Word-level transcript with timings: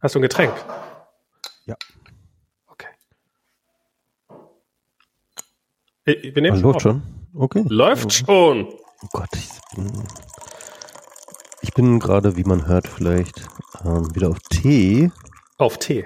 Hast 0.00 0.14
du 0.14 0.18
ein 0.18 0.22
Getränk? 0.22 0.52
Ja. 1.66 1.74
Okay. 2.66 2.86
Äh, 6.04 6.34
Wir 6.34 6.42
nehmen 6.42 6.56
Ah, 6.58 6.60
läuft 6.60 6.82
schon. 6.82 7.02
Okay. 7.34 7.64
Läuft 7.68 8.12
schon. 8.12 8.66
Oh 9.02 9.06
Gott, 9.12 9.28
ich 9.34 9.48
bin, 9.76 9.92
ich 11.62 11.72
bin 11.74 11.98
gerade, 12.00 12.36
wie 12.36 12.44
man 12.44 12.66
hört, 12.66 12.88
vielleicht 12.88 13.46
ähm, 13.84 14.14
wieder 14.14 14.30
auf 14.30 14.38
Tee. 14.50 15.10
Auf 15.58 15.78
Tee. 15.78 16.04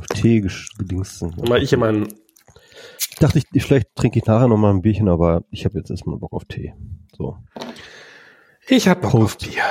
Auf 0.00 0.06
Tee 0.08 0.40
gedingst. 0.78 1.22
Mal 1.48 1.62
ich 1.62 1.72
in 1.72 1.80
meinen. 1.80 2.08
Ich 2.98 3.16
dachte, 3.16 3.40
ich, 3.52 3.64
vielleicht 3.64 3.94
trinke 3.94 4.18
ich 4.18 4.26
nachher 4.26 4.48
noch 4.48 4.58
mal 4.58 4.70
ein 4.70 4.82
Bierchen, 4.82 5.08
aber 5.08 5.44
ich 5.50 5.64
habe 5.64 5.78
jetzt 5.78 5.90
erstmal 5.90 6.18
Bock 6.18 6.32
auf 6.34 6.44
Tee. 6.44 6.74
So. 7.16 7.38
Ich 8.68 8.88
hab 8.88 9.00
Bock 9.00 9.14
auf 9.14 9.38
Prost. 9.38 9.50
Bier. 9.50 9.62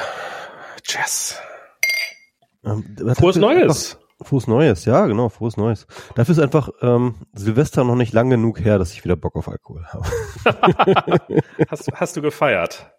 Tschüss. 0.82 1.38
Ähm, 2.66 3.16
Frohes 3.16 3.36
Neues. 3.38 3.96
Einfach, 3.96 4.28
frohes 4.28 4.48
Neues, 4.48 4.86
ja, 4.86 5.06
genau, 5.06 5.30
frohes 5.30 5.58
Neues. 5.58 5.88
Dafür 6.16 6.34
ist 6.34 6.40
einfach 6.40 6.70
ähm, 6.82 7.16
Silvester 7.34 7.84
noch 7.84 7.96
nicht 7.96 8.14
lang 8.14 8.30
genug 8.30 8.60
her, 8.60 8.80
dass 8.80 8.94
ich 8.94 9.04
wieder 9.04 9.16
Bock 9.16 9.36
auf 9.36 9.48
Alkohol 9.48 9.86
habe. 9.86 10.06
Hast, 11.70 11.92
hast 11.94 12.18
du 12.18 12.22
gefeiert? 12.22 12.92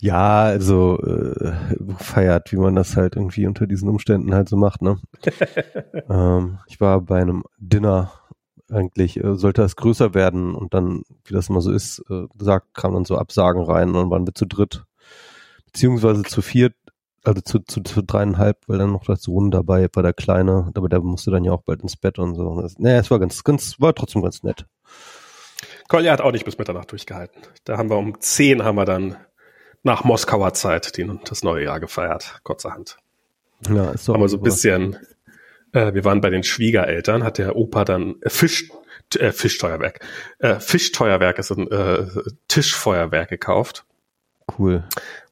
Ja, 0.00 0.42
also 0.42 0.98
äh, 1.00 1.54
feiert, 1.98 2.52
wie 2.52 2.56
man 2.56 2.74
das 2.74 2.96
halt 2.96 3.16
irgendwie 3.16 3.46
unter 3.46 3.66
diesen 3.66 3.88
Umständen 3.88 4.34
halt 4.34 4.48
so 4.48 4.56
macht, 4.56 4.82
ne? 4.82 4.98
ähm, 6.10 6.58
ich 6.66 6.80
war 6.80 7.00
bei 7.00 7.20
einem 7.20 7.44
Dinner 7.58 8.12
eigentlich, 8.70 9.22
äh, 9.22 9.36
sollte 9.36 9.62
es 9.62 9.76
größer 9.76 10.14
werden 10.14 10.54
und 10.54 10.74
dann, 10.74 11.02
wie 11.24 11.34
das 11.34 11.48
immer 11.48 11.60
so 11.60 11.72
ist, 11.72 12.04
äh, 12.10 12.26
sagt, 12.38 12.74
kam 12.74 12.94
dann 12.94 13.04
so 13.04 13.16
Absagen 13.16 13.62
rein 13.62 13.88
und 13.88 13.94
dann 13.94 14.10
waren 14.10 14.26
wir 14.26 14.34
zu 14.34 14.44
dritt, 14.44 14.84
beziehungsweise 15.66 16.22
zu 16.24 16.42
viert, 16.42 16.74
also 17.26 17.40
zu, 17.40 17.58
zu, 17.60 17.82
zu 17.82 18.02
dreieinhalb, 18.02 18.58
weil 18.68 18.78
dann 18.78 18.92
noch 18.92 19.04
der 19.04 19.16
Sohn 19.16 19.50
dabei 19.50 19.88
war, 19.92 20.02
der 20.02 20.12
Kleine, 20.12 20.70
aber 20.74 20.88
der 20.88 21.00
musste 21.00 21.30
dann 21.30 21.44
ja 21.44 21.52
auch 21.52 21.62
bald 21.62 21.82
ins 21.82 21.96
Bett 21.96 22.18
und 22.18 22.36
so. 22.36 22.60
Das, 22.60 22.78
naja, 22.78 23.00
es 23.00 23.10
war 23.10 23.18
ganz, 23.18 23.42
ganz, 23.42 23.80
war 23.80 23.94
trotzdem 23.94 24.22
ganz 24.22 24.42
nett. 24.42 24.66
Kolja 25.88 26.12
hat 26.12 26.20
auch 26.20 26.32
nicht 26.32 26.44
bis 26.44 26.58
Mitternacht 26.58 26.90
durchgehalten. 26.92 27.42
Da 27.64 27.78
haben 27.78 27.90
wir 27.90 27.96
um 27.96 28.20
10 28.20 28.62
haben 28.62 28.76
wir 28.76 28.84
dann 28.84 29.16
nach 29.82 30.04
Moskauer 30.04 30.54
Zeit 30.54 30.96
den, 30.96 31.20
das 31.24 31.42
neue 31.42 31.64
Jahr 31.64 31.80
gefeiert, 31.80 32.40
kurzerhand. 32.44 32.96
Ja, 33.68 33.90
ist 33.90 34.08
doch 34.08 34.14
haben 34.14 34.20
wir 34.20 34.28
so 34.28 34.36
ein 34.36 34.42
bisschen, 34.42 34.96
äh, 35.72 35.94
wir 35.94 36.04
waren 36.04 36.20
bei 36.20 36.30
den 36.30 36.44
Schwiegereltern, 36.44 37.24
hat 37.24 37.38
der 37.38 37.56
Opa 37.56 37.84
dann 37.84 38.16
äh, 38.20 38.30
Fisch, 38.30 38.70
äh, 39.18 39.32
Fischteuerwerk, 39.32 40.00
äh, 40.38 40.60
Fischteuerwerk 40.60 41.38
ist 41.38 41.50
ein 41.50 41.70
äh, 41.70 42.06
Tischfeuerwerk 42.48 43.30
gekauft 43.30 43.84
Cool. 44.58 44.84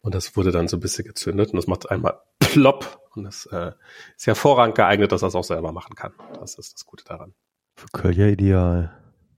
Und 0.05 0.15
das 0.15 0.37
wurde 0.37 0.53
dann 0.53 0.69
so 0.69 0.77
ein 0.77 0.81
bisschen 0.81 1.05
gezündet 1.05 1.51
und 1.51 1.57
das 1.57 1.67
macht 1.67 1.91
einmal 1.91 2.21
plopp 2.39 3.01
und 3.15 3.25
das 3.25 3.47
äh, 3.47 3.73
ist 4.17 4.27
hervorragend 4.27 4.77
geeignet, 4.77 5.11
dass 5.13 5.23
er 5.23 5.29
es 5.29 5.35
auch 5.35 5.45
selber 5.45 5.73
machen 5.73 5.95
kann. 5.97 6.13
Das 6.39 6.57
ist 6.57 6.75
das 6.75 6.85
Gute 6.85 7.05
daran. 7.05 7.35
Für 7.77 7.89
Köln 7.89 8.15
ja 8.17 8.27
ideal. 8.29 8.93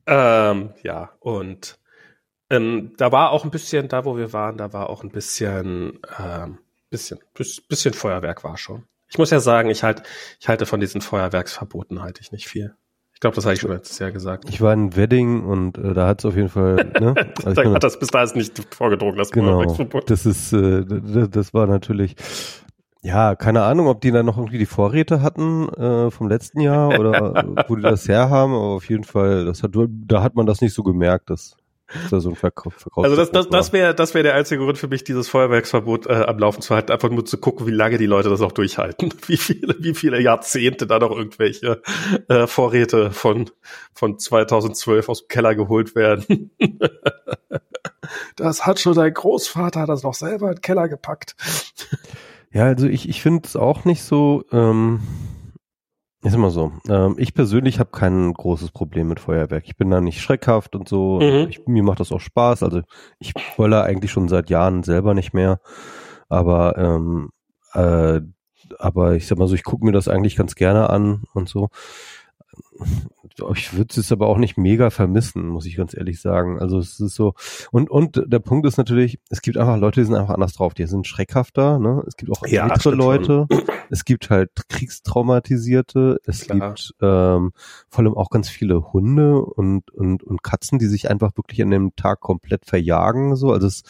Ähm, 0.07 0.75
ja, 0.83 1.13
und 1.21 1.79
ähm, 2.51 2.93
da 2.97 3.11
war 3.13 3.31
auch 3.31 3.45
ein 3.45 3.51
bisschen, 3.51 3.89
da 3.89 4.05
wo 4.05 4.17
wir 4.17 4.33
waren, 4.33 4.57
da 4.57 4.73
war 4.73 4.91
auch 4.91 5.03
ein 5.03 5.11
bisschen, 5.11 6.01
ähm, 6.19 6.59
bisschen, 6.91 7.19
bis- 7.35 7.61
bisschen 7.61 7.95
Feuerwerk 7.95 8.45
war 8.45 8.57
schon. 8.57 8.85
Ich 9.09 9.19
muss 9.19 9.31
ja 9.31 9.41
sagen, 9.41 9.71
ich 9.71 9.83
halt, 9.85 10.03
ich 10.41 10.49
halte 10.49 10.67
von 10.67 10.81
diesen 10.81 11.01
Feuerwerksverboten 11.01 12.03
halte 12.03 12.21
ich 12.21 12.33
nicht 12.33 12.49
viel. 12.49 12.75
Ich 13.17 13.21
glaube, 13.21 13.35
das 13.35 13.47
habe 13.47 13.55
ich 13.55 13.61
schon 13.61 13.71
letztes 13.71 13.99
Jahr 13.99 14.13
gesagt. 14.13 14.45
Ich 14.51 14.61
war 14.61 14.75
in 14.75 14.95
Wedding 14.95 15.43
und 15.43 15.79
äh, 15.79 15.95
da 15.95 16.07
hat 16.07 16.19
es 16.19 16.27
auf 16.27 16.37
jeden 16.37 16.51
Fall, 16.51 16.93
ne? 17.01 17.15
Also 17.47 17.63
Da 17.63 17.73
hat 17.73 17.83
das 17.83 17.99
bis 17.99 18.09
dahin 18.09 18.37
nicht 18.37 18.75
vorgedrungen, 18.75 19.17
das 19.17 19.31
genau. 19.31 19.65
Das 20.07 20.27
ist, 20.27 20.53
äh, 20.53 20.85
das 20.85 21.55
war 21.55 21.67
natürlich, 21.67 22.15
ja, 23.01 23.35
keine 23.35 23.63
Ahnung, 23.63 23.87
ob 23.87 24.03
die 24.03 24.11
da 24.11 24.23
noch 24.23 24.37
irgendwie 24.37 24.59
die 24.59 24.67
Vorräte 24.67 25.23
hatten 25.23 25.67
äh, 25.71 26.11
vom 26.11 26.29
letzten 26.29 26.61
Jahr 26.61 26.99
oder 27.01 27.47
wo 27.69 27.77
die 27.77 27.83
das 27.83 28.07
herhaben, 28.07 28.53
aber 28.53 28.75
auf 28.75 28.87
jeden 28.87 29.05
Fall, 29.05 29.47
das 29.47 29.63
hat, 29.63 29.71
da 29.75 30.23
hat 30.23 30.35
man 30.35 30.45
das 30.45 30.61
nicht 30.61 30.75
so 30.75 30.83
gemerkt, 30.83 31.31
dass, 31.31 31.57
dass 31.93 32.11
da 32.11 32.21
so 32.21 32.35
Verkauf, 32.35 32.75
Verkauf 32.75 33.05
Also 33.05 33.17
das, 33.17 33.31
das, 33.31 33.49
das 33.49 33.73
wäre 33.73 33.95
das 33.95 34.15
wäre 34.15 34.25
der 34.25 34.35
einzige 34.35 34.63
Grund 34.63 34.79
für 34.79 34.89
mich, 34.89 35.05
dieses 35.05 35.29
Feuerwerksverbot 35.29 36.07
äh, 36.07 36.25
am 36.27 36.39
Laufen 36.39 36.63
zu 36.63 36.75
halten, 36.75 36.93
einfach 36.93 37.11
nur 37.11 37.25
zu 37.25 37.39
gucken, 37.39 37.67
wie 37.67 37.73
lange 37.73 37.99
die 37.99 38.07
Leute 38.07 38.29
das 38.29 38.41
auch 38.41 38.53
durchhalten, 38.53 39.13
wie 39.27 39.37
viele, 39.37 39.77
wie 39.79 39.95
viele 39.95 40.21
Jahrzehnte 40.21 40.87
da 40.87 40.99
noch 40.99 41.11
irgendwelche 41.11 41.83
äh, 42.29 42.47
Vorräte 42.47 43.11
von 43.13 43.51
von 43.93 44.19
2012 44.19 45.09
aus 45.09 45.23
dem 45.23 45.29
Keller 45.29 45.55
geholt 45.55 45.95
werden. 45.95 46.51
Das 48.37 48.67
hat 48.67 48.79
schon 48.79 48.95
dein 48.95 49.13
Großvater 49.13 49.87
das 49.87 50.05
noch 50.05 50.15
selber 50.15 50.49
in 50.51 50.57
den 50.57 50.61
Keller 50.61 50.89
gepackt. 50.89 51.35
Ja, 52.53 52.65
also 52.65 52.87
ich, 52.87 53.09
ich 53.09 53.21
finde 53.21 53.47
es 53.47 53.57
auch 53.57 53.85
nicht 53.85 54.03
so, 54.03 54.45
ähm, 54.53 55.01
ist 56.23 56.35
immer 56.35 56.51
so. 56.51 56.73
Ähm, 56.89 57.15
ich 57.19 57.35
persönlich 57.35 57.79
habe 57.79 57.91
kein 57.91 58.33
großes 58.33 58.71
Problem 58.71 59.09
mit 59.09 59.21
Feuerwerk. 59.21 59.65
Ich 59.67 59.77
bin 59.77 59.91
da 59.91 60.01
nicht 60.01 60.21
schreckhaft 60.21 60.75
und 60.75 60.89
so. 60.89 61.21
Mhm. 61.21 61.49
Ich, 61.49 61.67
mir 61.67 61.83
macht 61.83 62.01
das 62.01 62.13
auch 62.13 62.21
Spaß. 62.21 62.63
Also 62.63 62.83
ich 63.19 63.35
böller 63.57 63.85
eigentlich 63.85 64.11
schon 64.11 64.29
seit 64.29 64.51
Jahren 64.51 64.83
selber 64.83 65.15
nicht 65.15 65.35
mehr. 65.35 65.61
Aber 66.29 66.77
ähm, 66.79 67.31
äh, 67.75 68.21
aber 68.79 69.15
ich 69.15 69.27
sag 69.27 69.39
mal 69.39 69.47
so, 69.47 69.55
ich 69.55 69.63
gucke 69.63 69.85
mir 69.85 69.93
das 69.93 70.09
eigentlich 70.09 70.37
ganz 70.37 70.55
gerne 70.55 70.91
an 70.91 71.25
und 71.35 71.49
so. 71.49 71.69
Ich 73.55 73.77
würde 73.77 74.01
es 74.01 74.13
aber 74.13 74.29
auch 74.29 74.39
nicht 74.39 74.57
mega 74.57 74.91
vermissen, 74.91 75.49
muss 75.49 75.67
ich 75.67 75.77
ganz 75.77 75.97
ehrlich 75.97 76.21
sagen. 76.21 76.59
Also 76.59 76.79
es 76.79 77.01
ist 77.01 77.15
so, 77.15 77.35
und, 77.71 77.91
und 77.91 78.23
der 78.27 78.39
Punkt 78.39 78.67
ist 78.67 78.77
natürlich, 78.79 79.19
es 79.31 79.43
gibt 79.43 79.57
einfach 79.59 79.77
Leute, 79.77 80.01
die 80.01 80.07
sind 80.07 80.15
einfach 80.15 80.35
anders 80.35 80.55
drauf. 80.55 80.75
Die 80.75 80.87
sind 80.87 81.07
schreckhafter, 81.07 81.79
ne? 81.79 82.03
Es 82.07 82.17
gibt 82.17 82.33
auch 82.33 82.47
Ja, 82.47 82.69
ältere 82.69 82.95
Leute. 82.95 83.47
Es 83.91 84.05
gibt 84.05 84.31
halt 84.31 84.51
Kriegstraumatisierte. 84.69 86.19
Es 86.25 86.41
Klar. 86.41 86.71
gibt 86.71 86.95
ähm, 87.01 87.53
vor 87.89 88.05
allem 88.05 88.15
auch 88.15 88.31
ganz 88.31 88.49
viele 88.49 88.93
Hunde 88.93 89.41
und, 89.41 89.91
und, 89.91 90.23
und 90.25 90.43
Katzen, 90.43 90.79
die 90.79 90.87
sich 90.87 91.11
einfach 91.11 91.37
wirklich 91.37 91.63
an 91.63 91.71
dem 91.71 91.95
Tag 91.95 92.21
komplett 92.21 92.67
verjagen. 92.67 93.37
So, 93.37 93.53
also 93.53 93.67
es, 93.67 93.83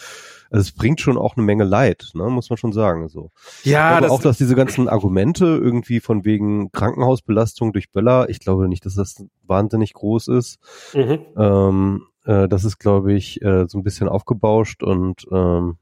also 0.50 0.60
es 0.62 0.72
bringt 0.72 1.00
schon 1.00 1.18
auch 1.18 1.36
eine 1.36 1.44
Menge 1.44 1.64
Leid, 1.64 2.10
ne? 2.14 2.24
muss 2.24 2.50
man 2.50 2.56
schon 2.56 2.72
sagen. 2.72 3.08
So. 3.08 3.30
Ja, 3.62 4.00
das, 4.00 4.10
auch, 4.10 4.20
dass 4.20 4.38
diese 4.38 4.54
ganzen 4.54 4.88
Argumente 4.88 5.46
irgendwie 5.46 6.00
von 6.00 6.24
wegen 6.24 6.72
Krankenhausbelastung 6.72 7.72
durch 7.72 7.90
Böller, 7.90 8.28
ich 8.28 8.40
glaube 8.40 8.68
nicht, 8.68 8.86
dass 8.86 8.94
das 8.94 9.24
wahnsinnig 9.44 9.92
groß 9.94 10.28
ist. 10.28 10.58
mhm. 10.94 11.18
Ähm, 11.36 12.02
äh, 12.24 12.48
das 12.48 12.64
ist, 12.64 12.78
glaube 12.78 13.12
ich, 13.12 13.42
äh, 13.42 13.66
so 13.68 13.78
ein 13.78 13.84
bisschen 13.84 14.08
aufgebauscht 14.08 14.82
und 14.82 15.26
ähm, 15.30 15.78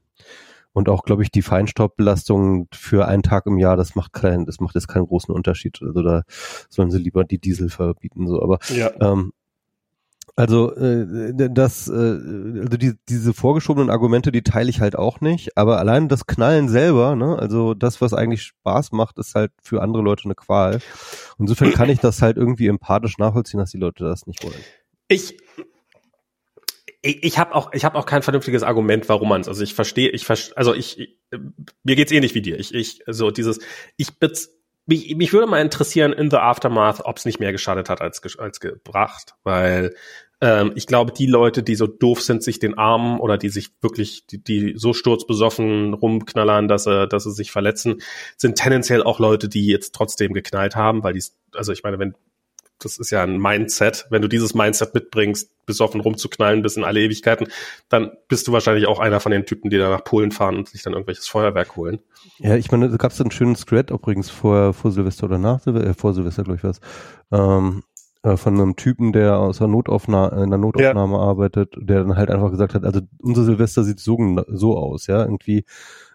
und 0.75 0.89
auch, 0.89 1.03
glaube 1.03 1.23
ich, 1.23 1.31
die 1.31 1.41
Feinstaubbelastung 1.41 2.67
für 2.73 3.07
einen 3.07 3.23
Tag 3.23 3.45
im 3.45 3.57
Jahr, 3.57 3.77
das 3.77 3.95
macht 3.95 4.11
keinen, 4.11 4.45
das 4.45 4.59
macht 4.59 4.75
jetzt 4.75 4.89
keinen 4.89 5.05
großen 5.05 5.33
Unterschied. 5.33 5.79
Also 5.81 6.01
da 6.01 6.23
sollen 6.69 6.91
sie 6.91 6.97
lieber 6.97 7.23
die 7.23 7.37
Diesel 7.37 7.69
verbieten. 7.69 8.27
So, 8.27 8.43
aber 8.43 8.59
ja. 8.75 8.91
ähm, 8.99 9.31
also 10.35 10.75
äh, 10.75 11.33
das, 11.33 11.87
äh, 11.87 11.91
also 11.93 12.77
die, 12.77 12.93
diese 13.07 13.33
vorgeschobenen 13.33 13.89
Argumente, 13.89 14.31
die 14.31 14.41
teile 14.41 14.69
ich 14.69 14.81
halt 14.81 14.95
auch 14.97 15.21
nicht. 15.21 15.57
Aber 15.57 15.79
allein 15.79 16.09
das 16.09 16.27
Knallen 16.27 16.67
selber, 16.67 17.15
ne, 17.15 17.37
also 17.39 17.73
das, 17.73 18.01
was 18.01 18.13
eigentlich 18.13 18.43
Spaß 18.43 18.91
macht, 18.91 19.17
ist 19.17 19.35
halt 19.35 19.51
für 19.61 19.81
andere 19.81 20.03
Leute 20.03 20.25
eine 20.25 20.35
Qual. 20.35 20.79
Insofern 21.39 21.71
kann 21.71 21.89
ich 21.89 21.99
das 21.99 22.21
halt 22.21 22.35
irgendwie 22.37 22.67
empathisch 22.67 23.17
nachvollziehen, 23.17 23.59
dass 23.59 23.71
die 23.71 23.77
Leute 23.77 24.03
das 24.03 24.27
nicht 24.27 24.43
wollen. 24.43 24.59
Ich 25.07 25.37
ich, 27.01 27.23
ich 27.23 27.37
habe 27.37 27.53
auch 27.53 27.71
ich 27.73 27.85
habe 27.85 27.97
auch 27.97 28.05
kein 28.05 28.23
vernünftiges 28.23 28.63
Argument, 28.63 29.07
warum 29.07 29.29
man 29.29 29.41
es. 29.41 29.47
Also 29.47 29.63
ich 29.63 29.73
verstehe, 29.75 30.09
ich 30.09 30.25
verstehe, 30.25 30.57
also 30.57 30.73
ich, 30.73 30.99
ich 30.99 31.19
mir 31.83 31.95
geht's 31.95 32.11
ähnlich 32.11 32.33
wie 32.35 32.41
dir. 32.41 32.59
Ich 32.59 32.73
ich 32.73 33.03
so 33.07 33.31
dieses 33.31 33.59
ich 33.95 34.17
bez- 34.19 34.49
mich, 34.87 35.15
mich 35.15 35.33
würde 35.33 35.47
mal 35.47 35.61
interessieren 35.61 36.13
in 36.13 36.29
the 36.29 36.37
aftermath, 36.37 37.01
ob 37.05 37.17
es 37.17 37.25
nicht 37.25 37.39
mehr 37.39 37.51
geschadet 37.51 37.89
hat 37.89 38.01
als 38.01 38.21
als 38.37 38.59
gebracht, 38.59 39.35
weil 39.43 39.95
ähm, 40.41 40.73
ich 40.75 40.87
glaube, 40.87 41.11
die 41.11 41.27
Leute, 41.27 41.63
die 41.63 41.75
so 41.75 41.87
doof 41.87 42.21
sind, 42.21 42.43
sich 42.43 42.59
den 42.59 42.77
Arm 42.77 43.19
oder 43.19 43.37
die 43.37 43.49
sich 43.49 43.71
wirklich, 43.81 44.25
die, 44.27 44.43
die 44.43 44.73
so 44.75 44.93
sturzbesoffen 44.93 45.93
rumknallern, 45.93 46.67
dass 46.67 46.83
sie, 46.83 47.07
dass 47.07 47.23
sie 47.23 47.31
sich 47.31 47.51
verletzen, 47.51 48.01
sind 48.37 48.55
tendenziell 48.55 49.03
auch 49.03 49.19
Leute, 49.19 49.49
die 49.49 49.67
jetzt 49.67 49.93
trotzdem 49.95 50.33
geknallt 50.33 50.75
haben, 50.75 51.03
weil 51.03 51.13
die, 51.13 51.23
also 51.53 51.71
ich 51.71 51.83
meine, 51.83 51.99
wenn 51.99 52.15
das 52.79 52.97
ist 52.97 53.09
ja 53.09 53.23
ein 53.23 53.37
Mindset. 53.37 54.05
Wenn 54.09 54.21
du 54.21 54.27
dieses 54.27 54.53
Mindset 54.53 54.93
mitbringst, 54.93 55.49
besoffen 55.65 56.01
rumzuknallen 56.01 56.61
bis 56.61 56.77
in 56.77 56.83
alle 56.83 56.99
Ewigkeiten, 56.99 57.47
dann 57.89 58.11
bist 58.27 58.47
du 58.47 58.51
wahrscheinlich 58.51 58.87
auch 58.87 58.99
einer 58.99 59.19
von 59.19 59.31
den 59.31 59.45
Typen, 59.45 59.69
die 59.69 59.77
da 59.77 59.89
nach 59.89 60.03
Polen 60.03 60.31
fahren 60.31 60.57
und 60.57 60.69
sich 60.69 60.83
dann 60.83 60.93
irgendwelches 60.93 61.27
Feuerwerk 61.27 61.75
holen. 61.75 61.99
Ja, 62.37 62.55
ich 62.55 62.71
meine, 62.71 62.89
da 62.89 62.97
gab 62.97 63.11
es 63.11 63.21
einen 63.21 63.31
schönen 63.31 63.55
Thread, 63.55 63.91
übrigens 63.91 64.29
vor, 64.29 64.73
vor 64.73 64.91
Silvester 64.91 65.25
oder 65.25 65.37
nach 65.37 65.61
Silvester, 65.61 65.89
äh, 65.89 65.93
vor 65.93 66.13
Silvester, 66.13 66.43
glaube 66.43 66.57
ich, 66.57 66.63
was, 66.63 66.79
ähm, 67.31 67.83
äh, 68.25 68.37
von 68.37 68.59
einem 68.59 68.75
Typen, 68.75 69.13
der 69.13 69.37
aus 69.37 69.59
der 69.59 69.67
Notaufnahme, 69.67 70.43
in 70.43 70.49
der 70.49 70.59
Notaufnahme 70.59 71.17
arbeitet, 71.19 71.75
der 71.77 71.99
dann 72.03 72.17
halt 72.17 72.31
einfach 72.31 72.49
gesagt 72.49 72.73
hat, 72.73 72.83
also 72.83 73.01
unser 73.19 73.43
Silvester 73.43 73.83
sieht 73.83 73.99
so, 73.99 74.17
so 74.47 74.77
aus, 74.77 75.07
ja, 75.07 75.23
irgendwie, 75.23 75.65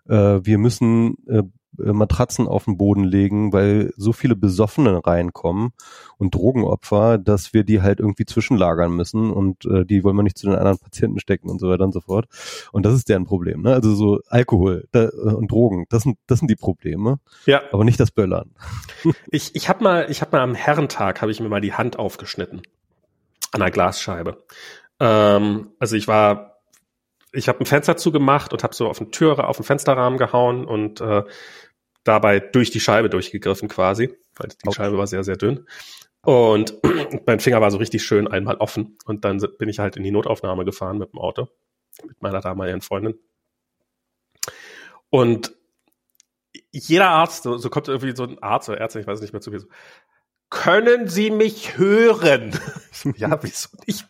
äh, 0.09 0.41
wir 0.43 0.59
müssen 0.59 1.17
äh, 1.29 1.39
äh, 1.39 1.45
Matratzen 1.77 2.49
auf 2.49 2.65
den 2.65 2.77
Boden 2.77 3.05
legen, 3.05 3.53
weil 3.53 3.93
so 3.97 4.13
viele 4.13 4.37
Besoffene 4.37 5.05
reinkommen 5.05 5.73
und 6.19 6.35
Drogenopfer, 6.35 7.19
dass 7.19 7.55
wir 7.55 7.65
die 7.65 7.81
halt 7.81 8.01
irgendwie 8.01 8.25
zwischenlagern 8.25 8.93
müssen 8.93 9.31
und 9.31 9.65
äh, 9.67 9.85
die 9.85 10.05
wollen 10.05 10.17
wir 10.17 10.23
nicht 10.23 10.39
zu 10.39 10.47
den 10.47 10.57
anderen 10.57 10.79
Patienten 10.79 11.21
stecken 11.21 11.49
und 11.49 11.61
so 11.61 11.69
weiter 11.69 11.85
und 11.85 11.93
so 11.93 12.01
fort. 12.01 12.27
Und 12.73 12.85
das 12.85 12.95
ist 12.95 13.09
deren 13.09 13.25
Problem. 13.25 13.63
Ne? 13.63 13.73
Also 13.73 13.95
so 13.95 14.21
Alkohol 14.29 14.89
da, 14.93 15.05
äh, 15.05 15.35
und 15.35 15.51
Drogen, 15.51 15.87
das 15.89 16.03
sind, 16.03 16.19
das 16.27 16.41
sind 16.41 16.51
die 16.51 16.57
Probleme. 16.57 17.19
Ja. 17.47 17.63
Aber 17.73 17.85
nicht 17.85 18.01
das 18.01 18.11
Böllern. 18.11 18.51
Ich, 19.33 19.55
ich 19.55 19.69
habe 19.69 19.85
mal, 19.85 20.07
ich 20.11 20.23
habe 20.23 20.37
mal 20.37 20.43
am 20.43 20.55
Herrentag 20.55 21.23
habe 21.23 21.31
ich 21.31 21.41
mir 21.41 21.49
mal 21.49 21.61
die 21.61 21.73
Hand 21.73 21.99
aufgeschnitten 21.99 22.63
an 23.53 23.63
einer 23.63 23.71
Glasscheibe. 23.71 24.45
Ähm, 24.99 25.69
also 25.79 25.97
ich 25.97 26.09
war, 26.09 26.50
ich 27.33 27.49
habe 27.49 27.61
ein 27.61 27.67
Fenster 27.67 27.97
zugemacht 27.97 28.53
und 28.53 28.63
habe 28.63 28.75
so 28.75 28.89
auf 28.89 29.01
eine 29.01 29.11
Türe, 29.11 29.47
auf 29.47 29.57
den 29.57 29.65
Fensterrahmen 29.65 30.19
gehauen 30.19 30.65
und 30.65 31.01
äh, 31.01 31.23
dabei 32.05 32.41
durch 32.41 32.71
die 32.71 32.81
Scheibe 32.81 33.11
durchgegriffen 33.11 33.69
quasi, 33.69 34.17
weil 34.37 34.49
die 34.49 34.67
okay. 34.67 34.77
Scheibe 34.77 34.99
war 34.99 35.07
sehr, 35.07 35.25
sehr 35.25 35.37
dünn. 35.37 35.67
Und 36.23 36.79
mein 37.27 37.41
Finger 37.41 37.61
war 37.61 37.71
so 37.71 37.79
richtig 37.79 38.03
schön 38.03 38.29
einmal 38.29 38.57
offen. 38.57 38.99
Und 39.05 39.25
dann 39.25 39.39
bin 39.59 39.69
ich 39.69 39.79
halt 39.79 39.97
in 39.97 40.03
die 40.03 40.11
Notaufnahme 40.11 40.65
gefahren 40.65 40.99
mit 40.99 41.13
dem 41.13 41.19
Auto, 41.19 41.49
mit 42.07 42.21
meiner 42.21 42.41
damaligen 42.41 42.81
Freundin. 42.81 43.19
Und 45.09 45.53
jeder 46.73 47.09
Arzt, 47.09 47.43
so, 47.43 47.57
so 47.57 47.69
kommt 47.69 47.89
irgendwie 47.89 48.15
so 48.15 48.25
ein 48.25 48.43
Arzt 48.43 48.69
oder 48.69 48.79
Ärzte, 48.79 49.01
ich 49.01 49.07
weiß 49.07 49.21
nicht 49.21 49.33
mehr 49.33 49.41
zu 49.41 49.51
viel, 49.51 49.61
so, 49.61 49.67
können 50.51 51.09
Sie 51.09 51.31
mich 51.31 51.79
hören? 51.79 52.53
ja, 53.17 53.39
wieso 53.43 53.69
nicht? 53.87 54.05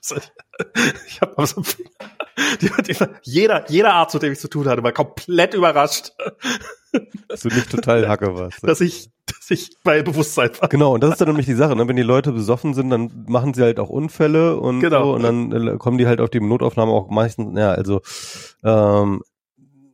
Ich 1.06 1.20
habe 1.20 1.46
so 1.46 1.62
jeder, 3.22 3.70
jeder 3.70 3.94
Arzt, 3.94 4.14
mit 4.14 4.22
dem 4.22 4.32
ich 4.32 4.40
zu 4.40 4.48
tun 4.48 4.66
hatte, 4.66 4.82
war 4.82 4.92
komplett 4.92 5.54
überrascht. 5.54 6.12
Dass 7.28 7.40
du 7.40 7.48
nicht 7.48 7.70
total 7.70 8.08
Hacke 8.08 8.34
warst. 8.34 8.58
Dass 8.66 8.80
ich, 8.80 9.10
dass 9.26 9.50
ich 9.50 9.70
bei 9.84 10.02
Bewusstsein 10.02 10.50
war. 10.58 10.68
Genau, 10.68 10.94
und 10.94 11.04
das 11.04 11.12
ist 11.12 11.20
dann 11.20 11.28
nämlich 11.28 11.46
die 11.46 11.54
Sache, 11.54 11.76
ne? 11.76 11.86
wenn 11.86 11.94
die 11.94 12.02
Leute 12.02 12.32
besoffen 12.32 12.74
sind, 12.74 12.90
dann 12.90 13.26
machen 13.28 13.54
sie 13.54 13.62
halt 13.62 13.78
auch 13.78 13.88
Unfälle 13.88 14.56
und 14.56 14.80
genau. 14.80 15.04
so, 15.04 15.14
und 15.14 15.22
dann 15.22 15.68
äh, 15.68 15.76
kommen 15.76 15.98
die 15.98 16.08
halt 16.08 16.20
auf 16.20 16.30
die 16.30 16.40
Notaufnahme 16.40 16.90
auch 16.90 17.08
meistens, 17.08 17.56
ja, 17.56 17.70
also 17.70 18.00
ähm, 18.64 19.22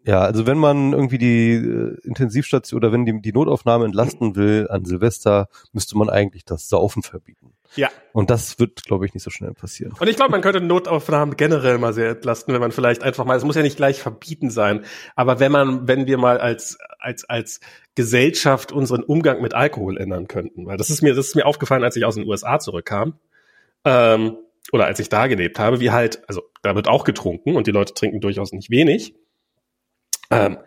ja, 0.07 0.21
also 0.21 0.47
wenn 0.47 0.57
man 0.57 0.93
irgendwie 0.93 1.19
die 1.19 1.55
äh, 1.55 1.97
Intensivstation 2.07 2.79
oder 2.79 2.93
wenn 2.93 3.05
die, 3.05 3.21
die 3.21 3.33
Notaufnahme 3.33 3.85
entlasten 3.85 4.37
will 4.37 4.69
an 4.71 4.85
Silvester, 4.85 5.49
müsste 5.73 5.99
man 5.99 6.09
eigentlich 6.09 6.45
das 6.45 6.69
Saufen 6.69 7.03
verbieten. 7.03 7.55
Ja. 7.75 7.89
Und 8.13 8.31
das 8.31 8.61
wird, 8.61 8.85
glaube 8.85 9.05
ich, 9.05 9.15
nicht 9.15 9.25
so 9.25 9.31
schnell 9.31 9.53
passieren. 9.53 9.95
Und 9.99 10.09
ich 10.09 10.15
glaube, 10.15 10.31
man 10.31 10.43
könnte 10.43 10.61
Notaufnahmen 10.61 11.37
generell 11.37 11.79
mal 11.79 11.93
sehr 11.93 12.11
entlasten, 12.11 12.55
wenn 12.55 12.61
man 12.61 12.71
vielleicht 12.71 13.03
einfach 13.03 13.25
mal, 13.25 13.37
es 13.37 13.43
muss 13.43 13.57
ja 13.57 13.63
nicht 13.63 13.77
gleich 13.77 14.01
verbieten 14.01 14.49
sein, 14.49 14.85
aber 15.17 15.41
wenn 15.41 15.51
man, 15.51 15.89
wenn 15.89 16.07
wir 16.07 16.19
mal 16.19 16.39
als, 16.39 16.79
als, 17.01 17.29
als 17.29 17.59
Gesellschaft 17.97 18.71
unseren 18.71 19.03
Umgang 19.03 19.43
mit 19.43 19.55
Alkohol 19.55 19.99
ändern 19.99 20.29
könnten, 20.29 20.67
weil 20.67 20.77
das 20.77 20.89
ist 20.89 21.03
mir, 21.03 21.15
das 21.15 21.27
ist 21.27 21.35
mir 21.35 21.47
aufgefallen, 21.47 21.83
als 21.83 21.97
ich 21.97 22.05
aus 22.05 22.15
den 22.15 22.29
USA 22.29 22.61
zurückkam, 22.61 23.15
ähm, 23.85 24.37
oder 24.71 24.87
als 24.87 25.01
ich 25.01 25.09
da 25.09 25.27
gelebt 25.27 25.59
habe, 25.59 25.81
wie 25.81 25.91
halt, 25.91 26.23
also 26.29 26.43
da 26.63 26.77
wird 26.77 26.87
auch 26.87 27.03
getrunken 27.03 27.57
und 27.57 27.67
die 27.67 27.73
Leute 27.73 27.93
trinken 27.95 28.21
durchaus 28.21 28.53
nicht 28.53 28.71
wenig. 28.71 29.15
Ähm, 30.31 30.59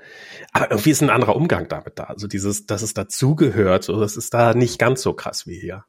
aber 0.52 0.72
irgendwie 0.72 0.92
ist 0.92 1.02
ein 1.02 1.10
anderer 1.10 1.36
Umgang 1.36 1.68
damit 1.68 2.00
da. 2.00 2.06
Also 2.06 2.28
dieses, 2.28 2.66
dass 2.66 2.82
es 2.82 2.94
dazugehört, 2.94 3.84
so, 3.84 4.00
das 4.00 4.18
ist 4.18 4.34
da 4.34 4.54
nicht 4.54 4.80
ganz 4.80 5.02
so 5.02 5.14
krass 5.14 5.48
wie 5.48 5.60
hier. 5.60 5.86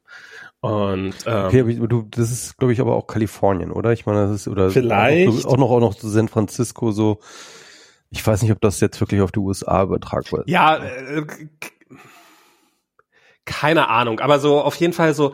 Und 0.59 1.15
ähm, 1.25 1.45
okay, 1.45 1.87
du, 1.87 2.03
das 2.09 2.31
ist, 2.31 2.57
glaube 2.57 2.71
ich, 2.71 2.79
aber 2.79 2.95
auch 2.95 3.07
Kalifornien, 3.07 3.71
oder? 3.71 3.93
Ich 3.93 4.05
meine, 4.05 4.27
das 4.27 4.31
ist 4.31 4.47
oder 4.47 4.69
vielleicht 4.69 5.45
auch 5.45 5.57
noch 5.57 5.71
auch 5.71 5.79
noch 5.79 5.95
San 5.97 6.27
Francisco 6.27 6.91
so. 6.91 7.19
Ich 8.11 8.25
weiß 8.25 8.43
nicht, 8.43 8.51
ob 8.51 8.61
das 8.61 8.79
jetzt 8.79 8.99
wirklich 8.99 9.21
auf 9.21 9.31
die 9.31 9.39
USA 9.39 9.83
übertragbar 9.83 10.41
ist. 10.41 10.49
Ja, 10.49 10.77
äh, 10.77 11.25
keine 13.45 13.89
Ahnung, 13.89 14.19
aber 14.19 14.39
so 14.39 14.61
auf 14.61 14.75
jeden 14.75 14.93
Fall 14.93 15.15
so. 15.15 15.33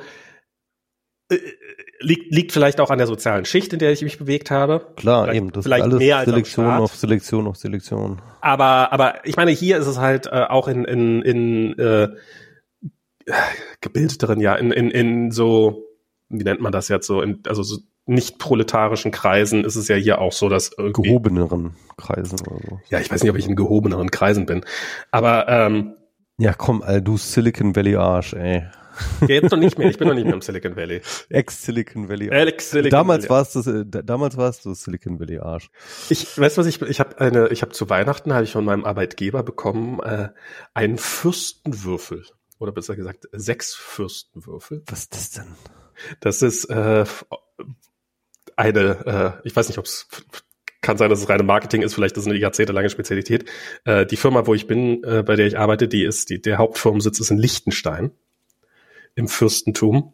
Äh, 1.29 1.37
liegt, 1.99 2.33
liegt 2.33 2.51
vielleicht 2.51 2.79
auch 2.79 2.89
an 2.89 2.97
der 2.97 3.07
sozialen 3.07 3.45
Schicht, 3.45 3.73
in 3.73 3.79
der 3.79 3.91
ich 3.91 4.01
mich 4.01 4.17
bewegt 4.17 4.51
habe. 4.51 4.87
Klar, 4.95 5.23
vielleicht, 5.23 5.37
eben. 5.37 5.51
Das 5.51 5.63
vielleicht 5.63 5.85
ist 5.85 5.91
alles 5.91 5.99
mehr 5.99 6.25
Selektion 6.25 6.67
auf 6.67 6.95
Selektion 6.95 7.47
auf 7.47 7.57
Selektion. 7.57 8.21
Aber, 8.41 8.93
aber 8.93 9.25
ich 9.25 9.35
meine, 9.35 9.51
hier 9.51 9.77
ist 9.77 9.87
es 9.87 9.97
halt 9.97 10.27
äh, 10.27 10.45
auch 10.47 10.67
in, 10.67 10.85
in, 10.85 11.21
in 11.21 11.79
äh, 11.79 12.09
gebildeteren, 13.81 14.39
ja, 14.39 14.55
in, 14.55 14.71
in, 14.71 14.89
in 14.91 15.31
so, 15.31 15.83
wie 16.29 16.43
nennt 16.43 16.61
man 16.61 16.71
das 16.71 16.87
jetzt 16.87 17.07
so, 17.07 17.21
in, 17.21 17.41
also 17.47 17.63
so 17.63 17.79
nicht 18.05 18.39
proletarischen 18.39 19.11
Kreisen 19.11 19.65
ist 19.65 19.75
es 19.75 19.89
ja 19.89 19.97
hier 19.97 20.21
auch 20.21 20.31
so, 20.31 20.47
dass 20.47 20.71
irgendwie, 20.77 21.09
gehobeneren 21.09 21.75
Kreisen 21.97 22.39
oder 22.39 22.59
so. 22.65 22.79
Ja, 22.89 22.99
ich 22.99 23.11
weiß 23.11 23.21
nicht, 23.21 23.31
ob 23.31 23.37
ich 23.37 23.47
in 23.47 23.57
gehobeneren 23.57 24.11
Kreisen 24.11 24.45
bin, 24.45 24.63
aber 25.11 25.49
ähm, 25.49 25.93
ja, 26.37 26.53
komm, 26.53 26.83
all 26.83 27.01
du 27.01 27.17
Silicon 27.17 27.75
Valley 27.75 27.95
Arsch, 27.95 28.33
ey. 28.33 28.63
Ja, 29.21 29.27
jetzt 29.27 29.51
noch 29.51 29.57
nicht 29.57 29.77
mehr. 29.77 29.89
Ich 29.89 29.97
bin 29.97 30.07
noch 30.07 30.15
nicht 30.15 30.25
mehr 30.25 30.33
im 30.33 30.41
Silicon 30.41 30.75
Valley. 30.75 31.01
Ex-Silicon 31.29 32.09
Valley. 32.09 32.29
Ex-Silicon 32.29 32.91
damals 32.91 33.29
warst 33.29 33.55
du, 33.55 33.59
äh, 33.59 33.85
damals 33.85 34.37
warst 34.37 34.65
du 34.65 34.73
Silicon 34.73 35.19
Valley 35.19 35.39
Arsch. 35.39 35.69
Ich, 36.09 36.37
weißt 36.37 36.57
du 36.57 36.61
was 36.61 36.67
ich, 36.67 36.81
ich 36.81 36.99
habe 36.99 37.19
eine, 37.19 37.49
ich 37.49 37.61
habe 37.61 37.71
zu 37.71 37.89
Weihnachten 37.89 38.33
habe 38.33 38.43
ich 38.43 38.51
von 38.51 38.65
meinem 38.65 38.85
Arbeitgeber 38.85 39.43
bekommen 39.43 39.99
äh, 39.99 40.29
einen 40.73 40.97
Fürstenwürfel 40.97 42.25
oder 42.59 42.71
besser 42.71 42.95
gesagt 42.95 43.27
sechs 43.31 43.75
Fürstenwürfel. 43.75 44.83
Was 44.87 44.99
ist 45.01 45.15
das 45.15 45.31
denn? 45.31 45.55
Das 46.19 46.41
ist 46.41 46.65
äh, 46.65 47.05
eine, 48.55 49.39
äh, 49.43 49.47
ich 49.47 49.55
weiß 49.55 49.67
nicht, 49.67 49.77
ob 49.77 49.85
es 49.85 50.07
kann 50.81 50.97
sein, 50.97 51.09
dass 51.09 51.19
es 51.19 51.29
reine 51.29 51.43
Marketing 51.43 51.81
ist, 51.81 51.95
vielleicht 51.95 52.15
ist 52.17 52.23
es 52.23 52.27
eine 52.27 52.39
jahrzehntelange 52.39 52.89
Spezialität. 52.89 53.49
Äh, 53.83 54.05
die 54.05 54.15
Firma, 54.15 54.45
wo 54.47 54.53
ich 54.53 54.67
bin, 54.67 55.03
äh, 55.03 55.23
bei 55.23 55.35
der 55.35 55.47
ich 55.47 55.57
arbeite, 55.57 55.87
die 55.87 56.03
ist, 56.03 56.29
die, 56.29 56.41
der 56.41 56.57
Hauptfirmensitz 56.59 57.19
ist 57.19 57.31
in 57.31 57.37
Liechtenstein 57.37 58.11
im 59.17 59.27
Fürstentum. 59.27 60.13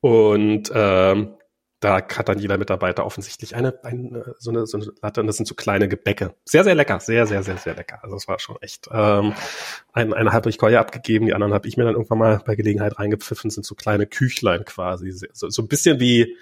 Und 0.00 0.70
ähm, 0.74 1.34
da 1.80 1.96
hat 1.96 2.28
dann 2.28 2.38
jeder 2.38 2.58
Mitarbeiter 2.58 3.04
offensichtlich 3.04 3.56
eine, 3.56 3.82
eine 3.82 4.36
so 4.38 4.50
eine 4.50 4.66
so 4.66 4.78
eine 4.78 4.92
Latte 5.02 5.20
und 5.20 5.26
das 5.26 5.36
sind 5.36 5.46
so 5.46 5.56
kleine 5.56 5.88
Gebäcke. 5.88 6.36
Sehr, 6.44 6.62
sehr 6.62 6.76
lecker, 6.76 7.00
sehr, 7.00 7.26
sehr, 7.26 7.42
sehr, 7.42 7.58
sehr 7.58 7.74
lecker. 7.74 7.98
Also 8.04 8.14
es 8.14 8.28
war 8.28 8.38
schon 8.38 8.56
echt. 8.60 8.88
Ähm, 8.92 9.34
ein, 9.92 10.14
eine 10.14 10.32
habe 10.32 10.48
ich 10.48 10.58
Koya 10.58 10.80
abgegeben, 10.80 11.26
die 11.26 11.34
anderen 11.34 11.52
habe 11.52 11.66
ich 11.66 11.76
mir 11.76 11.84
dann 11.84 11.94
irgendwann 11.94 12.18
mal 12.18 12.42
bei 12.46 12.54
Gelegenheit 12.54 12.98
reingepfiffen, 12.98 13.50
sind 13.50 13.66
so 13.66 13.74
kleine 13.74 14.06
Küchlein 14.06 14.64
quasi. 14.64 15.10
So, 15.10 15.50
so 15.50 15.60
ein 15.60 15.68
bisschen 15.68 15.98
wie, 15.98 16.36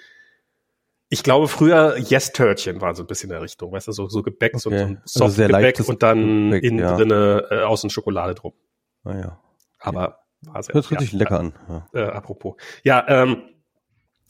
ich 1.09 1.23
glaube 1.23 1.49
früher 1.49 1.97
Yes-Törtchen 1.97 2.83
war 2.83 2.95
so 2.95 3.03
ein 3.03 3.07
bisschen 3.07 3.31
in 3.31 3.35
der 3.35 3.43
Richtung, 3.43 3.73
weißt 3.73 3.89
du, 3.89 3.93
so, 3.93 4.11
so 4.11 4.23
Gebäck, 4.23 4.55
okay. 4.55 4.61
so, 4.61 4.71
so 4.71 4.77
ein 4.77 5.01
Soft-Gebäck 5.07 5.79
also 5.79 5.91
und 5.91 6.03
dann 6.03 6.51
Gebäck, 6.51 6.65
innen 6.65 6.79
ja. 6.81 6.97
drinne 6.97 7.47
äh, 7.51 7.63
außen 7.63 7.89
Schokolade 7.89 8.35
drum. 8.35 8.53
Ah 9.05 9.17
ja. 9.17 9.41
Aber 9.79 10.20
war 10.43 10.63
sehr, 10.63 10.75
das 10.75 10.91
hört 10.91 11.01
sich 11.01 11.13
ja, 11.13 11.19
lecker 11.19 11.41
an. 11.41 11.53
Ja. 11.69 11.87
Äh, 11.93 12.11
apropos. 12.11 12.57
Ja, 12.83 13.05
ähm, 13.09 13.43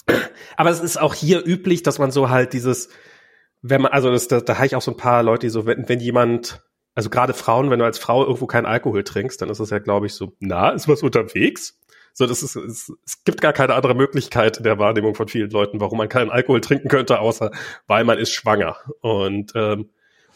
aber 0.57 0.71
es 0.71 0.81
ist 0.81 1.01
auch 1.01 1.15
hier 1.15 1.45
üblich, 1.47 1.83
dass 1.83 1.99
man 1.99 2.11
so 2.11 2.31
halt 2.31 2.53
dieses, 2.53 2.89
wenn 3.63 3.83
man, 3.83 3.93
also 3.93 4.11
das, 4.11 4.29
da, 4.29 4.41
da 4.41 4.57
habe 4.57 4.67
ich 4.67 4.77
auch 4.77 4.83
so 4.83 4.93
ein 4.93 4.97
paar 4.97 5.23
Leute, 5.23 5.47
die 5.47 5.51
so, 5.51 5.67
wenn, 5.67 5.89
wenn 5.89 6.01
jemand, 6.01 6.63
also 6.95 7.11
gerade 7.11 7.35
Frauen, 7.35 7.71
wenn 7.71 7.79
du 7.79 7.85
als 7.85 7.99
Frau 7.99 8.25
irgendwo 8.25 8.47
keinen 8.47 8.67
Alkohol 8.67 9.05
trinkst, 9.05 9.41
dann 9.41 9.51
ist 9.51 9.61
das 9.61 9.71
ja, 9.71 9.79
glaube 9.79 10.07
ich, 10.07 10.15
so, 10.15 10.35
na, 10.41 10.71
ist 10.71 10.89
was 10.89 11.03
unterwegs? 11.03 11.79
So, 12.13 12.27
das 12.27 12.43
ist, 12.43 12.57
es, 12.57 12.93
es 13.05 13.25
gibt 13.25 13.41
gar 13.41 13.53
keine 13.53 13.75
andere 13.75 13.95
Möglichkeit 13.95 14.57
in 14.57 14.65
der 14.65 14.79
Wahrnehmung 14.79 15.15
von 15.15 15.29
vielen 15.29 15.51
Leuten, 15.51 15.81
warum 15.81 15.99
man 15.99 16.09
keinen 16.09 16.31
Alkohol 16.31 16.61
trinken 16.61 16.89
könnte, 16.89 17.21
außer 17.21 17.53
weil 17.87 18.05
man 18.05 18.19
ist 18.19 18.33
schwanger. 18.33 18.77
Und 19.01 19.53
ähm, 19.55 19.91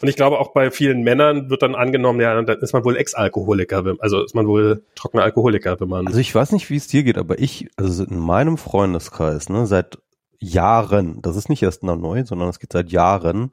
und 0.04 0.10
ich 0.10 0.16
glaube, 0.16 0.38
auch 0.38 0.52
bei 0.52 0.70
vielen 0.70 1.02
Männern 1.02 1.48
wird 1.48 1.62
dann 1.62 1.74
angenommen, 1.74 2.20
ja, 2.20 2.38
dann 2.38 2.58
ist 2.58 2.74
man 2.74 2.84
wohl 2.84 2.98
Ex-Alkoholiker, 2.98 3.82
also 4.00 4.22
ist 4.22 4.34
man 4.34 4.46
wohl 4.46 4.84
trockener 4.94 5.22
Alkoholiker, 5.22 5.80
wenn 5.80 5.88
man. 5.88 6.06
Also 6.06 6.18
ich 6.20 6.34
weiß 6.34 6.52
nicht, 6.52 6.68
wie 6.68 6.76
es 6.76 6.88
dir 6.88 7.04
geht, 7.04 7.16
aber 7.16 7.38
ich, 7.38 7.70
also 7.76 8.04
in 8.04 8.18
meinem 8.18 8.58
Freundeskreis, 8.58 9.48
ne, 9.48 9.64
seit 9.64 9.96
Jahren, 10.38 11.22
das 11.22 11.36
ist 11.36 11.48
nicht 11.48 11.62
erst 11.62 11.84
neu, 11.84 12.22
sondern 12.26 12.50
es 12.50 12.58
geht 12.58 12.74
seit 12.74 12.92
Jahren, 12.92 13.48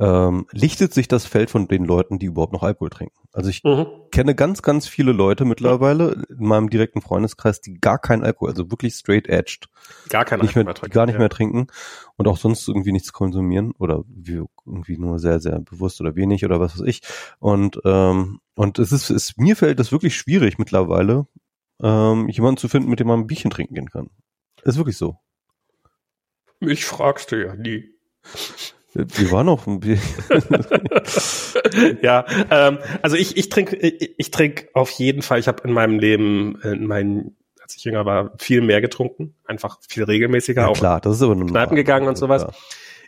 ähm, 0.00 0.46
lichtet 0.50 0.94
sich 0.94 1.08
das 1.08 1.26
Feld 1.26 1.50
von 1.50 1.68
den 1.68 1.84
Leuten, 1.84 2.18
die 2.18 2.26
überhaupt 2.26 2.54
noch 2.54 2.62
Alkohol 2.62 2.88
trinken. 2.88 3.20
Also 3.32 3.50
ich 3.50 3.62
mhm. 3.62 3.86
kenne 4.10 4.34
ganz, 4.34 4.62
ganz 4.62 4.88
viele 4.88 5.12
Leute 5.12 5.44
mittlerweile 5.44 6.24
in 6.30 6.46
meinem 6.46 6.70
direkten 6.70 7.02
Freundeskreis, 7.02 7.60
die 7.60 7.74
gar 7.74 7.98
keinen 7.98 8.24
Alkohol, 8.24 8.48
also 8.48 8.70
wirklich 8.70 8.94
straight 8.94 9.28
edged, 9.28 9.68
gar 10.08 10.24
keinen 10.24 10.40
Alkohol 10.40 10.64
mehr, 10.64 10.74
trinken, 10.74 10.94
gar 10.94 11.04
nicht 11.04 11.14
ja. 11.14 11.18
mehr 11.18 11.28
trinken 11.28 11.66
und 12.16 12.26
auch 12.28 12.38
sonst 12.38 12.66
irgendwie 12.66 12.92
nichts 12.92 13.12
konsumieren 13.12 13.72
oder 13.78 14.02
irgendwie 14.16 14.96
nur 14.96 15.18
sehr, 15.18 15.38
sehr 15.38 15.60
bewusst 15.60 16.00
oder 16.00 16.16
wenig 16.16 16.46
oder 16.46 16.60
was 16.60 16.80
weiß 16.80 16.86
ich. 16.86 17.02
Und 17.38 17.78
ähm, 17.84 18.40
und 18.54 18.78
es 18.78 18.92
ist, 18.92 19.10
es 19.10 19.36
mir 19.36 19.54
fällt 19.54 19.78
das 19.78 19.92
wirklich 19.92 20.16
schwierig 20.16 20.58
mittlerweile, 20.58 21.26
ähm, 21.82 22.28
jemanden 22.30 22.56
zu 22.56 22.68
finden, 22.68 22.88
mit 22.88 23.00
dem 23.00 23.06
man 23.06 23.20
ein 23.20 23.26
Bierchen 23.26 23.50
trinken 23.50 23.74
gehen 23.74 23.90
kann. 23.90 24.08
ist 24.64 24.78
wirklich 24.78 24.96
so. 24.96 25.18
Mich 26.58 26.86
fragst 26.86 27.32
du 27.32 27.42
ja 27.44 27.54
nie. 27.54 27.90
Wir 28.92 29.30
waren 29.30 29.46
noch 29.46 29.66
ein 29.66 29.80
Bier. 29.80 29.98
ja, 32.02 32.24
ähm, 32.50 32.78
also 33.02 33.16
ich, 33.16 33.36
ich 33.36 33.48
trinke 33.48 33.76
ich, 33.76 34.14
ich 34.18 34.30
trinke 34.30 34.68
auf 34.74 34.90
jeden 34.90 35.22
Fall, 35.22 35.38
ich 35.38 35.46
habe 35.46 35.62
in 35.66 35.72
meinem 35.72 35.98
Leben, 35.98 36.60
in 36.62 36.86
meinen, 36.86 37.36
als 37.62 37.76
ich 37.76 37.84
jünger 37.84 38.04
war, 38.04 38.32
viel 38.38 38.60
mehr 38.62 38.80
getrunken, 38.80 39.34
einfach 39.44 39.78
viel 39.88 40.02
regelmäßiger, 40.02 40.62
ja, 40.62 40.72
klar, 40.72 41.00
das 41.00 41.16
ist 41.16 41.22
aber 41.22 41.36
Kneipen 41.36 41.76
gegangen 41.76 42.08
und 42.08 42.18
sowas. 42.18 42.42
Klar. 42.42 42.54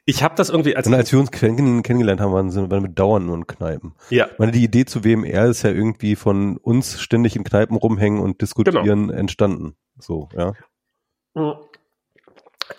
ich 0.04 0.22
habe 0.22 0.36
das 0.36 0.50
irgendwie 0.50 0.76
als 0.76 0.86
Und 0.86 0.94
als 0.94 1.10
wir 1.10 1.18
uns 1.18 1.32
kenn 1.32 1.82
kennengelernt 1.82 2.20
haben, 2.20 2.32
waren, 2.32 2.50
sind, 2.50 2.70
waren 2.70 2.84
wir 2.84 2.90
dauernd 2.90 3.26
nur 3.26 3.36
in 3.36 3.48
Kneipen. 3.48 3.94
ja 4.10 4.28
Ich 4.30 4.38
meine, 4.38 4.52
die 4.52 4.62
Idee 4.62 4.84
zu 4.84 5.04
WMR 5.04 5.46
ist 5.46 5.62
ja 5.62 5.70
irgendwie 5.70 6.14
von 6.14 6.58
uns 6.58 7.00
ständig 7.00 7.34
in 7.34 7.42
Kneipen 7.42 7.76
rumhängen 7.76 8.20
und 8.20 8.40
diskutieren 8.40 9.10
entstanden. 9.10 9.74
So, 9.98 10.28
ja. 10.36 10.52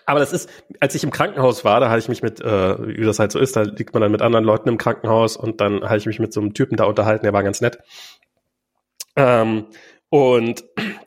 Aber 0.06 0.20
das 0.20 0.34
ist, 0.34 0.50
als 0.80 0.96
ich 0.96 1.04
im 1.04 1.12
Krankenhaus 1.12 1.63
war, 1.63 1.80
da 1.80 1.90
hatte 1.90 2.00
ich 2.00 2.10
mich 2.10 2.22
mit, 2.22 2.42
äh, 2.42 2.98
wie 2.98 3.06
das 3.06 3.20
halt 3.20 3.32
so 3.32 3.40
ist, 3.40 3.56
da 3.56 3.62
liegt 3.62 3.94
man 3.94 4.02
dann 4.02 4.12
mit 4.12 4.22
anderen 4.22 4.46
Leuten 4.46 4.70
im 4.70 4.78
Krankenhaus 4.78 5.38
und 5.38 5.62
dann 5.62 5.84
habe 5.84 5.98
ich 5.98 6.06
mich 6.06 6.20
mit 6.20 6.34
so 6.34 6.42
einem 6.42 6.54
Typen 6.54 6.78
da 6.78 6.86
unterhalten, 6.86 7.24
der 7.24 7.34
war 7.34 7.44
ganz 7.44 7.62
nett. 7.62 7.80
Ähm, 9.16 9.68
und 10.10 10.63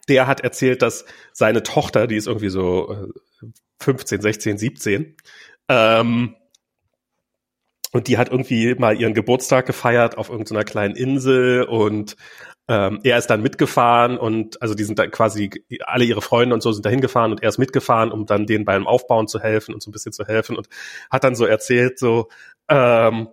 der 0.09 0.27
hat 0.27 0.41
erzählt, 0.41 0.83
dass 0.83 1.05
seine 1.33 1.63
Tochter, 1.63 2.07
die 2.07 2.17
ist 2.17 2.27
irgendwie 2.27 2.49
so 2.49 2.93
äh, 2.93 3.47
15, 3.81 4.21
16, 4.21 4.59
17, 4.59 5.17
ähm, 5.69 6.37
und 7.93 8.09
die 8.09 8.19
hat 8.19 8.31
irgendwie 8.31 8.75
mal 8.75 9.01
ihren 9.01 9.15
Geburtstag 9.15 9.67
gefeiert 9.67 10.19
auf 10.19 10.29
irgendeiner 10.29 10.65
kleinen 10.65 10.97
Insel 10.97 11.63
und 11.63 12.17
ähm, 12.69 13.01
er 13.05 13.17
ist 13.19 13.29
dann 13.29 13.43
mitgefahren 13.43 14.19
und 14.19 14.61
also 14.61 14.75
die 14.75 14.85
sind 14.85 14.99
dann 14.99 15.11
quasi 15.11 15.51
alle 15.85 16.05
ihre 16.05 16.23
Freunde 16.23 16.55
und 16.55 16.63
so 16.63 16.73
sind 16.73 16.85
da 16.85 16.91
hingefahren 16.91 17.31
und 17.31 17.43
er 17.43 17.49
ist 17.49 17.59
mitgefahren, 17.59 18.11
um 18.11 18.27
dann 18.27 18.47
denen 18.47 18.65
beim 18.65 18.87
Aufbauen 18.87 19.29
zu 19.29 19.41
helfen 19.41 19.73
und 19.73 19.83
so 19.83 19.91
ein 19.91 19.93
bisschen 19.93 20.13
zu 20.13 20.25
helfen 20.25 20.57
und 20.57 20.69
hat 21.11 21.23
dann 21.23 21.37
so 21.37 21.47
erzählt, 21.47 21.99
so, 21.99 22.29
ähm, 22.69 23.29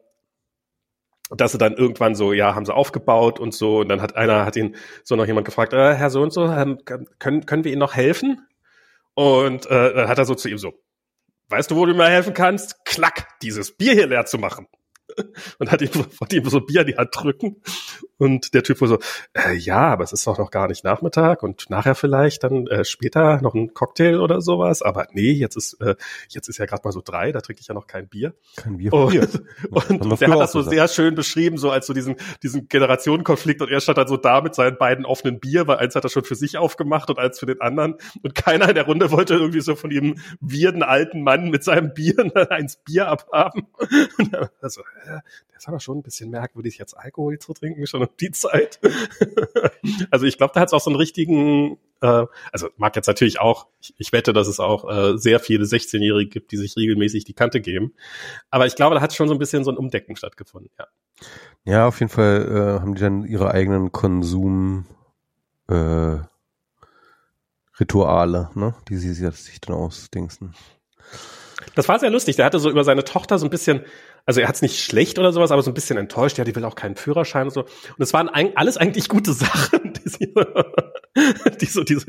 dass 1.32 1.52
sie 1.52 1.58
dann 1.58 1.74
irgendwann 1.74 2.14
so, 2.14 2.32
ja, 2.32 2.54
haben 2.54 2.66
sie 2.66 2.76
aufgebaut 2.76 3.40
und 3.40 3.56
so 3.56 3.80
und 3.80 3.90
dann 3.90 4.02
hat 4.02 4.16
einer, 4.16 4.46
hat 4.46 4.56
ihn 4.56 4.76
so 5.04 5.16
noch 5.16 5.26
jemand 5.26 5.46
gefragt, 5.46 5.74
äh, 5.74 5.96
Herr 5.96 6.12
so 6.12 6.22
und 6.22 6.32
so, 6.32 6.46
ähm, 6.46 6.80
können, 6.86 7.46
können 7.46 7.64
wir 7.64 7.72
Ihnen 7.72 7.80
noch 7.80 7.96
helfen? 7.96 8.46
Und 9.16 9.66
äh, 9.68 9.94
dann 9.94 10.08
hat 10.08 10.18
er 10.18 10.26
so 10.26 10.36
zu 10.36 10.50
ihm 10.50 10.58
so, 10.58 10.74
weißt 11.50 11.72
du, 11.72 11.76
wo 11.76 11.86
du 11.86 11.94
mir 11.94 12.08
helfen 12.08 12.34
kannst? 12.34 12.84
Klack, 12.86 13.40
dieses 13.42 13.76
Bier 13.76 13.94
hier 13.94 14.08
leer 14.08 14.26
zu 14.26 14.38
machen. 14.38 14.68
Und 15.60 15.72
hat 15.72 15.82
ihm, 15.82 15.90
wollte 15.94 16.36
ihm 16.36 16.50
so 16.50 16.62
Bier 16.62 16.82
in 16.82 16.88
die 16.88 16.98
Hand 16.98 17.10
drücken. 17.14 17.62
Und 18.18 18.54
der 18.54 18.64
Typ 18.64 18.80
war 18.82 18.88
so, 18.88 19.00
äh, 19.34 19.54
ja, 19.54 19.80
aber 19.80 20.04
es 20.04 20.14
ist 20.14 20.26
doch 20.28 20.38
noch 20.38 20.52
gar 20.52 20.68
nicht 20.68 20.84
Nachmittag 20.84 21.44
und 21.44 21.70
nachher 21.70 21.96
vielleicht 21.96 22.44
dann 22.44 22.68
äh, 22.68 22.86
später 22.86 23.42
noch 23.42 23.54
ein 23.54 23.74
Cocktail 23.74 24.20
oder 24.20 24.40
sowas. 24.40 24.82
Aber 24.82 25.08
nee, 25.12 25.32
jetzt 25.32 25.58
ist, 25.58 25.74
äh, 25.82 25.96
jetzt 26.30 26.48
ist 26.48 26.58
ja 26.58 26.66
gerade 26.66 26.82
mal 26.86 26.92
so 26.92 27.02
drei, 27.04 27.32
da 27.32 27.42
trinke 27.42 27.62
ich 27.62 27.68
ja 27.68 27.74
noch 27.74 27.88
kein 27.88 28.08
Bier. 28.08 28.34
Kein 28.56 28.78
Bier. 28.78 28.94
Und, 28.94 29.12
Bier. 29.12 29.28
und, 29.70 30.10
wir 30.10 30.18
der 30.18 30.30
hat 30.30 30.40
das 30.40 30.52
so 30.54 30.60
gesagt. 30.60 30.76
sehr 30.76 30.88
schön 30.88 31.16
beschrieben, 31.16 31.58
so 31.58 31.72
als 31.72 31.88
so 31.88 31.94
diesen, 31.94 32.16
diesen 32.44 32.68
Generationenkonflikt 32.68 33.62
und 33.62 33.70
er 33.70 33.82
stand 33.82 33.98
dann 33.98 34.08
so 34.08 34.18
da 34.18 34.42
mit 34.42 34.56
seinen 34.56 34.78
beiden 34.78 35.06
offenen 35.06 35.40
Bier, 35.40 35.68
weil 35.68 35.78
eins 35.78 35.96
hat 35.96 36.04
er 36.04 36.10
schon 36.10 36.24
für 36.24 36.36
sich 36.36 36.58
aufgemacht 36.58 37.10
und 37.10 37.20
eins 37.20 37.40
für 37.40 37.46
den 37.46 37.62
anderen 37.62 37.96
und 38.22 38.36
keiner 38.36 38.70
in 38.70 38.76
der 38.76 38.86
Runde 38.86 39.12
wollte 39.12 39.34
irgendwie 39.34 39.62
so 39.62 39.76
von 39.76 39.90
dem 39.90 40.16
wirden 40.40 40.84
alten 40.84 41.24
Mann 41.24 41.50
mit 41.50 41.64
seinem 41.64 41.94
Bier 41.94 42.16
eins 42.50 42.78
Bier 42.78 43.08
abhaben. 43.08 43.68
Und 44.18 44.34
er 44.34 44.52
war 44.62 44.70
so, 44.70 44.82
äh, 45.04 45.22
der 45.50 45.58
ist 45.58 45.68
aber 45.68 45.80
schon 45.80 46.00
ein 46.00 46.04
bisschen 46.04 46.30
merkwürdig, 46.30 46.78
jetzt 46.78 46.94
Alkohol 46.96 47.40
zu 47.40 47.54
trinken, 47.54 47.86
schon 47.88 48.02
um 48.02 48.10
die 48.20 48.32
Zeit. 48.32 48.80
also 50.12 50.26
ich 50.26 50.38
glaube, 50.38 50.54
da 50.54 50.62
hat 50.62 50.70
es 50.70 50.74
auch 50.74 50.82
so 50.82 50.90
einen 50.90 50.98
richtigen, 50.98 51.78
äh, 52.02 52.26
also 52.52 52.70
mag 52.78 52.96
jetzt 52.96 53.08
natürlich 53.08 53.40
auch, 53.40 53.68
ich, 53.82 53.94
ich 53.98 54.12
wette, 54.12 54.34
dass 54.34 54.48
es 54.48 54.60
auch 54.60 54.90
äh, 54.90 55.18
sehr 55.18 55.40
viele 55.40 55.66
16-Jährige 55.66 56.30
gibt, 56.30 56.52
die 56.52 56.58
sich 56.58 56.76
regelmäßig 56.76 57.26
die 57.26 57.34
Kante 57.34 57.62
geben. 57.62 57.94
Aber 58.50 58.66
ich 58.66 58.76
glaube, 58.76 58.96
da 58.96 59.02
hat 59.02 59.14
schon 59.14 59.28
so 59.28 59.34
ein 59.34 59.40
bisschen 59.40 59.64
so 59.64 59.72
ein 59.72 59.78
Umdecken 59.78 60.16
stattgefunden, 60.16 60.72
ja. 60.78 60.88
Ja, 61.66 61.88
auf 61.88 62.00
jeden 62.00 62.12
Fall 62.12 62.48
äh, 62.50 62.82
haben 62.82 62.96
die 62.96 63.02
dann 63.02 63.24
ihre 63.24 63.52
eigenen 63.52 63.92
Konsum 63.92 64.86
äh, 65.70 66.18
Rituale, 67.80 68.50
ne? 68.56 68.76
Die 68.90 68.98
sie 68.98 69.14
sich 69.14 69.62
dann 69.62 69.76
ausdingsen. 69.76 70.54
Das 71.76 71.88
war 71.88 72.00
sehr 72.00 72.10
lustig. 72.10 72.36
Der 72.36 72.46
hatte 72.46 72.60
so 72.60 72.70
über 72.70 72.84
seine 72.84 73.04
Tochter 73.04 73.40
so 73.40 73.46
ein 73.46 73.50
bisschen, 73.50 73.84
also 74.26 74.40
er 74.42 74.48
hat 74.48 74.56
es 74.56 74.62
nicht 74.62 74.80
schlecht 74.84 75.20
oder 75.20 75.32
sowas, 75.34 75.52
aber 75.52 75.62
so 75.64 75.72
ein 75.72 75.74
bisschen 75.74 75.98
enttäuscht. 75.98 76.38
Ja, 76.38 76.44
die 76.44 76.56
will 76.56 76.64
auch 76.66 76.76
keinen 76.76 76.96
Führerschein 76.96 77.48
und 77.48 77.54
so. 77.54 77.62
Und 77.62 78.00
es 78.00 78.14
waren 78.14 78.30
eig- 78.30 78.54
alles 78.56 78.78
eigentlich 78.78 79.10
gute 79.10 79.34
Sachen, 79.34 79.94
die, 79.94 80.10
sie, 80.10 80.34
die 81.62 81.66
so 81.66 81.84
diese, 81.84 82.06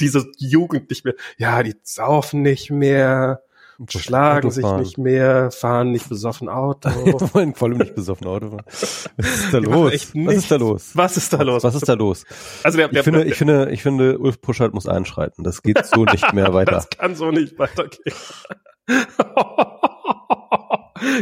diese 0.00 0.26
Jugend 0.38 0.88
nicht 0.90 1.04
mehr. 1.04 1.14
Ja, 1.36 1.62
die 1.62 1.74
saufen 1.82 2.42
nicht 2.42 2.70
mehr, 2.70 3.42
schlagen 3.88 4.50
sich 4.50 4.64
nicht 4.64 4.98
mehr, 4.98 5.50
fahren 5.50 5.92
nicht 5.92 6.08
besoffen 6.08 6.48
Auto. 6.48 6.88
Wollen 7.34 7.54
vor 7.54 7.68
allem 7.68 7.78
nicht 7.78 7.94
besoffen 7.94 8.26
Auto 8.26 8.50
fahren. 8.50 8.64
Was 9.16 9.26
ist 9.44 9.52
da 9.52 9.58
los? 9.58 9.92
Was 10.14 10.36
ist 10.36 10.50
da 10.50 10.56
los? 10.56 10.90
Was 10.94 11.16
ist 11.16 11.32
da 11.32 11.42
los? 11.42 11.64
Was 11.64 11.74
ist 11.74 11.88
da 11.88 11.94
los? 11.94 12.24
Also 12.64 12.78
der, 12.78 12.86
Ich 12.86 12.92
der, 12.92 13.04
finde, 13.04 13.24
ich 13.24 13.34
finde, 13.34 13.70
ich 13.70 13.82
finde, 13.82 14.18
Ulf 14.18 14.40
Puschert 14.40 14.74
muss 14.74 14.86
einschreiten. 14.88 15.44
Das 15.44 15.62
geht 15.62 15.84
so 15.86 16.04
nicht 16.04 16.32
mehr 16.32 16.52
weiter. 16.54 16.72
Das 16.72 16.88
kann 16.90 17.14
so 17.14 17.30
nicht 17.30 17.58
weitergehen. 17.58 18.14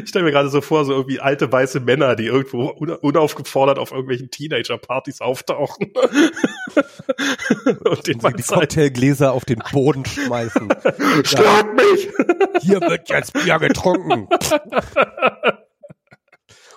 Ich 0.02 0.09
stelle 0.09 0.25
mir 0.25 0.30
gerade 0.33 0.49
so 0.49 0.61
vor, 0.61 0.85
so 0.85 0.92
irgendwie 0.92 1.21
alte 1.21 1.50
weiße 1.50 1.80
Männer, 1.80 2.16
die 2.16 2.26
irgendwo 2.26 2.68
una- 2.71 2.95
unaufgefordert 2.97 3.78
auf 3.78 3.90
irgendwelchen 3.92 4.30
Teenager-Partys 4.30 5.21
auftauchen. 5.21 5.92
Und 7.85 8.06
den 8.06 8.18
Die. 8.18 8.54
Cocktailgläser 8.54 9.33
auf 9.33 9.45
den 9.45 9.62
Boden 9.73 10.04
schmeißen. 10.04 10.68
Schlag 11.25 11.75
mich! 11.75 12.09
Hier 12.61 12.80
wird 12.80 13.09
jetzt 13.09 13.33
Bier 13.33 13.59
getrunken. 13.59 14.28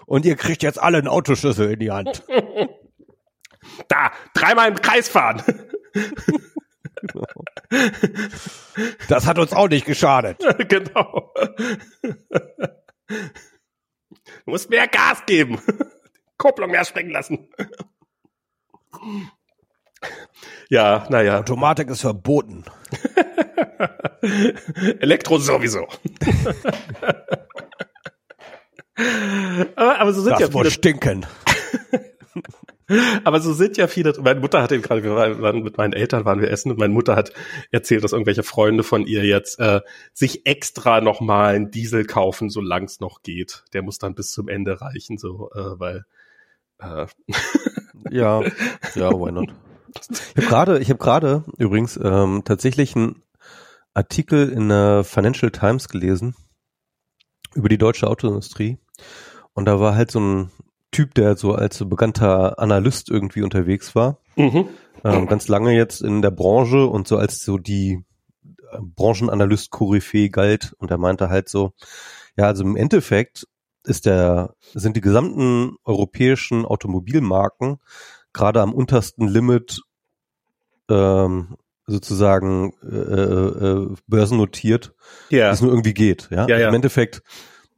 Und 0.06 0.26
ihr 0.26 0.36
kriegt 0.36 0.64
jetzt 0.64 0.82
alle 0.82 0.98
einen 0.98 1.08
Autoschlüssel 1.08 1.72
in 1.72 1.80
die 1.80 1.92
Hand. 1.92 2.24
Da, 3.88 4.12
dreimal 4.34 4.70
im 4.70 4.76
Kreis 4.82 5.08
fahren. 5.10 5.44
Das 9.08 9.26
hat 9.28 9.38
uns 9.40 9.54
auch 9.54 9.68
nicht 9.70 9.86
geschadet. 9.86 10.38
genau. 10.70 11.34
Du 13.10 14.46
musst 14.46 14.70
mehr 14.70 14.88
Gas 14.88 15.26
geben. 15.26 15.60
Kupplung 16.38 16.72
mehr 16.72 16.86
springen 16.86 17.12
lassen. 17.12 17.50
Ja, 20.70 21.06
naja. 21.10 21.40
Automatik 21.40 21.90
ist 21.90 22.00
verboten. 22.02 22.64
Elektro 25.00 25.38
sowieso. 25.38 25.86
aber, 29.76 30.14
so 30.14 30.22
sind 30.22 30.34
Das 30.34 30.42
ja 30.42 30.50
muss 30.50 30.62
viele, 30.62 30.72
stinken. 30.72 31.26
aber 33.24 33.40
so 33.42 33.54
sind 33.54 33.78
ja 33.78 33.88
viele. 33.88 34.14
Meine 34.22 34.40
Mutter 34.40 34.62
hat 34.62 34.72
eben 34.72 34.82
gerade, 34.82 35.04
wir 35.04 35.16
waren 35.16 35.64
mit 35.64 35.78
meinen 35.78 35.94
Eltern 35.94 36.26
waren 36.26 36.42
wir 36.42 36.52
essen 36.52 36.72
und 36.72 36.80
meine 36.80 36.94
Mutter 36.94 37.16
hat 37.16 37.34
erzählt, 37.72 38.04
dass 38.04 38.14
irgendwelche 38.14 38.44
Freunde 38.44 38.84
von 38.84 39.06
ihr 39.06 39.24
jetzt 39.26 39.60
äh, 39.60 39.82
sich 40.14 40.46
extra 40.46 41.02
noch 41.02 41.22
mal 41.22 41.56
einen 41.56 41.72
Diesel 41.72 42.06
kaufen, 42.06 42.50
solange 42.50 42.86
es 42.86 43.00
noch 43.00 43.22
geht. 43.22 43.64
Der 43.74 43.82
muss 43.82 44.00
dann 44.00 44.16
bis 44.16 44.32
zum 44.32 44.48
Ende 44.48 44.82
reichen, 44.82 45.18
so, 45.18 45.50
äh, 45.54 45.80
weil 45.80 46.06
äh, 46.80 47.08
Ja, 48.10 48.42
ja, 48.96 49.12
why 49.12 49.32
not? 49.32 49.54
Ich 50.36 50.38
habe 50.38 50.48
gerade, 50.48 50.80
ich 50.80 50.90
habe 50.90 51.00
gerade 51.00 51.44
übrigens 51.58 52.00
ähm, 52.02 52.44
tatsächlich 52.46 52.96
einen 52.96 53.24
Artikel 53.94 54.50
in 54.50 54.70
der 54.70 55.04
Financial 55.04 55.52
Times 55.52 55.90
gelesen 55.90 56.36
über 57.56 57.70
die 57.70 57.78
deutsche 57.78 58.08
Autoindustrie 58.08 58.78
und 59.54 59.66
da 59.66 59.80
war 59.80 59.96
halt 59.96 60.12
so 60.12 60.20
ein 60.20 60.52
Typ, 60.92 61.14
der 61.14 61.38
so 61.38 61.54
als 61.54 61.78
so 61.78 61.86
bekannter 61.86 62.60
Analyst 62.60 63.10
irgendwie 63.10 63.44
unterwegs 63.44 63.96
war, 63.96 64.20
mhm. 64.36 64.70
ähm, 65.04 65.28
ganz 65.28 65.48
lange 65.48 65.76
jetzt 65.76 66.02
in 66.02 66.22
der 66.22 66.32
Branche 66.32 66.88
und 66.88 67.08
so 67.08 67.18
als 67.18 67.44
so 67.44 67.58
die 67.58 68.04
äh, 68.72 68.78
Branchenanalyst 68.82 69.70
Koryphäe 69.70 70.30
galt 70.30 70.74
und 70.80 70.92
er 70.92 70.98
meinte 70.98 71.30
halt 71.30 71.50
so, 71.50 71.74
ja, 72.36 72.46
also 72.46 72.64
im 72.64 72.76
Endeffekt 72.76 73.48
ist 73.84 74.06
der, 74.06 74.56
sind 74.74 74.96
die 74.96 75.02
gesamten 75.02 75.76
europäischen 75.84 76.66
Automobilmarken 76.66 77.80
gerade 78.34 78.62
am 78.62 78.74
untersten 78.74 79.28
Limit 79.28 79.82
ähm, 80.90 81.58
sozusagen 81.88 82.74
äh, 82.84 82.96
äh, 82.96 83.96
börsennotiert, 84.08 84.94
wie 85.30 85.38
ja, 85.38 85.52
es 85.52 85.62
nur 85.62 85.72
irgendwie 85.72 85.94
geht. 85.94 86.30
Ja, 86.32 86.48
Ja, 86.48 86.58
ja. 86.58 86.70
im 86.70 86.76
Endeffekt 86.76 87.24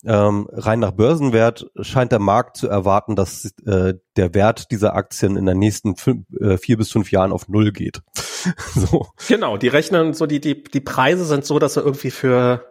ähm, 0.06 0.48
rein 0.52 0.80
nach 0.80 0.92
Börsenwert 0.92 1.70
scheint 1.82 2.12
der 2.12 2.20
Markt 2.20 2.58
zu 2.58 2.68
erwarten, 2.68 3.16
dass 3.16 3.54
äh, 3.66 3.96
der 4.16 4.34
Wert 4.34 4.72
dieser 4.72 4.96
Aktien 4.96 5.36
in 5.36 5.46
den 5.46 5.60
nächsten 5.60 5.96
fünf, 5.96 6.26
äh, 6.40 6.58
vier 6.58 6.78
bis 6.78 6.92
fünf 6.92 7.12
Jahren 7.12 7.32
auf 7.32 7.48
null 7.48 7.72
geht. 7.72 8.02
so. 8.76 9.08
genau. 9.28 9.58
Die 9.58 9.68
rechnen 9.68 10.14
so 10.14 10.26
die 10.26 10.42
die 10.42 10.64
die 10.64 10.82
Preise 10.82 11.26
sind 11.26 11.46
so, 11.46 11.60
dass 11.60 11.76
sie 11.76 11.82
irgendwie 11.82 12.12
für 12.12 12.66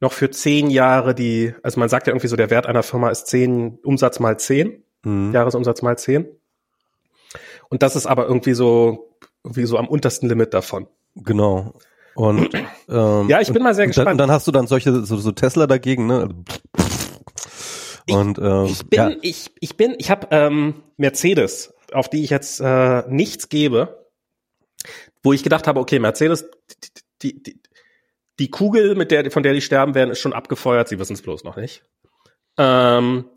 noch 0.00 0.12
für 0.12 0.30
zehn 0.30 0.70
Jahre 0.70 1.14
die, 1.14 1.54
also 1.62 1.78
man 1.78 1.90
sagt 1.90 2.06
ja 2.06 2.12
irgendwie 2.12 2.28
so, 2.28 2.36
der 2.36 2.50
Wert 2.50 2.66
einer 2.66 2.82
Firma 2.82 3.10
ist 3.10 3.26
zehn 3.26 3.78
Umsatz 3.82 4.18
mal 4.18 4.38
zehn. 4.38 4.82
Mhm. 5.04 5.32
Jahresumsatz 5.32 5.82
mal 5.82 5.96
10. 5.96 6.28
Und 7.68 7.82
das 7.82 7.96
ist 7.96 8.06
aber 8.06 8.26
irgendwie 8.26 8.54
so, 8.54 9.16
irgendwie 9.44 9.64
so 9.64 9.78
am 9.78 9.88
untersten 9.88 10.28
Limit 10.28 10.54
davon. 10.54 10.86
Genau. 11.14 11.74
Und 12.20 12.50
ähm, 12.90 13.28
Ja, 13.30 13.40
ich 13.40 13.50
bin 13.50 13.62
mal 13.62 13.74
sehr 13.74 13.84
dann, 13.84 13.90
gespannt. 13.90 14.10
und 14.10 14.18
dann 14.18 14.30
hast 14.30 14.46
du 14.46 14.52
dann 14.52 14.66
solche 14.66 15.04
so, 15.06 15.16
so 15.16 15.32
Tesla 15.32 15.66
dagegen, 15.66 16.06
ne? 16.06 16.28
Und 18.10 18.38
ähm, 18.38 18.66
Ich 18.66 18.86
bin, 18.86 18.98
ja, 18.98 19.10
ich, 19.22 19.50
ich 19.60 19.76
bin, 19.78 19.94
ich 19.98 20.10
habe 20.10 20.28
ähm, 20.30 20.82
Mercedes, 20.98 21.72
auf 21.92 22.10
die 22.10 22.22
ich 22.22 22.28
jetzt 22.28 22.60
äh, 22.60 23.04
nichts 23.08 23.48
gebe, 23.48 24.06
wo 25.22 25.32
ich 25.32 25.42
gedacht 25.42 25.66
habe, 25.66 25.80
okay, 25.80 25.98
Mercedes, 25.98 26.44
die, 27.22 27.42
die, 27.42 27.42
die, 27.42 27.62
die 28.38 28.50
Kugel, 28.50 28.96
mit 28.96 29.10
der, 29.10 29.30
von 29.30 29.42
der 29.42 29.54
die 29.54 29.62
sterben 29.62 29.94
werden, 29.94 30.10
ist 30.10 30.20
schon 30.20 30.34
abgefeuert, 30.34 30.88
sie 30.88 30.98
wissen 30.98 31.14
es 31.14 31.22
bloß 31.22 31.44
noch 31.44 31.56
nicht. 31.56 31.84
Ähm, 32.58 33.30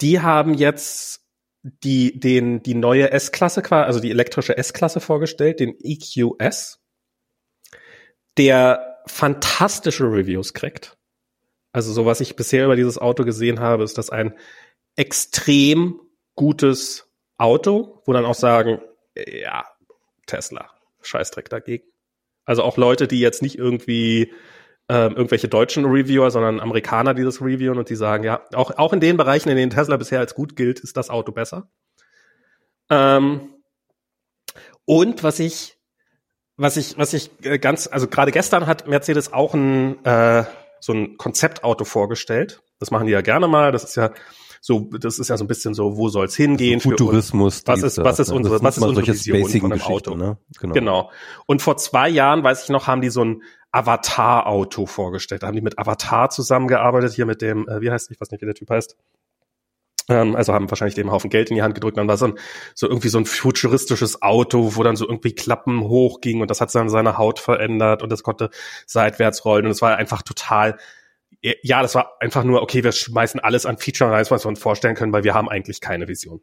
die 0.00 0.20
haben 0.20 0.54
jetzt 0.54 1.20
die, 1.62 2.18
den, 2.18 2.64
die 2.64 2.74
neue 2.74 3.12
S-Klasse, 3.12 3.62
also 3.70 4.00
die 4.00 4.10
elektrische 4.10 4.56
S-Klasse 4.56 4.98
vorgestellt, 5.00 5.60
den 5.60 5.76
EQS, 5.80 6.80
der 8.38 9.02
fantastische 9.06 10.04
Reviews 10.04 10.54
kriegt. 10.54 10.96
Also 11.72 11.92
so 11.92 12.06
was 12.06 12.20
ich 12.20 12.36
bisher 12.36 12.64
über 12.64 12.76
dieses 12.76 12.98
Auto 12.98 13.24
gesehen 13.24 13.60
habe, 13.60 13.84
ist 13.84 13.98
das 13.98 14.10
ein 14.10 14.34
extrem 14.96 16.00
gutes 16.34 17.10
Auto, 17.36 18.02
wo 18.04 18.12
dann 18.12 18.24
auch 18.24 18.34
sagen, 18.34 18.80
ja, 19.14 19.64
Tesla, 20.26 20.70
Scheißdreck 21.02 21.48
dagegen. 21.48 21.84
Also 22.44 22.62
auch 22.62 22.76
Leute, 22.76 23.06
die 23.08 23.20
jetzt 23.20 23.42
nicht 23.42 23.58
irgendwie 23.58 24.32
ähm, 24.88 25.16
irgendwelche 25.16 25.48
deutschen 25.48 25.84
Reviewer, 25.84 26.30
sondern 26.30 26.60
Amerikaner, 26.60 27.14
die 27.14 27.22
das 27.22 27.42
reviewen 27.42 27.78
und 27.78 27.90
die 27.90 27.96
sagen, 27.96 28.24
ja, 28.24 28.42
auch, 28.54 28.70
auch 28.78 28.92
in 28.92 29.00
den 29.00 29.16
Bereichen, 29.16 29.50
in 29.50 29.56
denen 29.56 29.70
Tesla 29.70 29.96
bisher 29.96 30.20
als 30.20 30.34
gut 30.34 30.56
gilt, 30.56 30.80
ist 30.80 30.96
das 30.96 31.10
Auto 31.10 31.32
besser. 31.32 31.70
Ähm, 32.88 33.54
und 34.86 35.22
was 35.22 35.40
ich, 35.40 35.77
was 36.58 36.76
ich, 36.76 36.98
was 36.98 37.14
ich 37.14 37.30
äh, 37.42 37.58
ganz, 37.58 37.88
also 37.90 38.08
gerade 38.08 38.32
gestern 38.32 38.66
hat 38.66 38.86
Mercedes 38.86 39.32
auch 39.32 39.54
ein 39.54 40.04
äh, 40.04 40.44
so 40.80 40.92
ein 40.92 41.16
Konzeptauto 41.16 41.84
vorgestellt. 41.84 42.62
Das 42.78 42.90
machen 42.90 43.06
die 43.06 43.12
ja 43.12 43.20
gerne 43.20 43.48
mal. 43.48 43.72
Das 43.72 43.84
ist 43.84 43.96
ja 43.96 44.10
so, 44.60 44.90
das 44.98 45.18
ist 45.18 45.28
ja 45.28 45.36
so 45.36 45.44
ein 45.44 45.48
bisschen 45.48 45.74
so, 45.74 45.96
wo 45.96 46.08
soll's 46.08 46.36
hingehen? 46.36 46.80
Futurismus. 46.80 47.62
was 47.66 47.82
ist, 47.82 47.98
was 47.98 48.18
ist 48.18 48.30
unsere, 48.30 48.62
was 48.62 48.76
ist 48.76 48.82
unsere 48.82 49.06
Vision 49.06 49.48
von 49.60 49.72
einem 49.72 49.82
Auto? 49.82 50.14
Ne? 50.14 50.36
Genau. 50.60 50.74
genau. 50.74 51.10
Und 51.46 51.62
vor 51.62 51.76
zwei 51.76 52.08
Jahren, 52.08 52.42
weiß 52.42 52.64
ich 52.64 52.68
noch, 52.68 52.86
haben 52.86 53.00
die 53.00 53.10
so 53.10 53.24
ein 53.24 53.42
Avatar-Auto 53.70 54.86
vorgestellt. 54.86 55.42
Da 55.42 55.48
haben 55.48 55.54
die 55.54 55.60
mit 55.60 55.78
Avatar 55.78 56.30
zusammengearbeitet, 56.30 57.12
hier 57.12 57.26
mit 57.26 57.42
dem, 57.42 57.68
äh, 57.68 57.80
wie 57.80 57.90
heißt, 57.90 58.10
ich 58.10 58.20
weiß 58.20 58.30
nicht, 58.30 58.40
wie 58.40 58.46
der 58.46 58.54
Typ 58.54 58.70
heißt. 58.70 58.96
Ähm, 60.08 60.36
also 60.36 60.52
haben 60.54 60.70
wahrscheinlich 60.70 60.94
dem 60.94 61.10
Haufen 61.10 61.30
Geld 61.30 61.50
in 61.50 61.56
die 61.56 61.62
Hand 61.62 61.74
gedrückt. 61.74 61.98
Dann 61.98 62.08
war 62.08 62.16
so, 62.16 62.26
ein, 62.26 62.38
so 62.74 62.88
irgendwie 62.88 63.08
so 63.08 63.18
ein 63.18 63.26
futuristisches 63.26 64.22
Auto, 64.22 64.76
wo 64.76 64.82
dann 64.82 64.96
so 64.96 65.06
irgendwie 65.06 65.34
Klappen 65.34 65.82
hochging 65.82 66.40
und 66.40 66.50
das 66.50 66.60
hat 66.60 66.74
dann 66.74 66.88
seine 66.88 67.18
Haut 67.18 67.38
verändert 67.38 68.02
und 68.02 68.10
das 68.10 68.22
konnte 68.22 68.50
seitwärts 68.86 69.44
rollen 69.44 69.66
und 69.66 69.72
es 69.72 69.82
war 69.82 69.96
einfach 69.96 70.22
total 70.22 70.78
ja, 71.40 71.82
das 71.82 71.94
war 71.94 72.16
einfach 72.20 72.42
nur, 72.42 72.62
okay, 72.62 72.82
wir 72.82 72.92
schmeißen 72.92 73.38
alles 73.38 73.64
an 73.64 73.78
Feature 73.78 74.10
rein, 74.10 74.26
was 74.28 74.44
wir 74.44 74.48
uns 74.48 74.58
vorstellen 74.58 74.96
können, 74.96 75.12
weil 75.12 75.24
wir 75.24 75.34
haben 75.34 75.48
eigentlich 75.48 75.80
keine 75.80 76.08
Vision. 76.08 76.40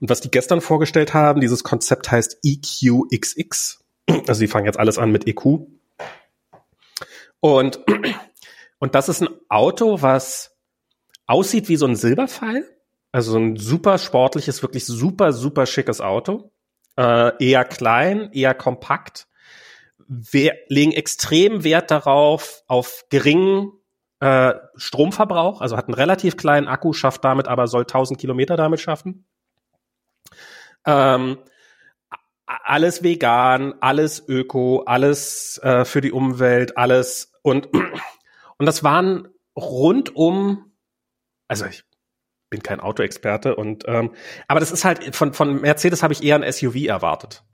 Und 0.00 0.08
was 0.08 0.20
die 0.20 0.30
gestern 0.30 0.60
vorgestellt 0.60 1.14
haben, 1.14 1.40
dieses 1.40 1.62
Konzept 1.62 2.10
heißt 2.10 2.38
EQXX. 2.42 3.84
Also 4.26 4.40
die 4.40 4.48
fangen 4.48 4.66
jetzt 4.66 4.78
alles 4.78 4.98
an 4.98 5.10
mit 5.10 5.26
EQ. 5.26 5.66
Und, 7.40 7.80
und 8.78 8.94
das 8.94 9.08
ist 9.08 9.20
ein 9.20 9.28
Auto, 9.48 10.00
was 10.00 10.55
aussieht 11.26 11.68
wie 11.68 11.76
so 11.76 11.86
ein 11.86 11.96
Silberpfeil. 11.96 12.64
Also 13.12 13.32
so 13.32 13.38
ein 13.38 13.56
super 13.56 13.98
sportliches, 13.98 14.62
wirklich 14.62 14.84
super, 14.84 15.32
super 15.32 15.66
schickes 15.66 16.00
Auto. 16.00 16.52
Äh, 16.96 17.32
eher 17.44 17.64
klein, 17.64 18.30
eher 18.32 18.54
kompakt 18.54 19.26
wir 20.08 20.54
legen 20.68 20.92
extrem 20.92 21.64
Wert 21.64 21.90
darauf, 21.90 22.62
auf 22.66 23.04
geringen 23.10 23.72
äh, 24.20 24.54
Stromverbrauch, 24.76 25.60
also 25.60 25.76
hat 25.76 25.86
einen 25.86 25.94
relativ 25.94 26.36
kleinen 26.36 26.68
Akku, 26.68 26.92
schafft 26.92 27.24
damit 27.24 27.48
aber 27.48 27.66
soll 27.66 27.82
1000 27.82 28.18
Kilometer 28.18 28.56
damit 28.56 28.80
schaffen. 28.80 29.26
Ähm, 30.84 31.38
alles 32.46 33.02
vegan, 33.02 33.74
alles 33.80 34.26
öko, 34.28 34.84
alles 34.86 35.58
äh, 35.62 35.84
für 35.84 36.00
die 36.00 36.12
Umwelt, 36.12 36.76
alles 36.78 37.32
und 37.42 37.66
und 38.58 38.66
das 38.66 38.84
waren 38.84 39.28
rundum, 39.56 40.65
also 41.48 41.66
ich 41.66 41.84
bin 42.50 42.62
kein 42.62 42.80
Autoexperte 42.80 43.56
und 43.56 43.84
ähm, 43.86 44.12
aber 44.48 44.60
das 44.60 44.70
ist 44.70 44.84
halt 44.84 45.14
von 45.14 45.34
von 45.34 45.60
Mercedes 45.60 46.02
habe 46.02 46.12
ich 46.12 46.22
eher 46.22 46.36
ein 46.36 46.52
SUV 46.52 46.86
erwartet 46.86 47.44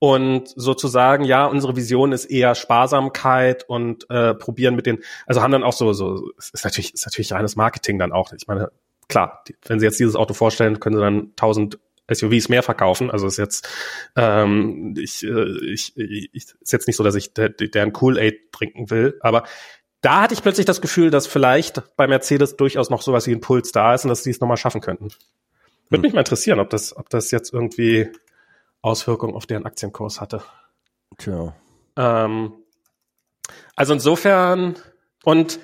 und 0.00 0.48
sozusagen, 0.54 1.24
ja, 1.24 1.46
unsere 1.46 1.74
Vision 1.74 2.12
ist 2.12 2.26
eher 2.26 2.54
Sparsamkeit 2.54 3.68
und 3.68 4.08
äh, 4.10 4.34
probieren 4.34 4.76
mit 4.76 4.86
den, 4.86 4.98
also 5.26 5.42
haben 5.42 5.50
dann 5.50 5.64
auch 5.64 5.72
so, 5.72 5.92
so, 5.92 6.30
ist 6.38 6.64
natürlich, 6.64 6.94
ist 6.94 7.04
natürlich 7.04 7.32
reines 7.32 7.56
Marketing 7.56 7.98
dann 7.98 8.12
auch. 8.12 8.32
Ich 8.32 8.46
meine, 8.46 8.70
klar, 9.08 9.42
wenn 9.66 9.80
sie 9.80 9.86
jetzt 9.86 9.98
dieses 9.98 10.14
Auto 10.14 10.34
vorstellen, 10.34 10.78
können 10.78 10.96
sie 10.96 11.02
dann 11.02 11.32
tausend 11.34 11.80
SUVs 12.10 12.48
mehr 12.48 12.62
verkaufen. 12.62 13.10
Also 13.10 13.26
ist 13.26 13.38
jetzt, 13.38 13.68
ähm, 14.14 14.94
ich, 14.96 15.24
äh, 15.24 15.72
ich, 15.72 15.96
ich, 15.96 16.30
ist 16.60 16.72
jetzt 16.72 16.86
nicht 16.86 16.96
so, 16.96 17.02
dass 17.02 17.16
ich 17.16 17.34
der, 17.34 17.48
deren 17.48 17.92
Kool-Aid 17.92 18.52
trinken 18.52 18.90
will, 18.90 19.18
aber 19.20 19.44
da 20.00 20.22
hatte 20.22 20.34
ich 20.34 20.42
plötzlich 20.42 20.66
das 20.66 20.80
Gefühl, 20.80 21.10
dass 21.10 21.26
vielleicht 21.26 21.82
bei 21.96 22.06
Mercedes 22.06 22.56
durchaus 22.56 22.90
noch 22.90 23.02
sowas 23.02 23.26
wie 23.26 23.32
ein 23.32 23.40
Puls 23.40 23.72
da 23.72 23.94
ist 23.94 24.04
und 24.04 24.10
dass 24.10 24.22
sie 24.22 24.30
es 24.30 24.40
nochmal 24.40 24.56
schaffen 24.56 24.80
könnten. 24.80 25.08
Würde 25.88 25.96
hm. 25.98 26.02
mich 26.02 26.12
mal 26.12 26.20
interessieren, 26.20 26.60
ob 26.60 26.70
das, 26.70 26.96
ob 26.96 27.08
das 27.08 27.30
jetzt 27.30 27.52
irgendwie 27.52 28.08
Auswirkungen 28.82 29.34
auf 29.34 29.46
deren 29.46 29.66
Aktienkurs 29.66 30.20
hatte. 30.20 30.42
Tja. 31.16 31.54
Ähm, 31.96 32.52
also 33.74 33.94
insofern 33.94 34.76
und 35.24 35.58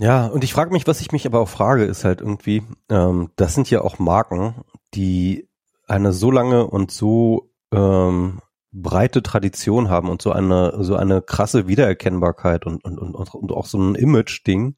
ja, 0.00 0.26
und 0.26 0.44
ich 0.44 0.52
frage 0.52 0.72
mich, 0.72 0.86
was 0.86 1.00
ich 1.00 1.10
mich 1.10 1.26
aber 1.26 1.40
auch 1.40 1.48
frage, 1.48 1.84
ist 1.84 2.04
halt 2.04 2.20
irgendwie, 2.20 2.62
ähm, 2.88 3.30
das 3.34 3.54
sind 3.54 3.68
ja 3.68 3.80
auch 3.80 3.98
Marken, 3.98 4.54
die 4.94 5.48
eine 5.88 6.12
so 6.12 6.30
lange 6.30 6.66
und 6.66 6.92
so 6.92 7.50
ähm, 7.72 8.40
breite 8.82 9.22
Tradition 9.22 9.88
haben 9.88 10.08
und 10.08 10.22
so 10.22 10.32
eine 10.32 10.82
so 10.82 10.96
eine 10.96 11.22
krasse 11.22 11.68
Wiedererkennbarkeit 11.68 12.66
und 12.66 12.84
und 12.84 12.98
und, 12.98 13.14
und 13.14 13.52
auch 13.52 13.66
so 13.66 13.78
ein 13.78 13.94
Image-Ding, 13.94 14.76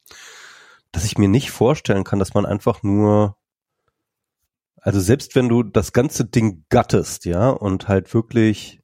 dass 0.91 1.05
ich 1.05 1.17
mir 1.17 1.29
nicht 1.29 1.51
vorstellen 1.51 2.03
kann, 2.03 2.19
dass 2.19 2.33
man 2.33 2.45
einfach 2.45 2.83
nur 2.83 3.37
also 4.81 4.99
selbst 4.99 5.35
wenn 5.35 5.47
du 5.47 5.63
das 5.63 5.93
ganze 5.93 6.25
Ding 6.25 6.65
gattest, 6.69 7.25
ja, 7.25 7.49
und 7.49 7.87
halt 7.87 8.13
wirklich 8.13 8.81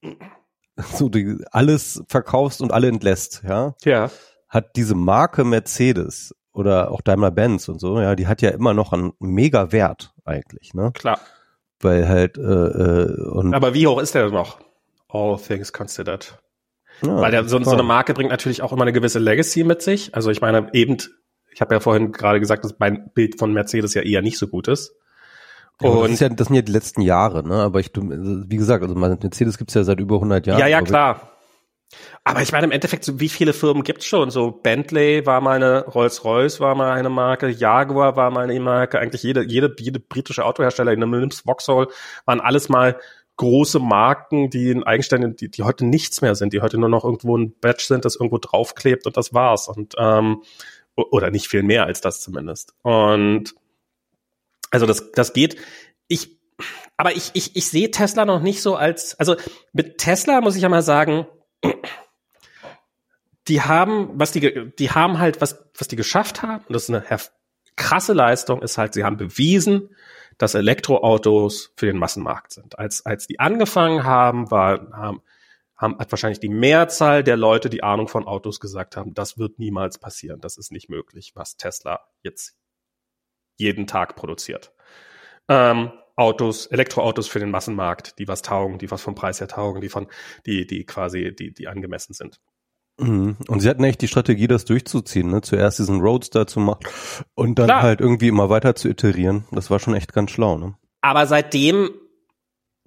so 0.93 1.09
die, 1.09 1.43
alles 1.51 2.03
verkaufst 2.07 2.61
und 2.61 2.71
alle 2.71 2.87
entlässt, 2.87 3.43
ja, 3.47 3.75
ja, 3.83 4.11
hat 4.47 4.75
diese 4.75 4.95
Marke 4.95 5.43
Mercedes 5.43 6.35
oder 6.53 6.91
auch 6.91 7.01
Daimler-Benz 7.01 7.67
und 7.67 7.79
so, 7.79 7.99
ja, 7.99 8.15
die 8.15 8.27
hat 8.27 8.41
ja 8.41 8.51
immer 8.51 8.73
noch 8.73 8.93
einen 8.93 9.13
mega 9.19 9.71
Wert 9.71 10.13
eigentlich, 10.23 10.73
ne? 10.73 10.91
Klar. 10.93 11.19
Weil 11.79 12.07
halt 12.07 12.37
äh, 12.37 12.41
äh, 12.41 13.29
und 13.29 13.53
Aber 13.53 13.73
wie 13.73 13.85
hoch 13.85 13.99
ist 13.99 14.15
der 14.15 14.29
noch? 14.31 14.59
All 15.09 15.37
things 15.37 15.71
considered. 15.71 16.37
Ja, 17.01 17.15
Weil 17.21 17.31
der, 17.31 17.43
so, 17.45 17.61
so 17.63 17.71
eine 17.71 17.83
Marke 17.83 18.13
bringt 18.13 18.31
natürlich 18.31 18.61
auch 18.61 18.73
immer 18.73 18.81
eine 18.81 18.93
gewisse 18.93 19.19
Legacy 19.19 19.63
mit 19.63 19.81
sich. 19.81 20.15
Also 20.15 20.31
ich 20.31 20.41
meine, 20.41 20.69
eben, 20.73 20.97
ich 21.51 21.61
habe 21.61 21.75
ja 21.75 21.79
vorhin 21.79 22.11
gerade 22.11 22.39
gesagt, 22.39 22.65
dass 22.65 22.79
mein 22.79 23.11
Bild 23.13 23.37
von 23.37 23.53
Mercedes 23.53 23.93
ja 23.93 24.01
eher 24.01 24.21
nicht 24.21 24.37
so 24.37 24.47
gut 24.47 24.67
ist. 24.67 24.93
Ja, 25.81 25.89
und 25.89 26.11
das, 26.11 26.19
ja, 26.19 26.29
das 26.29 26.47
sind 26.47 26.55
ja 26.55 26.63
die 26.63 26.71
letzten 26.71 27.01
Jahre, 27.01 27.47
ne? 27.47 27.55
Aber 27.55 27.79
ich, 27.79 27.91
wie 27.93 28.57
gesagt, 28.57 28.81
also 28.81 28.95
Mercedes 28.95 29.59
gibt's 29.59 29.75
ja 29.75 29.83
seit 29.83 29.99
über 29.99 30.15
100 30.15 30.47
Jahren. 30.47 30.59
Ja, 30.59 30.65
ja, 30.65 30.81
klar. 30.81 31.37
Aber 32.23 32.41
ich 32.41 32.51
meine, 32.51 32.65
im 32.65 32.71
Endeffekt, 32.71 33.05
so 33.05 33.19
wie 33.19 33.29
viele 33.29 33.53
Firmen 33.53 33.83
gibt's 33.83 34.05
schon? 34.05 34.29
So 34.29 34.51
Bentley 34.51 35.25
war 35.25 35.39
mal 35.39 35.55
eine, 35.55 35.85
Rolls-Royce 35.85 36.59
war 36.59 36.75
mal 36.75 36.91
eine 36.91 37.09
Marke, 37.09 37.47
Jaguar 37.47 38.17
war 38.17 38.31
mal 38.31 38.49
eine 38.49 38.59
Marke, 38.59 38.99
eigentlich 38.99 39.23
jede, 39.23 39.43
jede, 39.43 39.73
jede 39.79 39.99
britische 39.99 40.43
Autohersteller, 40.43 40.91
in 40.91 40.99
nimmst 40.99 41.45
Vauxhall, 41.45 41.87
waren 42.25 42.41
alles 42.41 42.67
mal 42.67 42.99
große 43.37 43.79
Marken, 43.79 44.49
die 44.49 44.71
in 44.71 44.83
eigenständigen, 44.83 45.35
die, 45.35 45.49
die 45.49 45.63
heute 45.63 45.85
nichts 45.85 46.21
mehr 46.21 46.35
sind, 46.35 46.53
die 46.53 46.61
heute 46.61 46.77
nur 46.77 46.89
noch 46.89 47.05
irgendwo 47.05 47.37
ein 47.37 47.53
Badge 47.59 47.83
sind, 47.85 48.03
das 48.03 48.15
irgendwo 48.15 48.39
draufklebt 48.39 49.05
und 49.05 49.15
das 49.15 49.33
war's. 49.33 49.67
Und 49.67 49.93
ähm, 49.97 50.41
oder 50.95 51.29
nicht 51.29 51.47
viel 51.47 51.63
mehr 51.63 51.85
als 51.85 52.01
das 52.01 52.21
zumindest. 52.21 52.73
Und 52.81 53.53
also 54.71 54.85
das, 54.85 55.11
das 55.11 55.33
geht. 55.33 55.57
Ich, 56.07 56.37
aber 56.97 57.15
ich, 57.15 57.31
ich, 57.33 57.55
ich 57.55 57.67
sehe 57.67 57.91
Tesla 57.91 58.25
noch 58.25 58.41
nicht 58.41 58.61
so 58.61 58.75
als, 58.75 59.17
also 59.19 59.35
mit 59.71 59.99
Tesla 59.99 60.41
muss 60.41 60.55
ich 60.55 60.63
ja 60.63 60.69
mal 60.69 60.81
sagen, 60.81 61.27
die 63.47 63.61
haben, 63.61 64.09
was 64.15 64.31
die, 64.31 64.71
die 64.77 64.91
haben 64.91 65.19
halt, 65.19 65.39
was, 65.39 65.63
was 65.77 65.87
die 65.87 65.95
geschafft 65.95 66.41
haben, 66.41 66.65
und 66.67 66.73
das 66.73 66.83
ist 66.83 66.89
eine 66.89 67.05
krasse 67.75 68.13
Leistung, 68.13 68.61
ist 68.61 68.77
halt, 68.77 68.93
sie 68.93 69.03
haben 69.03 69.17
bewiesen, 69.17 69.95
dass 70.37 70.53
Elektroautos 70.55 71.73
für 71.75 71.87
den 71.87 71.97
Massenmarkt 71.97 72.51
sind. 72.53 72.77
Als, 72.77 73.05
als 73.05 73.27
die 73.27 73.39
angefangen 73.39 74.03
haben, 74.03 74.51
war, 74.51 74.91
haben, 74.91 75.21
haben, 75.75 75.97
hat 75.99 76.11
wahrscheinlich 76.11 76.39
die 76.39 76.49
Mehrzahl 76.49 77.23
der 77.23 77.37
Leute, 77.37 77.69
die 77.69 77.83
Ahnung 77.83 78.07
von 78.07 78.27
Autos 78.27 78.59
gesagt 78.59 78.97
haben, 78.97 79.13
das 79.13 79.37
wird 79.37 79.59
niemals 79.59 79.97
passieren, 79.97 80.41
das 80.41 80.57
ist 80.57 80.71
nicht 80.71 80.89
möglich, 80.89 81.33
was 81.35 81.57
Tesla 81.57 82.01
jetzt 82.23 82.55
jeden 83.57 83.87
Tag 83.87 84.15
produziert. 84.15 84.73
Ähm, 85.49 85.91
Autos, 86.15 86.65
Elektroautos 86.65 87.27
für 87.27 87.39
den 87.39 87.51
Massenmarkt, 87.51 88.17
die 88.17 88.27
was 88.27 88.41
taugen, 88.41 88.79
die 88.79 88.89
was 88.89 89.03
vom 89.03 89.13
Preis 89.13 89.39
her 89.39 89.47
taugen, 89.47 89.81
die 89.81 89.89
von, 89.89 90.07
die, 90.47 90.65
die 90.65 90.83
quasi, 90.83 91.35
die, 91.35 91.53
die 91.53 91.67
angemessen 91.67 92.13
sind. 92.13 92.39
Mhm. 92.99 93.37
Und 93.47 93.59
sie 93.59 93.69
hatten 93.69 93.83
echt 93.83 94.01
die 94.01 94.07
Strategie, 94.07 94.47
das 94.47 94.65
durchzuziehen, 94.65 95.29
ne? 95.29 95.41
Zuerst 95.41 95.79
diesen 95.79 96.01
Roadster 96.01 96.47
zu 96.47 96.59
machen 96.59 96.81
und 97.35 97.59
dann 97.59 97.67
Klar. 97.67 97.81
halt 97.83 98.01
irgendwie 98.01 98.27
immer 98.27 98.49
weiter 98.49 98.75
zu 98.75 98.89
iterieren. 98.89 99.45
Das 99.51 99.69
war 99.69 99.79
schon 99.79 99.93
echt 99.93 100.13
ganz 100.13 100.31
schlau, 100.31 100.57
ne? 100.57 100.75
Aber 101.01 101.27
seitdem 101.27 101.91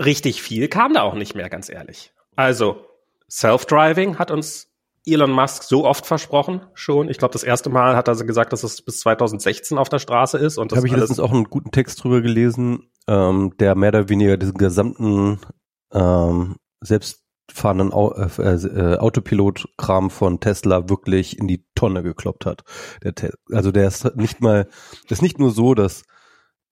richtig 0.01 0.43
viel 0.43 0.69
kam 0.69 0.95
da 0.95 1.03
auch 1.03 1.15
nicht 1.15 1.35
mehr, 1.35 1.49
ganz 1.49 1.69
ehrlich. 1.69 2.13
Also, 2.35 2.85
Self-Driving 3.31 4.19
hat 4.19 4.31
uns 4.31 4.69
Elon 5.07 5.31
Musk 5.31 5.63
so 5.63 5.87
oft 5.87 6.07
versprochen 6.07 6.63
schon. 6.75 7.09
Ich 7.09 7.19
glaube, 7.19 7.33
das 7.33 7.43
erste 7.43 7.71
Mal 7.71 7.97
hat 7.97 8.09
er 8.09 8.17
gesagt, 8.17 8.53
dass 8.53 8.65
es 8.65 8.83
bis 8.83 9.01
2016 9.01 9.79
auf 9.79 9.89
der 9.89 9.99
Straße 9.99 10.39
ist. 10.39 10.59
Und 10.59 10.73
da 10.73 10.77
habe 10.77 10.87
ich 10.87 10.95
letztens 10.95 11.21
auch 11.21 11.33
einen 11.33 11.45
guten 11.45 11.71
Text 11.71 12.03
drüber 12.03 12.21
gelesen, 12.21 12.91
ähm, 13.07 13.55
der 13.59 13.75
mehr 13.77 13.91
oder 13.91 14.09
weniger 14.09 14.37
diesen 14.37 14.59
gesamten 14.59 15.41
ähm, 15.93 16.57
selbstfahrenden 16.81 17.30
Au 17.93 18.13
äh, 18.13 18.55
äh, 18.55 18.97
Autopilot-Kram 18.99 20.11
von 20.11 20.41
Tesla 20.41 20.89
wirklich 20.89 21.39
in 21.39 21.49
die 21.49 21.65
Tonne 21.75 22.03
gekloppt 22.03 22.47
hat. 22.47 22.65
Der 23.03 23.33
also 23.53 23.73
der 23.73 23.89
ist 23.89 24.17
nicht 24.17 24.41
mal, 24.41 24.69
das 25.09 25.19
ist 25.19 25.23
nicht 25.23 25.39
nur 25.39 25.51
so, 25.51 25.75
dass 25.75 26.05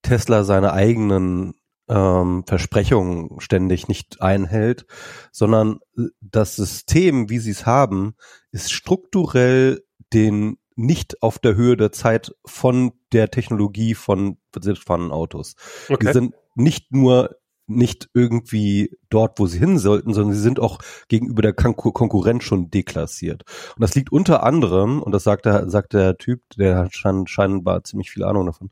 Tesla 0.03 0.45
seine 0.45 0.73
eigenen 0.73 1.55
ähm, 1.89 2.45
Versprechungen 2.47 3.41
ständig 3.41 3.89
nicht 3.89 4.21
einhält, 4.21 4.87
sondern 5.33 5.81
äh, 5.97 6.03
das 6.21 6.57
System, 6.57 7.31
wie 7.31 7.39
sie 7.39 7.51
es 7.51 7.67
haben, 7.67 8.15
ist 8.53 8.73
strukturell 8.73 9.83
den 10.13 10.59
nicht 10.77 11.23
auf 11.23 11.39
der 11.39 11.57
Höhe 11.57 11.77
der 11.77 11.91
Zeit 11.91 12.33
von 12.47 12.93
der 13.13 13.31
Technologie 13.31 13.95
von 13.95 14.39
selbstfahrenden 14.57 15.11
Autos. 15.11 15.57
Okay. 15.89 16.07
Die 16.07 16.13
sind 16.13 16.35
nicht 16.55 16.93
nur 16.93 17.37
nicht 17.69 18.09
irgendwie 18.15 18.97
dort, 19.11 19.39
wo 19.39 19.47
sie 19.47 19.59
hin 19.59 19.79
sollten, 19.79 20.15
sondern 20.15 20.35
sie 20.35 20.41
sind 20.41 20.61
auch 20.61 20.79
gegenüber 21.09 21.43
der 21.43 21.53
Kon 21.53 21.77
Konkurrenz 21.77 22.45
schon 22.45 22.71
deklassiert. 22.71 23.45
Und 23.77 23.83
das 23.83 23.95
liegt 23.95 24.11
unter 24.11 24.43
anderem, 24.43 25.03
und 25.03 25.13
das 25.13 25.25
sagt 25.25 25.47
der, 25.47 25.69
sagt 25.69 25.93
der 25.93 26.17
Typ, 26.19 26.43
der 26.57 26.79
hat 26.79 26.95
scheinbar 26.95 27.85
ziemlich 27.85 28.11
viel 28.11 28.25
Ahnung 28.25 28.47
davon, 28.47 28.71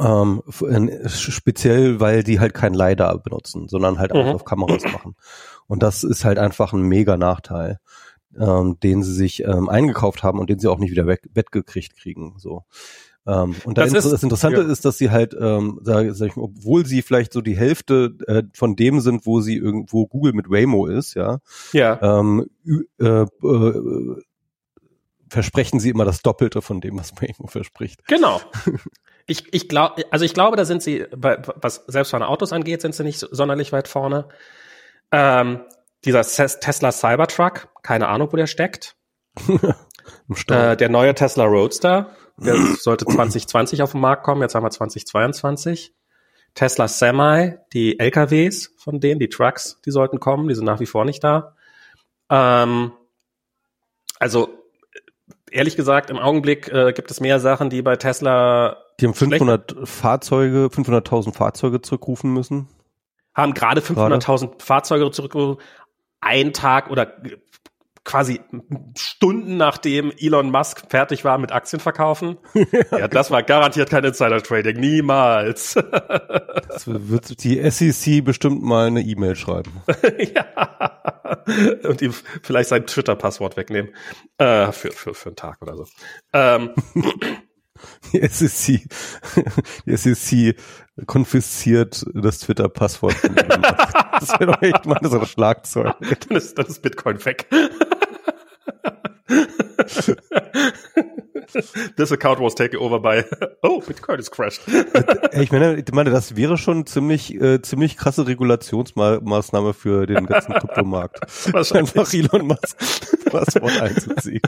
ähm, 0.00 0.42
speziell, 1.06 2.00
weil 2.00 2.22
die 2.22 2.40
halt 2.40 2.54
kein 2.54 2.74
LiDAR 2.74 3.18
benutzen, 3.18 3.68
sondern 3.68 3.98
halt 3.98 4.12
auch 4.12 4.24
mhm. 4.24 4.32
auf 4.32 4.44
Kameras 4.44 4.84
machen. 4.84 5.14
Und 5.66 5.82
das 5.82 6.04
ist 6.04 6.24
halt 6.24 6.38
einfach 6.38 6.72
ein 6.72 6.82
mega 6.82 7.16
Nachteil, 7.16 7.78
ähm, 8.38 8.78
den 8.82 9.02
sie 9.02 9.14
sich 9.14 9.44
ähm, 9.44 9.68
eingekauft 9.68 10.22
haben 10.22 10.38
und 10.38 10.50
den 10.50 10.58
sie 10.58 10.68
auch 10.68 10.78
nicht 10.78 10.90
wieder 10.90 11.06
weg, 11.06 11.28
weggekriegt 11.32 11.96
kriegen. 11.96 12.34
So. 12.38 12.64
Ähm, 13.26 13.54
und 13.64 13.78
das, 13.78 13.92
ist, 13.92 14.10
das 14.10 14.22
Interessante 14.22 14.62
ja. 14.62 14.68
ist, 14.68 14.84
dass 14.84 14.98
sie 14.98 15.10
halt, 15.10 15.34
ähm, 15.38 15.78
sag, 15.82 16.12
sag 16.14 16.28
ich 16.28 16.36
mal, 16.36 16.44
obwohl 16.44 16.84
sie 16.86 17.02
vielleicht 17.02 17.32
so 17.32 17.40
die 17.40 17.56
Hälfte 17.56 18.16
äh, 18.26 18.42
von 18.54 18.74
dem 18.74 19.00
sind, 19.00 19.26
wo 19.26 19.40
sie 19.40 19.56
irgendwo 19.56 20.06
Google 20.06 20.32
mit 20.32 20.50
Waymo 20.50 20.86
ist, 20.86 21.14
ja, 21.14 21.38
ja. 21.72 22.00
Ähm, 22.02 22.46
äh, 23.00 23.04
äh, 23.04 24.22
versprechen 25.28 25.80
sie 25.80 25.90
immer 25.90 26.04
das 26.04 26.22
Doppelte 26.22 26.62
von 26.62 26.80
dem, 26.80 26.98
was 26.98 27.12
Waymo 27.20 27.46
verspricht. 27.46 28.06
Genau. 28.06 28.40
Ich, 29.26 29.54
ich 29.54 29.68
glaube, 29.68 30.02
also 30.10 30.24
ich 30.24 30.34
glaube, 30.34 30.56
da 30.56 30.64
sind 30.64 30.82
sie, 30.82 31.06
was 31.12 31.84
selbstfahrende 31.86 32.28
Autos 32.28 32.52
angeht, 32.52 32.82
sind 32.82 32.92
sie 32.92 33.04
nicht 33.04 33.20
sonderlich 33.20 33.70
weit 33.70 33.86
vorne. 33.86 34.28
Ähm, 35.12 35.60
dieser 36.04 36.22
Tesla 36.22 36.90
Cybertruck, 36.90 37.68
keine 37.84 38.08
Ahnung, 38.08 38.32
wo 38.32 38.36
der 38.36 38.48
steckt. 38.48 38.96
äh, 40.48 40.76
der 40.76 40.88
neue 40.88 41.14
Tesla 41.14 41.44
Roadster, 41.44 42.10
der 42.44 42.56
sollte 42.76 43.06
2020 43.06 43.82
auf 43.82 43.92
den 43.92 44.00
Markt 44.00 44.24
kommen, 44.24 44.42
jetzt 44.42 44.54
haben 44.54 44.64
wir 44.64 44.70
2022. 44.70 45.94
Tesla 46.54 46.86
Semi, 46.88 47.54
die 47.72 47.98
LKWs 47.98 48.74
von 48.76 49.00
denen, 49.00 49.18
die 49.18 49.28
Trucks, 49.28 49.80
die 49.86 49.90
sollten 49.90 50.20
kommen, 50.20 50.48
die 50.48 50.54
sind 50.54 50.66
nach 50.66 50.80
wie 50.80 50.86
vor 50.86 51.04
nicht 51.04 51.24
da. 51.24 51.56
Ähm, 52.28 52.92
also 54.18 54.50
ehrlich 55.50 55.76
gesagt, 55.76 56.10
im 56.10 56.18
Augenblick 56.18 56.68
äh, 56.68 56.92
gibt 56.92 57.10
es 57.10 57.20
mehr 57.20 57.40
Sachen, 57.40 57.70
die 57.70 57.82
bei 57.82 57.96
Tesla 57.96 58.76
die 59.00 59.06
haben 59.06 59.14
500 59.14 59.76
Fahrzeuge, 59.84 60.66
500.000 60.66 61.32
Fahrzeuge 61.32 61.80
zurückrufen 61.80 62.32
müssen. 62.32 62.68
Haben 63.34 63.54
gerade 63.54 63.80
500.000 63.80 64.62
Fahrzeuge 64.62 65.10
zurückgerufen. 65.10 65.62
Ein 66.20 66.52
Tag 66.52 66.90
oder 66.90 67.20
quasi 68.04 68.40
Stunden 68.96 69.56
nachdem 69.56 70.12
Elon 70.18 70.50
Musk 70.50 70.90
fertig 70.90 71.24
war 71.24 71.38
mit 71.38 71.52
Aktien 71.52 71.80
verkaufen. 71.80 72.38
ja, 72.90 73.08
das 73.08 73.30
war 73.30 73.42
garantiert 73.42 73.90
kein 73.90 74.04
Insider-Trading. 74.04 74.78
Niemals. 74.78 75.74
das 76.68 76.86
wird 76.86 77.42
die 77.44 77.70
SEC 77.70 78.24
bestimmt 78.24 78.62
mal 78.62 78.86
eine 78.86 79.02
E-Mail 79.02 79.36
schreiben. 79.36 79.82
ja. 80.34 81.00
Und 81.84 82.02
ihm 82.02 82.14
vielleicht 82.42 82.68
sein 82.68 82.86
Twitter-Passwort 82.86 83.56
wegnehmen. 83.56 83.94
Äh, 84.38 84.72
für, 84.72 84.90
für, 84.92 85.14
für 85.14 85.28
einen 85.30 85.36
Tag 85.36 85.62
oder 85.62 85.76
so. 85.76 85.86
Ähm. 86.32 86.70
Die 88.12 88.26
SEC, 88.26 88.86
die 89.86 89.96
SEC 89.96 90.56
konfisziert 91.06 92.04
das 92.14 92.40
Twitter-Passwort. 92.40 93.16
das 94.20 94.30
wäre 94.38 94.52
doch 94.52 94.62
echt 94.62 94.84
mal 94.86 94.98
so 95.02 95.20
ein 95.20 95.26
Schlagzeug. 95.26 95.94
Dann 96.28 96.36
ist, 96.36 96.58
dann 96.58 96.66
ist 96.66 96.82
Bitcoin 96.82 97.24
weg. 97.24 97.48
This 101.96 102.12
account 102.12 102.40
was 102.40 102.54
taken 102.54 102.78
over 102.78 102.98
by 102.98 103.24
Oh, 103.62 103.80
Bitcoin 103.80 104.18
is 104.18 104.30
crashed. 104.30 104.62
ich 105.32 105.52
meine, 105.52 105.76
ich 105.76 105.92
meine, 105.92 106.10
das 106.10 106.36
wäre 106.36 106.56
schon 106.56 106.86
ziemlich 106.86 107.34
äh, 107.40 107.60
ziemlich 107.60 107.96
krasse 107.96 108.26
Regulationsmaßnahme 108.26 109.74
für 109.74 110.06
den 110.06 110.26
ganzen 110.26 110.54
Kryptomarkt. 110.54 111.20
Einfach 111.54 112.12
Elon 112.12 112.46
Musk 112.46 112.78
Passwort 113.30 113.80
einzuziehen. 113.82 114.40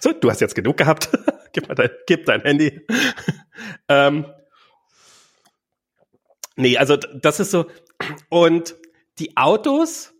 So, 0.00 0.12
du 0.12 0.30
hast 0.30 0.40
jetzt 0.40 0.54
genug 0.54 0.76
gehabt. 0.76 1.08
gib 1.52 1.68
mal 1.68 1.74
dein, 1.74 1.90
gib 2.06 2.26
dein 2.26 2.40
Handy. 2.42 2.84
ähm, 3.88 4.26
nee, 6.56 6.76
also 6.76 6.96
das 6.96 7.40
ist 7.40 7.50
so. 7.50 7.66
Und 8.28 8.74
die 9.18 9.36
Autos, 9.36 10.12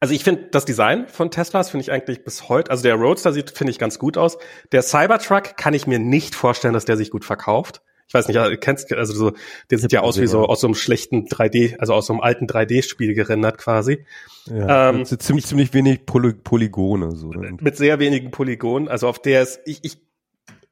also 0.00 0.14
ich 0.14 0.24
finde 0.24 0.48
das 0.50 0.64
Design 0.64 1.08
von 1.08 1.30
Teslas 1.30 1.70
finde 1.70 1.82
ich 1.82 1.92
eigentlich 1.92 2.24
bis 2.24 2.48
heute, 2.48 2.70
also 2.70 2.82
der 2.82 2.96
Roadster 2.96 3.32
sieht 3.32 3.50
finde 3.50 3.70
ich 3.70 3.78
ganz 3.78 3.98
gut 3.98 4.18
aus. 4.18 4.36
Der 4.72 4.82
Cybertruck 4.82 5.56
kann 5.56 5.74
ich 5.74 5.86
mir 5.86 5.98
nicht 5.98 6.34
vorstellen, 6.34 6.74
dass 6.74 6.84
der 6.84 6.96
sich 6.96 7.10
gut 7.10 7.24
verkauft. 7.24 7.82
Ich 8.08 8.14
weiß 8.14 8.28
nicht, 8.28 8.60
kennst 8.60 8.92
also 8.92 9.14
so, 9.14 9.32
der 9.70 9.78
sieht 9.78 9.92
ja 9.92 10.00
aus 10.00 10.20
wie 10.20 10.26
so 10.26 10.44
aus 10.44 10.60
so 10.60 10.66
einem 10.66 10.74
schlechten 10.74 11.26
3D, 11.26 11.78
also 11.78 11.94
aus 11.94 12.06
so 12.06 12.12
einem 12.12 12.20
alten 12.20 12.46
3D-Spiel 12.46 13.14
gerendert 13.14 13.58
quasi. 13.58 14.04
Ja, 14.46 14.90
ähm, 14.90 15.04
ziemlich 15.04 15.46
ziemlich 15.46 15.72
wenig 15.72 16.04
Poly 16.04 16.34
Polygone 16.34 17.12
so. 17.12 17.30
Ne? 17.30 17.56
Mit 17.60 17.76
sehr 17.76 17.98
wenigen 18.00 18.30
Polygonen, 18.30 18.88
also 18.88 19.08
auf 19.08 19.20
der 19.20 19.42
es 19.42 19.60
ich, 19.64 19.80
ich 19.82 19.98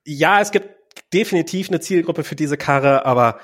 ja, 0.05 0.41
es 0.41 0.51
gibt 0.51 0.69
definitiv 1.13 1.69
eine 1.69 1.81
Zielgruppe 1.81 2.25
für 2.25 2.37
diese 2.37 2.57
Karre, 2.57 3.07
aber 3.07 3.41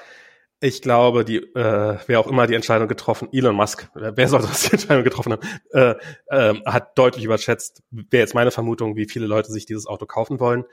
ich 0.60 0.80
glaube, 0.80 1.24
die, 1.24 1.36
äh, 1.36 1.98
wer 2.06 2.20
auch 2.20 2.26
immer 2.26 2.46
die 2.46 2.54
Entscheidung 2.54 2.88
getroffen, 2.88 3.28
Elon 3.30 3.54
Musk, 3.54 3.90
wer 3.94 4.28
soll 4.28 4.40
das 4.40 4.62
die 4.68 4.72
Entscheidung 4.72 5.04
getroffen 5.04 5.32
haben, 5.32 5.48
äh, 5.72 5.94
äh, 6.28 6.54
hat 6.64 6.96
deutlich 6.98 7.24
überschätzt, 7.24 7.82
wäre 7.90 8.22
jetzt 8.22 8.34
meine 8.34 8.50
Vermutung, 8.50 8.96
wie 8.96 9.06
viele 9.06 9.26
Leute 9.26 9.52
sich 9.52 9.66
dieses 9.66 9.86
Auto 9.86 10.06
kaufen 10.06 10.40
wollen. 10.40 10.64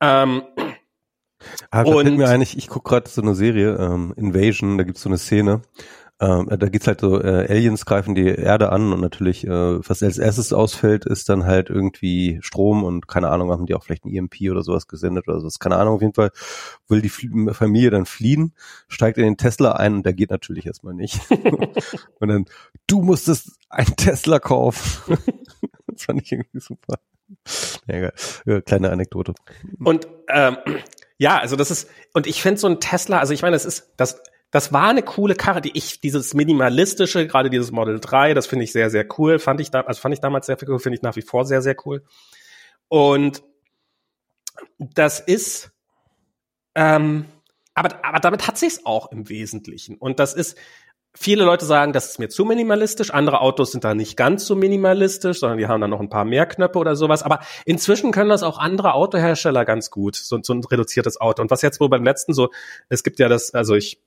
Ähm, 0.00 0.42
ah, 1.70 1.82
und 1.82 2.16
mir 2.16 2.28
eigentlich, 2.28 2.56
ich 2.56 2.68
gucke 2.68 2.88
gerade 2.90 3.08
so 3.08 3.22
eine 3.22 3.34
Serie, 3.34 3.76
ähm, 3.78 4.12
Invasion, 4.16 4.78
da 4.78 4.84
gibt's 4.84 5.02
so 5.02 5.08
eine 5.08 5.18
Szene, 5.18 5.62
ähm, 6.20 6.46
da 6.48 6.68
geht's 6.68 6.86
halt 6.86 7.00
so, 7.00 7.20
äh, 7.20 7.46
Aliens 7.50 7.84
greifen 7.86 8.14
die 8.14 8.26
Erde 8.26 8.70
an 8.70 8.92
und 8.92 9.00
natürlich, 9.00 9.44
äh, 9.46 9.50
was 9.50 10.02
als 10.02 10.18
erstes 10.18 10.52
ausfällt, 10.52 11.06
ist 11.06 11.28
dann 11.28 11.44
halt 11.44 11.70
irgendwie 11.70 12.38
Strom 12.40 12.84
und 12.84 13.08
keine 13.08 13.30
Ahnung, 13.30 13.50
haben 13.50 13.66
die 13.66 13.74
auch 13.74 13.82
vielleicht 13.82 14.04
ein 14.04 14.14
EMP 14.14 14.50
oder 14.50 14.62
sowas 14.62 14.86
gesendet 14.86 15.26
oder 15.26 15.40
sowas. 15.40 15.58
Keine 15.58 15.76
Ahnung, 15.76 15.96
auf 15.96 16.02
jeden 16.02 16.14
Fall 16.14 16.30
will 16.88 17.02
die 17.02 17.08
Familie 17.08 17.90
dann 17.90 18.06
fliehen, 18.06 18.54
steigt 18.86 19.18
in 19.18 19.24
den 19.24 19.36
Tesla 19.36 19.72
ein 19.72 19.94
und 19.94 20.06
der 20.06 20.12
geht 20.12 20.30
natürlich 20.30 20.66
erstmal 20.66 20.94
nicht. 20.94 21.18
und 22.20 22.28
dann, 22.28 22.44
du 22.86 23.02
musstest 23.02 23.58
ein 23.68 23.96
Tesla 23.96 24.38
kaufen. 24.38 25.18
das 25.88 26.04
fand 26.04 26.22
ich 26.22 26.30
irgendwie 26.30 26.60
super. 26.60 27.00
Ja, 27.88 28.12
ja, 28.46 28.60
kleine 28.60 28.90
Anekdote. 28.90 29.34
Und 29.80 30.06
ähm, 30.28 30.58
ja, 31.18 31.38
also 31.38 31.56
das 31.56 31.70
ist, 31.70 31.88
und 32.12 32.26
ich 32.26 32.42
finde 32.42 32.60
so 32.60 32.66
ein 32.66 32.80
Tesla, 32.80 33.18
also 33.18 33.32
ich 33.32 33.42
meine, 33.42 33.54
das 33.54 33.64
ist, 33.64 33.92
das 33.96 34.20
das 34.54 34.72
war 34.72 34.88
eine 34.88 35.02
coole 35.02 35.34
Karre, 35.34 35.60
die 35.60 35.76
ich, 35.76 36.00
dieses 36.00 36.32
minimalistische, 36.32 37.26
gerade 37.26 37.50
dieses 37.50 37.72
Model 37.72 37.98
3, 37.98 38.34
das 38.34 38.46
finde 38.46 38.62
ich 38.62 38.70
sehr, 38.70 38.88
sehr 38.88 39.04
cool. 39.18 39.40
Fand 39.40 39.60
ich 39.60 39.72
da, 39.72 39.80
also 39.80 40.00
fand 40.00 40.14
ich 40.14 40.20
damals 40.20 40.46
sehr 40.46 40.56
cool, 40.68 40.78
finde 40.78 40.94
ich 40.94 41.02
nach 41.02 41.16
wie 41.16 41.22
vor 41.22 41.44
sehr, 41.44 41.60
sehr 41.60 41.74
cool. 41.84 42.04
Und 42.86 43.42
das 44.78 45.18
ist, 45.18 45.72
ähm, 46.76 47.24
aber, 47.74 48.04
aber 48.04 48.20
damit 48.20 48.46
hat 48.46 48.56
sich's 48.56 48.86
auch 48.86 49.10
im 49.10 49.28
Wesentlichen. 49.28 49.96
Und 49.96 50.20
das 50.20 50.34
ist, 50.34 50.56
viele 51.16 51.44
Leute 51.44 51.64
sagen, 51.64 51.92
das 51.92 52.10
ist 52.10 52.18
mir 52.18 52.28
zu 52.28 52.44
minimalistisch. 52.44 53.12
Andere 53.12 53.40
Autos 53.40 53.72
sind 53.72 53.84
da 53.84 53.94
nicht 53.94 54.16
ganz 54.16 54.46
so 54.46 54.56
minimalistisch, 54.56 55.40
sondern 55.40 55.58
die 55.58 55.66
haben 55.66 55.80
dann 55.80 55.90
noch 55.90 56.00
ein 56.00 56.10
paar 56.10 56.24
mehr 56.24 56.46
Knöpfe 56.46 56.78
oder 56.78 56.96
sowas. 56.96 57.22
Aber 57.22 57.40
inzwischen 57.64 58.12
können 58.12 58.30
das 58.30 58.42
auch 58.42 58.58
andere 58.58 58.94
Autohersteller 58.94 59.64
ganz 59.64 59.90
gut, 59.90 60.16
so, 60.16 60.38
so 60.42 60.52
ein 60.52 60.64
reduziertes 60.64 61.20
Auto. 61.20 61.42
Und 61.42 61.50
was 61.50 61.62
jetzt 61.62 61.80
wohl 61.80 61.88
beim 61.88 62.04
letzten 62.04 62.34
so, 62.34 62.50
es 62.88 63.04
gibt 63.04 63.18
ja 63.18 63.28
das, 63.28 63.54
also 63.54 63.74
ich 63.74 64.02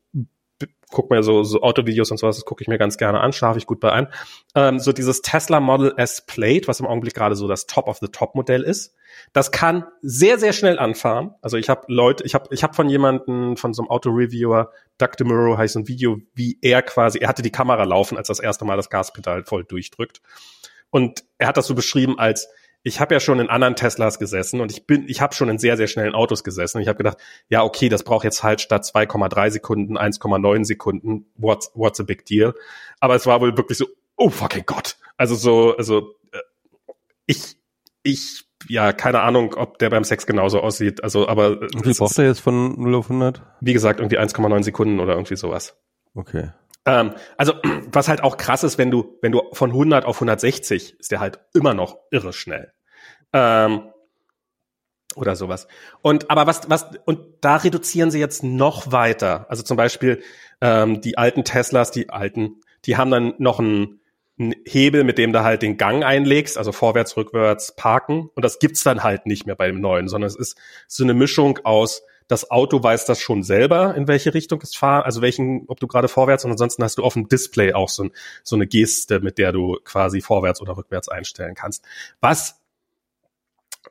gucke 0.91 1.13
mir 1.13 1.23
so, 1.23 1.43
so 1.43 1.61
Autovideos 1.61 2.11
und 2.11 2.17
sowas, 2.17 2.37
das 2.37 2.45
gucke 2.45 2.61
ich 2.61 2.67
mir 2.67 2.77
ganz 2.77 2.97
gerne 2.97 3.19
an, 3.19 3.33
schlafe 3.33 3.59
ich 3.59 3.65
gut 3.65 3.79
bei 3.79 3.91
ein. 3.91 4.07
Ähm, 4.55 4.79
so 4.79 4.91
dieses 4.91 5.21
Tesla 5.21 5.59
Model 5.59 5.93
S 5.97 6.25
Plate, 6.25 6.67
was 6.67 6.79
im 6.79 6.87
Augenblick 6.87 7.13
gerade 7.13 7.35
so 7.35 7.47
das 7.47 7.67
Top 7.67 7.87
of 7.87 7.97
the 7.99 8.07
Top 8.07 8.35
Modell 8.35 8.63
ist, 8.63 8.95
das 9.33 9.51
kann 9.51 9.85
sehr, 10.01 10.39
sehr 10.39 10.53
schnell 10.53 10.79
anfahren. 10.79 11.33
Also 11.41 11.57
ich 11.57 11.69
habe 11.69 11.83
Leute, 11.87 12.23
ich 12.23 12.33
habe 12.33 12.47
ich 12.51 12.63
hab 12.63 12.75
von 12.75 12.89
jemanden, 12.89 13.57
von 13.57 13.73
so 13.73 13.81
einem 13.81 13.89
Auto-Reviewer, 13.89 14.71
Doug 14.97 15.11
DeMuro 15.17 15.57
heißt 15.57 15.77
ein 15.77 15.87
Video, 15.87 16.19
wie 16.33 16.57
er 16.61 16.81
quasi, 16.81 17.19
er 17.19 17.27
hatte 17.27 17.41
die 17.41 17.51
Kamera 17.51 17.83
laufen, 17.83 18.17
als 18.17 18.27
das 18.27 18.39
erste 18.39 18.65
Mal 18.65 18.77
das 18.77 18.89
Gaspedal 18.89 19.43
voll 19.43 19.63
durchdrückt. 19.63 20.21
Und 20.89 21.23
er 21.37 21.47
hat 21.47 21.57
das 21.57 21.67
so 21.67 21.75
beschrieben 21.75 22.17
als, 22.17 22.47
ich 22.83 22.99
habe 23.01 23.13
ja 23.13 23.19
schon 23.19 23.39
in 23.39 23.49
anderen 23.49 23.75
Teslas 23.75 24.17
gesessen 24.17 24.61
und 24.61 24.71
ich 24.71 24.87
bin, 24.87 25.09
ich 25.09 25.19
habe 25.19 25.35
schon 25.35 25.49
in 25.49 25.57
sehr, 25.57 25.75
sehr 25.77 25.87
schnellen 25.87 26.15
Autos 26.15 26.43
gesessen. 26.43 26.77
Und 26.77 26.83
ich 26.83 26.87
habe 26.87 26.97
gedacht, 26.97 27.17
ja, 27.49 27.63
okay, 27.63 27.89
das 27.89 28.03
braucht 28.03 28.23
jetzt 28.23 28.43
halt 28.43 28.61
statt 28.61 28.83
2,3 28.83 29.51
Sekunden 29.51 29.97
1,9 29.97 30.63
Sekunden. 30.63 31.25
What's, 31.35 31.71
what's 31.73 31.99
a 31.99 32.03
big 32.03 32.25
deal? 32.25 32.53
Aber 32.99 33.15
es 33.15 33.25
war 33.25 33.41
wohl 33.41 33.57
wirklich 33.57 33.77
so, 33.77 33.87
oh 34.15 34.29
fucking 34.29 34.63
Gott. 34.65 34.97
Also 35.17 35.35
so, 35.35 35.75
also 35.75 36.15
äh, 36.31 36.39
ich, 37.25 37.57
ich, 38.03 38.46
ja, 38.69 38.93
keine 38.93 39.21
Ahnung, 39.21 39.53
ob 39.55 39.79
der 39.79 39.89
beim 39.89 40.03
Sex 40.03 40.25
genauso 40.25 40.61
aussieht. 40.61 41.03
Also, 41.03 41.27
aber 41.27 41.61
wie 41.61 41.93
braucht 41.93 42.17
er 42.17 42.25
jetzt 42.25 42.39
von 42.39 42.79
0 42.79 42.95
auf 42.95 43.09
100? 43.09 43.41
Wie 43.61 43.73
gesagt, 43.73 43.99
irgendwie 43.99 44.19
1,9 44.19 44.63
Sekunden 44.63 44.99
oder 44.99 45.13
irgendwie 45.13 45.35
sowas. 45.35 45.77
Okay. 46.15 46.51
Ähm, 46.85 47.13
also, 47.37 47.53
was 47.91 48.07
halt 48.07 48.23
auch 48.23 48.37
krass 48.37 48.63
ist, 48.63 48.77
wenn 48.77 48.91
du, 48.91 49.17
wenn 49.21 49.31
du 49.31 49.41
von 49.53 49.71
100 49.71 50.05
auf 50.05 50.17
160 50.17 50.99
ist 50.99 51.11
der 51.11 51.19
halt 51.19 51.39
immer 51.53 51.73
noch 51.73 51.97
irre 52.11 52.33
schnell. 52.33 52.71
Ähm, 53.33 53.91
oder 55.15 55.35
sowas. 55.35 55.67
Und 56.01 56.29
aber 56.29 56.47
was, 56.47 56.69
was, 56.69 56.85
und 57.05 57.19
da 57.41 57.57
reduzieren 57.57 58.11
sie 58.11 58.19
jetzt 58.19 58.43
noch 58.43 58.91
weiter. 58.91 59.47
Also 59.49 59.63
zum 59.63 59.75
Beispiel 59.75 60.21
ähm, 60.61 61.01
die 61.01 61.17
alten 61.17 61.43
Teslas, 61.43 61.91
die 61.91 62.09
alten, 62.09 62.61
die 62.85 62.97
haben 62.97 63.11
dann 63.11 63.33
noch 63.39 63.59
einen, 63.59 63.99
einen 64.39 64.55
Hebel, 64.65 65.03
mit 65.03 65.17
dem 65.17 65.33
du 65.33 65.43
halt 65.43 65.61
den 65.61 65.77
Gang 65.77 66.03
einlegst, 66.03 66.57
also 66.57 66.71
vorwärts, 66.71 67.17
rückwärts 67.17 67.75
parken. 67.75 68.29
Und 68.35 68.43
das 68.43 68.59
gibt's 68.59 68.83
dann 68.83 69.03
halt 69.03 69.25
nicht 69.25 69.45
mehr 69.45 69.55
bei 69.55 69.67
dem 69.67 69.81
neuen, 69.81 70.07
sondern 70.07 70.27
es 70.27 70.35
ist 70.35 70.57
so 70.87 71.03
eine 71.03 71.13
Mischung 71.13 71.59
aus, 71.63 72.03
das 72.27 72.51
Auto 72.51 72.83
weiß 72.83 73.05
das 73.05 73.21
schon 73.21 73.41
selber, 73.41 73.95
in 73.95 74.07
welche 74.07 74.33
Richtung 74.33 74.59
es 74.61 74.75
fahren, 74.75 75.03
also 75.03 75.21
welchen, 75.21 75.63
ob 75.67 75.79
du 75.79 75.87
gerade 75.87 76.07
vorwärts 76.09 76.43
und 76.43 76.51
ansonsten 76.51 76.83
hast 76.83 76.97
du 76.97 77.03
auf 77.03 77.13
dem 77.13 77.29
Display 77.29 77.73
auch 77.73 77.89
so, 77.89 78.03
ein, 78.03 78.11
so 78.43 78.55
eine 78.55 78.67
Geste, 78.67 79.21
mit 79.21 79.37
der 79.37 79.53
du 79.53 79.77
quasi 79.85 80.21
vorwärts 80.21 80.61
oder 80.61 80.75
rückwärts 80.75 81.07
einstellen 81.07 81.55
kannst. 81.55 81.85
Was 82.19 82.61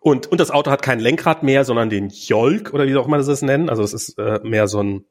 und, 0.01 0.27
und 0.27 0.39
das 0.39 0.51
Auto 0.51 0.71
hat 0.71 0.83
kein 0.83 1.01
Lenkrad 1.01 1.43
mehr, 1.43 1.65
sondern 1.65 1.89
den 1.89 2.11
Jolk 2.11 2.75
oder 2.75 2.87
wie 2.87 2.95
auch 2.97 3.07
immer 3.07 3.19
das 3.19 3.43
nennen. 3.43 3.71
Also 3.71 3.83
es 3.83 3.95
ist 3.95 4.19
äh, 4.19 4.41
mehr 4.43 4.69
so 4.69 4.83
ein, 4.83 5.07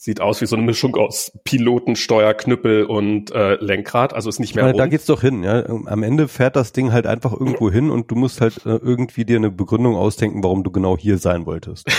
sieht 0.00 0.20
aus 0.20 0.40
wie 0.40 0.46
so 0.46 0.54
eine 0.54 0.64
Mischung 0.64 0.94
aus 0.94 1.32
Pilotensteuer, 1.42 2.32
Knüppel 2.32 2.84
und 2.84 3.32
äh, 3.32 3.56
Lenkrad. 3.56 4.14
Also 4.14 4.28
ist 4.28 4.38
nicht 4.38 4.54
mehr. 4.54 4.64
Meine, 4.64 4.78
da 4.78 4.86
geht's 4.86 5.06
doch 5.06 5.20
hin. 5.20 5.42
Ja, 5.42 5.66
am 5.66 6.04
Ende 6.04 6.28
fährt 6.28 6.54
das 6.54 6.72
Ding 6.72 6.92
halt 6.92 7.06
einfach 7.06 7.32
irgendwo 7.32 7.70
hin 7.70 7.90
und 7.90 8.08
du 8.08 8.14
musst 8.14 8.40
halt 8.40 8.64
äh, 8.64 8.76
irgendwie 8.76 9.24
dir 9.24 9.36
eine 9.36 9.50
Begründung 9.50 9.96
ausdenken, 9.96 10.44
warum 10.44 10.62
du 10.62 10.70
genau 10.70 10.96
hier 10.96 11.18
sein 11.18 11.46
wolltest. 11.46 11.88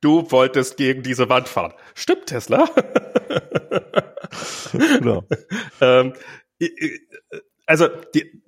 du 0.00 0.28
wolltest 0.32 0.76
gegen 0.76 1.04
diese 1.04 1.28
Wand 1.28 1.48
fahren. 1.48 1.72
Stimmt, 1.94 2.26
Tesla. 2.26 2.68
genau. 4.72 5.22
ähm, 5.80 6.12
also 7.66 7.86
die, 8.16 8.42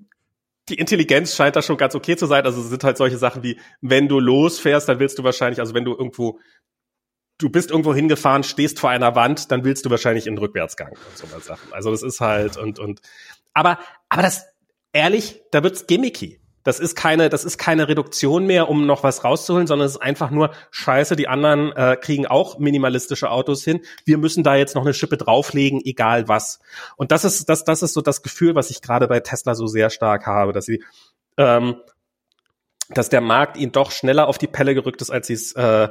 die 0.71 0.77
Intelligenz 0.77 1.35
scheint 1.35 1.57
da 1.57 1.63
schon 1.63 1.77
ganz 1.77 1.95
okay 1.95 2.17
zu 2.17 2.27
sein. 2.27 2.45
Also 2.45 2.61
es 2.61 2.71
sind 2.71 2.85
halt 2.85 2.97
solche 2.97 3.19
Sachen 3.19 3.43
wie, 3.43 3.59
wenn 3.81 4.09
du 4.09 4.21
losfährst, 4.21 4.89
dann 4.89 4.99
willst 4.99 5.19
du 5.19 5.25
wahrscheinlich, 5.25 5.61
also 5.61 5.75
wenn 5.75 5.85
du 5.85 5.93
irgendwo, 5.93 6.39
du 7.41 7.49
bist 7.49 7.71
irgendwo 7.71 7.95
hingefahren, 7.95 8.45
stehst 8.45 8.79
vor 8.79 8.91
einer 8.91 9.15
Wand, 9.17 9.51
dann 9.51 9.65
willst 9.65 9.85
du 9.85 9.91
wahrscheinlich 9.91 10.27
in 10.27 10.35
den 10.35 10.39
Rückwärtsgang 10.39 10.91
und 10.91 11.19
so 11.19 11.27
was 11.35 11.47
Sachen. 11.47 11.73
Also 11.73 11.91
das 11.91 12.03
ist 12.03 12.21
halt 12.21 12.57
und 12.57 12.79
und 12.79 13.01
aber 13.55 13.79
aber 14.09 14.23
das 14.23 14.47
ehrlich, 14.93 15.43
da 15.51 15.63
wird's 15.63 15.87
gimmicky. 15.87 16.41
Das 16.63 16.79
ist 16.79 16.95
keine, 16.95 17.31
das 17.31 17.45
ist 17.45 17.57
keine 17.57 17.89
Reduktion 17.89 18.47
mehr, 18.47 18.69
um 18.69 18.85
noch 18.85 19.03
was 19.03 19.25
rauszuholen, 19.25 19.67
sondern 19.67 19.87
es 19.87 19.93
ist 19.93 20.03
einfach 20.03 20.31
nur 20.31 20.51
Scheiße. 20.71 21.17
Die 21.17 21.27
anderen 21.27 21.73
äh, 21.73 21.97
kriegen 21.99 22.27
auch 22.27 22.59
minimalistische 22.59 23.31
Autos 23.31 23.65
hin. 23.65 23.81
Wir 24.05 24.19
müssen 24.19 24.45
da 24.45 24.57
jetzt 24.57 24.75
noch 24.75 24.83
eine 24.83 24.93
Schippe 24.93 25.17
drauflegen, 25.17 25.81
egal 25.83 26.29
was. 26.29 26.61
Und 26.97 27.13
das 27.13 27.25
ist, 27.25 27.49
das, 27.49 27.65
das 27.65 27.83
ist 27.83 27.95
so 27.95 28.03
das 28.03 28.23
Gefühl, 28.23 28.55
was 28.55 28.69
ich 28.69 28.83
gerade 28.83 29.09
bei 29.09 29.21
Tesla 29.21 29.55
so 29.55 29.67
sehr 29.67 29.89
stark 29.89 30.27
habe, 30.27 30.53
dass 30.53 30.67
sie, 30.67 30.85
ähm, 31.39 31.77
dass 32.91 33.09
der 33.09 33.23
Markt 33.23 33.57
ihnen 33.57 33.73
doch 33.73 33.91
schneller 33.91 34.29
auf 34.29 34.37
die 34.37 34.47
Pelle 34.47 34.75
gerückt 34.75 35.01
ist, 35.01 35.11
als 35.11 35.29
sie 35.29 35.35
es 35.35 35.53
äh, 35.53 35.89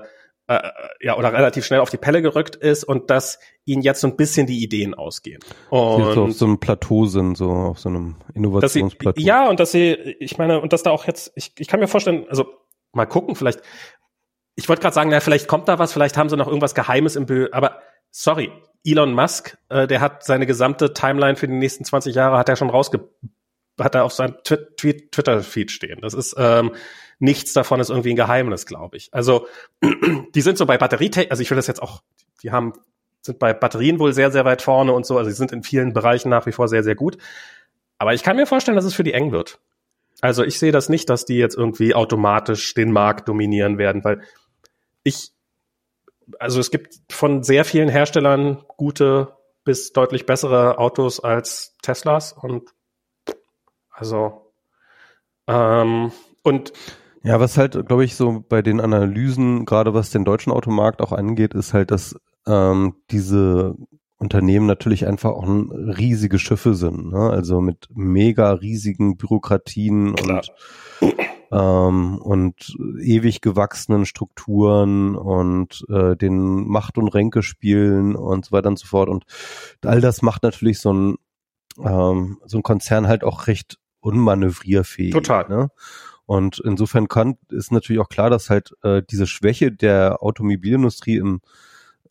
äh, 0.50 0.72
ja, 1.00 1.16
oder 1.16 1.32
relativ 1.32 1.64
schnell 1.64 1.80
auf 1.80 1.92
die 1.92 1.98
Pelle 1.98 2.24
gerückt 2.24 2.56
ist 2.56 2.84
und 2.84 3.12
dass 3.12 3.40
ihnen 3.66 3.84
jetzt 3.84 4.02
so 4.02 4.08
ein 4.08 4.18
bisschen 4.18 4.48
die 4.48 4.64
Ideen 4.64 4.96
ausgehen. 4.96 5.42
Und 5.70 6.14
so 6.16 6.24
auf 6.24 6.34
so 6.34 6.46
einem 6.46 6.60
Plateau 6.60 7.06
sind, 7.06 7.38
so 7.38 7.52
auf 7.52 7.80
so 7.80 7.90
einem 7.90 8.16
Innovationsplateau. 8.34 9.20
Sie, 9.20 9.28
ja, 9.28 9.48
und 9.48 9.60
dass 9.60 9.72
sie, 9.72 9.92
ich 9.92 10.40
meine, 10.40 10.60
und 10.60 10.74
dass 10.74 10.82
da 10.82 10.90
auch 10.90 11.06
jetzt, 11.06 11.32
ich, 11.36 11.54
ich 11.60 11.68
kann 11.68 11.80
mir 11.80 11.88
vorstellen, 11.88 12.26
also 12.30 12.48
mal 12.94 13.06
gucken, 13.06 13.36
vielleicht, 13.36 13.62
ich 14.56 14.68
wollte 14.68 14.82
gerade 14.82 14.96
sagen, 14.96 15.12
na, 15.12 15.20
vielleicht 15.20 15.48
kommt 15.48 15.68
da 15.68 15.78
was, 15.78 15.94
vielleicht 15.94 16.18
haben 16.18 16.30
sie 16.30 16.36
noch 16.36 16.48
irgendwas 16.48 16.74
Geheimes 16.74 17.16
im 17.16 17.28
Bild, 17.28 17.54
aber 17.54 17.80
sorry, 18.10 18.52
Elon 18.84 19.14
Musk, 19.14 19.56
äh, 19.70 19.86
der 19.86 20.02
hat 20.02 20.24
seine 20.24 20.48
gesamte 20.48 20.94
Timeline 20.94 21.36
für 21.36 21.48
die 21.48 21.54
nächsten 21.54 21.86
20 21.86 22.16
Jahre, 22.16 22.40
hat 22.40 22.50
er 22.50 22.56
schon 22.56 22.72
rausge, 22.72 23.08
hat 23.80 23.94
er 23.94 24.04
auf 24.04 24.14
seinem 24.14 24.36
Twitter-Feed 24.44 25.70
stehen. 25.70 26.00
Das 26.02 26.16
ist, 26.16 26.36
ähm, 26.40 26.72
nichts 27.20 27.54
davon 27.54 27.80
ist 27.80 27.90
irgendwie 27.90 28.12
ein 28.12 28.16
Geheimnis, 28.16 28.66
glaube 28.66 28.98
ich. 28.98 29.14
Also 29.14 29.48
die 30.36 30.42
sind 30.42 30.58
so 30.58 30.66
bei 30.66 30.78
Batterietechnik, 30.78 31.32
also 31.32 31.42
ich 31.42 31.50
will 31.50 31.58
das 31.58 31.68
jetzt 31.68 31.82
auch, 31.82 32.02
die 32.42 32.52
haben 32.52 32.74
sind 33.22 33.40
bei 33.40 33.54
Batterien 33.54 34.00
wohl 34.00 34.14
sehr, 34.14 34.32
sehr 34.32 34.46
weit 34.46 34.62
vorne 34.62 34.94
und 34.94 35.06
so. 35.06 35.18
Also 35.18 35.30
sie 35.30 35.36
sind 35.36 35.52
in 35.52 35.64
vielen 35.64 35.94
Bereichen 35.94 36.30
nach 36.30 36.46
wie 36.46 36.52
vor 36.52 36.68
sehr, 36.68 36.84
sehr 36.84 36.96
gut. 36.96 37.18
Aber 37.98 38.14
ich 38.14 38.24
kann 38.24 38.38
mir 38.38 38.48
vorstellen, 38.48 38.76
dass 38.76 38.86
es 38.86 38.94
für 38.94 39.04
die 39.04 39.14
eng 39.14 39.32
wird. 39.32 39.60
Also 40.22 40.44
ich 40.44 40.60
sehe 40.60 40.72
das 40.72 40.90
nicht, 40.90 41.10
dass 41.10 41.26
die 41.26 41.38
jetzt 41.38 41.56
irgendwie 41.56 41.94
automatisch 41.94 42.74
den 42.74 42.92
Markt 42.92 43.28
dominieren 43.28 43.78
werden, 43.78 44.04
weil 44.04 44.22
ich, 45.04 45.32
also 46.40 46.60
es 46.60 46.72
gibt 46.72 47.00
von 47.10 47.44
sehr 47.44 47.66
vielen 47.66 47.90
Herstellern 47.90 48.64
gute 48.78 49.34
bis 49.64 49.92
deutlich 49.94 50.26
bessere 50.26 50.78
Autos 50.78 51.20
als 51.20 51.76
Teslas 51.82 52.34
und 52.34 52.70
also 53.92 54.54
ähm, 55.48 56.12
und 56.44 56.74
ja, 57.24 57.40
was 57.40 57.58
halt, 57.58 57.86
glaube 57.88 58.06
ich, 58.06 58.16
so 58.16 58.44
bei 58.48 58.62
den 58.62 58.80
Analysen, 58.80 59.66
gerade 59.66 59.94
was 59.94 60.10
den 60.10 60.26
deutschen 60.26 60.52
Automarkt 60.52 61.02
auch 61.02 61.12
angeht, 61.12 61.54
ist 61.54 61.74
halt, 61.74 61.92
dass 61.92 62.16
ähm, 62.48 62.96
diese 63.12 63.76
Unternehmen 64.18 64.66
natürlich 64.66 65.08
einfach 65.08 65.32
auch 65.32 65.48
riesige 65.48 66.40
Schiffe 66.40 66.76
sind, 66.76 67.12
ne? 67.12 67.30
also 67.30 67.62
mit 67.62 67.88
mega 67.94 68.52
riesigen 68.52 69.16
Bürokratien 69.16 70.16
Klar. 70.16 70.42
und 71.02 71.16
ähm, 71.52 72.20
und 72.20 72.78
ewig 73.02 73.42
gewachsenen 73.42 74.06
Strukturen 74.06 75.16
und 75.16 75.84
äh, 75.90 76.16
den 76.16 76.68
Macht- 76.68 76.98
und 76.98 77.08
Ränkespielen 77.08 78.16
und 78.16 78.46
so 78.46 78.52
weiter 78.52 78.70
und 78.70 78.78
so 78.78 78.86
fort. 78.86 79.10
Und 79.10 79.26
all 79.84 80.02
das 80.02 80.22
macht 80.22 80.44
natürlich 80.44 80.80
so 80.80 80.94
ein, 80.94 81.16
ähm, 81.84 82.40
so 82.46 82.58
ein 82.58 82.64
Konzern 82.64 83.08
halt 83.08 83.24
auch 83.24 83.48
recht 83.48 83.80
unmanövrierfähig. 84.02 85.12
Total. 85.12 85.50
Ne? 85.50 85.72
Und 86.30 86.62
insofern 86.64 87.08
kann, 87.08 87.40
ist 87.50 87.72
natürlich 87.72 88.00
auch 88.00 88.08
klar, 88.08 88.30
dass 88.30 88.52
halt 88.52 88.76
äh, 88.84 89.02
diese 89.10 89.26
Schwäche 89.26 89.72
der 89.72 90.22
Automobilindustrie 90.22 91.18
im, 91.18 91.42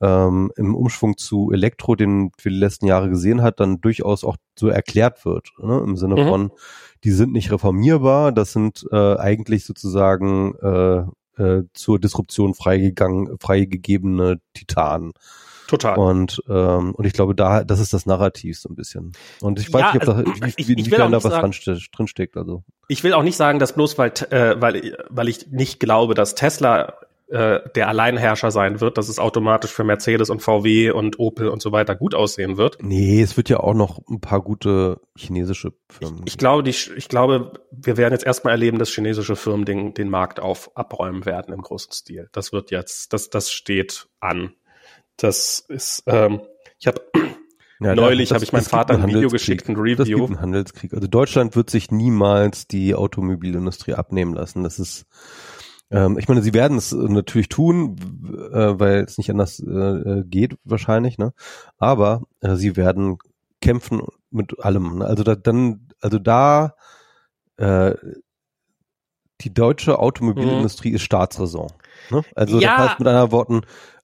ähm, 0.00 0.50
im 0.56 0.74
Umschwung 0.74 1.16
zu 1.16 1.52
Elektro, 1.52 1.94
den 1.94 2.32
wir 2.42 2.50
die 2.50 2.58
letzten 2.58 2.86
Jahre 2.86 3.10
gesehen 3.10 3.42
hat, 3.42 3.60
dann 3.60 3.80
durchaus 3.80 4.24
auch 4.24 4.36
so 4.58 4.66
erklärt 4.66 5.24
wird. 5.24 5.52
Ne? 5.62 5.84
Im 5.86 5.96
Sinne 5.96 6.16
mhm. 6.16 6.28
von, 6.28 6.52
die 7.04 7.12
sind 7.12 7.32
nicht 7.32 7.52
reformierbar, 7.52 8.32
das 8.32 8.52
sind 8.52 8.84
äh, 8.90 9.14
eigentlich 9.18 9.64
sozusagen 9.64 10.56
äh, 10.56 11.04
äh, 11.40 11.62
zur 11.72 12.00
Disruption 12.00 12.54
freigegangen, 12.54 13.38
freigegebene 13.38 14.40
Titanen. 14.52 15.12
Total. 15.68 15.98
Und, 15.98 16.42
ähm, 16.48 16.94
und 16.94 17.04
ich 17.04 17.12
glaube, 17.12 17.34
da, 17.34 17.62
das 17.62 17.78
ist 17.78 17.92
das 17.92 18.06
Narrativ 18.06 18.58
so 18.58 18.70
ein 18.70 18.74
bisschen. 18.74 19.12
Und 19.40 19.60
ich 19.60 19.72
weiß 19.72 19.82
ja, 19.82 19.92
nicht, 19.92 20.08
ob 20.08 20.16
also, 20.16 20.22
da, 20.22 20.46
wie, 20.46 20.52
ich, 20.56 20.68
ich 20.70 20.90
da 20.90 21.12
was 21.12 21.22
sagen, 21.22 21.52
drin 21.94 22.08
steckt. 22.08 22.38
Also. 22.38 22.64
Ich 22.88 23.04
will 23.04 23.12
auch 23.12 23.22
nicht 23.22 23.36
sagen, 23.36 23.58
dass 23.58 23.74
bloß 23.74 23.98
weil, 23.98 24.12
äh, 24.30 24.56
weil, 24.58 24.96
weil 25.10 25.28
ich 25.28 25.48
nicht 25.48 25.78
glaube, 25.78 26.14
dass 26.14 26.34
Tesla 26.34 26.94
äh, 27.28 27.60
der 27.74 27.88
Alleinherrscher 27.88 28.50
sein 28.50 28.80
wird, 28.80 28.96
dass 28.96 29.10
es 29.10 29.18
automatisch 29.18 29.70
für 29.70 29.84
Mercedes 29.84 30.30
und 30.30 30.40
VW 30.40 30.90
und 30.90 31.18
Opel 31.18 31.48
und 31.48 31.60
so 31.60 31.70
weiter 31.70 31.94
gut 31.94 32.14
aussehen 32.14 32.56
wird. 32.56 32.78
Nee, 32.80 33.20
es 33.20 33.36
wird 33.36 33.50
ja 33.50 33.60
auch 33.60 33.74
noch 33.74 34.00
ein 34.08 34.22
paar 34.22 34.40
gute 34.40 35.02
chinesische 35.14 35.74
Firmen. 35.90 36.22
Ich, 36.24 36.32
ich 36.32 36.38
glaube, 36.38 36.62
die, 36.62 36.70
ich 36.70 37.08
glaube, 37.10 37.52
wir 37.70 37.98
werden 37.98 38.14
jetzt 38.14 38.24
erstmal 38.24 38.52
erleben, 38.52 38.78
dass 38.78 38.88
chinesische 38.88 39.36
Firmen 39.36 39.66
den, 39.66 39.92
den 39.92 40.08
Markt 40.08 40.40
auf 40.40 40.74
abräumen 40.74 41.26
werden 41.26 41.52
im 41.52 41.60
großen 41.60 41.92
Stil. 41.92 42.30
Das 42.32 42.54
wird 42.54 42.70
jetzt, 42.70 43.12
das, 43.12 43.28
das 43.28 43.52
steht 43.52 44.08
an. 44.20 44.54
Das 45.18 45.64
ist, 45.68 46.02
ähm, 46.06 46.40
ich 46.78 46.86
habe 46.86 47.02
ja, 47.80 47.94
neulich 47.94 48.32
habe 48.32 48.42
ich 48.42 48.52
meinem 48.52 48.64
Vater 48.64 48.94
ein 48.94 49.06
Video 49.06 49.28
geschickt, 49.28 49.68
ein 49.68 49.76
Review. 49.76 49.96
Das 49.96 50.08
gibt 50.08 50.20
einen 50.20 50.40
Handelskrieg. 50.40 50.94
Also 50.94 51.06
Deutschland 51.06 51.54
wird 51.54 51.68
sich 51.68 51.90
niemals 51.90 52.66
die 52.66 52.94
Automobilindustrie 52.94 53.94
abnehmen 53.94 54.32
lassen. 54.32 54.62
Das 54.62 54.78
ist 54.78 55.06
Ähm, 55.90 56.18
ich 56.18 56.28
meine, 56.28 56.42
sie 56.42 56.52
werden 56.52 56.76
es 56.76 56.92
natürlich 56.92 57.48
tun, 57.48 57.96
äh, 58.52 58.78
weil 58.78 59.04
es 59.04 59.16
nicht 59.16 59.30
anders 59.30 59.58
äh, 59.60 60.22
geht 60.26 60.56
wahrscheinlich, 60.64 61.16
ne? 61.16 61.32
Aber 61.78 62.22
äh, 62.40 62.56
sie 62.56 62.76
werden 62.76 63.18
kämpfen 63.60 64.02
mit 64.30 64.60
allem. 64.60 64.98
Ne? 64.98 65.06
Also 65.06 65.24
da, 65.24 65.34
dann, 65.34 65.88
also 66.00 66.18
da 66.18 66.74
äh, 67.56 67.94
die 69.40 69.54
deutsche 69.54 69.98
Automobilindustrie 69.98 70.90
mhm. 70.90 70.96
ist 70.96 71.02
Staatsräson. 71.02 71.72
Ne? 72.10 72.22
Also 72.34 72.60
ja. 72.60 72.76
das 72.76 72.88
heißt 72.88 72.98
mit 72.98 73.08
anderen 73.08 73.32
Worten, 73.32 73.60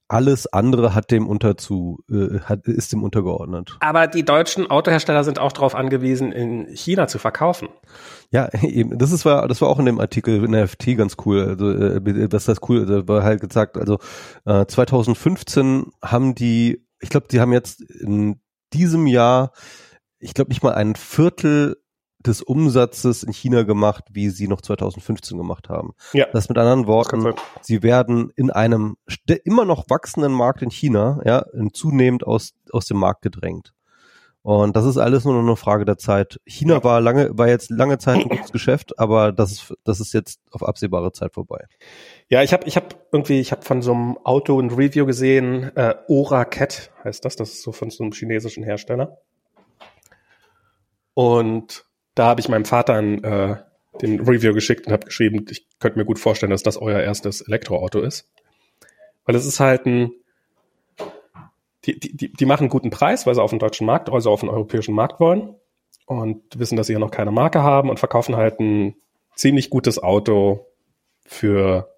alles 0.09 0.47
andere 0.47 0.95
hat 0.95 1.11
dem 1.11 1.27
unterzu, 1.27 1.99
äh, 2.11 2.41
hat, 2.41 2.67
ist 2.67 2.93
dem 2.93 3.03
untergeordnet. 3.03 3.77
Aber 3.81 4.07
die 4.07 4.25
deutschen 4.25 4.71
Autohersteller 4.71 5.25
sind 5.25 5.39
auch 5.39 5.53
darauf 5.53 5.75
angewiesen, 5.75 6.31
in 6.33 6.67
China 6.77 7.07
zu 7.07 7.19
verkaufen. 7.19 7.69
Ja, 8.31 8.49
eben. 8.63 8.99
Das 8.99 9.13
ist 9.13 9.25
war, 9.25 9.49
das 9.49 9.61
war 9.61 9.69
auch 9.69 9.79
in 9.79 9.87
dem 9.87 10.01
Artikel 10.01 10.45
in 10.45 10.53
der 10.53 10.69
FT 10.69 10.97
ganz 10.97 11.17
cool. 11.25 11.43
Also, 11.49 11.71
äh, 11.71 12.29
das 12.29 12.49
ist 12.49 12.69
cool. 12.69 12.87
Da 12.87 13.09
war 13.09 13.23
halt 13.23 13.41
gesagt, 13.41 13.77
also 13.79 13.99
äh, 14.45 14.67
2015 14.67 15.87
haben 16.03 16.35
die, 16.35 16.87
ich 17.01 17.09
glaube, 17.09 17.29
die 17.31 17.41
haben 17.41 17.53
jetzt 17.53 17.81
in 17.81 18.41
diesem 18.73 19.07
Jahr, 19.07 19.53
ich 20.19 20.35
glaube 20.35 20.51
nicht 20.51 20.63
mal 20.63 20.75
ein 20.75 20.97
Viertel 20.97 21.77
des 22.27 22.43
Umsatzes 22.43 23.23
in 23.23 23.33
China 23.33 23.63
gemacht, 23.63 24.05
wie 24.13 24.31
sie 24.31 24.49
noch 24.49 24.61
2015 24.61 25.37
gemacht 25.37 25.69
haben. 25.69 25.93
Ja. 26.13 26.27
Das 26.33 26.49
mit 26.49 26.59
anderen 26.59 26.87
Worten, 26.87 27.35
sie 27.61 27.83
werden 27.83 28.31
in 28.37 28.51
einem 28.51 28.97
immer 29.45 29.65
noch 29.65 29.85
wachsenden 29.89 30.33
Markt 30.33 30.63
in 30.63 30.71
China, 30.71 31.21
ja, 31.25 31.45
zunehmend 31.73 32.27
aus, 32.27 32.53
aus 32.73 32.87
dem 32.87 32.99
Markt 32.99 33.23
gedrängt. 33.23 33.75
Und 34.45 34.77
das 34.77 34.85
ist 34.85 34.99
alles 34.99 35.25
nur 35.25 35.33
noch 35.33 35.41
eine 35.41 35.57
Frage 35.57 35.87
der 35.87 35.97
Zeit. 35.97 36.39
China 36.45 36.75
ja. 36.75 36.85
war 36.85 37.01
lange, 37.01 37.31
war 37.33 37.49
jetzt 37.49 37.71
lange 37.71 37.97
Zeit 37.97 38.17
ein 38.17 38.29
gutes 38.29 38.53
Geschäft, 38.53 38.99
aber 38.99 39.33
das 39.33 39.53
ist, 39.53 39.75
das 39.85 40.01
ist 40.01 40.13
jetzt 40.13 40.39
auf 40.51 40.63
absehbare 40.63 41.13
Zeit 41.13 41.33
vorbei. 41.33 41.65
Ja, 42.29 42.43
ich 42.43 42.53
habe 42.53 42.69
ich 42.69 42.77
hab 42.77 42.95
irgendwie, 43.11 43.41
ich 43.41 43.53
habe 43.53 43.63
von 43.63 43.81
so 43.81 43.95
einem 43.95 44.19
Auto 44.19 44.61
ein 44.61 44.69
Review 44.69 45.07
gesehen, 45.07 45.75
äh, 45.77 45.95
Ora 46.09 46.45
Cat 46.45 46.91
heißt 47.05 47.25
das, 47.25 47.37
das 47.37 47.53
ist 47.53 47.63
so 47.63 47.73
von 47.73 47.89
so 47.89 48.05
einem 48.05 48.13
chinesischen 48.13 48.65
Hersteller. 48.65 49.17
Und 51.15 51.87
da 52.15 52.27
habe 52.27 52.41
ich 52.41 52.49
meinem 52.49 52.65
Vater 52.65 52.95
ein, 52.95 53.23
äh, 53.25 53.57
den 54.01 54.21
Review 54.21 54.53
geschickt 54.55 54.87
und 54.87 54.93
habe 54.93 55.07
geschrieben, 55.07 55.47
ich 55.51 55.67
könnte 55.79 55.99
mir 55.99 56.05
gut 56.05 56.19
vorstellen, 56.19 56.51
dass 56.51 56.63
das 56.63 56.77
euer 56.77 57.01
erstes 57.01 57.43
Elektroauto 57.43 58.01
ist. 58.01 58.29
Weil 59.25 59.37
es 59.37 59.47
ist 59.47 59.61
halt 59.61 59.87
ein, 59.87 60.13
die, 61.85 61.99
die, 61.99 62.33
die 62.33 62.47
machen 62.47 62.65
einen 62.65 62.71
guten 62.71 62.91
Preis, 62.91 63.27
weil 63.27 63.35
sie 63.35 63.43
auf 63.43 63.51
den 63.51 63.59
deutschen 63.59 63.87
Markt, 63.87 64.11
also 64.11 64.31
auf 64.31 64.41
den 64.41 64.49
europäischen 64.49 64.95
Markt 64.95 65.21
wollen 65.21 65.55
und 66.07 66.43
wissen, 66.59 66.77
dass 66.77 66.87
sie 66.87 66.93
ja 66.93 66.99
noch 66.99 67.11
keine 67.11 67.31
Marke 67.31 67.63
haben 67.63 67.91
und 67.91 67.99
verkaufen 67.99 68.37
halt 68.37 68.61
ein 68.61 68.97
ziemlich 69.35 69.71
gutes 69.71 70.03
Auto 70.03 70.67
für, 71.25 71.95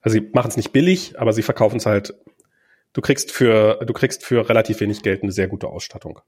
also 0.00 0.18
sie 0.18 0.28
machen 0.32 0.48
es 0.48 0.56
nicht 0.56 0.72
billig, 0.72 1.18
aber 1.18 1.32
sie 1.32 1.42
verkaufen 1.42 1.76
es 1.76 1.86
halt, 1.86 2.14
du 2.92 3.00
kriegst 3.00 3.30
für, 3.30 3.80
du 3.84 3.92
kriegst 3.92 4.24
für 4.24 4.48
relativ 4.48 4.80
wenig 4.80 5.02
Geld 5.02 5.22
eine 5.22 5.32
sehr 5.32 5.48
gute 5.48 5.68
Ausstattung. 5.68 6.20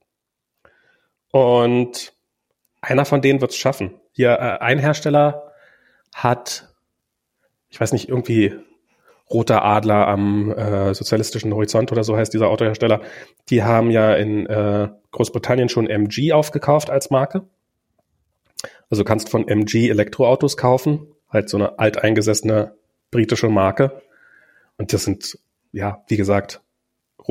Und 1.31 2.13
einer 2.81 3.05
von 3.05 3.21
denen 3.21 3.41
wird 3.41 3.51
es 3.51 3.57
schaffen. 3.57 3.99
Hier, 4.11 4.31
äh, 4.31 4.57
ein 4.59 4.79
Hersteller 4.79 5.51
hat, 6.13 6.69
ich 7.69 7.79
weiß 7.79 7.93
nicht, 7.93 8.09
irgendwie 8.09 8.53
Roter 9.29 9.63
Adler 9.63 10.07
am 10.07 10.51
äh, 10.51 10.93
sozialistischen 10.93 11.53
Horizont 11.53 11.91
oder 11.91 12.03
so 12.03 12.17
heißt 12.17 12.33
dieser 12.33 12.49
Autohersteller. 12.49 13.01
Die 13.49 13.63
haben 13.63 13.89
ja 13.89 14.13
in 14.13 14.45
äh, 14.45 14.89
Großbritannien 15.11 15.69
schon 15.69 15.87
MG 15.87 16.33
aufgekauft 16.33 16.89
als 16.89 17.09
Marke. 17.11 17.43
Also 18.89 19.05
kannst 19.05 19.29
von 19.29 19.47
MG 19.47 19.89
Elektroautos 19.89 20.57
kaufen, 20.57 21.07
halt 21.29 21.49
so 21.49 21.57
eine 21.57 21.79
alteingesessene 21.79 22.75
britische 23.09 23.47
Marke. 23.47 24.01
Und 24.77 24.91
das 24.91 25.03
sind, 25.03 25.39
ja, 25.71 26.03
wie 26.07 26.17
gesagt, 26.17 26.61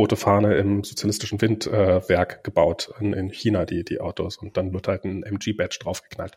rote 0.01 0.17
Fahne 0.17 0.55
im 0.57 0.83
sozialistischen 0.83 1.41
Windwerk 1.43 2.43
gebaut 2.43 2.91
in, 3.01 3.13
in 3.13 3.29
China, 3.29 3.67
die, 3.67 3.85
die 3.85 4.01
Autos. 4.01 4.39
Und 4.39 4.57
dann 4.57 4.73
wird 4.73 4.89
halt 4.89 5.05
ein 5.05 5.23
MG-Badge 5.23 5.79
draufgeknallt. 5.83 6.37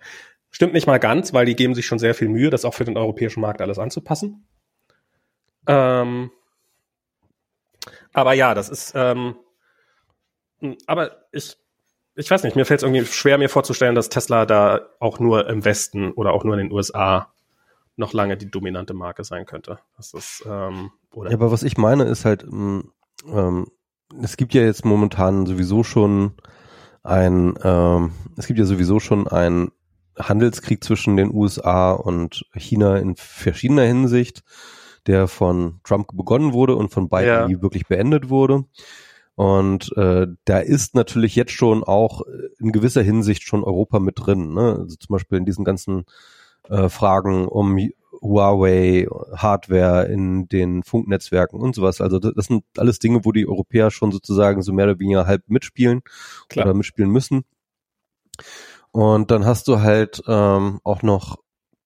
Stimmt 0.51 0.73
nicht 0.73 0.85
mal 0.85 0.99
ganz, 0.99 1.33
weil 1.33 1.45
die 1.45 1.55
geben 1.55 1.73
sich 1.73 1.85
schon 1.85 1.97
sehr 1.97 2.13
viel 2.13 2.27
Mühe, 2.27 2.49
das 2.49 2.65
auch 2.65 2.73
für 2.73 2.83
den 2.83 2.97
europäischen 2.97 3.39
Markt 3.39 3.61
alles 3.61 3.79
anzupassen. 3.79 4.45
Ähm, 5.65 6.29
aber 8.11 8.33
ja, 8.33 8.53
das 8.53 8.67
ist, 8.67 8.91
ähm, 8.95 9.35
aber 10.85 11.25
ich, 11.31 11.55
ich 12.15 12.29
weiß 12.29 12.43
nicht, 12.43 12.57
mir 12.57 12.65
fällt 12.65 12.81
es 12.81 12.83
irgendwie 12.83 13.05
schwer, 13.05 13.37
mir 13.37 13.49
vorzustellen, 13.49 13.95
dass 13.95 14.09
Tesla 14.09 14.45
da 14.45 14.89
auch 14.99 15.19
nur 15.19 15.49
im 15.49 15.63
Westen 15.63 16.11
oder 16.11 16.33
auch 16.33 16.43
nur 16.43 16.55
in 16.55 16.67
den 16.67 16.71
USA 16.73 17.33
noch 17.95 18.11
lange 18.11 18.35
die 18.35 18.51
dominante 18.51 18.93
Marke 18.93 19.23
sein 19.23 19.45
könnte. 19.45 19.79
Das 19.95 20.13
ist, 20.13 20.43
ähm, 20.45 20.91
oder 21.13 21.29
ja, 21.29 21.37
aber 21.37 21.51
was 21.51 21.63
ich 21.63 21.77
meine 21.77 22.03
ist 22.03 22.25
halt, 22.25 22.45
mm, 22.45 22.81
ähm, 23.31 23.67
es 24.21 24.37
gibt 24.37 24.53
ja 24.53 24.61
jetzt 24.61 24.85
momentan 24.85 25.45
sowieso 25.45 25.83
schon 25.83 26.33
ein, 27.03 27.55
ähm, 27.63 28.11
es 28.37 28.47
gibt 28.47 28.59
ja 28.59 28.65
sowieso 28.65 28.99
schon 28.99 29.27
ein 29.27 29.71
Handelskrieg 30.17 30.83
zwischen 30.83 31.17
den 31.17 31.33
USA 31.33 31.91
und 31.91 32.45
China 32.53 32.97
in 32.97 33.15
verschiedener 33.15 33.83
Hinsicht, 33.83 34.43
der 35.07 35.27
von 35.27 35.79
Trump 35.83 36.07
begonnen 36.13 36.53
wurde 36.53 36.75
und 36.75 36.89
von 36.89 37.09
Biden 37.09 37.49
ja. 37.49 37.61
wirklich 37.61 37.87
beendet 37.87 38.29
wurde. 38.29 38.65
Und 39.35 39.91
äh, 39.97 40.27
da 40.45 40.59
ist 40.59 40.93
natürlich 40.93 41.35
jetzt 41.35 41.51
schon 41.51 41.83
auch 41.83 42.21
in 42.59 42.71
gewisser 42.71 43.01
Hinsicht 43.01 43.43
schon 43.43 43.63
Europa 43.63 43.99
mit 43.99 44.19
drin. 44.19 44.53
Ne? 44.53 44.77
Also 44.79 44.95
zum 44.95 45.13
Beispiel 45.13 45.39
in 45.39 45.45
diesen 45.45 45.65
ganzen 45.65 46.05
äh, 46.69 46.87
Fragen 46.87 47.47
um 47.47 47.73
Huawei, 48.23 49.05
Hardware 49.35 50.05
in 50.05 50.47
den 50.47 50.83
Funknetzwerken 50.83 51.59
und 51.59 51.75
sowas. 51.75 51.99
Also 51.99 52.19
das 52.19 52.45
sind 52.45 52.63
alles 52.77 52.99
Dinge, 52.99 53.25
wo 53.25 53.31
die 53.31 53.47
Europäer 53.47 53.91
schon 53.91 54.11
sozusagen 54.11 54.61
so 54.61 54.71
mehr 54.71 54.85
oder 54.85 54.99
weniger 54.99 55.27
halb 55.27 55.43
mitspielen 55.47 56.01
Klar. 56.47 56.65
oder 56.65 56.73
mitspielen 56.73 57.11
müssen. 57.11 57.43
Und 58.91 59.29
dann 59.29 59.45
hast 59.45 59.67
du 59.67 59.81
halt 59.81 60.23
ähm, 60.27 60.79
auch 60.83 61.01
noch 61.03 61.37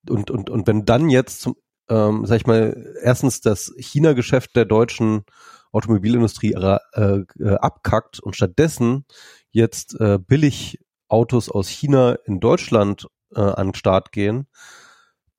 und 0.07 0.29
und 0.29 0.49
und 0.49 0.67
wenn 0.67 0.85
dann 0.85 1.09
jetzt 1.09 1.41
zum 1.41 1.55
ähm, 1.89 2.25
sag 2.25 2.37
ich 2.37 2.47
mal 2.47 2.95
erstens 3.01 3.41
das 3.41 3.73
China-Geschäft 3.77 4.55
der 4.55 4.65
deutschen 4.65 5.23
Automobilindustrie 5.71 6.53
äh, 6.53 6.77
äh, 6.93 7.55
abkackt 7.55 8.19
und 8.19 8.35
stattdessen 8.35 9.05
jetzt 9.51 9.99
äh, 9.99 10.19
billig 10.19 10.79
Autos 11.07 11.49
aus 11.49 11.67
China 11.69 12.17
in 12.25 12.39
Deutschland 12.39 13.07
äh, 13.33 13.39
an 13.39 13.69
den 13.69 13.75
Start 13.75 14.11
gehen, 14.11 14.47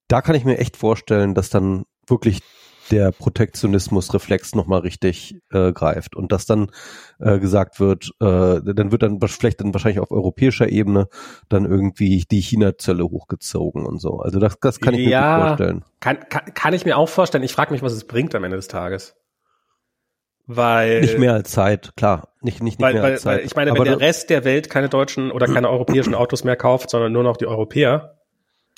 da 0.09 0.23
kann 0.23 0.35
ich 0.35 0.45
mir 0.45 0.59
echt 0.59 0.77
vorstellen, 0.77 1.35
dass 1.35 1.51
dann 1.51 1.85
wirklich 2.07 2.41
der 2.91 3.13
Protektionismusreflex 3.13 4.55
nochmal 4.55 4.81
richtig 4.81 5.37
äh, 5.51 5.73
greift 5.73 6.17
und 6.17 6.33
dass 6.33 6.47
dann 6.47 6.71
äh, 7.19 7.39
gesagt 7.39 7.81
wird, 7.81 8.11
äh, 8.21 8.61
dann 8.63 8.91
wird 8.93 9.03
dann 9.03 9.21
vielleicht 9.21 9.61
dann 9.61 9.75
wahrscheinlich 9.75 10.01
auf 10.01 10.11
europäischer 10.11 10.71
Ebene 10.71 11.09
dann 11.51 11.67
irgendwie 11.67 12.25
die 12.31 12.41
China-Zölle 12.41 13.05
hochgezogen 13.05 13.85
und 13.85 14.01
so. 14.01 14.21
Also 14.21 14.39
das, 14.39 14.59
das 14.61 14.81
kann 14.81 14.95
ich 14.95 15.07
ja, 15.07 15.37
mir 15.37 15.47
vorstellen. 15.49 15.85
Kann, 16.01 16.19
kann, 16.31 16.55
kann 16.55 16.73
ich 16.73 16.85
mir 16.85 16.97
auch 16.97 17.09
vorstellen. 17.09 17.45
Ich 17.45 17.53
frage 17.53 17.73
mich, 17.73 17.83
was 17.83 17.93
es 17.93 18.07
bringt 18.07 18.35
am 18.35 18.45
Ende 18.45 18.57
des 18.57 18.69
Tages. 18.69 19.17
Weil 20.47 21.03
nicht 21.03 21.19
mehr 21.19 21.35
als 21.35 21.51
Zeit, 21.51 21.93
klar, 21.95 22.33
nicht 22.41 22.63
nicht, 22.63 22.79
nicht 22.79 22.81
weil, 22.81 22.95
mehr 22.95 23.03
weil, 23.03 23.13
als 23.13 23.23
Zeit. 23.23 23.41
Weil 23.41 23.45
ich 23.45 23.55
meine, 23.55 23.75
wenn 23.75 23.85
der 23.85 24.01
Rest 24.01 24.31
der 24.31 24.45
Welt 24.45 24.71
keine 24.71 24.89
deutschen 24.89 25.31
oder 25.31 25.47
keine 25.47 25.69
europäischen 25.69 26.15
Autos 26.15 26.43
mehr 26.43 26.57
kauft, 26.57 26.89
sondern 26.89 27.13
nur 27.13 27.23
noch 27.23 27.37
die 27.37 27.47
Europäer, 27.47 28.19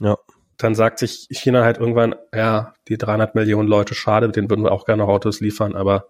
ja 0.00 0.16
dann 0.62 0.74
sagt 0.74 0.98
sich 0.98 1.26
China 1.30 1.64
halt 1.64 1.78
irgendwann, 1.78 2.14
ja, 2.34 2.74
die 2.88 2.98
300 2.98 3.34
Millionen 3.34 3.68
Leute, 3.68 3.94
schade, 3.94 4.26
mit 4.26 4.36
denen 4.36 4.50
würden 4.50 4.64
wir 4.64 4.72
auch 4.72 4.84
gerne 4.84 5.02
noch 5.02 5.08
Autos 5.08 5.40
liefern, 5.40 5.74
aber 5.74 6.06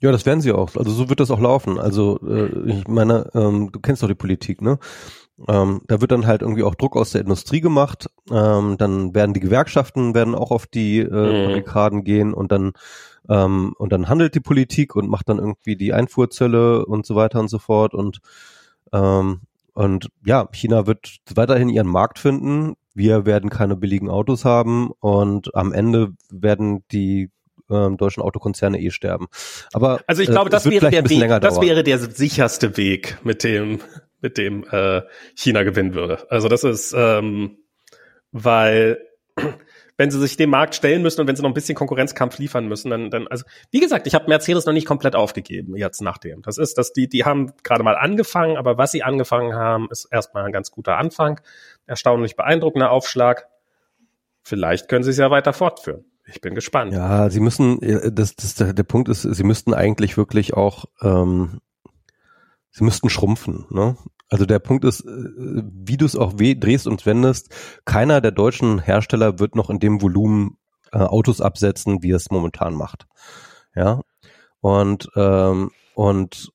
ja, 0.00 0.10
das 0.10 0.26
werden 0.26 0.40
sie 0.40 0.52
auch. 0.52 0.74
Also 0.74 0.90
so 0.90 1.08
wird 1.08 1.20
das 1.20 1.30
auch 1.30 1.38
laufen. 1.38 1.78
Also 1.78 2.18
äh, 2.26 2.70
ich 2.70 2.88
meine, 2.88 3.30
ähm, 3.34 3.70
du 3.70 3.78
kennst 3.78 4.02
doch 4.02 4.08
die 4.08 4.16
Politik, 4.16 4.60
ne? 4.60 4.78
Ähm, 5.48 5.82
da 5.86 6.00
wird 6.00 6.10
dann 6.10 6.26
halt 6.26 6.42
irgendwie 6.42 6.64
auch 6.64 6.74
Druck 6.74 6.96
aus 6.96 7.12
der 7.12 7.20
Industrie 7.20 7.60
gemacht. 7.60 8.10
Ähm, 8.30 8.76
dann 8.78 9.14
werden 9.14 9.32
die 9.32 9.40
Gewerkschaften 9.40 10.14
werden 10.14 10.34
auch 10.34 10.50
auf 10.50 10.66
die 10.66 10.98
äh, 10.98 11.62
mhm. 11.62 12.04
Gehen 12.04 12.34
und 12.34 12.50
dann 12.50 12.72
ähm, 13.28 13.74
und 13.78 13.92
dann 13.92 14.08
handelt 14.08 14.34
die 14.34 14.40
Politik 14.40 14.96
und 14.96 15.08
macht 15.08 15.28
dann 15.28 15.38
irgendwie 15.38 15.76
die 15.76 15.92
Einfuhrzölle 15.92 16.84
und 16.84 17.06
so 17.06 17.14
weiter 17.14 17.38
und 17.38 17.48
so 17.48 17.58
fort 17.58 17.94
und 17.94 18.20
ähm, 18.92 19.40
und 19.74 20.08
ja, 20.24 20.46
China 20.52 20.86
wird 20.86 21.18
weiterhin 21.34 21.68
ihren 21.68 21.86
Markt 21.86 22.18
finden 22.18 22.74
wir 22.94 23.26
werden 23.26 23.50
keine 23.50 23.76
billigen 23.76 24.08
Autos 24.08 24.44
haben 24.44 24.90
und 25.00 25.54
am 25.54 25.72
Ende 25.72 26.12
werden 26.30 26.84
die 26.90 27.30
ähm, 27.70 27.96
deutschen 27.96 28.22
Autokonzerne 28.22 28.80
eh 28.80 28.90
sterben. 28.90 29.28
Aber 29.72 30.00
also 30.06 30.22
ich 30.22 30.28
glaube, 30.28 30.48
äh, 30.48 30.50
das 30.50 30.68
wäre 30.68 30.90
der 30.90 31.08
Weg, 31.08 31.28
das 31.40 31.60
wäre 31.60 31.82
der 31.82 31.98
sicherste 31.98 32.76
Weg, 32.76 33.18
mit 33.24 33.44
dem 33.44 33.80
mit 34.20 34.38
dem 34.38 34.64
äh, 34.70 35.02
China 35.34 35.64
gewinnen 35.64 35.94
würde. 35.94 36.30
Also 36.30 36.48
das 36.48 36.64
ist, 36.64 36.94
ähm, 36.96 37.58
weil 38.30 38.98
wenn 40.02 40.10
sie 40.10 40.18
sich 40.18 40.36
dem 40.36 40.50
Markt 40.50 40.74
stellen 40.74 41.00
müssen 41.00 41.20
und 41.20 41.28
wenn 41.28 41.36
sie 41.36 41.42
noch 41.42 41.50
ein 41.50 41.54
bisschen 41.54 41.76
Konkurrenzkampf 41.76 42.36
liefern 42.38 42.66
müssen, 42.66 42.90
dann, 42.90 43.08
dann 43.08 43.28
also 43.28 43.44
wie 43.70 43.78
gesagt, 43.78 44.08
ich 44.08 44.16
habe 44.16 44.26
Mercedes 44.26 44.66
noch 44.66 44.72
nicht 44.72 44.84
komplett 44.84 45.14
aufgegeben 45.14 45.76
jetzt 45.76 46.02
nachdem. 46.02 46.42
Das 46.42 46.58
ist, 46.58 46.76
dass 46.76 46.92
die, 46.92 47.08
die 47.08 47.24
haben 47.24 47.52
gerade 47.62 47.84
mal 47.84 47.94
angefangen, 47.94 48.56
aber 48.56 48.76
was 48.78 48.90
sie 48.90 49.04
angefangen 49.04 49.54
haben, 49.54 49.86
ist 49.92 50.08
erstmal 50.10 50.44
ein 50.44 50.50
ganz 50.50 50.72
guter 50.72 50.96
Anfang, 50.98 51.40
erstaunlich 51.86 52.34
beeindruckender 52.34 52.90
Aufschlag. 52.90 53.46
Vielleicht 54.42 54.88
können 54.88 55.04
sie 55.04 55.10
es 55.10 55.18
ja 55.18 55.30
weiter 55.30 55.52
fortführen. 55.52 56.04
Ich 56.26 56.40
bin 56.40 56.56
gespannt. 56.56 56.92
Ja, 56.92 57.30
sie 57.30 57.38
müssen, 57.38 57.78
das, 58.12 58.34
das, 58.34 58.56
der 58.56 58.82
Punkt 58.82 59.08
ist, 59.08 59.22
sie 59.22 59.44
müssten 59.44 59.72
eigentlich 59.72 60.16
wirklich 60.16 60.54
auch, 60.54 60.86
ähm, 61.00 61.60
sie 62.72 62.82
müssten 62.82 63.08
schrumpfen. 63.08 63.66
Ne? 63.70 63.96
Also 64.32 64.46
der 64.46 64.60
Punkt 64.60 64.84
ist, 64.86 65.02
äh, 65.02 65.62
wie 65.74 65.98
du 65.98 66.06
es 66.06 66.16
auch 66.16 66.32
drehst 66.32 66.86
und 66.86 67.04
wendest, 67.04 67.54
keiner 67.84 68.22
der 68.22 68.30
deutschen 68.30 68.78
Hersteller 68.78 69.38
wird 69.38 69.56
noch 69.56 69.68
in 69.68 69.78
dem 69.78 70.00
Volumen 70.00 70.56
äh, 70.90 71.00
Autos 71.00 71.42
absetzen, 71.42 72.02
wie 72.02 72.12
er 72.12 72.16
es 72.16 72.30
momentan 72.30 72.72
macht. 72.72 73.06
Ja. 73.74 74.00
Und, 74.60 75.10
ähm, 75.16 75.70
und 75.94 76.50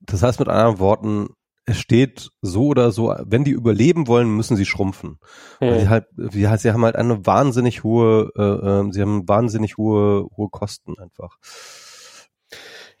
das 0.00 0.22
heißt 0.22 0.38
mit 0.38 0.48
anderen 0.48 0.78
Worten, 0.78 1.28
es 1.66 1.76
steht 1.78 2.30
so 2.40 2.68
oder 2.68 2.92
so, 2.92 3.14
wenn 3.26 3.44
die 3.44 3.50
überleben 3.50 4.06
wollen, 4.06 4.34
müssen 4.34 4.56
sie 4.56 4.64
schrumpfen. 4.64 5.18
Hm. 5.58 5.80
sie 5.80 5.88
halt, 5.90 6.06
sie, 6.16 6.48
sie 6.56 6.72
haben 6.72 6.84
halt 6.86 6.96
eine 6.96 7.26
wahnsinnig 7.26 7.84
hohe, 7.84 8.30
äh, 8.36 8.42
äh, 8.42 8.90
sie 8.90 9.02
haben 9.02 9.28
wahnsinnig 9.28 9.76
hohe, 9.76 10.26
hohe 10.34 10.48
Kosten 10.48 10.94
einfach. 10.98 11.36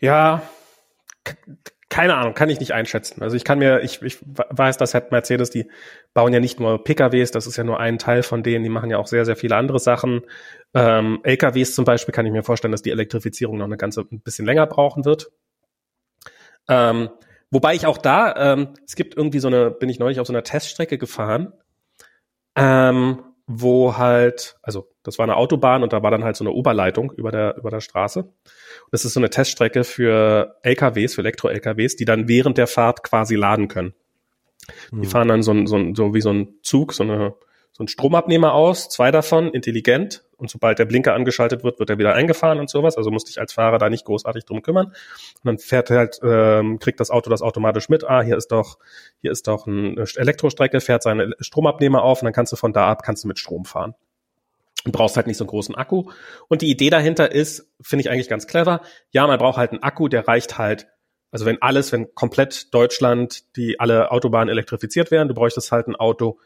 Ja, 0.00 0.42
keine 1.90 2.16
Ahnung, 2.16 2.34
kann 2.34 2.50
ich 2.50 2.60
nicht 2.60 2.72
einschätzen. 2.72 3.22
Also 3.22 3.36
ich 3.36 3.44
kann 3.44 3.58
mir, 3.58 3.80
ich, 3.80 4.02
ich 4.02 4.18
weiß, 4.22 4.76
dass 4.76 4.92
halt 4.92 5.10
Mercedes, 5.10 5.48
die 5.50 5.70
bauen 6.12 6.32
ja 6.34 6.40
nicht 6.40 6.60
nur 6.60 6.84
PKWs, 6.84 7.30
das 7.30 7.46
ist 7.46 7.56
ja 7.56 7.64
nur 7.64 7.80
ein 7.80 7.98
Teil 7.98 8.22
von 8.22 8.42
denen, 8.42 8.62
die 8.62 8.68
machen 8.70 8.90
ja 8.90 8.98
auch 8.98 9.06
sehr, 9.06 9.24
sehr 9.24 9.36
viele 9.36 9.56
andere 9.56 9.78
Sachen. 9.78 10.22
Ähm, 10.74 11.20
LKWs 11.22 11.74
zum 11.74 11.86
Beispiel 11.86 12.12
kann 12.12 12.26
ich 12.26 12.32
mir 12.32 12.42
vorstellen, 12.42 12.72
dass 12.72 12.82
die 12.82 12.90
Elektrifizierung 12.90 13.56
noch 13.56 13.64
eine 13.64 13.78
ganze 13.78 14.02
ein 14.02 14.20
bisschen 14.20 14.44
länger 14.44 14.66
brauchen 14.66 15.06
wird. 15.06 15.30
Ähm, 16.68 17.08
wobei 17.50 17.74
ich 17.74 17.86
auch 17.86 17.96
da, 17.98 18.52
ähm, 18.52 18.74
es 18.86 18.94
gibt 18.94 19.16
irgendwie 19.16 19.38
so 19.38 19.48
eine, 19.48 19.70
bin 19.70 19.88
ich 19.88 19.98
neulich 19.98 20.20
auf 20.20 20.26
so 20.26 20.32
einer 20.34 20.44
Teststrecke 20.44 20.98
gefahren, 20.98 21.54
ähm, 22.54 23.22
wo 23.50 23.96
halt, 23.96 24.58
also 24.62 24.90
das 25.02 25.18
war 25.18 25.24
eine 25.24 25.36
Autobahn 25.36 25.82
und 25.82 25.94
da 25.94 26.02
war 26.02 26.10
dann 26.10 26.22
halt 26.22 26.36
so 26.36 26.44
eine 26.44 26.52
Oberleitung 26.52 27.10
über 27.12 27.32
der, 27.32 27.56
über 27.56 27.70
der 27.70 27.80
Straße. 27.80 28.30
Das 28.92 29.06
ist 29.06 29.14
so 29.14 29.20
eine 29.20 29.30
Teststrecke 29.30 29.84
für 29.84 30.56
LKWs, 30.62 31.14
für 31.14 31.22
Elektro-LKWs, 31.22 31.96
die 31.96 32.04
dann 32.04 32.28
während 32.28 32.58
der 32.58 32.66
Fahrt 32.66 33.02
quasi 33.02 33.36
laden 33.36 33.68
können. 33.68 33.94
Die 34.92 34.96
hm. 34.96 35.04
fahren 35.04 35.28
dann 35.28 35.42
so, 35.42 35.52
ein, 35.52 35.66
so, 35.66 35.76
ein, 35.76 35.94
so 35.94 36.12
wie 36.12 36.20
so 36.20 36.30
ein 36.30 36.58
Zug, 36.62 36.92
so, 36.92 37.04
eine, 37.04 37.34
so 37.78 37.84
ein 37.84 37.88
Stromabnehmer 37.88 38.54
aus, 38.54 38.88
zwei 38.88 39.12
davon, 39.12 39.52
intelligent. 39.52 40.24
Und 40.36 40.50
sobald 40.50 40.80
der 40.80 40.84
Blinker 40.84 41.14
angeschaltet 41.14 41.62
wird, 41.62 41.78
wird 41.78 41.90
er 41.90 41.98
wieder 41.98 42.12
eingefahren 42.12 42.58
und 42.58 42.68
sowas. 42.68 42.96
Also 42.96 43.12
musst 43.12 43.28
dich 43.28 43.38
als 43.38 43.52
Fahrer 43.52 43.78
da 43.78 43.88
nicht 43.88 44.04
großartig 44.04 44.44
drum 44.44 44.62
kümmern. 44.62 44.86
Und 44.86 45.44
dann 45.44 45.58
fährt 45.58 45.88
halt, 45.90 46.18
ähm, 46.24 46.80
kriegt 46.80 46.98
das 46.98 47.10
Auto 47.10 47.30
das 47.30 47.40
automatisch 47.40 47.88
mit. 47.88 48.02
Ah, 48.02 48.22
hier 48.22 48.36
ist 48.36 48.48
doch, 48.48 48.78
hier 49.22 49.30
ist 49.30 49.46
doch 49.46 49.68
eine 49.68 50.04
Elektrostrecke, 50.16 50.80
fährt 50.80 51.04
seine 51.04 51.32
Stromabnehmer 51.38 52.02
auf 52.02 52.20
und 52.20 52.26
dann 52.26 52.32
kannst 52.32 52.52
du 52.52 52.56
von 52.56 52.72
da 52.72 52.88
ab, 52.88 53.04
kannst 53.04 53.22
du 53.22 53.28
mit 53.28 53.38
Strom 53.38 53.64
fahren. 53.64 53.94
Du 54.84 54.90
brauchst 54.90 55.16
halt 55.16 55.28
nicht 55.28 55.36
so 55.36 55.44
einen 55.44 55.50
großen 55.50 55.76
Akku. 55.76 56.10
Und 56.48 56.62
die 56.62 56.70
Idee 56.70 56.90
dahinter 56.90 57.30
ist, 57.30 57.68
finde 57.80 58.00
ich 58.00 58.10
eigentlich 58.10 58.28
ganz 58.28 58.48
clever. 58.48 58.80
Ja, 59.12 59.26
man 59.28 59.38
braucht 59.38 59.56
halt 59.56 59.70
einen 59.70 59.84
Akku, 59.84 60.08
der 60.08 60.26
reicht 60.26 60.58
halt, 60.58 60.88
also 61.30 61.46
wenn 61.46 61.62
alles, 61.62 61.92
wenn 61.92 62.12
komplett 62.14 62.74
Deutschland, 62.74 63.54
die 63.56 63.78
alle 63.78 64.10
Autobahnen 64.10 64.48
elektrifiziert 64.48 65.12
wären, 65.12 65.28
du 65.28 65.34
bräuchtest 65.34 65.70
halt 65.70 65.86
ein 65.86 65.94
Auto 65.94 66.40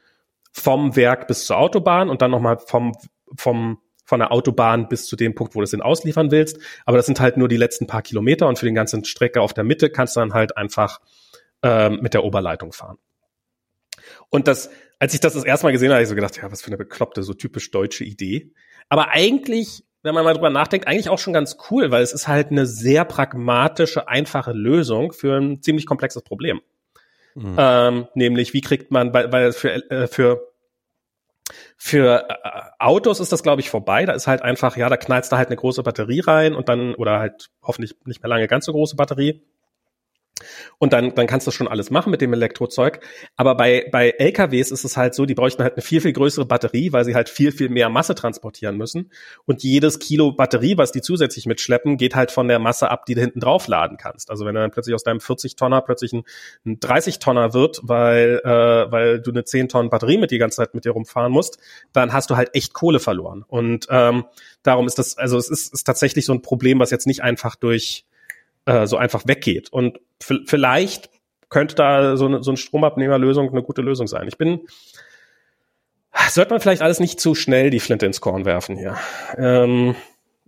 vom 0.52 0.96
Werk 0.96 1.26
bis 1.26 1.46
zur 1.46 1.56
Autobahn 1.56 2.08
und 2.08 2.22
dann 2.22 2.30
nochmal 2.30 2.58
vom, 2.58 2.92
vom, 3.36 3.78
von 4.04 4.20
der 4.20 4.32
Autobahn 4.32 4.88
bis 4.88 5.06
zu 5.06 5.16
dem 5.16 5.34
Punkt, 5.34 5.54
wo 5.54 5.60
du 5.60 5.64
es 5.64 5.70
den 5.70 5.82
ausliefern 5.82 6.30
willst. 6.30 6.58
Aber 6.84 6.96
das 6.98 7.06
sind 7.06 7.20
halt 7.20 7.36
nur 7.36 7.48
die 7.48 7.56
letzten 7.56 7.86
paar 7.86 8.02
Kilometer 8.02 8.46
und 8.48 8.58
für 8.58 8.66
den 8.66 8.74
ganzen 8.74 9.04
Strecke 9.04 9.40
auf 9.40 9.54
der 9.54 9.64
Mitte 9.64 9.90
kannst 9.90 10.16
du 10.16 10.20
dann 10.20 10.34
halt 10.34 10.56
einfach 10.56 11.00
ähm, 11.62 12.00
mit 12.02 12.14
der 12.14 12.24
Oberleitung 12.24 12.72
fahren. 12.72 12.98
Und 14.28 14.48
das, 14.48 14.70
als 14.98 15.14
ich 15.14 15.20
das 15.20 15.34
das 15.34 15.44
erste 15.44 15.66
Mal 15.66 15.72
gesehen 15.72 15.88
habe, 15.88 15.96
habe 15.96 16.02
ich 16.02 16.08
so 16.08 16.14
gedacht, 16.14 16.36
ja, 16.36 16.50
was 16.50 16.62
für 16.62 16.68
eine 16.68 16.76
bekloppte, 16.76 17.22
so 17.22 17.34
typisch 17.34 17.70
deutsche 17.70 18.04
Idee. 18.04 18.52
Aber 18.88 19.10
eigentlich, 19.10 19.84
wenn 20.02 20.14
man 20.14 20.24
mal 20.24 20.34
drüber 20.34 20.50
nachdenkt, 20.50 20.86
eigentlich 20.86 21.08
auch 21.08 21.18
schon 21.18 21.32
ganz 21.32 21.56
cool, 21.70 21.90
weil 21.90 22.02
es 22.02 22.12
ist 22.12 22.28
halt 22.28 22.50
eine 22.50 22.66
sehr 22.66 23.04
pragmatische, 23.04 24.08
einfache 24.08 24.52
Lösung 24.52 25.12
für 25.12 25.36
ein 25.36 25.62
ziemlich 25.62 25.86
komplexes 25.86 26.22
Problem. 26.22 26.60
Mhm. 27.34 27.56
Ähm, 27.58 28.08
nämlich, 28.14 28.52
wie 28.52 28.60
kriegt 28.60 28.90
man, 28.90 29.12
weil, 29.12 29.32
weil 29.32 29.52
für, 29.52 29.90
äh, 29.90 30.06
für 30.06 30.52
für 31.76 32.28
äh, 32.28 32.60
Autos 32.78 33.18
ist 33.18 33.32
das, 33.32 33.42
glaube 33.42 33.60
ich, 33.60 33.68
vorbei. 33.68 34.06
Da 34.06 34.12
ist 34.12 34.26
halt 34.26 34.42
einfach, 34.42 34.76
ja, 34.76 34.88
da 34.88 34.96
knallst 34.96 35.32
du 35.32 35.36
halt 35.36 35.48
eine 35.48 35.56
große 35.56 35.82
Batterie 35.82 36.20
rein 36.20 36.54
und 36.54 36.68
dann, 36.68 36.94
oder 36.94 37.18
halt 37.18 37.50
hoffentlich 37.62 37.96
nicht 38.04 38.22
mehr 38.22 38.28
lange 38.28 38.46
ganz 38.46 38.66
so 38.66 38.72
große 38.72 38.96
Batterie. 38.96 39.42
Und 40.78 40.92
dann, 40.92 41.14
dann 41.14 41.26
kannst 41.26 41.46
du 41.46 41.50
schon 41.50 41.68
alles 41.68 41.90
machen 41.90 42.10
mit 42.10 42.20
dem 42.20 42.32
Elektrozeug. 42.32 43.00
Aber 43.36 43.56
bei, 43.56 43.88
bei 43.92 44.10
LKWs 44.10 44.70
ist 44.70 44.84
es 44.84 44.96
halt 44.96 45.14
so, 45.14 45.26
die 45.26 45.34
bräuchten 45.34 45.62
halt 45.62 45.74
eine 45.74 45.82
viel, 45.82 46.00
viel 46.00 46.12
größere 46.12 46.44
Batterie, 46.44 46.92
weil 46.92 47.04
sie 47.04 47.14
halt 47.14 47.28
viel, 47.28 47.52
viel 47.52 47.68
mehr 47.68 47.88
Masse 47.88 48.14
transportieren 48.14 48.76
müssen. 48.76 49.10
Und 49.46 49.62
jedes 49.62 49.98
Kilo 49.98 50.32
Batterie, 50.32 50.76
was 50.78 50.92
die 50.92 51.00
zusätzlich 51.00 51.46
mitschleppen, 51.46 51.96
geht 51.96 52.14
halt 52.14 52.30
von 52.30 52.48
der 52.48 52.58
Masse 52.58 52.90
ab, 52.90 53.06
die 53.06 53.14
du 53.14 53.20
hinten 53.20 53.40
drauf 53.40 53.68
laden 53.68 53.96
kannst. 53.96 54.30
Also 54.30 54.44
wenn 54.44 54.54
dann 54.54 54.70
plötzlich 54.70 54.94
aus 54.94 55.04
deinem 55.04 55.18
40-Tonner 55.18 55.80
plötzlich 55.82 56.12
ein, 56.12 56.24
ein 56.66 56.80
30-Tonner 56.80 57.54
wird, 57.54 57.80
weil, 57.82 58.40
äh, 58.44 58.92
weil 58.92 59.20
du 59.20 59.30
eine 59.30 59.44
10 59.44 59.68
Tonnen 59.68 59.90
Batterie 59.90 60.18
mit 60.18 60.30
die 60.30 60.38
ganze 60.38 60.56
Zeit 60.56 60.74
mit 60.74 60.84
dir 60.84 60.92
rumfahren 60.92 61.32
musst, 61.32 61.58
dann 61.92 62.12
hast 62.12 62.30
du 62.30 62.36
halt 62.36 62.50
echt 62.54 62.72
Kohle 62.72 63.00
verloren. 63.00 63.44
Und 63.46 63.86
ähm, 63.90 64.24
darum 64.62 64.86
ist 64.86 64.98
das, 64.98 65.16
also 65.16 65.38
es 65.38 65.48
ist, 65.48 65.72
ist 65.72 65.84
tatsächlich 65.84 66.24
so 66.24 66.32
ein 66.32 66.42
Problem, 66.42 66.78
was 66.80 66.90
jetzt 66.90 67.06
nicht 67.06 67.22
einfach 67.22 67.56
durch 67.56 68.04
äh, 68.66 68.86
so 68.86 68.96
einfach 68.96 69.22
weggeht. 69.26 69.72
Und 69.72 70.00
vielleicht 70.20 71.10
könnte 71.48 71.74
da 71.74 72.16
so 72.16 72.26
eine, 72.26 72.42
so 72.42 72.50
eine 72.50 72.56
Stromabnehmerlösung 72.56 73.50
eine 73.50 73.62
gute 73.62 73.82
Lösung 73.82 74.06
sein. 74.06 74.26
Ich 74.28 74.38
bin, 74.38 74.66
sollte 76.30 76.52
man 76.52 76.60
vielleicht 76.60 76.82
alles 76.82 77.00
nicht 77.00 77.20
zu 77.20 77.34
schnell 77.34 77.70
die 77.70 77.80
Flinte 77.80 78.06
ins 78.06 78.20
Korn 78.20 78.44
werfen 78.44 78.76
hier. 78.76 78.96
Ähm, 79.36 79.94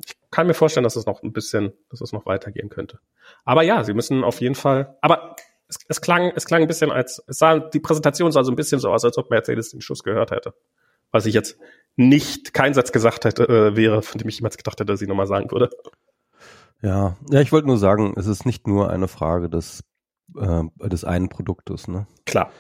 ich 0.05 0.15
kann 0.31 0.47
mir 0.47 0.55
vorstellen, 0.55 0.85
dass 0.85 0.97
es 0.97 1.07
noch 1.07 1.23
ein 1.23 1.33
bisschen, 1.33 1.73
dass 1.91 2.01
es 2.01 2.13
noch 2.13 2.27
weitergehen 2.27 2.69
könnte. 2.69 2.99
Aber 3.45 3.63
ja, 3.63 3.85
sie 3.85 3.95
müssen 3.95 4.25
auf 4.25 4.41
jeden 4.41 4.55
Fall, 4.55 4.97
aber 5.01 5.37
es, 5.69 5.79
es 5.89 6.01
klang, 6.01 6.33
es 6.35 6.47
klang 6.47 6.63
ein 6.63 6.69
bisschen 6.69 6.91
als, 6.91 7.23
es 7.27 7.39
sah, 7.39 7.59
die 7.59 7.81
Präsentation 7.81 8.33
sah 8.33 8.45
so 8.45 8.53
ein 8.53 8.57
bisschen 8.57 8.81
so 8.81 8.91
aus, 8.91 9.05
als 9.05 9.19
ob 9.19 9.31
Mercedes 9.31 9.71
den 9.71 9.81
Schuss 9.81 10.03
gehört 10.03 10.31
hätte. 10.31 10.55
Was 11.11 11.27
ich 11.27 11.35
jetzt 11.35 11.59
nicht, 11.97 12.55
kein 12.55 12.75
Satz 12.75 12.91
gesagt 12.91 13.25
hätte, 13.25 13.45
äh, 13.45 13.77
wäre, 13.77 14.03
von 14.03 14.19
dem 14.19 14.29
ich 14.29 14.37
jemals 14.37 14.57
gedacht 14.57 14.81
hätte, 14.81 14.93
dass 14.93 15.03
ich 15.03 15.09
nochmal 15.09 15.27
sagen 15.27 15.51
würde. 15.51 15.71
Ja, 16.83 17.17
ja, 17.31 17.41
ich 17.41 17.53
wollte 17.53 17.67
nur 17.67 17.79
sagen, 17.79 18.15
es 18.17 18.27
ist 18.27 18.45
nicht 18.45 18.67
nur 18.67 18.91
eine 18.91 19.09
Frage 19.09 19.49
des, 19.49 19.85
äh, 20.37 20.63
des 20.89 21.05
einen 21.05 21.29
Produktes, 21.29 21.89
ne? 21.89 22.07
Klar. 22.27 22.51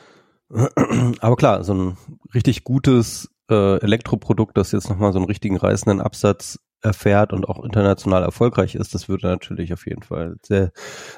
Aber 1.20 1.36
klar, 1.36 1.64
so 1.64 1.74
ein 1.74 1.96
richtig 2.34 2.64
gutes 2.64 3.30
äh, 3.50 3.78
Elektroprodukt, 3.80 4.56
das 4.56 4.72
jetzt 4.72 4.88
nochmal 4.88 5.12
so 5.12 5.18
einen 5.18 5.26
richtigen 5.26 5.56
reißenden 5.56 6.00
Absatz 6.00 6.58
erfährt 6.80 7.32
und 7.32 7.48
auch 7.48 7.64
international 7.64 8.22
erfolgreich 8.22 8.74
ist, 8.74 8.94
das 8.94 9.08
würde 9.08 9.26
natürlich 9.26 9.72
auf 9.72 9.86
jeden 9.86 10.02
Fall 10.02 10.36
sehr, 10.42 10.70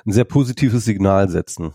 ein 0.06 0.12
sehr 0.12 0.24
positives 0.24 0.84
Signal 0.84 1.28
setzen. 1.28 1.74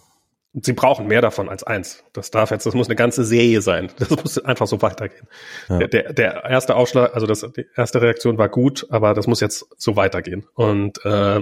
Sie 0.53 0.73
brauchen 0.73 1.07
mehr 1.07 1.21
davon 1.21 1.47
als 1.47 1.63
eins. 1.63 2.03
Das 2.11 2.29
darf 2.29 2.51
jetzt, 2.51 2.65
das 2.65 2.73
muss 2.73 2.87
eine 2.87 2.97
ganze 2.97 3.23
Serie 3.23 3.61
sein. 3.61 3.89
Das 3.97 4.09
muss 4.09 4.37
einfach 4.37 4.67
so 4.67 4.81
weitergehen. 4.81 5.27
Ja. 5.69 5.77
Der, 5.77 5.87
der, 5.87 6.13
der 6.13 6.43
erste 6.43 6.75
Ausschlag, 6.75 7.15
also 7.15 7.25
das, 7.25 7.47
die 7.55 7.65
erste 7.75 8.01
Reaktion 8.01 8.37
war 8.37 8.49
gut, 8.49 8.85
aber 8.89 9.13
das 9.13 9.27
muss 9.27 9.39
jetzt 9.39 9.65
so 9.77 9.95
weitergehen. 9.95 10.45
Und 10.53 11.03
äh, 11.05 11.41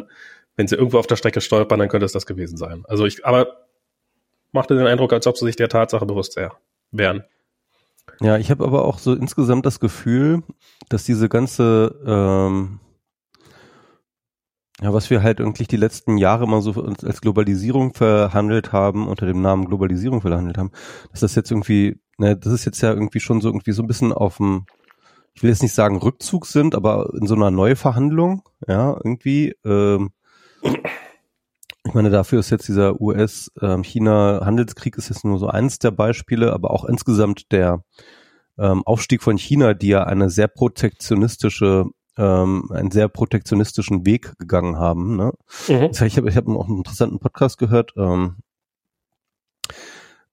wenn 0.56 0.68
sie 0.68 0.76
irgendwo 0.76 1.00
auf 1.00 1.08
der 1.08 1.16
Strecke 1.16 1.42
stolpern, 1.42 1.80
dann 1.80 1.90
könnte 1.90 2.06
es 2.06 2.12
das 2.12 2.28
gewesen 2.28 2.58
sein. 2.58 2.84
Also 2.88 3.06
ich, 3.06 3.26
aber 3.26 3.66
machte 4.52 4.76
den 4.76 4.88
Eindruck, 4.88 5.14
als 5.14 5.26
ob 5.26 5.38
sie 5.38 5.46
sich 5.46 5.56
der 5.56 5.70
Tatsache 5.70 6.06
bewusst 6.06 6.40
wären. 6.92 7.24
Ja, 8.22 8.38
ich 8.38 8.52
habe 8.52 8.66
aber 8.66 8.86
auch 8.86 9.00
so 9.00 9.14
insgesamt 9.14 9.66
das 9.66 9.80
Gefühl, 9.80 10.44
dass 10.90 11.04
diese 11.04 11.30
ganze 11.30 11.96
ähm, 12.06 12.80
ja, 14.82 14.94
was 14.94 15.10
wir 15.10 15.24
halt 15.24 15.40
irgendwie 15.40 15.66
die 15.66 15.78
letzten 15.78 16.18
Jahre 16.18 16.46
immer 16.46 16.62
so 16.62 16.72
als 16.82 17.22
Globalisierung 17.22 17.94
verhandelt 17.94 18.72
haben, 18.72 19.08
unter 19.08 19.26
dem 19.26 19.42
Namen 19.42 19.66
Globalisierung 19.66 20.22
verhandelt 20.22 20.58
haben, 20.58 20.72
dass 21.12 21.20
das 21.20 21.36
jetzt 21.36 21.52
irgendwie, 21.52 22.00
ne, 22.18 22.38
das 22.38 22.54
ist 22.54 22.66
jetzt 22.66 22.82
ja 22.82 22.94
irgendwie 22.94 23.20
schon 23.20 23.42
so 23.42 23.50
irgendwie 23.50 23.74
so 23.74 23.84
ein 23.84 23.88
bisschen 23.88 24.14
auf 24.14 24.38
dem, 24.38 24.66
ich 25.34 25.44
will 25.44 25.50
jetzt 25.50 25.64
nicht 25.64 25.74
sagen 25.74 25.98
Rückzug 25.98 26.46
sind, 26.46 26.76
aber 26.76 27.12
in 27.20 27.28
so 27.28 27.36
einer 27.36 27.52
Neuverhandlung, 27.52 28.44
ja, 28.68 28.96
irgendwie, 29.04 29.56
ähm, 29.66 30.12
ich 30.62 31.94
meine, 31.94 32.10
dafür 32.10 32.40
ist 32.40 32.50
jetzt 32.50 32.68
dieser 32.68 33.02
US-China-Handelskrieg 33.02 34.96
ähm, 34.96 35.00
ist 35.00 35.10
jetzt 35.10 35.26
nur 35.26 35.40
so 35.40 35.48
eins 35.48 35.80
der 35.80 35.92
Beispiele, 35.92 36.54
aber 36.54 36.72
auch 36.72 36.86
insgesamt 36.86 37.52
der 37.52 37.84
ähm, 38.58 38.84
Aufstieg 38.86 39.24
von 39.24 39.38
China, 39.38 39.74
die 39.74 39.88
ja 39.88 40.04
eine 40.04 40.30
sehr 40.30 40.48
protektionistische 40.48 41.86
ähm, 42.20 42.70
einen 42.72 42.92
sehr 42.92 43.08
protektionistischen 43.08 44.06
Weg 44.06 44.38
gegangen 44.38 44.78
haben. 44.78 45.16
Ne? 45.16 45.34
Mhm. 45.68 45.90
Ich 45.92 46.18
habe 46.18 46.30
ich 46.30 46.36
hab 46.36 46.48
auch 46.48 46.68
einen 46.68 46.80
interessanten 46.80 47.20
Podcast 47.20 47.58
gehört 47.58 47.94
ähm, 47.96 48.36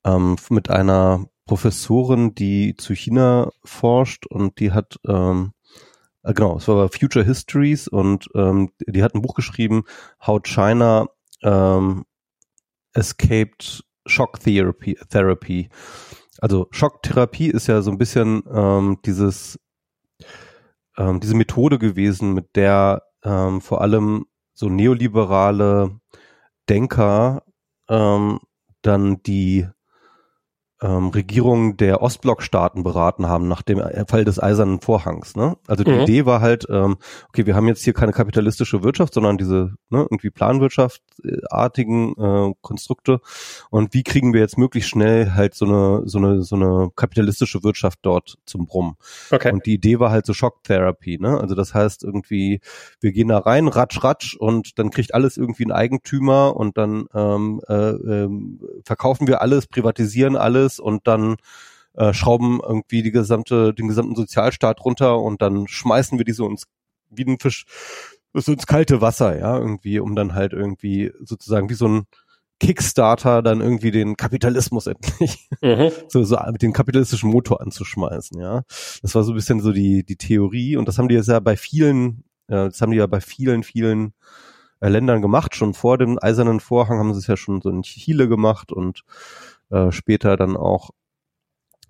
ähm, 0.04 0.36
mit 0.50 0.68
einer 0.68 1.26
Professorin, 1.46 2.34
die 2.34 2.76
zu 2.76 2.92
China 2.94 3.50
forscht 3.64 4.26
und 4.26 4.58
die 4.58 4.72
hat 4.72 4.98
ähm, 5.06 5.52
äh, 6.24 6.34
genau, 6.34 6.56
es 6.56 6.66
war 6.66 6.88
Future 6.88 7.24
Histories 7.24 7.86
und 7.86 8.28
ähm, 8.34 8.72
die 8.86 9.02
hat 9.04 9.14
ein 9.14 9.22
Buch 9.22 9.34
geschrieben, 9.34 9.84
How 10.26 10.42
China 10.42 11.06
ähm, 11.42 12.04
Escaped 12.92 13.84
Shock 14.06 14.40
Therapy. 14.40 14.98
Therapy. 15.08 15.68
Also 16.40 16.68
Schocktherapie 16.70 17.48
ist 17.48 17.66
ja 17.66 17.80
so 17.82 17.90
ein 17.90 17.98
bisschen 17.98 18.42
ähm, 18.52 18.98
dieses 19.04 19.58
ähm, 20.98 21.20
diese 21.20 21.34
Methode 21.34 21.78
gewesen, 21.78 22.34
mit 22.34 22.56
der 22.56 23.02
ähm, 23.24 23.60
vor 23.60 23.80
allem 23.80 24.26
so 24.54 24.68
neoliberale 24.68 26.00
Denker 26.68 27.42
ähm, 27.88 28.40
dann 28.82 29.22
die 29.22 29.68
ähm, 30.82 31.08
Regierungen 31.08 31.76
der 31.78 32.02
Ostblockstaaten 32.02 32.82
beraten 32.82 33.26
haben 33.26 33.48
nach 33.48 33.62
dem 33.62 33.82
Fall 34.08 34.24
des 34.24 34.42
Eisernen 34.42 34.80
Vorhangs. 34.80 35.34
Ne? 35.34 35.56
Also 35.66 35.84
die 35.84 35.92
mhm. 35.92 36.00
Idee 36.00 36.26
war 36.26 36.40
halt, 36.40 36.66
ähm, 36.68 36.96
okay, 37.28 37.46
wir 37.46 37.54
haben 37.54 37.66
jetzt 37.66 37.82
hier 37.82 37.94
keine 37.94 38.12
kapitalistische 38.12 38.82
Wirtschaft, 38.82 39.14
sondern 39.14 39.38
diese 39.38 39.72
ne, 39.88 40.00
irgendwie 40.02 40.30
planwirtschaftartigen 40.30 42.14
äh, 42.18 42.54
Konstrukte. 42.60 43.20
Und 43.70 43.94
wie 43.94 44.02
kriegen 44.02 44.34
wir 44.34 44.40
jetzt 44.40 44.58
möglichst 44.58 44.90
schnell 44.90 45.32
halt 45.32 45.54
so 45.54 45.64
eine 45.64 46.02
so 46.04 46.18
eine 46.18 46.42
so 46.42 46.56
eine 46.56 46.90
kapitalistische 46.94 47.62
Wirtschaft 47.64 48.00
dort 48.02 48.36
zum 48.44 48.66
Brummen? 48.66 48.96
Okay. 49.30 49.52
Und 49.52 49.64
die 49.64 49.74
Idee 49.74 49.98
war 49.98 50.10
halt 50.10 50.26
so 50.26 50.34
Shock 50.34 50.62
Therapy. 50.64 51.18
Ne? 51.18 51.40
Also 51.40 51.54
das 51.54 51.72
heißt 51.72 52.04
irgendwie, 52.04 52.60
wir 53.00 53.12
gehen 53.12 53.28
da 53.28 53.38
rein, 53.38 53.68
ratsch 53.68 54.04
ratsch, 54.04 54.36
und 54.36 54.78
dann 54.78 54.90
kriegt 54.90 55.14
alles 55.14 55.38
irgendwie 55.38 55.64
ein 55.64 55.72
Eigentümer 55.72 56.54
und 56.54 56.76
dann 56.76 57.06
ähm, 57.14 57.62
äh, 57.66 57.74
äh, 57.74 58.28
verkaufen 58.84 59.26
wir 59.26 59.40
alles, 59.40 59.66
privatisieren 59.68 60.36
alles 60.36 60.65
ist 60.66 60.80
und 60.80 61.06
dann 61.06 61.36
äh, 61.94 62.12
schrauben 62.12 62.60
irgendwie 62.62 63.02
die 63.02 63.10
gesamte, 63.10 63.72
den 63.72 63.88
gesamten 63.88 64.14
Sozialstaat 64.14 64.84
runter 64.84 65.18
und 65.18 65.42
dann 65.42 65.66
schmeißen 65.66 66.18
wir 66.18 66.24
die 66.24 66.32
so 66.32 66.46
ins, 66.46 66.64
wie 67.10 67.24
ein 67.24 67.38
Fisch, 67.38 67.64
so 68.34 68.52
ins 68.52 68.66
kalte 68.66 69.00
Wasser, 69.00 69.38
ja, 69.38 69.56
irgendwie, 69.56 69.98
um 69.98 70.14
dann 70.14 70.34
halt 70.34 70.52
irgendwie 70.52 71.10
sozusagen 71.20 71.70
wie 71.70 71.74
so 71.74 71.88
ein 71.88 72.02
Kickstarter 72.58 73.42
dann 73.42 73.60
irgendwie 73.60 73.90
den 73.90 74.16
Kapitalismus 74.16 74.86
endlich 74.86 75.48
mhm. 75.62 75.90
so, 76.08 76.22
so 76.22 76.38
mit 76.50 76.62
dem 76.62 76.72
kapitalistischen 76.72 77.30
Motor 77.30 77.60
anzuschmeißen, 77.60 78.40
ja. 78.40 78.62
Das 79.02 79.14
war 79.14 79.24
so 79.24 79.32
ein 79.32 79.36
bisschen 79.36 79.60
so 79.60 79.72
die, 79.72 80.04
die 80.04 80.16
Theorie 80.16 80.76
und 80.76 80.88
das 80.88 80.98
haben 80.98 81.08
die 81.08 81.14
jetzt 81.14 81.28
ja 81.28 81.40
bei 81.40 81.56
vielen, 81.56 82.24
äh, 82.48 82.68
das 82.68 82.80
haben 82.80 82.92
die 82.92 82.98
ja 82.98 83.06
bei 83.06 83.20
vielen, 83.20 83.62
vielen 83.62 84.12
äh, 84.80 84.88
Ländern 84.88 85.22
gemacht. 85.22 85.54
Schon 85.54 85.74
vor 85.74 85.98
dem 85.98 86.18
Eisernen 86.20 86.60
Vorhang 86.60 86.98
haben 86.98 87.12
sie 87.14 87.20
es 87.20 87.26
ja 87.26 87.36
schon 87.36 87.60
so 87.60 87.70
in 87.70 87.82
Chile 87.82 88.28
gemacht 88.28 88.72
und 88.72 89.02
äh, 89.70 89.90
später 89.92 90.36
dann 90.36 90.56
auch 90.56 90.90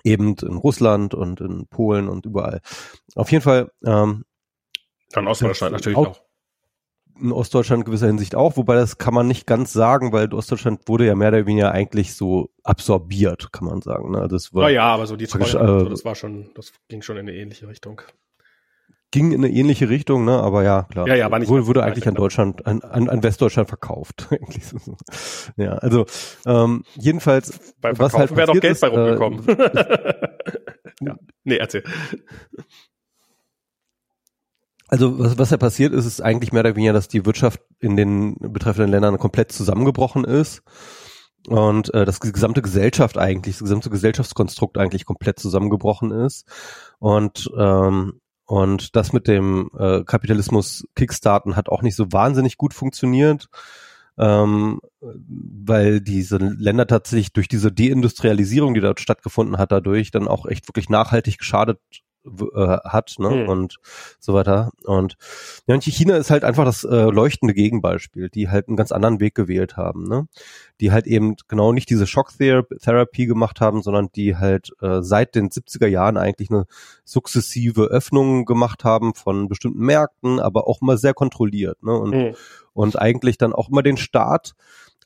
eben 0.05 0.37
in 0.37 0.57
Russland 0.57 1.15
und 1.15 1.41
in 1.41 1.67
Polen 1.67 2.09
und 2.09 2.27
überall. 2.27 2.61
Auf 3.15 3.31
jeden 3.33 3.43
Fall. 3.43 3.73
Ähm, 3.85 4.25
dann 5.11 5.27
Ostdeutschland 5.27 5.73
natürlich 5.73 5.99
auch. 5.99 6.21
In 7.19 7.33
Ostdeutschland 7.33 7.81
in 7.81 7.85
gewisser 7.87 8.09
Hinsicht 8.09 8.35
auch, 8.35 8.59
wobei 8.59 8.75
das 8.75 8.99
kann 8.99 9.15
man 9.15 9.27
nicht 9.27 9.47
ganz 9.47 9.73
sagen, 9.73 10.13
weil 10.13 10.33
Ostdeutschland 10.35 10.87
wurde 10.87 11.07
ja 11.07 11.15
mehr 11.15 11.29
oder 11.29 11.47
weniger 11.47 11.73
eigentlich 11.73 12.15
so 12.15 12.51
absorbiert, 12.63 13.53
kann 13.53 13.67
man 13.67 13.81
sagen. 13.81 14.11
Ne? 14.11 14.29
Das 14.29 14.53
war, 14.53 14.65
ja, 14.65 14.75
ja, 14.75 14.95
aber 14.95 15.07
so 15.07 15.17
die 15.17 15.27
Treue, 15.27 15.87
äh, 15.87 15.89
das 15.89 16.05
war 16.05 16.15
schon, 16.15 16.51
das 16.55 16.75
ging 16.89 17.01
schon 17.01 17.17
in 17.17 17.27
eine 17.27 17.35
ähnliche 17.35 17.69
Richtung 17.69 18.03
ging 19.11 19.33
in 19.33 19.45
eine 19.45 19.53
ähnliche 19.53 19.89
Richtung, 19.89 20.25
ne? 20.25 20.41
Aber 20.41 20.63
ja, 20.63 20.83
klar. 20.85 21.07
Ja, 21.07 21.15
ja, 21.15 21.31
war 21.31 21.39
nicht 21.39 21.49
wurde, 21.49 21.67
wurde 21.67 21.83
eigentlich 21.83 22.07
an 22.09 22.15
Deutschland, 22.15 22.67
an, 22.67 22.83
an, 22.83 23.09
an 23.09 23.23
Westdeutschland 23.23 23.69
verkauft. 23.69 24.29
ja, 25.57 25.73
also 25.75 26.07
ähm, 26.45 26.85
jedenfalls. 26.97 27.59
Beim 27.81 27.97
Verkaufen 27.97 28.01
was 28.01 28.15
halt 28.15 28.37
wäre 28.37 28.47
doch 28.49 28.61
Geld 28.61 28.73
ist, 28.73 28.81
bei 28.81 28.89
rumgekommen. 28.89 29.49
Äh, 29.49 30.29
ja. 31.01 31.17
Nee, 31.45 31.57
erzähl. 31.57 31.85
Also 34.89 35.19
was, 35.19 35.39
was 35.39 35.51
ja 35.51 35.57
passiert 35.57 35.93
ist, 35.93 36.07
ist 36.07 36.21
eigentlich 36.21 36.53
mehr 36.53 36.61
oder 36.61 36.77
weniger, 36.77 36.93
dass 36.93 37.09
die 37.09 37.27
Wirtschaft 37.27 37.61
in 37.81 37.97
den 37.97 38.37
betreffenden 38.39 38.91
Ländern 38.91 39.19
komplett 39.19 39.51
zusammengebrochen 39.51 40.25
ist 40.25 40.63
und 41.49 41.93
äh, 41.95 42.05
das 42.05 42.21
gesamte 42.21 42.63
Gesellschaft 42.63 43.19
eigentlich, 43.19 43.57
das 43.57 43.65
gesamte 43.65 43.91
Gesellschaftskonstrukt 43.91 44.79
eigentlich 44.79 45.05
komplett 45.05 45.39
zusammengebrochen 45.39 46.13
ist 46.13 46.47
und 46.99 47.51
ähm, 47.59 48.21
und 48.47 48.95
das 48.95 49.13
mit 49.13 49.27
dem 49.27 49.71
äh, 49.79 50.05
Kapitalismus 50.05 50.87
Kickstarten 50.95 51.57
hat 51.57 51.69
auch 51.69 51.83
nicht 51.83 51.97
so 51.97 52.13
wahnsinnig 52.13 52.57
gut 52.57 52.75
funktioniert, 52.75 53.49
ähm, 54.19 54.81
weil 55.01 56.01
diese 56.01 56.39
Länder 56.39 56.87
tatsächlich 56.87 57.33
durch 57.33 57.49
diese 57.49 57.73
Deindustrialisierung, 57.73 58.75
die 58.75 58.81
dort 58.81 59.01
stattgefunden 59.01 59.59
hat, 59.59 59.73
dadurch 59.73 60.13
dann 60.13 60.29
auch 60.29 60.47
echt 60.47 60.69
wirklich 60.69 60.89
nachhaltig 60.89 61.39
geschadet 61.39 61.81
äh, 62.55 62.79
hat 62.85 63.15
ne? 63.19 63.31
Mhm. 63.31 63.49
und 63.49 63.77
so 64.19 64.35
weiter. 64.35 64.71
Und 64.85 65.17
ja, 65.67 65.75
und 65.75 65.85
China 65.85 66.17
ist 66.17 66.31
halt 66.31 66.45
einfach 66.45 66.65
das 66.65 66.85
äh, 66.85 67.05
leuchtende 67.05 67.55
Gegenbeispiel, 67.55 68.29
die 68.29 68.49
halt 68.49 68.69
einen 68.69 68.77
ganz 68.77 68.93
anderen 68.93 69.21
Weg 69.21 69.35
gewählt 69.35 69.77
haben, 69.77 70.05
ne? 70.05 70.29
die 70.81 70.93
halt 70.93 71.07
eben 71.07 71.37
genau 71.49 71.73
nicht 71.73 71.89
diese 71.91 72.07
Shock-Therapie 72.07 73.27
gemacht 73.27 73.61
haben, 73.61 73.83
sondern 73.83 74.11
die 74.15 74.37
halt 74.37 74.73
äh, 74.81 75.03
seit 75.03 75.35
den 75.35 75.49
70er 75.51 75.87
Jahren 75.87 76.17
eigentlich 76.17 76.51
eine 76.51 76.67
sukzessive 77.05 77.85
Öffnung 77.85 78.45
gemacht 78.45 78.85
haben 78.85 79.15
von 79.15 79.49
bestimmten 79.49 79.85
Märkten, 79.85 80.41
aber 80.41 80.67
auch 80.67 80.83
immer 80.83 80.97
sehr 80.97 81.15
kontrolliert 81.15 81.83
ne? 81.83 81.93
und, 81.93 82.11
mhm. 82.11 82.35
und 82.75 82.99
eigentlich 82.99 83.39
dann 83.39 83.53
auch 83.53 83.69
immer 83.69 83.83
den 83.83 83.97
Staat 83.97 84.55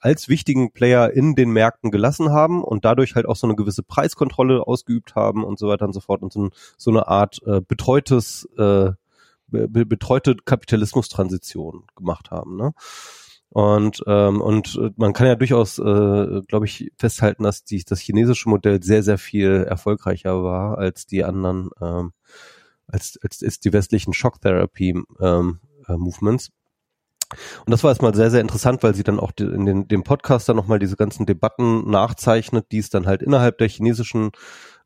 als 0.00 0.28
wichtigen 0.28 0.72
Player 0.72 1.12
in 1.12 1.34
den 1.34 1.50
Märkten 1.50 1.90
gelassen 1.90 2.30
haben 2.30 2.64
und 2.64 2.84
dadurch 2.84 3.14
halt 3.14 3.26
auch 3.26 3.36
so 3.36 3.46
eine 3.46 3.56
gewisse 3.56 3.82
Preiskontrolle 3.82 4.66
ausgeübt 4.66 5.14
haben 5.14 5.44
und 5.44 5.58
so 5.58 5.68
weiter 5.68 5.84
und 5.84 5.92
so 5.92 6.00
fort 6.00 6.22
und 6.22 6.32
so, 6.32 6.50
so 6.76 6.90
eine 6.90 7.06
Art 7.08 7.40
äh, 7.46 7.60
betreutes, 7.60 8.48
äh, 8.56 8.92
be 9.46 9.68
betreute 9.68 10.36
Kapitalismustransition 10.36 11.84
gemacht 11.96 12.30
haben. 12.30 12.56
Ne? 12.56 12.72
Und, 13.50 14.02
ähm, 14.06 14.40
und 14.40 14.80
man 14.96 15.12
kann 15.12 15.26
ja 15.26 15.34
durchaus, 15.34 15.78
äh, 15.78 16.42
glaube 16.46 16.66
ich, 16.66 16.92
festhalten, 16.96 17.42
dass 17.42 17.64
die, 17.64 17.82
das 17.84 17.98
chinesische 18.00 18.48
Modell 18.48 18.80
sehr, 18.82 19.02
sehr 19.02 19.18
viel 19.18 19.64
erfolgreicher 19.68 20.42
war 20.44 20.78
als 20.78 21.06
die 21.06 21.24
anderen, 21.24 21.70
ähm, 21.80 22.12
als, 22.86 23.18
als, 23.22 23.42
als 23.42 23.58
die 23.58 23.72
westlichen 23.72 24.14
Shock 24.14 24.40
Therapy 24.40 25.02
ähm, 25.20 25.58
äh, 25.88 25.96
Movements. 25.96 26.50
Und 27.64 27.70
das 27.70 27.82
war 27.84 27.90
erstmal 27.90 28.14
sehr, 28.14 28.30
sehr 28.30 28.40
interessant, 28.40 28.82
weil 28.82 28.94
sie 28.94 29.04
dann 29.04 29.20
auch 29.20 29.32
in 29.38 29.66
den, 29.66 29.88
dem 29.88 30.02
Podcast 30.02 30.48
dann 30.48 30.56
nochmal 30.56 30.78
diese 30.78 30.96
ganzen 30.96 31.26
Debatten 31.26 31.88
nachzeichnet, 31.90 32.66
die 32.72 32.78
es 32.78 32.90
dann 32.90 33.06
halt 33.06 33.22
innerhalb 33.22 33.58
der 33.58 33.68
chinesischen 33.68 34.30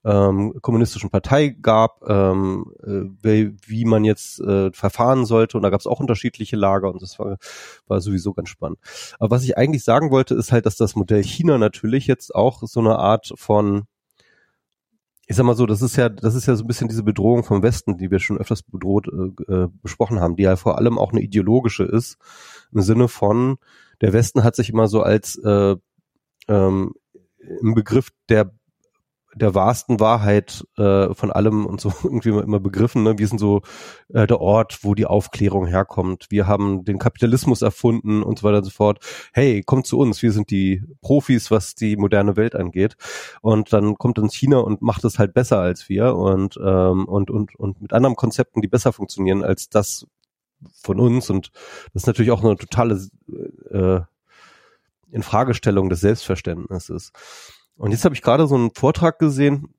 ähm, 0.04 0.54
kommunistischen 0.60 1.10
Partei 1.10 1.48
gab, 1.48 2.02
ähm, 2.06 2.72
äh, 2.82 3.08
wie, 3.22 3.56
wie 3.66 3.84
man 3.84 4.04
jetzt 4.04 4.38
äh, 4.40 4.70
verfahren 4.72 5.24
sollte. 5.24 5.56
Und 5.56 5.62
da 5.62 5.70
gab 5.70 5.80
es 5.80 5.86
auch 5.86 6.00
unterschiedliche 6.00 6.56
Lager 6.56 6.90
und 6.90 7.00
das 7.00 7.18
war, 7.18 7.38
war 7.86 8.00
sowieso 8.00 8.34
ganz 8.34 8.50
spannend. 8.50 8.78
Aber 9.18 9.30
was 9.30 9.44
ich 9.44 9.56
eigentlich 9.56 9.82
sagen 9.82 10.10
wollte, 10.10 10.34
ist 10.34 10.52
halt, 10.52 10.66
dass 10.66 10.76
das 10.76 10.94
Modell 10.94 11.22
China 11.24 11.56
natürlich 11.58 12.06
jetzt 12.06 12.34
auch 12.34 12.62
so 12.64 12.80
eine 12.80 12.98
Art 12.98 13.32
von 13.36 13.84
ich 15.26 15.36
sag 15.36 15.44
mal 15.44 15.56
so, 15.56 15.66
das 15.66 15.82
ist 15.82 15.96
ja, 15.96 16.08
das 16.08 16.34
ist 16.34 16.46
ja 16.46 16.54
so 16.54 16.64
ein 16.64 16.66
bisschen 16.66 16.88
diese 16.88 17.02
Bedrohung 17.02 17.44
vom 17.44 17.62
Westen, 17.62 17.96
die 17.96 18.10
wir 18.10 18.18
schon 18.18 18.38
öfters 18.38 18.62
bedroht 18.62 19.08
äh, 19.08 19.52
äh, 19.52 19.68
besprochen 19.82 20.20
haben, 20.20 20.36
die 20.36 20.42
ja 20.42 20.56
vor 20.56 20.78
allem 20.78 20.98
auch 20.98 21.12
eine 21.12 21.22
ideologische 21.22 21.84
ist, 21.84 22.18
im 22.72 22.82
Sinne 22.82 23.08
von, 23.08 23.56
der 24.00 24.12
Westen 24.12 24.44
hat 24.44 24.56
sich 24.56 24.70
immer 24.70 24.86
so 24.88 25.02
als 25.02 25.36
äh, 25.36 25.76
ähm, 26.48 26.94
im 27.60 27.74
Begriff 27.74 28.10
der 28.28 28.52
der 29.34 29.54
wahrsten 29.54 30.00
Wahrheit 30.00 30.64
äh, 30.76 31.12
von 31.14 31.32
allem 31.32 31.66
und 31.66 31.80
so 31.80 31.92
irgendwie 32.04 32.30
immer 32.30 32.60
begriffen. 32.60 33.02
Ne? 33.02 33.18
Wir 33.18 33.28
sind 33.28 33.38
so 33.38 33.62
äh, 34.08 34.26
der 34.26 34.40
Ort, 34.40 34.80
wo 34.82 34.94
die 34.94 35.06
Aufklärung 35.06 35.66
herkommt. 35.66 36.26
Wir 36.30 36.46
haben 36.46 36.84
den 36.84 36.98
Kapitalismus 36.98 37.62
erfunden 37.62 38.22
und 38.22 38.38
so 38.38 38.44
weiter 38.44 38.58
und 38.58 38.64
so 38.64 38.70
fort. 38.70 38.98
Hey, 39.32 39.62
kommt 39.62 39.86
zu 39.86 39.98
uns, 39.98 40.22
wir 40.22 40.32
sind 40.32 40.50
die 40.50 40.82
Profis, 41.00 41.50
was 41.50 41.74
die 41.74 41.96
moderne 41.96 42.36
Welt 42.36 42.54
angeht. 42.54 42.96
Und 43.40 43.72
dann 43.72 43.96
kommt 43.96 44.18
uns 44.18 44.34
China 44.34 44.58
und 44.58 44.82
macht 44.82 45.04
es 45.04 45.18
halt 45.18 45.34
besser 45.34 45.58
als 45.58 45.88
wir 45.88 46.14
und, 46.14 46.58
ähm, 46.62 47.06
und, 47.06 47.30
und, 47.30 47.54
und 47.56 47.80
mit 47.80 47.92
anderen 47.92 48.16
Konzepten, 48.16 48.60
die 48.60 48.68
besser 48.68 48.92
funktionieren 48.92 49.42
als 49.42 49.68
das 49.68 50.06
von 50.82 51.00
uns. 51.00 51.30
Und 51.30 51.50
das 51.92 52.02
ist 52.02 52.06
natürlich 52.06 52.30
auch 52.30 52.42
eine 52.42 52.56
totale 52.56 53.08
äh, 53.70 54.00
Infragestellung 55.10 55.88
des 55.88 56.00
Selbstverständnisses. 56.00 57.12
Und 57.76 57.90
jetzt 57.90 58.04
habe 58.04 58.14
ich 58.14 58.22
gerade 58.22 58.46
so 58.46 58.54
einen 58.54 58.70
Vortrag 58.70 59.18
gesehen, 59.18 59.74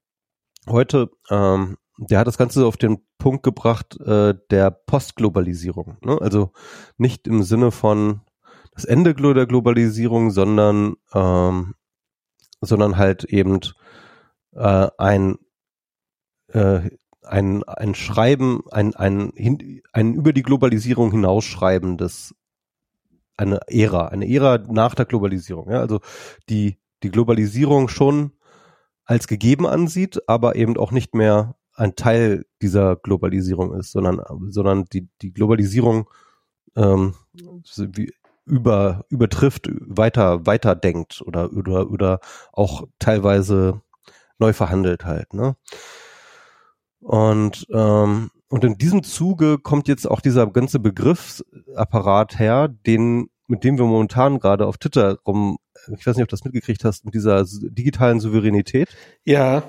heute, 0.67 1.09
ähm, 1.29 1.77
der 1.97 2.19
hat 2.19 2.27
das 2.27 2.37
Ganze 2.37 2.65
auf 2.65 2.77
den 2.77 2.99
Punkt 3.17 3.43
gebracht, 3.43 3.99
äh, 4.01 4.35
der 4.51 4.71
Postglobalisierung. 4.71 5.97
Ne? 6.01 6.17
Also 6.19 6.51
nicht 6.97 7.27
im 7.27 7.43
Sinne 7.43 7.71
von 7.71 8.21
das 8.73 8.83
Ende 8.83 9.13
der 9.15 9.45
Globalisierung, 9.45 10.31
sondern, 10.31 10.95
ähm, 11.13 11.75
sondern 12.59 12.97
halt 12.97 13.23
eben 13.23 13.61
äh, 14.53 14.87
ein, 14.97 15.37
äh, 16.49 16.81
ein, 17.23 17.63
ein 17.63 17.95
Schreiben, 17.95 18.63
ein, 18.71 18.93
ein, 18.95 19.31
ein, 19.37 19.81
ein 19.93 20.13
über 20.13 20.33
die 20.33 20.43
Globalisierung 20.43 21.11
hinausschreibendes 21.11 22.35
eine 23.37 23.59
Ära, 23.67 24.07
eine 24.07 24.29
Ära 24.29 24.57
nach 24.57 24.95
der 24.95 25.05
Globalisierung. 25.05 25.69
Ja? 25.69 25.79
Also 25.79 26.01
die 26.49 26.77
die 27.03 27.11
Globalisierung 27.11 27.87
schon 27.87 28.31
als 29.05 29.27
gegeben 29.27 29.67
ansieht, 29.67 30.27
aber 30.27 30.55
eben 30.55 30.77
auch 30.77 30.91
nicht 30.91 31.13
mehr 31.13 31.55
ein 31.75 31.95
Teil 31.95 32.45
dieser 32.61 32.95
Globalisierung 32.95 33.73
ist, 33.75 33.91
sondern, 33.91 34.21
sondern 34.49 34.85
die, 34.85 35.09
die 35.21 35.33
Globalisierung 35.33 36.09
ähm, 36.75 37.15
über, 38.45 39.05
übertrifft, 39.09 39.69
weiter, 39.81 40.45
weiter 40.45 40.75
denkt 40.75 41.21
oder, 41.25 41.51
oder, 41.51 41.89
oder 41.89 42.19
auch 42.53 42.83
teilweise 42.99 43.81
neu 44.39 44.53
verhandelt 44.53 45.05
halt. 45.05 45.33
Ne? 45.33 45.55
Und, 46.99 47.67
ähm, 47.71 48.31
und 48.47 48.63
in 48.63 48.77
diesem 48.77 49.03
Zuge 49.03 49.57
kommt 49.59 49.87
jetzt 49.87 50.09
auch 50.09 50.21
dieser 50.21 50.47
ganze 50.47 50.79
Begriffsapparat 50.79 52.39
her, 52.39 52.67
den, 52.67 53.29
mit 53.47 53.63
dem 53.63 53.77
wir 53.77 53.85
momentan 53.85 54.39
gerade 54.39 54.65
auf 54.65 54.77
Twitter 54.77 55.17
rum, 55.25 55.57
ich 55.97 56.05
weiß 56.05 56.15
nicht, 56.15 56.23
ob 56.23 56.29
du 56.29 56.33
das 56.33 56.45
mitgekriegt 56.45 56.83
hast, 56.83 57.05
mit 57.05 57.13
dieser 57.13 57.45
digitalen 57.45 58.19
Souveränität. 58.19 58.89
Ja. 59.23 59.63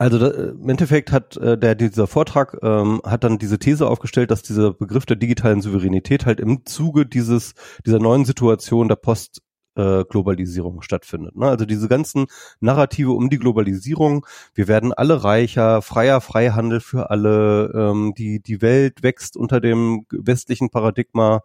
Also 0.00 0.18
da, 0.18 0.28
im 0.52 0.68
Endeffekt 0.68 1.10
hat 1.10 1.36
äh, 1.38 1.58
der 1.58 1.74
dieser 1.74 2.06
Vortrag 2.06 2.56
ähm, 2.62 3.00
hat 3.04 3.24
dann 3.24 3.38
diese 3.38 3.58
These 3.58 3.88
aufgestellt, 3.88 4.30
dass 4.30 4.42
dieser 4.42 4.72
Begriff 4.72 5.06
der 5.06 5.16
digitalen 5.16 5.60
Souveränität 5.60 6.24
halt 6.24 6.38
im 6.38 6.64
Zuge 6.64 7.04
dieses 7.04 7.54
dieser 7.84 7.98
neuen 7.98 8.24
Situation 8.24 8.86
der 8.86 8.94
Post 8.94 9.42
äh, 9.78 10.04
Globalisierung 10.04 10.82
stattfindet. 10.82 11.36
Ne? 11.36 11.46
Also 11.46 11.64
diese 11.64 11.88
ganzen 11.88 12.26
Narrative 12.60 13.12
um 13.12 13.30
die 13.30 13.38
Globalisierung, 13.38 14.26
wir 14.54 14.66
werden 14.66 14.92
alle 14.92 15.22
reicher, 15.22 15.80
freier 15.82 16.20
Freihandel 16.20 16.80
für 16.80 17.10
alle, 17.10 17.72
ähm, 17.74 18.12
die, 18.18 18.40
die 18.40 18.60
Welt 18.60 19.02
wächst 19.02 19.36
unter 19.36 19.60
dem 19.60 20.04
westlichen 20.10 20.70
Paradigma 20.70 21.42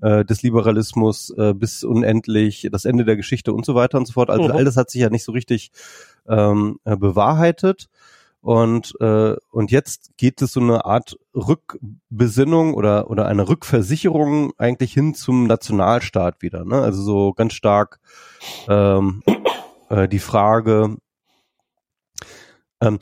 äh, 0.00 0.24
des 0.24 0.42
Liberalismus 0.42 1.30
äh, 1.36 1.52
bis 1.52 1.84
unendlich, 1.84 2.68
das 2.72 2.86
Ende 2.86 3.04
der 3.04 3.16
Geschichte 3.16 3.52
und 3.52 3.66
so 3.66 3.74
weiter 3.74 3.98
und 3.98 4.06
so 4.06 4.14
fort. 4.14 4.30
Also 4.30 4.44
mhm. 4.44 4.52
all 4.52 4.64
das 4.64 4.76
hat 4.76 4.90
sich 4.90 5.02
ja 5.02 5.10
nicht 5.10 5.24
so 5.24 5.32
richtig 5.32 5.70
ähm, 6.26 6.80
äh, 6.84 6.96
bewahrheitet. 6.96 7.88
Und, 8.44 8.92
äh, 9.00 9.36
und 9.52 9.70
jetzt 9.70 10.18
geht 10.18 10.42
es 10.42 10.52
so 10.52 10.60
eine 10.60 10.84
Art 10.84 11.16
Rückbesinnung 11.34 12.74
oder, 12.74 13.08
oder 13.08 13.24
eine 13.24 13.48
Rückversicherung 13.48 14.52
eigentlich 14.58 14.92
hin 14.92 15.14
zum 15.14 15.46
Nationalstaat 15.46 16.42
wieder. 16.42 16.66
Ne? 16.66 16.82
Also 16.82 17.00
so 17.00 17.32
ganz 17.32 17.54
stark 17.54 18.00
ähm, 18.68 19.22
äh, 19.88 20.08
die 20.08 20.18
Frage, 20.18 20.98
ähm, 22.82 22.98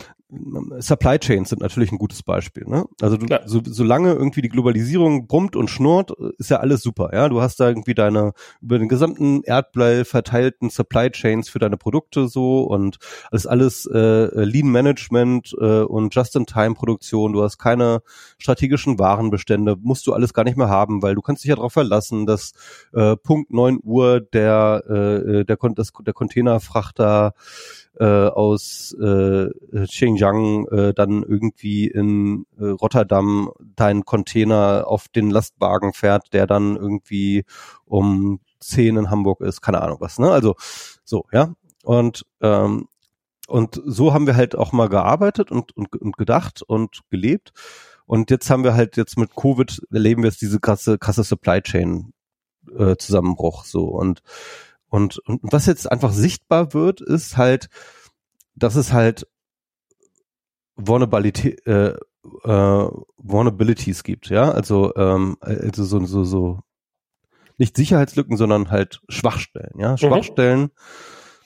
Supply 0.78 1.18
Chains 1.18 1.50
sind 1.50 1.60
natürlich 1.60 1.92
ein 1.92 1.98
gutes 1.98 2.22
Beispiel. 2.22 2.64
Ne? 2.66 2.86
Also 3.02 3.18
du, 3.18 3.26
so, 3.44 3.60
solange 3.64 4.12
irgendwie 4.12 4.40
die 4.40 4.48
Globalisierung 4.48 5.26
brummt 5.26 5.56
und 5.56 5.68
schnurrt, 5.68 6.12
ist 6.38 6.48
ja 6.48 6.58
alles 6.58 6.82
super. 6.82 7.10
Ja, 7.12 7.28
du 7.28 7.42
hast 7.42 7.60
da 7.60 7.68
irgendwie 7.68 7.94
deine 7.94 8.32
über 8.62 8.78
den 8.78 8.88
gesamten 8.88 9.42
Erdball 9.42 10.06
verteilten 10.06 10.70
Supply 10.70 11.10
Chains 11.10 11.50
für 11.50 11.58
deine 11.58 11.76
Produkte 11.76 12.28
so 12.28 12.62
und 12.62 12.96
alles 13.30 13.46
alles 13.46 13.86
äh, 13.86 14.42
Lean 14.42 14.68
Management 14.68 15.54
äh, 15.60 15.82
und 15.82 16.14
Just-in-Time-Produktion. 16.14 17.34
Du 17.34 17.42
hast 17.42 17.58
keine 17.58 18.00
strategischen 18.38 18.98
Warenbestände, 18.98 19.76
musst 19.82 20.06
du 20.06 20.14
alles 20.14 20.32
gar 20.32 20.44
nicht 20.44 20.56
mehr 20.56 20.70
haben, 20.70 21.02
weil 21.02 21.14
du 21.14 21.20
kannst 21.20 21.44
dich 21.44 21.50
ja 21.50 21.56
darauf 21.56 21.74
verlassen, 21.74 22.24
dass 22.24 22.52
äh, 22.94 23.16
Punkt 23.16 23.52
neun 23.52 23.80
Uhr 23.82 24.20
der 24.20 24.82
äh, 24.88 25.44
der, 25.44 25.58
das, 25.74 25.92
der 26.06 26.14
Containerfrachter 26.14 27.34
äh, 27.98 28.04
aus 28.04 28.96
äh, 28.98 29.48
Xinjiang 29.86 30.21
äh, 30.22 30.94
dann 30.94 31.22
irgendwie 31.22 31.86
in 31.86 32.46
äh, 32.58 32.66
Rotterdam 32.66 33.50
dein 33.76 34.04
Container 34.04 34.84
auf 34.86 35.08
den 35.08 35.30
Lastwagen 35.30 35.92
fährt, 35.92 36.32
der 36.32 36.46
dann 36.46 36.76
irgendwie 36.76 37.44
um 37.84 38.40
zehn 38.60 38.96
in 38.96 39.10
Hamburg 39.10 39.40
ist, 39.40 39.60
keine 39.60 39.82
Ahnung 39.82 39.98
was, 40.00 40.18
ne? 40.18 40.30
Also 40.30 40.54
so, 41.04 41.26
ja. 41.32 41.54
Und 41.82 42.24
ähm, 42.40 42.88
und 43.48 43.82
so 43.84 44.14
haben 44.14 44.26
wir 44.26 44.36
halt 44.36 44.54
auch 44.54 44.72
mal 44.72 44.88
gearbeitet 44.88 45.50
und, 45.50 45.76
und, 45.76 45.94
und 46.00 46.16
gedacht 46.16 46.62
und 46.62 47.00
gelebt. 47.10 47.52
Und 48.06 48.30
jetzt 48.30 48.48
haben 48.48 48.64
wir 48.64 48.74
halt 48.74 48.96
jetzt 48.96 49.18
mit 49.18 49.34
Covid 49.34 49.82
erleben 49.90 50.22
wir 50.22 50.30
jetzt 50.30 50.40
diese 50.40 50.60
krasse, 50.60 50.96
krasse 50.98 51.24
Supply 51.24 51.60
Chain 51.60 52.12
äh, 52.78 52.96
Zusammenbruch 52.96 53.64
so 53.64 53.86
und 53.86 54.22
und, 54.88 55.18
und 55.20 55.40
was 55.42 55.64
jetzt 55.66 55.90
einfach 55.90 56.12
sichtbar 56.12 56.74
wird, 56.74 57.00
ist 57.00 57.38
halt, 57.38 57.70
dass 58.54 58.74
es 58.74 58.92
halt 58.92 59.26
Vulnerability, 60.76 61.50
äh, 61.66 61.94
äh, 62.44 62.88
Vulnerabilities 63.16 64.04
gibt, 64.04 64.28
ja, 64.28 64.50
also 64.50 64.94
ähm, 64.96 65.36
also 65.40 65.84
so 65.84 66.04
so 66.04 66.24
so 66.24 66.60
nicht 67.58 67.76
Sicherheitslücken, 67.76 68.36
sondern 68.36 68.70
halt 68.70 69.00
Schwachstellen, 69.08 69.78
ja, 69.78 69.92
mhm. 69.92 69.98
Schwachstellen, 69.98 70.60
mhm 70.60 70.70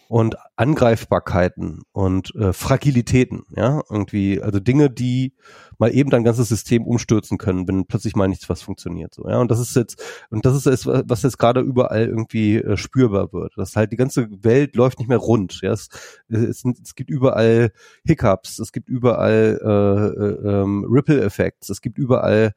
und 0.09 0.36
Angreifbarkeiten 0.57 1.82
und 1.92 2.34
äh, 2.36 2.52
Fragilitäten, 2.52 3.44
ja, 3.50 3.82
irgendwie, 3.90 4.40
also 4.40 4.61
Dinge, 4.61 4.90
die 4.90 5.34
mal 5.78 5.92
eben 5.94 6.11
dein 6.11 6.24
ganzes 6.24 6.48
System 6.48 6.86
umstürzen 6.86 7.38
können, 7.38 7.66
wenn 7.68 7.86
plötzlich 7.86 8.16
mal 8.16 8.28
nichts 8.28 8.48
was 8.48 8.62
funktioniert, 8.62 9.14
so, 9.14 9.28
ja, 9.28 9.38
und 9.38 9.50
das 9.50 9.59
ist 9.59 9.74
jetzt, 9.76 10.02
und 10.30 10.46
das 10.46 10.57
ist 10.57 10.66
es, 10.66 10.86
was 10.86 11.22
jetzt 11.22 11.38
gerade 11.38 11.61
überall 11.61 12.07
irgendwie 12.07 12.57
äh, 12.57 12.76
spürbar 12.76 13.32
wird, 13.32 13.54
dass 13.57 13.76
halt 13.76 13.92
die 13.92 13.96
ganze 13.96 14.28
Welt 14.42 14.76
läuft 14.76 14.98
nicht 14.98 15.09
mehr 15.09 15.18
rund, 15.18 15.61
ja, 15.62 15.72
es, 15.72 15.88
es, 16.28 16.64
es 16.64 16.94
gibt 16.94 17.11
überall 17.11 17.72
Hiccups, 18.04 18.59
es 18.59 18.72
gibt 18.72 18.88
überall 18.88 19.61
äh, 19.62 20.22
äh, 20.22 20.62
ähm, 20.62 20.86
Ripple-Effekts, 20.88 21.68
es 21.68 21.80
gibt 21.80 21.98
überall 21.98 22.54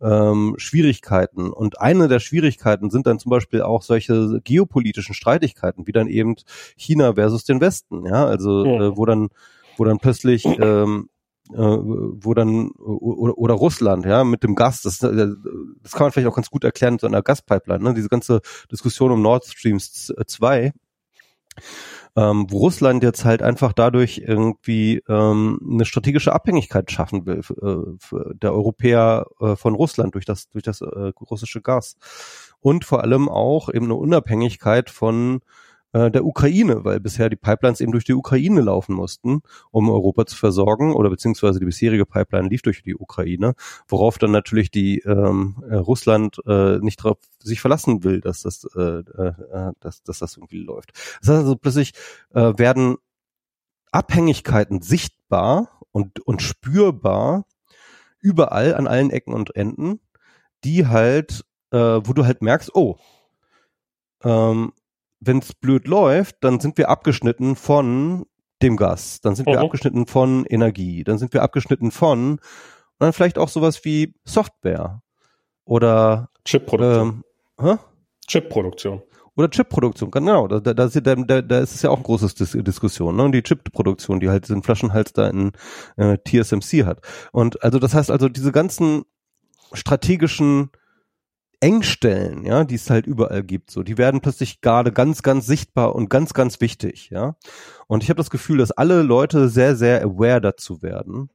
ähm, 0.00 0.54
Schwierigkeiten. 0.58 1.50
Und 1.50 1.80
eine 1.80 2.08
der 2.08 2.20
Schwierigkeiten 2.20 2.90
sind 2.90 3.06
dann 3.06 3.18
zum 3.18 3.30
Beispiel 3.30 3.62
auch 3.62 3.82
solche 3.82 4.40
geopolitischen 4.44 5.14
Streitigkeiten, 5.14 5.86
wie 5.86 5.92
dann 5.92 6.08
eben 6.08 6.36
China 6.76 7.14
versus 7.14 7.44
den 7.44 7.60
Westen, 7.60 8.06
ja, 8.06 8.26
also. 8.26 8.64
Äh, 8.64 8.96
wo 8.96 9.04
dann, 9.06 9.28
wo 9.76 9.84
dann 9.84 9.98
plötzlich 9.98 10.44
ähm, 10.44 11.08
äh, 11.52 11.56
wo 11.56 12.34
dann 12.34 12.70
oder, 12.72 13.38
oder 13.38 13.54
Russland, 13.54 14.04
ja, 14.04 14.24
mit 14.24 14.42
dem 14.42 14.54
Gas, 14.54 14.82
das, 14.82 15.02
äh, 15.02 15.28
das 15.82 15.92
kann 15.92 16.06
man 16.06 16.12
vielleicht 16.12 16.28
auch 16.28 16.34
ganz 16.34 16.50
gut 16.50 16.64
erklären 16.64 16.94
mit 16.94 17.00
so 17.00 17.06
einer 17.06 17.22
Gaspipeline, 17.22 17.84
ne? 17.84 17.94
Diese 17.94 18.08
ganze 18.08 18.40
Diskussion 18.70 19.12
um 19.12 19.22
Nord 19.22 19.44
Streams 19.44 20.12
2 20.26 20.72
ähm, 22.16 22.46
wo 22.48 22.58
Russland 22.58 23.02
jetzt 23.02 23.24
halt 23.24 23.42
einfach 23.42 23.72
dadurch 23.74 24.22
irgendwie 24.26 25.02
ähm, 25.08 25.60
eine 25.70 25.84
strategische 25.84 26.32
Abhängigkeit 26.32 26.90
schaffen 26.90 27.26
will 27.26 27.40
äh, 27.62 28.34
der 28.34 28.52
Europäer 28.54 29.26
äh, 29.40 29.54
von 29.54 29.74
Russland 29.74 30.14
durch 30.14 30.24
das 30.24 30.48
durch 30.50 30.64
das 30.64 30.80
äh, 30.80 31.12
russische 31.30 31.60
Gas. 31.60 31.96
Und 32.60 32.84
vor 32.84 33.02
allem 33.02 33.28
auch 33.28 33.68
eben 33.68 33.84
eine 33.86 33.94
Unabhängigkeit 33.94 34.88
von 34.90 35.40
äh, 35.96 36.10
der 36.10 36.26
Ukraine, 36.26 36.84
weil 36.84 37.00
bisher 37.00 37.30
die 37.30 37.36
Pipelines 37.36 37.80
eben 37.80 37.92
durch 37.92 38.04
die 38.04 38.12
Ukraine 38.12 38.60
laufen 38.60 38.94
mussten, 38.94 39.40
um 39.70 39.88
Europa 39.88 40.26
zu 40.26 40.36
versorgen, 40.36 40.92
oder 40.94 41.08
beziehungsweise 41.08 41.58
die 41.58 41.64
bisherige 41.64 42.04
Pipeline 42.04 42.48
lief 42.48 42.60
durch 42.60 42.82
die 42.82 42.94
Ukraine, 42.94 43.54
worauf 43.88 44.18
dann 44.18 44.30
natürlich 44.30 44.70
die 44.70 44.98
ähm, 45.00 45.56
äh, 45.68 45.76
Russland 45.76 46.38
äh, 46.46 46.78
nicht 46.78 47.02
darauf 47.02 47.16
sich 47.42 47.60
verlassen 47.60 48.04
will, 48.04 48.20
dass 48.20 48.42
das, 48.42 48.68
äh, 48.76 48.80
äh, 48.80 49.72
dass, 49.80 50.02
dass 50.02 50.18
das 50.18 50.36
irgendwie 50.36 50.62
läuft. 50.62 50.92
Das 51.20 51.30
heißt 51.30 51.40
also 51.40 51.56
plötzlich 51.56 51.92
äh, 52.34 52.52
werden 52.58 52.96
Abhängigkeiten 53.90 54.82
sichtbar 54.82 55.80
und, 55.92 56.20
und 56.20 56.42
spürbar 56.42 57.46
überall 58.20 58.74
an 58.74 58.86
allen 58.86 59.10
Ecken 59.10 59.32
und 59.32 59.56
Enden, 59.56 60.00
die 60.62 60.86
halt, 60.86 61.44
äh, 61.70 61.78
wo 61.78 62.12
du 62.12 62.26
halt 62.26 62.42
merkst, 62.42 62.74
oh, 62.74 62.98
ähm, 64.22 64.72
wenn 65.20 65.38
es 65.38 65.54
blöd 65.54 65.86
läuft, 65.86 66.36
dann 66.40 66.60
sind 66.60 66.78
wir 66.78 66.88
abgeschnitten 66.88 67.56
von 67.56 68.26
dem 68.62 68.76
Gas, 68.76 69.20
dann 69.20 69.34
sind 69.34 69.48
mhm. 69.48 69.52
wir 69.52 69.60
abgeschnitten 69.60 70.06
von 70.06 70.44
Energie, 70.46 71.04
dann 71.04 71.18
sind 71.18 71.32
wir 71.34 71.42
abgeschnitten 71.42 71.90
von 71.90 72.38
und 72.98 73.04
dann 73.04 73.12
vielleicht 73.12 73.38
auch 73.38 73.48
sowas 73.48 73.84
wie 73.84 74.14
Software 74.24 75.02
oder 75.64 76.30
Chipproduktion. 76.46 77.22
Ähm, 77.58 77.78
Chipproduktion. 78.26 79.02
Oder 79.36 79.50
Chipproduktion, 79.50 80.10
genau. 80.10 80.48
Da, 80.48 80.60
da, 80.60 80.72
da, 80.72 80.88
da, 80.88 81.42
da 81.42 81.58
ist 81.58 81.74
es 81.74 81.82
ja 81.82 81.90
auch 81.90 81.98
ein 81.98 82.02
großes 82.02 82.34
Dis 82.36 82.52
Diskussion, 82.52 83.16
ne? 83.16 83.24
Und 83.24 83.32
die 83.32 83.42
Chipproduktion, 83.42 84.18
die 84.18 84.30
halt 84.30 84.44
diesen 84.44 84.62
Flaschenhals 84.62 85.12
da 85.12 85.28
in 85.28 85.52
äh, 85.96 86.16
TSMC 86.16 86.86
hat. 86.86 87.00
Und 87.32 87.62
also 87.62 87.78
das 87.78 87.92
heißt 87.92 88.10
also 88.10 88.30
diese 88.30 88.50
ganzen 88.50 89.02
strategischen 89.74 90.70
Engstellen, 91.60 92.44
ja, 92.44 92.64
die 92.64 92.74
es 92.74 92.90
halt 92.90 93.06
überall 93.06 93.42
gibt, 93.42 93.70
so, 93.70 93.82
die 93.82 93.98
werden 93.98 94.20
plötzlich 94.20 94.60
gerade 94.60 94.92
ganz, 94.92 95.22
ganz 95.22 95.46
sichtbar 95.46 95.94
und 95.94 96.10
ganz, 96.10 96.34
ganz 96.34 96.60
wichtig, 96.60 97.10
ja. 97.10 97.36
Und 97.86 98.02
ich 98.02 98.10
habe 98.10 98.18
das 98.18 98.30
Gefühl, 98.30 98.58
dass 98.58 98.72
alle 98.72 99.02
Leute 99.02 99.48
sehr, 99.48 99.76
sehr 99.76 100.02
aware 100.02 100.40
dazu 100.40 100.82
werden. 100.82 101.30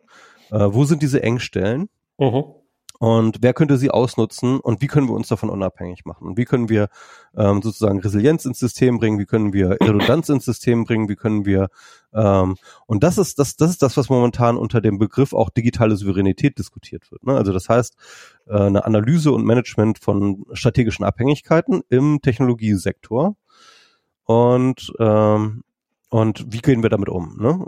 Äh, 0.51 0.67
wo 0.71 0.85
sind 0.85 1.01
diese 1.01 1.23
Engstellen? 1.23 1.89
Mhm 2.17 2.60
und 3.01 3.39
wer 3.41 3.55
könnte 3.55 3.79
sie 3.79 3.89
ausnutzen 3.89 4.59
und 4.59 4.79
wie 4.83 4.85
können 4.85 5.07
wir 5.07 5.15
uns 5.15 5.27
davon 5.27 5.49
unabhängig 5.49 6.05
machen 6.05 6.27
und 6.27 6.37
wie 6.37 6.45
können 6.45 6.69
wir 6.69 6.87
ähm, 7.35 7.63
sozusagen 7.63 7.99
Resilienz 7.99 8.45
ins 8.45 8.59
System 8.59 8.99
bringen, 8.99 9.17
wie 9.17 9.25
können 9.25 9.53
wir 9.53 9.71
Redundanz 9.81 10.29
ins 10.29 10.45
System 10.45 10.83
bringen, 10.83 11.09
wie 11.09 11.15
können 11.15 11.43
wir 11.43 11.69
ähm, 12.13 12.57
und 12.85 13.01
das 13.01 13.17
ist 13.17 13.39
das 13.39 13.55
das 13.55 13.71
ist 13.71 13.81
das 13.81 13.97
was 13.97 14.09
momentan 14.09 14.55
unter 14.55 14.81
dem 14.81 14.99
Begriff 14.99 15.33
auch 15.33 15.49
digitale 15.49 15.95
Souveränität 15.95 16.59
diskutiert 16.59 17.11
wird. 17.11 17.25
Ne? 17.25 17.33
Also 17.33 17.51
das 17.51 17.69
heißt 17.69 17.95
äh, 18.45 18.53
eine 18.53 18.85
Analyse 18.85 19.31
und 19.31 19.45
Management 19.45 19.97
von 19.97 20.45
strategischen 20.53 21.03
Abhängigkeiten 21.03 21.81
im 21.89 22.21
Technologiesektor 22.21 23.35
und 24.25 24.93
ähm, 24.99 25.63
und 26.09 26.45
wie 26.53 26.59
gehen 26.59 26.83
wir 26.83 26.91
damit 26.91 27.09
um? 27.09 27.35
Ne? 27.39 27.65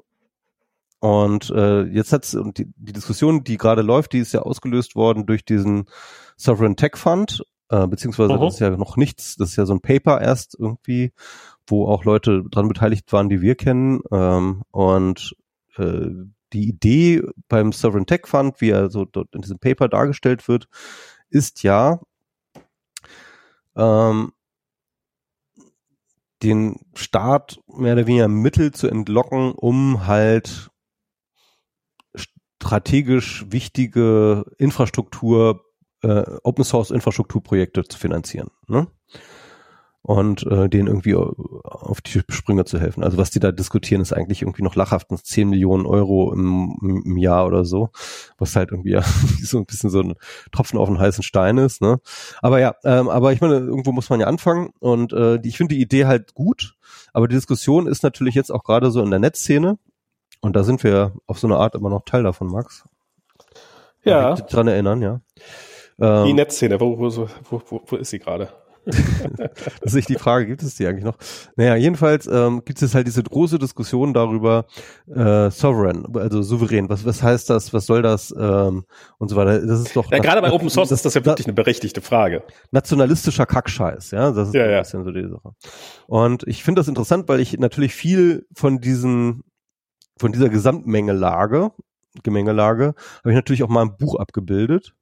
Und 1.03 1.49
äh, 1.49 1.81
jetzt 1.87 2.13
hat's 2.13 2.33
und 2.33 2.57
die, 2.57 2.71
die 2.77 2.93
Diskussion, 2.93 3.43
die 3.43 3.57
gerade 3.57 3.81
läuft, 3.81 4.13
die 4.13 4.19
ist 4.19 4.31
ja 4.31 4.43
ausgelöst 4.43 4.95
worden 4.95 5.25
durch 5.25 5.43
diesen 5.43 5.89
Sovereign 6.37 6.77
Tech 6.77 6.95
Fund, 6.95 7.43
äh, 7.67 7.85
beziehungsweise 7.87 8.39
das 8.39 8.53
ist 8.53 8.59
ja 8.61 8.69
noch 8.69 8.95
nichts, 8.95 9.35
das 9.35 9.49
ist 9.49 9.55
ja 9.57 9.65
so 9.65 9.73
ein 9.73 9.81
Paper 9.81 10.21
erst 10.21 10.55
irgendwie, 10.57 11.11
wo 11.67 11.89
auch 11.89 12.05
Leute 12.05 12.45
dran 12.49 12.69
beteiligt 12.69 13.11
waren, 13.11 13.27
die 13.27 13.41
wir 13.41 13.55
kennen. 13.55 13.99
Ähm, 14.13 14.63
und 14.71 15.35
äh, 15.75 16.07
die 16.53 16.69
Idee 16.69 17.21
beim 17.49 17.73
Sovereign 17.73 18.05
Tech 18.05 18.21
Fund, 18.23 18.61
wie 18.61 18.69
er 18.69 18.89
so 18.89 19.03
dort 19.03 19.27
in 19.35 19.41
diesem 19.41 19.59
Paper 19.59 19.89
dargestellt 19.89 20.47
wird, 20.47 20.69
ist 21.29 21.63
ja, 21.63 21.99
ähm, 23.75 24.31
den 26.43 26.79
Staat 26.95 27.59
mehr 27.67 27.91
oder 27.91 28.07
weniger 28.07 28.29
Mittel 28.29 28.71
zu 28.71 28.87
entlocken, 28.87 29.51
um 29.51 30.07
halt 30.07 30.69
strategisch 32.63 33.45
wichtige 33.49 34.45
Infrastruktur, 34.57 35.65
äh, 36.01 36.23
Open 36.43 36.63
Source 36.63 36.91
Infrastrukturprojekte 36.91 37.83
zu 37.83 37.97
finanzieren. 37.97 38.49
Ne? 38.67 38.87
und 40.05 40.45
äh, 40.47 40.67
denen 40.67 40.89
irgendwie 40.89 41.15
auf 41.15 42.01
die 42.01 42.21
Sprünge 42.27 42.65
zu 42.65 42.77
helfen. 42.77 43.05
Also 43.05 43.17
was 43.17 43.31
die 43.31 43.39
da 43.39 43.53
diskutieren, 43.53 44.01
ist 44.01 44.11
eigentlich 44.11 44.41
irgendwie 44.41 44.61
noch 44.61 44.75
lachhaftens 44.75 45.23
10 45.23 45.49
Millionen 45.49 45.85
Euro 45.85 46.33
im, 46.33 47.01
im 47.05 47.17
Jahr 47.17 47.47
oder 47.47 47.63
so, 47.63 47.89
was 48.37 48.55
halt 48.57 48.71
irgendwie 48.71 48.99
so 49.41 49.57
ein 49.57 49.65
bisschen 49.65 49.89
so 49.89 50.01
ein 50.01 50.15
Tropfen 50.51 50.77
auf 50.77 50.89
den 50.89 50.99
heißen 50.99 51.23
Stein 51.23 51.57
ist. 51.57 51.81
Ne? 51.81 52.01
Aber 52.41 52.59
ja, 52.59 52.75
ähm, 52.83 53.07
aber 53.07 53.31
ich 53.31 53.39
meine, 53.39 53.55
irgendwo 53.55 53.93
muss 53.93 54.09
man 54.09 54.19
ja 54.19 54.27
anfangen 54.27 54.71
und 54.79 55.13
äh, 55.13 55.39
die, 55.39 55.47
ich 55.47 55.57
finde 55.57 55.75
die 55.75 55.81
Idee 55.81 56.05
halt 56.05 56.33
gut, 56.33 56.75
aber 57.13 57.29
die 57.29 57.35
Diskussion 57.35 57.87
ist 57.87 58.03
natürlich 58.03 58.35
jetzt 58.35 58.51
auch 58.51 58.65
gerade 58.65 58.91
so 58.91 59.01
in 59.01 59.09
der 59.09 59.19
Netzszene 59.19 59.79
und 60.43 60.57
da 60.57 60.63
sind 60.63 60.83
wir 60.83 61.13
auf 61.25 61.39
so 61.39 61.47
eine 61.47 61.55
Art 61.55 61.73
immer 61.73 61.89
noch 61.89 62.03
Teil 62.03 62.23
davon, 62.23 62.47
Max. 62.47 62.83
Ja. 64.03 64.35
Dran 64.35 64.67
erinnern, 64.67 65.01
ja. 65.01 65.21
Die 65.97 66.03
ähm, 66.03 66.35
Netzszene, 66.35 66.81
wo, 66.81 66.99
wo, 66.99 67.27
wo, 67.49 67.81
wo, 67.85 67.95
ist 67.95 68.09
sie 68.09 68.19
gerade? 68.19 68.49
das 68.85 68.91
ist 69.83 69.93
nicht 69.93 70.09
die 70.09 70.15
Frage, 70.15 70.45
gibt 70.45 70.61
es 70.61 70.75
die 70.75 70.85
eigentlich 70.85 71.05
noch? 71.05 71.15
Naja, 71.55 71.77
jedenfalls 71.77 72.27
ähm, 72.27 72.63
gibt 72.65 72.81
es 72.81 72.93
halt 72.93 73.07
diese 73.07 73.23
große 73.23 73.57
Diskussion 73.57 74.13
darüber, 74.13 74.65
äh, 75.07 75.49
Sovereign, 75.49 76.05
also 76.13 76.41
souverän, 76.41 76.89
was, 76.89 77.05
was 77.05 77.23
heißt 77.23 77.49
das, 77.49 77.71
was 77.73 77.85
soll 77.85 78.01
das 78.01 78.35
ähm, 78.37 78.83
und 79.19 79.29
so 79.29 79.37
weiter. 79.37 79.65
Das 79.65 79.79
ist 79.79 79.95
doch. 79.95 80.11
Ja, 80.11 80.19
gerade 80.19 80.41
bei 80.41 80.51
Open 80.51 80.69
Source 80.69 80.89
das, 80.89 80.99
ist 80.99 81.05
das 81.05 81.13
ja 81.13 81.23
wirklich 81.23 81.47
eine 81.47 81.53
berechtigte 81.53 82.01
Frage. 82.01 82.43
Nationalistischer 82.71 83.45
Kackscheiß, 83.45 84.11
ja. 84.11 84.31
Das 84.31 84.49
ist 84.49 84.55
ja, 84.55 84.65
ein 84.65 84.71
ja. 84.71 84.79
bisschen 84.79 85.05
so 85.05 85.11
die 85.11 85.29
Sache. 85.29 85.55
Und 86.07 86.45
ich 86.45 86.65
finde 86.65 86.81
das 86.81 86.89
interessant, 86.89 87.29
weil 87.29 87.39
ich 87.39 87.57
natürlich 87.57 87.95
viel 87.95 88.45
von 88.53 88.81
diesen, 88.81 89.45
von 90.17 90.31
dieser 90.31 90.49
Gesamtmengelage, 90.49 91.71
Gemengelage, 92.23 92.93
habe 93.19 93.29
ich 93.31 93.35
natürlich 93.35 93.63
auch 93.63 93.69
mal 93.69 93.83
im 93.83 93.97
Buch 93.97 94.15
abgebildet. 94.15 94.93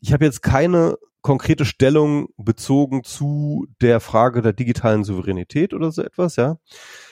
Ich 0.00 0.12
habe 0.12 0.24
jetzt 0.24 0.42
keine 0.42 0.96
konkrete 1.24 1.64
Stellung 1.64 2.28
bezogen 2.36 3.02
zu 3.02 3.66
der 3.80 4.00
Frage 4.00 4.42
der 4.42 4.52
digitalen 4.52 5.04
Souveränität 5.04 5.72
oder 5.72 5.90
so 5.90 6.02
etwas, 6.02 6.36
ja? 6.36 6.58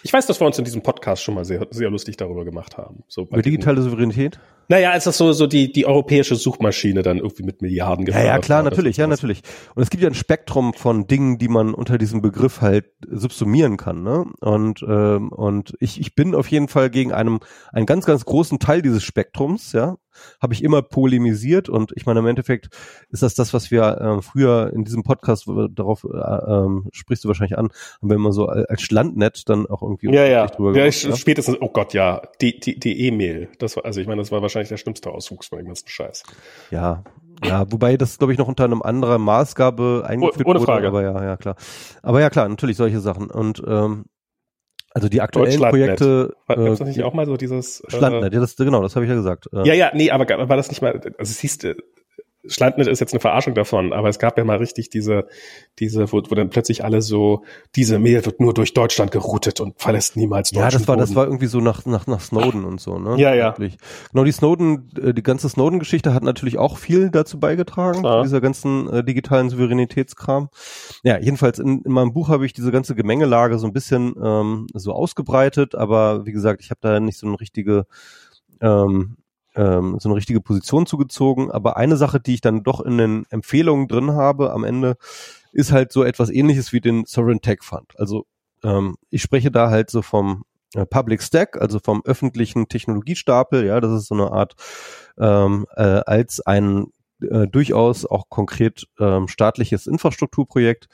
Ich 0.03 0.13
weiß, 0.13 0.27
dass 0.27 0.39
wir 0.39 0.47
uns 0.47 0.59
in 0.59 0.67
diesem 0.67 0.83
Podcast 0.83 1.23
schon 1.23 1.35
mal 1.35 1.47
sehr, 1.47 1.67
sehr 1.71 1.89
lustig 1.89 2.19
darüber 2.19 2.45
gemacht 2.45 2.77
haben. 2.77 3.05
So 3.09 3.23
Über 3.23 3.41
digitale 3.41 3.81
Souveränität? 3.81 4.39
Naja, 4.69 4.91
als 4.91 5.05
das 5.05 5.17
so, 5.17 5.33
so 5.33 5.47
die, 5.47 5.73
die 5.73 5.87
europäische 5.87 6.37
Suchmaschine 6.37 7.03
dann 7.03 7.19
irgendwie 7.19 7.43
mit 7.43 7.63
Milliarden 7.63 8.05
gefördert 8.05 8.29
Ja, 8.29 8.35
ja, 8.35 8.41
klar, 8.41 8.63
natürlich, 8.63 8.99
ja, 8.99 9.07
natürlich. 9.07 9.43
Und 9.75 9.83
es 9.83 9.89
gibt 9.89 10.03
ja 10.03 10.11
ein 10.11 10.15
Spektrum 10.15 10.75
von 10.75 11.07
Dingen, 11.07 11.39
die 11.39 11.49
man 11.49 11.73
unter 11.73 11.97
diesem 11.97 12.21
Begriff 12.21 12.61
halt 12.61 12.85
subsumieren 13.09 13.79
kann, 13.79 14.03
ne? 14.03 14.27
Und, 14.41 14.83
ähm, 14.87 15.33
und 15.33 15.75
ich, 15.81 15.99
ich 16.01 16.15
bin 16.15 16.35
auf 16.35 16.49
jeden 16.49 16.69
Fall 16.69 16.91
gegen 16.91 17.13
einem, 17.13 17.41
einen 17.73 17.87
ganz, 17.87 18.05
ganz 18.05 18.27
großen 18.27 18.59
Teil 18.59 18.83
dieses 18.83 19.03
Spektrums, 19.03 19.73
ja, 19.73 19.97
habe 20.41 20.55
ich 20.55 20.63
immer 20.63 20.83
polemisiert 20.83 21.69
und 21.69 21.93
ich 21.97 22.07
meine, 22.07 22.21
im 22.21 22.27
Endeffekt 22.27 22.69
ist 23.11 23.23
das 23.23 23.35
das, 23.35 23.55
was 23.55 23.71
wir 23.71 23.83
äh, 23.83 24.23
früher 24.23 24.73
in 24.75 24.85
diesem 24.85 25.03
Podcast, 25.03 25.47
darauf 25.71 26.05
äh, 26.05 26.09
ähm, 26.09 26.89
sprichst 26.93 27.25
du 27.25 27.29
wahrscheinlich 27.29 27.59
an, 27.59 27.69
haben 28.01 28.09
wir 28.09 28.17
immer 28.17 28.33
so 28.33 28.47
als 28.47 28.91
Landnet 28.91 29.49
dann 29.49 29.67
auch 29.67 29.83
irgendwie 29.83 30.13
ja, 30.13 30.25
ja. 30.25 30.47
drüber 30.47 30.71
ja, 30.77 30.85
gemacht, 30.85 31.03
ja, 31.03 31.17
spätestens, 31.17 31.59
oh 31.61 31.69
Gott, 31.69 31.95
ja, 31.95 32.23
die, 32.41 32.59
die, 32.59 32.79
die 32.79 33.07
E-Mail, 33.07 33.49
das 33.59 33.77
war, 33.77 33.85
also 33.85 34.01
ich 34.01 34.07
meine, 34.07 34.21
das 34.21 34.33
war 34.33 34.43
wahrscheinlich 34.43 34.69
der 34.69 34.77
schlimmste 34.77 35.11
Auswuchs 35.11 35.49
von 35.49 35.59
dem 35.59 35.67
ganzen 35.67 35.89
Scheiß. 35.89 36.23
Ja, 36.71 37.05
ja, 37.45 37.71
wobei 37.73 37.97
das, 37.97 38.19
glaube 38.19 38.33
ich, 38.33 38.39
noch 38.39 38.49
unter 38.49 38.65
einem 38.65 38.83
anderen 38.83 39.23
Maßgabe 39.23 40.05
eingeführt 40.07 40.47
Ohne 40.47 40.61
Frage. 40.61 40.93
wurde. 40.93 41.09
Aber 41.09 41.21
ja, 41.23 41.25
ja, 41.25 41.37
klar. 41.37 41.57
Aber 42.03 42.21
ja, 42.21 42.31
klar, 42.31 42.49
natürlich 42.49 42.77
solche 42.77 43.01
Sachen. 43.01 43.31
Und 43.31 43.63
ähm, 43.67 44.05
also 44.95 45.09
die 45.09 45.21
aktuellen 45.21 45.61
Projekte. 45.61 46.35
War, 46.47 46.59
äh, 46.59 46.65
das 46.71 46.81
nicht 46.81 47.03
auch 47.03 47.15
mal 47.15 47.27
so 47.27 47.37
dieses 47.37 47.81
äh, 47.81 47.91
Schlandnet, 47.91 48.33
ja, 48.33 48.41
das, 48.41 48.57
genau, 48.57 48.83
das 48.83 48.95
habe 48.95 49.05
ich 49.05 49.11
ja 49.11 49.17
gesagt. 49.17 49.49
Ja, 49.53 49.75
ja, 49.75 49.91
nee, 49.95 50.11
aber 50.11 50.29
war 50.49 50.57
das 50.57 50.69
nicht 50.69 50.83
mal, 50.83 51.01
also 51.19 51.33
siehst 51.33 51.65
du, 51.65 51.77
Schlandnet 52.47 52.89
ist 52.89 52.99
jetzt 53.01 53.13
eine 53.13 53.21
Verarschung 53.21 53.55
davon, 53.55 53.93
aber 53.93 54.09
es 54.09 54.19
gab 54.19 54.37
ja 54.37 54.45
mal 54.45 54.57
richtig 54.57 54.91
diese, 54.91 55.27
diese, 55.79 56.13
wo, 56.13 56.23
wo 56.29 56.35
dann 56.35 56.51
plötzlich 56.51 56.85
alle 56.85 57.01
so, 57.01 57.45
diese 57.77 57.99
Mail 57.99 58.25
wird 58.25 58.41
nur 58.41 58.53
durch 58.53 58.75
Deutschland 58.75 59.13
geroutet 59.13 59.61
und 59.61 59.81
verlässt 59.81 60.17
niemals 60.17 60.51
Deutschland. 60.51 60.73
Ja, 60.73 60.79
das 60.79 60.89
war, 60.89 60.97
das 60.97 61.15
war 61.15 61.25
irgendwie 61.27 61.47
so 61.47 61.61
nach, 61.61 61.87
nach, 61.87 62.07
nach 62.07 62.21
Snowden 62.21 62.65
und 62.65 62.81
so, 62.81 62.99
ne? 62.99 63.17
Ja, 63.17 63.35
ja. 63.35 63.55
Genau, 64.13 64.25
die 64.25 64.33
Snowden, 64.33 64.91
äh, 65.01 65.15
die 65.15 65.23
ganze 65.23 65.49
Snowden-Geschichte 65.49 66.15
hat 66.15 66.25
natürlich 66.25 66.59
auch 66.59 66.79
viel 66.79 67.11
dazu 67.11 67.39
beigetragen, 67.39 68.01
Klar. 68.01 68.23
dieser 68.23 68.41
ganzen 68.41 68.89
äh, 68.89 69.05
digitalen 69.05 69.49
Souveränitätskram. 69.49 70.49
Ja, 71.05 71.21
jedenfalls 71.21 71.61
in, 71.61 71.83
in 71.83 71.93
meinem 71.93 72.13
Buch 72.13 72.29
habe 72.29 72.45
ich 72.45 72.53
diese 72.53 72.73
ganze 72.73 72.97
Gemengelage 72.97 73.59
so 73.59 73.67
ein 73.67 73.73
bisschen 73.73 74.15
ähm, 74.23 74.67
so 74.75 74.93
ausgebreitet, 74.93 75.77
aber 75.77 76.27
wie 76.27 76.33
gesagt, 76.33 76.61
ich 76.61 76.71
habe 76.71 76.81
da 76.81 76.99
nicht 76.99 77.19
so 77.19 77.27
eine 77.27 77.39
richtige 77.41 77.87
ähm, 78.61 79.17
ähm, 79.55 79.97
so 79.99 80.09
eine 80.09 80.17
richtige 80.17 80.41
Position 80.41 80.87
zugezogen. 80.87 81.51
Aber 81.51 81.77
eine 81.77 81.97
Sache, 81.97 82.21
die 82.21 82.35
ich 82.35 82.41
dann 82.41 82.63
doch 82.63 82.81
in 82.81 82.99
den 82.99 83.27
Empfehlungen 83.31 83.89
drin 83.89 84.13
habe 84.13 84.53
am 84.53 84.65
Ende, 84.65 84.97
ist 85.53 85.73
halt 85.73 85.93
so 85.93 86.05
etwas 86.05 86.31
ähnliches 86.31 86.73
wie 86.73 86.81
den 86.81 87.05
Sovereign 87.05 87.41
Tech 87.41 87.63
Fund. 87.63 87.93
Also 87.99 88.27
ähm, 88.65 88.97
ich 89.11 89.23
spreche 89.23 89.51
da 89.51 89.71
halt 89.71 89.91
so 89.91 90.03
vom 90.03 90.45
äh, 90.75 90.87
Public 90.87 91.23
Stack, 91.23 91.61
also 91.61 91.79
vom 91.79 92.03
öffentlichen 92.05 92.69
Technologiestapel, 92.69 93.65
ja, 93.67 93.81
das 93.81 93.93
ist 93.93 94.09
so 94.09 94.15
eine 94.15 94.33
Art 94.33 94.55
ähm, 95.19 95.67
äh, 95.77 96.01
als 96.07 96.41
ein 96.41 96.87
äh, 97.21 97.47
durchaus 97.47 98.07
auch 98.07 98.29
konkret 98.29 98.87
ähm, 98.99 99.29
staatliches 99.29 99.87
Infrastrukturprojekt, 99.87 100.89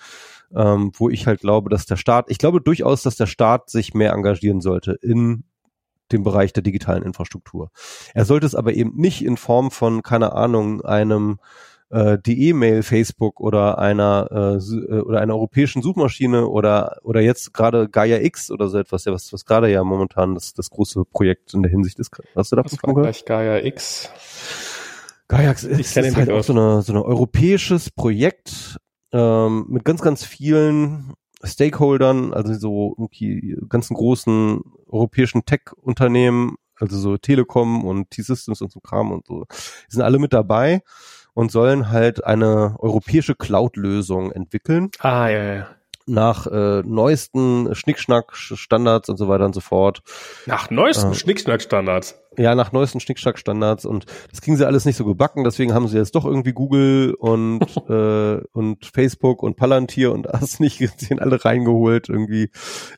ähm, 0.54 0.92
wo 0.94 1.08
ich 1.08 1.26
halt 1.26 1.40
glaube, 1.40 1.70
dass 1.70 1.86
der 1.86 1.96
Staat, 1.96 2.30
ich 2.30 2.38
glaube 2.38 2.60
durchaus, 2.60 3.02
dass 3.02 3.16
der 3.16 3.26
Staat 3.26 3.70
sich 3.70 3.94
mehr 3.94 4.12
engagieren 4.12 4.60
sollte 4.60 4.92
in 4.92 5.44
dem 6.12 6.22
Bereich 6.22 6.52
der 6.52 6.62
digitalen 6.62 7.02
Infrastruktur. 7.02 7.70
Er 8.14 8.24
sollte 8.24 8.46
es 8.46 8.54
aber 8.54 8.72
eben 8.74 8.96
nicht 8.96 9.24
in 9.24 9.36
Form 9.36 9.70
von, 9.70 10.02
keine 10.02 10.32
Ahnung, 10.32 10.82
einem 10.82 11.38
äh, 11.90 12.18
die 12.18 12.48
E-Mail 12.48 12.82
Facebook 12.82 13.40
oder 13.40 13.78
einer 13.78 14.28
äh, 14.30 14.56
äh, 14.56 15.00
oder 15.00 15.20
einer 15.20 15.34
europäischen 15.34 15.82
Suchmaschine 15.82 16.46
oder 16.46 16.98
oder 17.02 17.20
jetzt 17.20 17.54
gerade 17.54 17.88
Gaia 17.88 18.18
X 18.18 18.50
oder 18.50 18.68
so 18.68 18.78
etwas, 18.78 19.04
ja, 19.04 19.12
was, 19.12 19.32
was 19.32 19.44
gerade 19.44 19.70
ja 19.70 19.82
momentan 19.84 20.34
das, 20.34 20.52
das 20.52 20.70
große 20.70 21.04
Projekt 21.04 21.54
in 21.54 21.62
der 21.62 21.70
Hinsicht 21.70 21.98
ist. 21.98 22.10
Hast 22.34 22.52
du 22.52 22.56
da 22.56 22.64
was 22.64 22.76
gehört? 22.76 23.26
Gaia 23.26 23.64
X. 23.64 24.10
Gaia 25.28 25.50
X 25.50 25.64
ist, 25.64 25.96
ist 25.96 26.16
halt 26.16 26.30
auch 26.30 26.44
so 26.44 26.52
eine 26.52 26.82
so 26.82 26.92
ein 26.92 26.98
europäisches 26.98 27.90
Projekt 27.90 28.78
ähm, 29.12 29.66
mit 29.68 29.84
ganz 29.84 30.02
ganz 30.02 30.24
vielen 30.24 31.14
Stakeholdern, 31.42 32.32
also 32.32 32.54
so 32.54 33.08
die 33.14 33.56
ganzen 33.68 33.94
großen 33.94 34.60
europäischen 34.86 35.44
Tech-Unternehmen, 35.44 36.56
also 36.76 36.98
so 36.98 37.16
Telekom 37.16 37.84
und 37.84 38.10
T-Systems 38.10 38.60
und 38.60 38.72
so 38.72 38.80
Kram 38.80 39.12
und 39.12 39.26
so, 39.26 39.44
die 39.50 39.94
sind 39.94 40.02
alle 40.02 40.18
mit 40.18 40.32
dabei 40.32 40.82
und 41.34 41.52
sollen 41.52 41.90
halt 41.90 42.24
eine 42.24 42.76
europäische 42.78 43.34
Cloud-Lösung 43.34 44.32
entwickeln. 44.32 44.90
Ah, 44.98 45.28
ja, 45.28 45.54
ja 45.54 45.77
nach 46.08 46.46
äh, 46.46 46.82
neuesten 46.82 47.74
Schnickschnack-Standards 47.74 49.08
und 49.08 49.16
so 49.16 49.28
weiter 49.28 49.44
und 49.44 49.54
so 49.54 49.60
fort. 49.60 50.00
Nach 50.46 50.70
neuesten 50.70 51.12
äh, 51.12 51.14
Schnickschnack-Standards? 51.14 52.20
Ja, 52.36 52.54
nach 52.54 52.72
neuesten 52.72 53.00
Schnickschnack-Standards 53.00 53.84
und 53.84 54.06
das 54.30 54.40
kriegen 54.40 54.56
sie 54.56 54.66
alles 54.66 54.84
nicht 54.84 54.96
so 54.96 55.04
gebacken, 55.04 55.44
deswegen 55.44 55.74
haben 55.74 55.88
sie 55.88 55.98
jetzt 55.98 56.14
doch 56.14 56.24
irgendwie 56.24 56.52
Google 56.52 57.14
und 57.14 57.60
äh, 57.88 58.40
und 58.52 58.86
Facebook 58.86 59.42
und 59.42 59.56
Palantir 59.56 60.12
und 60.12 60.24
das 60.24 60.60
nicht 60.60 60.78
gesehen 60.78 61.20
alle 61.20 61.44
reingeholt 61.44 62.08
irgendwie. 62.08 62.50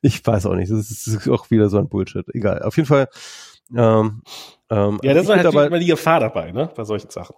Ich 0.02 0.24
weiß 0.24 0.46
auch 0.46 0.54
nicht, 0.54 0.70
das 0.70 0.90
ist, 0.90 1.28
auch 1.28 1.50
wieder 1.50 1.68
so 1.68 1.78
ein 1.78 1.88
Bullshit. 1.88 2.26
Egal, 2.34 2.62
auf 2.62 2.76
jeden 2.76 2.88
Fall. 2.88 3.08
Ähm, 3.74 4.22
ähm, 4.70 4.98
ja, 5.02 5.14
das 5.14 5.24
ist 5.24 5.30
halt 5.30 5.54
immer 5.54 5.78
die 5.78 5.86
Gefahr 5.86 6.20
dabei, 6.20 6.52
ne, 6.52 6.70
bei 6.74 6.84
solchen 6.84 7.10
Sachen. 7.10 7.34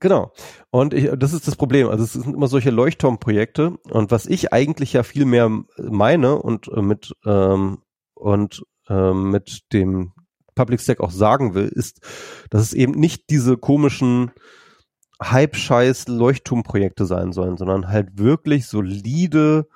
Genau. 0.00 0.32
Und 0.70 0.92
ich, 0.92 1.10
das 1.16 1.32
ist 1.32 1.46
das 1.46 1.56
Problem. 1.56 1.88
Also 1.88 2.04
es 2.04 2.12
sind 2.12 2.34
immer 2.34 2.48
solche 2.48 2.70
Leuchtturmprojekte. 2.70 3.78
Und 3.90 4.10
was 4.10 4.26
ich 4.26 4.52
eigentlich 4.52 4.92
ja 4.92 5.02
viel 5.02 5.24
mehr 5.24 5.50
meine 5.78 6.36
und 6.36 6.68
äh, 6.68 6.82
mit 6.82 7.14
ähm, 7.24 7.78
und 8.14 8.64
ähm, 8.88 9.30
mit 9.30 9.72
dem 9.72 10.12
Public 10.54 10.80
Stack 10.80 11.00
auch 11.00 11.10
sagen 11.10 11.54
will, 11.54 11.68
ist, 11.68 12.00
dass 12.50 12.62
es 12.62 12.72
eben 12.74 12.92
nicht 12.92 13.30
diese 13.30 13.56
komischen 13.56 14.30
Hype-Scheiß 15.22 16.08
Leuchtturmprojekte 16.08 17.06
sein 17.06 17.32
sollen, 17.32 17.56
sondern 17.56 17.88
halt 17.88 18.18
wirklich 18.18 18.66
solide, 18.66 19.68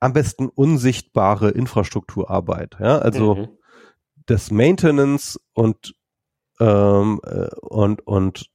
am 0.00 0.12
besten 0.12 0.48
unsichtbare 0.48 1.50
Infrastrukturarbeit. 1.50 2.76
Ja, 2.80 2.98
also 2.98 3.34
mhm. 3.34 3.48
das 4.26 4.50
Maintenance 4.50 5.40
und 5.52 5.94
ähm, 6.60 7.20
äh, 7.24 7.48
und 7.60 8.06
und 8.06 8.50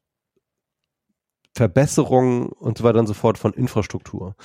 Verbesserung 1.60 2.48
und 2.54 2.78
so 2.78 2.86
weiter 2.86 3.00
und 3.00 3.08
so 3.08 3.14
fort 3.14 3.38
von 3.38 3.52
Infrastruktur. 3.52 4.36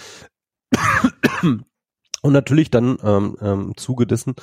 Und 2.22 2.32
natürlich 2.32 2.70
dann 2.70 2.96
ähm, 3.04 3.36
ähm, 3.40 3.72
Zuge 3.76 4.06
dessen 4.06 4.34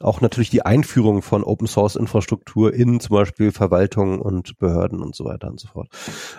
auch 0.00 0.20
natürlich 0.20 0.50
die 0.50 0.66
Einführung 0.66 1.22
von 1.22 1.44
Open 1.44 1.66
Source 1.66 1.96
Infrastruktur 1.96 2.74
in 2.74 3.00
zum 3.00 3.14
Beispiel 3.14 3.52
Verwaltungen 3.52 4.20
und 4.20 4.58
Behörden 4.58 5.00
und 5.00 5.14
so 5.14 5.24
weiter 5.24 5.48
und 5.48 5.58
so 5.58 5.68
fort. 5.68 5.88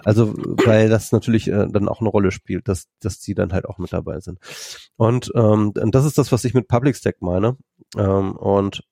Also 0.03 0.35
weil 0.35 0.87
das 0.89 1.11
natürlich 1.11 1.47
äh, 1.47 1.65
dann 1.71 1.87
auch 1.87 2.01
eine 2.01 2.09
Rolle 2.09 2.29
spielt, 2.29 2.67
dass, 2.67 2.89
dass 2.99 3.19
die 3.19 3.33
dann 3.33 3.53
halt 3.53 3.65
auch 3.65 3.79
mit 3.79 3.91
dabei 3.91 4.19
sind. 4.19 4.37
Und, 4.97 5.31
ähm, 5.33 5.71
das 5.73 6.05
ist 6.05 6.19
das, 6.19 6.31
was 6.31 6.43
ich 6.43 6.53
mit 6.53 6.67
Public 6.67 6.95
Stack 6.95 7.21
meine. 7.21 7.57
Ähm, 7.97 8.35
und 8.35 8.83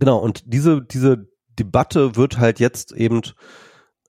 genau, 0.00 0.18
und 0.18 0.42
diese, 0.46 0.82
diese 0.82 1.28
Debatte 1.58 2.16
wird 2.16 2.38
halt 2.38 2.58
jetzt 2.58 2.90
eben, 2.92 3.20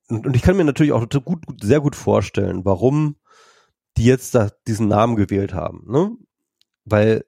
und 0.10 0.36
ich 0.36 0.42
kann 0.42 0.58
mir 0.58 0.64
natürlich 0.64 0.92
auch 0.92 1.08
gut, 1.24 1.44
sehr 1.62 1.80
gut 1.82 1.96
vorstellen, 1.96 2.66
warum 2.66 3.16
die 3.98 4.06
jetzt 4.06 4.36
da 4.36 4.50
diesen 4.68 4.88
Namen 4.88 5.16
gewählt 5.16 5.54
haben. 5.54 5.86
Ne? 5.88 6.18
weil 6.86 7.26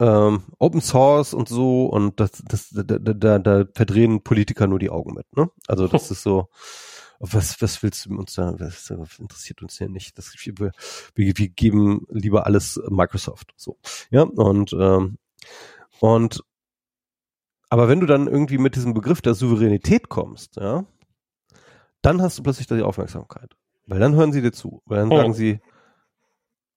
ähm, 0.00 0.44
Open 0.58 0.80
Source 0.80 1.34
und 1.34 1.48
so 1.48 1.86
und 1.86 2.20
das, 2.20 2.42
das, 2.44 2.70
da, 2.70 2.82
da, 2.82 3.38
da 3.38 3.64
verdrehen 3.74 4.22
Politiker 4.22 4.66
nur 4.66 4.78
die 4.78 4.90
Augen 4.90 5.14
mit. 5.14 5.26
Ne? 5.36 5.50
Also 5.66 5.88
das 5.88 6.10
ist 6.10 6.22
so, 6.22 6.48
was, 7.18 7.60
was 7.60 7.82
willst 7.82 8.06
du 8.06 8.16
uns 8.16 8.34
da, 8.34 8.54
was, 8.58 8.90
interessiert 9.18 9.62
uns 9.62 9.76
hier 9.78 9.88
nicht. 9.88 10.16
Das, 10.18 10.32
wir, 10.34 10.54
wir, 10.58 10.72
wir 11.14 11.48
geben 11.48 12.06
lieber 12.10 12.46
alles 12.46 12.80
Microsoft. 12.88 13.52
So, 13.56 13.78
ja, 14.10 14.22
und, 14.22 14.72
ähm, 14.72 15.18
und 16.00 16.44
aber 17.70 17.88
wenn 17.88 18.00
du 18.00 18.06
dann 18.06 18.28
irgendwie 18.28 18.56
mit 18.56 18.76
diesem 18.76 18.94
Begriff 18.94 19.20
der 19.20 19.34
Souveränität 19.34 20.08
kommst, 20.08 20.56
ja, 20.56 20.86
dann 22.02 22.22
hast 22.22 22.38
du 22.38 22.42
plötzlich 22.42 22.66
da 22.66 22.76
die 22.76 22.82
Aufmerksamkeit. 22.82 23.56
Weil 23.86 24.00
dann 24.00 24.14
hören 24.14 24.32
sie 24.32 24.42
dir 24.42 24.52
zu. 24.52 24.82
Weil 24.86 24.98
dann 24.98 25.12
oh. 25.12 25.16
sagen 25.16 25.34
sie, 25.34 25.60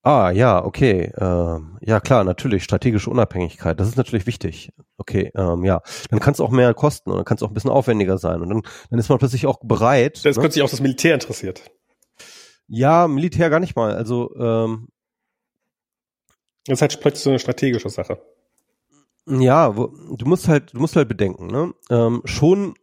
Ah, 0.04 0.32
ja, 0.32 0.64
okay. 0.66 1.12
Ähm, 1.16 1.78
ja, 1.82 2.00
klar, 2.00 2.24
natürlich, 2.24 2.64
strategische 2.64 3.10
Unabhängigkeit, 3.12 3.80
das 3.80 3.88
ist 3.88 3.98
natürlich 3.98 4.26
wichtig. 4.26 4.74
Okay, 4.98 5.32
ähm, 5.36 5.64
ja. 5.64 5.82
Dann 6.10 6.20
kann 6.20 6.34
es 6.34 6.40
auch 6.40 6.50
mehr 6.50 6.74
kosten 6.74 7.12
und 7.12 7.18
dann 7.18 7.26
kann 7.26 7.38
es 7.38 7.44
auch 7.44 7.50
ein 7.50 7.54
bisschen 7.54 7.70
aufwendiger 7.70 8.18
sein. 8.18 8.42
Und 8.42 8.50
dann, 8.50 8.62
dann 8.90 9.00
ist 9.00 9.10
man 9.10 9.20
plötzlich 9.20 9.46
auch 9.46 9.60
bereit. 9.60 10.26
Das 10.26 10.38
ne? 10.38 10.42
könnte 10.42 10.56
sich 10.56 10.64
auch 10.64 10.70
das 10.72 10.82
Militär 10.82 11.14
interessiert. 11.14 11.70
Ja, 12.68 13.08
Militär 13.08 13.52
gar 13.52 13.60
nicht 13.60 13.76
mal. 13.76 13.94
Also, 13.94 14.36
ähm, 14.38 14.88
das 16.66 16.78
ist 16.78 16.82
halt 16.82 17.00
plötzlich 17.00 17.24
so 17.24 17.30
eine 17.30 17.40
strategische 17.40 17.90
Sache. 17.90 18.20
Ja, 19.28 19.78
wo, 19.78 19.88
du 19.88 20.26
musst 20.26 20.48
halt, 20.48 20.74
du 20.74 20.80
musst 20.80 20.96
halt 20.96 21.10
bedenken, 21.10 21.46
ne? 21.48 21.74
Ähm, 21.92 22.24
schon 22.26 22.74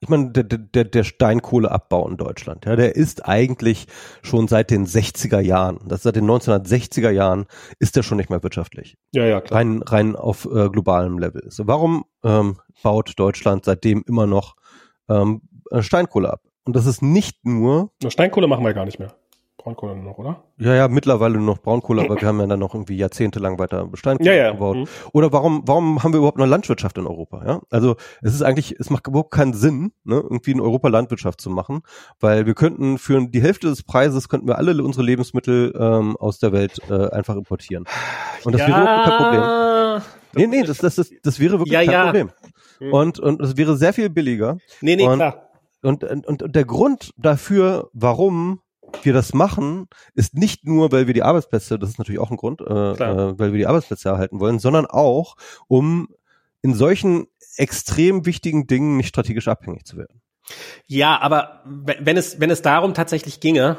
ich 0.00 0.08
meine, 0.08 0.30
der, 0.30 0.44
der, 0.44 0.84
der 0.84 1.04
Steinkohleabbau 1.04 2.08
in 2.08 2.16
Deutschland, 2.16 2.66
ja, 2.66 2.76
der 2.76 2.96
ist 2.96 3.26
eigentlich 3.26 3.86
schon 4.22 4.46
seit 4.46 4.70
den 4.70 4.86
60er 4.86 5.40
Jahren, 5.40 5.78
das 5.86 6.02
seit 6.02 6.16
den 6.16 6.26
1960er 6.26 7.10
Jahren, 7.10 7.46
ist 7.78 7.96
der 7.96 8.02
schon 8.02 8.18
nicht 8.18 8.28
mehr 8.28 8.42
wirtschaftlich. 8.42 8.96
Ja, 9.12 9.24
ja, 9.24 9.40
klar. 9.40 9.60
Rein, 9.60 9.82
rein 9.82 10.16
auf 10.16 10.44
äh, 10.44 10.68
globalem 10.68 11.18
Level. 11.18 11.44
So, 11.48 11.66
warum 11.66 12.04
ähm, 12.22 12.58
baut 12.82 13.14
Deutschland 13.16 13.64
seitdem 13.64 14.04
immer 14.06 14.26
noch 14.26 14.56
ähm, 15.08 15.42
Steinkohle 15.80 16.30
ab? 16.30 16.42
Und 16.64 16.76
das 16.76 16.86
ist 16.86 17.00
nicht 17.00 17.44
nur. 17.46 17.90
Steinkohle 18.06 18.48
machen 18.48 18.64
wir 18.64 18.74
gar 18.74 18.84
nicht 18.84 18.98
mehr. 18.98 19.14
Braunkohle 19.66 19.96
noch, 19.96 20.16
oder? 20.18 20.44
Ja, 20.58 20.76
ja, 20.76 20.86
mittlerweile 20.86 21.38
nur 21.38 21.46
noch 21.46 21.58
Braunkohle, 21.58 22.02
aber 22.02 22.20
wir 22.20 22.28
haben 22.28 22.38
ja 22.38 22.46
dann 22.46 22.60
noch 22.60 22.72
irgendwie 22.72 22.96
jahrzehntelang 22.96 23.58
weiter 23.58 23.88
Steinkohle 23.94 24.30
ja, 24.30 24.44
ja. 24.44 24.52
gebaut. 24.52 24.76
Mhm. 24.76 24.86
Oder 25.12 25.32
warum, 25.32 25.62
warum 25.66 26.04
haben 26.04 26.12
wir 26.12 26.18
überhaupt 26.18 26.38
noch 26.38 26.46
Landwirtschaft 26.46 26.96
in 26.98 27.06
Europa? 27.08 27.44
Ja, 27.44 27.60
also 27.70 27.96
es 28.22 28.32
ist 28.32 28.42
eigentlich, 28.42 28.76
es 28.78 28.90
macht 28.90 29.08
überhaupt 29.08 29.32
keinen 29.32 29.54
Sinn, 29.54 29.90
ne, 30.04 30.20
irgendwie 30.22 30.52
in 30.52 30.60
Europa 30.60 30.86
Landwirtschaft 30.86 31.40
zu 31.40 31.50
machen, 31.50 31.80
weil 32.20 32.46
wir 32.46 32.54
könnten 32.54 32.98
für 32.98 33.26
die 33.26 33.42
Hälfte 33.42 33.66
des 33.66 33.82
Preises 33.82 34.28
könnten 34.28 34.46
wir 34.46 34.56
alle 34.56 34.80
unsere 34.84 35.04
Lebensmittel 35.04 35.74
ähm, 35.76 36.16
aus 36.16 36.38
der 36.38 36.52
Welt 36.52 36.78
äh, 36.88 37.10
einfach 37.10 37.34
importieren. 37.34 37.86
Und 38.44 38.52
das 38.52 38.60
ja, 38.60 38.68
wäre 38.68 38.82
überhaupt 38.82 39.08
kein 39.08 39.16
Problem. 39.18 40.02
Nee, 40.36 40.46
nee, 40.46 40.62
das, 40.62 40.78
das, 40.78 40.94
das, 40.94 41.10
das 41.24 41.40
wäre 41.40 41.58
wirklich 41.58 41.72
ja, 41.72 41.80
kein 41.80 41.90
ja. 41.90 42.04
Problem. 42.04 42.30
Mhm. 42.78 42.92
Und, 42.92 43.18
und 43.18 43.40
es 43.40 43.56
wäre 43.56 43.76
sehr 43.76 43.92
viel 43.92 44.10
billiger. 44.10 44.58
Nee, 44.80 44.94
nee, 44.94 45.08
und, 45.08 45.16
klar. 45.16 45.42
Und, 45.82 46.04
und, 46.04 46.26
und 46.26 46.54
der 46.54 46.64
Grund 46.64 47.10
dafür, 47.16 47.90
warum 47.92 48.60
wir 49.02 49.12
das 49.12 49.34
machen, 49.34 49.88
ist 50.14 50.34
nicht 50.34 50.66
nur, 50.66 50.92
weil 50.92 51.06
wir 51.06 51.14
die 51.14 51.22
Arbeitsplätze, 51.22 51.78
das 51.78 51.90
ist 51.90 51.98
natürlich 51.98 52.20
auch 52.20 52.30
ein 52.30 52.36
Grund, 52.36 52.60
äh, 52.60 52.64
äh, 52.64 53.38
weil 53.38 53.52
wir 53.52 53.58
die 53.58 53.66
Arbeitsplätze 53.66 54.08
erhalten 54.08 54.40
wollen, 54.40 54.58
sondern 54.58 54.86
auch, 54.86 55.36
um 55.68 56.08
in 56.62 56.74
solchen 56.74 57.26
extrem 57.56 58.26
wichtigen 58.26 58.66
Dingen 58.66 58.96
nicht 58.96 59.08
strategisch 59.08 59.48
abhängig 59.48 59.84
zu 59.84 59.96
werden. 59.96 60.20
Ja, 60.86 61.18
aber 61.20 61.62
wenn 61.64 62.16
es, 62.16 62.40
wenn 62.40 62.50
es 62.50 62.62
darum 62.62 62.94
tatsächlich 62.94 63.40
ginge, 63.40 63.78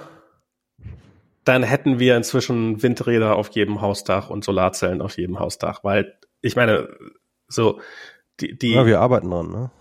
dann 1.44 1.64
hätten 1.64 2.00
wir 2.00 2.18
inzwischen 2.18 2.84
Windräder 2.84 3.38
auf 3.38 3.50
jedem 3.50 3.80
Hausdach 3.80 4.30
und 4.30 4.44
Solarzellen 4.44 5.02
auf 5.02 5.18
jedem 5.18 5.40
Hausdach, 5.40 5.84
weil 5.84 6.18
ich 6.42 6.56
meine, 6.56 6.90
so 7.48 7.80
die, 8.42 8.58
die 8.58 8.74
Ja, 8.74 8.86
wir 8.86 9.00
arbeiten 9.00 9.30
dran, 9.30 9.50
ne? 9.50 9.72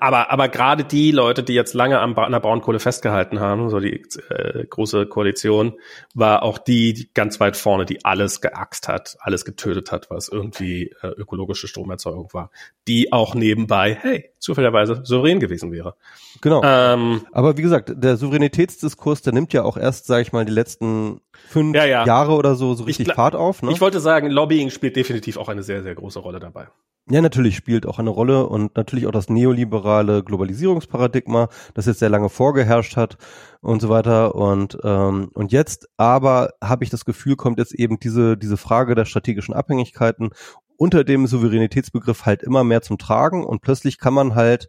Aber, 0.00 0.30
aber 0.30 0.48
gerade 0.48 0.84
die 0.84 1.10
Leute, 1.10 1.42
die 1.42 1.54
jetzt 1.54 1.74
lange 1.74 2.00
an, 2.00 2.16
an 2.16 2.32
der 2.32 2.40
Braunkohle 2.40 2.78
festgehalten 2.78 3.40
haben, 3.40 3.70
so 3.70 3.80
die 3.80 4.02
äh, 4.28 4.64
große 4.66 5.06
Koalition, 5.06 5.74
war 6.14 6.42
auch 6.42 6.58
die, 6.58 6.92
die 6.92 7.10
ganz 7.12 7.40
weit 7.40 7.56
vorne, 7.56 7.86
die 7.86 8.04
alles 8.04 8.40
geaxt 8.40 8.88
hat, 8.88 9.16
alles 9.20 9.44
getötet 9.44 9.92
hat, 9.92 10.10
was 10.10 10.28
irgendwie 10.28 10.94
äh, 11.02 11.08
ökologische 11.08 11.68
Stromerzeugung 11.68 12.28
war, 12.32 12.50
die 12.86 13.12
auch 13.12 13.34
nebenbei, 13.34 13.96
hey, 14.00 14.30
zufälligerweise 14.38 15.00
souverän 15.04 15.40
gewesen 15.40 15.72
wäre. 15.72 15.94
Genau. 16.40 16.62
Ähm, 16.64 17.22
aber 17.32 17.56
wie 17.56 17.62
gesagt, 17.62 17.92
der 17.94 18.16
Souveränitätsdiskurs, 18.16 19.22
der 19.22 19.32
nimmt 19.32 19.52
ja 19.52 19.62
auch 19.62 19.76
erst, 19.76 20.06
sage 20.06 20.22
ich 20.22 20.32
mal, 20.32 20.44
die 20.44 20.52
letzten 20.52 21.20
fünf 21.48 21.74
ja, 21.74 21.84
ja. 21.84 22.04
Jahre 22.04 22.32
oder 22.32 22.54
so 22.54 22.74
so 22.74 22.84
richtig 22.84 23.08
ich, 23.08 23.14
Fahrt 23.14 23.34
auf. 23.34 23.62
Ne? 23.62 23.72
Ich 23.72 23.80
wollte 23.80 24.00
sagen, 24.00 24.30
Lobbying 24.30 24.70
spielt 24.70 24.96
definitiv 24.96 25.36
auch 25.36 25.48
eine 25.48 25.62
sehr, 25.62 25.82
sehr 25.82 25.94
große 25.94 26.18
Rolle 26.18 26.40
dabei. 26.40 26.68
Ja, 27.08 27.20
natürlich 27.20 27.54
spielt 27.54 27.86
auch 27.86 28.00
eine 28.00 28.10
Rolle 28.10 28.48
und 28.48 28.76
natürlich 28.76 29.06
auch 29.06 29.12
das 29.12 29.28
neoliberale 29.28 30.24
Globalisierungsparadigma, 30.24 31.48
das 31.74 31.86
jetzt 31.86 32.00
sehr 32.00 32.08
lange 32.08 32.28
vorgeherrscht 32.28 32.96
hat 32.96 33.16
und 33.60 33.80
so 33.80 33.88
weiter. 33.88 34.34
Und, 34.34 34.76
ähm, 34.82 35.30
und 35.32 35.52
jetzt 35.52 35.88
aber 35.96 36.54
habe 36.60 36.82
ich 36.82 36.90
das 36.90 37.04
Gefühl, 37.04 37.36
kommt 37.36 37.60
jetzt 37.60 37.74
eben 37.74 38.00
diese, 38.00 38.36
diese 38.36 38.56
Frage 38.56 38.96
der 38.96 39.04
strategischen 39.04 39.54
Abhängigkeiten 39.54 40.30
unter 40.76 41.04
dem 41.04 41.28
Souveränitätsbegriff 41.28 42.26
halt 42.26 42.42
immer 42.42 42.64
mehr 42.64 42.82
zum 42.82 42.98
Tragen 42.98 43.44
und 43.44 43.62
plötzlich 43.62 43.98
kann 43.98 44.12
man 44.12 44.34
halt 44.34 44.68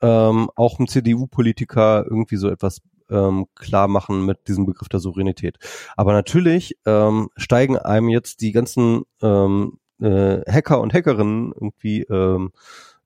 ähm, 0.00 0.48
auch 0.54 0.78
einem 0.78 0.86
CDU-Politiker 0.86 2.04
irgendwie 2.08 2.36
so 2.36 2.48
etwas 2.50 2.82
ähm, 3.10 3.46
klar 3.56 3.88
machen 3.88 4.24
mit 4.24 4.46
diesem 4.46 4.64
Begriff 4.64 4.88
der 4.88 5.00
Souveränität. 5.00 5.58
Aber 5.96 6.12
natürlich 6.12 6.78
ähm, 6.86 7.30
steigen 7.36 7.76
einem 7.76 8.08
jetzt 8.10 8.40
die 8.42 8.52
ganzen 8.52 9.02
ähm, 9.20 9.78
äh, 10.02 10.42
Hacker 10.50 10.80
und 10.80 10.92
Hackerinnen 10.92 11.52
irgendwie 11.52 12.02
ähm, 12.02 12.52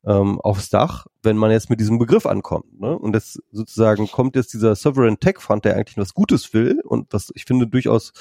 ähm, 0.04 0.40
aufs 0.40 0.70
Dach, 0.70 1.06
wenn 1.22 1.36
man 1.36 1.50
jetzt 1.50 1.68
mit 1.68 1.80
diesem 1.80 1.98
Begriff 1.98 2.26
ankommt. 2.26 2.80
Ne? 2.80 2.96
Und 2.96 3.12
das 3.12 3.40
sozusagen 3.50 4.08
kommt 4.08 4.36
jetzt 4.36 4.54
dieser 4.54 4.74
Sovereign 4.76 5.18
Tech 5.18 5.40
Fund, 5.40 5.64
der 5.64 5.76
eigentlich 5.76 5.98
was 5.98 6.14
Gutes 6.14 6.54
will 6.54 6.80
und 6.84 7.12
was 7.12 7.32
ich 7.34 7.44
finde 7.44 7.66
durchaus 7.66 8.12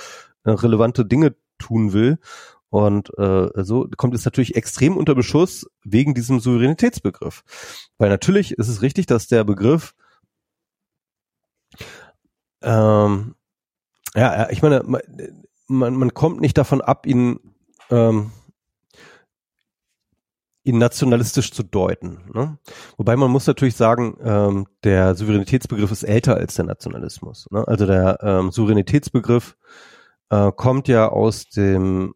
äh, 0.43 0.51
relevante 0.51 1.05
Dinge 1.05 1.36
tun 1.59 1.93
will. 1.93 2.17
Und 2.69 3.17
äh, 3.17 3.63
so 3.63 3.88
kommt 3.95 4.15
es 4.15 4.26
natürlich 4.26 4.55
extrem 4.55 4.97
unter 4.97 5.15
Beschuss 5.15 5.67
wegen 5.84 6.13
diesem 6.13 6.39
Souveränitätsbegriff. 6.39 7.43
Weil 7.97 8.09
natürlich 8.09 8.53
ist 8.53 8.67
es 8.67 8.82
richtig, 8.82 9.05
dass 9.05 9.28
der 9.28 9.43
Begriff 9.43 9.93
ähm, 12.61 13.36
ja, 14.15 14.49
ich 14.49 14.61
meine, 14.61 14.82
man, 15.67 15.95
man 15.95 16.13
kommt 16.13 16.41
nicht 16.41 16.57
davon 16.57 16.82
ab, 16.82 17.05
ihn 17.05 17.39
ähm, 17.91 18.32
ihn 20.66 20.80
nationalistisch 20.80 21.51
zu 21.51 21.63
deuten. 21.63 22.20
Ne? 22.34 22.57
Wobei 22.97 23.16
man 23.16 23.30
muss 23.30 23.45
natürlich 23.45 23.76
sagen, 23.76 24.18
ähm, 24.22 24.66
der 24.84 25.16
Souveränitätsbegriff 25.16 25.91
ist 25.91 26.03
älter 26.03 26.36
als 26.36 26.55
der 26.55 26.66
Nationalismus. 26.66 27.47
Ne? 27.51 27.66
Also 27.68 27.86
der 27.86 28.18
ähm, 28.22 28.51
Souveränitätsbegriff 28.51 29.55
äh, 30.32 30.51
kommt 30.51 30.88
ja 30.88 31.07
aus 31.09 31.49
dem, 31.49 32.16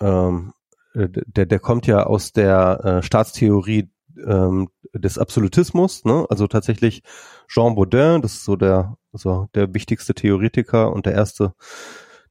ähm, 0.00 0.54
äh, 0.94 1.08
der, 1.10 1.44
der 1.44 1.58
kommt 1.58 1.86
ja 1.86 2.04
aus 2.04 2.32
der 2.32 2.84
äh, 2.84 3.02
Staatstheorie 3.02 3.90
ähm, 4.26 4.70
des 4.94 5.18
Absolutismus. 5.18 6.06
Ne? 6.06 6.24
Also 6.30 6.46
tatsächlich 6.46 7.02
Jean 7.48 7.74
Baudin, 7.74 8.22
das 8.22 8.32
ist 8.32 8.44
so 8.44 8.56
der, 8.56 8.96
so 9.12 9.48
der 9.54 9.74
wichtigste 9.74 10.14
Theoretiker 10.14 10.90
und 10.90 11.04
der 11.04 11.12
erste 11.12 11.52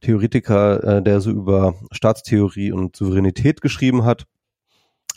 Theoretiker, 0.02 0.84
äh, 0.84 1.04
der 1.04 1.22
so 1.22 1.30
über 1.30 1.76
Staatstheorie 1.92 2.72
und 2.72 2.96
Souveränität 2.96 3.62
geschrieben 3.62 4.04
hat 4.04 4.26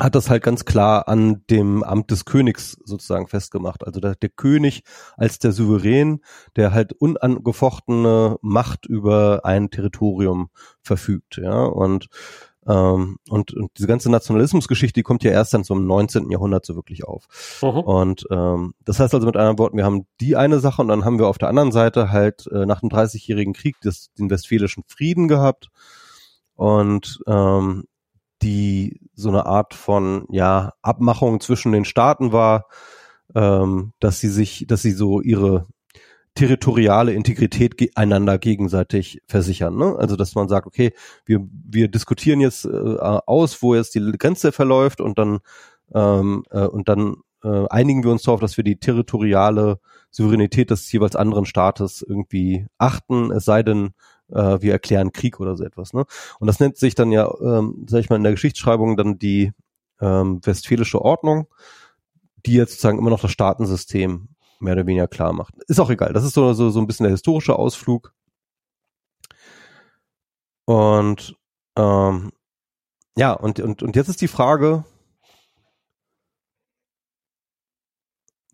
hat 0.01 0.15
das 0.15 0.31
halt 0.31 0.43
ganz 0.43 0.65
klar 0.65 1.09
an 1.09 1.45
dem 1.51 1.83
Amt 1.83 2.11
des 2.11 2.25
Königs 2.25 2.79
sozusagen 2.85 3.29
festgemacht. 3.29 3.87
Also 3.87 4.01
der, 4.01 4.15
der 4.17 4.31
König 4.31 4.83
als 5.17 5.39
der 5.39 5.53
Souverän, 5.53 6.21
der 6.57 6.73
halt 6.73 6.93
unangefochtene 6.95 8.39
Macht 8.41 8.87
über 8.87 9.45
ein 9.45 9.71
Territorium 9.71 10.49
verfügt, 10.83 11.37
ja, 11.37 11.65
und 11.65 12.09
ähm, 12.67 13.17
und, 13.29 13.55
und 13.55 13.71
diese 13.79 13.89
ganze 13.89 14.11
Nationalismusgeschichte, 14.11 15.01
die 15.01 15.03
kommt 15.03 15.25
ja 15.25 15.31
erst 15.31 15.55
dann 15.55 15.65
so 15.65 15.75
im 15.75 15.87
19. 15.87 16.31
Jahrhundert 16.31 16.67
so 16.67 16.77
wirklich 16.77 17.05
auf. 17.05 17.25
Mhm. 17.63 17.69
Und 17.69 18.27
ähm, 18.31 18.75
das 18.85 19.01
heißt 19.01 19.15
also 19.15 19.27
mit 19.27 19.37
anderen 19.37 19.59
Worten, 19.59 19.79
wir 19.79 19.85
haben 19.85 20.07
die 20.21 20.37
eine 20.37 20.61
Sache 20.61 20.83
und 20.83 20.89
dann 20.89 21.05
haben 21.05 21.19
wir 21.19 21.27
auf 21.27 21.39
der 21.39 21.49
anderen 21.49 21.73
Seite 21.73 22.11
halt 22.11 22.47
äh, 22.53 22.67
nach 22.67 22.81
dem 22.81 22.91
Dreißigjährigen 22.91 23.55
Krieg 23.55 23.77
das, 23.81 24.13
den 24.19 24.29
Westfälischen 24.29 24.85
Frieden 24.87 25.27
gehabt 25.27 25.69
und 26.55 27.21
ähm, 27.27 27.85
die 28.43 29.01
so 29.15 29.29
eine 29.29 29.47
Art 29.47 29.75
von 29.75 30.27
ja 30.31 30.73
Abmachung 30.83 31.41
zwischen 31.41 31.73
den 31.73 31.85
Staaten 31.85 32.33
war, 32.33 32.67
ähm, 33.35 33.93
dass 34.01 34.21
sie 34.21 34.29
sich, 34.29 34.67
dass 34.69 34.83
sie 34.83 34.93
so 34.93 35.21
ihre 35.21 35.67
territoriale 36.35 37.13
Integrität 37.13 37.77
ge 37.77 37.91
einander 37.95 38.39
gegenseitig 38.39 39.21
versichern. 39.27 39.77
Ne? 39.77 39.97
Also 39.99 40.17
dass 40.17 40.35
man 40.35 40.49
sagt, 40.49 40.67
okay, 40.67 40.93
wir 41.27 41.41
wir 41.51 41.89
diskutieren 41.89 42.41
jetzt 42.41 42.65
äh, 42.65 42.69
aus, 42.69 43.63
wo 43.63 43.75
jetzt 43.75 43.95
die 43.95 44.13
Grenze 44.19 44.53
verläuft 44.53 45.01
und 45.01 45.19
dann 45.19 45.41
ähm, 45.95 46.45
äh, 46.51 46.67
und 46.67 46.89
dann 46.89 47.17
äh, 47.43 47.67
einigen 47.69 48.05
wir 48.05 48.11
uns 48.11 48.23
darauf, 48.23 48.41
dass 48.41 48.57
wir 48.57 48.65
die 48.65 48.79
territoriale 48.79 49.81
Souveränität 50.11 50.71
des 50.71 50.91
jeweils 50.93 51.17
anderen 51.17 51.47
Staates 51.47 52.05
irgendwie 52.07 52.67
achten, 52.79 53.31
es 53.33 53.45
sei 53.45 53.63
denn, 53.63 53.91
äh, 54.33 54.61
wir 54.61 54.73
erklären 54.73 55.13
Krieg 55.13 55.41
oder 55.41 55.57
so 55.57 55.65
etwas. 55.65 55.93
Ne? 55.93 56.05
Und 56.39 56.47
das 56.47 56.61
nennt 56.61 56.77
sich 56.77 56.95
dann 56.95 57.13
ja, 57.13 57.33
ähm, 57.41 57.87
sag 57.89 58.01
ich 58.01 58.11
mal, 58.11 58.17
in 58.17 58.23
der 58.23 58.33
Geschichtsschreibung 58.33 58.97
dann 58.97 59.19
die 59.19 59.53
ähm, 60.01 60.41
westfälische 60.45 61.03
Ordnung, 61.03 61.47
die 62.47 62.55
jetzt 62.55 62.73
sozusagen 62.73 62.99
immer 62.99 63.11
noch 63.11 63.21
das 63.21 63.33
Staatensystem 63.33 64.29
mehr 64.61 64.75
oder 64.75 64.87
weniger 64.87 65.09
klar 65.09 65.33
macht. 65.33 65.55
Ist 65.69 65.81
auch 65.81 65.91
egal. 65.91 66.13
Das 66.13 66.25
ist 66.25 66.35
so, 66.35 66.53
so, 66.53 66.71
so 66.71 66.81
ein 66.81 66.87
bisschen 66.87 67.05
der 67.05 67.13
historische 67.13 67.57
Ausflug. 67.57 68.15
Und 70.65 71.37
ähm, 71.77 72.33
ja, 73.17 73.33
und, 73.33 73.61
und, 73.61 73.83
und 73.83 73.97
jetzt 73.97 74.09
ist 74.09 74.21
die 74.21 74.29
Frage, 74.29 74.85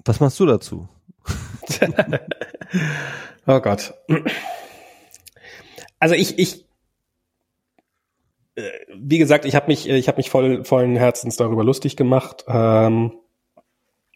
was 0.05 0.21
machst 0.21 0.41
du 0.41 0.47
dazu? 0.47 0.89
oh 3.47 3.61
Gott. 3.61 3.95
Also 5.99 6.15
ich, 6.15 6.39
ich, 6.39 6.67
äh, 8.57 8.63
wie 8.95 9.19
gesagt, 9.19 9.45
ich 9.45 9.55
habe 9.55 9.67
mich, 9.69 9.89
ich 9.89 10.09
habe 10.09 10.19
mich 10.19 10.31
voll, 10.31 10.65
vollen 10.65 10.97
Herzens 10.97 11.37
darüber 11.37 11.65
lustig 11.65 11.97
gemacht. 11.97 12.45
Ähm, 12.49 13.13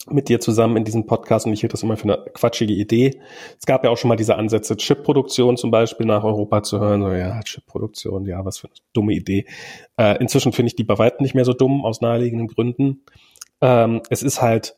mit 0.08 0.28
dir 0.28 0.40
zusammen 0.40 0.78
in 0.78 0.84
diesem 0.84 1.06
Podcast 1.06 1.46
und 1.46 1.52
ich 1.52 1.60
hielt 1.60 1.72
das 1.72 1.82
immer 1.82 1.96
für 1.96 2.04
eine 2.04 2.24
quatschige 2.32 2.72
Idee. 2.72 3.20
Es 3.58 3.66
gab 3.66 3.84
ja 3.84 3.90
auch 3.90 3.98
schon 3.98 4.08
mal 4.08 4.16
diese 4.16 4.36
Ansätze, 4.36 4.76
Chip-Produktion 4.76 5.56
zum 5.56 5.70
Beispiel 5.70 6.06
nach 6.06 6.24
Europa 6.24 6.62
zu 6.62 6.80
hören. 6.80 7.02
So, 7.02 7.12
ja, 7.12 7.40
Chip-Produktion, 7.42 8.24
ja, 8.26 8.44
was 8.44 8.58
für 8.58 8.68
eine 8.68 8.76
dumme 8.92 9.12
Idee. 9.12 9.46
Äh, 9.98 10.18
inzwischen 10.18 10.52
finde 10.52 10.68
ich 10.68 10.76
die 10.76 10.84
bei 10.84 10.96
weitem 10.98 11.22
nicht 11.22 11.34
mehr 11.34 11.44
so 11.44 11.52
dumm, 11.52 11.84
aus 11.84 12.00
naheliegenden 12.00 12.48
Gründen. 12.48 13.02
Ähm, 13.60 14.00
es 14.08 14.22
ist 14.22 14.40
halt, 14.40 14.74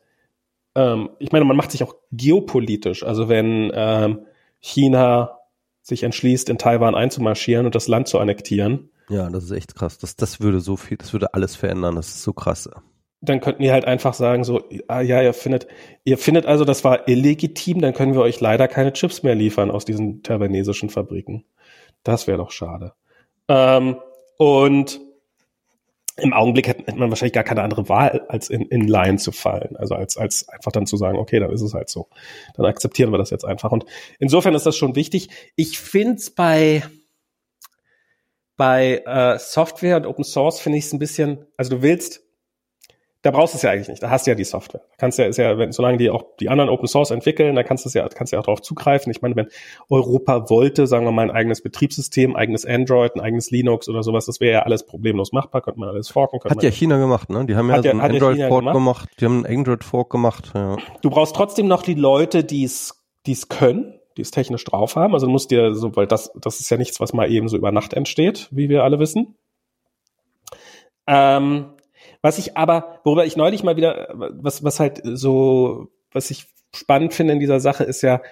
ähm, 0.74 1.10
ich 1.20 1.30
meine, 1.30 1.44
man 1.44 1.56
macht 1.56 1.70
sich 1.70 1.84
auch 1.84 1.94
geopolitisch. 2.10 3.04
Also 3.04 3.28
wenn 3.28 3.70
ähm, 3.74 4.26
China 4.58 5.38
sich 5.82 6.02
entschließt, 6.02 6.48
in 6.48 6.58
Taiwan 6.58 6.94
einzumarschieren 6.94 7.66
und 7.66 7.74
das 7.74 7.88
Land 7.88 8.08
zu 8.08 8.18
annektieren. 8.18 8.90
Ja, 9.08 9.28
das 9.28 9.44
ist 9.44 9.50
echt 9.50 9.74
krass. 9.74 9.98
Das, 9.98 10.16
das 10.16 10.40
würde 10.40 10.60
so 10.60 10.76
viel, 10.76 10.96
das 10.96 11.12
würde 11.12 11.34
alles 11.34 11.56
verändern. 11.56 11.96
Das 11.96 12.08
ist 12.08 12.22
so 12.22 12.32
krass 12.32 12.70
dann 13.22 13.40
könnten 13.40 13.62
die 13.62 13.70
halt 13.70 13.84
einfach 13.84 14.14
sagen 14.14 14.42
so, 14.42 14.68
ah 14.88 15.00
ja, 15.00 15.22
ihr 15.22 15.32
findet, 15.32 15.68
ihr 16.04 16.18
findet 16.18 16.44
also, 16.44 16.64
das 16.64 16.82
war 16.82 17.08
illegitim, 17.08 17.80
dann 17.80 17.94
können 17.94 18.14
wir 18.14 18.20
euch 18.20 18.40
leider 18.40 18.66
keine 18.66 18.92
Chips 18.92 19.22
mehr 19.22 19.36
liefern 19.36 19.70
aus 19.70 19.84
diesen 19.84 20.24
taiwanesischen 20.24 20.90
Fabriken. 20.90 21.44
Das 22.02 22.26
wäre 22.26 22.38
doch 22.38 22.50
schade. 22.50 22.94
Ähm, 23.46 23.96
und 24.38 25.00
im 26.16 26.32
Augenblick 26.32 26.68
hätte, 26.68 26.84
hätte 26.84 26.98
man 26.98 27.10
wahrscheinlich 27.10 27.32
gar 27.32 27.44
keine 27.44 27.62
andere 27.62 27.88
Wahl, 27.88 28.26
als 28.28 28.50
in, 28.50 28.62
in 28.66 28.86
Line 28.86 29.18
zu 29.18 29.32
fallen. 29.32 29.76
Also 29.76 29.94
als, 29.94 30.16
als 30.16 30.48
einfach 30.48 30.72
dann 30.72 30.86
zu 30.86 30.96
sagen, 30.96 31.18
okay, 31.18 31.40
dann 31.40 31.50
ist 31.50 31.62
es 31.62 31.74
halt 31.74 31.88
so. 31.88 32.08
Dann 32.54 32.66
akzeptieren 32.66 33.12
wir 33.12 33.18
das 33.18 33.30
jetzt 33.30 33.44
einfach. 33.44 33.72
Und 33.72 33.86
insofern 34.18 34.54
ist 34.54 34.66
das 34.66 34.76
schon 34.76 34.94
wichtig. 34.94 35.30
Ich 35.56 35.78
finde 35.78 36.14
es 36.14 36.34
bei, 36.34 36.82
bei 38.56 39.02
äh, 39.06 39.38
Software 39.38 39.96
und 39.96 40.06
Open 40.06 40.24
Source 40.24 40.60
finde 40.60 40.78
ich 40.78 40.84
es 40.84 40.92
ein 40.92 40.98
bisschen, 40.98 41.46
also 41.56 41.76
du 41.76 41.82
willst 41.82 42.22
da 43.22 43.30
brauchst 43.30 43.54
du 43.54 43.56
es 43.56 43.62
ja 43.62 43.70
eigentlich 43.70 43.88
nicht. 43.88 44.02
Da 44.02 44.10
hast 44.10 44.26
du 44.26 44.32
ja 44.32 44.34
die 44.34 44.44
Software. 44.44 44.80
Da 44.80 44.96
kannst 44.98 45.18
ja, 45.18 45.26
ist 45.26 45.36
ja, 45.36 45.56
wenn, 45.56 45.70
solange 45.70 45.96
die 45.96 46.10
auch 46.10 46.24
die 46.40 46.48
anderen 46.48 46.68
Open 46.68 46.88
Source 46.88 47.12
entwickeln, 47.12 47.54
da 47.54 47.62
kannst 47.62 47.84
du 47.84 47.88
es 47.88 47.94
ja, 47.94 48.08
kannst 48.08 48.32
du 48.32 48.36
ja 48.36 48.40
auch 48.40 48.46
darauf 48.46 48.62
zugreifen. 48.62 49.12
Ich 49.12 49.22
meine, 49.22 49.36
wenn 49.36 49.46
Europa 49.88 50.50
wollte, 50.50 50.88
sagen 50.88 51.04
wir 51.04 51.12
mal, 51.12 51.22
ein 51.22 51.30
eigenes 51.30 51.62
Betriebssystem, 51.62 52.34
eigenes 52.34 52.66
Android, 52.66 53.14
ein 53.14 53.20
eigenes 53.20 53.52
Linux 53.52 53.88
oder 53.88 54.02
sowas, 54.02 54.26
das 54.26 54.40
wäre 54.40 54.52
ja 54.52 54.62
alles 54.62 54.84
problemlos 54.84 55.32
machbar, 55.32 55.62
könnte 55.62 55.78
man 55.78 55.88
alles 55.88 56.08
forken. 56.08 56.40
Hat 56.50 56.62
ja 56.64 56.70
China 56.70 56.98
gemacht, 56.98 57.30
ne? 57.30 57.46
Die 57.46 57.54
haben 57.54 57.70
ja, 57.70 57.80
so 57.80 57.88
einen 57.90 58.00
Android-Fork 58.00 58.60
gemacht. 58.60 58.74
gemacht. 58.74 59.08
Die 59.20 59.24
haben 59.24 59.44
einen 59.44 59.58
Android-Fork 59.58 60.10
gemacht, 60.10 60.50
ja. 60.54 60.76
Du 61.00 61.10
brauchst 61.10 61.36
trotzdem 61.36 61.68
noch 61.68 61.82
die 61.82 61.94
Leute, 61.94 62.42
die 62.42 62.64
es, 62.64 63.04
die 63.26 63.32
es 63.32 63.48
können, 63.48 64.00
die 64.16 64.22
es 64.22 64.32
technisch 64.32 64.64
drauf 64.64 64.96
haben. 64.96 65.14
Also 65.14 65.26
du 65.26 65.32
musst 65.32 65.52
dir 65.52 65.76
so, 65.76 65.94
weil 65.94 66.08
das, 66.08 66.32
das 66.34 66.58
ist 66.58 66.70
ja 66.70 66.76
nichts, 66.76 66.98
was 66.98 67.12
mal 67.12 67.30
eben 67.30 67.48
so 67.48 67.56
über 67.56 67.70
Nacht 67.70 67.94
entsteht, 67.94 68.48
wie 68.50 68.68
wir 68.68 68.82
alle 68.82 68.98
wissen. 68.98 69.36
Ähm, 71.06 71.66
was 72.22 72.38
ich 72.38 72.56
aber, 72.56 73.00
worüber 73.04 73.26
ich 73.26 73.36
neulich 73.36 73.62
mal 73.62 73.76
wieder, 73.76 74.08
was, 74.14 74.64
was 74.64 74.80
halt 74.80 75.02
so, 75.04 75.88
was 76.12 76.30
ich 76.30 76.46
spannend 76.74 77.12
finde 77.12 77.34
in 77.34 77.40
dieser 77.40 77.60
Sache, 77.60 77.84
ist 77.84 78.02
ja, 78.02 78.22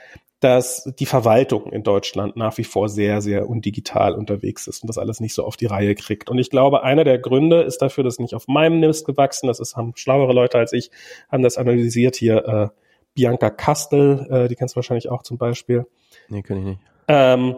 dass 0.41 0.91
die 0.99 1.07
Verwaltung 1.07 1.70
in 1.70 1.82
Deutschland 1.82 2.34
nach 2.34 2.57
wie 2.57 2.64
vor 2.64 2.88
sehr, 2.88 3.20
sehr 3.20 3.49
undigital 3.49 4.14
unterwegs 4.14 4.66
ist 4.66 4.82
und 4.82 4.88
das 4.88 4.97
alles 4.97 5.20
nicht 5.20 5.34
so 5.34 5.45
auf 5.45 5.59
die 5.59 5.66
Reihe 5.66 5.95
kriegt. 5.95 6.30
Und 6.30 6.38
ich 6.38 6.49
glaube, 6.49 6.82
einer 6.82 7.05
der 7.05 7.18
Gründe 7.18 7.61
ist 7.61 7.82
dafür, 7.82 8.05
dass 8.05 8.18
nicht 8.18 8.34
auf 8.34 8.49
meinem 8.49 8.80
Nist 8.80 9.05
gewachsen, 9.05 9.49
das 9.49 9.61
ist, 9.61 9.76
haben 9.76 9.93
schlauere 9.97 10.32
Leute 10.32 10.57
als 10.57 10.72
ich, 10.72 10.91
haben 11.30 11.43
das 11.43 11.59
analysiert 11.59 12.16
hier, 12.16 12.47
äh, 12.47 12.68
Bianca 13.14 13.51
Kastel, 13.51 14.26
äh, 14.30 14.49
die 14.49 14.55
kennst 14.55 14.74
du 14.74 14.76
wahrscheinlich 14.76 15.11
auch 15.11 15.22
zum 15.22 15.36
Beispiel. 15.36 15.86
Nee, 16.28 16.43
kann 16.43 16.59
ich 16.59 16.64
nicht. 16.64 16.80
Ähm, 17.09 17.57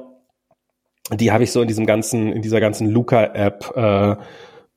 die 1.12 1.30
habe 1.30 1.44
ich 1.44 1.52
so 1.52 1.62
in 1.62 1.68
diesem 1.68 1.86
ganzen, 1.86 2.32
in 2.32 2.42
dieser 2.42 2.60
ganzen 2.60 2.88
Luca-App 2.90 3.76
äh, 3.76 4.16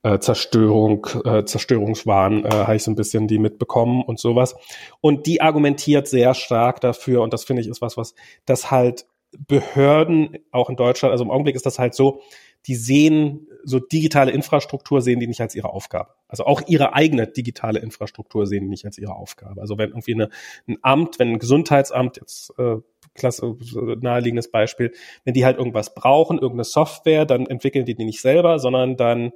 äh, 0.06 0.20
Zerstörung, 0.20 1.06
äh, 1.24 1.44
Zerstörungswahn, 1.44 2.44
äh, 2.44 2.50
habe 2.50 2.76
ich 2.76 2.84
so 2.84 2.92
ein 2.92 2.96
bisschen 2.96 3.26
die 3.26 3.38
mitbekommen 3.38 4.02
und 4.02 4.20
sowas. 4.20 4.54
Und 5.00 5.26
die 5.26 5.40
argumentiert 5.40 6.06
sehr 6.06 6.34
stark 6.34 6.80
dafür, 6.80 7.22
und 7.22 7.32
das 7.32 7.44
finde 7.44 7.62
ich 7.62 7.68
ist 7.68 7.82
was, 7.82 7.96
was 7.96 8.14
das 8.44 8.70
halt 8.70 9.06
Behörden 9.48 10.38
auch 10.52 10.70
in 10.70 10.76
Deutschland, 10.76 11.10
also 11.10 11.24
im 11.24 11.30
Augenblick 11.30 11.56
ist 11.56 11.66
das 11.66 11.78
halt 11.78 11.94
so, 11.94 12.20
die 12.68 12.76
sehen 12.76 13.48
so 13.64 13.80
digitale 13.80 14.30
Infrastruktur 14.30 15.02
sehen 15.02 15.20
die 15.20 15.26
nicht 15.26 15.40
als 15.40 15.54
ihre 15.54 15.70
Aufgabe. 15.70 16.10
Also 16.28 16.44
auch 16.44 16.62
ihre 16.66 16.94
eigene 16.94 17.26
digitale 17.26 17.80
Infrastruktur 17.80 18.46
sehen 18.46 18.62
die 18.64 18.70
nicht 18.70 18.84
als 18.84 18.98
ihre 18.98 19.14
Aufgabe. 19.14 19.60
Also 19.60 19.76
wenn 19.76 19.90
irgendwie 19.90 20.14
eine, 20.14 20.30
ein 20.68 20.78
Amt, 20.82 21.18
wenn 21.18 21.32
ein 21.32 21.38
Gesundheitsamt, 21.38 22.16
jetzt 22.16 22.52
äh, 22.58 22.76
klasse, 23.14 23.56
naheliegendes 24.00 24.50
Beispiel, 24.50 24.92
wenn 25.24 25.34
die 25.34 25.44
halt 25.44 25.58
irgendwas 25.58 25.94
brauchen, 25.94 26.38
irgendeine 26.38 26.64
Software, 26.64 27.24
dann 27.24 27.46
entwickeln 27.46 27.84
die 27.84 27.94
die 27.94 28.04
nicht 28.04 28.20
selber, 28.20 28.58
sondern 28.58 28.96
dann 28.96 29.32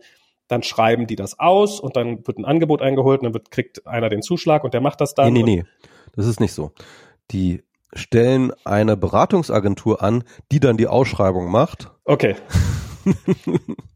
dann 0.51 0.63
schreiben 0.63 1.07
die 1.07 1.17
das 1.17 1.39
aus 1.39 1.81
und 1.81 1.97
dann 1.97 2.27
wird 2.27 2.39
ein 2.39 2.45
Angebot 2.45 2.83
eingeholt 2.83 3.21
und 3.21 3.27
dann 3.27 3.35
wird, 3.35 3.51
kriegt 3.51 3.87
einer 3.87 4.09
den 4.09 4.23
Zuschlag 4.23 4.65
und 4.65 4.75
der 4.75 4.81
macht 4.81 5.01
das 5.01 5.15
dann. 5.15 5.33
Nee, 5.33 5.43
nee, 5.43 5.57
nee. 5.57 5.65
Das 6.17 6.27
ist 6.27 6.41
nicht 6.41 6.53
so. 6.53 6.73
Die 7.31 7.63
stellen 7.93 8.53
eine 8.65 8.97
Beratungsagentur 8.97 10.03
an, 10.03 10.25
die 10.51 10.61
dann 10.61 10.77
die 10.77 10.89
Ausschreibung 10.89 11.51
macht. 11.51 11.91
Okay. 12.05 12.35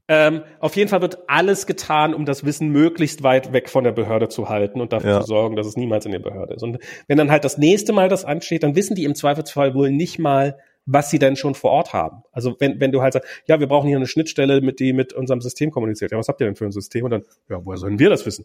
ähm, 0.08 0.42
auf 0.60 0.76
jeden 0.76 0.88
Fall 0.88 1.00
wird 1.00 1.28
alles 1.28 1.66
getan, 1.66 2.14
um 2.14 2.24
das 2.24 2.44
Wissen 2.44 2.68
möglichst 2.68 3.22
weit 3.24 3.52
weg 3.52 3.68
von 3.68 3.82
der 3.82 3.92
Behörde 3.92 4.28
zu 4.28 4.48
halten 4.48 4.80
und 4.80 4.92
dafür 4.92 5.10
ja. 5.10 5.20
zu 5.20 5.26
sorgen, 5.26 5.56
dass 5.56 5.66
es 5.66 5.76
niemals 5.76 6.06
in 6.06 6.12
der 6.12 6.20
Behörde 6.20 6.54
ist. 6.54 6.62
Und 6.62 6.78
wenn 7.08 7.18
dann 7.18 7.30
halt 7.30 7.44
das 7.44 7.58
nächste 7.58 7.92
Mal 7.92 8.08
das 8.08 8.24
ansteht, 8.24 8.62
dann 8.62 8.76
wissen 8.76 8.94
die 8.94 9.04
im 9.04 9.14
Zweifelsfall 9.14 9.74
wohl 9.74 9.90
nicht 9.90 10.18
mal, 10.18 10.58
was 10.86 11.10
sie 11.10 11.18
denn 11.18 11.36
schon 11.36 11.54
vor 11.54 11.70
Ort 11.70 11.92
haben. 11.92 12.22
Also 12.32 12.56
wenn, 12.58 12.80
wenn 12.80 12.92
du 12.92 13.02
halt 13.02 13.14
sagst, 13.14 13.28
ja, 13.46 13.58
wir 13.60 13.66
brauchen 13.66 13.88
hier 13.88 13.96
eine 13.96 14.06
Schnittstelle, 14.06 14.60
mit 14.60 14.80
die 14.80 14.92
mit 14.92 15.12
unserem 15.12 15.40
System 15.40 15.70
kommuniziert. 15.70 16.12
Ja, 16.12 16.18
was 16.18 16.28
habt 16.28 16.40
ihr 16.40 16.46
denn 16.46 16.56
für 16.56 16.66
ein 16.66 16.72
System? 16.72 17.04
Und 17.04 17.10
dann, 17.10 17.24
ja, 17.48 17.64
woher 17.64 17.78
sollen 17.78 17.98
wir 17.98 18.10
das 18.10 18.26
wissen? 18.26 18.44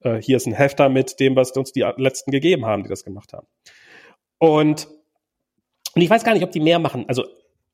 Äh, 0.00 0.20
hier 0.20 0.36
ist 0.36 0.46
ein 0.46 0.52
Hefter 0.52 0.88
mit 0.88 1.18
dem, 1.20 1.36
was 1.36 1.52
uns 1.52 1.72
die 1.72 1.86
letzten 1.96 2.30
gegeben 2.30 2.66
haben, 2.66 2.82
die 2.82 2.88
das 2.88 3.04
gemacht 3.04 3.32
haben. 3.32 3.46
Und, 4.38 4.88
und 5.94 6.02
ich 6.02 6.10
weiß 6.10 6.24
gar 6.24 6.34
nicht, 6.34 6.44
ob 6.44 6.52
die 6.52 6.60
mehr 6.60 6.78
machen. 6.78 7.04
Also 7.08 7.24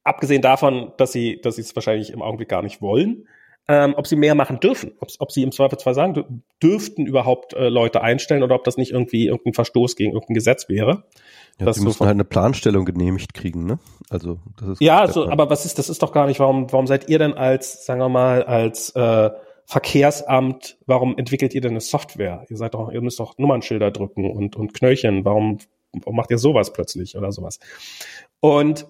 abgesehen 0.04 0.42
davon, 0.42 0.92
dass 0.96 1.12
sie, 1.12 1.40
dass 1.40 1.56
sie 1.56 1.62
es 1.62 1.74
wahrscheinlich 1.74 2.10
im 2.10 2.22
Augenblick 2.22 2.48
gar 2.48 2.62
nicht 2.62 2.80
wollen, 2.80 3.26
ähm, 3.66 3.94
ob 3.96 4.06
sie 4.06 4.16
mehr 4.16 4.34
machen 4.34 4.60
dürfen, 4.60 4.92
ob, 5.00 5.08
ob 5.18 5.32
sie 5.32 5.42
im 5.42 5.50
Zweifelsfall 5.50 5.94
sagen 5.94 6.42
dürften 6.62 7.06
überhaupt 7.06 7.54
äh, 7.54 7.68
Leute 7.68 8.02
einstellen 8.02 8.42
oder 8.42 8.54
ob 8.54 8.64
das 8.64 8.76
nicht 8.76 8.92
irgendwie 8.92 9.26
irgendein 9.26 9.54
Verstoß 9.54 9.96
gegen 9.96 10.12
irgendein 10.12 10.34
Gesetz 10.34 10.68
wäre. 10.68 11.04
Ja, 11.58 11.72
sie 11.72 11.82
müssen 11.82 12.00
halt 12.00 12.14
eine 12.14 12.24
Planstellung 12.24 12.84
genehmigt 12.84 13.32
kriegen, 13.32 13.64
ne? 13.64 13.78
Also 14.10 14.38
das 14.58 14.70
ist 14.70 14.80
ja, 14.80 15.06
so, 15.08 15.28
aber 15.28 15.48
was 15.48 15.64
ist, 15.64 15.78
das 15.78 15.88
ist 15.88 16.02
doch 16.02 16.12
gar 16.12 16.26
nicht. 16.26 16.40
Warum, 16.40 16.70
warum 16.72 16.86
seid 16.86 17.08
ihr 17.08 17.18
denn 17.18 17.32
als, 17.32 17.86
sagen 17.86 18.00
wir 18.00 18.08
mal, 18.08 18.42
als 18.42 18.90
äh, 18.90 19.30
Verkehrsamt, 19.66 20.76
warum 20.86 21.16
entwickelt 21.16 21.54
ihr 21.54 21.62
denn 21.62 21.70
eine 21.70 21.80
Software? 21.80 22.44
Ihr 22.50 22.56
seid 22.58 22.74
doch, 22.74 22.92
ihr 22.92 23.00
müsst 23.00 23.18
doch 23.18 23.38
Nummernschilder 23.38 23.90
drücken 23.92 24.30
und 24.30 24.56
und 24.56 24.74
Knöllchen. 24.74 25.24
Warum, 25.24 25.58
warum 25.92 26.16
macht 26.16 26.30
ihr 26.30 26.38
sowas 26.38 26.72
plötzlich 26.72 27.16
oder 27.16 27.32
sowas? 27.32 27.60
Und 28.40 28.86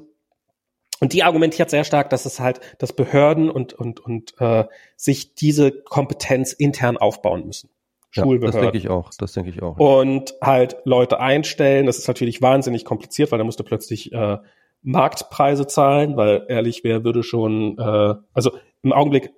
und 1.05 1.13
die 1.13 1.23
argumentiert 1.23 1.69
sehr 1.69 1.85
stark, 1.85 2.09
dass 2.09 2.25
es 2.25 2.41
halt, 2.41 2.61
dass 2.79 2.95
Behörden 2.95 3.51
und, 3.51 3.75
und, 3.75 4.01
und 4.01 4.33
äh, 4.41 4.65
sich 4.97 5.35
diese 5.35 5.71
Kompetenz 5.71 6.55
intern 6.55 6.97
aufbauen 6.97 7.47
müssen. 7.47 7.69
Schulbehörden. 8.09 8.59
Ja, 8.59 8.65
das 8.65 8.73
denke 8.73 8.79
ich 8.79 8.89
auch, 8.89 9.11
das 9.19 9.33
denke 9.35 9.51
ich 9.51 9.63
auch. 9.63 9.77
Und 9.77 10.35
halt 10.41 10.77
Leute 10.85 11.21
einstellen, 11.21 11.85
das 11.85 11.99
ist 11.99 12.09
natürlich 12.09 12.41
wahnsinnig 12.41 12.87
kompliziert, 12.87 13.33
weil 13.33 13.39
da 13.39 13.45
musst 13.45 13.61
du 13.61 13.65
plötzlich 13.65 14.13
äh, 14.13 14.39
Marktpreise 14.81 15.67
zahlen, 15.67 16.17
weil 16.17 16.47
ehrlich, 16.49 16.85
wer 16.85 17.05
würde 17.05 17.23
schon, 17.23 17.77
äh, 17.79 18.15
also 18.33 18.53
im 18.83 18.95
Augenblick 18.95 19.31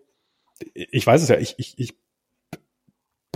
ich 0.75 1.07
weiß 1.07 1.23
es 1.23 1.29
ja, 1.29 1.37
ich, 1.37 1.55
ich, 1.59 1.79
ich 1.79 1.95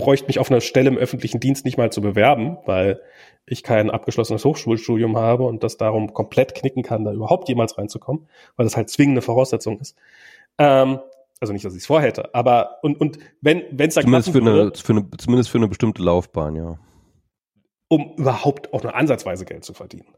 bräuchte 0.01 0.27
mich 0.27 0.39
auf 0.39 0.49
einer 0.49 0.61
Stelle 0.61 0.89
im 0.89 0.97
öffentlichen 0.97 1.39
Dienst 1.39 1.63
nicht 1.63 1.77
mal 1.77 1.91
zu 1.91 2.01
bewerben, 2.01 2.57
weil 2.65 3.01
ich 3.45 3.63
kein 3.63 3.89
abgeschlossenes 3.89 4.43
Hochschulstudium 4.45 5.17
habe 5.17 5.43
und 5.43 5.63
das 5.63 5.77
darum 5.77 6.13
komplett 6.13 6.55
knicken 6.55 6.83
kann, 6.83 7.05
da 7.05 7.13
überhaupt 7.13 7.47
jemals 7.49 7.77
reinzukommen, 7.77 8.27
weil 8.55 8.65
das 8.65 8.75
halt 8.75 8.89
zwingende 8.89 9.21
Voraussetzung 9.21 9.79
ist. 9.79 9.95
Ähm, 10.57 10.99
also 11.39 11.53
nicht, 11.53 11.65
dass 11.65 11.73
ich 11.73 11.81
es 11.81 11.85
vorhätte, 11.85 12.33
aber 12.33 12.79
und, 12.83 12.99
und 12.99 13.19
wenn 13.41 13.63
es 13.79 13.95
da 13.95 14.01
zumindest 14.01 14.29
für, 14.29 14.43
würde, 14.43 14.61
eine, 14.61 14.71
für 14.75 14.93
eine 14.93 15.09
zumindest 15.17 15.49
für 15.49 15.57
eine 15.57 15.67
bestimmte 15.67 16.03
Laufbahn, 16.03 16.55
ja. 16.55 16.77
Um 17.87 18.13
überhaupt 18.15 18.73
auch 18.73 18.83
nur 18.83 18.95
ansatzweise 18.95 19.45
Geld 19.45 19.65
zu 19.65 19.73
verdienen. 19.73 20.15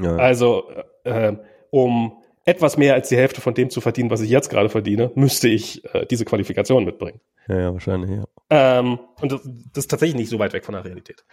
Ja. 0.00 0.16
Also 0.16 0.64
äh, 1.04 1.34
um 1.70 2.23
etwas 2.44 2.76
mehr 2.76 2.94
als 2.94 3.08
die 3.08 3.16
Hälfte 3.16 3.40
von 3.40 3.54
dem 3.54 3.70
zu 3.70 3.80
verdienen, 3.80 4.10
was 4.10 4.20
ich 4.20 4.30
jetzt 4.30 4.50
gerade 4.50 4.68
verdiene, 4.68 5.10
müsste 5.14 5.48
ich 5.48 5.84
äh, 5.94 6.06
diese 6.06 6.24
Qualifikation 6.24 6.84
mitbringen. 6.84 7.20
Ja, 7.48 7.60
ja, 7.60 7.72
wahrscheinlich, 7.72 8.10
ja. 8.10 8.24
Ähm, 8.50 8.98
und 9.20 9.32
das, 9.32 9.40
das, 9.44 9.84
ist 9.84 9.90
tatsächlich 9.90 10.16
nicht 10.16 10.28
so 10.28 10.38
weit 10.38 10.52
weg 10.52 10.64
von 10.64 10.74
der 10.74 10.84
Realität. 10.84 11.24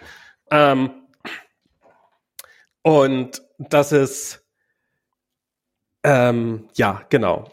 Ähm, 0.49 0.91
und 2.81 3.41
das 3.57 3.91
ist, 3.91 4.45
ähm, 6.03 6.69
ja, 6.75 7.03
genau. 7.09 7.51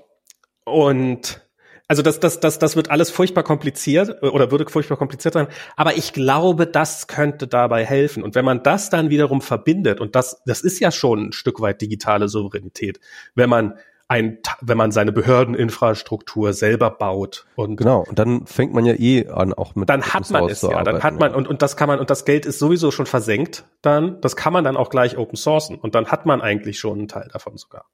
Und 0.65 1.48
also 1.89 2.03
das, 2.03 2.21
das, 2.21 2.39
das, 2.39 2.59
das 2.59 2.77
wird 2.77 2.91
alles 2.91 3.11
furchtbar 3.11 3.43
kompliziert 3.43 4.23
äh, 4.23 4.27
oder 4.29 4.51
würde 4.51 4.69
furchtbar 4.69 4.99
kompliziert 4.99 5.35
sein. 5.35 5.49
Aber 5.75 5.97
ich 5.97 6.13
glaube, 6.13 6.67
das 6.67 7.07
könnte 7.07 7.49
dabei 7.49 7.85
helfen. 7.85 8.23
Und 8.23 8.35
wenn 8.35 8.45
man 8.45 8.63
das 8.63 8.91
dann 8.91 9.09
wiederum 9.09 9.41
verbindet, 9.41 9.99
und 9.99 10.15
das, 10.15 10.43
das 10.45 10.61
ist 10.61 10.81
ja 10.81 10.93
schon 10.93 11.29
ein 11.29 11.33
Stück 11.33 11.61
weit 11.61 11.81
digitale 11.81 12.29
Souveränität, 12.29 13.01
wenn 13.35 13.49
man 13.49 13.79
ein, 14.07 14.39
wenn 14.61 14.77
man 14.79 14.91
seine 14.91 15.13
Behördeninfrastruktur 15.13 16.55
selber 16.55 16.91
baut 16.91 17.47
und 17.57 17.77
genau 17.77 18.07
und 18.09 18.19
dann 18.19 18.47
fängt 18.47 18.73
man 18.73 18.87
ja 18.87 18.95
eh 18.95 19.29
an 19.29 19.53
auch 19.53 19.75
mit 19.75 19.91
dann 19.91 20.03
hat 20.03 20.31
man 20.31 20.49
es 20.49 20.63
ja 20.63 20.83
dann 20.83 21.03
hat 21.03 21.21
man 21.21 21.35
und 21.35 21.47
und 21.47 21.61
das 21.61 21.77
kann 21.77 21.89
man 21.89 21.99
und 21.99 22.09
das 22.09 22.25
Geld 22.25 22.47
ist 22.47 22.59
sowieso 22.59 22.91
schon 22.91 23.05
versenkt 23.05 23.65
dann. 23.83 24.19
Das 24.23 24.35
kann 24.35 24.55
man 24.55 24.65
dann 24.65 24.79
auch 24.79 24.89
gleich 24.89 25.19
Open 25.19 25.37
Sourcen. 25.37 25.77
Und 25.77 25.95
dann 25.95 26.07
hat 26.07 26.25
man 26.25 26.41
eigentlich 26.41 26.79
schon 26.79 27.01
einen 27.01 27.09
Teil 27.09 27.29
davon 27.31 27.59
sogar. 27.59 27.85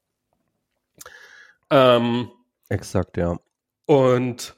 Ähm, 1.69 2.29
exakt 2.69 3.17
ja 3.17 3.37
und 3.85 4.55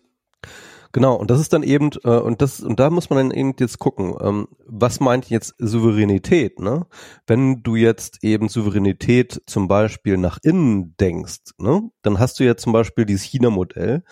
Genau, 0.93 1.15
und 1.15 1.29
das 1.29 1.39
ist 1.39 1.53
dann 1.53 1.63
eben, 1.63 1.91
äh, 2.05 2.09
und 2.09 2.41
das, 2.41 2.61
und 2.61 2.79
da 2.79 2.89
muss 2.89 3.09
man 3.09 3.17
dann 3.17 3.31
eben 3.37 3.53
jetzt 3.59 3.77
gucken, 3.77 4.15
ähm, 4.21 4.47
was 4.65 4.99
meint 4.99 5.29
jetzt 5.29 5.53
Souveränität, 5.59 6.59
ne? 6.59 6.87
Wenn 7.27 7.61
du 7.61 7.75
jetzt 7.75 8.23
eben 8.23 8.49
Souveränität 8.49 9.41
zum 9.45 9.67
Beispiel 9.67 10.17
nach 10.17 10.39
innen 10.41 10.95
denkst, 10.97 11.51
ne, 11.59 11.89
dann 12.01 12.19
hast 12.19 12.39
du 12.39 12.45
ja 12.45 12.55
zum 12.57 12.73
Beispiel 12.73 13.05
dieses 13.05 13.23
China-Modell, 13.25 14.03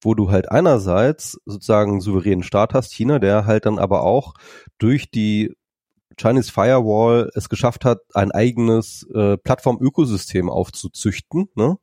wo 0.00 0.14
du 0.14 0.30
halt 0.30 0.50
einerseits 0.50 1.38
sozusagen 1.46 1.92
einen 1.92 2.00
souveränen 2.00 2.42
Staat 2.42 2.74
hast, 2.74 2.92
China, 2.92 3.18
der 3.20 3.46
halt 3.46 3.66
dann 3.66 3.78
aber 3.78 4.02
auch 4.02 4.34
durch 4.78 5.10
die 5.10 5.54
Chinese 6.20 6.50
Firewall 6.52 7.30
es 7.34 7.48
geschafft 7.48 7.84
hat, 7.84 8.00
ein 8.14 8.32
eigenes 8.32 9.06
äh, 9.14 9.36
Plattform-Ökosystem 9.38 10.50
aufzuzüchten, 10.50 11.48
ne? 11.54 11.78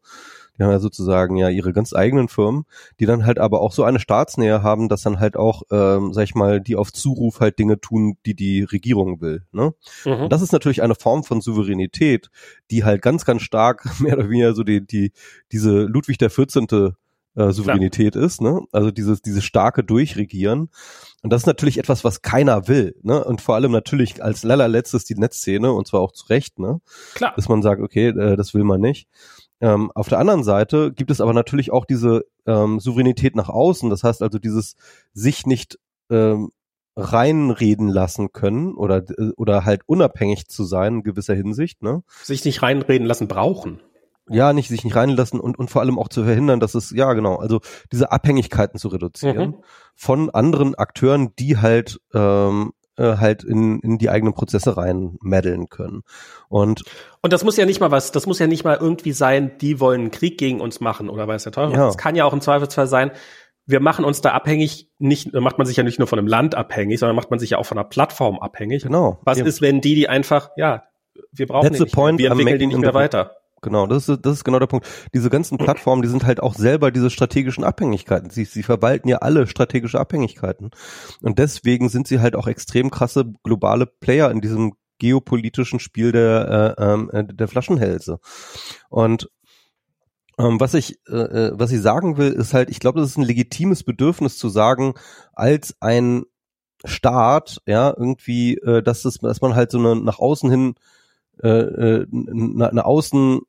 Die 0.60 0.64
haben 0.64 0.72
ja 0.72 0.80
sozusagen 0.80 1.38
ja 1.38 1.49
ihre 1.49 1.72
ganz 1.72 1.93
eigenen 1.93 2.28
Firmen, 2.28 2.66
die 2.99 3.05
dann 3.05 3.26
halt 3.26 3.39
aber 3.39 3.62
auch 3.62 3.72
so 3.72 3.84
eine 3.84 3.99
Staatsnähe 3.99 4.62
haben, 4.62 4.89
dass 4.89 5.03
dann 5.03 5.20
halt 5.20 5.38
auch, 5.38 5.64
ähm, 5.72 6.14
sag 6.14 6.24
ich 6.24 6.36
mal, 6.36 6.60
die 6.60 6.76
auf 6.76 6.91
Zuruf 6.91 7.39
halt 7.39 7.57
Dinge 7.60 7.80
tun, 7.80 8.18
die 8.26 8.36
die 8.36 8.64
Regierung 8.64 9.22
will. 9.22 9.45
Ne? 9.51 9.74
Mhm. 10.05 10.30
das 10.30 10.41
ist 10.41 10.51
natürlich 10.51 10.82
eine 10.82 10.95
Form 10.95 11.24
von 11.24 11.41
Souveränität, 11.41 12.30
die 12.72 12.84
halt 12.84 13.01
ganz, 13.01 13.26
ganz 13.26 13.41
stark 13.41 13.86
mehr 13.99 14.18
oder 14.18 14.30
weniger 14.30 14.53
so 14.53 14.64
die, 14.64 14.86
die 14.86 15.14
diese 15.51 15.84
Ludwig 15.84 16.18
der 16.18 16.30
14. 16.30 16.93
Äh, 17.36 17.51
Souveränität 17.53 18.14
Klar. 18.14 18.26
ist, 18.26 18.41
ne? 18.41 18.62
Also 18.72 18.89
dieses, 18.91 19.22
dieses 19.22 19.45
starke 19.45 19.84
Durchregieren. 19.84 20.70
Und 21.22 21.32
das 21.32 21.43
ist 21.43 21.45
natürlich 21.45 21.78
etwas, 21.78 22.03
was 22.03 22.22
keiner 22.22 22.68
will, 22.68 22.95
ne? 23.03 23.24
Und 23.24 23.39
vor 23.39 23.55
allem 23.55 23.72
natürlich 23.72 24.24
als 24.24 24.43
allerletztes 24.43 25.05
die 25.05 25.16
Netzszene, 25.16 25.72
und 25.72 25.88
zwar 25.88 26.01
auch 26.01 26.12
zu 26.12 26.26
Recht, 26.28 26.57
ne? 26.57 26.82
Klar. 27.14 27.34
Dass 27.36 27.47
man 27.47 27.62
sagt, 27.62 27.82
okay, 27.82 28.07
äh, 28.07 28.36
das 28.36 28.53
will 28.55 28.64
man 28.64 28.82
nicht. 28.82 29.07
Ähm, 29.62 29.91
auf 29.93 30.07
der 30.07 30.20
anderen 30.20 30.43
Seite 30.43 30.93
gibt 30.93 31.12
es 31.12 31.22
aber 31.22 31.34
natürlich 31.34 31.72
auch 31.72 31.86
diese 31.86 32.26
ähm, 32.45 32.80
Souveränität 32.80 33.36
nach 33.36 33.49
außen, 33.49 33.89
das 33.89 34.03
heißt 34.03 34.22
also 34.22 34.39
dieses 34.39 34.76
sich 35.14 35.45
nicht 35.45 35.78
ähm, 36.10 36.51
reinreden 36.95 37.88
lassen 37.88 38.32
können 38.32 38.74
oder 38.76 39.03
oder 39.38 39.66
halt 39.66 39.82
unabhängig 39.86 40.47
zu 40.47 40.64
sein 40.64 40.95
in 40.95 41.03
gewisser 41.03 41.36
Hinsicht, 41.36 41.82
ne? 41.82 42.03
Sich 42.24 42.43
nicht 42.45 42.62
reinreden 42.62 43.07
lassen 43.07 43.28
brauchen. 43.28 43.80
Ja, 44.30 44.53
nicht 44.53 44.70
sich 44.70 44.84
nicht 44.84 44.95
reinlassen 44.95 45.39
und 45.39 45.57
und 45.57 45.70
vor 45.70 45.82
allem 45.82 45.97
auch 45.97 46.10
zu 46.10 46.24
verhindern, 46.24 46.60
dass 46.60 46.76
es 46.76 46.91
ja 46.91 47.14
genau, 47.14 47.38
also 47.38 47.62
diese 47.91 48.12
Abhängigkeiten 48.12 48.80
zu 48.80 48.89
reduzieren 48.89 49.49
mhm. 49.49 49.64
von 49.95 50.30
anderen 50.30 50.76
Akteuren, 50.76 51.34
die 51.38 51.57
halt 51.57 51.99
ähm, 52.14 52.74
äh, 52.99 53.17
halt 53.17 53.43
in, 53.43 53.79
in 53.79 53.97
die 53.97 54.09
eigenen 54.09 54.33
Prozesse 54.33 54.77
reinmeddeln 54.77 55.69
können. 55.69 56.03
Und 56.49 56.83
und 57.21 57.33
das 57.33 57.43
muss 57.43 57.57
ja 57.57 57.65
nicht 57.65 57.79
mal 57.79 57.91
was, 57.91 58.11
das 58.11 58.27
muss 58.27 58.39
ja 58.39 58.47
nicht 58.47 58.63
mal 58.63 58.77
irgendwie 58.79 59.11
sein, 59.13 59.51
die 59.59 59.79
wollen 59.79 60.01
einen 60.01 60.11
Krieg 60.11 60.37
gegen 60.37 60.61
uns 60.61 60.79
machen 60.79 61.09
oder 61.09 61.27
weiß 61.27 61.43
der 61.43 61.51
Teufel. 61.51 61.75
Ja. 61.75 61.87
Das 61.87 61.97
kann 61.97 62.15
ja 62.15 62.25
auch 62.25 62.33
im 62.33 62.41
Zweifelsfall 62.41 62.87
sein, 62.87 63.11
wir 63.65 63.79
machen 63.79 64.03
uns 64.03 64.21
da 64.21 64.31
abhängig, 64.31 64.89
nicht, 64.97 65.31
macht 65.33 65.59
man 65.59 65.67
sich 65.67 65.77
ja 65.77 65.83
nicht 65.83 65.99
nur 65.99 66.07
von 66.07 66.17
einem 66.17 66.27
Land 66.27 66.55
abhängig, 66.55 66.99
sondern 66.99 67.15
macht 67.15 67.29
man 67.29 67.39
sich 67.39 67.51
ja 67.51 67.59
auch 67.59 67.65
von 67.65 67.77
einer 67.77 67.87
Plattform 67.87 68.39
abhängig. 68.39 68.83
Genau. 68.83 69.19
Was 69.23 69.37
ja. 69.37 69.45
ist, 69.45 69.61
wenn 69.61 69.79
die, 69.79 69.93
die 69.93 70.09
einfach, 70.09 70.49
ja, 70.57 70.85
wir 71.31 71.45
brauchen 71.45 71.67
That's 71.67 71.77
die 71.77 71.83
nicht, 71.83 71.93
point, 71.93 72.17
wir 72.17 72.31
entwickeln 72.31 72.57
die 72.57 72.67
nicht 72.67 72.79
mehr 72.79 72.95
weiter. 72.95 73.35
Genau, 73.62 73.88
das 73.88 74.07
ist, 74.07 74.26
das 74.26 74.38
ist 74.38 74.43
genau 74.43 74.60
der 74.60 74.68
Punkt. 74.68 74.88
Diese 75.14 75.30
ganzen 75.30 75.57
Plattformen, 75.57 76.01
die 76.01 76.07
sind 76.07 76.26
halt 76.26 76.41
auch 76.41 76.53
selber 76.53 76.91
diese 76.91 77.10
strategischen 77.10 77.64
Abhängigkeiten. 77.64 78.30
Sie, 78.30 78.45
sie 78.45 78.64
verwalten 78.64 79.10
ja 79.10 79.18
alle 79.18 79.47
strategische 79.47 79.99
Abhängigkeiten. 79.99 80.72
Und 81.22 81.39
deswegen 81.39 81.89
sind 81.89 82.07
sie 82.07 82.20
halt 82.20 82.36
auch 82.36 82.47
extrem 82.47 82.89
krasse 82.89 83.26
globale 83.43 83.86
Player 83.86 84.32
in 84.32 84.41
diesem 84.41 84.74
geopolitischen 84.99 85.80
Spiel 85.80 86.12
der, 86.12 86.76
äh, 86.78 86.84
ähm, 86.84 87.10
äh, 87.12 87.24
der 87.26 87.47
Flaschenhälse. 87.47 88.20
Und 88.89 89.30
ähm, 90.38 90.60
was 90.60 90.74
ich, 90.74 90.99
äh, 91.10 91.16
äh, 91.16 91.51
was 91.53 91.72
ich 91.72 91.82
sagen 91.82 92.18
will, 92.18 92.32
ist 92.32 92.53
halt, 92.53 92.70
ich 92.70 92.80
glaube, 92.80 93.01
das 93.01 93.10
ist 93.10 93.18
ein 93.18 93.24
legitimes 93.24 93.84
Bedürfnis 93.84 94.38
zu 94.38 94.49
sagen, 94.49 94.93
als 95.34 95.76
ein 95.82 96.24
Staat, 96.86 97.62
ja, 97.66 97.89
irgendwie, 97.89 98.55
äh, 98.55 98.82
dass, 98.82 99.01
das, 99.01 99.16
dass 99.16 99.41
man 99.41 99.55
halt 99.55 99.72
so 99.72 99.80
eine 99.80 99.97
nach 99.97 100.20
außen 100.20 100.49
hin 100.49 100.76
äh, 101.43 101.47
äh 101.47 102.07
eine, 102.11 102.69
eine 102.69 102.85
Außen 102.85 103.41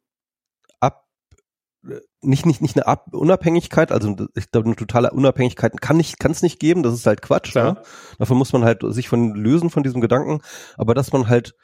nicht 2.22 2.44
nicht 2.44 2.60
nicht 2.60 2.76
eine 2.76 2.86
Ab 2.86 3.08
Unabhängigkeit, 3.12 3.92
also 3.92 4.14
ich 4.34 4.50
glaube 4.50 4.66
eine 4.66 4.76
totale 4.76 5.10
Unabhängigkeit 5.12 5.80
kann 5.80 5.96
nicht 5.96 6.18
kann 6.18 6.32
es 6.32 6.42
nicht 6.42 6.60
geben, 6.60 6.82
das 6.82 6.94
ist 6.94 7.06
halt 7.06 7.22
Quatsch. 7.22 7.54
Ne? 7.54 7.80
Dafür 8.18 8.36
muss 8.36 8.52
man 8.52 8.64
halt 8.64 8.82
sich 8.88 9.08
von 9.08 9.34
lösen 9.34 9.70
von 9.70 9.82
diesem 9.82 10.00
Gedanken, 10.00 10.42
aber 10.76 10.94
dass 10.94 11.12
man 11.12 11.28
halt 11.28 11.54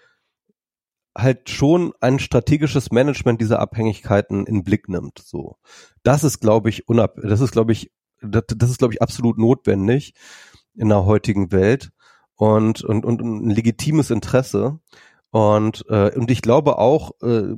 halt 1.17 1.51
schon 1.51 1.93
ein 2.01 2.19
strategisches 2.19 2.91
Management 2.91 3.41
dieser 3.41 3.59
Abhängigkeiten 3.59 4.47
in 4.47 4.65
Blick 4.65 4.89
nimmt. 4.89 5.19
So, 5.19 5.57
das 6.03 6.25
ist 6.25 6.41
glaube 6.41 6.71
ich 6.71 6.89
unab 6.89 7.17
das 7.23 7.41
ist 7.41 7.53
glaube 7.53 7.73
ich 7.73 7.93
das, 8.23 8.45
das 8.49 8.71
ist 8.71 8.79
glaube 8.79 8.95
ich 8.95 9.03
absolut 9.03 9.39
notwendig 9.39 10.15
in 10.75 10.89
der 10.89 11.05
heutigen 11.05 11.53
Welt 11.53 11.91
und 12.37 12.83
und 12.83 13.05
und 13.05 13.21
ein 13.21 13.51
legitimes 13.51 14.11
Interesse 14.11 14.81
und 15.31 15.85
äh, 15.89 16.17
und 16.17 16.31
ich 16.31 16.43
glaube 16.43 16.79
auch 16.79 17.13
äh, 17.23 17.55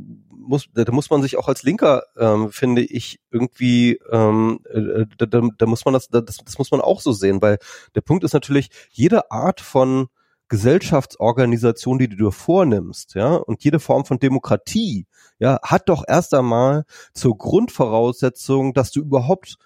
muss, 0.48 0.68
da 0.72 0.90
muss 0.90 1.10
man 1.10 1.22
sich 1.22 1.36
auch 1.36 1.48
als 1.48 1.62
Linker, 1.62 2.04
ähm, 2.16 2.50
finde 2.50 2.82
ich, 2.82 3.20
irgendwie, 3.30 4.00
ähm, 4.10 4.60
äh, 4.70 5.04
da, 5.18 5.26
da, 5.26 5.48
da 5.56 5.66
muss 5.66 5.84
man 5.84 5.94
das, 5.94 6.08
das, 6.08 6.38
das 6.38 6.58
muss 6.58 6.70
man 6.70 6.80
auch 6.80 7.00
so 7.00 7.12
sehen, 7.12 7.42
weil 7.42 7.58
der 7.94 8.00
Punkt 8.00 8.24
ist 8.24 8.32
natürlich, 8.32 8.70
jede 8.90 9.30
Art 9.30 9.60
von 9.60 10.08
Gesellschaftsorganisation, 10.48 11.98
die 11.98 12.08
du 12.08 12.16
dir 12.16 12.32
vornimmst, 12.32 13.14
ja, 13.14 13.34
und 13.34 13.62
jede 13.62 13.80
Form 13.80 14.06
von 14.06 14.18
Demokratie, 14.18 15.06
ja, 15.38 15.60
hat 15.62 15.88
doch 15.90 16.04
erst 16.08 16.32
einmal 16.32 16.84
zur 17.12 17.36
Grundvoraussetzung, 17.36 18.72
dass 18.72 18.90
du 18.90 19.00
überhaupt 19.00 19.56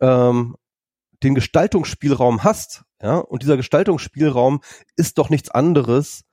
ähm, 0.00 0.56
den 1.22 1.34
Gestaltungsspielraum 1.34 2.44
hast, 2.44 2.84
ja, 3.00 3.16
und 3.16 3.42
dieser 3.42 3.56
Gestaltungsspielraum 3.56 4.60
ist 4.96 5.16
doch 5.16 5.30
nichts 5.30 5.50
anderes 5.50 6.24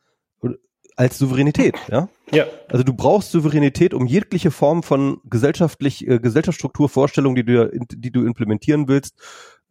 als 0.95 1.18
Souveränität, 1.18 1.76
ja? 1.90 2.07
Ja. 2.32 2.45
Also 2.70 2.84
du 2.84 2.94
brauchst 2.94 3.32
Souveränität, 3.32 3.94
um 3.94 4.07
jegliche 4.07 4.52
Form 4.52 4.82
von 4.82 5.20
gesellschaftlich 5.26 6.07
äh, 6.07 6.20
Gesellschaftsstrukturvorstellung, 6.20 7.36
die 7.36 7.44
du 7.44 7.70
die 7.91 8.12
du 8.12 8.26
implementieren 8.26 8.88
willst, 8.88 9.16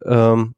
ähm, 0.05 0.55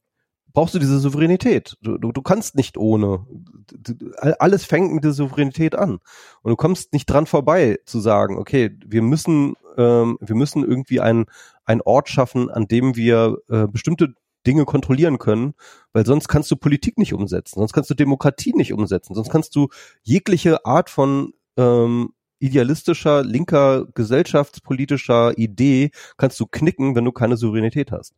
brauchst 0.53 0.75
du 0.75 0.79
diese 0.79 0.99
Souveränität. 0.99 1.75
Du, 1.81 1.97
du, 1.97 2.11
du 2.11 2.21
kannst 2.21 2.55
nicht 2.55 2.77
ohne. 2.77 3.25
Du, 3.71 4.11
alles 4.39 4.65
fängt 4.65 4.93
mit 4.93 5.03
der 5.03 5.13
Souveränität 5.13 5.75
an 5.75 5.99
und 6.41 6.51
du 6.51 6.55
kommst 6.55 6.93
nicht 6.93 7.05
dran 7.05 7.27
vorbei 7.27 7.79
zu 7.85 7.99
sagen, 7.99 8.37
okay, 8.37 8.77
wir 8.85 9.01
müssen 9.01 9.55
ähm, 9.77 10.17
wir 10.19 10.35
müssen 10.35 10.63
irgendwie 10.63 10.99
einen 10.99 11.25
einen 11.65 11.81
Ort 11.81 12.09
schaffen, 12.09 12.49
an 12.49 12.67
dem 12.67 12.95
wir 12.95 13.37
äh, 13.49 13.67
bestimmte 13.67 14.13
Dinge 14.47 14.65
kontrollieren 14.65 15.19
können, 15.19 15.53
weil 15.93 16.05
sonst 16.05 16.27
kannst 16.27 16.49
du 16.49 16.55
Politik 16.55 16.97
nicht 16.97 17.13
umsetzen, 17.13 17.59
sonst 17.59 17.73
kannst 17.73 17.89
du 17.89 17.93
Demokratie 17.93 18.53
nicht 18.55 18.73
umsetzen, 18.73 19.13
sonst 19.13 19.29
kannst 19.29 19.55
du 19.55 19.67
jegliche 20.03 20.65
Art 20.65 20.89
von 20.89 21.33
ähm, 21.57 22.13
idealistischer, 22.39 23.23
linker, 23.23 23.85
gesellschaftspolitischer 23.93 25.37
Idee 25.37 25.91
kannst 26.17 26.39
du 26.39 26.45
knicken, 26.45 26.95
wenn 26.95 27.05
du 27.05 27.11
keine 27.11 27.37
Souveränität 27.37 27.91
hast. 27.91 28.13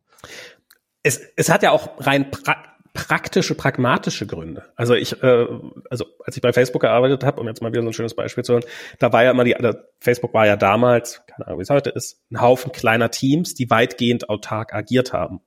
Es, 1.02 1.20
es 1.36 1.48
hat 1.48 1.62
ja 1.62 1.70
auch 1.70 1.90
rein 1.98 2.30
pra 2.30 2.56
praktische, 2.92 3.54
pragmatische 3.54 4.26
Gründe. 4.26 4.64
Also 4.74 4.94
ich, 4.94 5.22
äh, 5.22 5.46
also 5.90 6.06
als 6.24 6.34
ich 6.34 6.42
bei 6.42 6.52
Facebook 6.52 6.82
gearbeitet 6.82 7.22
habe, 7.22 7.40
um 7.40 7.46
jetzt 7.46 7.62
mal 7.62 7.70
wieder 7.70 7.82
so 7.82 7.90
ein 7.90 7.92
schönes 7.92 8.16
Beispiel 8.16 8.42
zu 8.42 8.54
hören, 8.54 8.64
da 8.98 9.12
war 9.12 9.22
ja 9.22 9.30
immer 9.30 9.44
die, 9.44 9.54
also 9.54 9.78
Facebook 10.00 10.34
war 10.34 10.44
ja 10.44 10.56
damals, 10.56 11.22
keine 11.28 11.46
Ahnung, 11.46 11.60
wie 11.60 11.62
es 11.62 11.70
heute 11.70 11.90
ist, 11.90 12.20
ein 12.32 12.40
Haufen 12.40 12.72
kleiner 12.72 13.12
Teams, 13.12 13.54
die 13.54 13.70
weitgehend 13.70 14.28
autark 14.28 14.74
agiert 14.74 15.12
haben 15.12 15.40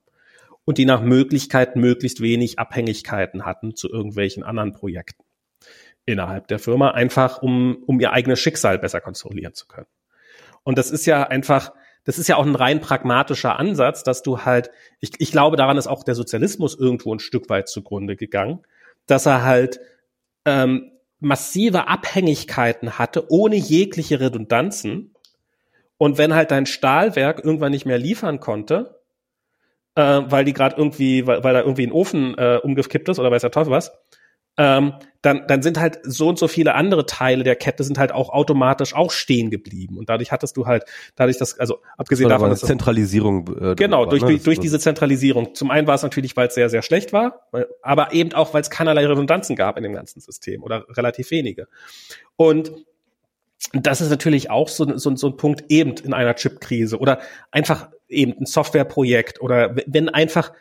und 0.66 0.78
die 0.78 0.86
nach 0.86 1.02
Möglichkeit 1.02 1.76
möglichst 1.76 2.22
wenig 2.22 2.60
Abhängigkeiten 2.60 3.46
hatten 3.46 3.76
zu 3.76 3.90
irgendwelchen 3.90 4.44
anderen 4.44 4.72
Projekten 4.72 5.24
innerhalb 6.06 6.48
der 6.48 6.60
Firma, 6.60 6.92
einfach 6.92 7.42
um, 7.42 7.84
um 7.86 8.00
ihr 8.00 8.12
eigenes 8.12 8.40
Schicksal 8.40 8.80
besser 8.80 9.02
kontrollieren 9.02 9.54
zu 9.54 9.68
können. 9.68 9.88
Und 10.64 10.78
das 10.78 10.92
ist 10.92 11.06
ja 11.06 11.24
einfach, 11.24 11.74
das 12.04 12.20
ist 12.20 12.28
ja 12.28 12.36
auch 12.38 12.46
ein 12.46 12.56
rein 12.56 12.82
pragmatischer 12.82 13.58
Ansatz, 13.58 14.04
dass 14.04 14.22
du 14.24 14.40
halt, 14.40 14.70
ich, 15.00 15.12
ich 15.20 15.32
glaube, 15.32 15.58
daran 15.58 15.78
ist 15.78 15.88
auch 15.88 16.04
der 16.04 16.16
Sozialismus 16.16 16.78
irgendwo 16.78 17.14
ein 17.14 17.20
Stück 17.20 17.50
weit 17.50 17.70
zugrunde 17.70 18.16
gegangen, 18.16 18.66
dass 19.06 19.26
er 19.26 19.44
halt 19.44 19.80
ähm, 20.46 20.92
massive 21.20 21.88
Abhängigkeiten 21.88 22.98
hatte, 22.98 23.32
ohne 23.32 23.56
jegliche 23.56 24.20
Redundanzen. 24.20 25.14
Und 25.98 26.18
wenn 26.18 26.34
halt 26.34 26.52
dein 26.52 26.66
Stahlwerk 26.66 27.44
irgendwann 27.44 27.72
nicht 27.72 27.86
mehr 27.86 27.98
liefern 27.98 28.42
konnte, 28.42 29.03
äh, 29.96 30.22
weil 30.26 30.46
die 30.46 30.54
gerade 30.54 30.76
irgendwie, 30.78 31.28
weil, 31.28 31.44
weil 31.44 31.54
da 31.54 31.62
irgendwie 31.62 31.86
ein 31.86 31.92
Ofen 31.92 32.38
äh, 32.38 32.60
umgekippt 32.62 33.10
ist 33.10 33.20
oder 33.20 33.32
weiß 33.32 33.42
der 33.42 33.52
Teufel 33.52 33.72
was, 33.72 33.92
ähm, 34.56 34.94
dann, 35.24 35.48
dann 35.48 35.64
sind 35.64 35.80
halt 35.80 36.00
so 36.04 36.28
und 36.28 36.38
so 36.38 36.48
viele 36.48 36.76
andere 36.76 37.06
Teile 37.06 37.44
der 37.44 37.56
Kette 37.56 37.84
sind 37.84 37.98
halt 37.98 38.12
auch 38.12 38.30
automatisch 38.30 38.94
auch 38.94 39.10
stehen 39.10 39.50
geblieben. 39.50 39.98
Und 39.98 40.10
dadurch 40.10 40.32
hattest 40.32 40.58
du 40.58 40.68
halt, 40.68 40.84
dadurch 41.16 41.38
das, 41.38 41.60
also 41.60 41.80
abgesehen 41.98 42.30
davon. 42.30 42.50
Dass 42.50 42.60
Zentralisierung. 42.60 43.48
Äh, 43.60 43.76
genau, 43.76 44.02
war, 44.02 44.10
durch, 44.10 44.22
ne? 44.22 44.28
durch, 44.28 44.44
durch 44.44 44.60
diese 44.60 44.80
Zentralisierung. 44.80 45.56
Zum 45.56 45.72
einen 45.72 45.88
war 45.88 45.96
es 45.96 46.04
natürlich, 46.04 46.36
weil 46.36 46.50
es 46.50 46.54
sehr, 46.54 46.70
sehr 46.70 46.84
schlecht 46.84 47.14
war, 47.14 47.48
aber 47.82 48.14
eben 48.14 48.34
auch, 48.34 48.54
weil 48.54 48.62
es 48.62 48.70
keinerlei 48.70 49.08
Redundanzen 49.08 49.56
gab 49.56 49.78
in 49.78 49.84
dem 49.84 49.94
ganzen 49.94 50.20
System 50.20 50.62
oder 50.62 50.86
relativ 50.90 51.32
wenige. 51.32 51.68
Und 52.36 52.72
das 53.72 54.02
ist 54.02 54.10
natürlich 54.10 54.52
auch 54.52 54.68
so, 54.68 54.98
so, 54.98 55.16
so 55.16 55.28
ein 55.28 55.38
Punkt 55.38 55.64
eben 55.70 55.96
in 56.04 56.14
einer 56.14 56.36
Chip-Krise 56.36 57.00
oder 57.00 57.20
einfach 57.50 57.90
eben 58.14 58.34
ein 58.40 58.46
Softwareprojekt 58.46 59.42
oder 59.42 59.76
wenn 59.86 60.10
einfach 60.10 60.54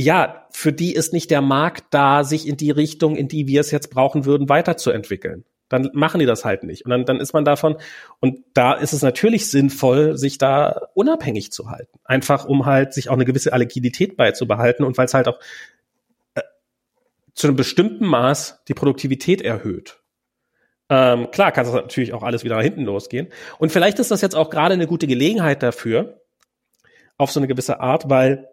ja, 0.00 0.46
für 0.52 0.72
die 0.72 0.94
ist 0.94 1.12
nicht 1.12 1.28
der 1.28 1.40
Markt 1.40 1.86
da, 1.90 2.22
sich 2.22 2.46
in 2.46 2.56
die 2.56 2.70
Richtung, 2.70 3.16
in 3.16 3.26
die 3.26 3.48
wir 3.48 3.60
es 3.60 3.72
jetzt 3.72 3.90
brauchen 3.90 4.26
würden, 4.26 4.48
weiterzuentwickeln. 4.48 5.44
Dann 5.68 5.90
machen 5.92 6.20
die 6.20 6.26
das 6.26 6.44
halt 6.44 6.62
nicht. 6.62 6.84
Und 6.84 6.90
dann, 6.90 7.04
dann 7.04 7.18
ist 7.18 7.32
man 7.32 7.44
davon, 7.44 7.76
und 8.20 8.44
da 8.54 8.74
ist 8.74 8.92
es 8.92 9.02
natürlich 9.02 9.50
sinnvoll, 9.50 10.16
sich 10.16 10.38
da 10.38 10.88
unabhängig 10.94 11.50
zu 11.50 11.68
halten. 11.68 11.98
Einfach 12.04 12.44
um 12.44 12.64
halt 12.64 12.94
sich 12.94 13.08
auch 13.08 13.14
eine 13.14 13.24
gewisse 13.24 13.52
Agilität 13.52 14.16
beizubehalten 14.16 14.84
und 14.84 14.96
weil 14.96 15.06
es 15.06 15.14
halt 15.14 15.26
auch 15.26 15.40
äh, 16.36 16.42
zu 17.34 17.48
einem 17.48 17.56
bestimmten 17.56 18.06
Maß 18.06 18.62
die 18.68 18.74
Produktivität 18.74 19.42
erhöht. 19.42 20.00
Ähm, 20.90 21.32
klar 21.32 21.50
kann 21.50 21.64
das 21.64 21.74
natürlich 21.74 22.12
auch 22.12 22.22
alles 22.22 22.44
wieder 22.44 22.54
nach 22.54 22.62
hinten 22.62 22.84
losgehen. 22.84 23.26
Und 23.58 23.72
vielleicht 23.72 23.98
ist 23.98 24.12
das 24.12 24.22
jetzt 24.22 24.36
auch 24.36 24.48
gerade 24.48 24.74
eine 24.74 24.86
gute 24.86 25.08
Gelegenheit 25.08 25.64
dafür, 25.64 26.22
auf 27.18 27.30
so 27.30 27.40
eine 27.40 27.48
gewisse 27.48 27.80
Art, 27.80 28.08
weil 28.08 28.48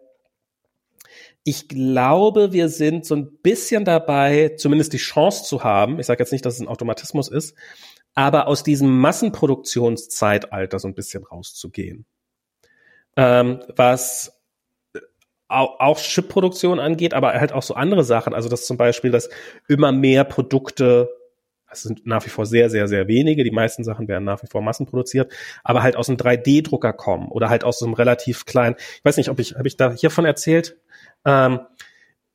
ich 1.44 1.68
glaube, 1.68 2.52
wir 2.52 2.68
sind 2.68 3.06
so 3.06 3.14
ein 3.14 3.38
bisschen 3.38 3.84
dabei, 3.84 4.54
zumindest 4.58 4.92
die 4.92 4.98
Chance 4.98 5.44
zu 5.44 5.62
haben, 5.62 6.00
ich 6.00 6.06
sage 6.06 6.20
jetzt 6.22 6.32
nicht, 6.32 6.44
dass 6.44 6.54
es 6.54 6.60
ein 6.60 6.68
Automatismus 6.68 7.28
ist, 7.28 7.56
aber 8.14 8.48
aus 8.48 8.64
diesem 8.64 8.98
Massenproduktionszeitalter 8.98 10.78
so 10.78 10.88
ein 10.88 10.94
bisschen 10.94 11.22
rauszugehen. 11.24 12.04
Ähm, 13.16 13.62
was 13.76 14.36
auch, 15.48 15.78
auch 15.78 15.98
Chip-Produktion 15.98 16.80
angeht, 16.80 17.14
aber 17.14 17.34
halt 17.34 17.52
auch 17.52 17.62
so 17.62 17.74
andere 17.74 18.04
Sachen. 18.04 18.34
Also 18.34 18.48
dass 18.48 18.66
zum 18.66 18.76
Beispiel, 18.76 19.10
dass 19.10 19.30
immer 19.68 19.92
mehr 19.92 20.24
Produkte, 20.24 21.08
es 21.76 21.82
sind 21.82 22.06
nach 22.06 22.24
wie 22.24 22.30
vor 22.30 22.46
sehr, 22.46 22.70
sehr, 22.70 22.88
sehr 22.88 23.08
wenige, 23.08 23.44
die 23.44 23.50
meisten 23.50 23.84
Sachen 23.84 24.08
werden 24.08 24.24
nach 24.24 24.42
wie 24.42 24.48
vor 24.48 24.62
massenproduziert, 24.62 25.32
aber 25.64 25.82
halt 25.82 25.96
aus 25.96 26.08
einem 26.08 26.18
3D-Drucker 26.18 26.92
kommen 26.92 27.28
oder 27.28 27.48
halt 27.48 27.64
aus 27.64 27.78
so 27.78 27.86
einem 27.86 27.94
relativ 27.94 28.44
kleinen, 28.44 28.76
ich 28.78 29.04
weiß 29.04 29.16
nicht, 29.16 29.30
ob 29.30 29.38
ich, 29.38 29.54
habe 29.54 29.68
ich 29.68 29.76
da 29.76 29.92
hiervon 29.92 30.24
erzählt? 30.24 30.76
Ähm, 31.24 31.60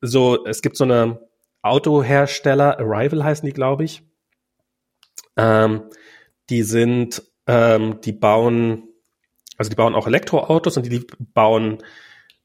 so, 0.00 0.44
es 0.46 0.62
gibt 0.62 0.76
so 0.76 0.84
eine 0.84 1.20
Autohersteller, 1.62 2.78
Arrival 2.78 3.24
heißen 3.24 3.46
die, 3.46 3.52
glaube 3.52 3.84
ich. 3.84 4.02
Ähm, 5.36 5.84
die 6.50 6.62
sind, 6.62 7.22
ähm, 7.46 8.00
die 8.00 8.12
bauen, 8.12 8.88
also 9.56 9.70
die 9.70 9.76
bauen 9.76 9.94
auch 9.94 10.06
Elektroautos 10.06 10.76
und 10.76 10.90
die 10.90 11.06
bauen 11.34 11.78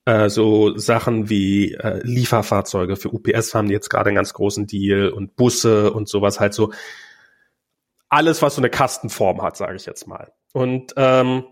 äh, 0.08 0.30
so 0.30 0.78
Sachen 0.78 1.30
wie 1.30 1.74
äh, 1.74 2.00
Lieferfahrzeuge. 2.02 2.96
Für 2.96 3.10
UPS 3.10 3.54
haben 3.54 3.68
die 3.68 3.74
jetzt 3.74 3.90
gerade 3.90 4.08
einen 4.08 4.16
ganz 4.16 4.34
großen 4.34 4.66
Deal 4.66 5.10
und 5.10 5.36
Busse 5.36 5.92
und 5.92 6.08
sowas 6.08 6.40
halt 6.40 6.54
so. 6.54 6.72
Alles, 8.08 8.42
was 8.42 8.56
so 8.56 8.62
eine 8.62 8.70
Kastenform 8.70 9.42
hat, 9.42 9.58
sage 9.58 9.76
ich 9.76 9.86
jetzt 9.86 10.08
mal. 10.08 10.32
Und 10.54 10.94
ähm, 10.96 11.44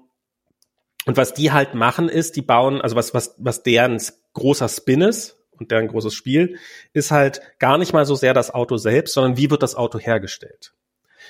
und 1.05 1.17
was 1.17 1.33
die 1.33 1.51
halt 1.51 1.75
machen 1.75 2.07
ist, 2.07 2.37
die 2.37 2.41
bauen, 2.41 2.81
also 2.81 2.95
was, 2.95 3.13
was, 3.13 3.35
was 3.37 3.61
deren 3.61 4.01
großer 4.33 4.69
Spin 4.69 5.01
ist 5.01 5.37
und 5.51 5.69
deren 5.69 5.87
großes 5.87 6.13
Spiel, 6.13 6.57
ist 6.93 7.11
halt 7.11 7.41
gar 7.59 7.77
nicht 7.77 7.93
mal 7.93 8.05
so 8.05 8.15
sehr 8.15 8.33
das 8.33 8.51
Auto 8.51 8.77
selbst, 8.77 9.13
sondern 9.13 9.37
wie 9.37 9.51
wird 9.51 9.61
das 9.63 9.75
Auto 9.75 9.99
hergestellt. 9.99 10.73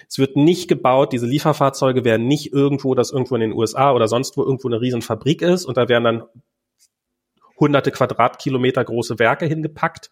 Es 0.07 0.19
wird 0.19 0.37
nicht 0.37 0.69
gebaut, 0.69 1.11
diese 1.11 1.25
Lieferfahrzeuge 1.25 2.05
werden 2.05 2.27
nicht 2.27 2.53
irgendwo, 2.53 2.95
dass 2.95 3.11
irgendwo 3.11 3.35
in 3.35 3.41
den 3.41 3.53
USA 3.53 3.91
oder 3.93 4.07
sonst 4.07 4.37
wo 4.37 4.43
irgendwo 4.43 4.69
eine 4.69 4.79
riesen 4.79 5.01
Fabrik 5.01 5.41
ist 5.41 5.65
und 5.65 5.75
da 5.75 5.89
werden 5.89 6.03
dann 6.03 6.23
hunderte 7.59 7.91
Quadratkilometer 7.91 8.83
große 8.83 9.19
Werke 9.19 9.45
hingepackt. 9.45 10.09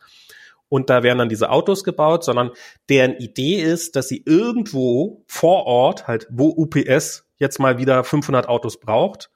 Und 0.69 0.89
da 0.89 1.03
werden 1.03 1.19
dann 1.19 1.29
diese 1.29 1.51
Autos 1.51 1.83
gebaut, 1.83 2.23
sondern 2.23 2.51
deren 2.89 3.15
Idee 3.17 3.61
ist, 3.61 3.95
dass 3.95 4.07
sie 4.07 4.23
irgendwo 4.25 5.23
vor 5.27 5.65
Ort, 5.65 6.07
halt 6.07 6.27
wo 6.31 6.47
UPS 6.49 7.29
jetzt 7.37 7.59
mal 7.59 7.77
wieder 7.77 8.03
500 8.03 8.47
Autos 8.47 8.79
braucht, 8.79 9.29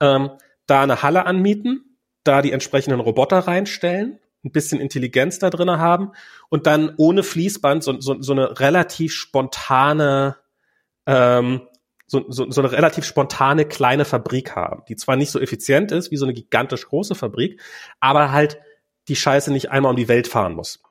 ähm, 0.00 0.30
da 0.66 0.82
eine 0.82 1.02
Halle 1.02 1.26
anmieten, 1.26 1.98
da 2.24 2.40
die 2.40 2.52
entsprechenden 2.52 3.00
Roboter 3.00 3.40
reinstellen, 3.40 4.18
ein 4.44 4.52
bisschen 4.52 4.80
Intelligenz 4.80 5.38
da 5.38 5.50
drin 5.50 5.70
haben 5.70 6.12
und 6.48 6.66
dann 6.66 6.94
ohne 6.96 7.22
Fließband 7.22 7.84
so, 7.84 8.00
so, 8.00 8.20
so 8.20 8.32
eine 8.32 8.58
relativ 8.58 9.12
spontane 9.12 10.36
ähm, 11.06 11.68
so, 12.12 12.26
so, 12.28 12.50
so 12.50 12.60
eine 12.60 12.70
relativ 12.70 13.06
spontane 13.06 13.64
kleine 13.64 14.04
Fabrik 14.04 14.54
haben, 14.54 14.82
die 14.86 14.96
zwar 14.96 15.16
nicht 15.16 15.30
so 15.30 15.40
effizient 15.40 15.92
ist 15.92 16.10
wie 16.10 16.18
so 16.18 16.26
eine 16.26 16.34
gigantisch 16.34 16.86
große 16.86 17.14
Fabrik, 17.14 17.58
aber 18.00 18.32
halt 18.32 18.58
die 19.08 19.16
Scheiße 19.16 19.50
nicht 19.50 19.70
einmal 19.70 19.90
um 19.90 19.96
die 19.96 20.08
Welt 20.08 20.28
fahren 20.28 20.52
muss 20.52 20.82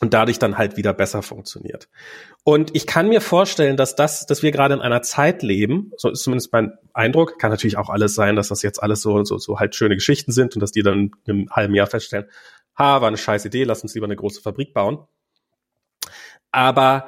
und 0.00 0.14
dadurch 0.14 0.38
dann 0.38 0.56
halt 0.56 0.78
wieder 0.78 0.94
besser 0.94 1.20
funktioniert. 1.20 1.90
Und 2.44 2.74
ich 2.74 2.86
kann 2.86 3.10
mir 3.10 3.20
vorstellen, 3.20 3.76
dass 3.76 3.94
das, 3.94 4.24
dass 4.24 4.42
wir 4.42 4.52
gerade 4.52 4.72
in 4.72 4.80
einer 4.80 5.02
Zeit 5.02 5.42
leben, 5.42 5.92
so 5.98 6.08
ist 6.08 6.22
zumindest 6.22 6.50
mein 6.50 6.78
Eindruck, 6.94 7.38
kann 7.38 7.50
natürlich 7.50 7.76
auch 7.76 7.90
alles 7.90 8.14
sein, 8.14 8.34
dass 8.34 8.48
das 8.48 8.62
jetzt 8.62 8.82
alles 8.82 9.02
so, 9.02 9.22
so, 9.24 9.36
so 9.36 9.60
halt 9.60 9.74
schöne 9.74 9.96
Geschichten 9.96 10.32
sind 10.32 10.54
und 10.56 10.60
dass 10.60 10.72
die 10.72 10.82
dann 10.82 11.10
im 11.26 11.50
halben 11.50 11.74
Jahr 11.74 11.88
feststellen, 11.88 12.24
ha, 12.78 13.02
war 13.02 13.08
eine 13.08 13.18
scheiß 13.18 13.44
Idee, 13.44 13.64
lass 13.64 13.82
uns 13.82 13.92
lieber 13.94 14.06
eine 14.06 14.16
große 14.16 14.40
Fabrik 14.40 14.72
bauen. 14.72 15.06
Aber 16.52 17.06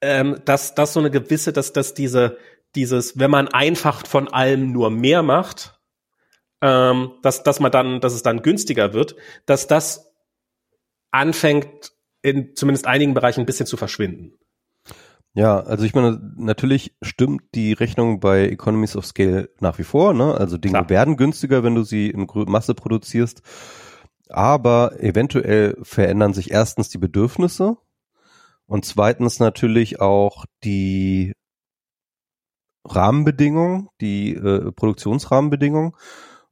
ähm, 0.00 0.40
dass, 0.44 0.74
dass 0.74 0.92
so 0.92 1.00
eine 1.00 1.10
gewisse, 1.10 1.52
dass, 1.52 1.72
dass 1.72 1.94
diese, 1.94 2.38
dieses, 2.74 3.18
wenn 3.18 3.30
man 3.30 3.48
einfach 3.48 4.06
von 4.06 4.28
allem 4.28 4.72
nur 4.72 4.90
mehr 4.90 5.22
macht, 5.22 5.80
ähm, 6.62 7.12
dass, 7.22 7.42
dass 7.42 7.60
man 7.60 7.72
dann, 7.72 8.00
dass 8.00 8.12
es 8.12 8.22
dann 8.22 8.42
günstiger 8.42 8.92
wird, 8.92 9.16
dass 9.46 9.66
das 9.66 10.12
anfängt 11.10 11.92
in 12.22 12.54
zumindest 12.54 12.86
einigen 12.86 13.14
Bereichen 13.14 13.40
ein 13.40 13.46
bisschen 13.46 13.66
zu 13.66 13.76
verschwinden. 13.76 14.38
Ja, 15.32 15.60
also 15.60 15.84
ich 15.84 15.94
meine, 15.94 16.20
natürlich 16.36 16.96
stimmt 17.02 17.42
die 17.54 17.72
Rechnung 17.72 18.18
bei 18.20 18.48
Economies 18.48 18.96
of 18.96 19.06
Scale 19.06 19.48
nach 19.60 19.78
wie 19.78 19.84
vor. 19.84 20.12
Ne? 20.12 20.34
Also 20.34 20.58
Dinge 20.58 20.72
Klar. 20.78 20.90
werden 20.90 21.16
günstiger, 21.16 21.62
wenn 21.62 21.76
du 21.76 21.82
sie 21.82 22.10
in 22.10 22.26
Masse 22.46 22.74
produzierst. 22.74 23.42
Aber 24.28 25.00
eventuell 25.00 25.76
verändern 25.82 26.34
sich 26.34 26.50
erstens 26.50 26.88
die 26.88 26.98
Bedürfnisse 26.98 27.76
und 28.70 28.84
zweitens 28.84 29.40
natürlich 29.40 30.00
auch 30.00 30.44
die 30.62 31.32
Rahmenbedingungen, 32.84 33.88
die 34.00 34.34
äh, 34.34 34.70
Produktionsrahmenbedingungen. 34.70 35.96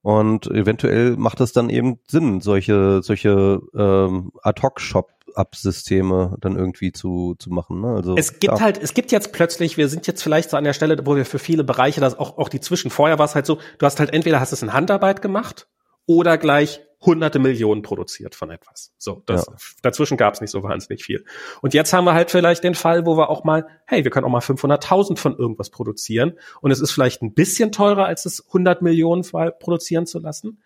Und 0.03 0.49
eventuell 0.49 1.17
macht 1.17 1.41
es 1.41 1.53
dann 1.53 1.71
eben 1.71 2.01
Sinn, 2.09 2.41
solche, 2.41 3.03
solche 3.05 3.61
ähm, 3.73 4.33
Ad-Hoc-Shop 4.43 5.11
Up-Systeme 5.35 6.37
dann 6.41 6.57
irgendwie 6.57 6.91
zu, 6.91 7.37
zu 7.39 7.51
machen. 7.51 7.83
Ne? 7.83 7.95
Also, 7.95 8.17
es 8.17 8.41
gibt 8.41 8.59
ja. 8.59 8.61
halt, 8.61 8.83
es 8.83 8.95
gibt 8.95 9.13
jetzt 9.13 9.33
plötzlich, 9.33 9.77
wir 9.77 9.89
sind 9.89 10.09
jetzt 10.09 10.21
vielleicht 10.23 10.51
so 10.51 10.57
an 10.57 10.65
der 10.65 10.73
Stelle, 10.73 10.99
wo 11.07 11.15
wir 11.15 11.25
für 11.25 11.39
viele 11.39 11.63
Bereiche, 11.63 12.01
das 12.01 12.19
auch, 12.19 12.37
auch 12.39 12.49
die 12.49 12.61
Zwischen, 12.61 12.91
vorher 12.91 13.21
war 13.21 13.27
es 13.27 13.37
halt 13.37 13.47
so, 13.47 13.59
du 13.79 13.87
hast 13.87 14.01
halt 14.01 14.13
entweder 14.13 14.41
hast 14.41 14.51
es 14.51 14.63
in 14.63 14.73
Handarbeit 14.73 15.23
gemacht 15.23 15.69
oder 16.07 16.37
gleich 16.37 16.81
hunderte 17.01 17.39
Millionen 17.39 17.83
produziert 17.83 18.35
von 18.35 18.51
etwas. 18.51 18.93
So, 18.99 19.23
das, 19.27 19.47
ja. 19.47 19.55
dazwischen 19.83 20.17
gab 20.17 20.35
es 20.35 20.41
nicht 20.41 20.51
so 20.51 20.63
wahnsinnig 20.63 21.05
viel. 21.05 21.25
Und 21.63 21.75
jetzt 21.75 21.93
haben 21.93 22.05
wir 22.05 22.15
halt 22.15 22.31
vielleicht 22.31 22.65
den 22.65 22.75
Fall, 22.75 23.07
wo 23.07 23.17
wir 23.17 23.31
auch 23.31 23.45
mal, 23.45 23.67
hey, 23.87 24.05
wir 24.05 24.11
können 24.11 24.27
auch 24.27 24.31
mal 24.31 24.41
500.000 24.41 25.17
von 25.17 25.37
irgendwas 25.37 25.71
produzieren 25.71 26.35
und 26.61 26.71
es 26.71 26.81
ist 26.81 26.91
vielleicht 26.91 27.23
ein 27.23 27.35
bisschen 27.35 27.73
teurer, 27.73 28.07
als 28.07 28.27
es 28.27 28.47
100 28.49 28.83
Millionen 28.83 29.23
produzieren 29.23 30.07
zu 30.07 30.19
lassen. 30.19 30.61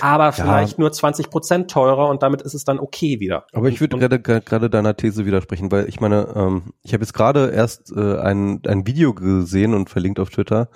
Aber 0.00 0.32
vielleicht 0.32 0.72
ja. 0.72 0.80
nur 0.80 0.92
20 0.92 1.30
Prozent 1.30 1.70
teurer 1.70 2.08
und 2.08 2.22
damit 2.22 2.42
ist 2.42 2.52
es 2.52 2.64
dann 2.64 2.78
okay 2.78 3.18
wieder. 3.18 3.46
Aber 3.52 3.68
ich 3.68 3.80
würde 3.80 3.96
gerade 3.96 4.20
gerade 4.20 4.68
deiner 4.68 4.94
These 4.94 5.24
widersprechen, 5.24 5.72
weil 5.72 5.88
ich 5.88 6.00
meine, 6.00 6.28
ähm, 6.34 6.74
ich 6.82 6.92
habe 6.92 7.02
jetzt 7.02 7.14
gerade 7.14 7.50
erst 7.50 7.90
äh, 7.96 8.18
ein, 8.18 8.60
ein 8.66 8.86
Video 8.86 9.14
gesehen 9.14 9.72
und 9.72 9.88
verlinkt 9.88 10.20
auf 10.20 10.28
Twitter, 10.28 10.68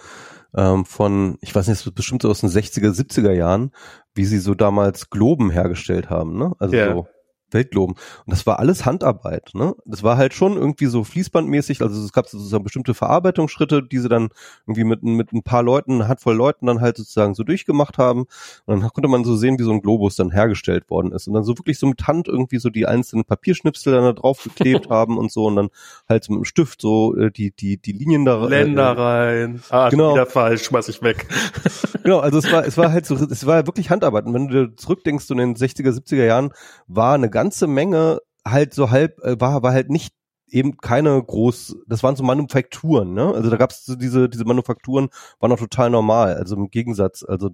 ähm, 0.57 0.85
von, 0.85 1.37
ich 1.41 1.55
weiß 1.55 1.67
nicht, 1.69 1.81
es 1.81 1.87
wird 1.87 1.97
bestimmt 1.97 2.23
so 2.23 2.31
aus 2.31 2.41
den 2.41 2.49
60er, 2.49 2.91
70er 2.91 3.33
Jahren, 3.33 3.73
wie 4.15 4.25
sie 4.25 4.39
so 4.39 4.55
damals 4.55 5.11
Globen 5.11 5.51
hergestellt 5.51 6.11
haben, 6.11 6.39
ne? 6.39 6.53
Also 6.59 6.75
yeah. 6.75 6.93
so 6.93 7.07
Weltloben. 7.55 7.95
Und 7.95 8.31
das 8.31 8.47
war 8.47 8.59
alles 8.59 8.85
Handarbeit. 8.85 9.51
Ne? 9.55 9.75
Das 9.87 10.03
war 10.03 10.19
halt 10.19 10.35
schon 10.35 10.57
irgendwie 10.57 10.87
so 10.87 11.05
fließbandmäßig. 11.05 11.81
Also 11.81 12.03
es 12.05 12.13
gab 12.13 12.29
sozusagen 12.29 12.65
bestimmte 12.65 12.93
Verarbeitungsschritte, 12.93 13.83
die 13.83 13.99
sie 13.99 14.09
dann 14.09 14.29
irgendwie 14.67 14.85
mit, 14.85 15.03
mit 15.03 15.33
ein 15.33 15.43
paar 15.43 15.63
Leuten, 15.63 15.95
eine 15.95 16.09
Handvoll 16.09 16.35
Leuten 16.35 16.67
dann 16.67 16.81
halt 16.81 16.97
sozusagen 16.97 17.35
so 17.35 17.45
durchgemacht 17.45 17.97
haben. 17.97 18.27
Und 18.67 18.81
dann 18.81 18.91
konnte 18.91 19.09
man 19.09 19.25
so 19.25 19.37
sehen, 19.37 19.59
wie 19.59 19.63
so 19.63 19.73
ein 19.73 19.81
Globus 19.81 20.17
dann 20.17 20.31
hergestellt 20.31 20.91
worden 20.91 21.13
ist. 21.13 21.29
Und 21.29 21.35
dann 21.35 21.45
so 21.45 21.57
wirklich 21.57 21.79
so 21.79 21.87
mit 21.87 22.07
Hand 22.07 22.29
irgendwie 22.29 22.59
so 22.59 22.69
die 22.69 22.87
einzelnen 22.87 23.25
Papierschnipsel 23.25 23.95
dann 23.95 24.05
da 24.05 24.13
drauf 24.13 24.43
geklebt 24.43 24.89
haben 24.91 25.17
und 25.17 25.33
so. 25.33 25.47
Und 25.47 25.57
dann 25.57 25.69
halt 26.09 26.25
so 26.25 26.33
mit 26.33 26.41
dem 26.41 26.45
Stift 26.45 26.83
so 26.83 27.17
äh, 27.17 27.31
die, 27.31 27.53
die, 27.53 27.79
die 27.79 27.93
Linien 27.93 28.25
da 28.25 28.45
Länder 28.45 28.99
rein. 28.99 29.63
Ah, 29.71 29.89
genau. 29.89 30.13
wieder 30.13 30.27
falsch, 30.27 30.65
schmeiß 30.65 30.89
ich 30.89 31.03
weg. 31.03 31.27
genau, 32.03 32.19
also 32.19 32.39
es 32.39 32.51
war, 32.51 32.67
es 32.67 32.77
war 32.77 32.93
halt 32.93 33.07
so, 33.07 33.15
es 33.15 33.47
war 33.47 33.67
wirklich 33.67 33.91
Handarbeit. 33.91 34.27
Und 34.27 34.35
wenn 34.35 34.49
du 34.49 34.67
dir 34.67 34.77
zurückdenkst, 34.77 35.25
so 35.27 35.35
in 35.35 35.39
den 35.39 35.55
60er, 35.55 35.91
70er 35.91 36.25
Jahren 36.25 36.51
war 36.89 37.15
eine 37.15 37.31
ganze 37.31 37.44
ganze 37.45 37.67
Menge 37.67 38.21
halt 38.45 38.73
so 38.73 38.91
halb, 38.91 39.23
äh, 39.23 39.39
war, 39.39 39.63
war 39.63 39.73
halt 39.73 39.91
nicht 39.91 40.15
eben 40.49 40.79
keine 40.79 41.23
groß, 41.23 41.77
das 41.87 42.03
waren 42.03 42.17
so 42.17 42.23
Manufakturen, 42.23 43.13
ne? 43.13 43.35
Also 43.35 43.51
da 43.51 43.57
gab 43.57 43.71
es 43.71 43.85
so 43.85 43.97
diese, 43.97 44.29
diese 44.29 44.45
Manufakturen 44.45 45.09
waren 45.41 45.51
noch 45.51 45.59
total 45.59 45.91
normal. 45.91 46.37
Also 46.37 46.57
im 46.57 46.71
Gegensatz, 46.71 47.23
also, 47.23 47.51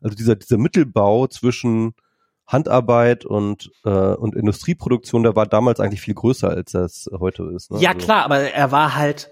also 0.00 0.16
dieser, 0.16 0.36
dieser 0.36 0.58
Mittelbau 0.58 1.26
zwischen 1.26 1.94
Handarbeit 2.46 3.24
und, 3.24 3.72
äh, 3.84 3.88
und 3.88 4.36
Industrieproduktion, 4.36 5.22
der 5.22 5.34
war 5.34 5.46
damals 5.46 5.80
eigentlich 5.80 6.02
viel 6.02 6.14
größer, 6.14 6.50
als 6.50 6.72
das 6.72 7.08
heute 7.18 7.44
ist. 7.54 7.70
Ne? 7.70 7.80
Ja, 7.80 7.90
also. 7.90 8.04
klar, 8.04 8.24
aber 8.24 8.40
er 8.40 8.70
war 8.70 8.94
halt, 8.94 9.30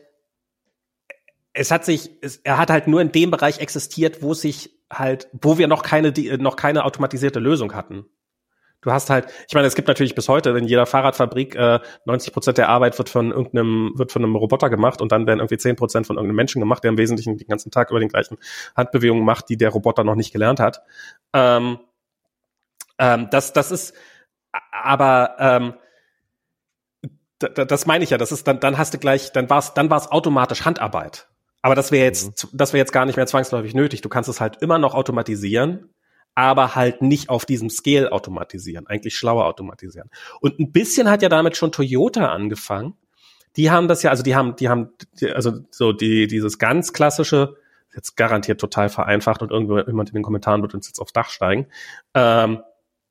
es 1.52 1.70
hat 1.70 1.84
sich, 1.84 2.10
es, 2.22 2.38
er 2.38 2.58
hat 2.58 2.70
halt 2.70 2.88
nur 2.88 3.00
in 3.00 3.12
dem 3.12 3.30
Bereich 3.30 3.58
existiert, 3.58 4.22
wo 4.22 4.34
sich 4.34 4.70
halt, 4.90 5.28
wo 5.32 5.58
wir 5.58 5.68
noch 5.68 5.82
keine, 5.82 6.12
die, 6.12 6.36
noch 6.38 6.56
keine 6.56 6.84
automatisierte 6.84 7.38
Lösung 7.38 7.74
hatten. 7.74 8.06
Du 8.82 8.90
hast 8.90 9.10
halt, 9.10 9.26
ich 9.46 9.54
meine, 9.54 9.66
es 9.66 9.74
gibt 9.74 9.88
natürlich 9.88 10.14
bis 10.14 10.28
heute 10.28 10.50
in 10.50 10.64
jeder 10.64 10.86
Fahrradfabrik 10.86 11.54
äh, 11.54 11.80
90 12.06 12.32
Prozent 12.32 12.58
der 12.58 12.70
Arbeit 12.70 12.96
wird 12.96 13.10
von 13.10 13.30
irgendeinem 13.30 13.92
wird 13.96 14.10
von 14.10 14.24
einem 14.24 14.36
Roboter 14.36 14.70
gemacht 14.70 15.02
und 15.02 15.12
dann 15.12 15.26
werden 15.26 15.40
irgendwie 15.40 15.58
10 15.58 15.76
Prozent 15.76 16.06
von 16.06 16.16
irgendeinem 16.16 16.36
Menschen 16.36 16.60
gemacht, 16.60 16.82
der 16.82 16.90
im 16.90 16.98
Wesentlichen 16.98 17.36
den 17.36 17.46
ganzen 17.46 17.70
Tag 17.70 17.90
über 17.90 18.00
den 18.00 18.08
gleichen 18.08 18.38
Handbewegungen 18.74 19.24
macht, 19.24 19.50
die 19.50 19.58
der 19.58 19.68
Roboter 19.68 20.02
noch 20.02 20.14
nicht 20.14 20.32
gelernt 20.32 20.60
hat. 20.60 20.82
Ähm, 21.34 21.78
ähm, 22.98 23.28
das, 23.30 23.52
das 23.52 23.70
ist, 23.70 23.94
aber 24.72 25.36
ähm, 25.38 25.74
das 27.38 27.86
meine 27.86 28.04
ich 28.04 28.10
ja. 28.10 28.18
Das 28.18 28.32
ist 28.32 28.46
dann, 28.46 28.60
dann 28.60 28.78
hast 28.78 28.94
du 28.94 28.98
gleich, 28.98 29.32
dann 29.32 29.50
war's, 29.50 29.74
dann 29.74 29.90
war's 29.90 30.10
automatisch 30.10 30.64
Handarbeit. 30.64 31.28
Aber 31.62 31.74
das 31.74 31.92
wäre 31.92 32.04
jetzt, 32.04 32.44
mhm. 32.44 32.56
das 32.56 32.72
wäre 32.72 32.80
jetzt 32.80 32.92
gar 32.92 33.04
nicht 33.04 33.16
mehr 33.16 33.26
zwangsläufig 33.26 33.74
nötig. 33.74 34.00
Du 34.00 34.08
kannst 34.08 34.28
es 34.30 34.40
halt 34.40 34.62
immer 34.62 34.78
noch 34.78 34.94
automatisieren 34.94 35.90
aber 36.34 36.74
halt 36.74 37.02
nicht 37.02 37.28
auf 37.28 37.44
diesem 37.44 37.70
Scale 37.70 38.12
automatisieren, 38.12 38.86
eigentlich 38.86 39.16
schlauer 39.16 39.46
automatisieren. 39.46 40.10
Und 40.40 40.58
ein 40.58 40.72
bisschen 40.72 41.10
hat 41.10 41.22
ja 41.22 41.28
damit 41.28 41.56
schon 41.56 41.72
Toyota 41.72 42.32
angefangen. 42.32 42.94
Die 43.56 43.70
haben 43.70 43.88
das 43.88 44.02
ja, 44.02 44.10
also 44.10 44.22
die 44.22 44.36
haben, 44.36 44.56
die 44.56 44.68
haben, 44.68 44.90
also 45.34 45.60
so 45.70 45.92
die, 45.92 46.28
dieses 46.28 46.58
ganz 46.58 46.92
klassische, 46.92 47.56
jetzt 47.94 48.16
garantiert 48.16 48.60
total 48.60 48.88
vereinfacht 48.88 49.42
und 49.42 49.50
irgendwo 49.50 49.78
jemand 49.78 50.10
in 50.10 50.14
den 50.14 50.22
Kommentaren 50.22 50.62
wird 50.62 50.74
uns 50.74 50.86
jetzt 50.86 51.00
aufs 51.00 51.12
Dach 51.12 51.30
steigen. 51.30 51.66
Ähm, 52.14 52.60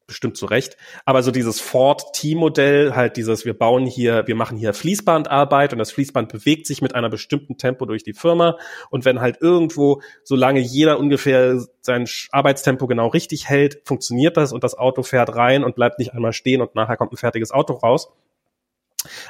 bestimmt 0.10 0.36
zu 0.36 0.46
Recht. 0.46 0.76
Aber 1.06 1.24
so 1.24 1.32
dieses 1.32 1.62
Ford-T-Modell, 1.62 2.96
halt 2.96 3.16
dieses, 3.16 3.46
wir 3.46 3.58
bauen 3.58 3.86
hier, 3.86 4.28
wir 4.28 4.36
machen 4.36 4.58
hier 4.58 4.74
Fließbandarbeit 4.74 5.72
und 5.72 5.80
das 5.80 5.92
Fließband 5.94 6.30
bewegt 6.30 6.68
sich 6.68 6.82
mit 6.82 6.96
einer 6.96 7.10
bestimmten 7.10 7.58
Tempo 7.58 7.86
durch 7.86 8.04
die 8.04 8.14
Firma. 8.14 8.58
Und 8.90 9.06
wenn 9.06 9.22
halt 9.22 9.38
irgendwo, 9.40 10.02
solange 10.24 10.60
jeder 10.60 11.00
ungefähr 11.00 11.64
sein 11.82 12.08
Arbeitstempo 12.32 12.88
genau 12.88 13.08
richtig 13.08 13.48
hält, 13.48 13.82
funktioniert 13.86 14.36
das 14.36 14.52
und 14.52 14.64
das 14.64 14.78
Auto 14.78 15.04
fährt 15.04 15.34
rein 15.36 15.64
und 15.64 15.76
bleibt 15.76 16.00
nicht 16.00 16.14
einmal 16.14 16.34
stehen 16.34 16.62
und 16.62 16.76
nachher 16.76 16.98
kommt 16.98 17.14
ein 17.14 17.18
fertiges 17.18 17.52
Auto 17.52 17.74
raus. 17.74 18.12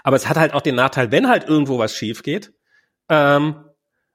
Aber 0.04 0.16
es 0.16 0.28
hat 0.28 0.38
halt 0.38 0.54
auch 0.54 0.62
den 0.62 0.76
Nachteil, 0.76 1.12
wenn 1.12 1.30
halt 1.30 1.48
irgendwo 1.48 1.78
was 1.78 1.94
schief 1.94 2.24
geht, 2.24 2.54
ähm, 3.08 3.66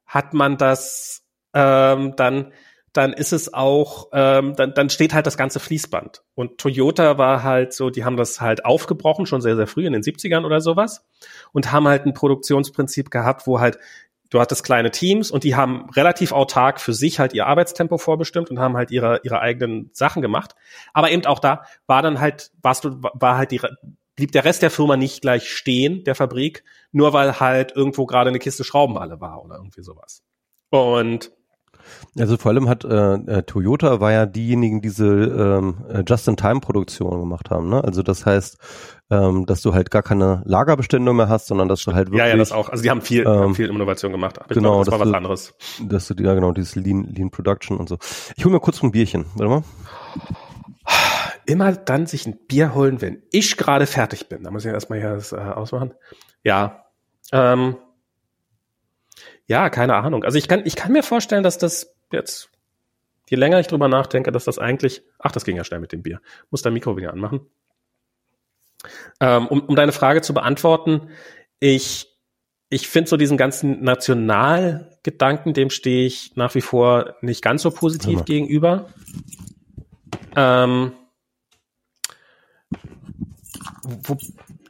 hat 0.06 0.34
man 0.34 0.56
das 0.56 1.22
ähm, 1.54 2.14
dann 2.16 2.52
dann 2.94 3.12
ist 3.12 3.32
es 3.32 3.52
auch, 3.52 4.08
ähm, 4.12 4.54
dann, 4.56 4.72
dann 4.72 4.88
steht 4.88 5.12
halt 5.12 5.26
das 5.26 5.36
ganze 5.36 5.58
Fließband. 5.58 6.22
Und 6.34 6.58
Toyota 6.58 7.18
war 7.18 7.42
halt 7.42 7.74
so, 7.74 7.90
die 7.90 8.04
haben 8.04 8.16
das 8.16 8.40
halt 8.40 8.64
aufgebrochen, 8.64 9.26
schon 9.26 9.42
sehr, 9.42 9.56
sehr 9.56 9.66
früh 9.66 9.84
in 9.84 9.92
den 9.92 10.02
70ern 10.02 10.46
oder 10.46 10.60
sowas, 10.60 11.04
und 11.52 11.72
haben 11.72 11.88
halt 11.88 12.06
ein 12.06 12.14
Produktionsprinzip 12.14 13.10
gehabt, 13.10 13.46
wo 13.46 13.60
halt 13.60 13.78
du 14.30 14.40
hattest 14.40 14.64
kleine 14.64 14.92
Teams 14.92 15.30
und 15.30 15.44
die 15.44 15.56
haben 15.56 15.90
relativ 15.90 16.32
autark 16.32 16.80
für 16.80 16.92
sich 16.92 17.18
halt 17.18 17.34
ihr 17.34 17.46
Arbeitstempo 17.46 17.98
vorbestimmt 17.98 18.50
und 18.50 18.58
haben 18.58 18.76
halt 18.76 18.90
ihre, 18.90 19.20
ihre 19.24 19.40
eigenen 19.40 19.90
Sachen 19.92 20.22
gemacht. 20.22 20.54
Aber 20.92 21.10
eben 21.10 21.26
auch 21.26 21.40
da 21.40 21.64
war 21.86 22.00
dann 22.00 22.20
halt, 22.20 22.52
warst 22.62 22.84
du, 22.84 23.00
war 23.00 23.36
halt 23.36 23.50
die, 23.50 23.60
blieb 24.16 24.32
der 24.32 24.44
Rest 24.44 24.62
der 24.62 24.70
Firma 24.70 24.96
nicht 24.96 25.20
gleich 25.20 25.50
stehen, 25.50 26.04
der 26.04 26.14
Fabrik, 26.14 26.64
nur 26.92 27.12
weil 27.12 27.40
halt 27.40 27.72
irgendwo 27.76 28.06
gerade 28.06 28.28
eine 28.28 28.38
Kiste 28.38 28.64
Schrauben 28.64 28.98
alle 28.98 29.20
war 29.20 29.44
oder 29.44 29.56
irgendwie 29.56 29.82
sowas. 29.82 30.22
Und 30.70 31.32
also 32.18 32.36
vor 32.36 32.52
allem 32.52 32.68
hat 32.68 32.84
äh, 32.84 33.14
äh, 33.14 33.42
Toyota 33.42 34.00
war 34.00 34.12
ja 34.12 34.26
diejenigen, 34.26 34.80
die 34.80 34.94
diese 34.94 35.06
ähm, 35.06 35.84
äh, 35.88 36.04
Just-in-Time-Produktion 36.06 37.18
gemacht 37.20 37.50
haben. 37.50 37.68
Ne? 37.68 37.82
Also 37.82 38.02
das 38.02 38.24
heißt, 38.24 38.58
ähm, 39.10 39.46
dass 39.46 39.60
du 39.62 39.74
halt 39.74 39.90
gar 39.90 40.02
keine 40.02 40.42
Lagerbestände 40.44 41.12
mehr 41.12 41.28
hast, 41.28 41.46
sondern 41.46 41.68
dass 41.68 41.82
du 41.84 41.92
halt 41.92 42.08
wirklich. 42.08 42.20
Ja, 42.20 42.28
ja, 42.28 42.36
das 42.36 42.52
auch. 42.52 42.68
Also 42.68 42.82
die 42.82 42.90
haben 42.90 43.02
viel, 43.02 43.24
ähm, 43.26 43.54
viel 43.54 43.68
Innovation 43.68 44.12
gemacht. 44.12 44.38
Aber 44.38 44.54
genau, 44.54 44.82
glaub, 44.82 44.84
das 44.84 44.92
war 44.92 45.00
was 45.00 45.08
du, 45.08 45.16
anderes. 45.16 45.54
Dass 45.82 46.06
du, 46.06 46.22
ja 46.22 46.34
genau, 46.34 46.52
dieses 46.52 46.76
Lean, 46.76 47.04
Lean 47.04 47.30
Production 47.30 47.78
und 47.78 47.88
so. 47.88 47.98
Ich 48.36 48.44
hol 48.44 48.52
mir 48.52 48.60
kurz 48.60 48.82
ein 48.82 48.92
Bierchen. 48.92 49.26
Warte 49.34 49.50
mal. 49.50 49.64
Immer 51.46 51.72
dann 51.72 52.06
sich 52.06 52.26
ein 52.26 52.38
Bier 52.46 52.74
holen, 52.74 53.00
wenn 53.00 53.22
ich 53.30 53.56
gerade 53.56 53.86
fertig 53.86 54.28
bin. 54.28 54.44
Da 54.44 54.50
muss 54.50 54.64
ich 54.64 54.72
erstmal 54.72 55.00
hier 55.00 55.14
das 55.14 55.32
äh, 55.32 55.36
ausmachen. 55.36 55.92
Ja. 56.42 56.84
Ähm, 57.32 57.76
ja, 59.46 59.70
keine 59.70 59.94
Ahnung. 59.96 60.24
Also 60.24 60.38
ich 60.38 60.48
kann, 60.48 60.62
ich 60.64 60.76
kann 60.76 60.92
mir 60.92 61.02
vorstellen, 61.02 61.42
dass 61.42 61.58
das 61.58 61.94
jetzt, 62.10 62.50
je 63.28 63.36
länger 63.36 63.60
ich 63.60 63.66
drüber 63.66 63.88
nachdenke, 63.88 64.32
dass 64.32 64.44
das 64.44 64.58
eigentlich, 64.58 65.02
ach, 65.18 65.32
das 65.32 65.44
ging 65.44 65.56
ja 65.56 65.64
schnell 65.64 65.80
mit 65.80 65.92
dem 65.92 66.02
Bier. 66.02 66.20
Muss 66.50 66.62
dein 66.62 66.72
Mikro 66.72 66.96
wieder 66.96 67.12
anmachen. 67.12 67.40
Ähm, 69.20 69.46
um, 69.48 69.60
um 69.60 69.76
deine 69.76 69.92
Frage 69.92 70.22
zu 70.22 70.34
beantworten, 70.34 71.08
ich, 71.60 72.08
ich 72.68 72.88
finde 72.88 73.08
so 73.08 73.16
diesen 73.16 73.36
ganzen 73.36 73.82
Nationalgedanken, 73.82 75.54
dem 75.54 75.70
stehe 75.70 76.06
ich 76.06 76.32
nach 76.36 76.54
wie 76.54 76.60
vor 76.60 77.16
nicht 77.20 77.42
ganz 77.42 77.62
so 77.62 77.70
positiv 77.70 78.20
ja. 78.20 78.24
gegenüber. 78.24 78.88
Ähm, 80.36 80.92
wo, 83.82 84.16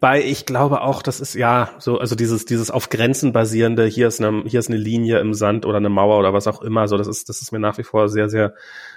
Wobei 0.05 0.22
ich 0.22 0.44
glaube 0.44 0.82
auch, 0.82 1.01
das 1.01 1.18
ist 1.18 1.32
ja 1.32 1.70
so, 1.78 1.97
also 1.97 2.14
dieses, 2.14 2.44
dieses 2.44 2.70
auf 2.70 2.90
Grenzen 2.90 3.32
basierende, 3.32 3.86
hier 3.86 4.06
ist 4.06 4.20
eine, 4.20 4.43
hier 4.44 4.60
ist 4.60 4.68
eine 4.68 4.76
Linie 4.76 5.18
im 5.18 5.32
Sand 5.32 5.64
oder 5.64 5.78
eine 5.78 5.89
Mauer 5.89 6.18
oder 6.18 6.35
was 6.35 6.47
auch 6.47 6.60
immer, 6.60 6.89
so, 6.89 6.98
das 6.98 7.06
ist, 7.06 7.31
das 7.31 7.40
ist 7.40 7.52
mir 7.52 7.59
nach 7.59 7.78
wie 7.78 7.85
vor 7.85 8.10
sehr, 8.10 8.28
sehr, 8.28 8.52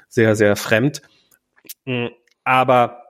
sehr, 0.09 0.35
sehr 0.35 0.57
fremd. 0.57 1.01
Mm, 1.85 2.07
aber 2.43 3.03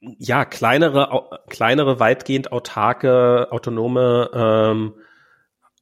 ja, 0.00 0.46
kleinere, 0.46 1.28
kleinere, 1.50 2.00
weitgehend 2.00 2.52
autarke, 2.52 3.48
autonome 3.50 4.30
ähm, 4.32 4.94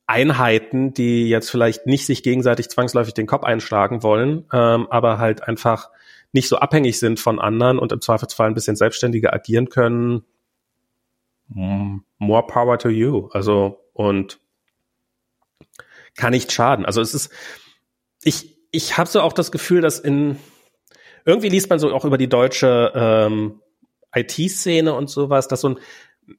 Einheiten, 0.08 0.92
die 0.92 1.28
jetzt 1.28 1.52
vielleicht 1.52 1.86
nicht 1.86 2.04
sich 2.04 2.24
gegenseitig 2.24 2.68
zwangsläufig 2.68 3.14
den 3.14 3.28
Kopf 3.28 3.44
einschlagen 3.44 4.02
wollen, 4.02 4.48
ähm, 4.52 4.88
aber 4.90 5.18
halt 5.18 5.46
einfach 5.46 5.90
nicht 6.32 6.48
so 6.48 6.56
abhängig 6.56 6.98
sind 6.98 7.20
von 7.20 7.38
anderen 7.38 7.78
und 7.78 7.92
im 7.92 8.00
Zweifelsfall 8.00 8.48
ein 8.48 8.54
bisschen 8.54 8.74
selbstständiger 8.74 9.32
agieren 9.32 9.68
können, 9.68 10.24
more 11.48 12.46
power 12.46 12.78
to 12.78 12.88
you. 12.88 13.28
Also, 13.32 13.80
und 13.92 14.38
kann 16.16 16.32
nicht 16.32 16.52
schaden. 16.52 16.86
Also 16.86 17.00
es 17.00 17.14
ist, 17.14 17.30
ich, 18.22 18.56
ich 18.70 18.96
habe 18.98 19.08
so 19.08 19.20
auch 19.20 19.32
das 19.32 19.52
Gefühl, 19.52 19.80
dass 19.80 19.98
in, 19.98 20.38
irgendwie 21.24 21.48
liest 21.48 21.70
man 21.70 21.78
so 21.78 21.92
auch 21.92 22.04
über 22.04 22.18
die 22.18 22.28
deutsche 22.28 22.92
ähm, 22.94 23.60
IT-Szene 24.14 24.94
und 24.94 25.10
sowas, 25.10 25.48
dass 25.48 25.60
so 25.60 25.70
ein, 25.70 25.78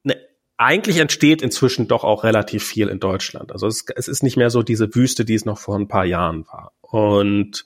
ne, 0.04 0.18
eigentlich 0.58 0.98
entsteht 0.98 1.42
inzwischen 1.42 1.88
doch 1.88 2.06
auch 2.06 2.24
relativ 2.24 2.64
viel 2.64 2.88
in 2.88 3.00
Deutschland. 3.00 3.52
Also 3.52 3.68
es, 3.68 3.86
es 3.94 4.08
ist 4.08 4.24
nicht 4.24 4.38
mehr 4.38 4.50
so 4.50 4.64
diese 4.64 4.96
Wüste, 4.96 5.26
die 5.26 5.34
es 5.34 5.44
noch 5.44 5.58
vor 5.58 5.78
ein 5.78 5.90
paar 5.90 6.06
Jahren 6.06 6.48
war. 6.48 6.72
Und 6.82 7.66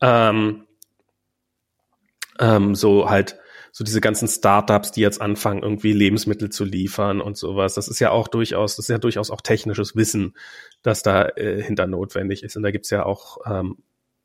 ähm, 0.00 0.66
ähm, 2.38 2.74
so 2.76 3.10
halt 3.10 3.36
so 3.76 3.84
diese 3.84 4.00
ganzen 4.00 4.26
Startups, 4.26 4.90
die 4.92 5.02
jetzt 5.02 5.20
anfangen, 5.20 5.62
irgendwie 5.62 5.92
Lebensmittel 5.92 6.48
zu 6.48 6.64
liefern 6.64 7.20
und 7.20 7.36
sowas. 7.36 7.74
Das 7.74 7.88
ist 7.88 7.98
ja 7.98 8.10
auch 8.10 8.26
durchaus, 8.26 8.76
das 8.76 8.86
ist 8.86 8.88
ja 8.88 8.96
durchaus 8.96 9.30
auch 9.30 9.42
technisches 9.42 9.94
Wissen, 9.94 10.34
das 10.80 11.02
da 11.02 11.26
äh, 11.36 11.62
hinter 11.62 11.86
notwendig 11.86 12.42
ist. 12.42 12.56
Und 12.56 12.62
da 12.62 12.70
gibt's 12.70 12.88
ja 12.88 13.04
auch 13.04 13.36
ähm, 13.44 13.76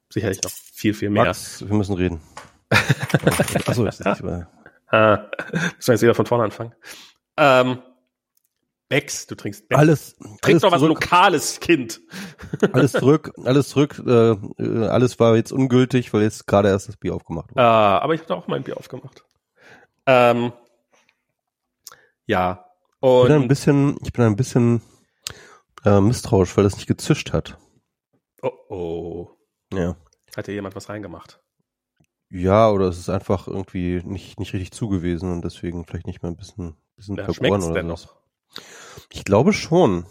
sicherlich 0.09 0.41
noch 0.41 0.51
viel, 0.51 0.93
viel 0.93 1.09
mehr. 1.09 1.25
Max, 1.25 1.67
wir 1.67 1.75
müssen 1.75 1.95
reden. 1.95 2.21
Achso, 3.65 3.85
ist 3.85 4.05
nicht 4.05 4.19
über. 4.21 4.47
Ah, 4.87 5.27
müssen 5.51 5.87
wir 5.87 5.93
jetzt 5.95 6.01
wieder 6.01 6.15
von 6.15 6.27
vorne 6.27 6.45
anfangen. 6.45 6.73
Ähm, 7.35 7.79
Becks, 8.87 9.27
du 9.27 9.35
trinkst 9.35 9.67
Becks. 9.67 9.79
Alles, 9.79 10.15
Trink 10.41 10.61
doch 10.61 10.71
was 10.71 10.79
zurück, 10.79 11.03
Lokales, 11.03 11.59
Kind. 11.59 11.99
alles 12.71 12.93
zurück, 12.93 13.33
alles 13.43 13.67
zurück. 13.67 14.01
Äh, 14.07 14.31
äh, 14.31 14.87
alles 14.87 15.19
war 15.19 15.35
jetzt 15.35 15.51
ungültig, 15.51 16.13
weil 16.13 16.21
jetzt 16.21 16.47
gerade 16.47 16.69
erst 16.69 16.87
das 16.87 16.95
Bier 16.95 17.13
aufgemacht 17.13 17.49
wurde. 17.51 17.61
Ah, 17.61 17.99
aber 17.99 18.13
ich 18.13 18.21
habe 18.21 18.37
auch 18.37 18.47
mein 18.47 18.63
Bier 18.63 18.77
aufgemacht. 18.77 19.25
Ähm, 20.11 20.51
ja. 22.25 22.65
Ich 23.13 23.21
bin 23.21 23.31
ein 23.31 23.47
Und 23.47 23.47
bisschen, 23.47 23.97
ich 24.03 24.11
bin 24.13 24.25
ein 24.25 24.35
bisschen 24.35 24.81
äh, 25.85 26.01
misstrauisch, 26.01 26.57
weil 26.57 26.63
das 26.63 26.75
nicht 26.77 26.87
gezischt 26.87 27.33
hat. 27.33 27.57
oh, 28.43 28.51
oh. 28.69 29.37
Ja. 29.73 29.95
Hat 30.35 30.45
hier 30.47 30.55
jemand 30.55 30.75
was 30.75 30.89
reingemacht? 30.89 31.39
Ja, 32.31 32.69
oder 32.71 32.87
es 32.87 32.97
ist 32.97 33.09
einfach 33.09 33.47
irgendwie 33.47 34.01
nicht, 34.03 34.39
nicht 34.39 34.53
richtig 34.53 34.71
zugewiesen 34.71 35.31
und 35.31 35.43
deswegen 35.43 35.85
vielleicht 35.85 36.07
nicht 36.07 36.23
mehr 36.23 36.31
ein 36.31 36.37
bisschen, 36.37 36.75
bisschen 36.95 37.17
Ja, 37.17 37.29
vergoren 37.29 37.61
oder 37.63 37.73
denn 37.73 37.87
was. 37.87 38.07
noch? 38.07 38.15
Ich 39.11 39.23
glaube 39.25 39.53
schon. 39.53 40.05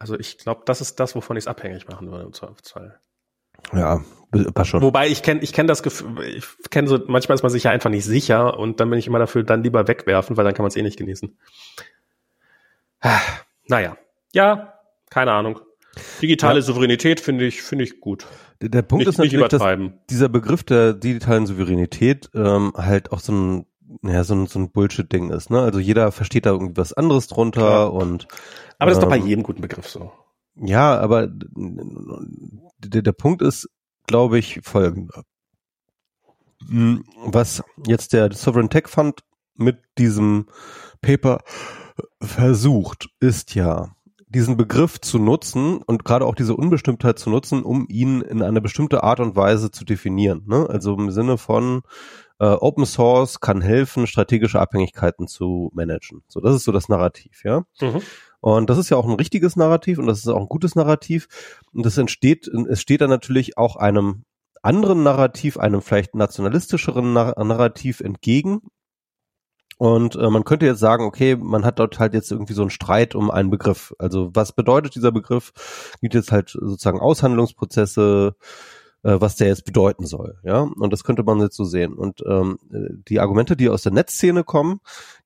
Also 0.00 0.18
ich 0.18 0.38
glaube, 0.38 0.62
das 0.66 0.80
ist 0.80 0.98
das, 1.00 1.14
wovon 1.14 1.36
ich 1.36 1.44
es 1.44 1.48
abhängig 1.48 1.86
machen 1.88 2.10
würde 2.10 2.24
im 2.24 2.32
Zweifelsfall. 2.32 3.00
Ja, 3.72 4.02
passt 4.54 4.70
schon. 4.70 4.82
Wobei 4.82 5.08
ich 5.08 5.22
kenne 5.22 5.40
ich 5.42 5.52
kenn 5.52 5.66
das 5.66 5.82
Gefühl, 5.82 6.20
ich 6.24 6.44
kenne 6.70 6.88
so, 6.88 6.98
manchmal 7.06 7.34
ist 7.34 7.42
man 7.42 7.50
sich 7.50 7.64
ja 7.64 7.70
einfach 7.70 7.90
nicht 7.90 8.04
sicher 8.04 8.58
und 8.58 8.80
dann 8.80 8.90
bin 8.90 8.98
ich 8.98 9.06
immer 9.06 9.18
dafür, 9.18 9.42
dann 9.42 9.62
lieber 9.62 9.88
wegwerfen, 9.88 10.36
weil 10.36 10.44
dann 10.44 10.54
kann 10.54 10.64
man 10.64 10.68
es 10.68 10.76
eh 10.76 10.82
nicht 10.82 10.98
genießen. 10.98 11.36
Naja. 13.70 13.98
Ja, 14.32 14.78
keine 15.10 15.32
Ahnung. 15.32 15.60
Digitale 16.22 16.60
Ja. 16.60 16.62
Souveränität 16.62 17.20
finde 17.20 17.44
ich, 17.46 17.60
finde 17.62 17.84
ich 17.84 18.00
gut. 18.00 18.26
Der, 18.62 18.70
der 18.70 18.82
Punkt 18.82 19.00
Nicht, 19.00 19.08
ist 19.14 19.18
nicht 19.18 19.32
natürlich, 19.34 19.60
dass 19.60 19.90
dieser 20.10 20.28
Begriff 20.28 20.64
der 20.64 20.94
digitalen 20.94 21.46
Souveränität 21.46 22.30
ähm, 22.34 22.72
halt 22.76 23.12
auch 23.12 23.20
so 23.20 23.32
ein, 23.32 23.66
ja, 24.02 24.24
so 24.24 24.34
ein, 24.34 24.46
so 24.46 24.58
ein 24.58 24.70
Bullshit-Ding 24.70 25.30
ist. 25.30 25.50
Ne? 25.50 25.60
Also 25.60 25.78
jeder 25.80 26.12
versteht 26.12 26.46
da 26.46 26.50
irgendwie 26.50 26.76
was 26.76 26.92
anderes 26.92 27.26
drunter 27.26 27.60
Klar. 27.60 27.92
und 27.92 28.26
Aber 28.78 28.90
das 28.90 28.98
ist 28.98 29.02
doch 29.02 29.10
bei 29.10 29.18
ähm, 29.18 29.26
jedem 29.26 29.42
guten 29.42 29.60
Begriff 29.60 29.88
so. 29.88 30.12
Ja, 30.60 30.98
aber 30.98 31.28
der, 31.28 33.02
der 33.02 33.12
Punkt 33.12 33.42
ist, 33.42 33.68
glaube 34.06 34.38
ich, 34.38 34.60
folgender. 34.62 35.22
Hm, 36.66 37.04
Was 37.24 37.62
jetzt 37.86 38.12
der 38.12 38.32
Sovereign 38.32 38.70
Tech 38.70 38.88
Fund 38.88 39.20
mit 39.54 39.78
diesem 39.98 40.46
Paper 41.00 41.40
versucht, 42.20 43.08
ist 43.20 43.54
ja, 43.54 43.92
diesen 44.28 44.56
Begriff 44.56 45.00
zu 45.00 45.18
nutzen 45.18 45.78
und 45.78 46.04
gerade 46.04 46.26
auch 46.26 46.34
diese 46.34 46.54
Unbestimmtheit 46.54 47.18
zu 47.18 47.30
nutzen, 47.30 47.62
um 47.62 47.86
ihn 47.88 48.20
in 48.20 48.42
eine 48.42 48.60
bestimmte 48.60 49.02
Art 49.02 49.20
und 49.20 49.36
Weise 49.36 49.70
zu 49.70 49.84
definieren. 49.84 50.44
Ne? 50.46 50.66
Also 50.68 50.94
im 50.94 51.10
Sinne 51.10 51.38
von 51.38 51.82
äh, 52.40 52.46
Open 52.46 52.86
Source 52.86 53.40
kann 53.40 53.60
helfen, 53.60 54.06
strategische 54.06 54.60
Abhängigkeiten 54.60 55.26
zu 55.26 55.70
managen. 55.74 56.22
So, 56.28 56.40
das 56.40 56.54
ist 56.54 56.64
so 56.64 56.72
das 56.72 56.88
Narrativ, 56.88 57.42
ja. 57.44 57.64
Mhm. 57.80 58.02
Und 58.40 58.70
das 58.70 58.78
ist 58.78 58.90
ja 58.90 58.96
auch 58.96 59.06
ein 59.06 59.16
richtiges 59.16 59.56
Narrativ 59.56 59.98
und 59.98 60.06
das 60.06 60.18
ist 60.18 60.28
auch 60.28 60.40
ein 60.40 60.48
gutes 60.48 60.76
Narrativ. 60.76 61.26
Und 61.72 61.84
das 61.84 61.98
entsteht, 61.98 62.46
es 62.46 62.80
steht 62.80 63.00
dann 63.00 63.10
natürlich 63.10 63.58
auch 63.58 63.76
einem 63.76 64.24
anderen 64.62 65.02
Narrativ, 65.02 65.56
einem 65.58 65.82
vielleicht 65.82 66.14
nationalistischeren 66.14 67.12
Nar 67.12 67.42
Narrativ 67.42 68.00
entgegen. 68.00 68.60
Und 69.76 70.16
äh, 70.16 70.28
man 70.28 70.44
könnte 70.44 70.66
jetzt 70.66 70.80
sagen, 70.80 71.04
okay, 71.04 71.36
man 71.36 71.64
hat 71.64 71.78
dort 71.78 72.00
halt 72.00 72.12
jetzt 72.12 72.32
irgendwie 72.32 72.52
so 72.52 72.62
einen 72.62 72.70
Streit 72.70 73.14
um 73.14 73.30
einen 73.30 73.50
Begriff. 73.50 73.94
Also 73.98 74.30
was 74.34 74.52
bedeutet 74.52 74.96
dieser 74.96 75.12
Begriff? 75.12 75.52
Gibt 76.00 76.14
jetzt 76.14 76.32
halt 76.32 76.50
sozusagen 76.50 76.98
Aushandlungsprozesse, 76.98 78.34
äh, 79.08 79.20
was 79.20 79.36
der 79.36 79.48
jetzt 79.48 79.64
bedeuten 79.64 80.04
soll. 80.04 80.38
Ja, 80.42 80.60
und 80.60 80.92
das 80.92 81.02
könnte 81.02 81.22
man 81.22 81.40
jetzt 81.40 81.56
so 81.56 81.64
sehen. 81.64 81.94
Und 81.94 82.22
ähm, 82.28 82.58
die 83.08 83.20
Argumente, 83.20 83.56
die 83.56 83.70
aus 83.70 83.82
der 83.82 83.92
Netzszene 83.92 84.44
kommen, 84.44 84.80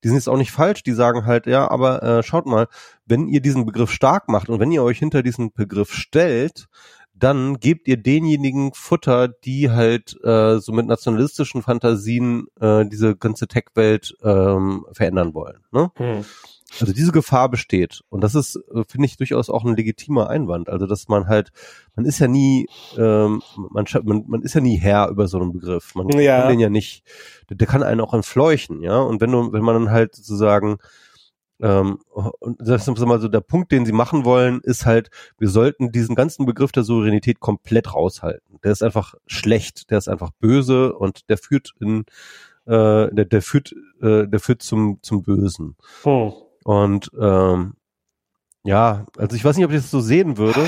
die 0.04 0.08
sind 0.08 0.16
jetzt 0.16 0.28
auch 0.28 0.36
nicht 0.36 0.52
falsch. 0.52 0.84
Die 0.84 0.92
sagen 0.92 1.26
halt, 1.26 1.46
ja, 1.46 1.68
aber 1.68 2.02
äh, 2.02 2.22
schaut 2.22 2.46
mal, 2.46 2.68
wenn 3.06 3.28
ihr 3.28 3.40
diesen 3.40 3.66
Begriff 3.66 3.90
stark 3.90 4.28
macht 4.28 4.48
und 4.48 4.60
wenn 4.60 4.70
ihr 4.70 4.84
euch 4.84 4.98
hinter 4.98 5.22
diesen 5.22 5.52
Begriff 5.52 5.92
stellt, 5.92 6.68
dann 7.14 7.58
gebt 7.58 7.88
ihr 7.88 7.96
denjenigen 7.96 8.72
Futter, 8.72 9.28
die 9.28 9.70
halt 9.70 10.16
äh, 10.24 10.58
so 10.58 10.72
mit 10.72 10.86
nationalistischen 10.86 11.62
Fantasien 11.62 12.46
äh, 12.60 12.84
diese 12.86 13.16
ganze 13.16 13.48
Tech-Welt 13.48 14.16
ähm, 14.22 14.86
verändern 14.92 15.34
wollen. 15.34 15.58
Ne? 15.72 15.90
Hm. 15.96 16.24
Also 16.80 16.92
diese 16.92 17.12
Gefahr 17.12 17.48
besteht. 17.50 18.00
Und 18.08 18.22
das 18.22 18.34
ist, 18.34 18.56
äh, 18.74 18.82
finde 18.88 19.06
ich, 19.06 19.16
durchaus 19.16 19.50
auch 19.50 19.64
ein 19.64 19.76
legitimer 19.76 20.30
Einwand. 20.30 20.68
Also 20.68 20.86
dass 20.86 21.08
man 21.08 21.26
halt, 21.26 21.50
man 21.94 22.04
ist 22.06 22.18
ja 22.18 22.28
nie, 22.28 22.66
ähm, 22.96 23.42
man, 23.70 23.84
man, 24.04 24.24
man 24.26 24.42
ist 24.42 24.54
ja 24.54 24.60
nie 24.60 24.76
Herr 24.78 25.08
über 25.08 25.28
so 25.28 25.38
einen 25.40 25.52
Begriff. 25.52 25.94
Man 25.94 26.08
Ja. 26.18 26.40
kann 26.42 26.50
den 26.50 26.60
ja 26.60 26.70
nicht, 26.70 27.04
der, 27.50 27.56
der 27.56 27.66
kann 27.66 27.82
einen 27.82 28.00
auch 28.00 28.14
entfleuchen, 28.14 28.82
ja. 28.82 28.98
Und 29.00 29.20
wenn 29.20 29.32
du, 29.32 29.52
wenn 29.52 29.62
man 29.64 29.74
dann 29.74 29.90
halt 29.90 30.14
sozusagen 30.14 30.78
ähm, 31.60 31.98
und 32.10 32.56
das 32.58 32.88
ist 32.88 32.98
mal 33.06 33.20
so 33.20 33.28
der 33.28 33.40
Punkt, 33.40 33.70
den 33.70 33.86
sie 33.86 33.92
machen 33.92 34.24
wollen, 34.24 34.60
ist 34.64 34.84
halt, 34.84 35.10
wir 35.38 35.48
sollten 35.48 35.92
diesen 35.92 36.16
ganzen 36.16 36.44
Begriff 36.44 36.72
der 36.72 36.82
Souveränität 36.82 37.38
komplett 37.38 37.94
raushalten. 37.94 38.58
Der 38.64 38.72
ist 38.72 38.82
einfach 38.82 39.14
schlecht, 39.26 39.90
der 39.90 39.98
ist 39.98 40.08
einfach 40.08 40.30
böse 40.40 40.92
und 40.92 41.28
der 41.28 41.38
führt 41.38 41.72
in, 41.78 42.00
äh, 42.66 43.14
der, 43.14 43.24
der 43.26 43.42
führt, 43.42 43.72
äh, 44.00 44.26
der 44.26 44.40
führt 44.40 44.62
zum, 44.62 44.98
zum 45.02 45.22
Bösen. 45.22 45.76
Hm. 46.02 46.32
Und 46.64 47.10
ähm, 47.20 47.74
ja, 48.64 49.06
also 49.18 49.36
ich 49.36 49.44
weiß 49.44 49.56
nicht, 49.56 49.66
ob 49.66 49.72
ich 49.72 49.78
das 49.78 49.90
so 49.90 50.00
sehen 50.00 50.38
würde. 50.38 50.64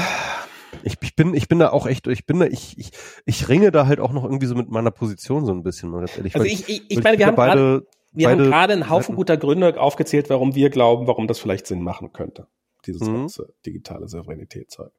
Ich, 0.83 0.97
ich 1.01 1.15
bin, 1.15 1.35
ich 1.35 1.47
bin 1.49 1.61
da 1.61 1.71
auch 1.71 1.87
echt, 1.87 2.07
ich 2.09 2.27
bin 2.27 2.41
da, 2.41 2.47
ich, 2.47 2.77
ich, 2.79 2.91
ich 3.25 3.49
ringe 3.49 3.71
da 3.71 3.87
halt 3.87 4.01
auch 4.01 4.13
noch 4.13 4.25
irgendwie 4.25 4.47
so 4.47 4.55
mit 4.57 4.69
meiner 4.71 4.91
Position 4.91 5.47
so 5.47 5.53
ein 5.53 5.63
bisschen, 5.63 5.91
mal 5.91 6.01
ganz 6.01 6.17
ehrlich. 6.17 6.35
Also 6.35 6.47
ich, 6.47 6.69
ich, 6.69 6.83
ich 6.91 7.03
meine, 7.03 7.19
wir 7.19 7.27
haben 7.27 7.37
finde 7.37 7.47
gerade, 7.47 7.87
wir 8.13 8.29
haben 8.29 8.39
beide 8.39 8.51
gerade 8.51 8.73
einen 8.73 8.91
Haufen 8.91 9.03
Seiten- 9.05 9.17
guter 9.17 9.37
Gründe 9.37 9.81
aufgezählt, 9.81 10.29
warum 10.31 10.55
wir 10.57 10.71
glauben, 10.71 11.07
warum 11.07 11.29
das 11.29 11.39
vielleicht 11.39 11.67
Sinn 11.69 11.83
machen 11.83 12.13
könnte. 12.13 12.49
Dieses 12.87 13.09
Mhm. 13.09 13.15
ganze 13.15 13.55
digitale 13.65 14.09
Souveränitätszeug. 14.09 14.91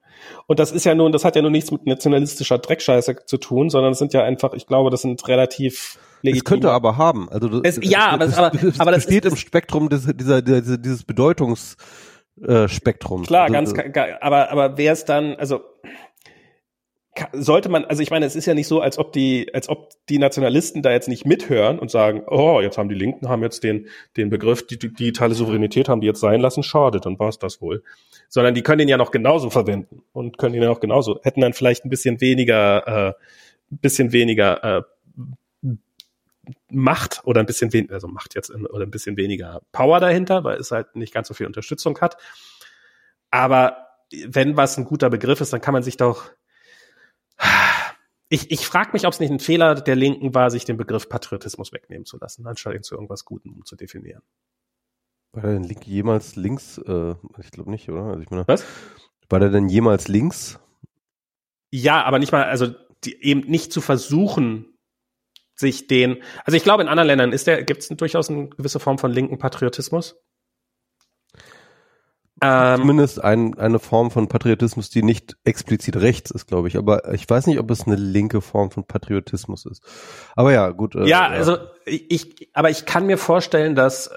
Und 0.47 0.59
das 0.59 0.72
ist 0.72 0.85
ja 0.85 0.95
nun, 0.95 1.11
das 1.11 1.26
hat 1.26 1.35
ja 1.35 1.41
nun 1.41 1.51
nichts 1.51 1.69
mit 1.72 1.85
nationalistischer 1.85 2.57
Dreckscheiße 2.57 3.26
zu 3.26 3.38
tun, 3.38 3.69
sondern 3.69 3.91
es 3.91 3.99
sind 3.99 4.13
ja 4.13 4.23
einfach, 4.23 4.53
ich 4.53 4.65
glaube, 4.65 4.89
das 4.89 5.01
sind 5.01 5.27
relativ 5.27 5.99
legitime. 6.26 6.39
Es 6.39 6.43
könnte 6.45 6.72
aber 6.72 6.97
haben. 6.97 7.30
Also 7.30 7.47
das, 7.61 7.77
Es- 7.77 7.89
ja, 7.89 8.10
aber 8.10 8.26
es- 8.26 8.38
aber- 8.38 8.53
es 8.64 8.80
aber 8.80 8.91
das 8.91 9.06
besteht 9.06 9.26
ist- 9.26 9.31
im 9.31 9.38
Spektrum 9.38 9.89
des, 9.89 10.06
dieser, 10.15 10.41
dieser, 10.41 10.77
dieses 10.77 11.03
Bedeutungs 11.03 11.77
äh, 12.45 12.68
Spektrum. 12.68 13.23
Klar, 13.23 13.43
also, 13.53 13.73
ganz, 13.73 13.95
äh, 13.97 14.14
aber, 14.19 14.52
aber 14.52 14.77
wer 14.77 14.91
es 14.91 15.06
dann, 15.06 15.35
also, 15.35 15.61
sollte 17.31 17.69
man, 17.69 17.85
also 17.85 18.03
ich 18.03 18.11
meine, 18.11 18.26
es 18.26 18.35
ist 18.35 18.45
ja 18.45 18.53
nicht 18.53 18.68
so, 18.68 18.81
als 18.81 18.97
ob 18.97 19.14
die, 19.14 19.49
als 19.53 19.69
ob 19.69 19.91
die 20.10 20.18
Nationalisten 20.19 20.81
da 20.81 20.91
jetzt 20.91 21.07
nicht 21.07 21.26
mithören 21.26 21.80
und 21.80 21.89
sagen, 21.89 22.23
oh, 22.27 22.60
jetzt 22.60 22.77
haben 22.77 22.89
die 22.89 22.95
Linken 22.95 23.30
haben 23.30 23.41
jetzt 23.41 23.64
den, 23.64 23.88
den 24.18 24.30
Begriff, 24.30 24.68
die, 24.68 24.77
die 24.77 24.91
digitale 24.93 25.34
Souveränität 25.34 25.88
haben 25.88 26.02
die 26.02 26.07
jetzt 26.07 26.19
sein 26.19 26.41
lassen, 26.41 26.61
schade, 26.61 26.99
dann 26.99 27.18
war 27.18 27.30
es 27.30 27.39
das 27.39 27.61
wohl. 27.61 27.84
Sondern 28.27 28.53
die 28.53 28.64
können 28.64 28.80
den 28.80 28.89
ja 28.89 28.97
noch 28.97 29.11
genauso 29.11 29.49
verwenden 29.49 30.02
und 30.11 30.38
können 30.38 30.56
ihn 30.56 30.61
ja 30.64 30.68
noch 30.68 30.81
genauso, 30.81 31.22
hätten 31.23 31.39
dann 31.39 31.53
vielleicht 31.53 31.85
ein 31.85 31.89
bisschen 31.89 32.19
weniger, 32.19 33.10
äh, 33.10 33.14
bisschen 33.69 34.11
weniger, 34.11 34.80
äh, 34.80 34.81
Macht 36.69 37.22
oder 37.26 37.39
ein 37.39 37.45
bisschen 37.45 37.73
weniger, 37.73 37.93
also 37.93 38.07
Macht 38.07 38.35
jetzt 38.35 38.49
oder 38.49 38.85
ein 38.85 38.91
bisschen 38.91 39.17
weniger 39.17 39.61
Power 39.72 39.99
dahinter, 39.99 40.43
weil 40.43 40.57
es 40.57 40.72
halt 40.72 40.95
nicht 40.95 41.13
ganz 41.13 41.27
so 41.27 41.34
viel 41.34 41.47
Unterstützung 41.47 41.99
hat. 41.99 42.17
Aber 43.31 43.88
wenn 44.27 44.57
was 44.57 44.77
ein 44.77 44.85
guter 44.85 45.09
Begriff 45.09 45.41
ist, 45.41 45.53
dann 45.53 45.61
kann 45.61 45.73
man 45.73 45.84
sich 45.84 45.97
doch. 45.97 46.31
Ich, 48.30 48.49
ich 48.49 48.65
frage 48.65 48.89
mich, 48.93 49.05
ob 49.05 49.13
es 49.13 49.19
nicht 49.19 49.30
ein 49.30 49.39
Fehler 49.39 49.76
der 49.76 49.95
Linken 49.95 50.34
war, 50.34 50.49
sich 50.49 50.65
den 50.65 50.77
Begriff 50.77 51.09
Patriotismus 51.09 51.72
wegnehmen 51.72 52.05
zu 52.05 52.17
lassen, 52.17 52.47
anstatt 52.47 52.73
ihn 52.73 52.81
zu 52.81 52.95
irgendwas 52.95 53.23
Gutem 53.23 53.53
umzudefinieren. 53.53 54.23
War 55.31 55.43
der 55.43 55.53
denn 55.53 55.63
Link 55.63 55.85
jemals 55.85 56.35
links? 56.35 56.77
Äh, 56.80 57.15
ich 57.39 57.51
glaube 57.51 57.69
nicht, 57.69 57.88
oder? 57.89 58.03
Also 58.05 58.22
ich 58.22 58.30
meine, 58.31 58.47
Was? 58.47 58.65
war 59.30 59.39
der 59.39 59.49
denn 59.49 59.69
jemals 59.69 60.07
links? 60.07 60.59
Ja, 61.72 62.03
aber 62.03 62.19
nicht 62.19 62.31
mal, 62.31 62.45
also 62.45 62.73
die, 63.03 63.22
eben 63.22 63.41
nicht 63.41 63.73
zu 63.73 63.81
versuchen, 63.81 64.74
sich 65.56 65.88
den. 65.88 66.18
Also 66.44 66.57
ich 66.57 66.64
glaube, 66.64 66.84
in 66.84 66.90
anderen 66.90 67.07
Ländern 67.07 67.32
ist 67.32 67.48
der, 67.48 67.64
gibt 67.64 67.82
es 67.82 67.88
durchaus 67.90 68.30
eine 68.30 68.49
gewisse 68.49 68.80
Form 68.80 68.98
von 68.98 69.11
linken 69.11 69.38
Patriotismus. 69.38 70.15
Ähm, 72.41 72.82
Zumindest 72.82 73.23
ein, 73.23 73.57
eine 73.57 73.80
Form 73.80 74.11
von 74.11 74.27
Patriotismus, 74.27 74.90
die 74.90 75.03
nicht 75.03 75.38
explizit 75.45 75.95
rechts 75.95 76.32
ist, 76.32 76.48
glaube 76.48 76.68
ich. 76.68 76.77
Aber 76.77 77.14
ich 77.14 77.30
weiß 77.30 77.48
nicht, 77.48 77.60
ob 77.60 77.72
es 77.72 77.88
eine 77.88 77.95
linke 77.95 78.41
Form 78.41 78.72
von 78.72 78.86
Patriotismus 78.86 79.65
ist. 79.65 79.82
Aber 80.36 80.52
ja, 80.52 80.69
gut. 80.72 80.95
äh, 80.95 81.07
ja, 81.07 81.27
also 81.27 81.57
ich, 81.86 82.11
ich, 82.11 82.49
aber 82.53 82.69
ich 82.69 82.86
kann 82.86 83.06
mir 83.06 83.18
vorstellen, 83.18 83.73
dass, 83.73 84.11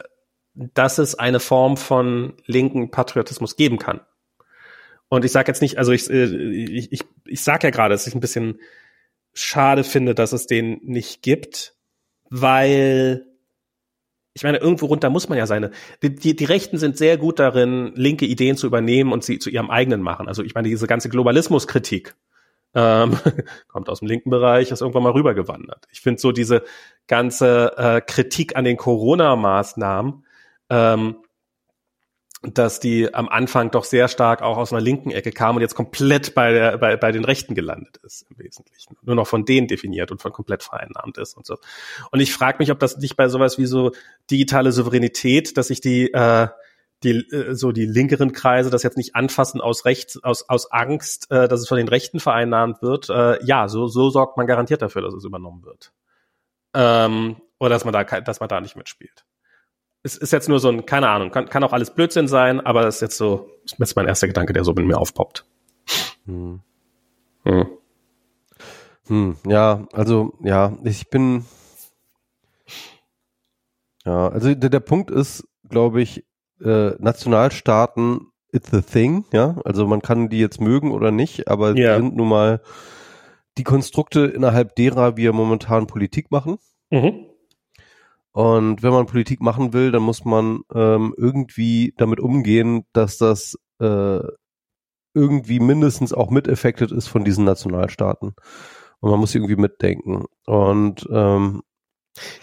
dass 0.55 0.99
es 0.99 1.15
eine 1.15 1.39
Form 1.39 1.77
von 1.77 2.35
linken 2.47 2.91
Patriotismus 2.91 3.55
geben 3.55 3.79
kann. 3.79 4.01
Und 5.09 5.25
ich 5.25 5.31
sage 5.33 5.49
jetzt 5.49 5.63
nicht, 5.63 5.79
also 5.79 5.93
ich, 5.93 6.11
äh, 6.11 6.25
ich, 6.25 6.93
ich, 6.93 7.05
ich 7.25 7.43
sage 7.43 7.69
ja 7.69 7.71
gerade, 7.71 7.95
es 7.95 8.07
ist 8.07 8.15
ein 8.15 8.21
bisschen 8.21 8.59
schade 9.41 9.85
finde, 9.85 10.15
dass 10.15 10.33
es 10.33 10.47
den 10.47 10.81
nicht 10.83 11.23
gibt, 11.23 11.75
weil 12.31 13.25
ich 14.35 14.45
meine, 14.45 14.59
irgendwo 14.59 14.87
runter 14.87 15.11
muss 15.11 15.29
man 15.29 15.37
ja 15.37 15.47
seine. 15.47 15.73
Die, 16.03 16.15
die, 16.15 16.37
die 16.37 16.45
Rechten 16.45 16.79
sind 16.79 16.97
sehr 16.97 17.17
gut 17.17 17.41
darin, 17.41 17.93
linke 17.97 18.25
Ideen 18.25 18.57
zu 18.57 18.69
übernehmen 18.69 19.13
und 19.13 19.25
sie 19.25 19.41
zu 19.41 19.51
ihrem 19.51 19.69
eigenen 19.69 20.01
machen. 20.01 20.29
Also 20.29 20.45
ich 20.45 20.55
meine, 20.55 20.69
diese 20.69 20.87
ganze 20.87 21.09
Globalismuskritik 21.09 22.15
ähm, 22.75 23.19
kommt 23.69 23.89
aus 23.89 23.99
dem 23.99 24.09
linken 24.09 24.31
Bereich, 24.31 24.71
ist 24.71 24.81
irgendwann 24.81 25.03
mal 25.03 25.13
rübergewandert. 25.13 25.87
Ich 25.91 26.01
finde 26.03 26.21
so 26.21 26.31
diese 26.31 26.63
ganze 27.09 27.73
äh, 27.77 28.01
Kritik 28.01 28.55
an 28.55 28.65
den 28.65 28.77
Corona-Maßnahmen, 28.77 30.25
ähm, 30.71 31.17
dass 32.43 32.79
die 32.79 33.13
am 33.13 33.29
Anfang 33.29 33.71
doch 33.73 33.85
sehr 33.85 34.07
stark 34.07 34.43
auch 34.43 34.59
aus 34.59 34.73
einer 34.73 34.81
linken 34.81 35.11
Ecke 35.11 35.33
kam 35.33 35.57
und 35.57 35.63
jetzt 35.63 35.75
komplett 35.75 36.35
bei, 36.35 36.53
der, 36.53 36.79
bei, 36.79 36.97
bei 36.97 37.11
den 37.11 37.25
Rechten 37.25 37.55
gelandet 37.55 37.97
ist 38.05 38.27
im 38.31 38.39
Wesentlichen. 38.39 38.97
Nur 39.03 39.17
noch 39.17 39.27
von 39.27 39.45
denen 39.45 39.67
definiert 39.67 40.13
und 40.13 40.23
von 40.23 40.33
komplett 40.33 40.63
vereinnahmt 40.63 41.19
ist 41.19 41.37
und 41.37 41.47
so. 41.47 41.57
Und 42.13 42.21
ich 42.21 42.33
frage 42.33 42.59
mich, 42.61 42.71
ob 42.71 42.79
das 42.79 42.97
nicht 42.99 43.17
bei 43.17 43.29
sowas 43.29 43.59
wie 43.59 43.67
so 43.67 43.91
digitale 44.31 44.71
Souveränität, 44.71 45.57
dass 45.57 45.69
sich 45.69 45.81
die, 45.81 46.13
äh, 46.13 46.47
die 47.03 47.17
äh, 47.33 47.55
so 47.55 47.73
die 47.73 47.87
linkeren 47.87 48.31
Kreise 48.33 48.71
das 48.71 48.85
jetzt 48.85 48.97
nicht 48.97 49.17
anfassen 49.17 49.61
aus 49.61 49.85
Rechts, 49.85 50.23
aus, 50.23 50.49
aus 50.49 50.71
Angst, 50.71 51.33
äh, 51.33 51.49
dass 51.49 51.61
es 51.61 51.69
von 51.69 51.77
den 51.77 51.89
Rechten 51.89 52.21
vereinnahmt 52.21 52.83
wird. 52.83 53.11
Äh, 53.11 53.45
ja, 53.45 53.69
so, 53.69 53.89
so 53.89 54.11
sorgt 54.11 54.37
man 54.37 54.47
garantiert 54.47 54.81
dafür, 54.81 55.03
dass 55.03 55.15
es 55.15 55.25
übernommen 55.25 55.65
wird. 55.65 55.93
Ähm, 56.73 57.41
oder 57.59 57.71
dass 57.71 57.85
man 57.85 57.93
da, 57.93 58.05
dass 58.05 58.39
man 58.39 58.49
da 58.49 58.61
nicht 58.61 58.77
mitspielt 58.77 59.25
es 60.03 60.17
ist 60.17 60.33
jetzt 60.33 60.49
nur 60.49 60.61
so 60.61 60.69
ein, 60.69 60.87
keine 60.87 61.09
Ahnung, 61.09 61.31
kann, 61.31 61.49
kann 61.49 61.65
auch 61.65 61.73
alles 61.73 61.93
Blödsinn 61.95 62.29
sein, 62.29 62.61
aber 62.61 62.83
das 62.83 62.97
ist 62.97 63.01
jetzt 63.01 63.17
so, 63.17 63.51
ist 63.65 63.79
jetzt 63.79 63.97
mein 63.97 64.07
erster 64.07 64.27
Gedanke, 64.27 64.53
der 64.53 64.65
so 64.65 64.73
mit 64.73 64.87
mir 64.87 64.99
aufpoppt. 64.99 65.45
Hm. 66.27 66.61
Hm. 67.45 67.67
Hm, 69.09 69.37
ja, 69.47 69.87
also 69.93 70.35
ja, 70.43 70.77
ich 70.85 71.09
bin 71.09 71.45
ja, 74.05 74.29
also 74.29 74.55
der, 74.55 74.71
der 74.71 74.81
Punkt 74.81 75.11
ist, 75.11 75.47
glaube 75.69 76.01
ich, 76.03 76.25
äh, 76.63 76.91
Nationalstaaten 76.99 78.29
it's 78.53 78.71
the 78.71 78.83
thing, 78.83 79.25
ja, 79.33 79.57
also 79.65 79.87
man 79.87 80.01
kann 80.01 80.29
die 80.29 80.39
jetzt 80.39 80.61
mögen 80.61 80.93
oder 80.93 81.11
nicht, 81.11 81.49
aber 81.49 81.77
yeah. 81.77 81.97
sind 81.97 82.17
nun 82.17 82.29
mal 82.29 82.63
die 83.59 83.65
Konstrukte 83.65 84.27
innerhalb 84.27 84.75
derer 84.77 85.17
wir 85.17 85.33
momentan 85.33 85.87
Politik 85.87 86.31
machen. 86.31 86.59
Mhm. 86.91 87.27
Und 88.39 88.85
wenn 88.85 88.93
man 88.93 89.07
Politik 89.07 89.41
machen 89.41 89.73
will, 89.73 89.91
dann 89.91 90.05
muss 90.05 90.25
man 90.25 90.61
ähm, 90.73 91.13
irgendwie 91.17 91.93
damit 91.97 92.21
umgehen, 92.21 92.85
dass 92.93 93.19
das 93.19 93.59
äh, 93.81 94.21
irgendwie 95.13 95.59
mindestens 95.59 96.13
auch 96.13 96.31
mit 96.31 96.49
affected 96.49 96.93
ist 96.93 97.09
von 97.09 97.25
diesen 97.25 97.45
Nationalstaaten. 97.45 98.37
Und 99.01 99.11
man 99.11 99.19
muss 99.19 99.35
irgendwie 99.35 99.57
mitdenken. 99.57 100.27
Und 100.47 101.05
ähm, 101.11 101.65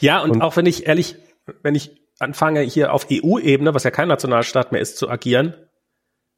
ja, 0.02 0.22
und, 0.22 0.32
und 0.32 0.42
auch 0.42 0.58
wenn 0.58 0.66
ich 0.66 0.86
ehrlich, 0.86 1.16
wenn 1.64 1.76
ich 1.76 2.06
anfange 2.20 2.60
hier 2.60 2.92
auf 2.92 3.08
EU-Ebene, 3.10 3.74
was 3.74 3.86
ja 3.86 3.92
kein 3.92 4.10
Nationalstaat 4.10 4.74
mehr 4.74 4.82
ist, 4.82 4.98
zu 4.98 5.10
agieren, 5.10 5.56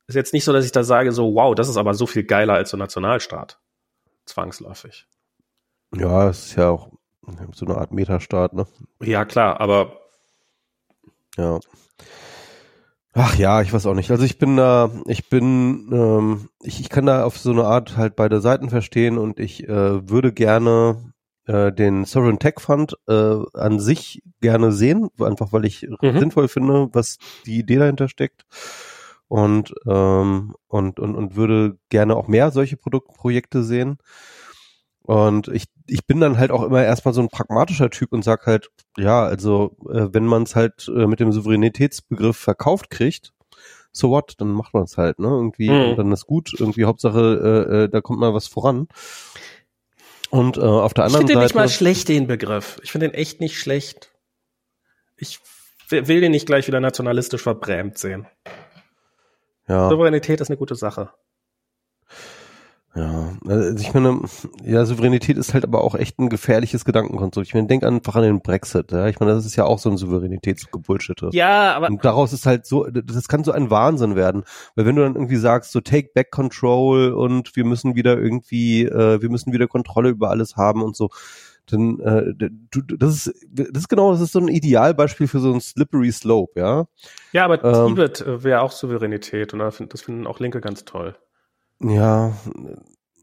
ist 0.06 0.14
jetzt 0.14 0.34
nicht 0.34 0.44
so, 0.44 0.54
dass 0.54 0.66
ich 0.66 0.72
da 0.72 0.84
sage, 0.84 1.12
so, 1.14 1.34
wow, 1.34 1.56
das 1.56 1.68
ist 1.68 1.78
aber 1.78 1.96
so 1.96 2.06
viel 2.06 2.26
geiler 2.26 2.54
als 2.54 2.70
so 2.70 2.78
Nationalstaat. 2.78 3.60
Zwangsläufig. 4.24 5.08
Ja, 5.96 6.30
es 6.30 6.46
ist 6.46 6.58
ja 6.58 6.70
auch 6.70 6.92
so 7.54 7.66
eine 7.66 7.78
Art 7.78 7.92
Metastaat, 7.92 8.54
ne? 8.54 8.66
Ja, 9.02 9.26
klar, 9.26 9.60
aber. 9.60 10.00
Ja. 11.38 11.60
Ach 13.14 13.36
ja, 13.36 13.62
ich 13.62 13.74
weiß 13.74 13.86
auch 13.88 13.96
nicht. 13.96 14.12
Also 14.12 14.24
ich 14.24 14.38
bin 14.38 14.58
da, 14.58 14.92
ich 15.08 15.28
bin, 15.30 15.90
ähm, 15.92 16.50
ich, 16.62 16.80
ich 16.80 16.90
kann 16.90 17.08
da 17.08 17.24
auf 17.24 17.38
so 17.38 17.52
eine 17.52 17.66
Art 17.66 17.98
halt 17.98 18.16
beide 18.16 18.42
Seiten 18.42 18.70
verstehen 18.70 19.18
und 19.18 19.40
ich 19.40 19.68
äh, 19.68 20.08
würde 20.08 20.32
gerne 20.32 21.14
äh, 21.46 21.72
den 21.72 22.06
Sovereign 22.06 22.38
Tech 22.38 22.60
Fund 22.60 22.96
äh, 23.08 23.38
an 23.54 23.80
sich 23.80 24.22
gerne 24.40 24.72
sehen, 24.72 25.10
einfach 25.20 25.52
weil 25.52 25.66
ich 25.66 25.88
mhm. 26.02 26.20
sinnvoll 26.20 26.48
finde, 26.48 26.90
was 26.94 27.18
die 27.46 27.58
Idee 27.58 27.78
dahinter 27.78 28.08
steckt 28.08 28.46
und 29.28 29.74
ähm, 29.88 30.54
und 30.68 31.00
und 31.00 31.16
und 31.16 31.36
würde 31.36 31.78
gerne 31.90 32.16
auch 32.16 32.28
mehr 32.28 32.52
solche 32.52 32.78
Produktprojekte 32.78 33.64
sehen. 33.64 33.98
Und 35.02 35.48
ich, 35.48 35.66
ich 35.88 36.06
bin 36.06 36.20
dann 36.20 36.38
halt 36.38 36.52
auch 36.52 36.64
immer 36.64 36.84
erstmal 36.84 37.14
so 37.14 37.22
ein 37.22 37.30
pragmatischer 37.30 37.90
Typ 37.90 38.12
und 38.12 38.24
sag 38.24 38.46
halt, 38.46 38.70
ja, 38.98 39.24
also 39.24 39.76
äh, 39.90 40.08
wenn 40.12 40.26
man 40.26 40.44
es 40.44 40.56
halt 40.56 40.88
äh, 40.88 41.08
mit 41.08 41.20
dem 41.20 41.32
Souveränitätsbegriff 41.32 42.38
verkauft 42.38 42.90
kriegt, 42.90 43.34
so 43.92 44.10
what, 44.10 44.36
dann 44.38 44.52
macht 44.52 44.74
man 44.74 44.84
es 44.84 44.98
halt, 44.98 45.20
ne? 45.20 45.28
Irgendwie, 45.28 45.70
mhm. 45.70 45.92
und 45.92 45.98
dann 45.98 46.12
ist 46.12 46.28
gut, 46.28 46.54
irgendwie 46.58 46.86
Hauptsache, 46.86 47.66
äh, 47.70 47.84
äh, 47.84 47.90
da 47.90 48.02
kommt 48.02 48.20
mal 48.20 48.34
was 48.34 48.48
voran. 48.48 48.88
Und 50.30 50.58
äh, 50.58 50.62
auf 50.62 50.94
der 50.94 51.06
anderen 51.06 51.26
Seite. 51.28 51.34
Ich 51.34 51.34
finde 51.34 51.34
den 51.34 51.44
nicht 51.44 51.56
mal 51.56 51.70
schlecht, 51.70 52.10
den 52.10 52.28
Begriff. 52.28 52.80
Ich 52.84 52.92
finde 52.92 53.10
den 53.10 53.16
echt 53.16 53.40
nicht 53.40 53.58
schlecht. 53.58 54.12
Ich 55.16 55.40
will 55.90 56.22
den 56.22 56.32
nicht 56.32 56.46
gleich 56.46 56.68
wieder 56.68 56.82
nationalistisch 56.82 57.42
verbrämt 57.42 57.98
sehen. 57.98 58.28
Ja. 59.68 59.90
Souveränität 59.90 60.42
ist 60.42 60.50
eine 60.50 60.58
gute 60.58 60.76
Sache. 60.76 61.12
Ja, 62.98 63.34
also 63.48 63.78
ich 63.78 63.94
meine, 63.94 64.22
ja, 64.64 64.84
Souveränität 64.84 65.38
ist 65.38 65.54
halt 65.54 65.64
aber 65.64 65.84
auch 65.84 65.94
echt 65.94 66.18
ein 66.18 66.30
gefährliches 66.30 66.84
Gedankenkonstrukt. 66.84 67.48
Ich 67.48 67.54
meine, 67.54 67.68
denk 67.68 67.84
einfach 67.84 68.16
an 68.16 68.24
den 68.24 68.42
Brexit. 68.42 68.92
Ja? 68.92 69.08
Ich 69.08 69.20
meine, 69.20 69.34
das 69.34 69.46
ist 69.46 69.56
ja 69.56 69.66
auch 69.66 69.78
so 69.78 69.92
ein 69.92 69.98
Souveränitätsgebullshit. 69.98 71.22
Ja, 71.32 71.76
aber 71.76 71.90
und 71.90 72.04
daraus 72.04 72.34
ist 72.34 72.48
halt 72.48 72.66
so, 72.66 72.88
das 72.88 73.28
kann 73.28 73.44
so 73.44 73.52
ein 73.52 73.70
Wahnsinn 73.70 74.16
werden, 74.16 74.46
weil 74.76 74.88
wenn 74.88 74.96
du 74.96 75.04
dann 75.04 75.14
irgendwie 75.14 75.36
sagst, 75.36 75.72
so 75.72 75.80
Take 75.80 76.10
Back 76.16 76.32
Control 76.32 77.14
und 77.14 77.56
wir 77.56 77.66
müssen 77.66 77.96
wieder 77.96 78.18
irgendwie, 78.18 78.86
äh, 78.86 79.22
wir 79.22 79.30
müssen 79.30 79.54
wieder 79.54 79.68
Kontrolle 79.68 80.10
über 80.10 80.32
alles 80.32 80.56
haben 80.56 80.82
und 80.82 80.96
so, 80.96 81.10
dann 81.68 82.00
äh, 82.00 82.50
du, 82.72 82.82
das 82.82 83.28
ist 83.28 83.48
das 83.52 83.68
ist 83.70 83.90
genau, 83.90 84.12
das 84.12 84.22
ist 84.22 84.32
so 84.32 84.40
ein 84.40 84.48
Idealbeispiel 84.48 85.28
für 85.28 85.40
so 85.40 85.54
ein 85.54 85.62
slippery 85.62 86.12
slope, 86.12 86.60
ja. 86.60 86.88
Ja, 87.32 87.46
aber 87.46 87.64
ähm, 87.64 87.90
Tibet 87.90 88.22
äh, 88.22 88.44
wäre 88.44 88.62
auch 88.62 88.72
Souveränität 88.72 89.54
und 89.54 89.60
das 89.60 90.02
finden 90.02 90.26
auch 90.26 90.40
Linke 90.40 90.62
ganz 90.62 90.86
toll. 90.86 91.16
Ja, 91.80 92.34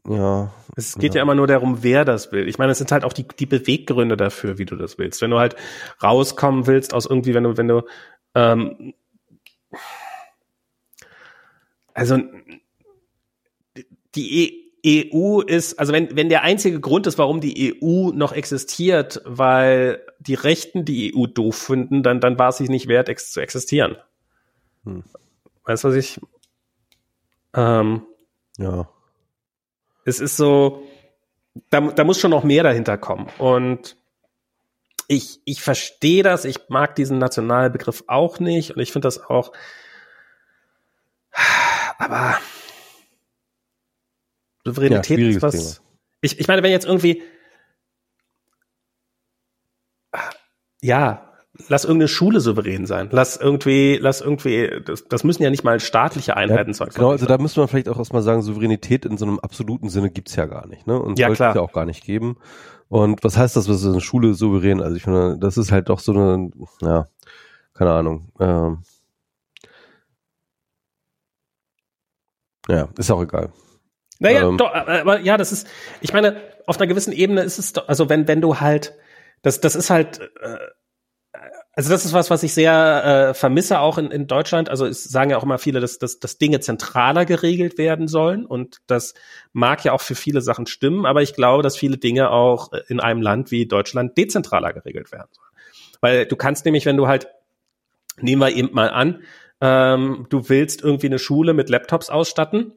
ja. 0.07 0.53
Es 0.75 0.95
geht 0.95 1.13
ja. 1.13 1.19
ja. 1.19 1.23
immer 1.23 1.35
nur 1.35 1.47
darum, 1.47 1.83
wer 1.83 2.05
das 2.05 2.31
will. 2.31 2.47
Ich 2.47 2.57
meine, 2.57 2.71
es 2.71 2.77
sind 2.77 2.91
halt 2.91 3.03
auch 3.03 3.13
die, 3.13 3.27
die 3.27 3.45
Beweggründe 3.45 4.17
dafür, 4.17 4.57
wie 4.57 4.65
du 4.65 4.75
das 4.75 4.97
willst. 4.97 5.21
Wenn 5.21 5.31
du 5.31 5.39
halt 5.39 5.55
rauskommen 6.01 6.67
willst 6.67 6.93
aus 6.93 7.05
irgendwie, 7.05 7.33
wenn 7.33 7.43
du, 7.43 7.57
wenn 7.57 7.67
du, 7.67 7.81
ähm, 8.35 8.93
also 11.93 12.19
die 14.15 14.65
EU 14.85 15.41
ist, 15.41 15.79
also 15.79 15.91
wenn, 15.91 16.15
wenn 16.15 16.29
der 16.29 16.43
einzige 16.43 16.79
Grund 16.79 17.07
ist, 17.07 17.17
warum 17.17 17.41
die 17.41 17.75
EU 17.81 18.11
noch 18.11 18.33
existiert, 18.33 19.21
weil 19.25 20.05
die 20.19 20.35
Rechten 20.35 20.85
die 20.85 21.15
EU 21.15 21.25
doof 21.25 21.55
finden, 21.55 22.03
dann, 22.03 22.19
dann 22.19 22.37
war 22.37 22.49
es 22.49 22.57
sich 22.57 22.69
nicht 22.69 22.87
wert, 22.87 23.09
ex 23.09 23.31
zu 23.31 23.41
existieren. 23.41 23.97
Hm. 24.83 25.03
Weißt 25.63 25.83
du, 25.83 25.87
was 25.87 25.95
ich, 25.95 26.19
ähm, 27.55 28.03
ja. 28.57 28.89
Es 30.05 30.19
ist 30.19 30.37
so, 30.37 30.83
da, 31.69 31.81
da 31.81 32.03
muss 32.03 32.19
schon 32.19 32.31
noch 32.31 32.43
mehr 32.43 32.63
dahinter 32.63 32.97
kommen. 32.97 33.27
Und 33.37 33.97
ich, 35.07 35.41
ich 35.45 35.61
verstehe 35.61 36.23
das, 36.23 36.45
ich 36.45 36.69
mag 36.69 36.95
diesen 36.95 37.17
Nationalbegriff 37.17 38.03
auch 38.07 38.39
nicht 38.39 38.71
und 38.71 38.81
ich 38.81 38.91
finde 38.91 39.07
das 39.07 39.19
auch, 39.23 39.51
aber 41.97 42.37
Souveränität 44.63 45.19
ja, 45.19 45.27
ist 45.29 45.41
was. 45.41 45.53
Thema. 45.55 45.87
Ich, 46.21 46.39
ich 46.39 46.47
meine, 46.47 46.63
wenn 46.63 46.71
jetzt 46.71 46.85
irgendwie, 46.85 47.21
ja, 50.81 51.34
lass 51.67 51.83
irgendeine 51.85 52.07
Schule 52.07 52.39
souverän 52.39 52.85
sein. 52.85 53.09
Lass 53.11 53.37
irgendwie, 53.37 53.97
lass 54.01 54.21
irgendwie, 54.21 54.81
das, 54.83 55.07
das 55.07 55.23
müssen 55.23 55.43
ja 55.43 55.49
nicht 55.49 55.63
mal 55.63 55.79
staatliche 55.79 56.35
Einheiten 56.35 56.73
sein. 56.73 56.89
Genau, 56.93 57.11
also 57.11 57.25
da 57.25 57.37
müsste 57.37 57.59
man 57.59 57.69
vielleicht 57.69 57.89
auch 57.89 57.97
erstmal 57.97 58.21
sagen, 58.21 58.41
Souveränität 58.41 59.05
in 59.05 59.17
so 59.17 59.25
einem 59.25 59.39
absoluten 59.39 59.89
Sinne 59.89 60.09
gibt's 60.09 60.35
ja 60.35 60.45
gar 60.45 60.67
nicht, 60.67 60.87
ne? 60.87 60.99
Und 60.99 61.19
ja, 61.19 61.29
klar. 61.29 61.49
es 61.49 61.55
ja 61.55 61.61
auch 61.61 61.73
gar 61.73 61.85
nicht 61.85 62.03
geben. 62.03 62.37
Und 62.87 63.23
was 63.23 63.37
heißt 63.37 63.55
das, 63.55 63.67
was 63.67 63.81
ist 63.81 63.87
eine 63.87 64.01
Schule 64.01 64.33
souverän? 64.33 64.81
Also 64.81 64.95
ich 64.95 65.03
finde, 65.03 65.37
das 65.39 65.57
ist 65.57 65.71
halt 65.71 65.89
doch 65.89 65.99
so 65.99 66.11
eine, 66.13 66.51
ja, 66.81 67.07
keine 67.73 67.91
Ahnung. 67.91 68.29
Ähm, 68.39 68.83
ja, 72.67 72.89
ist 72.97 73.11
auch 73.11 73.21
egal. 73.21 73.51
Naja, 74.19 74.47
ähm, 74.47 74.57
doch, 74.57 74.73
aber 74.73 75.19
ja, 75.19 75.37
das 75.37 75.51
ist, 75.51 75.67
ich 76.01 76.13
meine, 76.13 76.37
auf 76.67 76.77
einer 76.79 76.87
gewissen 76.87 77.11
Ebene 77.11 77.41
ist 77.41 77.59
es 77.59 77.73
doch, 77.73 77.87
also 77.87 78.09
wenn, 78.09 78.27
wenn 78.27 78.41
du 78.41 78.59
halt, 78.59 78.95
das, 79.41 79.59
das 79.59 79.75
ist 79.75 79.89
halt, 79.89 80.19
äh, 80.41 80.57
also 81.75 81.89
das 81.89 82.05
ist 82.05 82.13
was, 82.13 82.29
was 82.29 82.41
ich 82.43 82.53
sehr 82.53 83.03
äh, 83.29 83.33
vermisse, 83.33 83.79
auch 83.79 83.97
in, 83.97 84.09
in 84.09 84.27
Deutschland. 84.27 84.69
Also 84.69 84.85
es 84.85 85.03
sagen 85.03 85.31
ja 85.31 85.37
auch 85.37 85.43
immer 85.43 85.57
viele, 85.57 85.81
dass, 85.81 85.97
dass, 85.97 86.19
dass 86.19 86.37
Dinge 86.37 86.61
zentraler 86.61 87.25
geregelt 87.25 87.77
werden 87.77 88.07
sollen. 88.07 88.45
Und 88.45 88.77
das 88.87 89.13
mag 89.51 89.83
ja 89.83 89.91
auch 89.91 89.99
für 89.99 90.15
viele 90.15 90.39
Sachen 90.39 90.67
stimmen, 90.67 91.05
aber 91.05 91.21
ich 91.21 91.33
glaube, 91.33 91.63
dass 91.63 91.75
viele 91.75 91.97
Dinge 91.97 92.31
auch 92.31 92.71
in 92.87 93.01
einem 93.01 93.21
Land 93.21 93.51
wie 93.51 93.65
Deutschland 93.65 94.17
dezentraler 94.17 94.71
geregelt 94.71 95.11
werden 95.11 95.27
sollen. 95.31 95.49
Weil 95.99 96.25
du 96.25 96.37
kannst 96.37 96.63
nämlich, 96.63 96.85
wenn 96.85 96.97
du 96.97 97.07
halt, 97.07 97.27
nehmen 98.21 98.41
wir 98.41 98.51
eben 98.51 98.73
mal 98.73 98.89
an, 98.89 99.23
ähm, 99.59 100.27
du 100.29 100.47
willst 100.47 100.81
irgendwie 100.81 101.07
eine 101.07 101.19
Schule 101.19 101.53
mit 101.53 101.69
Laptops 101.69 102.09
ausstatten, 102.09 102.71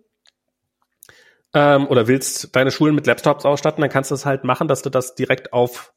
ähm, 1.55 1.87
oder 1.87 2.09
willst 2.09 2.55
deine 2.55 2.71
Schulen 2.71 2.95
mit 2.95 3.07
Laptops 3.07 3.45
ausstatten, 3.45 3.81
dann 3.81 3.91
kannst 3.91 4.11
du 4.11 4.15
es 4.15 4.27
halt 4.27 4.45
machen, 4.45 4.69
dass 4.69 4.83
du 4.83 4.91
das 4.91 5.15
direkt 5.15 5.53
auf 5.53 5.93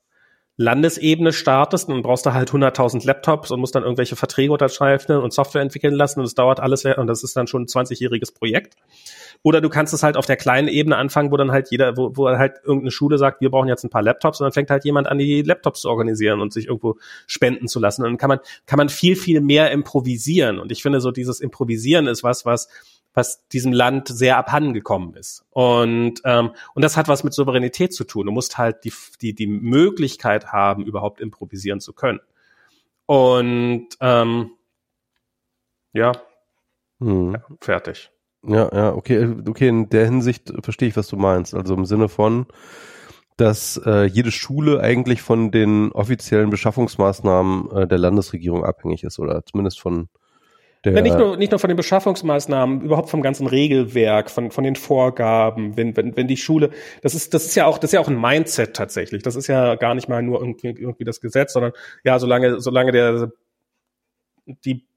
Landesebene 0.58 1.34
startest, 1.34 1.90
dann 1.90 2.02
brauchst 2.02 2.26
du 2.26 2.34
halt 2.34 2.52
100.000 2.52 3.06
Laptops 3.06 3.52
und 3.52 3.60
musst 3.60 3.74
dann 3.74 3.84
irgendwelche 3.84 4.16
Verträge 4.16 4.52
unterschreiben 4.52 5.18
und 5.18 5.34
Software 5.34 5.62
entwickeln 5.62 5.94
lassen 5.94 6.20
und 6.20 6.26
es 6.26 6.36
dauert 6.36 6.60
alles 6.60 6.86
und 6.86 7.08
das 7.08 7.24
ist 7.24 7.36
dann 7.36 7.48
schon 7.48 7.64
ein 7.64 7.68
20-jähriges 7.68 8.34
Projekt. 8.34 8.76
Oder 9.44 9.60
du 9.60 9.70
kannst 9.70 9.94
es 9.94 10.04
halt 10.04 10.18
auf 10.18 10.28
der 10.28 10.38
kleinen 10.38 10.68
Ebene 10.68 10.98
anfangen, 10.98 11.32
wo 11.32 11.38
dann 11.38 11.52
halt 11.52 11.72
jeder, 11.72 11.98
wo, 11.98 12.12
wo 12.16 12.28
halt 12.28 12.58
irgendeine 12.64 12.92
Schule 12.92 13.18
sagt, 13.18 13.42
wir 13.42 13.50
brauchen 13.50 13.68
jetzt 13.68 13.84
ein 13.84 13.90
paar 13.90 14.04
Laptops 14.04 14.40
und 14.40 14.46
dann 14.46 14.52
fängt 14.52 14.70
halt 14.70 14.86
jemand 14.86 15.08
an, 15.08 15.18
die 15.18 15.42
Laptops 15.42 15.82
zu 15.82 15.90
organisieren 15.90 16.42
und 16.42 16.54
sich 16.54 16.68
irgendwo 16.68 16.98
spenden 17.26 17.68
zu 17.68 17.80
lassen. 17.80 18.04
Und 18.04 18.12
dann 18.12 18.18
kann 18.18 18.28
man, 18.28 18.40
kann 18.68 18.78
man 18.78 18.90
viel, 18.90 19.16
viel 19.16 19.42
mehr 19.42 19.72
improvisieren. 19.72 20.60
Und 20.60 20.72
ich 20.72 20.84
finde 20.84 21.02
so 21.02 21.12
dieses 21.12 21.40
Improvisieren 21.40 22.06
ist 22.06 22.24
was, 22.24 22.46
was 22.46 22.68
was 23.14 23.48
diesem 23.50 23.74
Land 23.74 24.08
sehr 24.08 24.38
abhanden 24.38 24.74
gekommen 24.74 25.16
ist. 25.16 25.46
Und, 25.50 26.22
ähm, 26.24 26.52
und 26.74 26.82
das 26.82 26.96
hat 26.98 27.08
was 27.08 27.24
mit 27.24 27.34
Souveränität 27.34 27.94
zu 27.94 28.04
tun. 28.04 28.26
Du 28.26 28.32
musst 28.32 28.58
halt 28.58 28.84
die, 28.86 28.94
die, 29.22 29.34
die 29.36 29.48
Möglichkeit 29.48 30.48
haben, 30.48 30.86
überhaupt 30.86 31.20
improvisieren 31.20 31.82
zu 31.82 31.94
können. 31.94 32.20
Und 33.06 33.90
ähm, 34.00 34.52
ja, 35.94 36.14
hm. 37.00 37.34
ja 37.34 37.46
fertig. 37.60 38.12
Ja, 38.44 38.74
ja, 38.74 38.94
okay, 38.94 39.36
okay, 39.48 39.68
in 39.68 39.90
der 39.90 40.06
Hinsicht 40.06 40.52
verstehe 40.64 40.88
ich, 40.88 40.98
was 40.98 41.08
du 41.08 41.16
meinst. 41.16 41.54
Also 41.54 41.76
im 41.76 41.86
Sinne 41.86 42.10
von, 42.10 42.48
dass 43.38 43.80
äh, 43.86 44.06
jede 44.06 44.32
Schule 44.32 44.80
eigentlich 44.80 45.22
von 45.22 45.52
den 45.52 45.92
offiziellen 45.92 46.50
Beschaffungsmaßnahmen 46.50 47.72
äh, 47.72 47.88
der 47.88 47.98
Landesregierung 47.98 48.64
abhängig 48.64 49.04
ist 49.04 49.20
oder 49.20 49.46
zumindest 49.46 49.80
von 49.80 50.10
der 50.84 51.02
nicht, 51.04 51.18
nur, 51.18 51.38
nicht 51.38 51.52
nur 51.52 51.60
von 51.60 51.68
den 51.68 51.78
Beschaffungsmaßnahmen, 51.78 52.82
überhaupt 52.82 53.10
vom 53.10 53.22
ganzen 53.22 53.46
Regelwerk, 53.46 54.32
von, 54.32 54.50
von 54.50 54.64
den 54.64 54.76
Vorgaben, 54.76 55.78
wenn, 55.78 55.96
wenn, 55.96 56.18
wenn 56.18 56.28
die 56.28 56.38
Schule, 56.38 56.72
das 57.04 57.14
ist, 57.14 57.36
das 57.36 57.46
ist 57.46 57.56
ja 57.56 57.68
auch, 57.68 57.78
das 57.78 57.90
ist 57.90 57.94
ja 57.94 58.00
auch 58.00 58.08
ein 58.08 58.20
Mindset 58.20 58.76
tatsächlich. 58.76 59.22
Das 59.22 59.36
ist 59.36 59.46
ja 59.48 59.76
gar 59.76 59.94
nicht 59.94 60.10
mal 60.10 60.24
nur 60.24 60.40
irgendwie, 60.40 60.68
irgendwie 60.70 61.04
das 61.04 61.22
Gesetz, 61.22 61.54
sondern 61.54 61.74
ja, 62.04 62.18
solange, 62.18 62.60
solange 62.62 62.92
der 62.92 63.32
die 64.66 64.88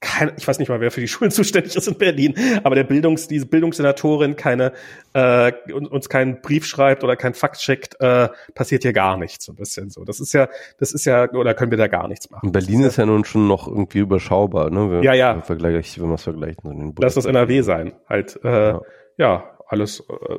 kein, 0.00 0.32
ich 0.36 0.46
weiß 0.46 0.58
nicht 0.58 0.68
mal, 0.68 0.80
wer 0.80 0.90
für 0.90 1.00
die 1.00 1.08
Schulen 1.08 1.30
zuständig 1.30 1.76
ist 1.76 1.88
in 1.88 1.96
Berlin, 1.96 2.34
aber 2.62 2.74
der 2.74 2.84
Bildungs, 2.84 3.28
diese 3.28 3.46
Bildungssenatorin 3.46 4.36
keine, 4.36 4.72
äh, 5.14 5.52
uns 5.72 6.08
keinen 6.08 6.40
Brief 6.40 6.66
schreibt 6.66 7.04
oder 7.04 7.16
keinen 7.16 7.34
Fakt 7.34 7.60
schickt, 7.60 8.00
äh, 8.00 8.28
passiert 8.54 8.82
hier 8.82 8.92
gar 8.92 9.16
nichts, 9.16 9.44
so 9.44 9.52
ein 9.52 9.56
bisschen 9.56 9.90
so. 9.90 10.04
Das 10.04 10.20
ist 10.20 10.32
ja, 10.32 10.48
das 10.78 10.92
ist 10.92 11.04
ja, 11.04 11.30
oder 11.30 11.54
können 11.54 11.70
wir 11.70 11.78
da 11.78 11.88
gar 11.88 12.08
nichts 12.08 12.30
machen. 12.30 12.52
Berlin 12.52 12.82
ist 12.82 12.96
ja, 12.96 13.06
nun 13.06 13.24
schon 13.24 13.46
noch 13.46 13.66
irgendwie 13.66 13.98
überschaubar, 13.98 14.70
ne? 14.70 14.90
Wenn, 14.90 15.02
ja, 15.02 15.14
ja. 15.14 15.40
Vergleich, 15.42 15.98
wenn 15.98 16.06
man 16.06 16.14
es 16.16 16.22
vergleicht. 16.22 16.60
Lass 16.98 17.14
das 17.14 17.24
NRW 17.24 17.62
sein, 17.62 17.92
halt, 18.08 18.38
äh, 18.44 18.68
ja. 18.68 18.80
ja 19.16 19.58
alles, 19.68 20.00
äh, 20.00 20.38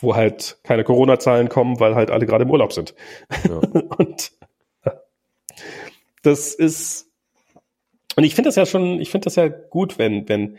wo 0.00 0.14
halt 0.14 0.58
keine 0.64 0.84
Corona-Zahlen 0.84 1.48
kommen, 1.48 1.80
weil 1.80 1.94
halt 1.94 2.10
alle 2.10 2.26
gerade 2.26 2.44
im 2.44 2.50
Urlaub 2.50 2.72
sind. 2.72 2.94
Ja. 3.48 3.58
Und 3.98 4.32
äh, 4.82 4.90
das 6.22 6.54
ist, 6.54 7.10
und 8.16 8.24
ich 8.24 8.34
finde 8.34 8.48
das 8.48 8.56
ja 8.56 8.66
schon, 8.66 9.00
ich 9.00 9.10
finde 9.10 9.24
das 9.24 9.36
ja 9.36 9.48
gut, 9.48 9.98
wenn, 9.98 10.28
wenn, 10.28 10.56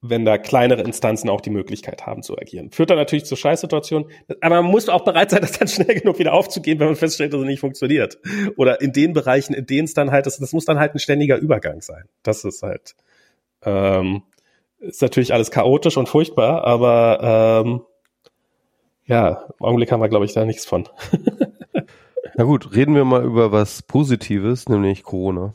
wenn 0.00 0.24
da 0.24 0.36
kleinere 0.36 0.82
Instanzen 0.82 1.30
auch 1.30 1.40
die 1.40 1.50
Möglichkeit 1.50 2.06
haben 2.06 2.22
zu 2.22 2.36
agieren. 2.36 2.72
Führt 2.72 2.90
dann 2.90 2.98
natürlich 2.98 3.24
zu 3.24 3.36
Scheißsituationen, 3.36 4.08
aber 4.40 4.62
man 4.62 4.70
muss 4.70 4.88
auch 4.88 5.04
bereit 5.04 5.30
sein, 5.30 5.40
das 5.40 5.58
dann 5.58 5.68
schnell 5.68 5.94
genug 6.00 6.18
wieder 6.18 6.34
aufzugehen, 6.34 6.80
wenn 6.80 6.88
man 6.88 6.96
feststellt, 6.96 7.32
dass 7.32 7.40
es 7.40 7.46
nicht 7.46 7.60
funktioniert. 7.60 8.18
Oder 8.56 8.80
in 8.80 8.92
den 8.92 9.12
Bereichen, 9.12 9.54
in 9.54 9.66
denen 9.66 9.84
es 9.84 9.94
dann 9.94 10.10
halt, 10.10 10.26
das, 10.26 10.38
das 10.38 10.52
muss 10.52 10.64
dann 10.64 10.78
halt 10.78 10.94
ein 10.94 10.98
ständiger 10.98 11.36
Übergang 11.36 11.80
sein. 11.80 12.04
Das 12.22 12.44
ist 12.44 12.62
halt, 12.62 12.96
ähm, 13.64 14.22
ist 14.80 15.02
natürlich 15.02 15.32
alles 15.32 15.52
chaotisch 15.52 15.96
und 15.96 16.08
furchtbar, 16.08 16.64
aber 16.64 17.62
ähm, 17.64 17.82
ja, 19.06 19.44
im 19.58 19.66
Augenblick 19.66 19.92
haben 19.92 20.00
wir, 20.00 20.08
glaube 20.08 20.24
ich, 20.24 20.32
da 20.32 20.44
nichts 20.44 20.64
von. 20.64 20.88
Na 22.34 22.44
gut, 22.44 22.74
reden 22.74 22.94
wir 22.94 23.04
mal 23.04 23.24
über 23.24 23.52
was 23.52 23.82
Positives, 23.82 24.68
nämlich 24.68 25.02
Corona. 25.02 25.54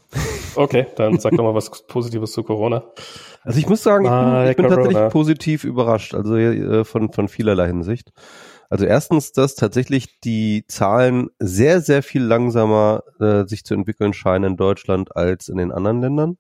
Okay, 0.58 0.88
dann 0.96 1.20
sag 1.20 1.36
doch 1.36 1.44
mal 1.44 1.54
was 1.54 1.70
Positives 1.88 2.32
zu 2.32 2.44
Corona. 2.44 2.84
Also 3.44 3.60
ich 3.60 3.70
muss 3.70 3.84
sagen, 3.84 4.06
ich 4.06 4.12
bin, 4.12 4.50
ich 4.50 4.58
bin 4.58 4.68
tatsächlich 4.68 5.10
positiv 5.12 5.64
überrascht, 5.64 6.16
also 6.16 6.36
äh, 6.36 6.84
von, 6.84 7.12
von 7.14 7.28
vielerlei 7.28 7.68
Hinsicht. 7.68 8.12
Also 8.70 8.86
erstens, 8.86 9.32
dass 9.32 9.56
tatsächlich 9.56 10.20
die 10.20 10.66
Zahlen 10.68 11.30
sehr, 11.40 11.80
sehr 11.82 12.04
viel 12.04 12.24
langsamer 12.24 13.04
äh, 13.20 13.46
sich 13.46 13.64
zu 13.64 13.74
entwickeln 13.74 14.14
scheinen 14.14 14.52
in 14.52 14.58
Deutschland 14.58 15.16
als 15.16 15.48
in 15.48 15.58
den 15.58 15.72
anderen 15.72 16.02
Ländern. 16.02 16.38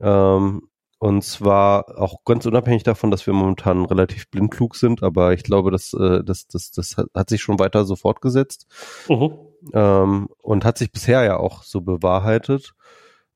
Ähm, 0.00 0.68
und 0.98 1.22
zwar 1.22 1.98
auch 1.98 2.24
ganz 2.24 2.46
unabhängig 2.46 2.82
davon, 2.82 3.10
dass 3.10 3.26
wir 3.26 3.34
momentan 3.34 3.84
relativ 3.84 4.30
blindklug 4.30 4.76
sind, 4.76 5.02
aber 5.02 5.32
ich 5.34 5.42
glaube, 5.42 5.70
dass 5.70 5.92
äh, 5.92 6.22
das, 6.24 6.46
das, 6.46 6.70
das 6.70 6.96
hat 7.14 7.28
sich 7.28 7.42
schon 7.42 7.58
weiter 7.58 7.84
so 7.84 7.96
fortgesetzt 7.96 8.66
uh 9.08 9.12
-huh. 9.12 9.38
ähm, 9.74 10.28
und 10.40 10.64
hat 10.64 10.78
sich 10.78 10.92
bisher 10.92 11.22
ja 11.24 11.36
auch 11.36 11.62
so 11.62 11.80
bewahrheitet. 11.80 12.74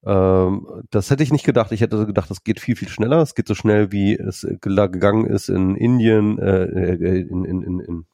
Ähm, 0.04 0.66
das 0.90 1.10
hätte 1.10 1.22
ich 1.22 1.32
nicht 1.32 1.44
gedacht. 1.44 1.72
Ich 1.72 1.80
hätte 1.80 2.06
gedacht, 2.06 2.30
das 2.30 2.44
geht 2.44 2.60
viel, 2.60 2.76
viel 2.76 2.88
schneller. 2.88 3.20
Es 3.20 3.34
geht 3.34 3.48
so 3.48 3.54
schnell, 3.54 3.92
wie 3.92 4.14
es 4.14 4.46
gegangen 4.60 5.26
ist 5.26 5.48
in 5.48 5.74
Indien, 5.76 6.38
äh, 6.38 6.64
äh, 6.64 7.20
in, 7.20 7.44
in, 7.44 7.62
in, 7.62 7.80
in, 7.80 8.06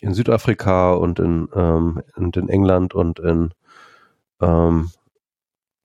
in 0.00 0.14
Südafrika 0.14 0.94
und 0.94 1.18
in, 1.18 1.48
ähm, 1.54 2.02
und 2.16 2.36
in 2.36 2.48
England 2.48 2.94
und 2.94 3.18
in 3.20 3.50
ähm, 4.40 4.90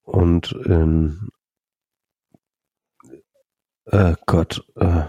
und 0.03 0.51
in 0.51 1.29
äh, 3.85 4.15
Gott, 4.25 4.65
äh, 4.75 5.03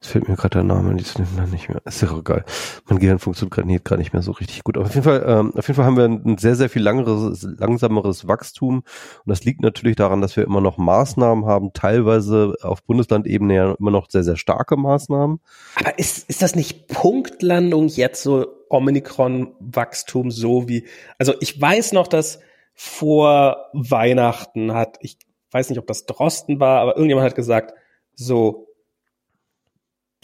es 0.00 0.10
fällt 0.10 0.28
mir 0.28 0.36
gerade 0.36 0.58
der 0.58 0.62
Name 0.62 0.94
nicht 0.94 1.18
mehr. 1.18 1.82
Ist 1.84 2.02
ja 2.02 2.10
auch 2.10 2.22
geil. 2.22 2.44
Mein 2.86 3.00
Gehirn 3.00 3.18
funktioniert 3.18 3.84
gerade 3.84 4.00
nicht 4.00 4.12
mehr 4.12 4.22
so 4.22 4.30
richtig 4.30 4.62
gut. 4.62 4.76
Aber 4.76 4.86
auf 4.86 4.94
jeden 4.94 5.04
Fall, 5.04 5.24
ähm, 5.26 5.52
auf 5.56 5.66
jeden 5.66 5.74
Fall 5.74 5.86
haben 5.86 5.96
wir 5.96 6.04
ein 6.04 6.38
sehr, 6.38 6.54
sehr 6.54 6.70
viel 6.70 6.82
langeres, 6.82 7.42
langsameres 7.42 8.28
Wachstum. 8.28 8.76
Und 8.76 8.84
das 9.26 9.42
liegt 9.42 9.60
natürlich 9.60 9.96
daran, 9.96 10.20
dass 10.20 10.36
wir 10.36 10.44
immer 10.44 10.60
noch 10.60 10.78
Maßnahmen 10.78 11.46
haben, 11.46 11.72
teilweise 11.72 12.54
auf 12.62 12.84
Bundeslandebene 12.84 13.54
ja 13.54 13.74
immer 13.76 13.90
noch 13.90 14.08
sehr, 14.08 14.22
sehr 14.22 14.36
starke 14.36 14.76
Maßnahmen. 14.76 15.40
Aber 15.74 15.98
ist, 15.98 16.30
ist 16.30 16.42
das 16.42 16.54
nicht 16.54 16.86
Punktlandung 16.86 17.88
jetzt 17.88 18.22
so 18.22 18.46
Omikron-Wachstum 18.68 20.30
so 20.30 20.68
wie, 20.68 20.86
also 21.18 21.34
ich 21.40 21.60
weiß 21.60 21.90
noch, 21.92 22.06
dass 22.06 22.38
vor 22.72 23.70
Weihnachten 23.72 24.74
hat, 24.74 24.98
ich 25.00 25.18
weiß 25.50 25.70
nicht, 25.70 25.80
ob 25.80 25.88
das 25.88 26.06
Drosten 26.06 26.60
war, 26.60 26.82
aber 26.82 26.96
irgendjemand 26.96 27.26
hat 27.26 27.34
gesagt, 27.34 27.74
so 28.14 28.67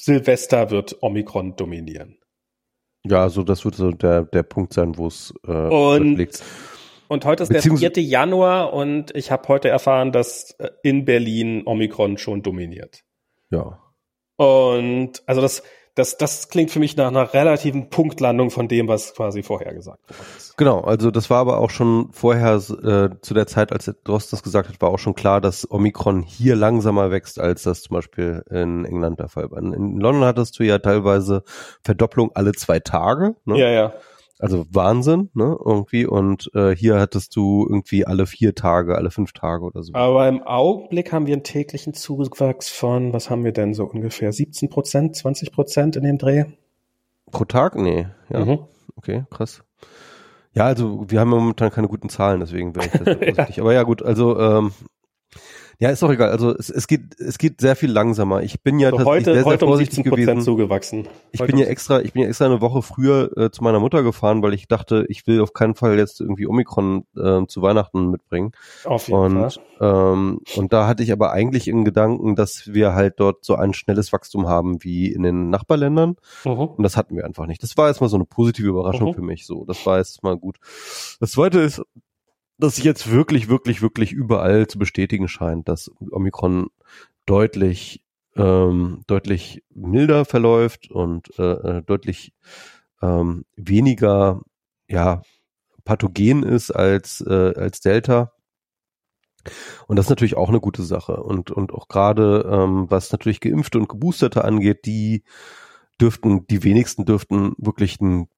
Silvester 0.01 0.71
wird 0.71 1.03
Omikron 1.03 1.57
dominieren. 1.57 2.19
Ja, 3.07 3.23
also 3.23 3.43
das 3.43 3.65
wird 3.65 3.75
so 3.75 3.91
der, 3.91 4.25
der 4.25 4.43
Punkt 4.43 4.73
sein, 4.73 4.97
wo 4.97 5.07
es 5.07 5.35
äh, 5.47 5.53
und, 5.53 6.17
liegt. 6.17 6.43
Und 7.09 7.25
heute 7.27 7.43
ist 7.43 7.53
der 7.53 7.63
4. 7.63 7.93
Januar 8.03 8.73
und 8.73 9.15
ich 9.15 9.31
habe 9.31 9.47
heute 9.49 9.69
erfahren, 9.69 10.11
dass 10.11 10.53
äh, 10.53 10.71
in 10.83 11.05
Berlin 11.05 11.63
Omikron 11.67 12.17
schon 12.17 12.43
dominiert. 12.43 13.05
Ja. 13.51 13.79
Und 14.37 15.23
also 15.27 15.41
das, 15.43 15.63
das, 15.95 16.19
das 16.19 16.49
klingt 16.49 16.71
für 16.71 16.81
mich 16.81 16.97
nach 16.97 17.07
einer 17.07 17.33
relativen 17.33 17.89
Punktlandung 17.89 18.51
von 18.51 18.67
dem, 18.67 18.89
was 18.89 19.15
quasi 19.15 19.43
vorher 19.43 19.73
gesagt 19.75 19.99
worden 20.09 20.27
ist. 20.37 20.57
Genau, 20.57 20.81
also 20.81 21.11
das 21.11 21.31
war 21.31 21.39
aber 21.39 21.59
auch 21.59 21.71
schon 21.71 22.09
vorher, 22.13 22.55
äh, 22.55 23.11
zu 23.21 23.35
der 23.35 23.47
Zeit, 23.47 23.73
als 23.73 23.93
Drost 24.05 24.33
das 24.33 24.43
gesagt 24.43 24.69
hat, 24.69 24.81
war 24.81 24.91
auch 24.91 24.99
schon 24.99 25.15
klar, 25.15 25.41
dass 25.41 25.71
Omikron 25.71 26.23
hier 26.23 26.57
langsamer 26.57 27.11
wächst, 27.11 27.39
als 27.39 27.63
das 27.63 27.83
zum 27.83 27.95
Beispiel 27.95 28.43
in 28.51 28.85
England 28.85 29.21
der 29.21 29.29
Fall 29.29 29.51
war. 29.51 29.59
In 29.59 30.01
London 30.01 30.25
hattest 30.25 30.59
du 30.59 30.65
ja 30.65 30.79
teilweise 30.79 31.45
Verdopplung 31.83 32.33
alle 32.35 32.53
zwei 32.53 32.81
Tage. 32.81 33.37
Ne? 33.45 33.59
Ja, 33.59 33.69
ja. 33.69 33.93
Also 34.41 34.67
Wahnsinn, 34.71 35.31
ne, 35.35 35.57
irgendwie. 35.65 36.07
Und 36.07 36.51
äh, 36.55 36.75
hier 36.75 36.99
hattest 36.99 37.37
du 37.37 37.67
irgendwie 37.69 38.05
alle 38.05 38.27
vier 38.27 38.55
Tage, 38.55 38.97
alle 38.97 39.11
fünf 39.11 39.33
Tage 39.33 39.65
oder 39.65 39.83
so. 39.83 39.95
Aber 39.95 40.29
im 40.29 40.43
Augenblick 40.43 41.13
haben 41.13 41.27
wir 41.27 41.35
einen 41.35 41.45
täglichen 41.45 41.95
Zuwachs 41.95 42.69
von, 42.69 43.13
was 43.13 43.31
haben 43.31 43.45
wir 43.45 43.53
denn 43.53 43.75
so 43.75 43.85
ungefähr? 43.85 44.33
17 44.33 44.69
Prozent, 44.69 45.17
20 45.17 45.53
Prozent 45.53 45.97
in 45.97 46.03
dem 46.03 46.19
Dreh? 46.19 46.45
Pro 47.31 47.45
Tag? 47.45 47.77
Nee. 47.77 48.09
Ja. 48.29 48.45
Mhm. 48.45 48.59
Okay, 48.97 49.25
krass. 49.31 49.63
Ja, 50.53 50.67
also 50.67 51.05
wir 51.09 51.21
haben 51.21 51.31
momentan 51.31 51.71
keine 51.71 51.89
guten 51.89 52.09
Zahlen, 52.09 52.41
deswegen 52.41 52.75
wäre 52.77 52.87
ich 52.87 52.93
das 52.93 53.57
ja. 53.57 53.61
Aber 53.63 53.73
ja, 53.73 53.83
gut, 53.83 54.03
also 54.03 54.39
ähm, 54.39 54.73
ja, 55.79 55.91
ist 55.91 56.03
doch 56.03 56.11
egal. 56.11 56.31
Also 56.31 56.57
es, 56.57 56.71
es 56.71 56.87
geht 56.87 57.19
es 57.21 57.39
geht 57.39 57.61
sehr 57.61 57.77
viel 57.77 57.91
langsamer. 57.91 58.43
Ich 58.43 58.63
bin 58.63 58.79
ja 58.79 58.91
also 58.91 58.99
tatsächlich 58.99 59.17
heute, 59.17 59.25
sehr, 59.25 59.35
sehr 59.35 59.45
heute 59.45 59.67
vorsichtig 59.67 59.99
um 59.99 60.05
gewesen. 60.05 60.41
zugewachsen. 60.41 61.09
Ich 61.33 61.41
heute 61.41 61.53
bin 61.53 61.61
ja 61.61 61.67
extra 61.67 62.01
ich 62.01 62.13
bin 62.13 62.23
ja 62.23 62.29
extra 62.29 62.47
eine 62.47 62.61
Woche 62.61 62.83
früher 62.83 63.37
äh, 63.37 63.51
zu 63.51 63.63
meiner 63.63 63.81
Mutter 63.81 64.03
gefahren, 64.03 64.43
weil 64.43 64.55
ich 64.55 64.69
dachte, 64.69 65.07
ich 65.09 65.27
will 65.27 65.41
auf 65.41 65.53
keinen 65.53 65.75
Fall 65.75 65.99
jetzt 65.99 66.21
irgendwie 66.21 66.47
Omikron 66.47 67.05
äh, 67.17 67.47
zu 67.47 67.63
Weihnachten 67.63 68.11
mitbringen. 68.11 68.53
Auf 68.85 69.09
jeden 69.09 69.19
und, 69.19 69.53
Fall. 69.53 69.63
Ähm, 69.81 70.41
und 70.57 70.73
da 70.73 70.87
hatte 70.87 71.03
ich 71.03 71.13
aber 71.13 71.33
eigentlich 71.33 71.69
in 71.69 71.85
Gedanken, 71.85 72.37
dass 72.37 72.73
wir 72.73 72.95
halt 72.95 73.15
dort 73.19 73.45
so 73.45 73.57
ein 73.57 73.75
schnelles 73.75 74.13
Wachstum 74.13 74.49
haben 74.49 74.83
wie 74.83 75.13
in 75.13 75.23
den 75.23 75.51
Nachbarländern. 75.51 76.17
Mhm. 76.45 76.51
Und 76.53 76.83
das 76.83 76.97
hatten 76.97 77.17
wir 77.17 77.25
einfach 77.25 77.47
nicht. 77.47 77.63
Das 77.63 77.77
war 77.77 77.89
jetzt 77.89 78.01
mal 78.01 78.09
so 78.09 78.17
eine 78.17 78.25
positive 78.25 78.69
Überraschung 78.69 79.11
mhm. 79.11 79.15
für 79.15 79.23
mich. 79.23 79.47
So, 79.47 79.65
das 79.65 79.85
war 79.87 79.99
jetzt 79.99 80.23
mal 80.23 80.37
gut. 80.37 80.59
Das 81.21 81.33
zweite 81.33 81.61
ist, 81.61 81.83
das 82.59 82.83
jetzt 82.83 83.11
wirklich, 83.11 83.49
wirklich, 83.49 83.83
wirklich 83.83 84.13
überall 84.13 84.67
zu 84.67 84.79
bestätigen 84.79 85.29
scheint, 85.29 85.69
dass 85.69 85.91
Omikron 86.11 86.69
deutlich 87.27 88.05
ähm, 88.37 89.03
deutlich 89.07 89.63
milder 89.71 90.25
verläuft 90.25 90.91
und 90.91 91.39
äh, 91.39 91.43
äh, 91.79 91.83
deutlich 91.83 92.33
ähm, 93.03 93.45
weniger 93.57 94.41
ja 94.89 95.23
pathogen 95.85 96.43
ist 96.43 96.71
als 96.71 97.21
äh, 97.21 97.55
als 97.57 97.81
Delta. 97.81 98.33
Und 99.87 99.97
das 99.97 100.07
ist 100.07 100.11
natürlich 100.11 100.37
auch 100.37 100.49
eine 100.49 100.61
gute 100.61 100.83
Sache. 100.83 101.23
Und 101.23 101.51
und 101.51 101.73
auch 101.73 101.89
gerade 101.89 102.49
ähm, 102.51 102.87
was 102.91 103.13
natürlich 103.13 103.41
geimpfte 103.41 103.79
und 103.79 103.89
geboosterte 103.89 104.45
angeht, 104.45 104.87
die 104.87 105.23
dürften 106.01 106.47
die 106.49 106.65
wenigsten 106.65 107.05
dürften 107.05 107.55
wirklich 107.59 108.01
ein 108.01 108.29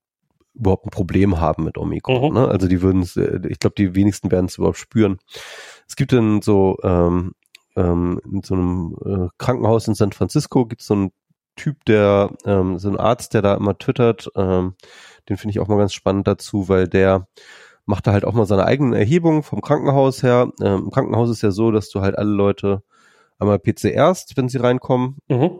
überhaupt 0.56 0.86
ein 0.86 0.90
Problem 0.90 1.40
haben 1.40 1.64
mit 1.64 1.78
Omikron. 1.78 2.30
Mhm. 2.30 2.38
Ne? 2.38 2.48
Also 2.48 2.68
die 2.68 2.82
würden 2.82 3.02
es, 3.02 3.16
ich 3.16 3.58
glaube, 3.58 3.74
die 3.76 3.94
wenigsten 3.94 4.30
werden 4.30 4.46
es 4.46 4.58
überhaupt 4.58 4.78
spüren. 4.78 5.18
Es 5.86 5.96
gibt 5.96 6.12
dann 6.12 6.42
so 6.42 6.78
ähm, 6.82 7.32
ähm, 7.76 8.20
in 8.24 8.42
so 8.42 8.54
einem 8.54 8.96
äh, 9.04 9.28
Krankenhaus 9.38 9.86
in 9.86 9.94
San 9.94 10.12
Francisco 10.12 10.66
gibt 10.66 10.80
es 10.80 10.88
so 10.88 10.94
einen 10.94 11.12
Typ, 11.56 11.84
der 11.86 12.30
ähm, 12.44 12.78
so 12.78 12.88
ein 12.88 12.98
Arzt, 12.98 13.34
der 13.34 13.42
da 13.42 13.54
immer 13.54 13.78
twittert. 13.78 14.30
Ähm, 14.34 14.74
den 15.28 15.36
finde 15.36 15.52
ich 15.52 15.60
auch 15.60 15.68
mal 15.68 15.78
ganz 15.78 15.94
spannend 15.94 16.26
dazu, 16.26 16.68
weil 16.68 16.88
der 16.88 17.28
macht 17.86 18.06
da 18.06 18.12
halt 18.12 18.24
auch 18.24 18.34
mal 18.34 18.46
seine 18.46 18.66
eigenen 18.66 18.92
Erhebungen 18.92 19.42
vom 19.42 19.60
Krankenhaus 19.62 20.22
her. 20.22 20.52
Ähm, 20.60 20.84
Im 20.84 20.90
Krankenhaus 20.90 21.30
ist 21.30 21.42
ja 21.42 21.50
so, 21.50 21.70
dass 21.70 21.88
du 21.88 22.00
halt 22.00 22.18
alle 22.18 22.30
Leute 22.30 22.82
einmal 23.38 23.58
PCRst, 23.58 24.36
wenn 24.36 24.48
sie 24.48 24.58
reinkommen. 24.58 25.18
Mhm. 25.28 25.50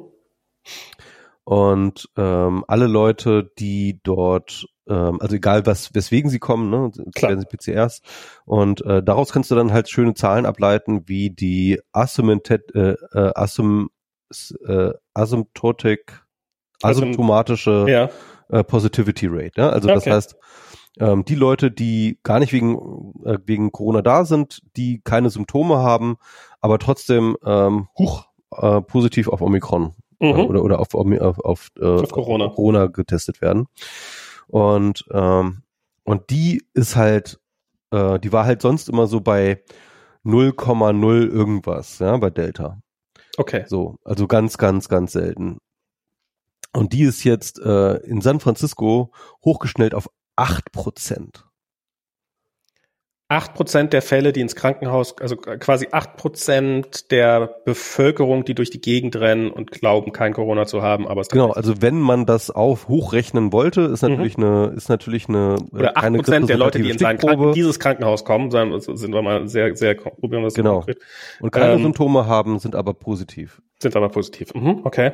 Und 1.45 2.11
ähm, 2.17 2.65
alle 2.67 2.89
Leute, 2.89 3.53
die 3.59 4.01
dort 4.03 4.67
ähm, 4.89 5.21
also 5.21 5.37
egal 5.37 5.67
was, 5.67 5.95
weswegen 5.95 6.31
sie 6.31 6.39
kommen, 6.39 6.71
ne, 6.71 6.91
Klar. 7.15 7.31
werden 7.31 7.41
sie 7.41 7.57
PCRs. 7.57 8.03
Und 8.45 8.85
äh, 8.85 9.03
daraus 9.03 9.33
kannst 9.33 9.51
du 9.51 9.55
dann 9.55 9.73
halt 9.73 9.89
schöne 9.89 10.15
Zahlen 10.15 10.47
ableiten, 10.47 11.03
wie 11.07 11.31
die 11.31 11.81
Asymptomatic, 11.93 12.75
äh, 12.75 13.19
äh, 13.19 13.33
Asym, 13.35 13.91
äh, 14.67 14.93
Asymptotic, 15.15 16.23
asymptomatische 16.83 17.87
ja. 17.89 18.11
äh, 18.49 18.65
Positivity 18.65 19.27
Rate. 19.29 19.53
Ja? 19.57 19.71
Also 19.71 19.89
okay. 19.89 19.95
das 19.95 20.07
heißt, 20.07 20.37
ähm, 20.99 21.25
die 21.25 21.35
Leute, 21.35 21.71
die 21.71 22.19
gar 22.23 22.39
nicht 22.39 22.53
wegen, 22.53 23.13
äh, 23.25 23.39
wegen 23.45 23.73
Corona 23.73 24.03
da 24.03 24.25
sind, 24.25 24.63
die 24.77 25.01
keine 25.05 25.31
Symptome 25.31 25.79
haben, 25.79 26.17
aber 26.61 26.79
trotzdem 26.79 27.37
ähm, 27.45 27.89
hoch 27.99 28.29
äh, 28.53 28.81
positiv 28.81 29.29
auf 29.29 29.43
Omikron 29.43 29.95
äh, 30.21 30.33
mhm. 30.33 30.41
oder, 30.41 30.63
oder 30.63 30.81
auf, 30.81 30.95
auf, 30.95 31.39
auf, 31.41 31.69
äh, 31.79 31.85
auf 31.85 32.11
Corona. 32.11 32.49
Corona 32.49 32.87
getestet 32.87 33.41
werden. 33.41 33.67
Und, 34.47 35.05
ähm, 35.13 35.63
und 36.05 36.31
die 36.31 36.65
ist 36.75 36.97
halt, 36.97 37.41
äh, 37.91 38.19
die 38.19 38.33
war 38.33 38.45
halt 38.45 38.63
sonst 38.63 38.89
immer 38.89 39.07
so 39.07 39.21
bei 39.21 39.63
0,0 40.25 41.29
irgendwas, 41.29 41.99
ja, 41.99 42.17
bei 42.17 42.31
Delta. 42.31 42.81
Okay. 43.37 43.65
So, 43.67 43.97
also 44.05 44.27
ganz, 44.27 44.59
ganz, 44.59 44.89
ganz 44.89 45.13
selten. 45.13 45.59
Und 46.73 46.93
die 46.93 47.03
ist 47.03 47.25
jetzt 47.25 47.59
äh, 47.59 47.97
in 47.99 48.21
San 48.21 48.41
Francisco 48.41 49.13
hochgeschnellt 49.45 49.95
auf 49.95 50.11
8 50.37 50.73
Prozent 50.73 51.47
acht 53.29 53.55
Prozent 53.55 53.93
der 53.93 54.03
Fälle, 54.03 54.33
die 54.33 54.41
ins 54.41 54.55
Krankenhaus, 54.55 55.19
also 55.19 55.37
quasi 55.37 55.89
acht 55.91 56.17
Prozent 56.17 57.11
der 57.11 57.57
Bevölkerung, 57.65 58.45
die 58.45 58.55
durch 58.55 58.71
die 58.71 58.81
Gegend 58.81 59.17
rennen 59.17 59.51
und 59.51 59.73
glauben, 59.73 60.13
kein 60.13 60.33
Corona 60.33 60.67
zu 60.67 60.83
haben, 60.83 61.09
aber 61.09 61.23
es 61.23 61.29
genau. 61.29 61.51
Also 61.51 61.83
wenn 61.83 61.99
man 62.01 62.25
das 62.25 62.51
auf 62.51 62.87
hochrechnen 62.87 63.53
wollte, 63.53 63.83
ist 63.83 64.03
mhm. 64.03 64.11
natürlich 64.11 64.39
mhm. 64.39 64.45
eine, 64.45 64.67
ist 64.77 64.89
natürlich 64.89 65.29
eine 65.29 65.57
äh, 65.73 65.77
oder 65.77 65.97
acht 65.97 66.13
Prozent 66.13 66.49
der 66.49 66.57
Leute, 66.57 66.81
die 66.81 66.91
in 66.91 66.99
sein 66.99 67.19
Kranken, 67.19 67.53
dieses 67.53 67.81
Krankenhaus 67.81 68.25
kommen, 68.25 68.51
sind 68.51 69.13
wir 69.13 69.23
mal 69.23 69.49
sehr, 69.49 69.75
sehr 69.75 69.97
probieren 69.97 70.43
wir 70.43 70.47
das 70.47 70.55
genau. 70.55 70.77
Konkret. 70.77 71.01
Und 71.41 71.51
keine 71.51 71.75
ähm, 71.75 71.83
Symptome 71.83 72.27
haben, 72.27 72.61
sind 72.61 72.77
aber 72.77 72.95
positiv. 72.95 73.61
Sind 73.81 73.97
aber 73.97 74.09
positiv. 74.09 74.55
Mhm. 74.55 74.83
Okay. 74.85 75.13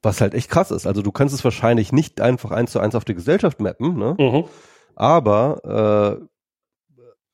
Was 0.00 0.20
halt 0.20 0.32
echt 0.32 0.48
krass 0.48 0.70
ist. 0.70 0.86
Also 0.86 1.02
du 1.02 1.12
kannst 1.12 1.34
es 1.34 1.44
wahrscheinlich 1.44 1.92
nicht 1.92 2.20
einfach 2.20 2.52
eins 2.52 2.72
zu 2.72 2.80
eins 2.80 2.94
auf 2.94 3.04
die 3.04 3.14
Gesellschaft 3.14 3.60
mappen, 3.60 3.98
ne? 3.98 4.16
Mhm. 4.18 4.44
Aber 4.94 6.20
äh, 6.20 6.24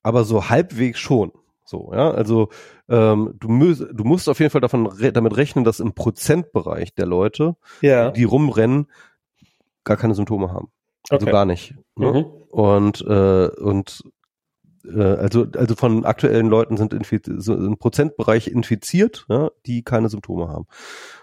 aber 0.05 0.23
so 0.23 0.49
halbwegs 0.49 0.99
schon. 0.99 1.31
So, 1.65 1.91
ja, 1.91 2.11
also 2.11 2.49
ähm, 2.87 3.33
du, 3.39 3.49
musst, 3.49 3.83
du 3.91 4.03
musst 4.03 4.29
auf 4.29 4.39
jeden 4.39 4.51
Fall 4.51 4.61
davon 4.61 4.85
re 4.85 5.11
damit 5.11 5.35
rechnen, 5.35 5.65
dass 5.65 5.79
im 5.79 5.93
Prozentbereich 5.93 6.93
der 6.93 7.07
Leute, 7.07 7.55
ja. 7.81 8.11
die 8.11 8.23
rumrennen, 8.23 8.85
gar 9.83 9.97
keine 9.97 10.13
Symptome 10.13 10.51
haben. 10.51 10.67
Also 11.09 11.23
okay. 11.23 11.31
gar 11.31 11.45
nicht. 11.45 11.73
Ne? 11.95 12.11
Mhm. 12.11 12.25
Und 12.51 13.01
äh, 13.01 13.47
und 13.47 14.03
äh, 14.85 15.01
also 15.01 15.47
also 15.55 15.73
von 15.73 16.05
aktuellen 16.05 16.49
Leuten 16.49 16.77
sind 16.77 16.95
so 17.39 17.53
ein 17.53 17.77
Prozentbereich 17.77 18.47
infiziert, 18.47 19.25
ja, 19.27 19.49
die 19.65 19.81
keine 19.81 20.09
Symptome 20.09 20.49
haben. 20.49 20.67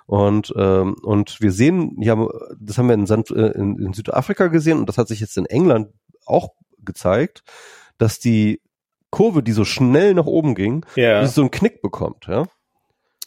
Und 0.06 0.52
ähm, 0.56 0.96
und 1.02 1.40
wir 1.40 1.52
sehen, 1.52 1.98
ja, 2.00 2.16
das 2.58 2.78
haben 2.78 2.88
wir 2.88 2.94
in, 2.94 3.06
Sand, 3.06 3.30
äh, 3.30 3.52
in, 3.52 3.78
in 3.78 3.92
Südafrika 3.92 4.48
gesehen 4.48 4.80
und 4.80 4.88
das 4.88 4.98
hat 4.98 5.06
sich 5.06 5.20
jetzt 5.20 5.38
in 5.38 5.46
England 5.46 5.90
auch 6.26 6.48
gezeigt, 6.84 7.44
dass 7.96 8.18
die 8.18 8.60
Kurve, 9.12 9.44
die 9.44 9.52
so 9.52 9.64
schnell 9.64 10.14
nach 10.14 10.26
oben 10.26 10.56
ging, 10.56 10.84
ja. 10.96 11.24
so 11.26 11.42
einen 11.42 11.52
Knick 11.52 11.82
bekommt, 11.82 12.26
ja. 12.26 12.46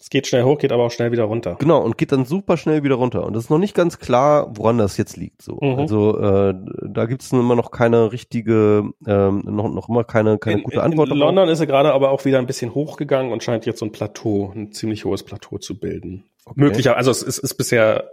Es 0.05 0.09
geht 0.11 0.27
schnell 0.27 0.43
hoch, 0.43 0.59
geht 0.59 0.71
aber 0.71 0.83
auch 0.83 0.91
schnell 0.91 1.11
wieder 1.11 1.23
runter. 1.23 1.55
Genau, 1.59 1.81
und 1.81 1.97
geht 1.97 2.11
dann 2.11 2.25
super 2.25 2.57
schnell 2.57 2.83
wieder 2.83 2.93
runter. 2.93 3.25
Und 3.25 3.35
es 3.35 3.45
ist 3.45 3.49
noch 3.49 3.57
nicht 3.57 3.73
ganz 3.73 3.97
klar, 3.97 4.55
woran 4.55 4.77
das 4.77 4.97
jetzt 4.97 5.17
liegt. 5.17 5.41
So. 5.41 5.57
Mhm. 5.59 5.79
Also 5.79 6.19
äh, 6.19 6.53
da 6.83 7.05
gibt 7.05 7.23
es 7.23 7.31
immer 7.31 7.55
noch 7.55 7.71
keine 7.71 8.11
richtige, 8.11 8.91
ähm, 9.07 9.41
noch, 9.45 9.67
noch 9.67 9.89
immer 9.89 10.03
keine, 10.03 10.37
keine 10.37 10.57
in, 10.57 10.63
gute 10.63 10.83
Antwort. 10.83 11.09
In 11.09 11.17
London 11.17 11.49
ist 11.49 11.59
er 11.59 11.65
gerade 11.65 11.91
aber 11.91 12.11
auch 12.11 12.23
wieder 12.23 12.37
ein 12.37 12.45
bisschen 12.45 12.75
hochgegangen 12.75 13.31
und 13.31 13.41
scheint 13.41 13.65
jetzt 13.65 13.79
so 13.79 13.85
ein 13.85 13.91
Plateau, 13.91 14.51
ein 14.55 14.71
ziemlich 14.71 15.05
hohes 15.05 15.23
Plateau 15.23 15.57
zu 15.57 15.79
bilden. 15.79 16.25
Okay. 16.45 16.59
Möglicher, 16.59 16.97
also 16.97 17.09
es 17.09 17.23
ist, 17.23 17.39
ist 17.39 17.55
bisher 17.55 18.07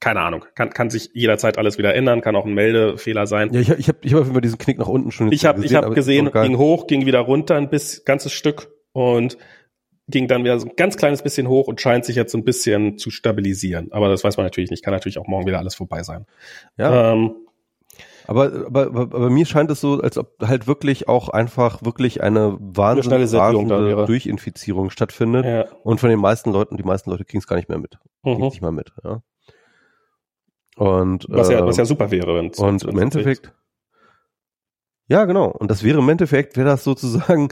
keine 0.00 0.20
Ahnung, 0.20 0.44
kann, 0.54 0.70
kann 0.70 0.90
sich 0.90 1.10
jederzeit 1.14 1.56
alles 1.58 1.78
wieder 1.78 1.94
ändern, 1.94 2.20
kann 2.20 2.36
auch 2.36 2.44
ein 2.44 2.54
Meldefehler 2.54 3.26
sein. 3.26 3.52
Ja, 3.52 3.60
ich, 3.60 3.70
ich 3.70 3.88
habe 3.88 3.98
ich 4.02 4.14
hab 4.14 4.26
immer 4.26 4.40
diesen 4.40 4.58
Knick 4.58 4.78
nach 4.78 4.88
unten 4.88 5.10
schon 5.12 5.32
Ich 5.32 5.44
habe 5.46 5.64
ich 5.64 5.74
hab 5.74 5.94
gesehen, 5.94 6.30
ging 6.30 6.58
hoch, 6.58 6.86
ging 6.86 7.06
wieder 7.06 7.20
runter 7.20 7.56
ein 7.56 7.70
bis 7.70 8.04
ganzes 8.04 8.32
Stück 8.32 8.70
und 8.92 9.38
ging 10.08 10.28
dann 10.28 10.44
wieder 10.44 10.58
so 10.58 10.66
ein 10.66 10.76
ganz 10.76 10.96
kleines 10.96 11.22
bisschen 11.22 11.48
hoch 11.48 11.66
und 11.66 11.80
scheint 11.80 12.04
sich 12.04 12.16
jetzt 12.16 12.32
so 12.32 12.38
ein 12.38 12.44
bisschen 12.44 12.98
zu 12.98 13.10
stabilisieren. 13.10 13.92
Aber 13.92 14.08
das 14.08 14.22
weiß 14.22 14.36
man 14.36 14.44
natürlich 14.44 14.70
nicht, 14.70 14.84
kann 14.84 14.92
natürlich 14.92 15.18
auch 15.18 15.26
morgen 15.26 15.46
wieder 15.46 15.58
alles 15.58 15.74
vorbei 15.74 16.02
sein. 16.02 16.26
Ja. 16.76 17.12
Ähm, 17.12 17.34
aber, 18.26 18.66
aber, 18.66 18.86
aber, 18.86 19.00
aber 19.00 19.30
mir 19.30 19.46
scheint 19.46 19.70
es 19.70 19.80
so, 19.80 20.00
als 20.00 20.16
ob 20.16 20.36
halt 20.42 20.66
wirklich 20.66 21.08
auch 21.08 21.28
einfach 21.28 21.82
wirklich 21.84 22.22
eine 22.22 22.56
wahnsinnige 22.58 24.06
Durchinfizierung 24.06 24.90
stattfindet. 24.90 25.44
Ja. 25.44 25.66
Und 25.82 26.00
von 26.00 26.08
den 26.08 26.20
meisten 26.20 26.52
Leuten, 26.52 26.76
die 26.76 26.82
meisten 26.82 27.10
Leute 27.10 27.24
kriegen 27.24 27.38
es 27.38 27.46
gar 27.46 27.56
nicht 27.56 27.68
mehr 27.68 27.78
mit. 27.78 27.98
Mhm. 28.22 28.38
nicht 28.38 28.62
mal 28.62 28.72
mit. 28.72 28.92
Ja. 29.02 29.22
Und, 30.76 31.26
was, 31.28 31.50
ja, 31.50 31.64
was 31.64 31.76
ja 31.76 31.84
super 31.84 32.10
wäre, 32.10 32.34
wenn 32.34 32.50
Und 32.50 32.82
im 32.82 32.98
Endeffekt, 32.98 33.52
ja, 35.08 35.24
genau. 35.24 35.50
Und 35.50 35.70
das 35.70 35.82
wäre 35.82 35.98
im 35.98 36.08
Endeffekt, 36.08 36.56
wäre 36.56 36.68
das 36.68 36.84
sozusagen, 36.84 37.48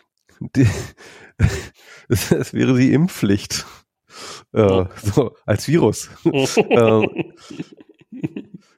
die, 0.40 0.66
es, 2.08 2.52
wäre 2.52 2.76
die 2.76 2.92
Impfpflicht. 2.92 3.64
Äh, 4.52 4.84
so, 5.02 5.36
als 5.44 5.68
Virus. 5.68 6.10
ähm, 6.24 7.32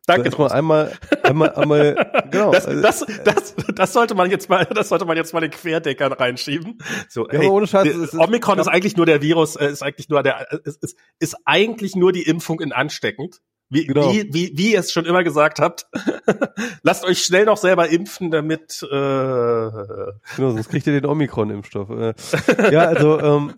Danke. 0.06 0.36
Mal 0.38 0.50
einmal, 0.50 0.98
einmal, 1.22 1.54
einmal, 1.54 2.24
genau. 2.30 2.50
Das, 2.50 2.64
das, 2.64 3.06
das, 3.24 3.54
das 3.74 3.92
sollte 3.92 4.14
man 4.14 4.30
jetzt 4.30 4.48
mal, 4.48 4.64
das 4.64 4.88
sollte 4.88 5.04
man 5.04 5.18
jetzt 5.18 5.34
mal 5.34 5.40
den 5.40 5.50
Querdeckern 5.50 6.12
reinschieben. 6.12 6.78
So, 7.10 7.28
ja, 7.28 7.40
ey, 7.40 7.46
ohne 7.46 7.66
Scheiß, 7.66 7.86
ist, 7.86 8.14
Omikron 8.14 8.58
ist 8.58 8.68
eigentlich 8.68 8.96
nur 8.96 9.04
der 9.04 9.20
Virus, 9.20 9.56
äh, 9.56 9.68
ist 9.68 9.82
eigentlich 9.82 10.08
nur 10.08 10.22
der, 10.22 10.50
ist, 10.64 10.82
ist, 10.82 10.98
ist 11.18 11.36
eigentlich 11.44 11.94
nur 11.94 12.12
die 12.12 12.22
Impfung 12.22 12.60
in 12.60 12.72
ansteckend. 12.72 13.42
Wie, 13.70 13.86
genau. 13.86 14.12
wie, 14.12 14.32
wie, 14.32 14.52
wie 14.56 14.72
ihr 14.72 14.80
es 14.80 14.92
schon 14.92 15.04
immer 15.04 15.22
gesagt 15.22 15.60
habt, 15.60 15.86
lasst 16.82 17.04
euch 17.04 17.22
schnell 17.22 17.44
noch 17.44 17.58
selber 17.58 17.88
impfen, 17.88 18.30
damit 18.30 18.82
äh 18.82 18.88
Genau, 18.88 20.16
sonst 20.36 20.70
kriegt 20.70 20.86
ihr 20.86 20.98
den 20.98 21.06
Omikron-Impfstoff. 21.06 21.90
Äh, 21.90 22.14
ja, 22.72 22.84
also 22.84 23.20
ähm, 23.20 23.54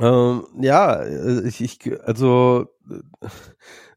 ähm, 0.00 0.46
ja, 0.60 1.02
äh, 1.02 1.46
ich, 1.46 1.60
ich 1.60 1.78
also 2.04 2.74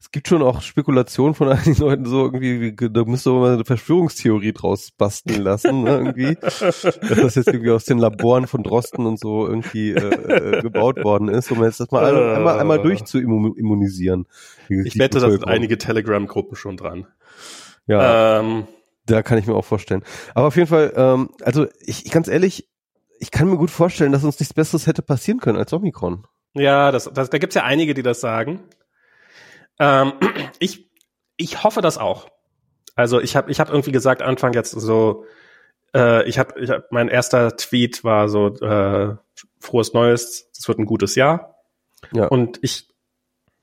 es 0.01 0.09
gibt 0.09 0.27
schon 0.27 0.41
auch 0.41 0.61
Spekulationen 0.61 1.35
von 1.35 1.47
einigen 1.49 1.75
Leuten 1.75 2.05
so 2.05 2.25
irgendwie, 2.25 2.75
da 2.75 3.03
müsste 3.05 3.29
man 3.29 3.39
mal 3.39 3.53
eine 3.53 3.65
Verschwörungstheorie 3.65 4.51
draus 4.51 4.89
basteln 4.91 5.43
lassen, 5.43 5.83
ne, 5.83 5.91
irgendwie. 5.91 6.35
Dass 6.41 6.59
das 6.59 7.35
jetzt 7.35 7.47
irgendwie 7.47 7.69
aus 7.69 7.85
den 7.85 7.99
Laboren 7.99 8.47
von 8.47 8.63
Drosten 8.63 9.05
und 9.05 9.19
so 9.19 9.47
irgendwie 9.47 9.91
äh, 9.91 10.57
äh 10.57 10.61
gebaut 10.61 11.03
worden 11.03 11.29
ist, 11.29 11.51
um 11.51 11.63
jetzt 11.63 11.79
das 11.79 11.91
mal 11.91 12.03
einmal, 12.03 12.35
einmal, 12.35 12.59
einmal 12.59 12.81
durch 12.81 13.05
zu 13.05 13.19
immunisieren. 13.19 14.27
Ich 14.69 14.97
wette, 14.97 15.19
da 15.19 15.29
sind 15.29 15.47
einige 15.47 15.77
Telegram-Gruppen 15.77 16.55
schon 16.55 16.77
dran. 16.77 17.05
Ja. 17.85 18.39
Ähm. 18.39 18.67
Da 19.05 19.23
kann 19.23 19.37
ich 19.37 19.47
mir 19.47 19.55
auch 19.55 19.65
vorstellen. 19.65 20.03
Aber 20.33 20.47
auf 20.47 20.55
jeden 20.55 20.67
Fall, 20.67 20.93
ähm, 20.95 21.29
also 21.43 21.67
ich, 21.79 22.05
ich 22.05 22.11
ganz 22.11 22.27
ehrlich, 22.27 22.69
ich 23.19 23.29
kann 23.29 23.49
mir 23.49 23.57
gut 23.57 23.71
vorstellen, 23.71 24.11
dass 24.11 24.23
uns 24.23 24.39
nichts 24.39 24.53
Besseres 24.53 24.87
hätte 24.87 25.01
passieren 25.01 25.39
können 25.39 25.57
als 25.57 25.73
Omikron. 25.73 26.25
Ja, 26.53 26.91
das, 26.91 27.11
das, 27.13 27.29
da 27.29 27.37
gibt's 27.37 27.55
ja 27.55 27.63
einige, 27.63 27.93
die 27.93 28.03
das 28.03 28.19
sagen. 28.19 28.61
Ähm, 29.81 30.13
ich, 30.59 30.89
ich 31.35 31.63
hoffe 31.63 31.81
das 31.81 31.97
auch. 31.97 32.29
Also 32.95 33.19
ich 33.19 33.35
habe 33.35 33.51
ich 33.51 33.59
hab 33.59 33.69
irgendwie 33.69 33.91
gesagt, 33.91 34.21
Anfang 34.21 34.53
jetzt 34.53 34.71
so, 34.71 35.25
äh, 35.95 36.27
ich 36.29 36.39
habe, 36.39 36.59
ich 36.59 36.69
hab, 36.69 36.91
mein 36.91 37.07
erster 37.09 37.57
Tweet 37.57 38.03
war 38.03 38.29
so, 38.29 38.47
äh, 38.47 39.15
frohes 39.59 39.93
Neues, 39.93 40.49
es 40.57 40.67
wird 40.67 40.79
ein 40.79 40.85
gutes 40.85 41.15
Jahr. 41.15 41.55
Ja. 42.13 42.27
Und 42.27 42.59
ich, 42.61 42.87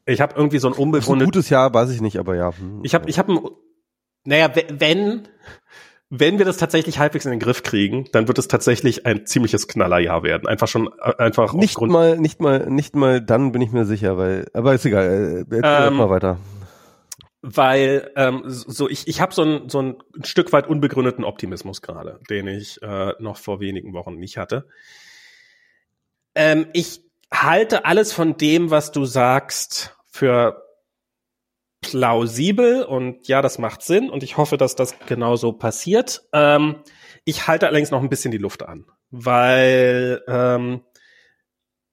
ich 0.07 0.20
habe 0.20 0.35
irgendwie 0.36 0.59
so 0.59 0.69
ein 0.69 0.74
unbegründetes. 0.74 1.23
Ein 1.23 1.24
gutes 1.24 1.51
Jahr, 1.51 1.73
weiß 1.73 1.90
ich 1.90 2.01
nicht, 2.01 2.19
aber 2.19 2.35
ja. 2.35 2.57
Hm, 2.57 2.81
ich 2.82 2.95
habe, 2.95 3.09
ich 3.09 3.19
habe 3.19 3.32
ein, 3.32 3.40
naja, 4.24 4.51
wenn, 4.70 5.28
wenn 6.10 6.39
wir 6.39 6.47
das 6.47 6.56
tatsächlich 6.56 6.98
halbwegs 6.98 7.26
in 7.26 7.32
den 7.32 7.40
Griff 7.40 7.62
kriegen, 7.62 8.06
dann 8.12 8.28
wird 8.28 8.39
es 8.39 8.48
tatsächlich 8.48 9.05
ein 9.05 9.26
ziemliches 9.26 9.68
Knallerjahr 9.68 10.22
werden. 10.22 10.48
Einfach 10.48 10.68
schon, 10.68 10.89
äh, 11.02 11.14
einfach 11.18 11.52
nicht 11.52 11.80
mal, 11.80 12.18
nicht 12.18 12.40
mal, 12.40 12.70
nicht 12.70 12.97
mal. 12.97 13.20
Dann 13.20 13.52
bin 13.52 13.60
ich 13.60 13.72
mir 13.72 13.85
sicher, 13.85 14.16
weil, 14.16 14.47
aber 14.55 14.74
ist 14.74 14.86
egal. 14.86 15.44
Äh, 15.51 15.60
ähm, 15.62 15.94
mal 15.94 16.09
weiter. 16.09 16.39
Weil 17.43 18.10
ähm, 18.16 18.43
so 18.47 18.89
ich, 18.89 19.06
ich 19.06 19.20
habe 19.20 19.35
so 19.35 19.43
ein, 19.43 19.68
so 19.68 19.82
ein 19.82 19.97
Stück 20.24 20.52
weit 20.52 20.66
unbegründeten 20.66 21.24
Optimismus 21.24 21.82
gerade, 21.82 22.20
den 22.30 22.48
ich 22.48 22.82
äh, 22.82 23.12
noch 23.18 23.36
vor 23.36 23.60
wenigen 23.60 23.93
Wochen 23.93 24.16
nicht 24.16 24.39
hatte. 24.39 24.66
Ähm, 26.35 26.66
ich 26.72 27.02
halte 27.32 27.85
alles 27.85 28.12
von 28.12 28.36
dem, 28.39 28.70
was 28.70 28.93
du 28.93 29.05
sagst, 29.05 29.97
für 30.10 30.68
plausibel 31.81 32.83
und 32.83 33.29
ja, 33.29 33.43
das 33.43 33.59
macht 33.59 33.83
Sinn 33.83 34.11
und 34.11 34.23
ich 34.23 34.37
hoffe, 34.37 34.57
dass 34.57 34.75
das 34.75 34.95
genauso 35.07 35.53
passiert. 35.53 36.23
Ähm, 36.33 36.77
ich 37.25 37.47
halte 37.47 37.67
allerdings 37.67 37.91
noch 37.91 38.03
ein 38.03 38.09
bisschen 38.09 38.31
die 38.31 38.39
Luft 38.39 38.63
an, 38.63 38.87
weil 39.11 40.23
ähm, 40.27 40.83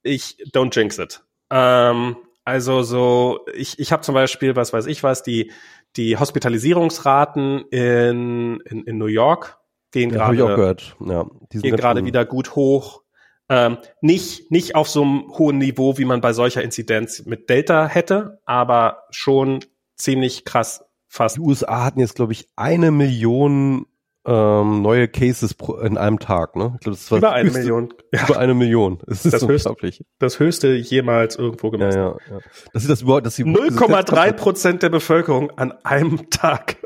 ich 0.02 0.36
don't 0.52 0.74
jinx 0.74 0.98
it. 0.98 1.22
Ähm, 1.50 2.16
also 2.44 2.82
so, 2.82 3.40
ich, 3.54 3.78
ich 3.78 3.92
habe 3.92 4.02
zum 4.02 4.14
Beispiel, 4.14 4.56
was 4.56 4.72
weiß 4.72 4.86
ich 4.86 5.02
was, 5.02 5.22
die, 5.22 5.52
die 5.96 6.16
Hospitalisierungsraten 6.16 7.64
in, 7.70 8.60
in, 8.60 8.84
in 8.84 8.98
New 8.98 9.06
York 9.06 9.58
gehen 9.90 10.10
ja, 10.10 10.30
gerade 10.30 10.76
ja, 11.00 11.26
gehen 11.50 11.76
gerade 11.76 12.04
wieder 12.04 12.24
gut 12.24 12.54
hoch. 12.54 13.02
Ähm, 13.48 13.78
nicht, 14.00 14.50
nicht 14.50 14.74
auf 14.74 14.88
so 14.88 15.02
einem 15.02 15.32
hohen 15.38 15.58
Niveau, 15.58 15.98
wie 15.98 16.04
man 16.04 16.20
bei 16.20 16.32
solcher 16.32 16.62
Inzidenz 16.62 17.24
mit 17.26 17.48
Delta 17.48 17.86
hätte, 17.86 18.40
aber 18.44 19.04
schon 19.10 19.60
ziemlich 19.96 20.44
krass 20.44 20.84
fast. 21.08 21.36
Die 21.36 21.40
USA 21.40 21.84
hatten 21.84 22.00
jetzt, 22.00 22.14
glaube 22.14 22.32
ich, 22.32 22.48
eine 22.56 22.90
Million 22.90 23.86
ähm, 24.26 24.82
neue 24.82 25.06
Cases 25.06 25.54
pro, 25.54 25.76
in 25.76 25.96
einem 25.96 26.18
Tag, 26.18 26.56
ne? 26.56 26.72
Ich 26.74 26.80
glaube, 26.80 26.96
das 26.96 27.10
war 27.10 27.18
über 27.18 27.32
eine 27.32 27.44
höchste, 27.44 27.60
Million. 27.60 27.94
Ja. 28.12 28.24
Über 28.24 28.38
eine 28.38 28.54
Million. 28.54 28.98
Das 29.06 29.24
ist 29.24 29.32
das. 29.32 29.46
Höchste, 29.46 29.74
das 30.18 30.40
höchste 30.40 30.74
jemals 30.74 31.36
irgendwo 31.36 31.70
gemessen. 31.70 31.98
Ja, 31.98 32.16
ja, 32.28 32.34
ja. 32.34 32.40
Das 32.72 32.82
ist 32.82 32.90
das 32.90 33.02
überhaupt, 33.02 33.26
dass 33.26 33.36
sie 33.36 33.44
0,3 33.44 34.32
Prozent 34.32 34.82
der 34.82 34.88
Bevölkerung 34.88 35.52
an 35.52 35.72
einem 35.84 36.28
Tag. 36.30 36.76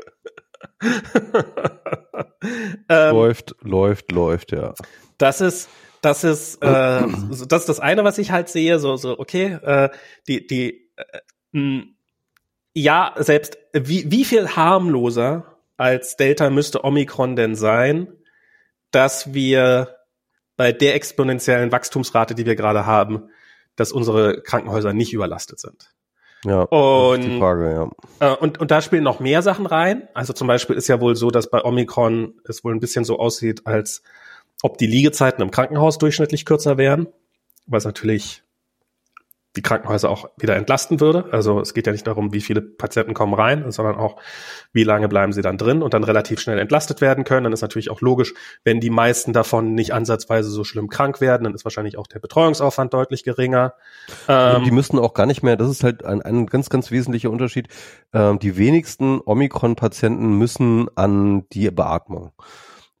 ähm, 2.89 3.15
läuft, 3.15 3.55
läuft, 3.61 4.11
läuft, 4.11 4.51
ja. 4.51 4.75
Das 5.17 5.41
ist, 5.41 5.67
das 6.01 6.23
ist, 6.23 6.61
äh, 6.61 6.67
das 7.47 7.61
ist 7.61 7.69
das 7.69 7.79
eine, 7.79 8.03
was 8.03 8.19
ich 8.19 8.31
halt 8.31 8.49
sehe. 8.49 8.77
So, 8.77 8.97
so, 8.97 9.17
okay, 9.17 9.57
äh, 9.63 9.89
die, 10.27 10.45
die, 10.45 10.91
äh, 10.95 11.81
ja, 12.73 13.13
selbst 13.17 13.57
wie, 13.73 14.09
wie 14.11 14.25
viel 14.25 14.49
harmloser 14.49 15.57
als 15.77 16.15
Delta 16.15 16.49
müsste 16.49 16.83
Omikron 16.83 17.35
denn 17.35 17.55
sein, 17.55 18.07
dass 18.91 19.33
wir 19.33 19.95
bei 20.57 20.71
der 20.71 20.95
exponentiellen 20.95 21.71
Wachstumsrate, 21.71 22.35
die 22.35 22.45
wir 22.45 22.55
gerade 22.55 22.85
haben, 22.85 23.29
dass 23.75 23.91
unsere 23.91 24.41
Krankenhäuser 24.41 24.93
nicht 24.93 25.13
überlastet 25.13 25.59
sind. 25.59 25.91
Ja, 26.43 26.63
und, 26.63 27.19
das 27.19 27.25
ist 27.25 27.33
die 27.33 27.39
Frage, 27.39 27.91
ja. 28.19 28.33
Äh, 28.33 28.35
und, 28.35 28.59
und 28.59 28.71
da 28.71 28.81
spielen 28.81 29.03
noch 29.03 29.19
mehr 29.19 29.41
Sachen 29.41 29.65
rein. 29.65 30.07
Also 30.13 30.33
zum 30.33 30.47
Beispiel 30.47 30.75
ist 30.75 30.87
ja 30.87 30.99
wohl 30.99 31.15
so, 31.15 31.29
dass 31.29 31.49
bei 31.49 31.63
Omikron 31.63 32.33
es 32.47 32.63
wohl 32.63 32.73
ein 32.73 32.79
bisschen 32.79 33.05
so 33.05 33.19
aussieht, 33.19 33.67
als 33.67 34.01
ob 34.63 34.77
die 34.77 34.87
Liegezeiten 34.87 35.41
im 35.41 35.51
Krankenhaus 35.51 35.97
durchschnittlich 35.97 36.45
kürzer 36.45 36.77
wären, 36.77 37.07
was 37.67 37.85
natürlich 37.85 38.43
die 39.57 39.61
Krankenhäuser 39.61 40.09
auch 40.09 40.29
wieder 40.37 40.55
entlasten 40.55 41.01
würde. 41.01 41.25
Also 41.31 41.59
es 41.59 41.73
geht 41.73 41.85
ja 41.85 41.91
nicht 41.91 42.07
darum, 42.07 42.31
wie 42.33 42.39
viele 42.39 42.61
Patienten 42.61 43.13
kommen 43.13 43.33
rein, 43.33 43.69
sondern 43.71 43.95
auch, 43.95 44.15
wie 44.71 44.83
lange 44.83 45.09
bleiben 45.09 45.33
sie 45.33 45.41
dann 45.41 45.57
drin 45.57 45.81
und 45.81 45.93
dann 45.93 46.05
relativ 46.05 46.39
schnell 46.39 46.57
entlastet 46.57 47.01
werden 47.01 47.25
können. 47.25 47.43
Dann 47.43 47.53
ist 47.53 47.61
natürlich 47.61 47.89
auch 47.89 47.99
logisch, 47.99 48.33
wenn 48.63 48.79
die 48.79 48.89
meisten 48.89 49.33
davon 49.33 49.73
nicht 49.73 49.93
ansatzweise 49.93 50.49
so 50.49 50.63
schlimm 50.63 50.87
krank 50.87 51.19
werden, 51.19 51.43
dann 51.43 51.53
ist 51.53 51.65
wahrscheinlich 51.65 51.97
auch 51.97 52.07
der 52.07 52.19
Betreuungsaufwand 52.19 52.93
deutlich 52.93 53.23
geringer. 53.23 53.73
Ähm, 54.29 54.63
die 54.63 54.71
müssen 54.71 54.97
auch 54.99 55.13
gar 55.13 55.25
nicht 55.25 55.43
mehr, 55.43 55.57
das 55.57 55.69
ist 55.69 55.83
halt 55.83 56.05
ein, 56.05 56.21
ein 56.21 56.45
ganz, 56.45 56.69
ganz 56.69 56.89
wesentlicher 56.89 57.29
Unterschied. 57.29 57.67
Ähm, 58.13 58.39
die 58.39 58.55
wenigsten 58.55 59.19
Omikron-Patienten 59.19 60.37
müssen 60.37 60.87
an 60.95 61.47
die 61.49 61.69
Beatmung 61.71 62.31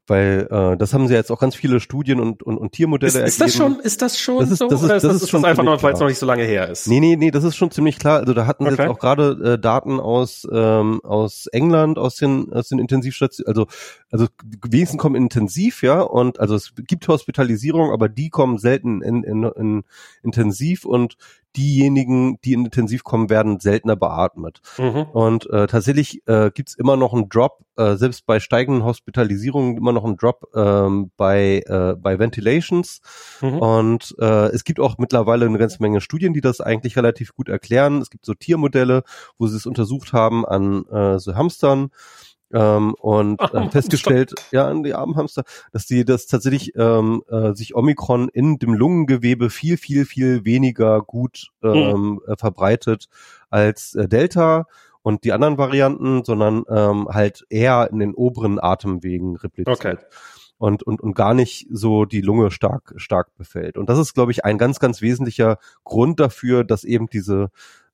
weil 0.07 0.47
äh, 0.49 0.77
das 0.77 0.93
haben 0.93 1.07
sie 1.07 1.13
jetzt 1.13 1.31
auch 1.31 1.39
ganz 1.39 1.55
viele 1.55 1.79
Studien 1.79 2.19
und, 2.19 2.43
und, 2.43 2.57
und 2.57 2.71
Tiermodelle 2.71 3.19
ist, 3.19 3.39
ist 3.39 3.41
das 3.41 3.55
schon 3.55 3.79
Ist 3.79 4.01
das 4.01 4.19
schon 4.19 4.39
das 4.39 4.51
ist, 4.51 4.59
so? 4.59 4.67
Das 4.67 4.81
ist, 4.81 4.89
das, 4.89 5.03
das 5.03 5.15
ist, 5.15 5.23
ist 5.23 5.29
schon 5.29 5.45
einfach 5.45 5.63
noch, 5.63 5.81
weil 5.83 5.93
es 5.93 5.99
noch 5.99 6.07
nicht 6.07 6.17
so 6.17 6.25
lange 6.25 6.43
her 6.43 6.69
ist? 6.69 6.87
Nee, 6.87 6.99
nee, 6.99 7.15
nee, 7.15 7.31
das 7.31 7.43
ist 7.43 7.55
schon 7.55 7.71
ziemlich 7.71 7.99
klar. 7.99 8.19
Also 8.19 8.33
da 8.33 8.47
hatten 8.47 8.65
okay. 8.65 8.75
sie 8.75 8.81
jetzt 8.81 8.91
auch 8.91 8.99
gerade 8.99 9.53
äh, 9.53 9.59
Daten 9.59 9.99
aus 9.99 10.47
ähm, 10.51 11.01
aus 11.03 11.47
England, 11.47 11.97
aus 11.97 12.15
den 12.15 12.51
aus 12.51 12.69
den 12.69 12.79
Intensivstationen, 12.79 13.47
also 13.47 13.67
also 14.09 14.27
wenigstens 14.69 14.99
kommen 14.99 15.15
intensiv, 15.15 15.83
ja, 15.83 16.01
und 16.01 16.39
also 16.39 16.55
es 16.55 16.73
gibt 16.75 17.07
Hospitalisierung, 17.07 17.91
aber 17.91 18.09
die 18.09 18.29
kommen 18.29 18.57
selten 18.57 19.01
in, 19.01 19.23
in, 19.23 19.43
in 19.43 19.83
intensiv 20.23 20.85
und 20.85 21.15
diejenigen, 21.55 22.39
die 22.43 22.53
in 22.53 22.65
Intensiv 22.65 23.03
kommen, 23.03 23.29
werden 23.29 23.59
seltener 23.59 23.95
beatmet. 23.95 24.61
Mhm. 24.77 25.05
Und 25.13 25.49
äh, 25.49 25.67
tatsächlich 25.67 26.25
äh, 26.27 26.51
gibt 26.51 26.75
immer 26.77 26.95
noch 26.97 27.13
einen 27.13 27.29
Drop, 27.29 27.59
äh, 27.77 27.95
selbst 27.95 28.25
bei 28.25 28.39
steigenden 28.39 28.83
Hospitalisierungen 28.83 29.77
immer 29.77 29.91
noch 29.91 30.03
einen 30.03 30.17
Drop 30.17 30.47
ähm, 30.55 31.11
bei, 31.17 31.63
äh, 31.65 31.95
bei 31.97 32.19
Ventilations. 32.19 33.01
Mhm. 33.41 33.57
Und 33.59 34.15
äh, 34.19 34.47
es 34.49 34.63
gibt 34.63 34.79
auch 34.79 34.97
mittlerweile 34.97 35.45
eine 35.45 35.57
ganze 35.57 35.81
Menge 35.81 36.01
Studien, 36.01 36.33
die 36.33 36.41
das 36.41 36.61
eigentlich 36.61 36.97
relativ 36.97 37.33
gut 37.33 37.49
erklären. 37.49 38.01
Es 38.01 38.09
gibt 38.09 38.25
so 38.25 38.33
Tiermodelle, 38.33 39.03
wo 39.37 39.47
sie 39.47 39.57
es 39.57 39.65
untersucht 39.65 40.13
haben 40.13 40.45
an 40.45 40.85
äh, 40.87 41.19
so 41.19 41.35
Hamstern 41.35 41.91
ähm, 42.53 42.93
und 42.99 43.41
äh, 43.41 43.69
festgestellt, 43.69 44.33
ja, 44.51 44.67
an 44.67 44.83
die 44.83 44.93
armen 44.93 45.15
Hamster, 45.15 45.43
dass 45.71 45.85
die 45.85 46.05
das 46.05 46.27
tatsächlich 46.27 46.73
ähm, 46.75 47.23
äh, 47.29 47.53
sich 47.53 47.75
Omikron 47.75 48.29
in 48.29 48.57
dem 48.59 48.73
Lungengewebe 48.73 49.49
viel, 49.49 49.77
viel, 49.77 50.05
viel 50.05 50.45
weniger 50.45 51.01
gut 51.01 51.47
ähm, 51.63 52.19
mhm. 52.27 52.37
verbreitet 52.37 53.07
als 53.49 53.95
äh, 53.95 54.07
Delta 54.07 54.65
und 55.01 55.23
die 55.23 55.33
anderen 55.33 55.57
Varianten, 55.57 56.23
sondern 56.23 56.63
ähm, 56.69 57.07
halt 57.09 57.45
eher 57.49 57.89
in 57.91 57.99
den 57.99 58.13
oberen 58.13 58.59
Atemwegen 58.59 59.35
repliziert. 59.35 59.77
Okay. 59.77 59.97
Und, 60.57 60.83
und, 60.83 61.01
und 61.01 61.15
gar 61.15 61.33
nicht 61.33 61.67
so 61.71 62.05
die 62.05 62.21
Lunge 62.21 62.51
stark, 62.51 62.93
stark 62.97 63.35
befällt. 63.35 63.79
Und 63.79 63.89
das 63.89 63.97
ist, 63.97 64.13
glaube 64.13 64.31
ich, 64.31 64.45
ein 64.45 64.59
ganz, 64.59 64.79
ganz 64.79 65.01
wesentlicher 65.01 65.57
Grund 65.83 66.19
dafür, 66.19 66.63
dass 66.63 66.83
eben 66.83 67.07
diese 67.07 67.49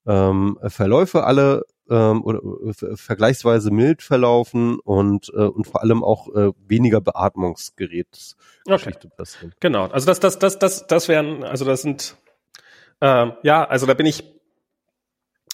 ähm, 0.07 0.57
Verläufe 0.67 1.25
alle 1.25 1.65
ähm, 1.89 2.23
oder 2.23 2.41
äh, 2.65 2.95
vergleichsweise 2.95 3.71
mild 3.71 4.01
verlaufen 4.01 4.79
und 4.79 5.31
äh, 5.35 5.41
und 5.41 5.67
vor 5.67 5.83
allem 5.83 6.03
auch 6.03 6.33
äh, 6.35 6.51
weniger 6.67 7.01
Beatmungsgerätsgeschichte 7.01 9.07
okay. 9.07 9.15
passieren. 9.15 9.53
Genau, 9.59 9.87
also 9.87 10.05
das 10.05 10.19
das 10.19 10.39
das 10.39 10.59
das 10.59 10.87
das 10.87 11.07
wären 11.07 11.43
also 11.43 11.65
das 11.65 11.81
sind 11.81 12.17
ähm, 13.01 13.33
ja 13.43 13.63
also 13.63 13.85
da 13.85 13.93
bin 13.93 14.05
ich 14.05 14.23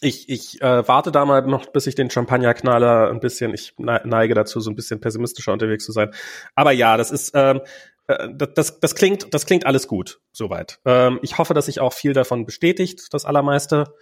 ich, 0.02 0.28
ich 0.28 0.62
äh, 0.62 0.88
warte 0.88 1.12
da 1.12 1.24
mal 1.24 1.44
noch, 1.44 1.68
bis 1.68 1.88
ich 1.88 1.96
den 1.96 2.10
Champagnerknaller 2.10 3.10
ein 3.10 3.22
bisschen, 3.22 3.54
ich 3.54 3.74
neige 3.78 4.34
dazu, 4.34 4.60
so 4.60 4.70
ein 4.70 4.76
bisschen 4.76 5.00
pessimistischer 5.00 5.54
unterwegs 5.54 5.86
zu 5.86 5.94
sein. 5.94 6.12
Aber 6.56 6.74
ja, 6.74 6.98
das 6.98 7.10
ist, 7.10 7.32
ähm, 7.36 7.62
äh, 8.08 8.28
das, 8.34 8.82
das 8.82 8.96
klingt, 8.96 9.34
das 9.34 9.46
klingt 9.46 9.66
alles 9.66 9.88
gut, 9.88 10.20
soweit. 10.34 10.82
Ähm, 10.84 11.20
ich 11.22 11.38
hoffe, 11.38 11.54
dass 11.54 11.68
sich 11.68 11.80
auch 11.80 11.94
viel 11.94 12.12
davon 12.12 12.46
bestätigt, 12.46 13.14
das 13.14 13.24
Allermeiste. 13.24 13.94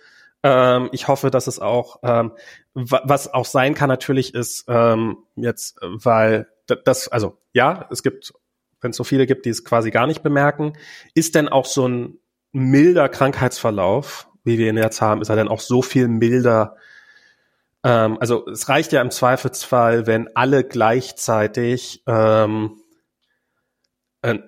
Ähm, 0.44 0.90
ich 0.92 1.08
hoffe, 1.08 1.32
dass 1.32 1.48
es 1.48 1.60
auch, 1.60 2.00
ähm, 2.04 2.34
was 2.74 3.34
auch 3.34 3.46
sein 3.46 3.74
kann 3.74 3.90
natürlich 3.90 4.34
ist, 4.34 4.66
ähm, 4.68 5.18
jetzt, 5.36 5.78
weil 5.82 6.48
das, 6.86 7.08
also 7.08 7.38
ja, 7.54 7.88
es 7.92 8.02
gibt, 8.02 8.34
wenn 8.80 8.92
es 8.92 8.98
so 8.98 9.04
viele 9.04 9.28
gibt, 9.28 9.46
die 9.46 9.50
es 9.50 9.64
quasi 9.64 9.92
gar 9.92 10.08
nicht 10.08 10.24
bemerken, 10.24 10.74
ist 11.14 11.36
denn 11.36 11.50
auch 11.50 11.66
so 11.66 11.88
ein 11.88 12.18
milder 12.52 13.10
Krankheitsverlauf, 13.10 14.28
wie 14.44 14.58
wir 14.58 14.70
ihn 14.70 14.78
jetzt 14.78 15.02
haben, 15.02 15.22
ist 15.22 15.30
er 15.30 15.36
denn 15.36 15.48
auch 15.48 15.60
so 15.60 15.82
viel 15.82 16.08
milder, 16.08 16.76
ähm, 17.84 18.18
also 18.20 18.48
es 18.48 18.70
reicht 18.70 18.92
ja 18.92 19.02
im 19.02 19.12
Zweifelsfall, 19.12 20.08
wenn 20.08 20.36
alle 20.36 20.64
gleichzeitig 20.64 22.04
ähm, 22.08 22.82
äh, 24.22 24.40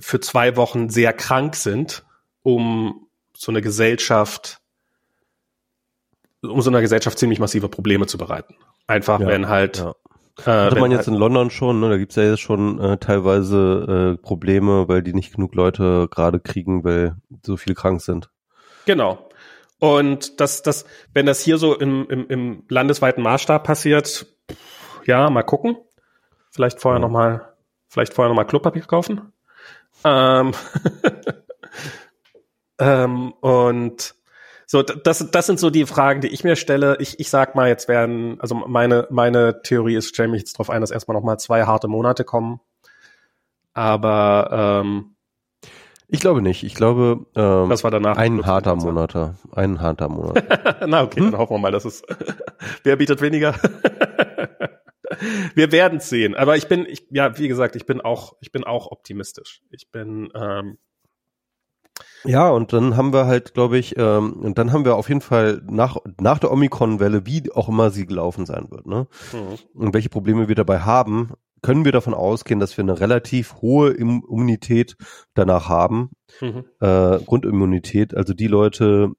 für 0.00 0.20
zwei 0.20 0.56
Wochen 0.56 0.88
sehr 0.88 1.12
krank 1.12 1.56
sind, 1.56 2.04
um 2.42 3.08
so 3.34 3.52
eine 3.52 3.62
Gesellschaft 3.62 4.57
um 6.42 6.60
so 6.60 6.70
einer 6.70 6.80
Gesellschaft 6.80 7.18
ziemlich 7.18 7.40
massive 7.40 7.68
Probleme 7.68 8.06
zu 8.06 8.18
bereiten. 8.18 8.54
Einfach, 8.86 9.20
ja, 9.20 9.26
wenn 9.26 9.48
halt. 9.48 9.78
Ja. 9.78 9.94
Äh, 10.40 10.66
Hatte 10.66 10.80
man 10.80 10.92
jetzt 10.92 11.06
halt 11.06 11.08
in 11.08 11.14
London 11.14 11.50
schon, 11.50 11.80
ne? 11.80 11.90
da 11.90 11.96
gibt's 11.96 12.14
ja 12.14 12.22
jetzt 12.22 12.40
schon 12.40 12.78
äh, 12.78 12.96
teilweise 12.98 14.16
äh, 14.16 14.22
Probleme, 14.22 14.88
weil 14.88 15.02
die 15.02 15.12
nicht 15.12 15.34
genug 15.34 15.54
Leute 15.54 16.06
gerade 16.10 16.38
kriegen, 16.38 16.84
weil 16.84 17.16
so 17.44 17.56
viel 17.56 17.74
krank 17.74 18.00
sind. 18.00 18.30
Genau. 18.86 19.28
Und 19.80 20.40
das, 20.40 20.62
das, 20.62 20.84
wenn 21.12 21.26
das 21.26 21.40
hier 21.40 21.58
so 21.58 21.76
im, 21.76 22.08
im, 22.08 22.26
im 22.28 22.64
landesweiten 22.68 23.22
Maßstab 23.22 23.64
passiert, 23.64 24.26
ja, 25.06 25.28
mal 25.30 25.42
gucken. 25.42 25.76
Vielleicht 26.50 26.80
vorher 26.80 27.00
ja. 27.00 27.06
noch 27.06 27.12
mal, 27.12 27.54
vielleicht 27.88 28.14
vorher 28.14 28.28
noch 28.28 28.36
mal 28.36 28.44
Klopapier 28.44 28.82
kaufen. 28.82 29.32
Ähm, 30.04 30.52
ähm, 32.78 33.32
und 33.40 34.14
So, 34.70 34.82
das, 34.82 35.30
das 35.30 35.46
sind 35.46 35.58
so 35.58 35.70
die 35.70 35.86
Fragen, 35.86 36.20
die 36.20 36.28
ich 36.28 36.44
mir 36.44 36.54
stelle. 36.54 36.98
Ich, 37.00 37.18
ich 37.18 37.30
sag 37.30 37.54
mal, 37.54 37.68
jetzt 37.68 37.88
werden, 37.88 38.38
also 38.38 38.54
meine, 38.54 39.06
meine 39.08 39.62
Theorie 39.62 39.96
ist, 39.96 40.10
stelle 40.10 40.28
mich 40.28 40.42
jetzt 40.42 40.56
darauf 40.56 40.68
ein, 40.68 40.82
dass 40.82 40.90
erstmal 40.90 41.16
nochmal 41.16 41.38
zwei 41.38 41.64
harte 41.64 41.88
Monate 41.88 42.22
kommen. 42.22 42.60
Aber 43.72 44.82
ähm, 44.84 45.16
ich 46.06 46.20
glaube 46.20 46.42
nicht. 46.42 46.64
Ich 46.64 46.74
glaube, 46.74 47.24
ähm, 47.34 47.70
das 47.70 47.82
war 47.82 47.90
danach 47.90 48.18
ein 48.18 48.44
harter 48.44 48.76
Monat. 48.76 49.32
Ein 49.52 49.80
harter 49.80 50.10
Monat. 50.10 50.82
Na 50.86 51.02
okay, 51.02 51.20
hm? 51.20 51.30
dann 51.30 51.40
hoffen 51.40 51.54
wir 51.54 51.60
mal, 51.60 51.72
dass 51.72 51.86
es. 51.86 52.02
Wer 52.84 52.96
bietet 52.96 53.22
weniger? 53.22 53.54
wir 55.54 55.72
werden 55.72 56.00
sehen. 56.00 56.34
Aber 56.34 56.58
ich 56.58 56.68
bin, 56.68 56.84
ich, 56.84 57.06
ja, 57.08 57.38
wie 57.38 57.48
gesagt, 57.48 57.74
ich 57.74 57.86
bin 57.86 58.02
auch, 58.02 58.34
ich 58.42 58.52
bin 58.52 58.64
auch 58.64 58.90
optimistisch. 58.90 59.62
Ich 59.70 59.90
bin. 59.90 60.28
Ähm, 60.34 60.76
ja, 62.24 62.50
und 62.50 62.72
dann 62.72 62.96
haben 62.96 63.12
wir 63.12 63.26
halt, 63.26 63.54
glaube 63.54 63.78
ich, 63.78 63.96
ähm, 63.96 64.32
und 64.34 64.58
dann 64.58 64.72
haben 64.72 64.84
wir 64.84 64.96
auf 64.96 65.08
jeden 65.08 65.20
Fall 65.20 65.62
nach, 65.68 65.96
nach 66.20 66.38
der 66.38 66.52
Omikron-Welle, 66.52 67.26
wie 67.26 67.50
auch 67.52 67.68
immer 67.68 67.90
sie 67.90 68.06
gelaufen 68.06 68.46
sein 68.46 68.70
wird, 68.70 68.86
ne? 68.86 69.06
Mhm. 69.32 69.80
Und 69.80 69.94
welche 69.94 70.08
Probleme 70.08 70.48
wir 70.48 70.54
dabei 70.54 70.80
haben, 70.80 71.32
können 71.62 71.84
wir 71.84 71.92
davon 71.92 72.14
ausgehen, 72.14 72.60
dass 72.60 72.76
wir 72.76 72.84
eine 72.84 73.00
relativ 73.00 73.56
hohe 73.60 73.90
Immunität 73.90 74.96
danach 75.34 75.68
haben. 75.68 76.10
Mhm. 76.40 76.64
Äh, 76.80 77.18
Grundimmunität, 77.24 78.14
also 78.14 78.34
die 78.34 78.46
Leute, 78.46 79.12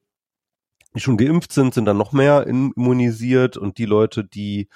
die 0.95 0.99
schon 0.99 1.17
geimpft 1.17 1.51
sind, 1.51 1.73
sind 1.73 1.85
dann 1.85 1.97
noch 1.97 2.13
mehr 2.13 2.47
immunisiert 2.47 3.57
und 3.57 3.77
die 3.77 3.85
Leute, 3.85 4.23
die 4.23 4.69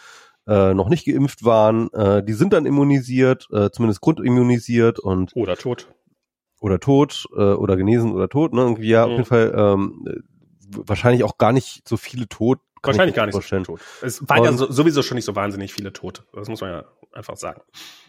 äh, 0.48 0.74
noch 0.74 0.90
nicht 0.90 1.06
geimpft 1.06 1.44
waren, 1.46 1.92
äh, 1.94 2.24
die 2.24 2.34
sind 2.34 2.54
dann 2.54 2.66
immunisiert, 2.66 3.48
äh, 3.52 3.70
zumindest 3.72 4.02
grundimmunisiert 4.02 5.00
und 5.00 5.36
oder 5.36 5.56
tot 5.56 5.88
oder 6.64 6.80
tot 6.80 7.26
äh, 7.36 7.42
oder 7.42 7.76
genesen 7.76 8.14
oder 8.14 8.30
tot, 8.30 8.54
ne? 8.54 8.62
Irgendwie 8.62 8.88
ja, 8.88 9.06
mhm. 9.06 9.12
auf 9.12 9.18
jeden 9.18 9.26
Fall 9.26 9.54
ähm, 9.56 10.06
wahrscheinlich 10.70 11.26
auch 11.26 11.38
gar 11.38 11.52
nicht 11.52 11.88
so 11.88 11.98
viele 11.98 12.28
tot 12.28 12.60
Wahrscheinlich 12.86 13.16
gar 13.16 13.26
nicht 13.26 13.34
vorstellen. 13.34 13.64
so 13.64 13.74
tot. 13.74 13.82
Es 14.02 14.28
waren 14.28 14.44
ja 14.44 14.52
so, 14.54 14.70
sowieso 14.70 15.04
schon 15.04 15.16
nicht 15.16 15.24
so 15.24 15.36
wahnsinnig 15.38 15.74
viele 15.74 15.94
Tote. 15.94 16.24
Das 16.34 16.50
muss 16.50 16.60
man 16.60 16.70
ja 16.70 16.84
einfach 17.14 17.38
sagen. 17.38 17.62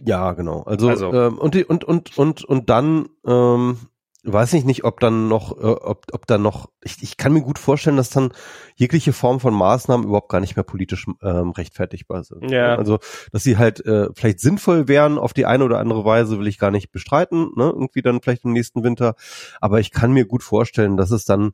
Ja, 0.04 0.32
genau. 0.32 0.62
Also, 0.62 0.88
also 0.88 1.12
ähm, 1.12 1.38
und, 1.38 1.54
die, 1.54 1.64
und 1.64 1.84
und 1.84 2.18
und 2.18 2.44
und 2.44 2.70
dann 2.70 3.08
ähm, 3.24 3.78
weiß 4.24 4.54
ich 4.54 4.64
nicht, 4.64 4.84
ob 4.84 5.00
dann 5.00 5.28
noch, 5.28 5.56
äh, 5.58 5.66
ob, 5.66 6.06
ob 6.12 6.26
dann 6.26 6.42
noch, 6.42 6.70
ich, 6.82 7.02
ich 7.02 7.16
kann 7.16 7.32
mir 7.32 7.42
gut 7.42 7.58
vorstellen, 7.58 7.96
dass 7.96 8.10
dann 8.10 8.32
jegliche 8.74 9.12
Form 9.12 9.40
von 9.40 9.54
Maßnahmen 9.54 10.06
überhaupt 10.06 10.30
gar 10.30 10.40
nicht 10.40 10.56
mehr 10.56 10.64
politisch 10.64 11.06
ähm, 11.22 11.50
rechtfertigbar 11.50 12.24
sind. 12.24 12.50
Ja. 12.50 12.74
Also, 12.76 12.98
dass 13.32 13.42
sie 13.42 13.58
halt 13.58 13.84
äh, 13.84 14.08
vielleicht 14.14 14.40
sinnvoll 14.40 14.88
wären 14.88 15.18
auf 15.18 15.32
die 15.32 15.46
eine 15.46 15.64
oder 15.64 15.78
andere 15.78 16.04
Weise, 16.04 16.38
will 16.38 16.46
ich 16.46 16.58
gar 16.58 16.70
nicht 16.70 16.90
bestreiten, 16.90 17.52
ne? 17.56 17.66
Irgendwie 17.66 18.02
dann 18.02 18.20
vielleicht 18.20 18.44
im 18.44 18.52
nächsten 18.52 18.82
Winter. 18.82 19.14
Aber 19.60 19.80
ich 19.80 19.90
kann 19.90 20.12
mir 20.12 20.26
gut 20.26 20.42
vorstellen, 20.42 20.96
dass 20.96 21.10
es 21.10 21.24
dann 21.24 21.52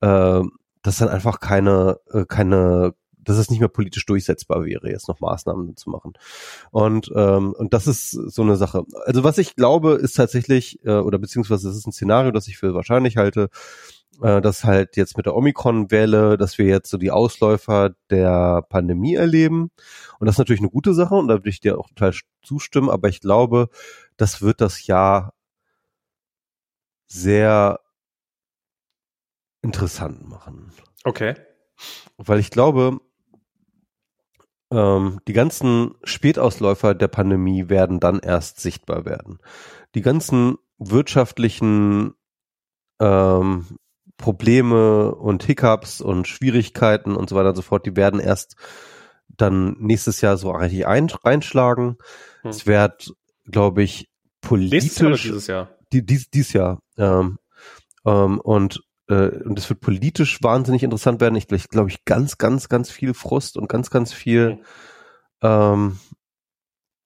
äh, 0.00 0.42
dass 0.82 0.98
dann 0.98 1.08
einfach 1.08 1.40
keine, 1.40 2.00
äh, 2.12 2.24
keine, 2.26 2.94
dass 3.24 3.38
es 3.38 3.50
nicht 3.50 3.60
mehr 3.60 3.68
politisch 3.68 4.06
durchsetzbar 4.06 4.64
wäre, 4.64 4.90
jetzt 4.90 5.08
noch 5.08 5.20
Maßnahmen 5.20 5.76
zu 5.76 5.90
machen. 5.90 6.14
Und, 6.70 7.10
ähm, 7.14 7.52
und 7.52 7.72
das 7.74 7.86
ist 7.86 8.10
so 8.10 8.42
eine 8.42 8.56
Sache. 8.56 8.84
Also 9.04 9.24
was 9.24 9.38
ich 9.38 9.56
glaube, 9.56 9.92
ist 9.94 10.16
tatsächlich, 10.16 10.84
äh, 10.84 10.98
oder 10.98 11.18
beziehungsweise 11.18 11.68
es 11.68 11.76
ist 11.76 11.86
ein 11.86 11.92
Szenario, 11.92 12.30
das 12.30 12.48
ich 12.48 12.58
für 12.58 12.74
wahrscheinlich 12.74 13.16
halte, 13.16 13.48
äh, 14.20 14.40
dass 14.40 14.64
halt 14.64 14.96
jetzt 14.96 15.16
mit 15.16 15.26
der 15.26 15.34
Omikron-Welle, 15.34 16.36
dass 16.36 16.58
wir 16.58 16.66
jetzt 16.66 16.90
so 16.90 16.98
die 16.98 17.10
Ausläufer 17.10 17.94
der 18.10 18.62
Pandemie 18.68 19.14
erleben. 19.14 19.70
Und 20.18 20.26
das 20.26 20.34
ist 20.34 20.38
natürlich 20.38 20.60
eine 20.60 20.70
gute 20.70 20.94
Sache 20.94 21.14
und 21.14 21.28
da 21.28 21.34
würde 21.34 21.48
ich 21.48 21.60
dir 21.60 21.78
auch 21.78 21.88
total 21.88 22.14
zustimmen, 22.42 22.90
aber 22.90 23.08
ich 23.08 23.20
glaube, 23.20 23.68
das 24.16 24.42
wird 24.42 24.60
das 24.60 24.86
Jahr 24.86 25.34
sehr 27.06 27.80
interessant 29.62 30.28
machen. 30.28 30.72
Okay. 31.04 31.34
Weil 32.16 32.38
ich 32.38 32.50
glaube, 32.50 33.00
ähm, 34.72 35.20
die 35.28 35.34
ganzen 35.34 35.94
Spätausläufer 36.02 36.94
der 36.94 37.08
Pandemie 37.08 37.68
werden 37.68 38.00
dann 38.00 38.20
erst 38.20 38.60
sichtbar 38.60 39.04
werden. 39.04 39.38
Die 39.94 40.00
ganzen 40.00 40.56
wirtschaftlichen 40.78 42.14
ähm, 42.98 43.66
Probleme 44.16 45.14
und 45.14 45.44
Hiccups 45.44 46.00
und 46.00 46.26
Schwierigkeiten 46.26 47.16
und 47.16 47.28
so 47.28 47.36
weiter 47.36 47.50
und 47.50 47.56
so 47.56 47.62
fort, 47.62 47.84
die 47.84 47.96
werden 47.96 48.18
erst 48.18 48.56
dann 49.28 49.76
nächstes 49.78 50.20
Jahr 50.20 50.36
so 50.36 50.50
richtig 50.52 50.86
ein, 50.86 51.08
reinschlagen. 51.10 51.98
Hm. 52.42 52.50
Es 52.50 52.66
wird, 52.66 53.12
glaube 53.44 53.82
ich, 53.82 54.08
politisch. 54.40 54.82
Nächstes 54.82 54.98
Jahr 54.98 55.12
dieses 55.12 55.46
Jahr? 55.48 55.68
Die, 55.92 56.06
dies, 56.06 56.30
dies 56.30 56.52
Jahr. 56.52 56.80
Ähm, 56.96 57.38
ähm, 58.06 58.40
und 58.40 58.80
äh, 59.08 59.28
und 59.28 59.58
es 59.58 59.68
wird 59.68 59.80
politisch 59.80 60.42
wahnsinnig 60.42 60.82
interessant 60.82 61.20
werden. 61.20 61.36
Ich 61.36 61.48
glaube, 61.48 61.64
glaub 61.68 61.88
ich, 61.88 62.04
ganz, 62.04 62.38
ganz, 62.38 62.68
ganz 62.68 62.90
viel 62.90 63.14
Frust 63.14 63.56
und 63.56 63.68
ganz, 63.68 63.90
ganz 63.90 64.12
viel, 64.12 64.54
mhm. 64.54 64.58
ähm, 65.42 65.98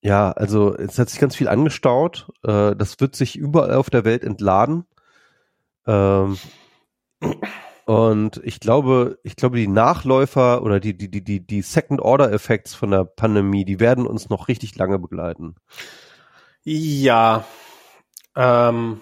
ja, 0.02 0.30
also 0.32 0.76
es 0.76 0.98
hat 0.98 1.10
sich 1.10 1.18
ganz 1.18 1.34
viel 1.34 1.48
angestaut. 1.48 2.30
Äh, 2.44 2.76
das 2.76 3.00
wird 3.00 3.16
sich 3.16 3.36
überall 3.36 3.74
auf 3.74 3.90
der 3.90 4.04
Welt 4.04 4.22
entladen. 4.22 4.84
Ähm, 5.86 6.38
und 7.86 8.40
ich 8.44 8.60
glaube, 8.60 9.18
ich 9.22 9.36
glaube, 9.36 9.56
die 9.56 9.68
Nachläufer 9.68 10.62
oder 10.62 10.80
die, 10.80 10.96
die, 10.96 11.10
die, 11.10 11.24
die, 11.24 11.46
die 11.46 11.62
Second 11.62 12.00
Order 12.00 12.32
Effects 12.32 12.74
von 12.74 12.90
der 12.90 13.04
Pandemie, 13.04 13.64
die 13.64 13.80
werden 13.80 14.06
uns 14.06 14.28
noch 14.28 14.48
richtig 14.48 14.76
lange 14.76 14.98
begleiten. 14.98 15.54
Ja. 16.64 17.44
Ähm, 18.34 19.00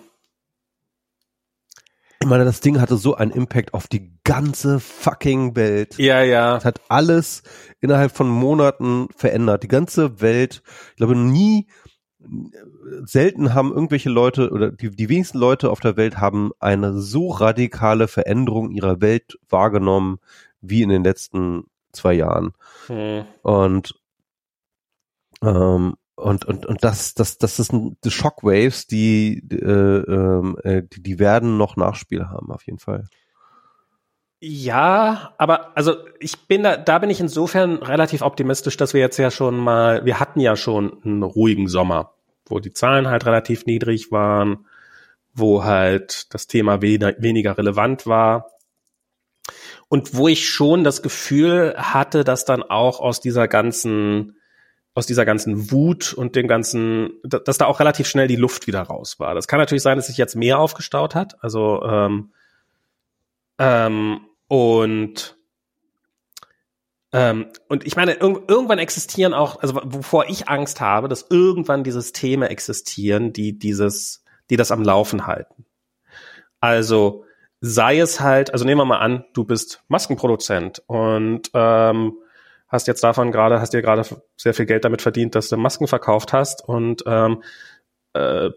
ich 2.25 2.31
meine, 2.31 2.47
das 2.47 2.61
Ding 2.61 2.81
hatte 2.81 2.97
so 2.97 3.17
einen 3.17 3.33
Impact 3.33 3.75
auf 3.75 3.87
die 3.87 4.11
ganze 4.25 4.81
fucking 4.81 5.57
Welt. 5.57 5.99
Ja, 5.99 6.23
ja. 6.23 6.57
Es 6.57 6.65
hat 6.65 6.81
alles 6.89 7.43
innerhalb 7.83 8.17
von 8.17 8.31
Monaten 8.31 9.09
verändert. 9.15 9.63
Die 9.63 9.69
ganze 9.69 10.23
Welt. 10.23 10.63
Ich 10.93 10.97
glaube, 10.97 11.17
nie, 11.17 11.67
selten 13.05 13.53
haben 13.53 13.75
irgendwelche 13.75 14.09
Leute 14.09 14.51
oder 14.53 14.71
die, 14.71 14.89
die 14.89 15.11
wenigsten 15.11 15.37
Leute 15.37 15.69
auf 15.69 15.81
der 15.81 15.99
Welt 15.99 16.17
haben 16.17 16.53
eine 16.61 16.99
so 16.99 17.29
radikale 17.29 18.09
Veränderung 18.09 18.71
ihrer 18.71 19.03
Welt 19.03 19.39
wahrgenommen 19.51 20.17
wie 20.63 20.81
in 20.81 20.89
den 20.89 21.05
letzten 21.05 21.65
zwei 21.93 22.15
Jahren. 22.15 22.55
Hm. 22.87 23.27
Und 23.43 24.01
ähm, 25.43 25.97
und, 26.17 26.45
und, 26.45 26.67
und 26.67 26.85
das, 26.85 27.15
das, 27.15 27.39
das 27.39 27.59
ist 27.59 27.73
ein, 27.73 27.97
die 28.05 28.11
Shockwaves, 28.11 28.87
die, 28.87 29.43
äh, 29.51 29.65
ähm, 29.67 30.57
äh, 30.63 30.83
die, 30.83 31.03
die 31.03 31.19
werden 31.19 31.59
noch 31.59 31.77
Nachspiel 31.77 32.27
haben, 32.29 32.53
auf 32.53 32.65
jeden 32.67 32.79
Fall. 32.79 33.05
Ja, 34.41 35.35
aber 35.39 35.77
also 35.77 35.97
ich 36.21 36.47
bin 36.47 36.63
da, 36.65 36.77
da 36.77 36.99
bin 36.99 37.09
ich 37.09 37.19
insofern 37.19 37.77
relativ 37.77 38.21
optimistisch, 38.23 38.77
dass 38.77 38.93
wir 38.93 39.01
jetzt 39.01 39.17
ja 39.17 39.31
schon 39.31 39.57
mal, 39.57 40.05
wir 40.05 40.21
hatten 40.21 40.39
ja 40.39 40.55
schon 40.55 41.03
einen 41.03 41.23
ruhigen 41.23 41.67
Sommer, 41.67 42.13
wo 42.47 42.61
die 42.61 42.73
Zahlen 42.73 43.09
halt 43.09 43.25
relativ 43.25 43.65
niedrig 43.65 44.13
waren, 44.13 44.67
wo 45.33 45.65
halt 45.65 46.33
das 46.35 46.47
Thema 46.47 46.83
weniger, 46.83 47.15
weniger 47.19 47.57
relevant 47.57 48.07
war. 48.07 48.51
Und 49.89 50.15
wo 50.15 50.29
ich 50.29 50.49
schon 50.49 50.85
das 50.85 51.03
Gefühl 51.03 51.75
hatte, 51.77 52.23
dass 52.23 52.45
dann 52.45 52.63
auch 52.63 53.01
aus 53.01 53.21
dieser 53.21 53.49
ganzen 53.49 54.37
aus 54.95 55.07
dieser 55.07 55.25
ganzen 55.25 55.73
Wut 55.73 56.13
und 56.13 56.37
dem 56.37 56.47
ganzen, 56.47 57.11
dass 57.25 57.59
da 57.59 57.67
auch 57.67 57.81
relativ 57.81 58.07
schnell 58.07 58.29
die 58.29 58.37
Luft 58.37 58.67
wieder 58.69 58.83
raus 58.83 59.19
war. 59.19 59.35
Das 59.35 59.49
kann 59.49 59.59
natürlich 59.59 59.83
sein, 59.83 59.97
dass 59.97 60.07
sich 60.07 60.17
jetzt 60.17 60.37
mehr 60.37 60.59
aufgestaut 60.61 61.17
hat. 61.17 61.43
Also 61.43 61.83
ähm, 61.83 62.33
ähm, 63.59 64.21
und 64.47 65.37
ähm, 67.13 67.47
und 67.69 67.87
ich 67.87 67.97
meine, 67.97 68.15
irg 68.15 68.43
irgendwann 68.49 68.79
existieren 68.79 69.35
auch, 69.35 69.61
also 69.63 69.81
wovor 69.85 70.29
ich 70.29 70.49
Angst 70.49 70.81
habe, 70.81 71.09
dass 71.09 71.27
irgendwann 71.29 71.85
diese 71.85 72.01
Systeme 72.01 72.49
existieren, 72.49 73.33
die 73.33 73.59
dieses, 73.59 74.25
die 74.51 74.57
das 74.57 74.73
am 74.73 74.83
Laufen 74.83 75.27
halten. 75.27 75.65
Also 76.61 77.25
sei 77.61 77.99
es 77.99 78.21
halt, 78.21 78.53
also 78.53 78.65
nehmen 78.65 78.81
wir 78.81 78.85
mal 78.85 78.99
an, 78.99 79.25
du 79.33 79.45
bist 79.45 79.83
Maskenproduzent 79.89 80.83
und 80.87 81.51
ähm, 81.55 82.19
hast 82.75 82.87
jetzt 82.87 83.05
davon 83.05 83.33
gerade, 83.33 83.61
hast 83.61 83.73
dir 83.73 83.83
gerade 83.83 84.03
sehr 84.37 84.53
viel 84.53 84.67
Geld 84.67 84.85
damit 84.85 85.01
verdient, 85.01 85.35
dass 85.35 85.49
du 85.49 85.57
Masken 85.57 85.87
verkauft 85.87 86.33
hast 86.33 86.67
und 86.69 87.03
ähm, 87.07 87.43
äh, 88.13 88.51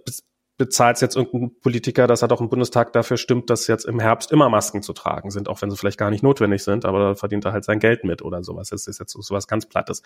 bezahlst 0.57 1.03
jetzt 1.03 1.15
irgendeinen 1.15 1.60
Politiker, 1.60 2.07
dass 2.07 2.23
er 2.23 2.27
doch 2.27 2.41
im 2.41 2.49
Bundestag 2.49 2.91
dafür 2.91 3.18
stimmt, 3.18 3.49
dass 3.52 3.68
jetzt 3.68 3.85
im 3.85 3.99
Herbst 3.99 4.31
immer 4.31 4.49
Masken 4.49 4.81
zu 4.81 4.91
tragen 4.94 5.30
sind, 5.30 5.48
auch 5.48 5.61
wenn 5.61 5.69
sie 5.69 5.77
vielleicht 5.77 5.99
gar 5.99 6.10
nicht 6.10 6.23
notwendig 6.23 6.64
sind, 6.64 6.84
aber 6.84 6.99
da 6.99 7.15
verdient 7.15 7.45
er 7.45 7.53
halt 7.53 7.64
sein 7.64 7.80
Geld 7.80 8.03
mit 8.03 8.23
oder 8.23 8.44
sowas. 8.44 8.69
Das 8.69 8.88
ist 8.88 8.99
jetzt 8.99 9.11
so 9.11 9.35
was 9.35 9.48
ganz 9.48 9.68
Plattes. 9.68 10.02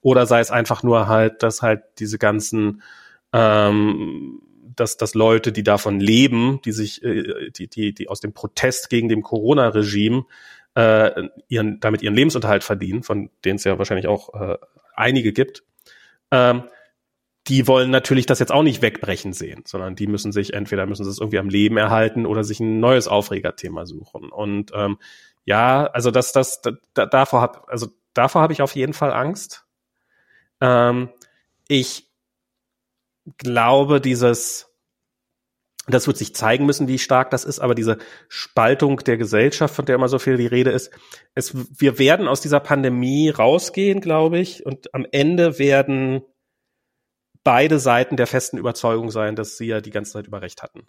Oder 0.00 0.26
sei 0.26 0.38
es 0.38 0.52
einfach 0.52 0.84
nur 0.84 1.08
halt, 1.08 1.42
dass 1.42 1.60
halt 1.60 1.82
diese 1.98 2.18
ganzen 2.18 2.82
ähm, 3.32 4.40
dass, 4.76 4.96
dass 4.96 5.14
Leute, 5.14 5.52
die 5.52 5.62
davon 5.62 5.98
leben, 6.00 6.60
die 6.64 6.72
sich, 6.72 7.02
äh, 7.02 7.50
die, 7.50 7.68
die, 7.68 7.94
die 7.94 8.08
aus 8.08 8.20
dem 8.20 8.32
Protest 8.32 8.90
gegen 8.90 9.08
dem 9.08 9.22
Corona-Regime 9.22 10.26
äh, 10.76 11.28
ihren, 11.48 11.80
damit 11.80 12.02
ihren 12.02 12.14
Lebensunterhalt 12.14 12.62
verdienen, 12.62 13.02
von 13.02 13.30
denen 13.44 13.56
es 13.56 13.64
ja 13.64 13.78
wahrscheinlich 13.78 14.06
auch 14.06 14.34
äh, 14.34 14.58
einige 14.94 15.32
gibt, 15.32 15.64
ähm, 16.30 16.64
die 17.46 17.66
wollen 17.66 17.90
natürlich 17.90 18.26
das 18.26 18.40
jetzt 18.40 18.52
auch 18.52 18.62
nicht 18.62 18.82
wegbrechen 18.82 19.32
sehen, 19.32 19.62
sondern 19.66 19.96
die 19.96 20.06
müssen 20.06 20.32
sich 20.32 20.52
entweder 20.52 20.84
müssen 20.84 21.04
sie 21.04 21.10
es 21.10 21.18
irgendwie 21.18 21.38
am 21.38 21.48
Leben 21.48 21.76
erhalten 21.76 22.26
oder 22.26 22.44
sich 22.44 22.60
ein 22.60 22.80
neues 22.80 23.08
Aufregerthema 23.08 23.86
suchen. 23.86 24.30
Und 24.30 24.72
ähm, 24.74 24.98
ja, 25.44 25.86
also 25.86 26.10
das, 26.10 26.32
das, 26.32 26.60
da, 26.60 27.06
davor 27.06 27.40
hab, 27.40 27.68
also 27.70 27.88
davor 28.14 28.42
habe 28.42 28.52
ich 28.52 28.62
auf 28.62 28.74
jeden 28.74 28.92
Fall 28.92 29.12
Angst. 29.12 29.64
Ähm, 30.60 31.08
ich 31.68 32.10
glaube, 33.38 34.00
dieses, 34.00 34.65
das 35.86 36.06
wird 36.06 36.16
sich 36.16 36.34
zeigen 36.34 36.66
müssen, 36.66 36.88
wie 36.88 36.98
stark 36.98 37.30
das 37.30 37.44
ist, 37.44 37.60
aber 37.60 37.74
diese 37.74 37.98
Spaltung 38.28 38.98
der 38.98 39.16
Gesellschaft, 39.16 39.74
von 39.74 39.86
der 39.86 39.94
immer 39.94 40.08
so 40.08 40.18
viel 40.18 40.36
die 40.36 40.46
Rede 40.46 40.70
ist, 40.70 40.90
es, 41.34 41.54
wir 41.54 41.98
werden 41.98 42.26
aus 42.26 42.40
dieser 42.40 42.60
Pandemie 42.60 43.30
rausgehen, 43.30 44.00
glaube 44.00 44.38
ich, 44.38 44.66
und 44.66 44.92
am 44.94 45.06
Ende 45.12 45.58
werden 45.58 46.22
beide 47.44 47.78
Seiten 47.78 48.16
der 48.16 48.26
festen 48.26 48.58
Überzeugung 48.58 49.10
sein, 49.10 49.36
dass 49.36 49.56
sie 49.56 49.66
ja 49.66 49.80
die 49.80 49.90
ganze 49.90 50.12
Zeit 50.12 50.26
über 50.26 50.42
Recht 50.42 50.62
hatten. 50.62 50.88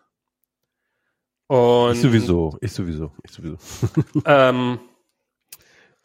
Und, 1.46 1.94
ich 1.94 2.02
sowieso, 2.02 2.58
ich 2.62 2.72
sowieso, 2.72 3.14
ich 3.24 3.32
sowieso. 3.32 3.58
ähm, 4.26 4.80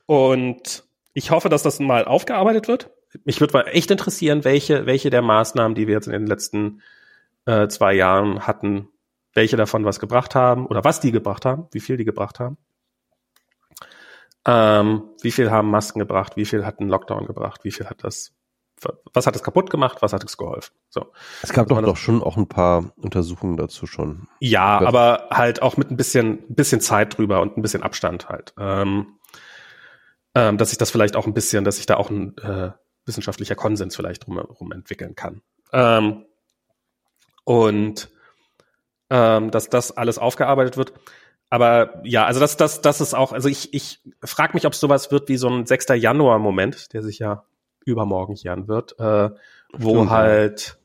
und 0.05 0.85
ich 1.15 1.31
hoffe, 1.31 1.49
dass 1.49 1.63
das 1.63 1.81
mal 1.81 2.05
aufgearbeitet 2.05 2.69
wird. 2.69 2.91
Mich 3.25 3.41
würde 3.41 3.67
echt 3.67 3.91
interessieren, 3.91 4.45
welche, 4.45 4.87
welche 4.87 5.11
der 5.11 5.23
Maßnahmen, 5.23 5.75
die 5.75 5.87
wir 5.87 5.95
jetzt 5.95 6.07
in 6.07 6.13
den 6.13 6.27
letzten 6.27 6.83
äh, 7.47 7.69
zwei 7.69 7.95
Jahren 7.95 8.47
hatten, 8.47 8.89
welche 9.35 9.57
davon 9.57 9.85
was 9.85 10.01
gebracht 10.01 10.35
haben 10.35 10.67
oder 10.67 10.85
was 10.85 11.01
die 11.01 11.13
gebracht 11.13 11.45
haben, 11.45 11.69
wie 11.73 11.81
viel 11.81 11.97
die 11.97 12.05
gebracht 12.05 12.41
haben. 12.41 12.59
Ähm, 14.45 15.05
wie 15.23 15.31
viel 15.31 15.51
haben 15.51 15.71
Masken 15.71 16.01
gebracht, 16.01 16.37
wie 16.37 16.45
viel 16.45 16.67
hat 16.67 16.81
ein 16.81 16.89
Lockdown 16.89 17.27
gebracht, 17.27 17.65
wie 17.65 17.71
viel 17.71 17.89
hat 17.89 18.03
das 18.03 18.35
was 19.13 19.27
hat 19.27 19.37
es 19.37 19.43
kaputt 19.43 19.71
gemacht, 19.71 19.99
was 20.01 20.13
hat 20.13 20.25
es 20.25 20.37
geholfen. 20.37 20.75
So. 20.89 21.13
Es 21.43 21.53
gab 21.53 21.69
doch, 21.69 21.81
doch 21.83 21.97
schon 21.97 22.23
auch 22.23 22.37
ein 22.37 22.49
paar 22.49 22.93
Untersuchungen 22.97 23.57
dazu 23.57 23.87
schon. 23.87 24.29
Ja, 24.41 24.81
aber 24.81 25.29
halt 25.31 25.63
auch 25.63 25.77
mit 25.77 25.91
ein 25.91 25.97
bisschen, 25.97 26.43
bisschen 26.49 26.81
Zeit 26.81 27.17
drüber 27.17 27.41
und 27.41 27.57
ein 27.57 27.63
bisschen 27.63 27.83
Abstand 27.83 28.29
halt. 28.29 28.55
Ähm, 28.59 29.19
ähm, 30.35 30.59
dass 30.59 30.71
sich 30.71 30.79
das 30.79 30.91
vielleicht 30.91 31.17
auch 31.17 31.27
ein 31.27 31.35
bisschen, 31.35 31.65
dass 31.65 31.77
sich 31.77 31.87
da 31.87 31.97
auch 31.97 32.11
ein 32.11 32.37
äh, 32.39 32.71
wissenschaftlicher 33.05 33.55
Konsens 33.55 33.95
vielleicht 33.97 34.27
drumherum 34.27 34.73
entwickeln 34.73 35.15
kann. 35.15 35.43
Ähm, 35.73 36.25
und 37.45 38.11
ähm, 39.11 39.51
dass 39.51 39.69
das 39.69 39.97
alles 39.97 40.19
aufgearbeitet 40.19 40.77
wird. 40.77 40.93
Aber 41.51 42.01
ja, 42.05 42.25
also 42.25 42.41
das, 42.41 42.57
das, 42.57 42.81
das 42.81 43.01
ist 43.03 43.15
auch, 43.15 43.33
also 43.33 43.49
ich, 43.49 43.75
ich 43.75 44.01
frage 44.25 44.55
mich, 44.55 44.67
ob 44.67 44.73
es 44.73 44.81
sowas 44.81 45.11
wird 45.11 45.29
wie 45.29 45.37
so 45.37 45.49
ein 45.49 45.67
6. 45.67 45.89
Januar-Moment, 45.97 46.95
der 46.95 47.03
sich 47.03 47.19
ja 47.19 47.45
übermorgen 47.85 48.35
jähren 48.35 48.69
wird, 48.69 48.99
äh, 48.99 49.31
wo 49.73 49.97
Stimmt, 49.97 50.11
halt 50.11 50.79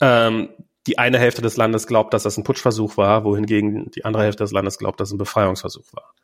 ähm, 0.00 0.48
die 0.86 0.98
eine 0.98 1.18
Hälfte 1.18 1.42
des 1.42 1.56
Landes 1.56 1.86
glaubt, 1.86 2.14
dass 2.14 2.24
das 2.24 2.36
ein 2.36 2.44
Putschversuch 2.44 2.96
war, 2.96 3.24
wohingegen 3.24 3.90
die 3.92 4.04
andere 4.04 4.24
Hälfte 4.24 4.44
des 4.44 4.52
Landes 4.52 4.78
glaubt, 4.78 5.00
dass 5.00 5.10
es 5.10 5.14
ein 5.14 5.18
Befreiungsversuch 5.18 5.86
war. 5.92 6.14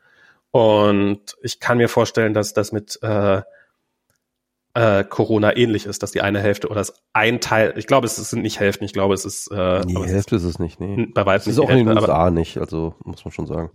Und 0.51 1.37
ich 1.43 1.61
kann 1.61 1.79
mir 1.79 1.89
vorstellen, 1.89 2.35
dass 2.35 2.53
das 2.55 2.73
mit 2.73 2.99
äh, 3.03 3.43
äh, 4.75 5.05
Corona 5.05 5.57
ähnlich 5.57 5.87
ist, 5.87 6.03
dass 6.03 6.13
die 6.13 6.23
eine 6.23 6.41
Hälfte 6.41 6.69
oder 6.69 6.77
das 6.77 6.95
ein 7.13 7.41
Teil, 7.41 7.75
ich 7.77 7.87
glaube, 7.87 8.07
es 8.07 8.17
sind 8.17 8.43
nicht 8.43 8.59
Hälften, 8.59 8.85
ich 8.85 8.93
glaube, 8.93 9.15
es 9.15 9.25
ist 9.25 9.49
äh, 9.49 9.83
nee, 9.85 10.07
Hälfte 10.07 10.37
ist 10.37 10.45
es 10.45 10.59
nicht, 10.59 10.81
nee. 10.81 11.07
Bei 11.15 11.27
weitem 11.27 11.51
es 11.51 11.57
ist 11.57 11.59
auch 11.59 11.69
Hälfte, 11.69 11.81
in 11.81 11.87
den 11.89 11.99
USA 11.99 12.31
nicht, 12.31 12.59
also 12.59 12.95
muss 13.05 13.25
man 13.25 13.33
schon 13.33 13.47
sagen. 13.47 13.71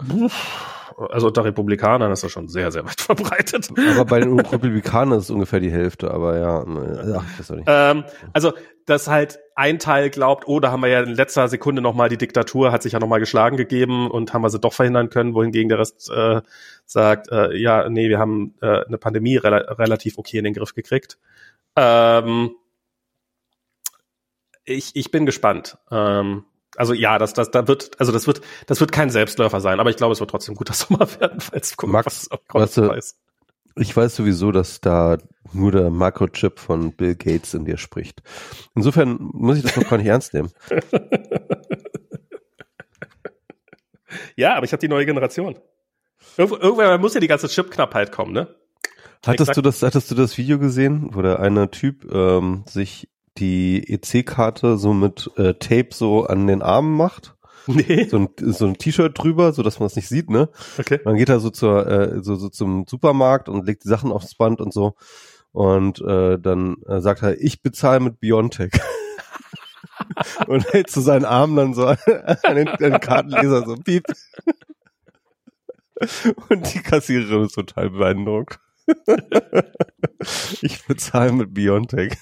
Also 1.12 1.28
unter 1.28 1.44
Republikanern 1.44 2.12
ist 2.12 2.24
das 2.24 2.32
schon 2.32 2.48
sehr, 2.48 2.72
sehr 2.72 2.84
weit 2.86 3.00
verbreitet. 3.02 3.70
Aber 3.92 4.06
bei 4.06 4.20
den 4.20 4.40
Republikanern 4.40 5.20
ist 5.20 5.26
es 5.26 5.30
ungefähr 5.30 5.60
die 5.60 5.72
Hälfte, 5.72 6.10
aber 6.10 6.38
ja, 6.40 6.66
ach, 7.18 7.24
ich 7.34 7.40
weiß 7.40 7.52
auch 7.52 7.56
nicht. 7.56 7.68
Ähm, 7.68 8.04
also, 8.34 8.54
dass 8.88 9.10
halt 9.10 9.40
ein 9.56 9.80
Teil 9.80 10.10
glaubt, 10.10 10.48
oh, 10.48 10.60
da 10.62 10.72
haben 10.72 10.82
wir 10.82 10.88
ja 10.88 11.02
in 11.02 11.14
letzter 11.14 11.50
Sekunde 11.50 11.82
nochmal 11.82 12.08
die 12.08 12.18
Diktatur, 12.18 12.72
hat 12.72 12.82
sich 12.82 12.94
ja 12.94 13.00
nochmal 13.00 13.20
geschlagen 13.20 13.58
gegeben 13.58 14.10
und 14.10 14.34
haben 14.34 14.42
wir 14.42 14.50
sie 14.50 14.60
doch 14.60 14.74
verhindern 14.74 15.10
können, 15.10 15.34
wohingegen 15.34 15.68
der 15.68 15.78
Rest 15.78 16.10
äh, 16.10 16.42
sagt, 16.86 17.30
äh, 17.30 17.56
ja, 17.58 17.90
nee, 17.90 18.08
wir 18.08 18.18
haben 18.18 18.56
äh, 18.62 18.86
eine 18.86 18.98
Pandemie 18.98 19.36
re 19.36 19.78
relativ 19.78 20.18
okay 20.18 20.38
in 20.38 20.46
den 20.46 20.54
Griff 20.54 20.74
gekriegt. 20.74 21.18
Ähm, 21.76 22.52
ich, 24.64 24.96
ich 24.96 25.12
bin 25.12 25.26
gespannt. 25.26 25.78
Ähm, 25.92 26.46
also 26.78 26.94
ja, 26.94 27.18
das, 27.18 27.34
das, 27.34 27.52
da 27.52 27.68
wird, 27.68 28.00
also 28.00 28.14
das 28.14 28.26
wird, 28.26 28.40
das 28.68 28.80
wird 28.80 28.94
kein 28.94 29.10
Selbstläufer 29.10 29.60
sein, 29.60 29.82
aber 29.82 29.90
ich 29.90 29.98
glaube, 29.98 30.14
es 30.14 30.22
wird 30.22 30.30
trotzdem 30.30 30.56
guter 30.56 30.74
Sommer 30.74 31.10
werden, 31.20 31.42
falls 31.42 31.76
gucken, 31.76 31.92
Max, 31.92 32.30
was 32.48 32.78
weißt 32.78 32.78
du, 32.78 33.27
Ich 33.80 33.96
weiß 33.96 34.16
sowieso, 34.16 34.52
dass 34.52 34.82
da 34.82 35.18
nur 35.54 35.72
der 35.72 35.90
Makrochip 35.90 36.60
von 36.60 36.92
Bill 36.94 37.16
Gates 37.16 37.54
in 37.54 37.66
dir 37.66 37.78
spricht. 37.78 38.22
Insofern 38.76 39.18
muss 39.20 39.58
ich 39.58 39.64
das 39.64 39.78
noch 39.78 39.90
gar 39.90 39.98
nicht 39.98 40.08
ernst 40.08 40.34
nehmen. 40.34 40.52
ja, 44.36 44.56
aber 44.56 44.66
ich 44.66 44.72
habe 44.72 44.82
die 44.82 44.88
neue 44.88 45.06
Generation. 45.06 45.56
Irgendwann 46.38 47.02
muss 47.02 47.14
ja 47.14 47.20
die 47.20 47.28
ganze 47.28 47.48
Chipknappheit 47.48 48.12
kommen, 48.12 48.34
ne? 48.34 48.56
Hattest 49.26 49.58
du 49.58 49.62
das, 49.62 49.82
hattest 49.82 50.12
du 50.12 50.16
das 50.16 50.38
Video 50.38 50.60
gesehen, 50.60 51.10
wo 51.14 51.22
der 51.22 51.40
eine 51.40 51.72
Typ 51.72 52.12
ähm, 52.14 52.64
sich 52.68 53.10
die 53.38 53.94
EC-Karte 53.94 54.78
so 54.78 54.94
mit 54.94 55.32
äh, 55.38 55.56
Tape 55.56 55.90
so 55.92 56.26
an 56.26 56.48
den 56.48 56.62
Armen 56.62 56.96
macht. 56.96 57.36
Nee. 57.76 58.06
So 58.06 58.18
ein, 58.18 58.30
so 58.38 58.66
ein 58.66 58.78
T-Shirt 58.78 59.18
drüber, 59.18 59.52
so 59.52 59.62
dass 59.64 59.80
man 59.80 59.88
es 59.88 59.96
nicht 59.96 60.08
sieht, 60.08 60.30
ne? 60.30 60.50
Okay. 60.78 61.00
Dann 61.04 61.16
geht 61.16 61.30
er 61.30 61.40
so 61.40 61.50
zur, 61.50 61.88
äh, 61.88 62.24
so, 62.24 62.36
so 62.36 62.50
zum 62.50 62.86
Supermarkt 62.88 63.50
und 63.50 63.66
legt 63.66 63.84
die 63.84 63.90
Sachen 63.90 64.12
aufs 64.12 64.36
Band 64.36 64.62
und 64.62 64.74
so. 64.74 64.96
Und 65.52 66.02
äh, 66.02 66.40
dann 66.40 66.78
äh, 66.88 67.02
sagt 67.02 67.24
er, 67.24 67.42
ich 67.42 67.62
bezahle 67.62 68.00
mit 68.00 68.20
Biontech. 68.20 68.72
und 70.48 70.72
hält 70.72 70.90
zu 70.90 71.02
so 71.02 71.08
seinen 71.08 71.26
Armen 71.26 71.56
dann 71.56 71.74
so 71.74 71.86
an 72.44 72.56
den, 72.56 72.68
an 72.68 72.78
den 72.80 73.00
Kartenleser 73.00 73.66
so 73.66 73.76
piep. 73.76 74.06
und 76.50 76.74
die 76.74 76.80
Kassiererin 76.80 77.46
ist 77.46 77.56
total 77.56 77.90
beeindruckt. 77.90 78.60
ich 80.62 80.86
bezahle 80.86 81.34
mit 81.34 81.54
Biontech 81.54 82.14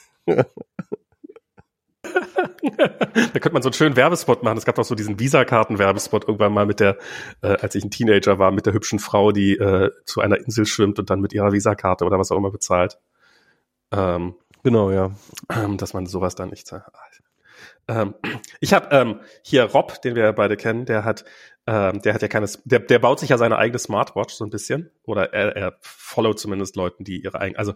da 2.78 3.40
könnte 3.40 3.54
man 3.54 3.62
so 3.62 3.70
einen 3.70 3.74
schönen 3.74 3.96
Werbespot 3.96 4.44
machen. 4.44 4.58
Es 4.58 4.66
gab 4.66 4.76
doch 4.76 4.86
so 4.86 4.96
diesen 4.96 5.20
Visa-Karten-Werbespot 5.20 6.24
irgendwann 6.28 6.54
mal 6.54 6.66
mit 6.66 6.80
der, 6.80 6.98
äh, 7.42 7.58
als 7.58 7.76
ich 7.76 7.84
ein 7.84 7.92
Teenager 7.92 8.40
war, 8.40 8.52
mit 8.52 8.66
der 8.66 8.74
hübschen 8.74 9.00
Frau, 9.00 9.32
die 9.32 9.54
äh, 9.54 9.92
zu 10.06 10.22
einer 10.22 10.38
Insel 10.38 10.66
schwimmt 10.66 11.00
und 11.00 11.10
dann 11.10 11.22
mit 11.22 11.34
ihrer 11.34 11.52
Visa-Karte 11.52 12.06
oder 12.06 12.20
was 12.20 12.32
auch 12.32 12.38
immer 12.38 12.52
bezahlt. 12.52 13.00
Ähm, 13.92 14.36
genau, 14.64 14.92
ja. 14.92 15.12
Ähm, 15.54 15.78
dass 15.78 15.94
man 15.94 16.06
sowas 16.06 16.36
dann 16.36 16.50
nicht 16.50 16.68
zahlt. 16.68 16.84
Ähm, 17.88 18.16
ich 18.60 18.74
habe 18.74 18.88
ähm, 18.96 19.20
hier 19.44 19.64
Rob, 19.64 20.02
den 20.02 20.16
wir 20.16 20.34
beide 20.34 20.58
kennen, 20.58 20.86
der 20.86 21.04
hat, 21.04 21.24
ähm, 21.68 22.02
der 22.02 22.14
hat 22.14 22.22
ja 22.22 22.28
keine, 22.28 22.48
der, 22.64 22.80
der 22.80 23.00
baut 23.00 23.20
sich 23.20 23.30
ja 23.30 23.38
seine 23.38 23.58
eigene 23.58 23.80
Smartwatch 23.80 24.34
so 24.34 24.44
ein 24.44 24.50
bisschen 24.50 24.92
oder 25.04 25.34
er, 25.34 25.56
er 25.56 25.78
followt 25.82 26.40
zumindest 26.40 26.76
Leuten, 26.76 27.04
die 27.04 27.22
ihre 27.22 27.40
eigene, 27.40 27.60
also 27.60 27.74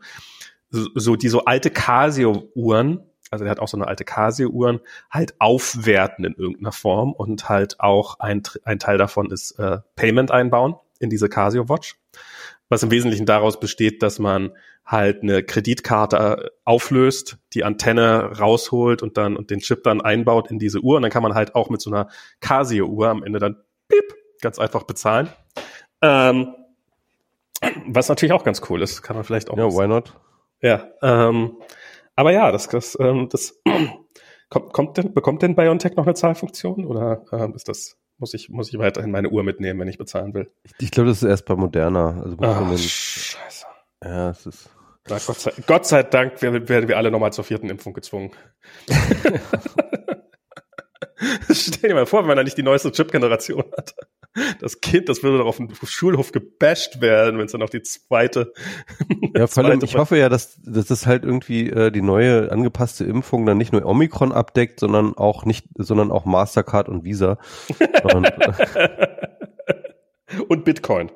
so, 0.72 0.88
so 0.96 1.16
die 1.16 1.30
so 1.30 1.46
alte 1.46 1.70
Casio-Uhren, 1.70 3.04
also 3.32 3.44
der 3.44 3.52
hat 3.52 3.60
auch 3.60 3.68
so 3.68 3.78
eine 3.78 3.88
alte 3.88 4.06
Casio-Uhren, 4.06 4.80
halt 5.10 5.36
aufwerten 5.40 6.26
in 6.26 6.34
irgendeiner 6.34 6.72
Form 6.72 7.14
und 7.14 7.50
halt 7.50 7.80
auch 7.80 8.20
ein, 8.20 8.44
ein 8.64 8.80
Teil 8.80 8.98
davon 8.98 9.32
ist 9.32 9.60
äh, 9.60 9.80
Payment 9.96 10.32
einbauen 10.32 10.76
in 11.00 11.10
diese 11.10 11.30
Casio 11.30 11.70
Watch, 11.70 11.96
was 12.70 12.84
im 12.84 12.92
Wesentlichen 12.92 13.26
daraus 13.26 13.60
besteht, 13.60 14.04
dass 14.04 14.20
man 14.20 14.52
halt 14.86 15.22
eine 15.22 15.44
Kreditkarte 15.44 16.18
äh, 16.18 16.50
auflöst, 16.66 17.38
die 17.54 17.64
Antenne 17.64 18.40
rausholt 18.40 19.04
und 19.04 19.18
dann 19.18 19.38
und 19.38 19.52
den 19.52 19.60
Chip 19.60 19.84
dann 19.84 20.02
einbaut 20.02 20.50
in 20.50 20.58
diese 20.58 20.80
Uhr 20.80 20.96
und 20.98 21.04
dann 21.04 21.12
kann 21.12 21.24
man 21.24 21.36
halt 21.36 21.56
auch 21.56 21.70
mit 21.70 21.82
so 21.82 21.92
einer 21.92 22.10
Casio-Uhr 22.42 23.10
am 23.10 23.24
Ende 23.24 23.40
dann 23.40 23.58
piep, 23.88 24.16
ganz 24.42 24.58
einfach 24.58 24.84
bezahlen. 24.84 25.30
Ähm, 26.02 26.56
was 27.86 28.10
natürlich 28.10 28.34
auch 28.34 28.44
ganz 28.44 28.62
cool 28.70 28.82
ist, 28.82 29.02
kann 29.02 29.16
man 29.16 29.26
vielleicht 29.26 29.50
auch. 29.50 29.58
Ja, 29.58 29.66
why 29.66 29.88
not? 29.88 30.14
Ja, 30.62 30.88
ähm, 31.02 31.58
aber 32.20 32.34
ja, 32.34 32.52
das, 32.52 32.68
das, 32.68 32.98
ähm, 33.00 33.30
das 33.30 33.62
kommt, 34.50 34.74
kommt 34.74 34.98
denn, 34.98 35.14
bekommt 35.14 35.42
denn 35.42 35.56
BioNTech 35.56 35.96
noch 35.96 36.06
eine 36.06 36.16
Zahlfunktion 36.16 36.86
oder 36.86 37.24
ähm, 37.32 37.54
ist 37.56 37.70
das, 37.70 37.96
muss 38.18 38.34
ich, 38.34 38.50
muss 38.50 38.68
ich 38.68 38.78
weiterhin 38.78 39.10
meine 39.10 39.30
Uhr 39.30 39.42
mitnehmen, 39.44 39.80
wenn 39.80 39.88
ich 39.88 39.98
bezahlen 39.98 40.34
will? 40.34 40.52
Ich, 40.80 40.92
glaube, 40.92 41.08
das 41.08 41.24
ist 41.24 41.30
erst 41.30 41.46
bei 41.46 41.56
Moderna. 41.56 42.22
Also 42.22 42.36
Ach, 42.42 42.78
Scheiße. 42.78 43.66
Ja, 44.04 44.32
es 44.32 44.46
ist. 44.46 44.70
Na, 45.08 45.18
Gott, 45.26 45.40
sei, 45.40 45.54
Gott 45.66 45.86
sei 45.86 46.04
Dank 46.04 46.42
werden 46.42 46.90
wir 46.90 46.98
alle 46.98 47.10
nochmal 47.10 47.32
zur 47.32 47.46
vierten 47.46 47.70
Impfung 47.70 47.94
gezwungen. 47.94 48.32
Stell 51.52 51.90
dir 51.90 51.96
mal 51.96 52.06
vor, 52.06 52.22
wenn 52.22 52.28
man 52.28 52.38
da 52.38 52.44
nicht 52.44 52.58
die 52.58 52.64
neueste 52.64 52.92
Chip-Generation 52.92 53.64
hat. 53.78 53.96
Das 54.60 54.80
Kind, 54.80 55.10
das 55.10 55.24
würde 55.24 55.40
doch 55.40 55.48
auf 55.48 55.58
dem 55.58 55.70
Schulhof 55.84 56.32
gebasht 56.32 57.02
werden, 57.02 57.38
wenn 57.38 57.46
es 57.46 57.52
dann 57.52 57.62
noch 57.62 57.70
die 57.70 57.82
zweite. 57.82 58.54
Ja, 59.36 59.48
vor 59.48 59.64
allem, 59.64 59.82
ich 59.84 59.96
hoffe 59.96 60.18
ja, 60.18 60.28
dass, 60.28 60.60
dass 60.64 60.88
das 60.88 61.06
halt 61.06 61.24
irgendwie 61.24 61.70
äh, 61.70 61.92
die 61.92 62.02
neue 62.02 62.52
angepasste 62.52 63.06
Impfung 63.06 63.46
dann 63.46 63.58
nicht 63.58 63.72
nur 63.72 63.86
Omikron 63.86 64.32
abdeckt, 64.32 64.80
sondern 64.80 65.16
auch 65.16 65.46
nicht, 65.46 65.68
sondern 65.76 66.12
auch 66.12 66.26
Mastercard 66.26 66.90
und 66.90 67.04
Visa. 67.04 67.38
und, 68.04 68.28
und 70.48 70.66
Bitcoin. 70.66 71.12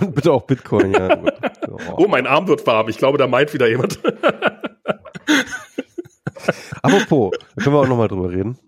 und 0.00 0.14
bitte 0.14 0.32
auch 0.32 0.42
Bitcoin, 0.42 0.92
ja. 0.92 1.22
Oh. 1.68 2.04
oh, 2.04 2.08
mein 2.08 2.26
Arm 2.26 2.46
wird 2.46 2.66
warm. 2.66 2.88
Ich 2.88 2.98
glaube, 2.98 3.18
da 3.18 3.26
meint 3.26 3.52
wieder 3.52 3.68
jemand. 3.68 3.98
Apropos, 6.82 7.32
da 7.54 7.62
können 7.62 7.76
wir 7.76 7.80
auch 7.80 7.88
nochmal 7.88 8.08
drüber 8.08 8.30
reden. 8.30 8.58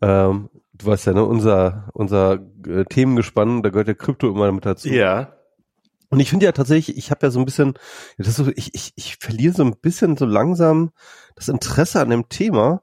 Ähm, 0.00 0.48
du 0.72 0.86
weißt 0.86 1.06
ja, 1.06 1.12
ne, 1.12 1.24
unser, 1.24 1.88
unser 1.92 2.38
äh, 2.66 2.84
Themengespann, 2.84 3.62
da 3.62 3.70
gehört 3.70 3.88
der 3.88 3.94
Krypto 3.94 4.28
immer 4.28 4.50
mit 4.52 4.64
dazu. 4.64 4.88
Ja. 4.88 5.34
Und 6.10 6.20
ich 6.20 6.30
finde 6.30 6.46
ja 6.46 6.52
tatsächlich, 6.52 6.96
ich 6.96 7.10
habe 7.10 7.26
ja 7.26 7.30
so 7.30 7.38
ein 7.38 7.44
bisschen, 7.44 7.74
das 8.16 8.28
ist 8.28 8.36
so, 8.36 8.50
ich, 8.54 8.74
ich, 8.74 8.92
ich 8.96 9.16
verliere 9.16 9.54
so 9.54 9.62
ein 9.62 9.76
bisschen 9.76 10.16
so 10.16 10.24
langsam 10.24 10.90
das 11.36 11.48
Interesse 11.48 12.00
an 12.00 12.10
dem 12.10 12.28
Thema. 12.28 12.82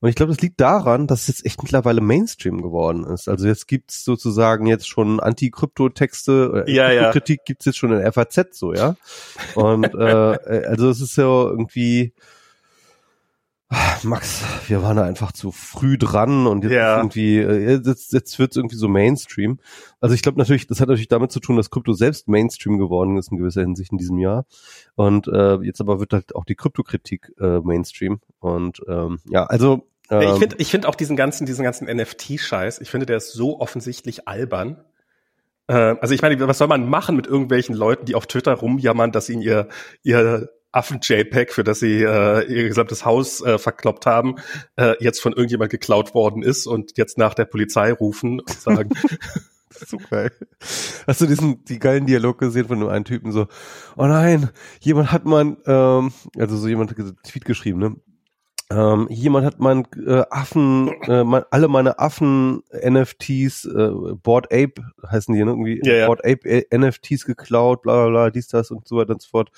Und 0.00 0.10
ich 0.10 0.14
glaube, 0.14 0.32
das 0.32 0.42
liegt 0.42 0.60
daran, 0.60 1.06
dass 1.06 1.22
es 1.22 1.28
jetzt 1.28 1.46
echt 1.46 1.62
mittlerweile 1.62 2.00
Mainstream 2.00 2.60
geworden 2.60 3.04
ist. 3.04 3.28
Also 3.28 3.46
jetzt 3.46 3.66
gibt's 3.66 4.04
sozusagen 4.04 4.66
jetzt 4.66 4.88
schon 4.88 5.20
Anti-Krypto-Texte, 5.20 6.64
äh, 6.66 6.72
ja, 6.72 6.90
ja. 6.90 7.12
Kritik 7.12 7.44
gibt's 7.46 7.64
jetzt 7.64 7.78
schon 7.78 7.92
in 7.92 8.12
FAZ 8.12 8.48
so, 8.52 8.74
ja. 8.74 8.96
Und 9.54 9.84
äh, 9.94 10.64
also 10.66 10.90
es 10.90 11.00
ist 11.00 11.16
ja 11.16 11.24
irgendwie, 11.24 12.12
Max, 14.04 14.44
wir 14.68 14.82
waren 14.82 14.96
da 14.96 15.04
einfach 15.04 15.32
zu 15.32 15.50
früh 15.50 15.98
dran 15.98 16.46
und 16.46 16.62
jetzt 16.62 16.72
Ja. 16.72 16.98
irgendwie, 16.98 17.38
äh, 17.38 17.80
jetzt, 17.84 18.12
jetzt 18.12 18.38
wird's 18.38 18.56
irgendwie 18.56 18.76
so 18.76 18.86
Mainstream. 18.86 19.58
Also 20.00 20.14
ich 20.14 20.22
glaube 20.22 20.38
natürlich, 20.38 20.68
das 20.68 20.80
hat 20.80 20.88
natürlich 20.88 21.08
damit 21.08 21.32
zu 21.32 21.40
tun, 21.40 21.56
dass 21.56 21.70
Krypto 21.70 21.92
selbst 21.92 22.28
Mainstream 22.28 22.78
geworden 22.78 23.16
ist 23.16 23.32
in 23.32 23.38
gewisser 23.38 23.62
Hinsicht 23.62 23.90
in 23.90 23.98
diesem 23.98 24.18
Jahr. 24.18 24.46
Und 24.94 25.26
äh, 25.26 25.56
jetzt 25.62 25.80
aber 25.80 25.98
wird 25.98 26.12
halt 26.12 26.36
auch 26.36 26.44
die 26.44 26.54
Kryptokritik 26.54 27.32
äh, 27.40 27.58
Mainstream. 27.58 28.20
Und 28.38 28.80
ähm, 28.88 29.18
ja, 29.28 29.44
also 29.44 29.88
ähm, 30.10 30.20
ich 30.20 30.38
finde 30.38 30.56
ich 30.60 30.70
find 30.70 30.86
auch 30.86 30.94
diesen 30.94 31.16
ganzen, 31.16 31.44
diesen 31.46 31.64
ganzen 31.64 31.88
NFT-Scheiß, 31.88 32.80
ich 32.80 32.90
finde, 32.90 33.06
der 33.06 33.16
ist 33.16 33.32
so 33.32 33.58
offensichtlich 33.58 34.28
albern. 34.28 34.84
Äh, 35.66 35.96
also 36.00 36.14
ich 36.14 36.22
meine, 36.22 36.38
was 36.46 36.58
soll 36.58 36.68
man 36.68 36.88
machen 36.88 37.16
mit 37.16 37.26
irgendwelchen 37.26 37.74
Leuten, 37.74 38.06
die 38.06 38.14
auf 38.14 38.28
Twitter 38.28 38.52
rumjammern, 38.54 39.10
dass 39.10 39.28
ihnen 39.28 39.42
ihr, 39.42 39.66
ihr 40.04 40.50
Affen-JPEG, 40.76 41.52
für 41.52 41.64
das 41.64 41.80
sie 41.80 42.02
äh, 42.02 42.44
ihr 42.44 42.68
gesamtes 42.68 43.04
Haus 43.04 43.40
äh, 43.40 43.58
verkloppt 43.58 44.06
haben, 44.06 44.36
äh, 44.76 44.94
jetzt 45.00 45.20
von 45.20 45.32
irgendjemand 45.32 45.70
geklaut 45.70 46.14
worden 46.14 46.42
ist 46.42 46.66
und 46.66 46.98
jetzt 46.98 47.16
nach 47.16 47.34
der 47.34 47.46
Polizei 47.46 47.92
rufen 47.92 48.40
und 48.40 48.60
sagen, 48.60 48.90
so 49.70 49.96
geil. 50.10 50.30
Hast 51.06 51.20
du 51.20 51.26
diesen 51.26 51.64
die 51.64 51.78
geilen 51.78 52.06
Dialog 52.06 52.38
gesehen 52.38 52.68
von 52.68 52.78
dem 52.78 52.88
einen 52.88 53.04
Typen 53.04 53.32
so, 53.32 53.46
oh 53.96 54.06
nein, 54.06 54.50
jemand 54.80 55.12
hat 55.12 55.24
mein, 55.24 55.56
ähm, 55.66 56.12
also 56.38 56.56
so 56.56 56.68
jemand 56.68 56.90
hat 56.90 56.98
einen 56.98 57.16
Tweet 57.22 57.44
geschrieben, 57.44 57.78
ne? 57.78 57.96
Ähm, 58.68 59.06
jemand 59.10 59.46
hat 59.46 59.60
mein 59.60 59.86
äh, 60.04 60.24
Affen, 60.28 60.88
äh, 61.02 61.22
mein, 61.22 61.44
alle 61.52 61.68
meine 61.68 62.00
Affen 62.00 62.64
NFTs, 62.72 63.64
äh, 63.64 63.90
Board 64.20 64.46
Ape 64.46 64.82
heißen 65.08 65.32
die 65.32 65.44
ne? 65.44 65.52
irgendwie, 65.52 65.80
Ja, 65.84 65.94
ja. 65.94 66.06
Board 66.06 66.24
Ape 66.24 66.48
äh, 66.48 66.76
NFTs 66.76 67.26
geklaut, 67.26 67.82
bla 67.82 67.94
bla 67.94 68.08
bla, 68.08 68.30
dies, 68.30 68.48
das 68.48 68.72
und 68.72 68.88
so 68.88 68.96
weiter 68.96 69.12
und 69.12 69.22
so 69.22 69.28
fort. 69.28 69.52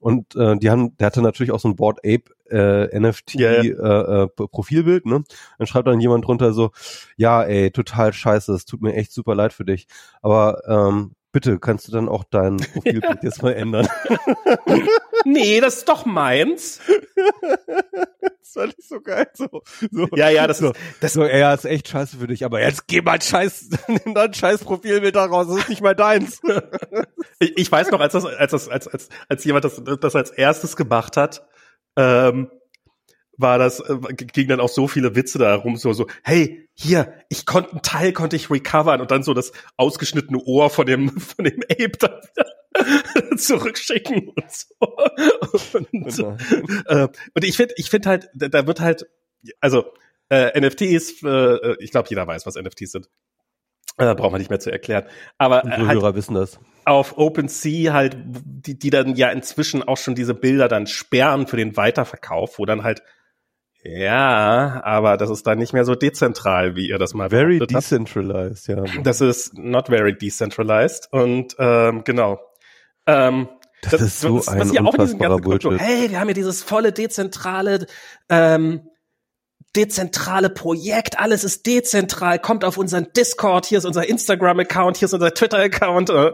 Und 0.00 0.34
äh, 0.34 0.56
die 0.56 0.70
haben, 0.70 0.96
der 0.96 1.06
hatte 1.06 1.22
natürlich 1.22 1.52
auch 1.52 1.60
so 1.60 1.68
ein 1.68 1.76
Board 1.76 1.98
Ape 1.98 2.24
äh, 2.50 2.98
NFT 2.98 3.34
Ja, 3.34 3.62
Äh, 3.62 4.24
äh, 4.24 4.28
Profilbild, 4.28 5.06
ne? 5.06 5.22
Dann 5.58 5.66
schreibt 5.66 5.86
dann 5.86 6.00
jemand 6.00 6.26
drunter 6.26 6.52
so, 6.52 6.70
ja, 7.16 7.42
ey, 7.42 7.70
total 7.70 8.12
scheiße, 8.12 8.52
es 8.52 8.64
tut 8.64 8.80
mir 8.82 8.94
echt 8.94 9.12
super 9.12 9.34
leid 9.34 9.52
für 9.52 9.64
dich. 9.64 9.86
Aber 10.22 10.62
ähm, 10.66 11.14
bitte, 11.32 11.58
kannst 11.58 11.88
du 11.88 11.92
dann 11.92 12.08
auch 12.08 12.24
dein 12.24 12.56
Profilbild 12.72 13.22
jetzt 13.22 13.42
mal 13.42 13.52
ändern? 13.52 13.88
nee, 15.24 15.60
das 15.60 15.78
ist 15.78 15.88
doch 15.88 16.04
meins. 16.04 16.80
das 17.42 18.52
fand 18.52 18.74
ich 18.78 18.86
so 18.86 19.00
geil. 19.00 19.28
So, 19.34 19.48
so. 19.90 20.08
Ja, 20.14 20.28
ja, 20.28 20.46
das 20.46 20.58
so, 20.58 20.70
ist, 20.70 20.80
das, 21.00 21.12
so, 21.14 21.24
ja, 21.24 21.52
ist 21.54 21.64
echt 21.64 21.88
scheiße 21.88 22.18
für 22.18 22.26
dich, 22.26 22.44
aber 22.44 22.60
jetzt 22.60 22.86
geh 22.86 23.00
mal 23.00 23.20
scheiß, 23.20 23.70
nimm 23.88 24.14
dein 24.14 24.34
scheiß 24.34 24.64
Profilbild 24.64 25.16
da 25.16 25.26
raus, 25.26 25.46
das 25.48 25.58
ist 25.58 25.68
nicht 25.68 25.82
mal 25.82 25.94
deins. 25.94 26.40
ich, 27.38 27.56
ich 27.56 27.72
weiß 27.72 27.90
noch, 27.90 28.00
als 28.00 28.12
das, 28.12 28.24
als 28.24 28.52
das, 28.52 28.68
als, 28.68 28.88
als, 28.88 29.08
als 29.28 29.44
jemand 29.44 29.64
das, 29.64 29.82
das 30.00 30.16
als 30.16 30.30
erstes 30.30 30.76
gemacht 30.76 31.16
hat, 31.16 31.46
ähm, 31.96 32.50
war 33.40 33.58
das, 33.58 33.80
äh, 33.80 34.14
ging 34.14 34.48
dann 34.48 34.60
auch 34.60 34.68
so 34.68 34.88
viele 34.88 35.14
Witze 35.14 35.38
da 35.38 35.54
rum, 35.54 35.76
so, 35.76 35.92
so, 35.92 36.06
hey, 36.22 36.68
hier, 36.74 37.12
ich 37.28 37.46
konnte, 37.46 37.72
einen 37.72 37.82
Teil 37.82 38.12
konnte 38.12 38.36
ich 38.36 38.50
recovern 38.50 39.00
und 39.00 39.10
dann 39.10 39.22
so 39.22 39.34
das 39.34 39.52
ausgeschnittene 39.76 40.42
Ohr 40.44 40.70
von 40.70 40.86
dem, 40.86 41.08
von 41.20 41.44
dem 41.44 41.60
Ape 41.70 41.98
dann 41.98 42.20
wieder 42.22 43.36
zurückschicken 43.36 44.28
und 44.28 44.50
so. 44.50 44.76
Und, 45.92 46.18
äh, 46.86 47.08
und 47.34 47.44
ich 47.44 47.56
finde, 47.56 47.74
ich 47.76 47.90
finde 47.90 48.08
halt, 48.08 48.30
da, 48.34 48.66
wird 48.66 48.80
halt, 48.80 49.06
also, 49.60 49.92
äh, 50.28 50.58
NFTs, 50.58 51.22
äh, 51.24 51.74
ich 51.80 51.90
glaube, 51.90 52.08
jeder 52.08 52.26
weiß, 52.26 52.46
was 52.46 52.54
NFTs 52.54 52.92
sind. 52.92 53.08
Äh, 53.98 54.14
braucht 54.14 54.32
man 54.32 54.40
nicht 54.40 54.50
mehr 54.50 54.60
zu 54.60 54.70
erklären. 54.70 55.04
Aber 55.36 55.64
äh, 55.64 55.70
halt, 55.70 56.00
Hörer 56.00 56.14
wissen 56.14 56.34
das. 56.34 56.58
auf 56.84 57.18
OpenSea 57.18 57.92
halt, 57.92 58.16
die, 58.24 58.78
die 58.78 58.90
dann 58.90 59.16
ja 59.16 59.30
inzwischen 59.30 59.82
auch 59.82 59.98
schon 59.98 60.14
diese 60.14 60.34
Bilder 60.34 60.68
dann 60.68 60.86
sperren 60.86 61.46
für 61.46 61.56
den 61.56 61.76
Weiterverkauf, 61.76 62.58
wo 62.58 62.64
dann 62.64 62.82
halt, 62.82 63.02
ja, 63.82 64.80
aber 64.84 65.16
das 65.16 65.30
ist 65.30 65.46
dann 65.46 65.58
nicht 65.58 65.72
mehr 65.72 65.84
so 65.84 65.94
dezentral, 65.94 66.76
wie 66.76 66.88
ihr 66.88 66.98
das 66.98 67.14
mal 67.14 67.30
Very 67.30 67.58
behauptet 67.58 67.76
habt. 67.76 67.84
decentralized, 67.84 68.68
ja. 68.68 68.84
Das 69.02 69.20
ist 69.20 69.56
not 69.56 69.86
very 69.88 70.16
decentralized 70.16 71.08
und 71.12 71.56
ähm, 71.58 72.02
genau. 72.04 72.40
Ähm, 73.06 73.48
Das 73.82 74.00
ist 74.00 74.20
so 74.20 74.42
ein 74.46 74.60
was 74.60 74.72
ja 74.72 74.82
auch 74.82 74.94
in 74.94 75.00
diesem 75.00 75.18
ganzen 75.18 75.40
Bullshit. 75.42 75.80
hey, 75.80 76.10
wir 76.10 76.20
haben 76.20 76.28
hier 76.28 76.34
dieses 76.34 76.62
volle 76.62 76.92
dezentrale, 76.92 77.86
ähm, 78.28 78.82
dezentrale 79.76 80.50
Projekt, 80.50 81.18
alles 81.18 81.44
ist 81.44 81.64
dezentral, 81.66 82.38
kommt 82.38 82.64
auf 82.64 82.76
unseren 82.76 83.06
Discord, 83.16 83.66
hier 83.66 83.78
ist 83.78 83.84
unser 83.86 84.06
Instagram-Account, 84.08 84.96
hier 84.98 85.06
ist 85.06 85.14
unser 85.14 85.32
Twitter-Account. 85.32 86.10
Äh, 86.10 86.32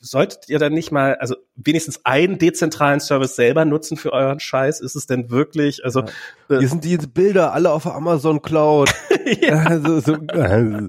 solltet 0.00 0.48
ihr 0.48 0.58
dann 0.58 0.72
nicht 0.72 0.92
mal, 0.92 1.16
also 1.16 1.36
wenigstens 1.56 2.04
einen 2.04 2.38
dezentralen 2.38 3.00
Service 3.00 3.36
selber 3.36 3.64
nutzen 3.64 3.96
für 3.96 4.12
euren 4.12 4.40
Scheiß? 4.40 4.80
Ist 4.80 4.96
es 4.96 5.06
denn 5.06 5.30
wirklich, 5.30 5.84
also 5.84 6.00
äh, 6.48 6.58
Hier 6.58 6.68
sind 6.68 6.84
die 6.84 6.96
Bilder 6.96 7.52
alle 7.52 7.72
auf 7.72 7.86
Amazon 7.86 8.42
Cloud. 8.42 8.92
ja, 9.40 9.58
Also, 9.68 10.00
so, 10.00 10.14
äh, 10.14 10.88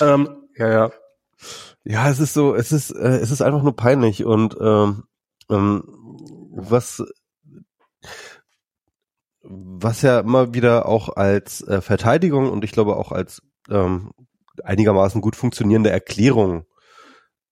ähm, 0.00 0.28
ja, 0.56 0.70
ja. 0.70 0.90
ja, 1.84 2.10
es 2.10 2.20
ist 2.20 2.34
so, 2.34 2.54
es 2.54 2.72
ist, 2.72 2.90
äh, 2.90 3.18
es 3.18 3.30
ist 3.30 3.42
einfach 3.42 3.62
nur 3.62 3.76
peinlich 3.76 4.24
und 4.24 4.56
ähm, 4.60 5.04
ähm, 5.50 5.84
was 6.50 7.02
was 9.48 10.02
ja 10.02 10.20
immer 10.20 10.54
wieder 10.54 10.86
auch 10.86 11.08
als 11.16 11.62
äh, 11.62 11.80
Verteidigung 11.80 12.50
und 12.50 12.64
ich 12.64 12.72
glaube 12.72 12.96
auch 12.96 13.12
als 13.12 13.42
ähm, 13.70 14.10
einigermaßen 14.64 15.20
gut 15.20 15.36
funktionierende 15.36 15.90
Erklärung 15.90 16.64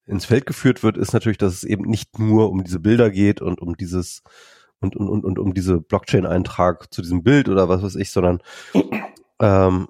ins 0.06 0.26
Feld 0.26 0.46
geführt 0.46 0.82
wird, 0.82 0.96
ist 0.96 1.12
natürlich, 1.12 1.38
dass 1.38 1.54
es 1.54 1.64
eben 1.64 1.84
nicht 1.84 2.18
nur 2.18 2.50
um 2.50 2.62
diese 2.64 2.80
Bilder 2.80 3.10
geht 3.10 3.40
und 3.40 3.60
um 3.60 3.76
dieses 3.76 4.22
und 4.80 4.96
und 4.96 5.08
und, 5.08 5.24
und 5.24 5.38
um 5.38 5.54
diese 5.54 5.80
Blockchain-Eintrag 5.80 6.92
zu 6.92 7.00
diesem 7.02 7.22
Bild 7.22 7.48
oder 7.48 7.68
was 7.68 7.82
weiß 7.82 7.96
ich, 7.96 8.10
sondern 8.10 8.40
ähm, 9.40 9.88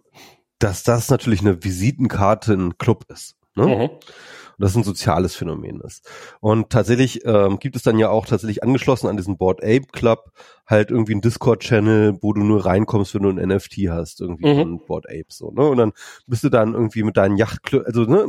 dass 0.58 0.82
das 0.82 1.10
natürlich 1.10 1.40
eine 1.40 1.62
Visitenkarte 1.64 2.54
in 2.54 2.78
Club 2.78 3.04
ist. 3.08 3.36
Ne? 3.56 3.66
Mhm. 3.66 3.72
Und 3.72 3.90
das 4.58 4.76
ein 4.76 4.84
soziales 4.84 5.34
Phänomen 5.34 5.80
ist. 5.80 6.08
Und 6.40 6.70
tatsächlich 6.70 7.24
ähm, 7.24 7.58
gibt 7.58 7.74
es 7.74 7.82
dann 7.82 7.98
ja 7.98 8.08
auch 8.08 8.24
tatsächlich 8.24 8.62
angeschlossen 8.62 9.08
an 9.08 9.16
diesen 9.16 9.36
Board 9.36 9.62
Ape 9.64 9.86
Club 9.92 10.30
halt 10.66 10.90
irgendwie 10.90 11.12
einen 11.12 11.20
Discord-Channel, 11.20 12.18
wo 12.22 12.32
du 12.32 12.42
nur 12.42 12.64
reinkommst, 12.64 13.14
wenn 13.14 13.22
du 13.22 13.28
ein 13.30 13.48
NFT 13.48 13.88
hast, 13.90 14.20
irgendwie 14.22 14.46
Mhm. 14.54 14.58
von 14.60 14.86
Board 14.86 15.06
Ape 15.08 15.26
so, 15.28 15.50
ne? 15.50 15.62
Und 15.68 15.76
dann 15.76 15.92
bist 16.26 16.42
du 16.42 16.48
dann 16.48 16.72
irgendwie 16.72 17.02
mit 17.02 17.16
deinen 17.18 17.36
Yachtclub, 17.36 17.84
also 17.86 18.04
ne, 18.04 18.26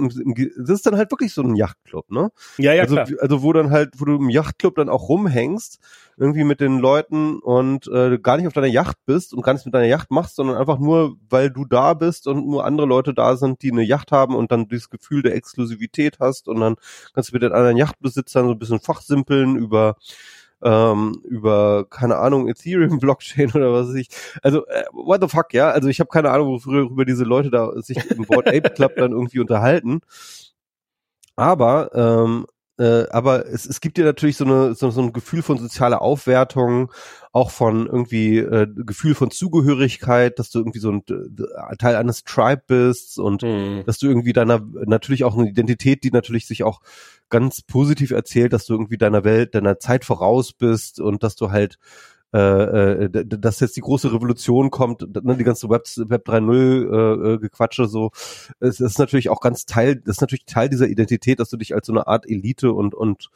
das 0.58 0.70
ist 0.80 0.86
dann 0.86 0.98
halt 0.98 1.12
wirklich 1.12 1.34
so 1.34 1.42
ein 1.44 1.56
Yachtclub, 1.56 2.12
ne? 2.12 2.32
Ja, 2.58 2.74
ja, 2.74 2.84
also, 2.84 2.96
klar. 2.96 3.08
also 3.20 3.42
wo 3.42 3.54
dann 3.54 3.72
halt, 3.72 3.94
wo 3.98 4.06
du 4.06 4.16
im 4.16 4.30
Yachtclub 4.30 4.76
dann 4.76 4.90
auch 4.90 5.08
rumhängst, 5.08 5.80
irgendwie 6.18 6.44
mit 6.44 6.60
den 6.60 6.80
Leuten 6.80 7.40
und 7.40 7.88
äh, 7.88 8.18
gar 8.20 8.38
nicht 8.38 8.48
auf 8.48 8.54
deiner 8.54 8.68
Yacht 8.68 8.98
bist 9.06 9.34
und 9.34 9.42
gar 9.42 9.54
nichts 9.54 9.66
mit 9.66 9.74
deiner 9.74 9.86
Yacht 9.88 10.12
machst, 10.12 10.36
sondern 10.36 10.58
einfach 10.58 10.80
nur, 10.80 11.16
weil 11.30 11.50
du 11.50 11.66
da 11.66 11.94
bist 11.94 12.28
und 12.28 12.46
nur 12.48 12.66
andere 12.66 12.88
Leute 12.88 13.14
da 13.14 13.38
sind, 13.38 13.62
die 13.62 13.72
eine 13.72 13.84
Yacht 13.84 14.12
haben 14.12 14.36
und 14.36 14.52
dann 14.52 14.68
dieses 14.68 14.90
Gefühl 14.90 15.22
der 15.24 15.36
Exklusivität 15.36 16.20
hast 16.20 16.48
und 16.50 16.60
dann 16.60 16.76
kannst 17.14 17.30
du 17.32 17.36
mit 17.36 17.44
den 17.44 17.54
anderen 17.54 17.78
Yachtbesitzern 17.78 18.46
so 18.46 18.52
ein 18.52 18.60
bisschen 18.60 18.80
fachsimpeln 18.80 19.56
über 19.56 19.96
ähm, 20.64 21.22
über, 21.24 21.86
keine 21.90 22.18
Ahnung, 22.18 22.48
Ethereum-Blockchain 22.48 23.52
oder 23.56 23.74
was 23.74 23.90
weiß 23.90 23.96
ich. 23.96 24.10
Also, 24.42 24.66
äh, 24.68 24.86
what 24.92 25.22
the 25.22 25.28
fuck, 25.28 25.54
ja? 25.54 25.70
Also 25.70 25.90
ich 25.90 26.00
habe 26.00 26.10
keine 26.10 26.32
Ahnung, 26.32 26.60
worüber 26.66 27.06
diese 27.06 27.24
Leute 27.24 27.52
da 27.52 27.72
sich 27.82 27.98
im 28.12 28.26
Board 28.26 28.48
Ape 28.48 28.70
Club 28.72 28.96
dann 28.96 29.12
irgendwie 29.12 29.40
unterhalten. 29.40 30.02
Aber, 31.36 31.92
ähm, 31.94 32.46
äh, 32.78 33.08
aber 33.10 33.46
es, 33.48 33.66
es 33.66 33.80
gibt 33.80 33.98
dir 33.98 34.06
natürlich 34.06 34.38
so, 34.38 34.46
eine, 34.46 34.76
so, 34.76 34.90
so 34.90 35.02
ein 35.02 35.14
Gefühl 35.14 35.42
von 35.42 35.58
sozialer 35.58 36.02
Aufwertung, 36.02 36.92
auch 37.32 37.52
von 37.52 37.86
irgendwie 37.86 38.38
äh, 38.38 38.68
Gefühl 38.74 39.16
von 39.16 39.32
Zugehörigkeit, 39.32 40.40
dass 40.40 40.50
du 40.52 40.60
irgendwie 40.60 40.80
so 40.80 40.92
ein 40.92 41.04
äh, 41.10 41.76
Teil 41.78 41.96
eines 41.96 42.24
Tribe 42.24 42.64
bist 42.68 43.20
und 43.20 43.44
Mhm. 43.44 43.84
dass 43.86 43.98
du 44.00 44.08
irgendwie 44.08 44.34
deiner 44.34 44.62
natürlich 44.86 45.24
auch 45.24 45.38
eine 45.38 45.50
Identität, 45.50 46.04
die 46.04 46.12
natürlich 46.12 46.48
sich 46.48 46.64
auch 46.64 46.82
ganz 47.30 47.62
positiv 47.62 48.12
erzählt, 48.12 48.54
dass 48.54 48.66
du 48.66 48.74
irgendwie 48.74 48.98
deiner 48.98 49.24
Welt, 49.24 49.56
deiner 49.56 49.80
Zeit 49.80 50.06
voraus 50.06 50.54
bist 50.54 51.00
und 51.00 51.24
dass 51.24 51.36
du 51.36 51.52
halt 51.52 51.78
äh, 52.34 53.06
äh, 53.06 53.10
dass 53.26 53.62
jetzt 53.62 53.78
die 53.78 53.82
große 53.82 54.12
Revolution 54.12 54.70
kommt, 54.70 55.02
ne, 55.24 55.38
die 55.38 55.44
ganze 55.46 55.70
Web, 55.70 55.84
Web 55.96 56.28
3.0 56.28 56.54
äh, 56.54 57.34
äh, 57.34 57.38
Gequatsche 57.38 57.86
so, 57.86 58.12
es 58.60 58.82
ist 58.82 59.00
natürlich 59.00 59.30
auch 59.30 59.40
ganz 59.40 59.66
Teil, 59.66 59.96
das 59.96 60.18
ist 60.18 60.22
natürlich 60.22 60.46
Teil 60.46 60.68
dieser 60.68 60.88
Identität, 60.88 61.40
dass 61.40 61.50
du 61.50 61.56
dich 61.56 61.74
als 61.74 61.88
so 61.88 61.94
eine 61.94 62.08
Art 62.08 62.30
Elite 62.30 62.74
und 62.74 62.94
und 62.94 63.30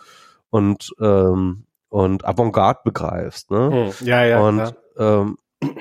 und 0.49 0.91
ähm, 0.99 1.63
und 1.87 2.25
Avantgarde 2.25 2.81
begreifst. 2.83 3.51
Ne? 3.51 3.93
Hm. 3.99 4.05
Ja, 4.05 4.25
ja. 4.25 4.41
und 4.41 4.57
ja. 4.57 4.73
ähm, 4.97 5.37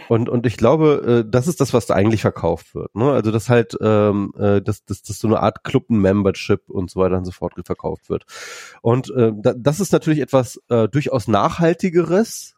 und 0.09 0.29
und 0.29 0.47
ich 0.47 0.57
glaube, 0.57 1.25
äh, 1.27 1.31
das 1.31 1.47
ist 1.47 1.61
das, 1.61 1.73
was 1.73 1.87
da 1.87 1.95
eigentlich 1.95 2.23
verkauft 2.23 2.75
wird. 2.75 2.95
Ne? 2.95 3.13
Also 3.13 3.31
das 3.31 3.49
halt, 3.49 3.77
ähm, 3.81 4.33
äh, 4.39 4.61
dass, 4.61 4.85
dass, 4.85 5.03
dass 5.03 5.19
so 5.19 5.29
eine 5.29 5.41
Art 5.41 5.65
Club-Membership 5.65 6.69
und 6.69 6.91
so 6.91 7.01
weiter 7.01 7.17
und 7.17 7.25
so 7.25 7.33
fort 7.33 7.55
verkauft 7.65 8.11
wird. 8.11 8.25
Und 8.83 9.11
äh, 9.11 9.33
da, 9.37 9.55
das 9.57 9.81
ist 9.81 9.93
natürlich 9.93 10.21
etwas 10.21 10.61
äh, 10.69 10.89
durchaus 10.89 11.29
nachhaltigeres. 11.29 12.55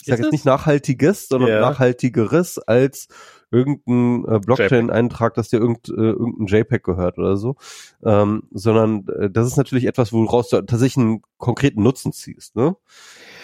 Ich 0.00 0.08
sage 0.08 0.22
jetzt 0.22 0.32
nicht 0.32 0.44
nachhaltiges, 0.44 1.28
sondern 1.28 1.48
Ja. 1.50 1.60
nachhaltigeres 1.60 2.58
als 2.58 3.08
irgendein 3.50 4.24
äh, 4.34 4.40
Blockchain-Eintrag, 4.40 5.34
dass 5.34 5.48
dir 5.48 5.60
irgend, 5.60 5.88
äh, 5.88 5.92
irgendein 5.92 6.46
JPEG 6.46 6.82
gehört 6.82 7.18
oder 7.18 7.36
so, 7.36 7.56
ähm, 8.04 8.42
sondern 8.50 9.06
äh, 9.08 9.30
das 9.30 9.46
ist 9.46 9.56
natürlich 9.56 9.86
etwas, 9.86 10.12
woraus 10.12 10.48
du 10.50 10.60
tatsächlich 10.62 11.02
einen 11.02 11.22
konkreten 11.38 11.82
Nutzen 11.82 12.12
ziehst. 12.12 12.56
Ne? 12.56 12.76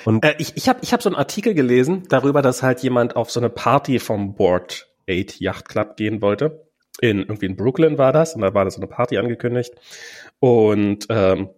Und 0.05 0.25
Äh, 0.25 0.35
ich 0.39 0.57
ich 0.57 0.69
habe 0.69 0.81
ich 0.83 0.93
hab 0.93 1.03
so 1.03 1.09
einen 1.09 1.17
Artikel 1.17 1.55
gelesen 1.55 2.05
darüber, 2.09 2.43
dass 2.43 2.63
halt 2.63 2.81
jemand 2.83 3.17
auf 3.17 3.31
so 3.31 3.41
eine 3.41 3.51
Party 3.51 3.99
vom 3.99 4.35
Board 4.35 4.89
8 5.09 5.41
Yacht 5.41 5.69
Club 5.69 5.97
gehen 5.97 6.23
wollte. 6.23 6.67
In 7.01 7.21
irgendwie 7.21 7.47
in 7.47 7.57
Brooklyn 7.57 7.99
war 7.99 8.13
das 8.13 8.35
und 8.35 8.43
da 8.43 8.53
war 8.55 8.65
das 8.65 8.75
so 8.75 8.81
eine 8.81 8.89
Party 8.89 9.19
angekündigt. 9.19 9.75
Und 10.39 11.07
ähm, 11.09 11.51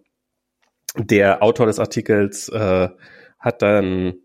der 0.95 1.41
Autor 1.41 1.65
des 1.65 1.79
Artikels 1.79 2.49
äh, 2.49 2.89
hat 3.39 3.61
dann 3.61 4.15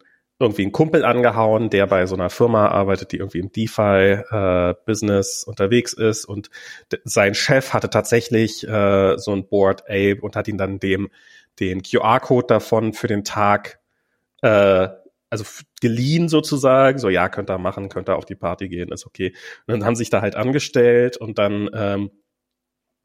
irgendwie 0.40 0.62
einen 0.62 0.72
Kumpel 0.72 1.04
angehauen, 1.04 1.68
der 1.70 1.86
bei 1.86 2.06
so 2.06 2.14
einer 2.14 2.30
Firma 2.30 2.68
arbeitet, 2.68 3.10
die 3.10 3.16
irgendwie 3.16 3.40
im 3.40 3.50
DeFi-Business 3.50 5.42
unterwegs 5.44 5.92
ist 5.92 6.26
und 6.26 6.50
sein 7.02 7.34
Chef 7.34 7.72
hatte 7.72 7.90
tatsächlich 7.90 8.66
äh, 8.66 9.18
so 9.18 9.32
ein 9.32 9.48
Board 9.48 9.82
Ape 9.88 10.18
und 10.20 10.36
hat 10.36 10.46
ihn 10.46 10.58
dann 10.58 10.78
dem 10.78 11.08
den 11.58 11.82
QR-Code 11.82 12.46
davon 12.46 12.92
für 12.92 13.08
den 13.08 13.24
Tag 13.24 13.77
äh, 14.42 14.88
also 15.30 15.44
geliehen 15.80 16.28
sozusagen, 16.28 16.98
so 16.98 17.08
ja, 17.08 17.28
könnt 17.28 17.50
ihr 17.50 17.58
machen, 17.58 17.88
könnt 17.88 18.08
ihr 18.08 18.16
auf 18.16 18.24
die 18.24 18.34
Party 18.34 18.68
gehen, 18.68 18.90
ist 18.92 19.06
okay. 19.06 19.34
Und 19.66 19.72
dann 19.72 19.84
haben 19.84 19.96
sich 19.96 20.10
da 20.10 20.22
halt 20.22 20.36
angestellt 20.36 21.16
und 21.16 21.38
dann 21.38 21.68
ähm, 21.74 22.10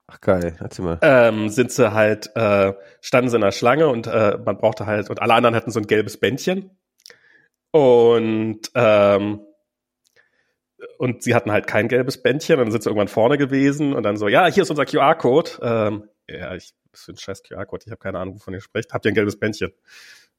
ach 0.08 0.22
geil, 0.22 0.56
erzähl 0.60 0.86
mal. 0.86 1.00
ähm, 1.02 1.50
sind 1.50 1.72
sie 1.72 1.94
halt, 1.94 2.32
äh, 2.36 2.74
standen 3.02 3.30
sie 3.30 3.36
in 3.36 3.42
der 3.42 3.52
Schlange 3.52 3.88
und 3.88 4.08
äh, 4.08 4.38
man 4.44 4.58
brauchte 4.58 4.86
halt, 4.86 5.10
und 5.10 5.22
alle 5.22 5.34
anderen 5.34 5.56
hatten 5.56 5.72
so 5.72 5.80
ein 5.80 5.88
gelbes 5.88 6.18
Bändchen. 6.18 6.72
Und 7.72 8.70
ähm, 8.76 9.42
und 10.98 11.24
sie 11.24 11.34
hatten 11.34 11.52
halt 11.52 11.68
kein 11.68 11.88
gelbes 11.88 12.22
Bändchen, 12.22 12.58
dann 12.58 12.72
sind 12.72 12.84
sie 12.84 12.90
irgendwann 12.90 13.08
vorne 13.08 13.38
gewesen 13.38 13.94
und 13.94 14.04
dann 14.04 14.18
so, 14.18 14.28
ja, 14.28 14.48
hier 14.48 14.64
ist 14.64 14.70
unser 14.70 14.86
QR-Code. 14.86 15.52
Ähm, 15.62 16.10
ja, 16.30 16.56
ich, 16.56 16.74
das 16.92 17.02
ist 17.02 17.10
ein 17.10 17.18
scheiß 17.18 17.44
QR-Code, 17.44 17.84
ich 17.86 17.92
habe 17.92 18.00
keine 18.00 18.20
Ahnung, 18.20 18.36
wovon 18.36 18.54
ihr 18.54 18.62
sprecht. 18.62 18.94
Habt 18.94 19.06
ihr 19.06 19.12
ein 19.12 19.16
gelbes 19.16 19.40
Bändchen? 19.40 19.72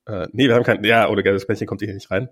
Äh, 0.07 0.27
nee, 0.33 0.49
wir 0.49 0.55
haben 0.55 0.65
kein, 0.65 0.85
ja, 0.85 1.09
oder 1.09 1.23
gelbes 1.23 1.47
Bändchen 1.47 1.67
kommt 1.67 1.81
hier 1.81 1.93
nicht 1.93 2.11
rein. 2.11 2.29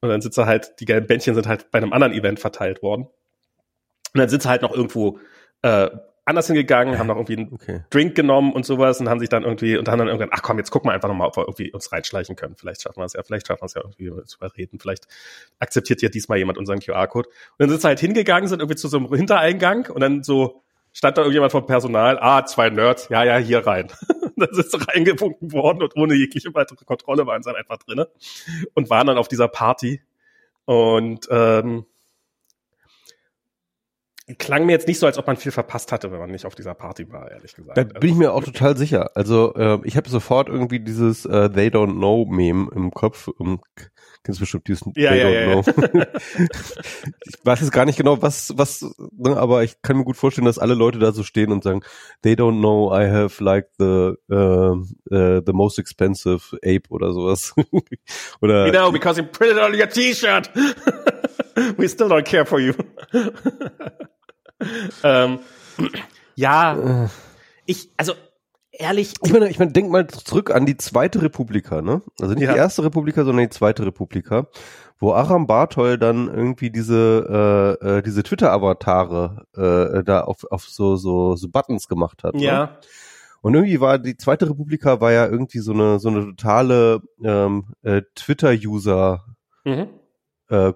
Und 0.00 0.08
dann 0.08 0.20
sind 0.20 0.34
sie 0.34 0.46
halt, 0.46 0.80
die 0.80 0.84
gelben 0.84 1.06
Bändchen 1.06 1.34
sind 1.34 1.46
halt 1.46 1.70
bei 1.70 1.78
einem 1.78 1.92
anderen 1.92 2.12
Event 2.12 2.40
verteilt 2.40 2.82
worden. 2.82 3.02
Und 3.02 4.18
dann 4.18 4.28
sind 4.28 4.42
sie 4.42 4.48
halt 4.48 4.62
noch 4.62 4.72
irgendwo 4.72 5.18
äh, 5.62 5.90
anders 6.24 6.46
hingegangen, 6.46 6.98
haben 6.98 7.06
noch 7.08 7.16
irgendwie 7.16 7.36
einen 7.36 7.52
Okay. 7.52 7.84
Drink 7.90 8.14
genommen 8.14 8.52
und 8.52 8.64
sowas 8.64 9.00
und 9.00 9.08
haben 9.08 9.20
sich 9.20 9.28
dann 9.28 9.42
irgendwie 9.42 9.76
und 9.76 9.88
haben 9.88 9.98
dann 9.98 10.08
irgendwann, 10.08 10.30
ach 10.32 10.42
komm, 10.42 10.58
jetzt 10.58 10.70
gucken 10.70 10.88
wir 10.88 10.94
einfach 10.94 11.08
nochmal, 11.08 11.28
ob 11.28 11.36
wir 11.36 11.42
irgendwie 11.42 11.72
uns 11.72 11.92
reinschleichen 11.92 12.36
können. 12.36 12.56
Vielleicht 12.56 12.82
schaffen 12.82 13.00
wir 13.00 13.04
es 13.04 13.12
ja, 13.12 13.22
vielleicht 13.22 13.46
schaffen 13.46 13.62
wir 13.62 13.66
es 13.66 13.74
ja 13.74 13.82
irgendwie 13.82 14.24
zu 14.24 14.38
überreden, 14.38 14.78
vielleicht 14.78 15.06
akzeptiert 15.58 16.02
ja 16.02 16.08
diesmal 16.08 16.38
jemand 16.38 16.58
unseren 16.58 16.80
QR-Code. 16.80 17.28
Und 17.28 17.34
dann 17.58 17.68
sind 17.68 17.82
sie 17.82 17.88
halt 17.88 18.00
hingegangen, 18.00 18.48
sind 18.48 18.60
irgendwie 18.60 18.76
zu 18.76 18.88
so 18.88 18.98
einem 18.98 19.12
Hintereingang 19.12 19.90
und 19.90 20.00
dann 20.00 20.22
so 20.22 20.62
stand 20.92 21.16
da 21.16 21.22
irgendjemand 21.22 21.52
vom 21.52 21.66
Personal, 21.66 22.18
ah, 22.20 22.44
zwei 22.44 22.70
Nerds, 22.70 23.08
ja, 23.08 23.24
ja, 23.24 23.36
hier 23.36 23.66
rein. 23.66 23.88
Sind 24.52 24.70
sie 24.70 24.88
reingewunken 24.88 25.52
worden 25.52 25.82
und 25.82 25.96
ohne 25.96 26.14
jegliche 26.14 26.54
weitere 26.54 26.84
Kontrolle 26.84 27.26
waren 27.26 27.42
sie 27.42 27.50
dann 27.50 27.60
einfach 27.60 27.76
drinne 27.78 28.08
und 28.74 28.88
waren 28.88 29.06
dann 29.06 29.18
auf 29.18 29.28
dieser 29.28 29.48
Party. 29.48 30.02
Und 30.64 31.28
ähm, 31.30 31.84
klang 34.38 34.66
mir 34.66 34.72
jetzt 34.72 34.88
nicht 34.88 34.98
so, 34.98 35.06
als 35.06 35.18
ob 35.18 35.26
man 35.26 35.36
viel 35.36 35.52
verpasst 35.52 35.92
hatte, 35.92 36.12
wenn 36.12 36.18
man 36.18 36.30
nicht 36.30 36.46
auf 36.46 36.54
dieser 36.54 36.74
Party 36.74 37.10
war, 37.10 37.30
ehrlich 37.30 37.54
gesagt. 37.54 37.76
Da 37.76 37.84
bin 37.84 38.10
ich 38.10 38.16
mir 38.16 38.32
auch 38.32 38.44
total 38.44 38.76
sicher. 38.76 39.10
Also 39.14 39.54
äh, 39.54 39.78
ich 39.84 39.96
habe 39.96 40.08
sofort 40.08 40.48
irgendwie 40.48 40.80
dieses 40.80 41.24
äh, 41.24 41.50
They 41.50 41.68
Don't 41.68 41.92
Know 41.92 42.26
Meme 42.26 42.68
im 42.74 42.90
Kopf. 42.90 43.28
Um, 43.28 43.60
kennst 44.22 44.40
du 44.40 44.42
bestimmt 44.42 44.68
diesen 44.68 44.92
Ja, 44.96 45.10
They 45.10 45.20
ja, 45.20 45.26
Don't 45.26 45.34
ja, 45.34 45.62
Know. 45.62 46.04
ich 47.26 47.34
weiß 47.44 47.60
jetzt 47.60 47.72
gar 47.72 47.84
nicht 47.84 47.96
genau, 47.96 48.20
was, 48.20 48.52
was, 48.56 48.84
ne, 49.12 49.36
aber 49.36 49.64
ich 49.64 49.80
kann 49.82 49.96
mir 49.96 50.04
gut 50.04 50.16
vorstellen, 50.16 50.44
dass 50.44 50.58
alle 50.58 50.74
Leute 50.74 50.98
da 50.98 51.12
so 51.12 51.22
stehen 51.22 51.52
und 51.52 51.64
sagen, 51.64 51.82
They 52.22 52.34
don't 52.34 52.58
know 52.58 52.92
I 52.94 53.08
have 53.08 53.42
like 53.42 53.68
the 53.78 54.14
uh, 54.30 54.76
uh, 55.10 55.40
the 55.44 55.52
most 55.52 55.78
expensive 55.78 56.56
ape 56.64 56.88
oder 56.90 57.12
sowas. 57.12 57.54
oder 58.40 58.66
You 58.66 58.72
know, 58.72 58.92
because 58.92 59.20
you 59.20 59.26
printed 59.26 59.58
on 59.58 59.74
your 59.74 59.88
T-Shirt. 59.88 60.50
We 61.76 61.88
still 61.88 62.08
don't 62.08 62.24
care 62.24 62.46
for 62.46 62.60
you. 62.60 62.74
ähm, 65.04 65.40
ja, 66.34 67.08
ich, 67.66 67.90
also 67.96 68.14
ehrlich, 68.72 69.14
Ich 69.22 69.32
meine, 69.32 69.48
ich 69.48 69.58
meine, 69.58 69.72
denk 69.72 69.90
mal 69.90 70.06
zurück 70.06 70.50
an 70.50 70.66
die 70.66 70.76
zweite 70.76 71.22
Republika, 71.22 71.82
ne? 71.82 72.02
Also 72.20 72.34
nicht 72.34 72.44
Ja. 72.44 72.52
die 72.52 72.58
erste 72.58 72.84
Republika, 72.84 73.24
sondern 73.24 73.44
die 73.44 73.50
zweite 73.50 73.84
Republika, 73.86 74.46
wo 74.98 75.12
Aram 75.12 75.46
Bartol 75.46 75.98
dann 75.98 76.28
irgendwie 76.28 76.70
diese 76.70 77.78
äh, 77.82 77.98
äh, 77.98 78.02
diese 78.02 78.22
Twitter-Avatare 78.22 79.46
äh, 79.54 80.04
da 80.04 80.22
auf 80.22 80.44
auf 80.50 80.64
so 80.64 80.96
so 80.96 81.36
so 81.36 81.48
Buttons 81.48 81.88
gemacht 81.88 82.24
hat. 82.24 82.34
Ne? 82.34 82.44
ja, 82.44 82.78
Und 83.42 83.54
irgendwie 83.54 83.80
war 83.80 83.98
die 83.98 84.16
zweite 84.16 84.48
Republika 84.48 85.00
war 85.00 85.12
ja 85.12 85.26
irgendwie 85.26 85.60
so 85.60 85.72
eine 85.72 85.98
so 85.98 86.08
eine 86.08 86.24
totale 86.26 87.00
ähm, 87.22 87.74
äh, 87.82 88.02
Twitter-User 88.14 89.24
mhm. 89.64 89.88
äh, 90.48 90.72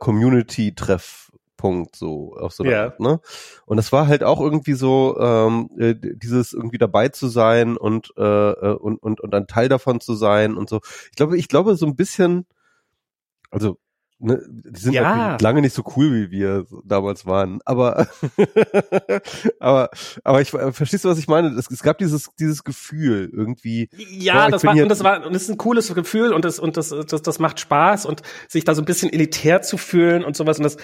Community-Treffpunkt 1.64 1.96
so 1.96 2.36
auf 2.36 2.52
so 2.52 2.62
einer 2.62 2.72
Ja. 2.72 2.84
Art, 2.84 3.00
ne? 3.00 3.20
Und 3.66 3.76
das 3.76 3.92
war 3.92 4.06
halt 4.06 4.22
auch 4.22 4.40
irgendwie 4.40 4.74
so 4.74 5.16
ähm, 5.18 5.70
äh, 5.78 5.94
dieses 5.96 6.52
irgendwie 6.52 6.78
dabei 6.78 7.08
zu 7.08 7.28
sein 7.28 7.76
und 7.76 8.12
äh, 8.16 8.22
äh, 8.22 8.74
und 8.74 9.02
und 9.02 9.20
und 9.20 9.34
ein 9.34 9.46
Teil 9.46 9.68
davon 9.68 10.00
zu 10.00 10.14
sein 10.14 10.54
und 10.54 10.68
so. 10.68 10.80
Ich 11.10 11.16
glaube, 11.16 11.36
ich 11.38 11.48
glaube 11.48 11.76
so 11.76 11.86
ein 11.86 11.96
bisschen, 11.96 12.46
also 13.50 13.78
ne, 14.18 14.42
die 14.48 14.80
sind 14.80 14.92
Ja. 14.94 15.36
lange 15.40 15.60
nicht 15.60 15.74
so 15.74 15.82
cool 15.96 16.12
wie 16.12 16.30
wir 16.30 16.66
damals 16.84 17.26
waren, 17.26 17.60
aber 17.64 18.06
aber 19.58 19.90
aber 20.22 20.40
ich 20.40 20.52
äh, 20.54 20.72
verstehst 20.72 21.04
du, 21.04 21.08
was 21.08 21.18
ich 21.18 21.28
meine? 21.28 21.48
Es, 21.48 21.70
es 21.70 21.82
gab 21.82 21.98
dieses 21.98 22.30
dieses 22.38 22.64
Gefühl 22.64 23.30
irgendwie. 23.32 23.88
Ja, 23.96 24.44
Boah, 24.44 24.50
das 24.50 24.64
war, 24.64 24.74
und 24.74 24.88
das 24.88 25.04
war, 25.04 25.26
und 25.26 25.32
das 25.32 25.42
ist 25.42 25.50
ein 25.50 25.58
cooles 25.58 25.92
Gefühl 25.94 26.32
und 26.32 26.44
das, 26.44 26.58
und 26.58 26.76
das, 26.76 26.90
das, 26.90 27.22
das 27.22 27.38
macht 27.38 27.60
Spaß 27.60 28.06
und 28.06 28.22
sich 28.48 28.64
da 28.64 28.74
so 28.74 28.82
ein 28.82 28.86
bisschen 28.86 29.12
elitär 29.12 29.62
zu 29.62 29.76
fühlen 29.76 30.24
und 30.24 30.36
sowas 30.36 30.58
und 30.58 30.64
das, 30.64 30.76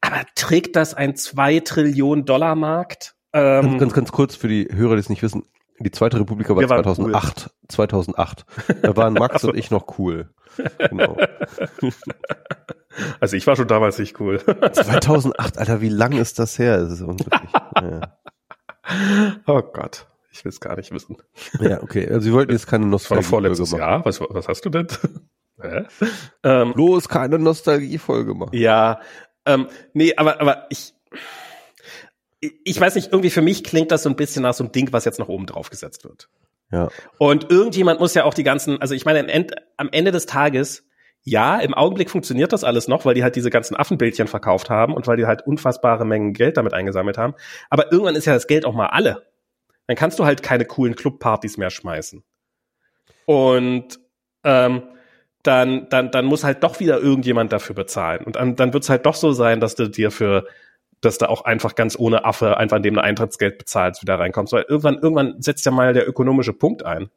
aber 0.00 0.24
trägt 0.34 0.76
das 0.76 0.94
ein 0.94 1.16
zwei 1.16 1.60
Trillionen 1.60 2.24
Dollar 2.24 2.54
Markt? 2.54 3.14
Ganz, 3.32 3.66
Ähm, 3.66 3.78
ganz, 3.78 3.92
ganz 3.92 4.12
kurz 4.12 4.34
für 4.36 4.48
die 4.48 4.68
Hörer, 4.72 4.94
die 4.94 5.00
es 5.00 5.08
nicht 5.08 5.22
wissen. 5.22 5.44
Die 5.78 5.90
zweite 5.90 6.18
Republika 6.18 6.54
war 6.54 6.62
Wir 6.62 6.70
waren 6.70 6.84
2008. 6.84 7.50
2008. 7.68 8.46
Da 8.82 8.96
waren 8.96 9.12
Max 9.18 9.44
und 9.44 9.56
ich 9.56 9.70
noch 9.70 9.98
cool. 9.98 10.30
Genau. 10.88 11.18
also 13.20 13.36
ich 13.36 13.46
war 13.46 13.56
schon 13.56 13.68
damals 13.68 13.98
nicht 13.98 14.18
cool. 14.20 14.40
2008, 14.72 15.58
Alter, 15.58 15.80
wie 15.82 15.88
lang 15.90 16.12
ist 16.12 16.38
das 16.38 16.58
her? 16.58 16.78
Das 16.78 16.92
ist 16.92 17.02
unglaublich. 17.02 17.50
Ja. 17.82 18.16
oh 19.46 19.60
Gott, 19.62 20.06
ich 20.30 20.44
will 20.44 20.50
es 20.50 20.60
gar 20.60 20.76
nicht 20.76 20.92
wissen. 20.92 21.16
ja, 21.60 21.82
okay. 21.82 22.08
Also 22.08 22.26
wir 22.26 22.32
wollten 22.32 22.52
jetzt 22.52 22.66
keine 22.66 22.84
Das 22.90 23.10
war 23.10 23.18
Nostalgie-Folge 23.18 23.28
vorletztes 23.28 23.72
machen. 23.72 23.80
Jahr. 23.80 24.04
Was, 24.04 24.20
was 24.20 24.48
hast 24.48 24.64
du 24.64 24.70
denn? 24.70 24.86
Hä? 25.60 25.84
ähm, 26.42 26.72
Bloß 26.74 27.08
keine 27.08 27.38
Nostalgie-Folge 27.38 28.34
machen. 28.34 28.50
Ja, 28.56 29.00
ähm, 29.46 29.68
nee, 29.92 30.14
aber, 30.16 30.40
aber 30.40 30.66
ich, 30.70 30.94
ich, 32.40 32.80
weiß 32.80 32.94
nicht, 32.96 33.12
irgendwie 33.12 33.30
für 33.30 33.42
mich 33.42 33.64
klingt 33.64 33.90
das 33.90 34.02
so 34.02 34.10
ein 34.10 34.16
bisschen 34.16 34.42
nach 34.42 34.54
so 34.54 34.64
einem 34.64 34.72
Ding, 34.72 34.92
was 34.92 35.04
jetzt 35.04 35.18
noch 35.18 35.28
oben 35.28 35.46
drauf 35.46 35.70
gesetzt 35.70 36.04
wird. 36.04 36.28
Ja. 36.70 36.88
Und 37.18 37.50
irgendjemand 37.50 38.00
muss 38.00 38.14
ja 38.14 38.24
auch 38.24 38.34
die 38.34 38.42
ganzen, 38.42 38.80
also 38.80 38.94
ich 38.94 39.04
meine, 39.04 39.20
am 39.20 39.28
Ende, 39.28 39.54
am 39.76 39.88
Ende 39.92 40.10
des 40.10 40.26
Tages, 40.26 40.84
ja, 41.22 41.58
im 41.58 41.74
Augenblick 41.74 42.10
funktioniert 42.10 42.52
das 42.52 42.62
alles 42.62 42.86
noch, 42.86 43.04
weil 43.04 43.14
die 43.14 43.24
halt 43.24 43.34
diese 43.34 43.50
ganzen 43.50 43.76
Affenbildchen 43.76 44.28
verkauft 44.28 44.70
haben 44.70 44.94
und 44.94 45.06
weil 45.06 45.16
die 45.16 45.26
halt 45.26 45.46
unfassbare 45.46 46.04
Mengen 46.04 46.34
Geld 46.34 46.56
damit 46.56 46.72
eingesammelt 46.72 47.18
haben. 47.18 47.34
Aber 47.68 47.90
irgendwann 47.90 48.14
ist 48.14 48.26
ja 48.26 48.34
das 48.34 48.46
Geld 48.46 48.64
auch 48.64 48.74
mal 48.74 48.86
alle. 48.86 49.26
Dann 49.86 49.96
kannst 49.96 50.18
du 50.18 50.24
halt 50.24 50.42
keine 50.42 50.64
coolen 50.64 50.94
Clubpartys 50.94 51.56
mehr 51.56 51.70
schmeißen. 51.70 52.22
Und 53.24 53.98
ähm, 54.44 54.82
dann, 55.46 55.88
dann, 55.88 56.10
dann 56.10 56.24
muss 56.24 56.44
halt 56.44 56.62
doch 56.62 56.80
wieder 56.80 57.00
irgendjemand 57.00 57.52
dafür 57.52 57.74
bezahlen. 57.74 58.24
Und 58.24 58.36
dann, 58.36 58.56
dann 58.56 58.72
wird 58.72 58.84
es 58.84 58.90
halt 58.90 59.06
doch 59.06 59.14
so 59.14 59.32
sein, 59.32 59.60
dass 59.60 59.74
du 59.74 59.88
dir 59.88 60.10
für, 60.10 60.46
dass 61.00 61.18
du 61.18 61.28
auch 61.28 61.44
einfach 61.44 61.74
ganz 61.74 61.98
ohne 61.98 62.24
Affe, 62.24 62.56
einfach 62.56 62.78
indem 62.78 62.94
du 62.94 63.02
Eintrittsgeld 63.02 63.58
bezahlst, 63.58 64.02
wieder 64.02 64.18
reinkommst. 64.18 64.52
Weil 64.52 64.64
irgendwann, 64.68 64.98
irgendwann 64.98 65.42
setzt 65.42 65.64
ja 65.66 65.72
mal 65.72 65.92
der 65.92 66.08
ökonomische 66.08 66.52
Punkt 66.52 66.84
ein. 66.84 67.10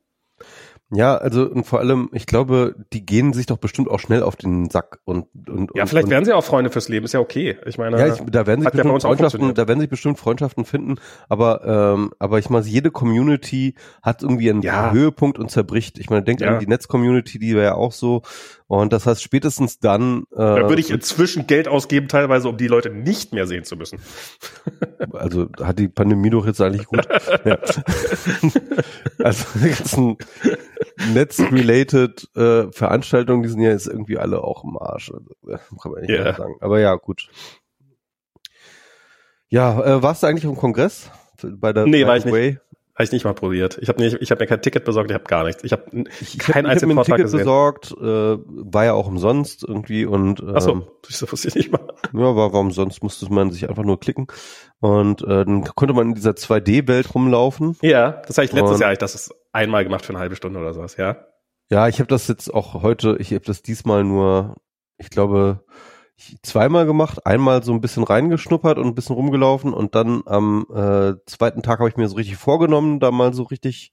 Ja, 0.91 1.15
also 1.17 1.43
und 1.43 1.65
vor 1.65 1.79
allem, 1.79 2.09
ich 2.13 2.25
glaube, 2.25 2.75
die 2.93 3.05
gehen 3.05 3.31
sich 3.31 3.45
doch 3.45 3.57
bestimmt 3.57 3.91
auch 3.91 3.99
schnell 3.99 4.23
auf 4.23 4.35
den 4.35 4.71
Sack 4.71 4.99
und 5.05 5.27
und 5.47 5.69
ja, 5.75 5.85
vielleicht 5.85 6.05
und, 6.05 6.11
werden 6.11 6.25
sie 6.25 6.33
auch 6.33 6.43
Freunde 6.43 6.71
fürs 6.71 6.89
Leben, 6.89 7.05
ist 7.05 7.13
ja 7.13 7.19
okay. 7.19 7.57
Ich 7.67 7.77
meine, 7.77 7.99
ja, 7.99 8.07
ich, 8.13 8.21
da 8.31 8.47
werden 8.47 8.61
sich 8.61 8.71
bestimmt 8.71 9.01
Freundschaften, 9.03 9.53
da 9.53 9.67
werden 9.67 9.79
sich 9.79 9.89
bestimmt 9.89 10.17
Freundschaften 10.17 10.65
finden, 10.65 10.95
aber 11.27 11.93
ähm, 11.93 12.11
aber 12.17 12.39
ich 12.39 12.49
meine, 12.49 12.65
jede 12.65 12.89
Community 12.89 13.75
hat 14.01 14.23
irgendwie 14.23 14.49
einen 14.49 14.63
ja. 14.63 14.91
Höhepunkt 14.91 15.37
und 15.37 15.51
zerbricht. 15.51 15.99
Ich 15.99 16.09
meine, 16.09 16.23
denkt 16.23 16.41
ja. 16.41 16.53
an 16.53 16.59
die 16.59 16.67
Netz-Community, 16.67 17.37
die 17.37 17.55
war 17.55 17.63
ja 17.63 17.75
auch 17.75 17.91
so 17.91 18.23
und 18.69 18.93
das 18.93 19.07
heißt 19.07 19.23
spätestens 19.23 19.79
dann. 19.79 20.25
Äh, 20.31 20.37
da 20.37 20.69
würde 20.69 20.79
ich 20.79 20.91
inzwischen 20.91 21.47
Geld 21.47 21.67
ausgeben, 21.67 22.07
teilweise, 22.07 22.47
um 22.47 22.55
die 22.55 22.67
Leute 22.67 22.91
nicht 22.91 23.33
mehr 23.33 23.47
sehen 23.47 23.63
zu 23.63 23.75
müssen. 23.75 23.99
also 25.11 25.47
hat 25.59 25.79
die 25.79 25.87
Pandemie 25.87 26.29
doch 26.29 26.45
jetzt 26.45 26.61
eigentlich 26.61 26.85
gut. 26.85 27.07
ja. 27.45 27.57
also 29.23 29.45
die 29.55 29.69
ganzen 29.69 30.17
Netz-related 31.13 32.29
äh, 32.35 32.71
Veranstaltungen, 32.71 33.41
die 33.41 33.49
sind 33.49 33.61
ja 33.61 33.71
jetzt 33.71 33.87
irgendwie 33.87 34.19
alle 34.19 34.43
auch 34.43 34.63
im 34.63 34.77
Arsch. 34.77 35.11
Also, 35.11 35.57
kann 35.81 35.91
man 35.91 36.01
nicht 36.01 36.11
yeah. 36.11 36.35
sagen. 36.35 36.53
Aber 36.59 36.79
ja, 36.79 36.93
gut. 36.93 37.27
Ja, 39.47 39.83
äh, 39.83 40.03
warst 40.03 40.21
du 40.21 40.27
eigentlich 40.27 40.45
im 40.45 40.55
Kongress? 40.55 41.09
Bei 41.41 41.73
der 41.73 41.87
nee, 41.87 42.05
war 42.05 42.17
ich 42.17 42.25
nicht. 42.25 42.59
Habe 42.99 43.05
ich 43.05 43.13
nicht 43.13 43.23
mal 43.23 43.33
probiert. 43.33 43.77
Ich 43.81 43.87
habe 43.87 44.01
nicht, 44.01 44.17
ich 44.19 44.29
habe 44.29 44.43
mir 44.43 44.47
kein 44.47 44.61
Ticket 44.61 44.83
besorgt, 44.83 45.09
ich 45.09 45.13
habe 45.13 45.23
gar 45.23 45.45
nichts. 45.45 45.63
Ich 45.63 45.71
habe 45.71 45.85
kein 46.37 46.67
hab, 46.67 46.81
Vortrag 46.81 47.05
Ticket 47.05 47.21
gesehen. 47.21 47.39
besorgt, 47.39 47.93
äh, 47.93 48.03
war 48.03 48.83
ja 48.83 48.91
auch 48.91 49.07
umsonst 49.07 49.63
irgendwie 49.65 50.05
und 50.05 50.41
ähm, 50.41 50.53
Ach 50.53 50.59
so, 50.59 50.87
das 51.07 51.31
wusste 51.31 51.47
ich 51.47 51.55
nicht 51.55 51.71
mal. 51.71 51.79
Ja, 52.11 52.35
war, 52.35 52.51
war 52.51 52.59
umsonst, 52.59 53.01
musste 53.01 53.31
man 53.31 53.51
sich 53.51 53.69
einfach 53.69 53.85
nur 53.85 54.01
klicken 54.01 54.27
und 54.81 55.21
äh, 55.21 55.45
dann 55.45 55.63
konnte 55.63 55.93
man 55.93 56.09
in 56.09 56.15
dieser 56.15 56.31
2D-Welt 56.31 57.15
rumlaufen. 57.15 57.77
Ja, 57.81 58.21
das 58.27 58.37
habe 58.37 58.43
ich 58.43 58.51
letztes 58.51 58.75
und, 58.75 58.81
Jahr, 58.81 58.91
ich 58.91 58.97
das 58.97 59.33
einmal 59.53 59.85
gemacht 59.85 60.05
für 60.05 60.11
eine 60.11 60.19
halbe 60.19 60.35
Stunde 60.35 60.59
oder 60.59 60.73
sowas, 60.73 60.97
ja. 60.97 61.25
Ja, 61.69 61.87
ich 61.87 61.99
habe 61.99 62.09
das 62.09 62.27
jetzt 62.27 62.53
auch 62.53 62.83
heute, 62.83 63.15
ich 63.17 63.31
habe 63.31 63.45
das 63.45 63.61
diesmal 63.61 64.03
nur, 64.03 64.57
ich 64.97 65.09
glaube, 65.09 65.63
zweimal 66.43 66.85
gemacht. 66.85 67.25
Einmal 67.25 67.63
so 67.63 67.73
ein 67.73 67.81
bisschen 67.81 68.03
reingeschnuppert 68.03 68.77
und 68.77 68.87
ein 68.87 68.95
bisschen 68.95 69.15
rumgelaufen 69.15 69.73
und 69.73 69.95
dann 69.95 70.23
am 70.25 70.65
äh, 70.73 71.13
zweiten 71.25 71.61
Tag 71.63 71.79
habe 71.79 71.89
ich 71.89 71.97
mir 71.97 72.07
so 72.07 72.15
richtig 72.15 72.37
vorgenommen, 72.37 72.99
da 72.99 73.11
mal 73.11 73.33
so 73.33 73.43
richtig, 73.43 73.91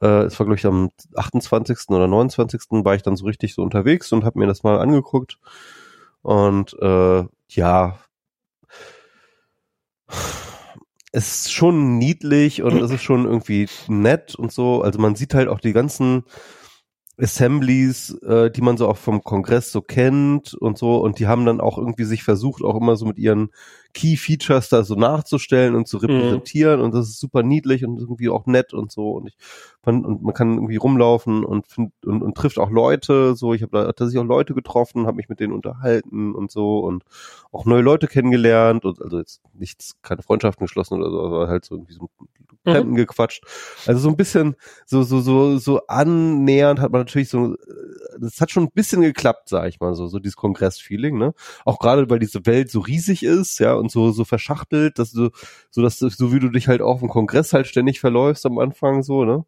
äh, 0.00 0.24
es 0.24 0.38
war 0.38 0.46
glaube 0.46 0.58
ich 0.58 0.66
am 0.66 0.90
28. 1.14 1.88
oder 1.88 2.06
29. 2.08 2.60
war 2.84 2.94
ich 2.94 3.02
dann 3.02 3.16
so 3.16 3.26
richtig 3.26 3.54
so 3.54 3.62
unterwegs 3.62 4.12
und 4.12 4.24
habe 4.24 4.38
mir 4.38 4.46
das 4.46 4.62
mal 4.62 4.78
angeguckt. 4.78 5.38
Und 6.22 6.74
äh, 6.80 7.24
ja, 7.50 7.98
es 11.12 11.46
ist 11.46 11.52
schon 11.52 11.98
niedlich 11.98 12.62
und 12.62 12.82
es 12.82 12.90
ist 12.90 13.02
schon 13.02 13.24
irgendwie 13.24 13.68
nett 13.88 14.34
und 14.34 14.52
so. 14.52 14.82
Also 14.82 14.98
man 14.98 15.14
sieht 15.14 15.34
halt 15.34 15.48
auch 15.48 15.60
die 15.60 15.72
ganzen 15.72 16.24
Assemblies, 17.18 18.10
äh, 18.22 18.50
die 18.50 18.60
man 18.60 18.76
so 18.76 18.88
auch 18.88 18.98
vom 18.98 19.22
Kongress 19.22 19.72
so 19.72 19.80
kennt 19.80 20.54
und 20.54 20.76
so. 20.76 20.96
Und 20.98 21.18
die 21.18 21.26
haben 21.26 21.46
dann 21.46 21.60
auch 21.60 21.78
irgendwie 21.78 22.04
sich 22.04 22.22
versucht, 22.22 22.62
auch 22.62 22.76
immer 22.76 22.96
so 22.96 23.06
mit 23.06 23.18
ihren 23.18 23.50
Key 23.96 24.18
Features 24.18 24.68
da 24.68 24.84
so 24.84 24.94
nachzustellen 24.94 25.74
und 25.74 25.88
zu 25.88 25.96
mhm. 25.96 26.04
repräsentieren. 26.04 26.80
Mhm. 26.80 26.84
Und 26.84 26.94
das 26.94 27.08
ist 27.08 27.18
super 27.18 27.42
niedlich 27.42 27.82
und 27.82 27.98
irgendwie 27.98 28.28
auch 28.28 28.44
nett 28.44 28.74
und 28.74 28.92
so. 28.92 29.12
Und 29.12 29.28
ich 29.28 29.36
fand, 29.82 30.04
und 30.04 30.22
man 30.22 30.34
kann 30.34 30.54
irgendwie 30.54 30.76
rumlaufen 30.76 31.44
und 31.46 31.66
find, 31.66 31.92
und, 32.04 32.22
und 32.22 32.36
trifft 32.36 32.58
auch 32.58 32.70
Leute. 32.70 33.34
So, 33.34 33.54
ich 33.54 33.62
habe 33.62 33.72
da 33.72 33.84
tatsächlich 33.86 34.18
auch 34.18 34.28
Leute 34.28 34.52
getroffen, 34.52 35.06
habe 35.06 35.16
mich 35.16 35.30
mit 35.30 35.40
denen 35.40 35.54
unterhalten 35.54 36.34
und 36.34 36.50
so 36.50 36.80
und 36.80 37.04
auch 37.52 37.64
neue 37.64 37.80
Leute 37.80 38.06
kennengelernt. 38.06 38.84
Und 38.84 39.00
also 39.00 39.18
jetzt 39.18 39.40
nichts, 39.54 39.94
keine 40.02 40.22
Freundschaften 40.22 40.66
geschlossen 40.66 41.00
oder 41.00 41.10
so, 41.10 41.24
aber 41.24 41.48
halt 41.48 41.64
so 41.64 41.74
irgendwie 41.74 41.94
so 41.94 42.10
Fremden 42.64 42.92
mhm. 42.92 42.96
gequatscht. 42.96 43.44
Also 43.86 44.00
so 44.00 44.08
ein 44.08 44.16
bisschen 44.16 44.56
so 44.86 45.04
so 45.04 45.20
so 45.20 45.56
so 45.56 45.86
annähernd 45.86 46.80
hat 46.80 46.90
man 46.90 47.02
natürlich 47.02 47.28
so 47.28 47.54
das 48.18 48.40
hat 48.40 48.50
schon 48.50 48.64
ein 48.64 48.72
bisschen 48.72 49.02
geklappt, 49.02 49.48
sag 49.48 49.68
ich 49.68 49.80
mal 49.80 49.94
so, 49.94 50.06
so 50.06 50.18
dieses 50.18 50.36
Kongress-Feeling, 50.36 51.18
ne? 51.18 51.34
Auch 51.64 51.78
gerade 51.78 52.08
weil 52.10 52.18
diese 52.18 52.46
Welt 52.46 52.70
so 52.70 52.80
riesig 52.80 53.22
ist, 53.22 53.58
ja, 53.58 53.74
und 53.74 53.85
so 53.90 54.10
so 54.10 54.24
verschachtelt, 54.24 54.98
dass 54.98 55.12
du 55.12 55.30
so 55.70 55.82
dass 55.82 55.98
du, 55.98 56.08
so 56.08 56.32
wie 56.32 56.40
du 56.40 56.48
dich 56.48 56.68
halt 56.68 56.82
auch 56.82 57.02
im 57.02 57.08
Kongress 57.08 57.52
halt 57.52 57.66
ständig 57.66 58.00
verläufst 58.00 58.46
am 58.46 58.58
Anfang 58.58 59.02
so, 59.02 59.24
ne? 59.24 59.44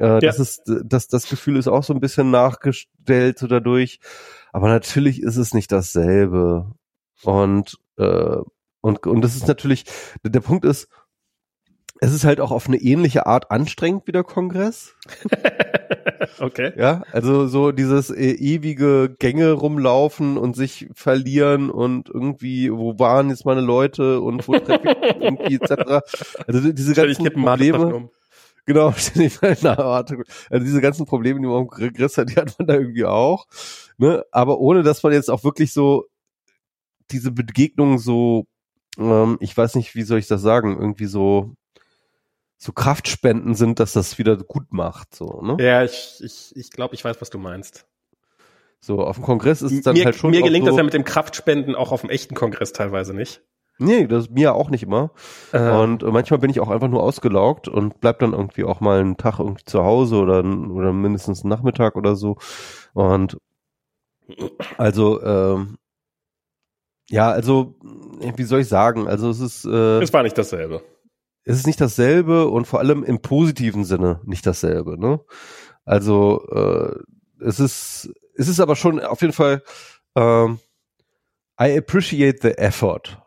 Äh, 0.00 0.06
ja. 0.06 0.20
Das 0.20 0.40
ist 0.40 0.62
das 0.66 1.08
das 1.08 1.28
Gefühl 1.28 1.56
ist 1.56 1.68
auch 1.68 1.84
so 1.84 1.94
ein 1.94 2.00
bisschen 2.00 2.30
nachgestellt 2.30 3.38
so 3.38 3.46
dadurch, 3.46 4.00
aber 4.52 4.68
natürlich 4.68 5.22
ist 5.22 5.36
es 5.36 5.54
nicht 5.54 5.70
dasselbe. 5.70 6.72
Und 7.22 7.78
äh, 7.96 8.36
und 8.80 9.06
und 9.06 9.20
das 9.22 9.36
ist 9.36 9.48
natürlich 9.48 9.84
der 10.22 10.40
Punkt 10.40 10.64
ist 10.64 10.88
es 12.00 12.12
ist 12.12 12.24
halt 12.24 12.40
auch 12.40 12.50
auf 12.50 12.66
eine 12.66 12.76
ähnliche 12.76 13.26
Art 13.26 13.50
anstrengend 13.50 14.06
wie 14.06 14.12
der 14.12 14.24
Kongress. 14.24 14.94
okay. 16.38 16.72
Ja, 16.76 17.02
also 17.12 17.46
so 17.46 17.72
dieses 17.72 18.10
äh, 18.10 18.32
ewige 18.32 19.14
Gänge 19.18 19.52
rumlaufen 19.52 20.36
und 20.36 20.56
sich 20.56 20.88
verlieren 20.94 21.70
und 21.70 22.08
irgendwie, 22.08 22.72
wo 22.72 22.98
waren 22.98 23.30
jetzt 23.30 23.44
meine 23.44 23.60
Leute 23.60 24.20
und 24.20 24.46
wo 24.46 24.58
treffe 24.58 24.88
ich 24.88 25.16
irgendwie 25.22 25.54
etc. 25.56 26.02
Also 26.46 26.72
diese 26.72 26.94
ganzen 26.94 27.24
Probleme. 27.32 27.94
Um. 27.94 28.10
Genau, 28.66 28.88
also 28.92 30.64
diese 30.64 30.80
ganzen 30.80 31.04
Probleme, 31.04 31.38
die 31.38 31.46
man 31.46 31.58
am 31.58 31.66
Kongress 31.66 32.16
hat, 32.16 32.30
die 32.30 32.36
hat 32.36 32.58
man 32.58 32.66
da 32.66 32.74
irgendwie 32.74 33.04
auch. 33.04 33.46
Ne? 33.98 34.24
Aber 34.30 34.58
ohne, 34.58 34.82
dass 34.82 35.02
man 35.02 35.12
jetzt 35.12 35.30
auch 35.30 35.44
wirklich 35.44 35.72
so 35.72 36.06
diese 37.10 37.30
Begegnung 37.30 37.98
so, 37.98 38.46
ähm, 38.98 39.36
ich 39.40 39.54
weiß 39.54 39.74
nicht, 39.74 39.94
wie 39.94 40.02
soll 40.02 40.18
ich 40.18 40.28
das 40.28 40.40
sagen, 40.40 40.78
irgendwie 40.78 41.06
so 41.06 41.54
so 42.56 42.72
Kraftspenden 42.72 43.54
sind, 43.54 43.80
dass 43.80 43.92
das 43.92 44.18
wieder 44.18 44.36
gut 44.36 44.72
macht. 44.72 45.14
So, 45.14 45.42
ne? 45.42 45.56
Ja, 45.60 45.84
ich, 45.84 46.20
ich, 46.20 46.52
ich 46.54 46.70
glaube, 46.70 46.94
ich 46.94 47.04
weiß, 47.04 47.20
was 47.20 47.30
du 47.30 47.38
meinst. 47.38 47.86
So, 48.80 49.00
auf 49.00 49.16
dem 49.16 49.24
Kongress 49.24 49.62
ist 49.62 49.72
es 49.72 49.82
dann 49.82 49.94
mir, 49.94 50.04
halt 50.04 50.14
schon. 50.14 50.30
Mir 50.30 50.42
gelingt 50.42 50.66
so, 50.66 50.70
das 50.70 50.76
ja 50.76 50.82
mit 50.82 50.94
dem 50.94 51.04
Kraftspenden 51.04 51.74
auch 51.74 51.90
auf 51.90 52.02
dem 52.02 52.10
echten 52.10 52.34
Kongress 52.34 52.72
teilweise 52.72 53.14
nicht. 53.14 53.42
Nee, 53.78 54.06
das 54.06 54.30
mir 54.30 54.54
auch 54.54 54.70
nicht 54.70 54.84
immer. 54.84 55.10
Äh. 55.52 55.70
Und 55.70 56.02
manchmal 56.02 56.38
bin 56.38 56.50
ich 56.50 56.60
auch 56.60 56.68
einfach 56.68 56.88
nur 56.88 57.02
ausgelaugt 57.02 57.66
und 57.66 58.00
bleib 58.00 58.20
dann 58.20 58.32
irgendwie 58.32 58.64
auch 58.64 58.80
mal 58.80 59.00
einen 59.00 59.16
Tag 59.16 59.40
irgendwie 59.40 59.64
zu 59.64 59.82
Hause 59.82 60.16
oder, 60.16 60.38
oder 60.44 60.92
mindestens 60.92 61.42
einen 61.42 61.50
Nachmittag 61.50 61.96
oder 61.96 62.14
so. 62.14 62.36
Und 62.92 63.36
also, 64.78 65.22
ähm, 65.22 65.78
ja, 67.10 67.30
also, 67.30 67.74
wie 68.36 68.44
soll 68.44 68.60
ich 68.60 68.68
sagen? 68.68 69.08
Also 69.08 69.28
es 69.28 69.40
ist. 69.40 69.64
Äh, 69.64 70.00
es 70.00 70.12
war 70.12 70.22
nicht 70.22 70.38
dasselbe 70.38 70.82
es 71.44 71.56
ist 71.56 71.66
nicht 71.66 71.80
dasselbe 71.80 72.48
und 72.48 72.66
vor 72.66 72.80
allem 72.80 73.04
im 73.04 73.20
positiven 73.20 73.84
Sinne 73.84 74.20
nicht 74.24 74.46
dasselbe. 74.46 74.98
Ne? 74.98 75.20
Also 75.84 76.46
äh, 76.50 77.44
es 77.44 77.60
ist 77.60 78.10
es 78.36 78.48
ist 78.48 78.60
aber 78.60 78.76
schon 78.76 79.00
auf 79.00 79.20
jeden 79.20 79.32
Fall 79.32 79.62
ähm, 80.16 80.58
I 81.60 81.76
appreciate 81.76 82.40
the 82.42 82.56
effort. 82.58 83.18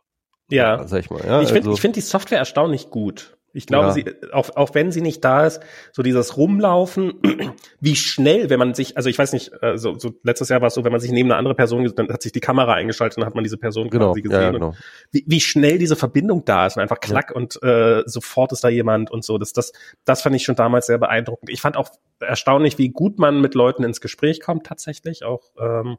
Ja, 0.50 0.88
sag 0.88 1.02
ich 1.02 1.10
mal. 1.10 1.24
Ja, 1.26 1.42
ich 1.42 1.50
finde 1.50 1.70
also, 1.70 1.74
ich 1.74 1.82
finde 1.82 1.96
die 1.96 2.06
Software 2.06 2.40
erstaunlich 2.40 2.90
gut. 2.90 3.37
Ich 3.58 3.66
glaube, 3.66 3.88
ja. 3.88 3.92
sie, 3.92 4.06
auch, 4.32 4.50
auch 4.56 4.76
wenn 4.76 4.92
sie 4.92 5.02
nicht 5.02 5.24
da 5.26 5.46
ist, 5.46 5.62
so 5.92 6.04
dieses 6.04 6.38
Rumlaufen, 6.38 7.16
wie 7.80 7.96
schnell, 7.96 8.50
wenn 8.50 8.60
man 8.60 8.76
sich, 8.76 8.96
also 8.96 9.10
ich 9.10 9.18
weiß 9.18 9.34
nicht, 9.34 9.52
äh, 9.62 9.78
so, 9.78 9.98
so 9.98 10.14
letztes 10.24 10.50
Jahr 10.50 10.62
war 10.62 10.68
es 10.68 10.76
so, 10.76 10.84
wenn 10.84 10.92
man 10.92 11.02
sich 11.02 11.12
neben 11.12 11.32
eine 11.32 11.38
andere 11.38 11.56
Person, 11.56 11.92
dann 11.96 12.10
hat 12.10 12.22
sich 12.22 12.32
die 12.32 12.40
Kamera 12.40 12.74
eingeschaltet, 12.74 13.18
dann 13.18 13.26
hat 13.26 13.36
man 13.36 13.44
diese 13.44 13.58
Person 13.58 13.90
genau, 13.90 14.10
quasi 14.10 14.22
gesehen. 14.22 14.42
Ja, 14.42 14.52
genau. 14.52 14.76
Wie, 15.12 15.24
wie 15.28 15.42
schnell 15.42 15.80
diese 15.80 15.96
Verbindung 15.96 16.46
da 16.46 16.68
ist 16.68 16.78
und 16.78 16.84
einfach 16.84 17.00
klack 17.00 17.32
ja. 17.32 17.36
und 17.36 17.62
äh, 17.64 18.04
sofort 18.06 18.52
ist 18.52 18.64
da 18.64 18.70
jemand 18.70 19.10
und 19.10 19.26
so. 19.26 19.38
Das, 19.38 19.54
das, 19.54 19.74
das 20.06 20.22
fand 20.22 20.36
ich 20.36 20.44
schon 20.44 20.56
damals 20.56 20.86
sehr 20.86 21.00
beeindruckend. 21.00 21.50
Ich 21.50 21.62
fand 21.62 21.78
auch 21.78 21.90
erstaunlich, 22.20 22.78
wie 22.78 22.90
gut 22.90 23.18
man 23.18 23.42
mit 23.42 23.56
Leuten 23.56 23.84
ins 23.84 24.02
Gespräch 24.02 24.40
kommt 24.40 24.68
tatsächlich, 24.68 25.24
auch 25.24 25.50
ähm, 25.60 25.98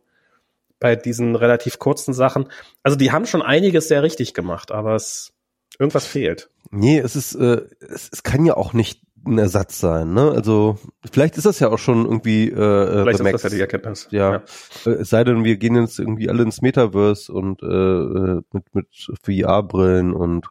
bei 0.79 0.97
diesen 0.97 1.35
relativ 1.35 1.79
kurzen 1.79 2.15
Sachen. 2.15 2.49
Also 2.83 2.97
die 2.97 3.11
haben 3.11 3.27
schon 3.27 3.43
einiges 3.43 3.89
sehr 3.89 4.03
richtig 4.03 4.33
gemacht, 4.33 4.71
aber 4.71 4.95
es 4.95 5.33
irgendwas 5.79 6.07
fehlt. 6.07 6.51
Nee, 6.71 6.99
es 6.99 7.17
ist, 7.17 7.35
äh, 7.35 7.63
es, 7.81 8.11
es 8.13 8.23
kann 8.23 8.45
ja 8.45 8.57
auch 8.57 8.73
nicht 8.73 9.03
ein 9.27 9.39
Ersatz 9.39 9.81
sein, 9.81 10.13
ne? 10.13 10.31
Also 10.31 10.79
vielleicht 11.11 11.37
ist 11.37 11.47
das 11.47 11.61
ja 11.61 11.69
auch 11.69 11.79
schon 11.79 12.05
irgendwie 12.05 12.49
äh, 12.49 12.53
äh 12.53 13.03
Vielleicht 13.03 13.21
ist 13.21 13.33
das 13.33 13.43
ja 13.45 13.49
die 13.51 13.61
Erkenntnis. 13.61 14.09
Ja. 14.11 14.33
ja. 14.33 14.43
Äh, 14.87 14.97
es 14.97 15.11
sei 15.11 15.25
denn, 15.25 15.45
wir 15.45 15.57
gehen 15.57 15.77
jetzt 15.77 15.99
irgendwie 15.99 16.29
alle 16.29 16.43
ins 16.43 16.63
Metaverse 16.63 17.33
und 17.33 17.63
äh, 17.63 17.67
äh 17.67 18.43
mit, 18.53 18.75
mit 18.75 18.87
VR-Brillen 19.23 20.13
und 20.13 20.47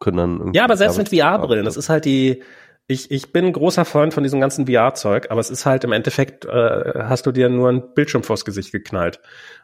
können 0.00 0.16
dann 0.16 0.38
irgendwie. 0.38 0.58
Ja, 0.58 0.64
aber 0.64 0.76
selbst 0.76 0.98
mit 0.98 1.08
VR-Brillen, 1.08 1.64
das 1.64 1.76
ist 1.76 1.88
halt 1.88 2.04
die. 2.04 2.42
Ich, 2.90 3.10
ich 3.10 3.32
bin 3.32 3.44
ein 3.44 3.52
großer 3.52 3.84
Freund 3.84 4.14
von 4.14 4.22
diesem 4.22 4.40
ganzen 4.40 4.66
VR-Zeug, 4.66 5.30
aber 5.30 5.40
es 5.40 5.50
ist 5.50 5.66
halt 5.66 5.84
im 5.84 5.92
Endeffekt, 5.92 6.46
äh, 6.46 7.02
hast 7.04 7.26
du 7.26 7.32
dir 7.32 7.50
nur 7.50 7.68
ein 7.68 7.92
Bildschirm 7.92 8.22
vors 8.22 8.46
Gesicht 8.46 8.72
geknallt. 8.72 9.20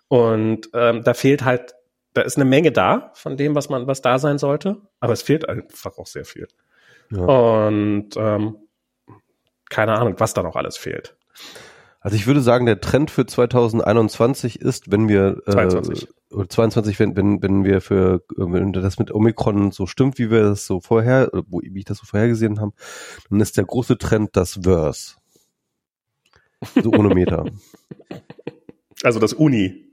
Und 0.09 0.69
ähm, 0.75 1.03
da 1.03 1.15
fehlt 1.15 1.43
halt 1.43 1.75
da 2.15 2.23
ist 2.23 2.37
eine 2.37 2.45
Menge 2.45 2.73
da 2.73 3.11
von 3.15 3.37
dem, 3.37 3.55
was 3.55 3.69
man, 3.69 3.87
was 3.87 4.01
da 4.01 4.19
sein 4.19 4.39
sollte, 4.39 4.81
aber 5.01 5.13
es 5.13 5.23
fehlt 5.23 5.49
einfach 5.49 5.99
auch 5.99 6.07
sehr 6.07 6.25
viel. 6.25 6.49
Ja. 7.11 7.21
Und 7.21 8.11
ähm, 8.17 8.57
keine 9.69 9.99
Ahnung, 9.99 10.15
was 10.19 10.35
da 10.35 10.43
noch 10.43 10.57
alles 10.57 10.77
fehlt. 10.77 11.17
Also 12.01 12.17
ich 12.17 12.27
würde 12.27 12.43
sagen, 12.43 12.67
der 12.67 12.81
Trend 12.81 13.11
für 13.11 13.25
2021 13.25 14.61
ist, 14.61 14.91
wenn 14.93 15.09
wir 15.09 15.43
äh, 15.47 15.53
22. 15.53 16.09
oder 16.31 16.49
22, 16.49 16.99
wenn, 17.01 17.17
wenn, 17.17 17.43
wenn 17.43 17.65
wir 17.65 17.81
für 17.81 18.23
wenn 18.37 18.73
das 18.75 18.99
mit 18.99 19.11
Omikron 19.13 19.73
so 19.73 19.87
stimmt, 19.87 20.19
wie 20.19 20.31
wir 20.31 20.43
das 20.43 20.67
so 20.67 20.81
vorher, 20.81 21.31
wo 21.49 21.61
wie 21.63 21.79
ich 21.79 21.87
das 21.87 21.99
so 21.99 22.07
vorhergesehen 22.07 22.61
haben, 22.61 22.75
dann 23.31 23.41
ist 23.41 23.57
der 23.57 23.65
große 23.65 23.97
Trend 23.97 24.37
das 24.37 24.61
Verse. 24.63 25.15
So 26.83 26.91
ohne 26.93 27.15
Meter. 27.15 27.45
Also 29.03 29.19
das 29.19 29.35
Uni. 29.35 29.84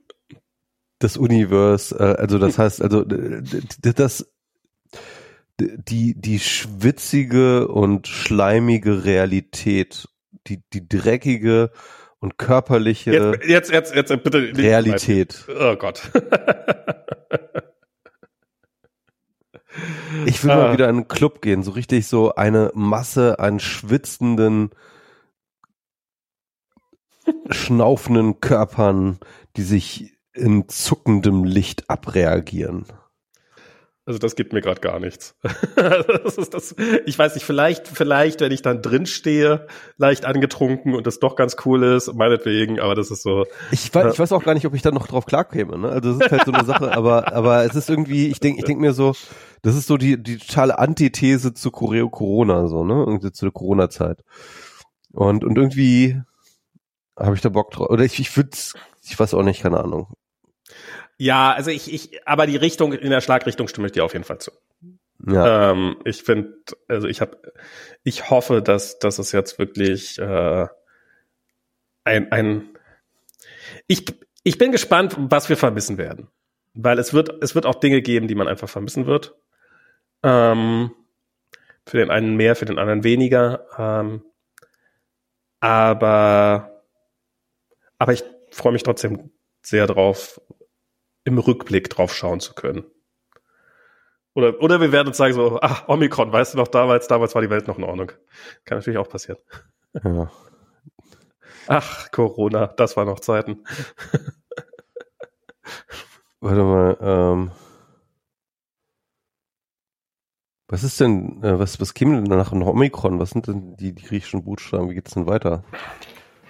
Das 1.02 1.18
Universe, 1.18 1.96
äh, 1.98 2.22
also 2.22 2.38
das 2.38 2.58
heißt, 2.58 2.82
also 2.82 3.04
das 3.04 4.32
die 5.60 6.14
die 6.20 6.40
schwitzige 6.40 7.68
und 7.68 8.08
schleimige 8.08 9.04
Realität, 9.04 10.08
die 10.48 10.62
die 10.74 10.88
dreckige 10.88 11.72
und 12.20 12.38
körperliche 12.38 13.12
Jetzt, 13.42 13.72
jetzt, 13.72 13.94
jetzt, 13.94 14.10
jetzt 14.12 14.24
bitte. 14.24 14.38
Realität. 14.58 15.46
Oh 15.60 15.76
Gott. 15.76 16.12
Ich 20.26 20.44
will 20.44 20.52
Ah. 20.52 20.56
mal 20.58 20.74
wieder 20.74 20.90
in 20.90 20.98
einen 20.98 21.08
Club 21.08 21.42
gehen, 21.42 21.64
so 21.64 21.72
richtig 21.72 22.06
so 22.06 22.36
eine 22.36 22.72
Masse 22.74 23.40
an 23.40 23.60
schwitzenden, 23.60 24.72
schnaufenden 27.50 28.42
Körpern, 28.42 29.20
die 29.56 29.62
sich 29.64 30.11
in 30.34 30.68
zuckendem 30.68 31.44
Licht 31.44 31.90
abreagieren. 31.90 32.86
Also 34.04 34.18
das 34.18 34.36
gibt 34.36 34.52
mir 34.52 34.62
gerade 34.62 34.82
gar 34.82 35.00
nichts. 35.00 35.36
das 35.76 36.38
ist 36.38 36.56
das, 36.56 36.76
ich 37.06 37.20
weiß 37.20 37.36
nicht, 37.36 37.46
vielleicht, 37.46 37.88
vielleicht, 37.88 38.42
wenn 38.42 38.52
ich 38.52 38.64
dann 38.64 38.82
drin 38.82 39.06
stehe, 39.06 39.68
leicht 39.98 40.26
angetrunken 40.26 40.96
und 40.96 41.06
das 41.06 41.20
doch 41.20 41.36
ganz 41.36 41.56
cool 41.66 41.84
ist, 41.84 42.12
meinetwegen, 42.16 42.80
aber 42.80 42.96
das 42.96 43.12
ist 43.12 43.22
so. 43.22 43.46
Ich 43.72 43.94
weiß, 43.94 44.14
ich 44.14 44.20
weiß 44.20 44.32
auch 44.32 44.44
gar 44.44 44.56
nicht, 44.56 44.66
ob 44.66 44.74
ich 44.74 44.82
da 44.82 44.90
noch 44.92 45.06
drauf 45.06 45.28
klarkäme. 45.28 45.78
Ne? 45.78 45.90
Also 45.90 46.14
das 46.14 46.26
ist 46.26 46.32
halt 46.32 46.46
so 46.46 46.52
eine 46.52 46.66
Sache, 46.66 46.92
aber 46.96 47.32
aber 47.32 47.64
es 47.64 47.76
ist 47.76 47.92
irgendwie, 47.92 48.28
ich 48.28 48.40
denke, 48.40 48.60
ich 48.60 48.66
denk 48.66 48.80
mir 48.80 48.94
so, 48.94 49.14
das 49.62 49.76
ist 49.76 49.86
so 49.86 49.98
die 49.98 50.22
die 50.22 50.38
totale 50.38 50.80
Antithese 50.80 51.54
zu 51.54 51.70
Corona 51.70 52.68
so, 52.68 52.84
ne? 52.84 53.06
Irgendwie 53.08 53.32
zu 53.32 53.46
der 53.46 53.54
Corona-Zeit. 53.54 54.24
Und 55.12 55.44
und 55.44 55.58
irgendwie 55.58 56.20
habe 57.20 57.36
ich 57.36 57.42
da 57.42 57.50
Bock 57.50 57.70
drauf. 57.70 57.92
Oder 57.92 58.04
ich 58.04 58.20
ich 58.20 58.36
würde, 58.36 58.50
ich 59.04 59.20
weiß 59.20 59.36
auch 59.36 59.44
nicht, 59.44 59.62
keine 59.62 59.80
Ahnung. 59.80 60.08
Ja, 61.22 61.54
also 61.54 61.70
ich, 61.70 61.94
ich, 61.94 62.28
aber 62.28 62.48
die 62.48 62.56
Richtung, 62.56 62.94
in 62.94 63.12
der 63.12 63.22
Schlagrichtung 63.22 63.68
stimme 63.68 63.86
ich 63.86 63.92
dir 63.92 64.04
auf 64.04 64.14
jeden 64.14 64.26
Fall 64.26 64.40
zu. 64.40 64.50
Ja, 65.28 65.70
Ähm, 65.70 65.98
ich 66.04 66.24
finde, 66.24 66.56
also 66.88 67.08
ich 67.08 67.22
habe, 67.22 67.40
ich 68.04 68.32
hoffe, 68.32 68.64
dass, 68.64 68.98
dass 68.98 69.20
es 69.20 69.32
jetzt 69.32 69.60
wirklich 69.60 70.18
äh, 70.18 70.66
ein, 72.06 72.32
ein 72.32 72.70
ich, 73.86 74.04
ich 74.42 74.58
bin 74.58 74.72
gespannt, 74.72 75.16
was 75.16 75.48
wir 75.48 75.58
vermissen 75.58 76.00
werden. 76.00 76.28
Weil 76.74 76.98
es 76.98 77.14
wird, 77.14 77.44
es 77.44 77.54
wird 77.54 77.68
auch 77.68 77.76
Dinge 77.76 78.02
geben, 78.02 78.28
die 78.28 78.34
man 78.34 78.48
einfach 78.48 78.70
vermissen 78.70 79.06
wird. 79.06 79.36
Ähm, 80.24 80.90
für 81.86 81.98
den 81.98 82.10
einen 82.10 82.36
mehr, 82.36 82.56
für 82.56 82.66
den 82.66 82.80
anderen 82.80 83.04
weniger. 83.04 83.68
Ähm, 83.78 84.24
aber, 85.60 86.82
aber 88.00 88.12
ich 88.12 88.24
freue 88.50 88.74
mich 88.74 88.82
trotzdem 88.82 89.30
sehr 89.62 89.86
drauf, 89.86 90.42
im 91.24 91.38
Rückblick 91.38 91.90
drauf 91.90 92.14
schauen 92.14 92.40
zu 92.40 92.54
können. 92.54 92.86
Oder, 94.34 94.62
oder 94.62 94.80
wir 94.80 94.92
werden 94.92 95.10
uns 95.10 95.18
sagen 95.18 95.34
so, 95.34 95.60
ach, 95.62 95.88
Omikron, 95.90 96.32
weißt 96.32 96.54
du 96.54 96.58
noch 96.58 96.70
damals, 96.70 97.08
damals 97.08 97.36
war 97.36 97.42
die 97.42 97.50
Welt 97.50 97.68
noch 97.68 97.78
in 97.78 97.84
Ordnung. 97.84 98.14
Kann 98.64 98.78
natürlich 98.78 98.98
auch 98.98 99.10
passieren. 99.10 99.40
ja. 100.04 100.32
Ach, 101.68 102.12
Corona, 102.12 102.68
das 102.68 102.98
waren 102.98 103.08
noch 103.08 103.20
Zeiten. 103.20 103.64
Warte 106.40 106.64
mal, 106.64 106.98
ähm, 107.02 107.52
was 110.68 110.84
ist 110.84 111.00
denn, 111.00 111.44
äh, 111.44 111.60
was, 111.60 111.80
was 111.80 111.94
käme 111.94 112.16
denn 112.16 112.26
danach 112.26 112.52
noch 112.54 112.68
Omikron? 112.68 113.20
Was 113.20 113.32
sind 113.32 113.48
denn 113.48 113.76
die, 113.76 113.94
die 113.94 114.04
griechischen 114.04 114.44
Buchstaben? 114.44 114.90
Wie 114.90 114.96
geht's 114.96 115.14
denn 115.14 115.28
weiter? 115.28 115.64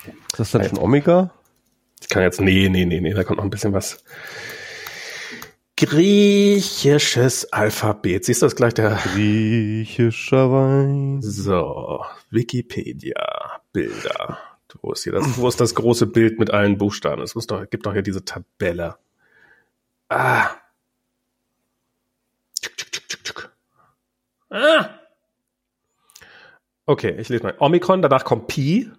Ist 0.06 0.40
das 0.40 0.52
dann 0.52 0.64
schon 0.64 0.78
Omega? 0.78 1.32
Ich 2.00 2.08
kann 2.08 2.24
jetzt, 2.24 2.40
nee, 2.40 2.70
nee, 2.70 2.86
nee, 2.86 3.02
nee, 3.02 3.14
da 3.14 3.24
kommt 3.24 3.38
noch 3.38 3.44
ein 3.44 3.50
bisschen 3.50 3.74
was. 3.74 4.04
Griechisches 5.82 7.52
Alphabet. 7.52 8.24
Siehst 8.24 8.44
du 8.44 8.46
das 8.46 8.56
gleich 8.56 8.76
der, 8.76 8.92
Griechischer 8.98 10.52
Wein. 10.52 11.22
so, 11.24 12.06
Wikipedia, 12.30 13.62
Bilder. 13.74 14.38
Wo 14.84 14.92
ist 14.92 15.04
hier 15.04 15.14
das, 15.14 15.38
wo 15.38 15.48
ist 15.48 15.60
das 15.60 15.74
große 15.74 16.06
Bild 16.06 16.38
mit 16.40 16.52
allen 16.52 16.78
Buchstaben? 16.78 17.24
Es 17.24 17.34
doch, 17.34 17.68
gibt 17.70 17.88
doch 17.88 17.94
hier 17.94 18.04
diese 18.04 18.24
Tabelle. 18.24 18.98
Ah. 20.08 20.52
Ah. 24.52 24.90
Okay, 26.86 27.16
ich 27.20 27.30
lese 27.30 27.44
mal. 27.44 27.56
Omikron, 27.58 28.04
danach 28.04 28.24
kommt 28.24 28.48
Pi, 28.48 28.92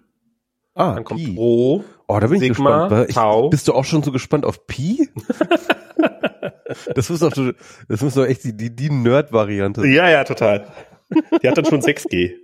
Ah, 0.75 0.95
dann 0.95 1.03
kommt 1.03 1.19
Pi. 1.23 1.35
Rho, 1.37 1.83
Oh, 2.07 2.19
da 2.19 2.27
bin 2.27 2.41
ich 2.41 2.41
Sigma, 2.55 2.87
gespannt. 2.87 2.91
weil 2.91 3.09
Ich, 3.09 3.15
Tau. 3.15 3.49
bist 3.49 3.67
du 3.67 3.73
auch 3.73 3.85
schon 3.85 4.03
so 4.03 4.11
gespannt 4.11 4.45
auf 4.45 4.67
Pi? 4.67 5.09
das 6.95 7.09
muss 7.09 7.19
doch, 7.19 7.31
das 7.87 8.01
muss 8.01 8.13
doch 8.15 8.25
echt 8.25 8.43
die, 8.43 8.55
die, 8.55 8.75
die 8.75 8.89
Nerd-Variante 8.89 9.81
sein. 9.81 9.91
Ja, 9.91 10.09
ja, 10.09 10.23
total. 10.23 10.67
Die 11.41 11.47
hat 11.47 11.57
dann 11.57 11.65
schon 11.65 11.81
6G. 11.81 12.35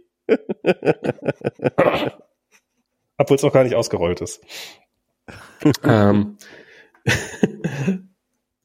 Obwohl 3.17 3.35
es 3.35 3.43
noch 3.43 3.53
gar 3.53 3.63
nicht 3.63 3.75
ausgerollt 3.75 4.21
ist. 4.21 4.41
ähm. 5.83 6.37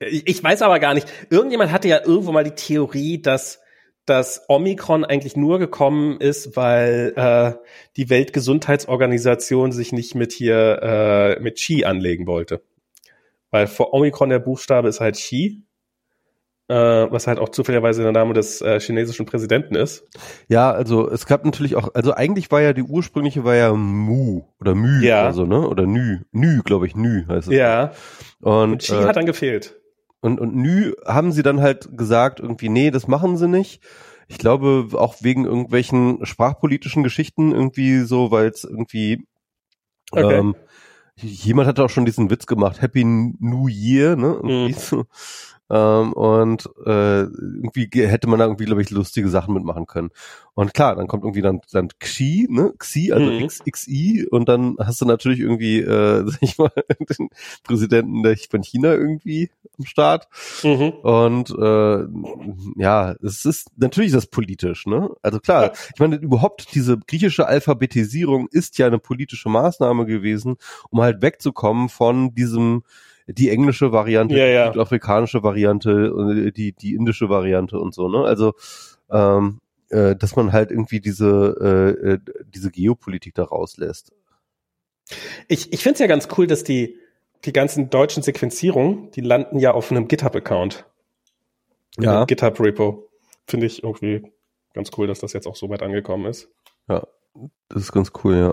ich, 0.01 0.43
weiß 0.43 0.63
aber 0.63 0.79
gar 0.79 0.95
nicht. 0.95 1.09
Irgendjemand 1.31 1.73
hatte 1.73 1.89
ja 1.89 2.01
irgendwo 2.05 2.33
mal 2.33 2.45
die 2.45 2.55
Theorie, 2.55 3.21
dass 3.21 3.61
dass 4.07 4.45
Omikron 4.49 5.05
eigentlich 5.05 5.35
nur 5.35 5.59
gekommen 5.59 6.21
ist, 6.21 6.57
weil 6.57 7.15
äh, 7.17 7.53
die 7.97 8.11
Weltgesundheitsorganisation 8.11 9.73
sich 9.73 9.93
nicht 9.93 10.15
mit 10.15 10.33
hier 10.33 10.79
äh, 10.83 11.41
mit 11.41 11.57
Chi 11.57 11.87
anlegen 11.87 12.27
wollte. 12.27 12.63
Weil 13.55 13.69
vor 13.69 13.95
Omikron 13.95 14.31
der 14.31 14.41
Buchstabe 14.41 14.89
ist 14.89 14.99
halt 14.99 15.15
Chi, 15.15 15.63
äh, 16.67 16.75
was 16.75 17.29
halt 17.29 17.39
auch 17.39 17.51
zufälligerweise 17.51 18.03
der 18.03 18.11
Name 18.11 18.35
des 18.35 18.61
äh, 18.61 18.81
chinesischen 18.81 19.27
Präsidenten 19.27 19.77
ist. 19.77 20.09
Ja, 20.49 20.73
also 20.73 21.09
es 21.09 21.25
gab 21.25 21.45
natürlich 21.45 21.77
auch, 21.77 21.95
also 21.95 22.13
eigentlich 22.15 22.51
war 22.51 22.63
ja 22.63 22.73
die 22.73 22.83
ursprüngliche 22.83 23.45
war 23.45 23.55
ja 23.55 23.73
Mu 23.73 24.43
oder 24.59 24.75
Mü 24.75 25.05
Ja. 25.05 25.23
oder 25.23 25.33
so, 25.35 25.45
ne? 25.45 25.69
Oder 25.69 25.87
Nü. 25.87 26.23
Nü, 26.33 26.63
glaube 26.65 26.89
ich, 26.89 26.97
Nü 26.97 27.27
heißt 27.29 27.47
es. 27.47 27.55
Ja. 27.55 27.93
Und, 28.41 28.73
Und 28.73 28.83
Chi 28.83 28.95
äh, 28.95 29.05
hat 29.05 29.15
dann 29.15 29.25
gefehlt. 29.27 29.81
und, 30.21 30.41
und 30.41 30.57
Nü 30.57 30.95
haben 31.07 31.31
sie 31.31 31.45
dann 31.45 31.61
halt 31.61 31.97
gesagt, 31.97 32.41
irgendwie, 32.41 32.69
nee, 32.71 32.91
das 32.91 33.07
machen 33.07 33.37
sie 33.37 33.47
nicht. 33.47 33.85
Ich 34.27 34.39
glaube, 34.39 34.89
auch 34.99 35.15
wegen 35.21 35.45
irgendwelchen 35.45 36.27
sprachpolitischen 36.27 37.05
Geschichten 37.05 37.53
irgendwie 37.53 38.01
so, 38.01 38.33
weil 38.33 38.49
es 38.49 38.65
irgendwie 38.65 39.29
Okay. 40.11 40.39
ähm, 40.39 40.57
jemand 41.17 41.69
hat 41.69 41.81
auch 41.81 41.91
schon 41.91 42.05
diesen 42.05 42.31
Witz 42.31 42.47
gemacht, 42.47 42.83
Happy 42.83 43.05
New 43.05 43.69
Year, 43.69 44.17
ne? 44.17 44.39
Mhm. 44.43 44.75
so. 44.75 45.05
Ähm, 45.71 46.13
und 46.13 46.67
äh, 46.85 47.21
irgendwie 47.23 47.89
ge- 47.89 48.07
hätte 48.07 48.27
man 48.29 48.39
da 48.39 48.45
irgendwie, 48.45 48.67
glaube 48.67 48.83
ich, 48.83 48.91
lustige 48.91 49.29
Sachen 49.29 49.55
mitmachen 49.55 49.87
können. 49.87 50.11
Und 50.53 50.75
klar, 50.75 50.95
dann 50.95 51.07
kommt 51.09 51.25
irgendwie 51.25 51.41
dann, 51.43 51.61
dann 51.73 51.89
Xi, 51.99 52.47
ne? 52.51 52.73
Xi, 52.79 53.13
also 53.13 53.31
Mhm. 53.31 53.41
X, 53.41 53.63
XI, 53.65 54.27
und 54.31 54.49
dann 54.49 54.77
hast 54.79 55.01
du 55.01 55.07
natürlich 55.07 55.41
irgendwie, 55.41 55.81
äh, 55.81 56.25
sag 56.31 56.43
ich 56.43 56.59
mal, 56.59 56.71
den 57.19 57.29
Präsidenten 57.65 58.23
der 58.23 58.37
von 58.37 58.63
China 58.63 58.93
irgendwie 58.93 59.51
am 59.79 59.87
Start. 59.87 60.29
Mhm. 60.63 60.91
Und 61.03 61.51
äh, 61.51 62.07
ja, 62.77 63.15
es 63.23 63.45
ist 63.45 63.69
natürlich 63.77 64.09
ist 64.09 64.17
das 64.17 64.27
politisch, 64.27 64.87
ne? 64.87 65.11
Also 65.23 65.41
klar, 65.41 65.63
Ja. 65.65 65.73
ich 65.95 66.01
meine, 66.01 66.17
überhaupt 66.17 66.75
diese 66.75 66.99
griechische 66.99 67.47
Alphabetisierung 67.47 68.49
ist 68.51 68.79
ja 68.79 68.87
eine 68.87 68.99
politische 68.99 69.49
Maßnahme 69.49 70.05
gewesen, 70.07 70.57
um 70.91 71.01
halt 71.01 71.23
wegzukommen 71.23 71.89
von 71.89 72.35
diesem 72.35 72.83
die 73.27 73.51
englische 73.51 73.93
Variante, 73.93 74.37
Ja, 74.37 74.47
ja. 74.47 74.67
die 74.67 74.73
südafrikanische 74.75 75.43
Variante, 75.43 76.47
äh, 76.47 76.51
die 76.53 76.73
die 76.73 76.95
indische 76.95 77.29
Variante 77.29 77.79
und 77.79 77.95
so, 77.95 78.09
ne? 78.09 78.25
Also 78.25 78.55
ähm, 79.11 79.61
äh, 79.91 80.17
dass 80.17 80.37
man 80.37 80.53
halt 80.53 80.71
irgendwie 80.71 81.01
diese 81.01 81.97
äh, 82.05 82.13
äh, 82.13 82.19
diese 82.47 82.71
Geopolitik 82.71 83.35
da 83.35 83.45
rauslässt. 83.45 84.13
Ich, 85.49 85.73
ich 85.73 85.83
finde 85.83 85.95
es 85.95 86.01
ja 86.01 86.07
ganz 86.07 86.29
cool, 86.37 86.47
dass 86.47 86.65
die, 86.65 86.99
die 87.45 87.53
ganzen 87.53 87.91
deutschen 87.91 88.23
Sequenzierungen, 88.23 89.11
die 89.11 89.21
landen 89.21 89.59
ja 89.59 89.73
auf 89.73 89.91
einem 89.91 90.09
GitHub-Account. 90.09 90.87
Ja. 91.99 92.25
GitHub-Repo. 92.25 93.09
Finde 93.47 93.67
ich 93.67 93.83
irgendwie 93.83 94.33
ganz 94.73 94.91
cool, 94.97 95.07
dass 95.07 95.21
das 95.21 95.33
jetzt 95.35 95.47
auch 95.47 95.57
so 95.57 95.69
weit 95.69 95.83
angekommen 95.83 96.27
ist. 96.27 96.49
Ja, 96.89 97.07
das 97.69 97.83
ist 97.83 97.93
ganz 97.93 98.13
cool, 98.25 98.53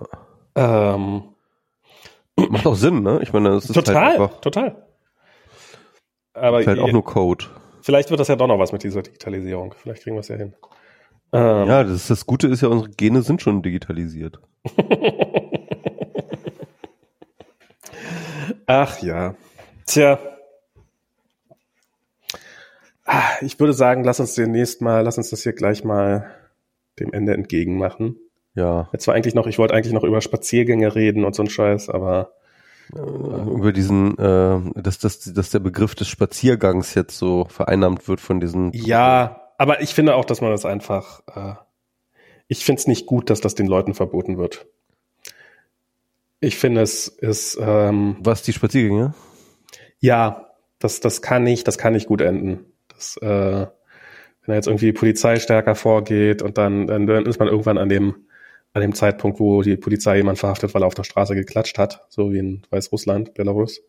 ja. 0.55 0.93
Ähm, 0.93 1.23
Macht 2.49 2.65
auch 2.65 2.75
Sinn, 2.75 3.01
ne? 3.03 3.19
Ich 3.21 3.33
meine, 3.33 3.49
das 3.49 3.65
ist 3.65 3.73
total, 3.73 3.95
halt 3.95 4.19
einfach 4.19 4.41
total. 4.41 4.87
Aber 6.33 6.61
ist 6.61 6.67
halt 6.67 6.79
auch 6.79 6.91
nur 6.91 7.03
Code. 7.03 7.45
vielleicht 7.81 8.09
wird 8.09 8.19
das 8.19 8.27
ja 8.29 8.35
doch 8.35 8.47
noch 8.47 8.59
was 8.59 8.71
mit 8.71 8.83
dieser 8.83 9.01
Digitalisierung. 9.01 9.73
Vielleicht 9.77 10.03
kriegen 10.03 10.15
wir 10.15 10.21
es 10.21 10.27
ja 10.29 10.37
hin. 10.37 10.53
Ähm, 11.33 11.67
Ja, 11.67 11.83
das, 11.83 12.07
das 12.07 12.25
Gute 12.25 12.47
ist 12.47 12.61
ja, 12.61 12.69
unsere 12.69 12.89
Gene 12.91 13.21
sind 13.21 13.41
schon 13.41 13.61
digitalisiert. 13.61 14.39
Ach 18.65 18.99
ja. 19.01 19.35
Tja. 19.85 20.19
Ah, 23.05 23.23
Ich 23.41 23.59
würde 23.59 23.73
sagen, 23.73 24.03
lass 24.03 24.19
uns 24.19 24.35
demnächst 24.35 24.81
mal, 24.81 25.01
lass 25.01 25.17
uns 25.17 25.29
das 25.31 25.43
hier 25.43 25.53
gleich 25.53 25.83
mal 25.83 26.31
dem 26.99 27.11
Ende 27.13 27.33
entgegen 27.33 27.77
machen. 27.77 28.17
Ja. 28.53 28.89
Jetzt 28.91 29.07
war 29.07 29.15
eigentlich 29.15 29.35
noch, 29.35 29.47
ich 29.47 29.57
wollte 29.57 29.73
eigentlich 29.73 29.93
noch 29.93 30.03
über 30.03 30.21
Spaziergänge 30.21 30.93
reden 30.95 31.23
und 31.23 31.35
so 31.35 31.43
ein 31.43 31.49
Scheiß, 31.49 31.89
aber 31.89 32.33
über 32.93 33.71
diesen, 33.71 34.17
äh, 34.17 34.81
dass, 34.81 34.99
dass, 34.99 35.33
dass 35.33 35.49
der 35.49 35.59
Begriff 35.59 35.95
des 35.95 36.09
Spaziergangs 36.09 36.93
jetzt 36.93 37.17
so 37.17 37.45
vereinnahmt 37.45 38.07
wird 38.07 38.19
von 38.19 38.39
diesen. 38.39 38.71
ja, 38.73 39.41
aber 39.57 39.81
ich 39.81 39.93
finde 39.93 40.15
auch, 40.15 40.25
dass 40.25 40.41
man 40.41 40.51
das 40.51 40.65
einfach, 40.65 41.21
äh, 41.33 41.53
ich 42.47 42.65
finde 42.65 42.79
es 42.79 42.87
nicht 42.87 43.05
gut, 43.05 43.29
dass 43.29 43.39
das 43.39 43.55
den 43.55 43.67
Leuten 43.67 43.93
verboten 43.93 44.37
wird. 44.37 44.65
Ich 46.41 46.57
finde 46.57 46.81
es 46.81 47.07
ist, 47.07 47.57
ähm, 47.61 48.17
Was, 48.19 48.41
die 48.41 48.53
Spaziergänge? 48.53 49.13
ja, 49.99 50.49
das, 50.79 50.99
das 50.99 51.21
kann 51.21 51.43
nicht, 51.43 51.67
das 51.67 51.77
kann 51.77 51.93
nicht 51.93 52.07
gut 52.07 52.21
enden. 52.21 52.65
Das, 52.89 53.15
äh, 53.17 53.67
wenn 53.67 54.47
da 54.47 54.55
jetzt 54.55 54.67
irgendwie 54.67 54.87
die 54.87 54.93
Polizei 54.93 55.39
stärker 55.39 55.75
vorgeht 55.75 56.41
und 56.41 56.57
dann, 56.57 56.87
dann, 56.87 57.05
dann 57.05 57.25
ist 57.27 57.39
man 57.39 57.47
irgendwann 57.47 57.77
an 57.77 57.87
dem, 57.87 58.25
an 58.73 58.81
dem 58.81 58.93
Zeitpunkt, 58.95 59.39
wo 59.39 59.61
die 59.61 59.77
Polizei 59.77 60.17
jemand 60.17 60.39
verhaftet, 60.39 60.73
weil 60.73 60.83
er 60.83 60.87
auf 60.87 60.93
der 60.95 61.03
Straße 61.03 61.35
geklatscht 61.35 61.77
hat, 61.77 62.05
so 62.09 62.31
wie 62.31 62.39
in 62.39 62.61
Weißrussland, 62.69 63.33
Belarus. 63.33 63.81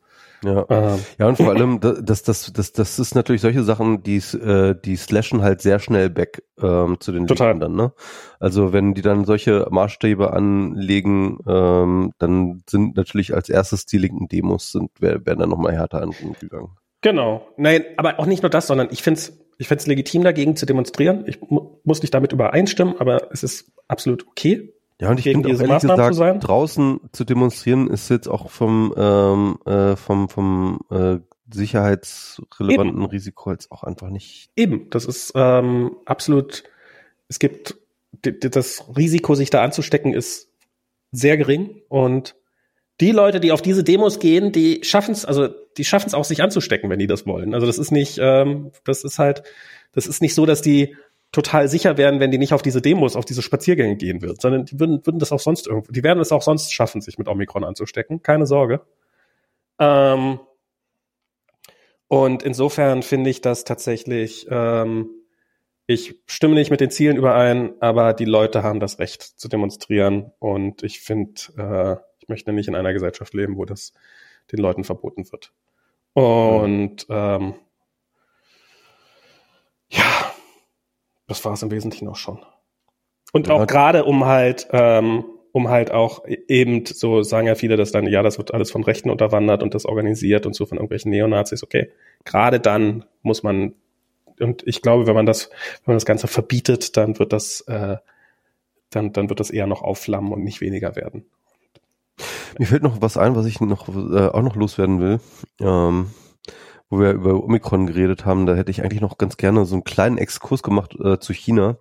Ja. 0.45 0.67
Ähm, 0.71 0.99
Ja, 1.19 1.29
und 1.29 1.37
vor 1.37 1.51
allem, 1.51 1.79
da- 1.79 2.01
das, 2.03 2.25
das, 2.25 2.53
das, 2.53 2.73
das 2.73 2.99
ist 2.99 3.15
natürlich 3.15 3.43
solche 3.43 3.63
Sachen, 3.63 4.03
die, 4.03 4.17
äh, 4.17 4.75
die 4.85 4.97
slashen 4.97 5.41
halt 5.41 5.61
sehr 5.61 5.79
schnell 5.79 6.11
back 6.11 6.43
ähm, 6.61 6.97
zu 6.99 7.13
den 7.13 7.29
Total. 7.29 7.57
Dann, 7.57 7.77
ne? 7.77 7.93
Also 8.41 8.73
wenn 8.73 8.93
die 8.95 9.03
dann 9.03 9.25
solche 9.25 9.69
Maßstäbe 9.71 10.33
anlegen, 10.33 11.39
ähm, 11.47 12.11
dann 12.19 12.65
sind 12.69 12.97
natürlich 12.97 13.35
als 13.35 13.49
erstes 13.51 13.87
die 13.87 13.99
linken 13.99 14.27
Demos 14.27 14.73
sind, 14.73 14.91
wer- 14.99 15.25
werden 15.25 15.39
dann 15.39 15.51
nochmal 15.51 15.75
härter 15.75 16.03
angegangen. 16.03 16.71
Genau. 17.03 17.47
Nein, 17.57 17.85
aber 17.97 18.19
auch 18.19 18.27
nicht 18.27 18.43
nur 18.43 18.51
das, 18.51 18.67
sondern 18.67 18.89
ich 18.91 19.03
finde 19.03 19.19
es 19.19 19.39
ich 19.63 19.69
find's 19.69 19.87
legitim, 19.87 20.25
dagegen 20.25 20.57
zu 20.57 20.67
demonstrieren. 20.67 21.23
Ich 21.29 21.41
mu 21.41 21.79
muss 21.85 22.03
nicht 22.03 22.13
damit 22.13 22.33
übereinstimmen, 22.33 22.97
aber 22.99 23.29
es 23.31 23.45
ist 23.45 23.71
absolut 23.87 24.27
okay. 24.27 24.73
Ja, 25.01 25.11
und 25.11 25.19
ich 25.19 25.25
finde 25.25 25.49
auch 25.49 25.53
ehrlich 25.53 25.69
Maßnahmen 25.69 25.97
gesagt, 25.97 26.15
zu 26.15 26.19
sein? 26.19 26.41
draußen 26.41 27.01
zu 27.13 27.25
demonstrieren 27.25 27.89
ist 27.89 28.09
jetzt 28.09 28.27
auch 28.27 28.51
vom, 28.51 28.93
ähm, 28.97 29.59
äh, 29.65 29.95
vom, 29.95 30.29
vom 30.29 30.81
äh, 30.91 31.19
sicherheitsrelevanten 31.53 33.05
Risiko 33.05 33.53
jetzt 33.53 33.71
auch 33.71 33.85
einfach 33.85 34.11
nicht. 34.11 34.51
Eben, 34.57 34.91
das 34.91 35.05
ist 35.05 35.33
ähm, 35.37 35.93
absolut, 36.07 36.65
es 37.29 37.39
gibt 37.39 37.77
das 38.23 38.85
Risiko, 38.97 39.37
sich 39.37 39.51
da 39.51 39.63
anzustecken, 39.63 40.13
ist 40.13 40.49
sehr 41.13 41.37
gering. 41.37 41.83
Und 41.89 42.35
die 43.01 43.13
Leute, 43.13 43.39
die 43.39 43.53
auf 43.53 43.63
diese 43.63 43.85
Demos 43.85 44.19
gehen, 44.19 44.51
die 44.51 44.81
schaffen 44.83 45.13
es, 45.13 45.25
also 45.25 45.51
die 45.77 45.85
schaffen 45.85 46.09
es 46.09 46.15
auch, 46.15 46.25
sich 46.25 46.43
anzustecken, 46.43 46.91
wenn 46.91 46.99
die 46.99 47.07
das 47.07 47.27
wollen. 47.27 47.55
Also 47.55 47.67
das 47.67 47.79
ist 47.79 47.91
nicht, 47.91 48.19
ähm, 48.21 48.73
das 48.85 49.05
ist 49.05 49.19
halt, 49.19 49.43
das 49.93 50.07
ist 50.07 50.23
nicht 50.23 50.35
so, 50.35 50.47
dass 50.47 50.63
die 50.63 50.97
total 51.33 51.67
sicher 51.69 51.97
werden, 51.97 52.21
wenn 52.21 52.31
die 52.31 52.39
nicht 52.39 52.53
auf 52.53 52.63
diese 52.63 52.83
Demos, 52.83 53.17
auf 53.17 53.25
diese 53.25 53.43
Spaziergänge 53.43 53.97
gehen 53.97 54.21
wird, 54.21 54.41
sondern 54.41 54.67
die 54.67 54.79
würden, 54.79 55.05
würden 55.07 55.19
das 55.19 55.33
auch 55.33 55.41
sonst 55.41 55.67
irgendwo, 55.67 55.91
die 55.91 56.03
werden 56.03 56.21
es 56.21 56.31
auch 56.31 56.43
sonst 56.43 56.73
schaffen, 56.73 57.01
sich 57.01 57.19
mit 57.19 57.29
Omikron 57.29 57.65
anzustecken. 57.65 58.23
Keine 58.23 58.47
Sorge. 58.47 58.83
Ähm, 59.79 60.41
und 62.09 62.43
insofern 62.43 63.03
finde 63.03 63.31
ich 63.31 63.41
das 63.41 63.65
tatsächlich, 63.65 64.47
ähm, 64.51 65.09
ich 65.87 66.17
stimme 66.27 66.55
nicht 66.55 66.71
mit 66.71 66.81
den 66.81 66.91
Zielen 66.91 67.17
überein, 67.17 67.73
aber 67.81 68.13
die 68.13 68.27
Leute 68.27 68.63
haben 68.63 68.81
das 68.81 68.99
Recht 68.99 69.23
zu 69.23 69.49
demonstrieren. 69.49 70.33
Und 70.39 70.83
ich 70.83 71.01
finde, 71.01 71.41
äh, 71.57 71.97
ich 72.21 72.29
möchte 72.29 72.53
nicht 72.53 72.69
in 72.69 72.75
einer 72.75 72.93
Gesellschaft 72.93 73.33
leben, 73.33 73.57
wo 73.57 73.65
das 73.65 73.95
den 74.51 74.59
Leuten 74.59 74.85
verboten 74.85 75.31
wird. 75.31 75.53
Und 76.15 77.07
ähm, 77.09 77.55
ja, 79.89 80.33
das 81.27 81.45
war 81.45 81.53
es 81.53 81.63
im 81.63 81.71
Wesentlichen 81.71 82.09
auch 82.09 82.17
schon. 82.17 82.45
Und 83.33 83.47
Ja. 83.49 83.55
auch 83.55 83.67
gerade 83.67 84.05
um 84.05 84.25
halt, 84.27 84.69
ähm, 84.73 85.25
um 85.53 85.69
halt 85.69 85.91
auch 85.91 86.25
eben, 86.27 86.85
so 86.87 87.23
sagen 87.23 87.47
ja 87.47 87.55
viele, 87.55 87.77
dass 87.77 87.93
dann, 87.93 88.07
ja, 88.07 88.23
das 88.23 88.39
wird 88.39 88.55
alles 88.55 88.71
von 88.71 88.85
Rechten 88.85 89.11
unterwandert 89.11 89.63
und 89.63 89.75
das 89.75 89.85
organisiert 89.87 90.47
und 90.47 90.55
so 90.55 90.67
von 90.67 90.79
irgendwelchen 90.79 91.11
Neonazis, 91.11 91.63
okay. 91.63 91.91
Gerade 92.25 92.59
dann 92.61 93.05
muss 93.23 93.43
man, 93.43 93.75
und 94.41 94.67
ich 94.67 94.81
glaube, 94.83 95.07
wenn 95.07 95.15
man 95.15 95.27
das, 95.27 95.51
wenn 95.85 95.93
man 95.93 95.97
das 95.97 96.07
Ganze 96.07 96.27
verbietet, 96.27 96.97
dann 96.97 97.19
wird 97.19 97.33
das, 97.33 97.63
äh, 97.63 97.97
dann, 98.91 99.13
dann 99.13 99.29
wird 99.29 99.41
das 99.41 99.51
eher 99.51 99.67
noch 99.67 99.83
aufflammen 99.83 100.33
und 100.33 100.43
nicht 100.43 100.61
weniger 100.61 100.97
werden. 100.97 101.27
Mir 102.59 102.67
fällt 102.67 102.83
noch 102.83 103.01
was 103.01 103.17
ein, 103.17 103.37
was 103.37 103.47
ich 103.47 103.61
noch 103.61 103.89
äh, 103.89 104.29
auch 104.29 104.43
noch 104.43 104.57
loswerden 104.57 105.01
will. 105.01 105.21
Ähm, 105.61 106.11
wo 106.93 107.01
wir 107.01 107.13
über 107.13 107.43
Omikron 107.43 107.87
geredet 107.87 108.27
haben, 108.27 108.45
da 108.45 108.55
hätte 108.55 108.71
ich 108.71 108.83
eigentlich 108.83 109.01
noch 109.01 109.17
ganz 109.17 109.39
gerne 109.39 109.65
so 109.65 109.75
einen 109.75 109.85
kleinen 109.85 110.19
Exkurs 110.19 110.63
gemacht 110.63 110.95
äh, 111.03 111.19
zu 111.19 111.33
China, 111.33 111.79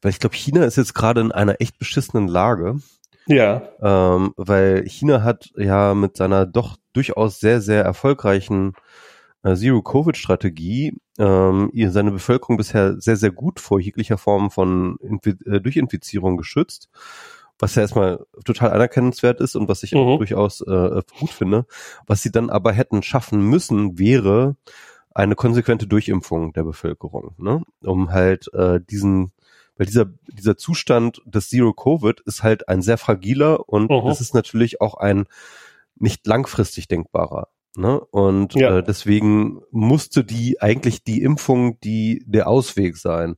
weil 0.00 0.10
ich 0.10 0.18
glaube, 0.18 0.34
China 0.34 0.64
ist 0.64 0.76
jetzt 0.76 0.94
gerade 0.94 1.20
in 1.20 1.32
einer 1.32 1.60
echt 1.60 1.78
beschissenen 1.78 2.28
Lage, 2.28 2.76
Ja, 3.26 3.62
ähm, 3.82 4.32
weil 4.38 4.84
China 4.86 5.22
hat 5.22 5.50
ja 5.56 5.94
mit 5.94 6.16
seiner 6.16 6.46
doch 6.46 6.76
durchaus 6.94 7.40
sehr, 7.40 7.60
sehr 7.60 7.84
erfolgreichen 7.84 8.72
äh, 9.42 9.54
Zero-Covid-Strategie 9.54 10.94
ähm, 11.18 11.70
seine 11.90 12.10
Bevölkerung 12.10 12.56
bisher 12.56 13.00
sehr, 13.00 13.16
sehr 13.16 13.30
gut 13.30 13.60
vor 13.60 13.80
jeglicher 13.80 14.18
Form 14.18 14.50
von 14.50 14.96
Infi 15.00 15.36
äh, 15.44 15.60
Durchinfizierung 15.60 16.36
geschützt, 16.36 16.88
was 17.64 17.74
ja 17.76 17.82
erstmal 17.82 18.24
total 18.44 18.70
anerkennenswert 18.72 19.40
ist 19.40 19.56
und 19.56 19.68
was 19.68 19.82
ich 19.82 19.94
auch 19.96 20.14
Mhm. 20.14 20.18
durchaus 20.18 20.60
äh, 20.60 21.00
gut 21.18 21.30
finde. 21.30 21.64
Was 22.06 22.22
sie 22.22 22.30
dann 22.30 22.50
aber 22.50 22.72
hätten 22.72 23.02
schaffen 23.02 23.40
müssen, 23.48 23.98
wäre 23.98 24.56
eine 25.14 25.34
konsequente 25.34 25.86
Durchimpfung 25.86 26.52
der 26.52 26.64
Bevölkerung, 26.64 27.34
ne? 27.38 27.62
um 27.82 28.10
halt 28.12 28.52
äh, 28.52 28.80
diesen 28.80 29.32
weil 29.76 29.86
dieser, 29.86 30.04
dieser 30.28 30.56
Zustand 30.56 31.20
des 31.24 31.48
Zero-Covid 31.48 32.20
ist 32.26 32.44
halt 32.44 32.68
ein 32.68 32.80
sehr 32.80 32.96
fragiler 32.98 33.68
und 33.68 33.90
Mhm. 33.90 34.08
es 34.08 34.20
ist 34.20 34.32
natürlich 34.34 34.80
auch 34.80 34.94
ein 34.94 35.24
nicht 35.96 36.26
langfristig 36.28 36.86
denkbarer. 36.86 37.48
Ne? 37.76 37.98
Und 37.98 38.54
Ja. 38.54 38.78
äh, 38.78 38.82
deswegen 38.84 39.62
musste 39.72 40.22
die 40.24 40.60
eigentlich 40.62 41.02
die 41.02 41.22
Impfung 41.22 41.80
die 41.80 42.22
der 42.26 42.46
Ausweg 42.46 42.96
sein. 42.96 43.34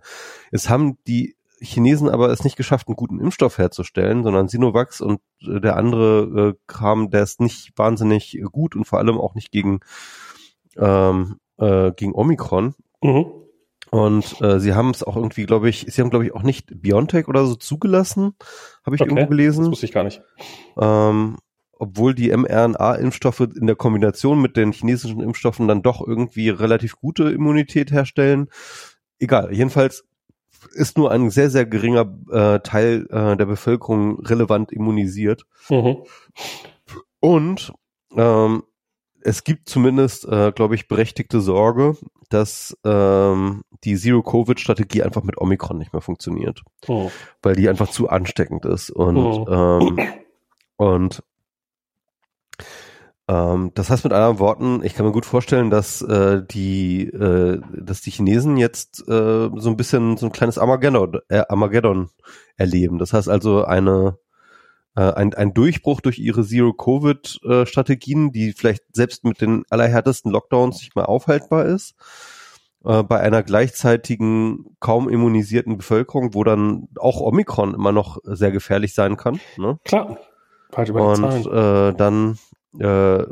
Es 0.50 0.68
haben 0.68 0.98
die 1.06 1.36
Chinesen 1.60 2.08
aber 2.08 2.30
es 2.30 2.44
nicht 2.44 2.56
geschafft, 2.56 2.88
einen 2.88 2.96
guten 2.96 3.20
Impfstoff 3.20 3.58
herzustellen, 3.58 4.22
sondern 4.24 4.48
Sinovax 4.48 5.00
und 5.00 5.20
äh, 5.42 5.60
der 5.60 5.76
andere 5.76 6.54
äh, 6.54 6.58
Kram, 6.66 7.10
der 7.10 7.22
ist 7.22 7.40
nicht 7.40 7.72
wahnsinnig 7.76 8.38
gut 8.52 8.76
und 8.76 8.84
vor 8.84 8.98
allem 8.98 9.18
auch 9.18 9.34
nicht 9.34 9.50
gegen 9.50 9.80
ähm, 10.76 11.36
äh, 11.58 11.92
gegen 11.92 12.14
Omikron. 12.14 12.74
mhm. 13.02 13.26
Und 13.92 14.40
äh, 14.42 14.58
sie 14.58 14.74
haben 14.74 14.90
es 14.90 15.04
auch 15.04 15.14
irgendwie, 15.16 15.46
glaube 15.46 15.68
ich, 15.68 15.86
sie 15.88 16.02
haben, 16.02 16.10
glaube 16.10 16.26
ich, 16.26 16.34
auch 16.34 16.42
nicht 16.42 16.82
Biontech 16.82 17.28
oder 17.28 17.46
so 17.46 17.54
zugelassen, 17.54 18.34
habe 18.84 18.96
ich 18.96 19.00
Okay. 19.00 19.10
irgendwo 19.10 19.20
das 19.20 19.28
gelesen. 19.30 19.66
wusste 19.70 19.86
ich 19.86 19.92
gar 19.92 20.02
nicht. 20.02 20.22
Ähm, 20.76 21.38
obwohl 21.78 22.12
die 22.14 22.36
mRNA-Impfstoffe 22.36 23.40
in 23.40 23.66
der 23.68 23.76
Kombination 23.76 24.42
mit 24.42 24.56
den 24.56 24.72
chinesischen 24.72 25.20
Impfstoffen 25.20 25.68
dann 25.68 25.82
doch 25.82 26.04
irgendwie 26.04 26.48
relativ 26.48 26.96
gute 26.96 27.30
Immunität 27.30 27.92
herstellen. 27.92 28.48
Egal, 29.20 29.52
jedenfalls 29.54 30.04
ist 30.72 30.98
nur 30.98 31.10
ein 31.10 31.30
sehr, 31.30 31.50
sehr 31.50 31.66
geringer 31.66 32.06
äh, 32.30 32.60
Teil 32.60 33.06
äh, 33.10 33.36
der 33.36 33.46
Bevölkerung 33.46 34.20
relevant 34.20 34.72
immunisiert. 34.72 35.44
Mhm. 35.68 35.98
Und 37.20 37.72
ähm, 38.16 38.62
es 39.20 39.42
gibt 39.42 39.68
zumindest, 39.68 40.24
äh, 40.26 40.52
glaube 40.52 40.76
ich, 40.76 40.86
berechtigte 40.88 41.40
Sorge, 41.40 41.96
dass 42.28 42.76
ähm, 42.84 43.62
die 43.84 43.96
Zero-Covid-Strategie 43.96 45.02
einfach 45.02 45.22
mit 45.22 45.38
Omikron 45.38 45.78
nicht 45.78 45.92
mehr 45.92 46.02
funktioniert, 46.02 46.62
Mhm. 46.88 47.10
weil 47.42 47.56
die 47.56 47.68
einfach 47.68 47.88
zu 47.90 48.08
ansteckend 48.08 48.64
ist. 48.64 48.90
Und, 48.90 49.16
Mhm. 49.16 49.46
ähm, 49.48 49.98
und 50.76 51.22
ähm, 53.28 53.72
das 53.74 53.90
heißt 53.90 54.04
mit 54.04 54.12
anderen 54.12 54.38
Worten, 54.38 54.82
ich 54.84 54.94
kann 54.94 55.06
mir 55.06 55.12
gut 55.12 55.26
vorstellen, 55.26 55.70
dass 55.70 56.00
äh, 56.02 56.42
die, 56.44 57.08
äh, 57.08 57.60
dass 57.74 58.00
die 58.00 58.10
Chinesen 58.10 58.56
jetzt 58.56 59.00
äh, 59.08 59.50
so 59.54 59.68
ein 59.68 59.76
bisschen 59.76 60.16
so 60.16 60.26
ein 60.26 60.32
kleines 60.32 60.58
Armageddon, 60.58 61.18
äh, 61.28 61.42
Armageddon 61.48 62.10
erleben. 62.56 62.98
Das 62.98 63.12
heißt 63.12 63.28
also 63.28 63.64
eine 63.64 64.18
äh, 64.96 65.12
ein, 65.12 65.34
ein 65.34 65.54
Durchbruch 65.54 66.00
durch 66.00 66.18
ihre 66.18 66.44
Zero-Covid-Strategien, 66.44 68.32
die 68.32 68.52
vielleicht 68.52 68.82
selbst 68.92 69.24
mit 69.24 69.40
den 69.40 69.64
allerhärtesten 69.70 70.32
Lockdowns 70.32 70.78
nicht 70.80 70.96
mehr 70.96 71.08
aufhaltbar 71.08 71.66
ist, 71.66 71.94
äh, 72.84 73.02
bei 73.02 73.20
einer 73.20 73.42
gleichzeitigen, 73.42 74.76
kaum 74.80 75.08
immunisierten 75.08 75.76
Bevölkerung, 75.76 76.34
wo 76.34 76.44
dann 76.44 76.88
auch 76.98 77.20
Omikron 77.20 77.74
immer 77.74 77.92
noch 77.92 78.18
sehr 78.24 78.52
gefährlich 78.52 78.94
sein 78.94 79.16
kann. 79.16 79.38
Ne? 79.58 79.78
Klar. 79.84 80.18
Halt 80.74 80.88
über 80.88 81.12
Und 81.12 81.46
äh, 81.46 81.94
dann 81.94 82.38
äh, 82.80 83.24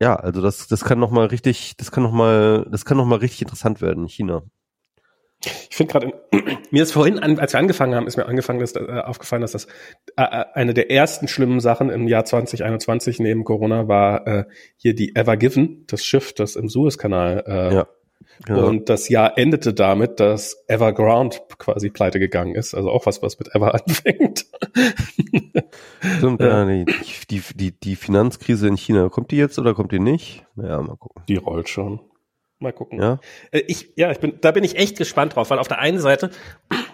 ja, 0.00 0.16
also 0.16 0.40
das, 0.40 0.68
das 0.68 0.84
kann 0.84 0.98
noch 0.98 1.10
mal 1.10 1.26
richtig, 1.26 1.76
das 1.76 1.90
kann 1.90 2.02
noch 2.02 2.12
mal, 2.12 2.66
das 2.70 2.84
kann 2.84 2.96
noch 2.96 3.06
mal 3.06 3.18
richtig 3.18 3.42
interessant 3.42 3.80
werden 3.80 4.04
in 4.04 4.08
China. 4.08 4.42
Ich 5.70 5.76
finde 5.76 5.92
gerade, 5.92 6.12
mir 6.70 6.82
ist 6.82 6.92
vorhin, 6.92 7.18
an, 7.18 7.38
als 7.38 7.52
wir 7.52 7.60
angefangen 7.60 7.94
haben, 7.94 8.06
ist 8.06 8.16
mir 8.16 8.26
angefangen, 8.26 8.60
dass, 8.60 8.74
äh, 8.74 9.02
aufgefallen, 9.04 9.42
dass 9.42 9.52
das 9.52 9.66
äh, 10.16 10.22
äh, 10.22 10.44
eine 10.54 10.74
der 10.74 10.90
ersten 10.90 11.28
schlimmen 11.28 11.60
Sachen 11.60 11.90
im 11.90 12.08
Jahr 12.08 12.24
2021 12.24 13.20
neben 13.20 13.44
Corona 13.44 13.88
war 13.88 14.26
äh, 14.26 14.44
hier 14.76 14.94
die 14.94 15.14
Ever 15.14 15.36
Given, 15.36 15.84
das 15.86 16.04
Schiff, 16.04 16.32
das 16.32 16.56
im 16.56 16.68
Suezkanal 16.68 17.44
äh, 17.46 17.74
Ja. 17.74 17.88
Ja. 18.48 18.56
Und 18.56 18.88
das 18.88 19.08
Jahr 19.08 19.38
endete 19.38 19.74
damit, 19.74 20.20
dass 20.20 20.64
Evergrande 20.68 21.38
quasi 21.58 21.90
pleite 21.90 22.18
gegangen 22.18 22.54
ist. 22.54 22.74
Also 22.74 22.90
auch 22.90 23.06
was, 23.06 23.22
was 23.22 23.38
mit 23.38 23.54
Ever 23.54 23.74
anfängt. 23.86 24.46
Stimmt, 26.18 26.40
ja, 26.40 26.64
die, 26.64 27.42
die, 27.54 27.72
die, 27.72 27.96
Finanzkrise 27.96 28.68
in 28.68 28.76
China, 28.76 29.08
kommt 29.08 29.30
die 29.30 29.36
jetzt 29.36 29.58
oder 29.58 29.74
kommt 29.74 29.92
die 29.92 30.00
nicht? 30.00 30.44
Ja, 30.56 30.80
mal 30.82 30.96
gucken. 30.96 31.22
Die 31.28 31.36
rollt 31.36 31.68
schon. 31.68 32.00
Mal 32.58 32.72
gucken. 32.72 33.00
Ja, 33.00 33.20
äh, 33.50 33.60
ich, 33.66 33.92
ja, 33.96 34.10
ich 34.10 34.18
bin, 34.18 34.38
da 34.40 34.52
bin 34.52 34.64
ich 34.64 34.76
echt 34.76 34.96
gespannt 34.96 35.36
drauf, 35.36 35.50
weil 35.50 35.58
auf 35.58 35.68
der 35.68 35.78
einen 35.78 35.98
Seite 35.98 36.30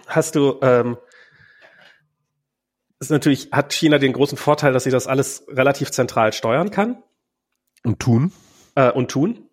hast 0.07 0.35
du, 0.35 0.57
ähm, 0.61 0.97
ist 2.99 3.11
natürlich, 3.11 3.49
hat 3.51 3.73
China 3.73 3.97
den 3.97 4.13
großen 4.13 4.37
Vorteil, 4.37 4.73
dass 4.73 4.83
sie 4.83 4.91
das 4.91 5.07
alles 5.07 5.45
relativ 5.49 5.91
zentral 5.91 6.33
steuern 6.33 6.71
kann. 6.71 7.03
Und 7.83 7.99
tun. 7.99 8.31
Äh, 8.75 8.91
und 8.91 9.09
tun. 9.09 9.49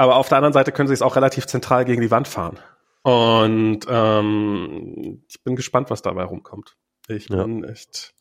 Aber 0.00 0.16
auf 0.16 0.30
der 0.30 0.38
anderen 0.38 0.54
Seite 0.54 0.72
können 0.72 0.88
sie 0.88 0.94
es 0.94 1.02
auch 1.02 1.14
relativ 1.14 1.46
zentral 1.46 1.84
gegen 1.84 2.00
die 2.00 2.10
Wand 2.10 2.26
fahren. 2.26 2.58
Und 3.02 3.80
ähm, 3.86 5.22
ich 5.28 5.44
bin 5.44 5.56
gespannt, 5.56 5.90
was 5.90 6.00
dabei 6.00 6.24
rumkommt. 6.24 6.78
Ich 7.06 7.28
bin 7.28 7.64
ja. 7.64 7.68
echt. 7.68 8.14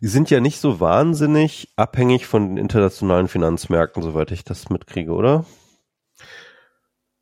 Die 0.00 0.08
sind 0.08 0.30
ja 0.30 0.40
nicht 0.40 0.58
so 0.58 0.80
wahnsinnig 0.80 1.70
abhängig 1.76 2.26
von 2.26 2.48
den 2.48 2.56
internationalen 2.56 3.28
Finanzmärkten, 3.28 4.02
soweit 4.02 4.30
ich 4.30 4.42
das 4.42 4.70
mitkriege, 4.70 5.12
oder? 5.12 5.44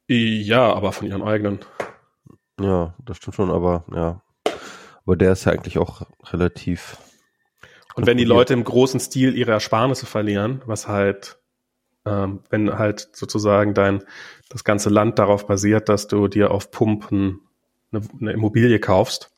Ja, 0.07 0.73
aber 0.73 0.93
von 0.93 1.09
ihren 1.09 1.25
eigenen. 1.25 1.59
Ja, 2.61 2.95
das 3.05 3.17
stimmt 3.17 3.35
schon, 3.35 3.51
aber 3.51 3.87
ja. 3.93 4.23
Aber 5.05 5.17
der 5.17 5.33
ist 5.33 5.47
ja 5.47 5.53
eigentlich 5.53 5.79
auch 5.79 6.03
relativ. 6.27 6.97
Und 7.97 8.07
wenn 8.07 8.19
die 8.19 8.25
Leute 8.25 8.53
im 8.53 8.63
großen 8.63 9.01
Stil 9.01 9.37
ihre 9.37 9.51
Ersparnisse 9.51 10.07
verlieren, 10.07 10.63
was 10.65 10.87
halt 10.87 11.40
ähm, 12.07 12.41
wenn 12.51 12.79
halt 12.79 13.09
sozusagen 13.13 13.75
dein 13.75 14.03
das 14.49 14.65
ganze 14.65 14.91
Land 14.91 15.19
darauf 15.19 15.47
basiert, 15.47 15.89
dass 15.89 16.09
du 16.09 16.29
dir 16.29 16.51
auf 16.51 16.71
Pumpen 16.71 17.41
eine, 17.93 18.03
eine 18.21 18.33
Immobilie 18.33 18.79
kaufst 18.81 19.31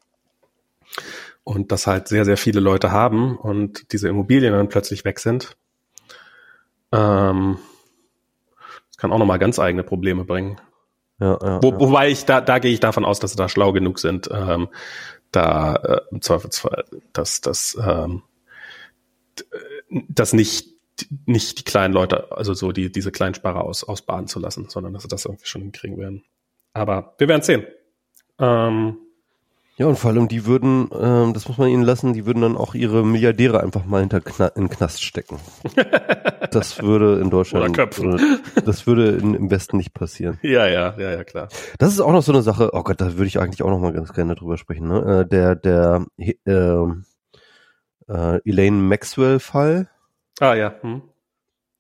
und 1.45 1.73
das 1.73 1.87
halt 1.87 2.09
sehr, 2.09 2.25
sehr 2.25 2.37
viele 2.37 2.61
Leute 2.61 2.93
haben 2.93 3.37
und 3.37 3.93
diese 3.93 4.09
Immobilien 4.09 4.53
dann 4.53 4.69
plötzlich 4.69 5.05
weg 5.05 5.19
sind. 5.19 5.57
Ähm, 6.93 7.59
das 8.89 8.97
kann 8.97 9.13
auch 9.13 9.19
nochmal 9.19 9.39
ganz 9.39 9.59
eigene 9.59 9.83
Probleme 9.83 10.25
bringen. 10.25 10.61
Ja, 11.19 11.39
ja, 11.43 11.63
Wo. 11.63 11.79
Wobei 11.79 12.11
ich 12.11 12.25
da, 12.25 12.41
da 12.41 12.59
gehe 12.59 12.73
ich 12.73 12.81
davon 12.81 13.05
aus, 13.05 13.21
dass 13.21 13.33
sie 13.33 13.37
da 13.37 13.49
schlau 13.49 13.73
genug 13.73 13.99
sind, 13.99 14.29
ähm, 14.33 14.69
da 15.31 15.77
äh, 15.77 16.01
im 16.11 16.21
Zweifelsfall, 16.21 16.85
dass 17.13 17.41
das 17.41 17.77
ähm, 17.81 18.23
das 20.09 20.33
nicht 20.33 20.72
nicht 21.27 21.59
die 21.59 21.65
kleinen 21.65 21.95
Leute, 21.95 22.33
also 22.33 22.55
so 22.55 22.73
die, 22.73 22.91
diese 22.91 23.13
Kleinsparer 23.13 23.65
aus, 23.65 23.85
ausbaden 23.85 24.27
zu 24.27 24.41
lassen, 24.41 24.69
sondern 24.69 24.93
dass 24.93 25.03
sie 25.03 25.09
das 25.09 25.25
irgendwie 25.25 25.47
schon 25.47 25.63
hinkriegen 25.63 25.99
werden. 25.99 26.25
Aber 26.73 27.15
wir 27.19 27.29
werden 27.29 27.43
sehen. 27.43 27.67
Ähm, 28.39 28.97
ja, 29.77 29.87
und 29.87 29.99
vor 29.99 30.11
allem, 30.11 30.29
die 30.29 30.45
würden, 30.47 30.91
ähm, 30.93 31.33
das 31.33 31.49
muss 31.49 31.59
man 31.59 31.69
ihnen 31.69 31.83
lassen, 31.83 32.13
die 32.13 32.27
würden 32.27 32.43
dann 32.43 32.57
auch 32.57 32.75
ihre 32.75 33.05
Milliardäre 33.05 33.61
einfach 33.61 33.87
mal 33.87 34.01
hinter 34.01 34.21
Kna 34.21 34.49
in 34.49 34.65
den 34.65 34.71
Knast 34.71 35.03
stecken. 35.03 35.39
das 36.51 36.83
würde 36.83 37.21
in 37.21 37.31
Deutschland, 37.31 37.65
Oder 37.65 37.73
köpfen. 37.73 38.41
das 38.65 38.87
würde 38.87 39.11
in, 39.11 39.35
im 39.35 39.51
Westen 39.51 39.79
nicht 39.79 39.95
passieren. 39.95 40.39
Ja, 40.43 40.67
ja, 40.67 40.95
ja, 40.99 41.13
ja, 41.13 41.25
klar. 41.25 41.49
Das 41.79 41.93
ist 41.93 42.01
auch 42.01 42.13
noch 42.13 42.23
so 42.23 42.33
eine 42.33 42.43
Sache, 42.43 42.71
oh 42.75 42.83
Gott, 42.83 43.01
da 43.01 43.15
würde 43.15 43.27
ich 43.27 43.41
eigentlich 43.41 43.63
auch 43.63 43.71
noch 43.71 43.81
mal 43.81 43.93
ganz 43.93 44.13
gerne 44.13 44.35
drüber 44.35 44.59
sprechen, 44.59 44.89
ne? 44.89 45.23
Äh, 45.23 45.29
der, 45.29 45.57
der, 45.57 46.07
äh, 46.19 46.85
äh, 48.09 48.41
Elaine 48.45 48.77
Maxwell-Fall, 48.77 49.89
Ah 50.41 50.55
ja. 50.55 50.75
Hm. 50.81 51.03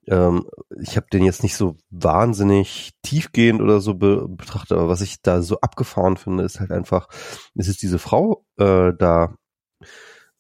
Ähm, 0.09 0.47
ich 0.81 0.97
habe 0.97 1.07
den 1.13 1.25
jetzt 1.25 1.43
nicht 1.43 1.57
so 1.57 1.77
wahnsinnig 1.91 2.93
tiefgehend 3.03 3.61
oder 3.61 3.81
so 3.81 3.95
be 3.95 4.27
betrachtet, 4.29 4.73
aber 4.77 4.89
was 4.89 5.01
ich 5.01 5.23
da 5.23 5.43
so 5.43 5.61
abgefahren 5.61 6.17
finde, 6.17 6.45
ist 6.45 6.61
halt 6.61 6.73
einfach, 6.73 7.09
es 7.55 7.69
ist 7.69 7.83
diese 7.83 7.99
Frau 7.99 8.45
äh, 8.59 8.93
da 8.99 9.35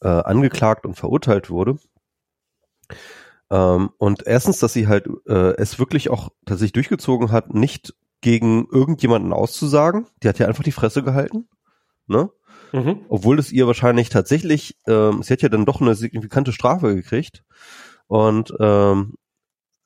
äh, 0.00 0.08
angeklagt 0.08 0.84
und 0.84 0.94
verurteilt 0.94 1.48
wurde. 1.48 1.76
Ähm, 3.50 3.90
und 3.98 4.26
erstens, 4.26 4.58
dass 4.58 4.72
sie 4.72 4.88
halt 4.88 5.06
äh, 5.26 5.54
es 5.56 5.78
wirklich 5.78 6.10
auch 6.10 6.30
tatsächlich 6.44 6.72
durchgezogen 6.72 7.30
hat, 7.30 7.54
nicht 7.54 7.94
gegen 8.20 8.66
irgendjemanden 8.70 9.32
auszusagen. 9.32 10.06
Die 10.22 10.28
hat 10.28 10.38
ja 10.38 10.46
einfach 10.46 10.64
die 10.64 10.72
Fresse 10.72 11.02
gehalten. 11.02 11.48
Ne? 12.06 12.30
Mhm. 12.72 13.04
Obwohl 13.08 13.38
es 13.38 13.52
ihr 13.52 13.66
wahrscheinlich 13.66 14.08
tatsächlich, 14.08 14.76
ähm, 14.86 15.22
sie 15.22 15.34
hat 15.34 15.42
ja 15.42 15.48
dann 15.48 15.66
doch 15.66 15.80
eine 15.80 15.94
signifikante 15.94 16.52
Strafe 16.52 16.94
gekriegt. 16.94 17.44
Und 18.12 18.52
ähm, 18.60 19.14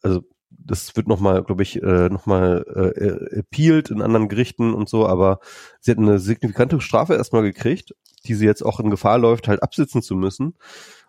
also 0.03 0.23
das 0.51 0.97
wird 0.97 1.07
nochmal, 1.07 1.45
glaube 1.45 1.63
ich, 1.63 1.81
äh, 1.81 2.09
nochmal 2.09 2.65
äh, 2.75 3.39
appealed 3.39 3.91
in 3.91 4.03
anderen 4.03 4.29
Gerichten 4.29 4.75
und 4.75 4.89
so, 4.89 5.07
aber 5.07 5.39
sie 5.79 5.93
hat 5.93 5.99
eine 5.99 6.19
signifikante 6.19 6.81
Strafe 6.81 7.15
erstmal 7.15 7.43
gekriegt, 7.43 7.95
die 8.25 8.35
sie 8.35 8.45
jetzt 8.45 8.67
auch 8.67 8.81
in 8.81 8.91
Gefahr 8.91 9.19
läuft, 9.19 9.47
halt 9.47 9.63
absitzen 9.63 10.03
zu 10.03 10.17
müssen. 10.17 10.57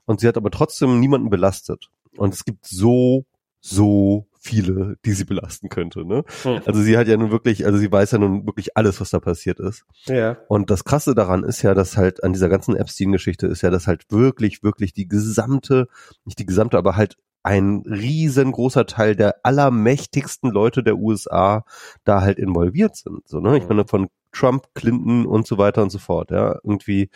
Und 0.05 0.19
sie 0.19 0.27
hat 0.27 0.37
aber 0.37 0.51
trotzdem 0.51 0.99
niemanden 0.99 1.31
belastet. 1.31 1.89
Und 2.17 2.35
es 2.35 2.45
gibt 2.45 2.67
so, 2.67 3.25
so 3.61 4.27
viele, 4.47 4.97
die 5.05 5.11
sie 5.11 5.25
belasten 5.25 5.69
könnte. 5.69 6.05
Ne? 6.05 6.23
Hm. 6.43 6.61
Also 6.65 6.81
sie 6.81 6.97
hat 6.97 7.07
ja 7.07 7.17
nun 7.17 7.31
wirklich, 7.31 7.65
also 7.65 7.77
sie 7.77 7.91
weiß 7.91 8.11
ja 8.11 8.17
nun 8.17 8.45
wirklich 8.45 8.77
alles, 8.77 9.01
was 9.01 9.09
da 9.09 9.19
passiert 9.19 9.59
ist. 9.59 9.83
Ja. 10.05 10.37
Und 10.47 10.69
das 10.69 10.85
Krasse 10.85 11.13
daran 11.15 11.43
ist 11.43 11.61
ja, 11.61 11.73
dass 11.73 11.97
halt 11.97 12.23
an 12.23 12.33
dieser 12.33 12.49
ganzen 12.49 12.75
Epstein-Geschichte 12.75 13.47
ist 13.47 13.61
ja, 13.61 13.69
dass 13.69 13.87
halt 13.87 14.05
wirklich, 14.09 14.63
wirklich 14.63 14.93
die 14.93 15.07
gesamte, 15.07 15.87
nicht 16.25 16.39
die 16.39 16.45
gesamte, 16.45 16.77
aber 16.77 16.95
halt 16.95 17.17
ein 17.43 17.83
riesengroßer 17.85 18.85
Teil 18.85 19.15
der 19.15 19.37
allermächtigsten 19.43 20.49
Leute 20.49 20.83
der 20.83 20.97
USA 20.97 21.63
da 22.03 22.21
halt 22.21 22.39
involviert 22.39 22.95
sind. 22.95 23.27
So, 23.27 23.39
ne? 23.39 23.57
Ich 23.57 23.63
hm. 23.63 23.69
meine, 23.69 23.87
von 23.87 24.07
Trump, 24.31 24.67
Clinton 24.75 25.25
und 25.25 25.47
so 25.47 25.57
weiter 25.57 25.81
und 25.83 25.89
so 25.89 25.99
fort, 25.99 26.31
ja. 26.31 26.59
Irgendwie 26.63 27.09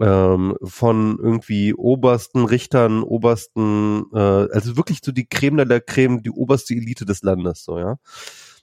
ähm, 0.00 0.56
von 0.62 1.18
irgendwie 1.20 1.74
obersten 1.74 2.44
Richtern, 2.44 3.02
obersten, 3.02 4.04
äh, 4.12 4.18
also 4.18 4.76
wirklich 4.76 5.00
so 5.04 5.12
die 5.12 5.26
Creme 5.26 5.58
de 5.58 5.66
la 5.66 5.80
Creme, 5.80 6.22
die 6.22 6.30
oberste 6.30 6.74
Elite 6.74 7.06
des 7.06 7.22
Landes, 7.22 7.64
so, 7.64 7.78
ja. 7.78 7.96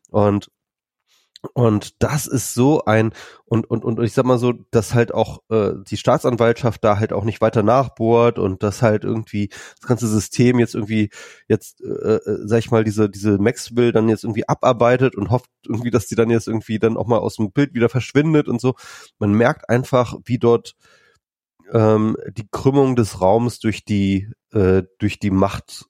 Und 0.10 0.50
und 1.54 2.02
das 2.02 2.26
ist 2.26 2.54
so 2.54 2.86
ein, 2.86 3.12
und, 3.44 3.70
und, 3.70 3.84
und 3.84 4.02
ich 4.02 4.14
sag 4.14 4.26
mal 4.26 4.38
so, 4.38 4.54
dass 4.72 4.94
halt 4.94 5.14
auch 5.14 5.42
äh, 5.50 5.74
die 5.86 5.98
Staatsanwaltschaft 5.98 6.82
da 6.84 7.00
halt 7.00 7.12
auch 7.12 7.26
nicht 7.26 7.42
weiter 7.42 7.64
nachbohrt 7.64 8.40
und 8.40 8.64
dass 8.64 8.82
halt 8.82 9.04
irgendwie 9.04 9.50
das 9.80 9.88
ganze 9.88 10.08
System 10.08 10.58
jetzt 10.58 10.74
irgendwie 10.74 11.10
jetzt, 11.50 11.82
äh, 11.82 12.16
äh, 12.16 12.38
sag 12.46 12.60
ich 12.60 12.72
mal, 12.72 12.86
diese, 12.86 13.10
diese 13.10 13.40
Maxwell 13.40 13.92
dann 13.92 14.08
jetzt 14.08 14.24
irgendwie 14.24 14.48
abarbeitet 14.48 15.16
und 15.18 15.32
hofft 15.32 15.50
irgendwie, 15.68 15.92
dass 15.92 16.08
die 16.08 16.16
dann 16.16 16.30
jetzt 16.30 16.48
irgendwie 16.48 16.80
dann 16.80 16.96
auch 16.96 17.08
mal 17.08 17.20
aus 17.20 17.36
dem 17.36 17.52
Bild 17.52 17.74
wieder 17.74 17.90
verschwindet 17.90 18.48
und 18.48 18.62
so. 18.62 18.76
Man 19.20 19.34
merkt 19.34 19.70
einfach, 19.70 20.16
wie 20.24 20.40
dort 20.40 20.76
ähm, 21.74 22.16
die 22.32 22.48
Krümmung 22.50 22.96
des 22.96 23.20
Raums 23.20 23.60
durch 23.60 23.84
die 23.84 24.30
äh, 24.54 24.84
durch 25.00 25.20
die 25.20 25.32
Macht 25.32 25.86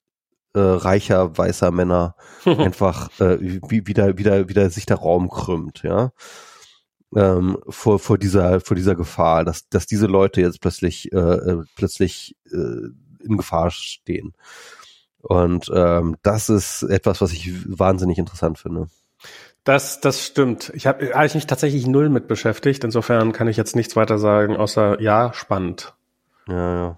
äh, 0.53 0.59
reicher 0.59 1.37
weißer 1.37 1.71
Männer 1.71 2.15
einfach 2.45 3.09
äh, 3.19 3.37
wie, 3.39 3.85
wieder 3.85 4.17
wieder 4.17 4.49
wieder 4.49 4.69
sich 4.69 4.85
der 4.85 4.97
Raum 4.97 5.29
krümmt, 5.29 5.83
ja. 5.83 6.11
Ähm, 7.15 7.59
vor 7.69 7.99
vor 7.99 8.17
dieser 8.17 8.61
vor 8.61 8.75
dieser 8.75 8.95
Gefahr, 8.95 9.43
dass 9.43 9.69
dass 9.69 9.85
diese 9.85 10.07
Leute 10.07 10.41
jetzt 10.41 10.61
plötzlich 10.61 11.11
äh, 11.11 11.17
äh 11.17 11.63
plötzlich 11.75 12.35
äh, 12.51 12.87
in 13.23 13.37
Gefahr 13.37 13.69
stehen. 13.69 14.33
Und 15.21 15.71
ähm, 15.73 16.17
das 16.23 16.49
ist 16.49 16.83
etwas, 16.83 17.21
was 17.21 17.31
ich 17.31 17.51
wahnsinnig 17.65 18.17
interessant 18.17 18.57
finde. 18.57 18.87
Das, 19.63 20.01
das 20.01 20.25
stimmt. 20.25 20.71
Ich 20.75 20.87
habe 20.87 21.13
hab 21.13 21.25
ich 21.25 21.35
mich 21.35 21.47
tatsächlich 21.47 21.87
null 21.87 22.09
mit 22.09 22.27
beschäftigt. 22.27 22.83
Insofern 22.83 23.31
kann 23.31 23.47
ich 23.47 23.57
jetzt 23.57 23.75
nichts 23.75 23.95
weiter 23.95 24.17
sagen, 24.17 24.57
außer 24.57 24.99
ja, 25.01 25.31
spannend. 25.33 25.93
Ja, 26.47 26.75
ja. 26.75 26.97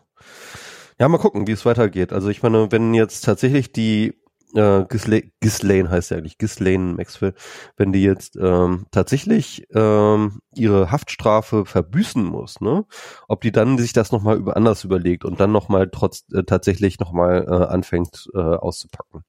Ja, 0.99 1.09
mal 1.09 1.17
gucken, 1.17 1.45
wie 1.45 1.51
es 1.51 1.65
weitergeht. 1.65 2.13
Also 2.13 2.29
ich 2.29 2.41
meine, 2.41 2.71
wenn 2.71 2.93
jetzt 2.93 3.25
tatsächlich 3.25 3.71
die 3.71 4.13
äh, 4.55 4.85
Ghislaine, 4.85 5.31
Ghislaine 5.41 5.89
heißt 5.89 6.11
ja 6.11 6.17
eigentlich 6.17 6.37
Ghislaine 6.37 6.93
Maxwell, 6.93 7.33
wenn 7.75 7.91
die 7.91 8.03
jetzt 8.03 8.37
ähm, 8.37 8.85
tatsächlich 8.91 9.67
ähm, 9.73 10.39
ihre 10.55 10.91
Haftstrafe 10.91 11.65
verbüßen 11.65 12.23
muss, 12.23 12.61
ne, 12.61 12.85
ob 13.27 13.41
die 13.41 13.51
dann 13.51 13.77
sich 13.77 13.93
das 13.93 14.11
nochmal 14.11 14.37
über 14.37 14.55
anders 14.55 14.83
überlegt 14.83 15.25
und 15.25 15.39
dann 15.39 15.51
nochmal 15.51 15.89
trotz 15.91 16.23
äh, 16.33 16.43
tatsächlich 16.43 16.99
nochmal 16.99 17.45
äh, 17.47 17.65
anfängt 17.65 18.29
äh, 18.33 18.39
auszupacken. 18.39 19.23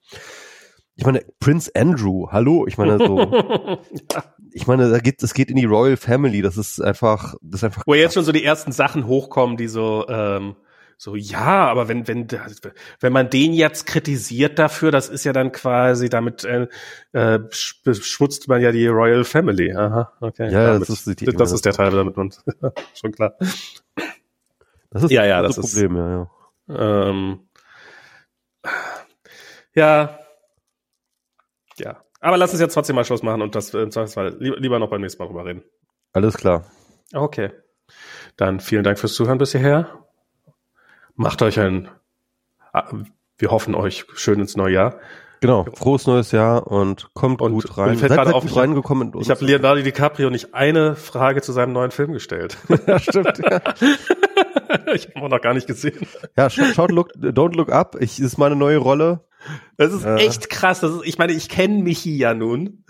Ich 0.96 1.04
meine, 1.04 1.20
Prince 1.40 1.70
Andrew, 1.74 2.28
hallo, 2.30 2.66
ich 2.66 2.78
meine 2.78 2.96
so, 2.98 3.18
ja. 3.20 3.78
ich 4.52 4.66
meine, 4.66 4.90
da 4.90 4.98
geht, 4.98 5.22
es 5.22 5.34
geht 5.34 5.50
in 5.50 5.56
die 5.56 5.66
Royal 5.66 5.98
Family, 5.98 6.40
das 6.40 6.56
ist 6.56 6.80
einfach, 6.80 7.34
das 7.42 7.60
ist 7.60 7.64
einfach. 7.64 7.82
Wo 7.86 7.92
krass. 7.92 8.00
jetzt 8.00 8.14
schon 8.14 8.24
so 8.24 8.32
die 8.32 8.44
ersten 8.44 8.72
Sachen 8.72 9.06
hochkommen, 9.06 9.58
die 9.58 9.68
so, 9.68 10.06
ähm, 10.08 10.56
so, 10.96 11.14
ja, 11.14 11.66
aber 11.66 11.88
wenn, 11.88 12.08
wenn, 12.08 12.26
wenn 13.00 13.12
man 13.12 13.28
den 13.28 13.52
jetzt 13.52 13.86
kritisiert 13.86 14.58
dafür, 14.58 14.90
das 14.90 15.10
ist 15.10 15.24
ja 15.24 15.34
dann 15.34 15.52
quasi, 15.52 16.08
damit 16.08 16.44
äh, 16.44 16.68
äh, 17.12 17.40
beschmutzt 17.84 18.48
man 18.48 18.62
ja 18.62 18.72
die 18.72 18.86
Royal 18.86 19.24
Family. 19.24 19.74
Aha, 19.74 20.12
okay. 20.20 20.50
Ja, 20.50 20.68
damit, 20.68 20.88
das, 20.88 21.06
ist, 21.06 21.20
die, 21.20 21.26
das 21.26 21.52
ist 21.52 21.66
der 21.66 21.74
Teil, 21.74 21.90
damit 21.90 22.16
man, 22.16 22.32
schon 22.94 23.12
klar. 23.12 23.34
Das 24.90 25.02
ist 25.02 25.10
ja, 25.10 25.26
ja, 25.26 25.42
das, 25.42 25.56
das 25.56 25.70
Problem, 25.70 25.96
ist, 25.96 25.98
ja, 25.98 26.30
ja. 26.68 27.10
Ähm, 27.10 27.40
ja, 29.74 30.18
ja, 31.78 31.96
Aber 32.20 32.36
lass 32.36 32.52
uns 32.52 32.60
jetzt 32.60 32.74
trotzdem 32.74 32.96
mal 32.96 33.04
Schluss 33.04 33.22
machen 33.22 33.42
und 33.42 33.54
das 33.54 33.72
im 33.74 33.90
Zweifelsfall 33.90 34.36
lieber, 34.38 34.78
noch 34.78 34.90
beim 34.90 35.00
nächsten 35.00 35.22
Mal 35.22 35.28
drüber 35.28 35.44
reden. 35.44 35.62
Alles 36.12 36.36
klar. 36.36 36.64
Okay. 37.12 37.50
Dann 38.36 38.60
vielen 38.60 38.84
Dank 38.84 38.98
fürs 38.98 39.14
Zuhören 39.14 39.38
bis 39.38 39.52
hierher. 39.52 40.04
Macht 41.14 41.40
euch 41.42 41.58
ein, 41.60 41.88
ah, 42.72 42.90
wir 43.38 43.50
hoffen 43.50 43.74
euch 43.74 44.04
schön 44.14 44.40
ins 44.40 44.56
neue 44.56 44.74
Jahr. 44.74 44.98
Genau, 45.40 45.66
frohes 45.74 46.06
neues 46.06 46.32
Jahr 46.32 46.66
und 46.66 47.12
kommt 47.14 47.42
Und- 47.42 47.52
gut 47.52 47.66
und 47.66 47.78
rein. 47.78 47.90
mir 47.90 47.98
fällt 47.98 48.12
Seid, 48.14 48.32
auf, 48.32 48.44
ich 48.44 48.56
reingekommen. 48.56 49.12
in 49.12 49.20
Ich 49.20 49.28
habe 49.30 49.44
Leonardo 49.44 49.82
DiCaprio 49.82 50.30
nicht 50.30 50.54
eine 50.54 50.96
Frage 50.96 51.42
zu 51.42 51.52
seinem 51.52 51.72
neuen 51.74 51.90
Film 51.90 52.12
gestellt. 52.12 52.56
ja, 52.86 52.98
stimmt. 52.98 53.38
Ja, 53.38 53.60
ich 54.94 55.08
habe 55.14 55.26
ihn 55.26 55.28
noch 55.28 55.40
gar 55.42 55.52
nicht 55.54 55.66
gesehen. 55.66 56.06
ja 56.38 56.48
schaut, 56.48 56.74
schaut 56.74 56.90
look, 56.90 57.12
Don't 57.16 57.54
Look 57.54 57.70
Up. 57.70 57.96
Ich, 58.00 58.18
ist 58.18 58.38
meine 58.38 58.56
neue 58.56 58.78
Rolle. 58.78 59.20
Das 59.76 59.92
ist 59.92 60.04
Ja. 60.04 60.16
echt 60.16 60.50
krass. 60.50 60.80
Das 60.80 60.92
ist, 60.92 61.02
ich 61.04 61.18
meine, 61.18 61.32
ich 61.32 61.48
kenne 61.48 61.82
Michi 61.82 62.16
ja 62.16 62.34
nun, 62.34 62.84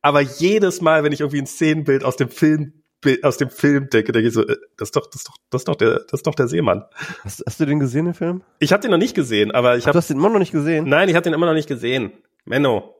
aber 0.00 0.20
jedes 0.20 0.80
Mal, 0.80 1.04
wenn 1.04 1.12
ich 1.12 1.20
irgendwie 1.20 1.40
ein 1.40 1.46
Szenenbild 1.46 2.04
aus 2.04 2.16
dem 2.16 2.28
Film 2.28 2.74
aus 3.24 3.36
dem 3.36 3.50
Film 3.50 3.88
denke, 3.90 4.12
denke 4.12 4.28
ich 4.28 4.34
so, 4.34 4.46
äh, 4.46 4.56
das 4.76 4.88
ist 4.90 4.96
doch, 4.96 5.06
das 5.10 5.22
ist 5.22 5.28
doch, 5.28 5.36
das 5.50 5.60
ist 5.62 5.68
doch 5.68 5.74
der, 5.74 5.94
das 6.08 6.20
ist 6.20 6.26
doch 6.26 6.36
der 6.36 6.46
Seemann. 6.46 6.84
Hast, 7.24 7.42
hast 7.44 7.58
du 7.58 7.66
den 7.66 7.80
gesehen, 7.80 8.04
den 8.04 8.14
Film? 8.14 8.42
Ich 8.60 8.72
habe 8.72 8.80
den 8.80 8.92
noch 8.92 8.98
nicht 8.98 9.16
gesehen, 9.16 9.50
aber 9.50 9.76
ich 9.76 9.86
habe, 9.86 9.92
du 9.94 9.98
hast 9.98 10.08
den 10.08 10.18
immer 10.18 10.28
noch 10.30 10.38
nicht 10.38 10.52
gesehen? 10.52 10.88
nein, 10.88 11.08
ich 11.08 11.16
habe 11.16 11.24
den 11.24 11.32
immer 11.32 11.46
noch 11.46 11.52
nicht 11.54 11.66
gesehen. 11.66 12.12
Menno. 12.44 12.94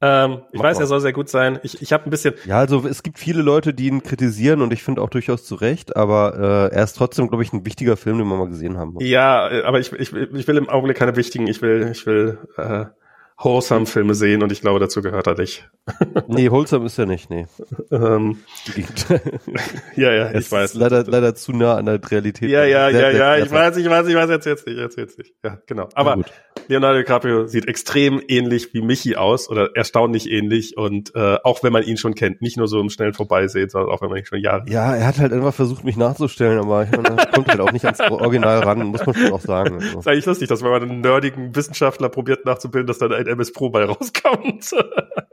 Ähm, 0.00 0.42
ich 0.52 0.58
Mach 0.58 0.64
weiß, 0.66 0.76
mal. 0.76 0.84
er 0.84 0.86
soll 0.86 1.00
sehr 1.00 1.12
gut 1.12 1.28
sein. 1.28 1.58
Ich, 1.64 1.82
ich 1.82 1.92
habe 1.92 2.04
ein 2.04 2.10
bisschen, 2.10 2.34
Ja, 2.44 2.58
also 2.58 2.86
es 2.86 3.02
gibt 3.02 3.18
viele 3.18 3.42
Leute, 3.42 3.74
die 3.74 3.88
ihn 3.88 4.02
kritisieren 4.02 4.62
und 4.62 4.72
ich 4.72 4.82
finde 4.84 5.02
auch 5.02 5.10
durchaus 5.10 5.44
zu 5.44 5.56
Recht, 5.56 5.96
aber 5.96 6.70
äh, 6.70 6.74
er 6.76 6.84
ist 6.84 6.94
trotzdem, 6.94 7.28
glaube 7.28 7.42
ich, 7.42 7.52
ein 7.52 7.66
wichtiger 7.66 7.96
Film, 7.96 8.18
den 8.18 8.28
man 8.28 8.38
mal 8.38 8.48
gesehen 8.48 8.78
haben 8.78 8.92
muss. 8.92 9.02
ja, 9.04 9.50
äh, 9.50 9.62
aber 9.64 9.80
ich, 9.80 9.92
ich, 9.92 10.12
ich 10.12 10.46
will 10.46 10.56
im 10.56 10.68
Augenblick 10.68 10.96
keine 10.96 11.16
wichtigen, 11.16 11.48
ich 11.48 11.60
will, 11.62 11.88
ich 11.90 12.06
will 12.06 12.38
äh, 12.56 12.84
wholesome 13.38 13.86
Filme 13.86 14.14
sehen 14.14 14.42
und 14.42 14.50
ich 14.50 14.60
glaube, 14.60 14.80
dazu 14.80 15.00
gehört 15.00 15.26
er 15.26 15.34
nicht. 15.36 15.68
Nee, 16.26 16.50
Wholesome 16.50 16.84
ist 16.86 16.98
er 16.98 17.06
nicht, 17.06 17.30
nee. 17.30 17.46
Ähm, 17.90 18.38
ja, 19.96 20.12
ja, 20.12 20.34
ich 20.34 20.52
weiß. 20.52 20.74
Leider, 20.74 21.04
leider 21.04 21.34
zu 21.34 21.52
nah 21.52 21.76
an 21.76 21.86
der 21.86 21.98
Realität. 22.10 22.50
Ja, 22.50 22.64
ja, 22.64 22.90
ja, 22.90 23.10
ja, 23.10 23.38
ich 23.38 23.50
weiß, 23.50 23.78
ich 23.78 23.88
weiß, 23.88 24.06
ich 24.06 24.14
weiß, 24.14 24.28
erzähl's 24.28 24.66
nicht, 24.66 24.78
erzähl's 24.78 25.16
nicht. 25.16 25.32
Ja, 25.42 25.58
genau. 25.66 25.88
Aber. 25.94 26.22
Leonardo 26.68 26.98
DiCaprio 26.98 27.46
sieht 27.46 27.66
extrem 27.66 28.20
ähnlich 28.28 28.74
wie 28.74 28.82
Michi 28.82 29.16
aus 29.16 29.48
oder 29.48 29.70
erstaunlich 29.74 30.30
ähnlich 30.30 30.76
und 30.76 31.14
äh, 31.14 31.38
auch 31.42 31.62
wenn 31.62 31.72
man 31.72 31.82
ihn 31.82 31.96
schon 31.96 32.14
kennt, 32.14 32.42
nicht 32.42 32.58
nur 32.58 32.68
so 32.68 32.78
im 32.78 32.90
schnellen 32.90 33.14
Vorbeisehen, 33.14 33.70
sondern 33.70 33.90
auch 33.90 34.02
wenn 34.02 34.10
man 34.10 34.18
ihn 34.18 34.26
schon 34.26 34.40
Jahre. 34.40 34.64
Ja, 34.68 34.94
er 34.94 35.06
hat 35.06 35.18
halt 35.18 35.32
einfach 35.32 35.54
versucht, 35.54 35.84
mich 35.84 35.96
nachzustellen, 35.96 36.58
aber 36.58 36.82
ich 36.82 36.90
meine, 36.90 37.16
das 37.16 37.30
kommt 37.30 37.48
halt 37.48 37.60
auch 37.60 37.72
nicht 37.72 37.86
ans 37.86 38.00
Original 38.00 38.58
ran, 38.58 38.84
muss 38.86 39.06
man 39.06 39.14
schon 39.14 39.32
auch 39.32 39.40
sagen. 39.40 39.76
Also. 39.76 39.98
ist 40.00 40.08
eigentlich 40.08 40.26
lustig, 40.26 40.48
dass 40.48 40.62
wenn 40.62 40.70
man 40.70 40.82
einen 40.82 41.00
nerdigen 41.00 41.56
Wissenschaftler 41.56 42.10
probiert 42.10 42.44
nachzubilden, 42.44 42.86
dass 42.86 42.98
dann 42.98 43.12
ein 43.12 43.27
MS 43.28 43.52
Pro 43.52 43.70
bei 43.70 43.84
rauskommt. 43.84 44.70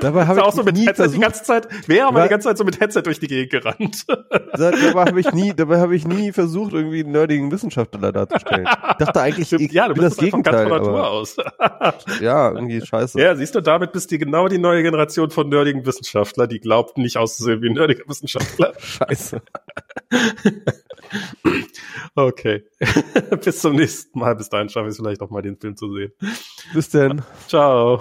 Dabei 0.00 0.26
habe 0.26 0.42
auch 0.42 0.48
ich 0.48 0.54
so 0.54 0.62
mit 0.62 0.76
nie 0.76 0.86
Headset 0.86 1.04
die 1.04 1.08
versucht, 1.08 1.22
ganze 1.22 1.42
Zeit, 1.42 1.88
wäre 1.88 2.06
aber 2.08 2.22
die 2.22 2.28
ganze 2.28 2.48
Zeit 2.48 2.58
so 2.58 2.64
mit 2.64 2.80
Headset 2.80 3.02
durch 3.02 3.20
die 3.20 3.26
Gegend 3.26 3.50
gerannt. 3.50 4.04
dabei 4.52 5.04
habe 5.06 5.20
ich 5.20 5.32
nie, 5.32 5.52
dabei 5.54 5.78
habe 5.78 5.94
ich 5.94 6.06
nie 6.06 6.32
versucht, 6.32 6.72
irgendwie 6.72 7.00
einen 7.00 7.12
nerdigen 7.12 7.50
Wissenschaftler 7.50 8.12
darzustellen. 8.12 8.66
Ich 8.66 8.96
dachte 9.04 9.20
eigentlich, 9.20 9.52
ich 9.52 9.72
ja, 9.72 9.88
du 9.88 9.94
bin 9.94 10.04
bist 10.04 10.18
das 10.18 10.24
einfach 10.24 10.42
ganz 10.42 10.56
Gegenteil, 10.56 10.68
von 10.68 10.92
Natur 10.92 11.10
aus. 11.10 11.36
ja, 12.20 12.52
irgendwie 12.52 12.84
scheiße. 12.84 13.20
Ja, 13.20 13.34
siehst 13.36 13.54
du, 13.54 13.60
damit 13.60 13.92
bist 13.92 14.10
du 14.10 14.18
genau 14.18 14.48
die 14.48 14.58
neue 14.58 14.82
Generation 14.82 15.30
von 15.30 15.48
nerdigen 15.48 15.86
Wissenschaftler, 15.86 16.46
die 16.46 16.60
glaubt 16.60 16.98
nicht 16.98 17.16
auszusehen 17.16 17.62
wie 17.62 17.68
ein 17.68 17.74
nerdiger 17.74 18.04
Wissenschaftler. 18.08 18.74
Scheiße. 18.78 19.40
Okay. 22.14 22.64
Bis 23.44 23.60
zum 23.60 23.76
nächsten 23.76 24.18
Mal. 24.18 24.36
Bis 24.36 24.48
dahin 24.48 24.68
schaffe 24.68 24.86
ich 24.86 24.92
es 24.92 24.96
vielleicht 24.96 25.20
auch 25.20 25.30
mal 25.30 25.42
den 25.42 25.56
Film 25.56 25.76
zu 25.76 25.92
sehen. 25.92 26.12
Bis 26.72 26.90
denn. 26.90 27.22
Ciao. 27.48 28.00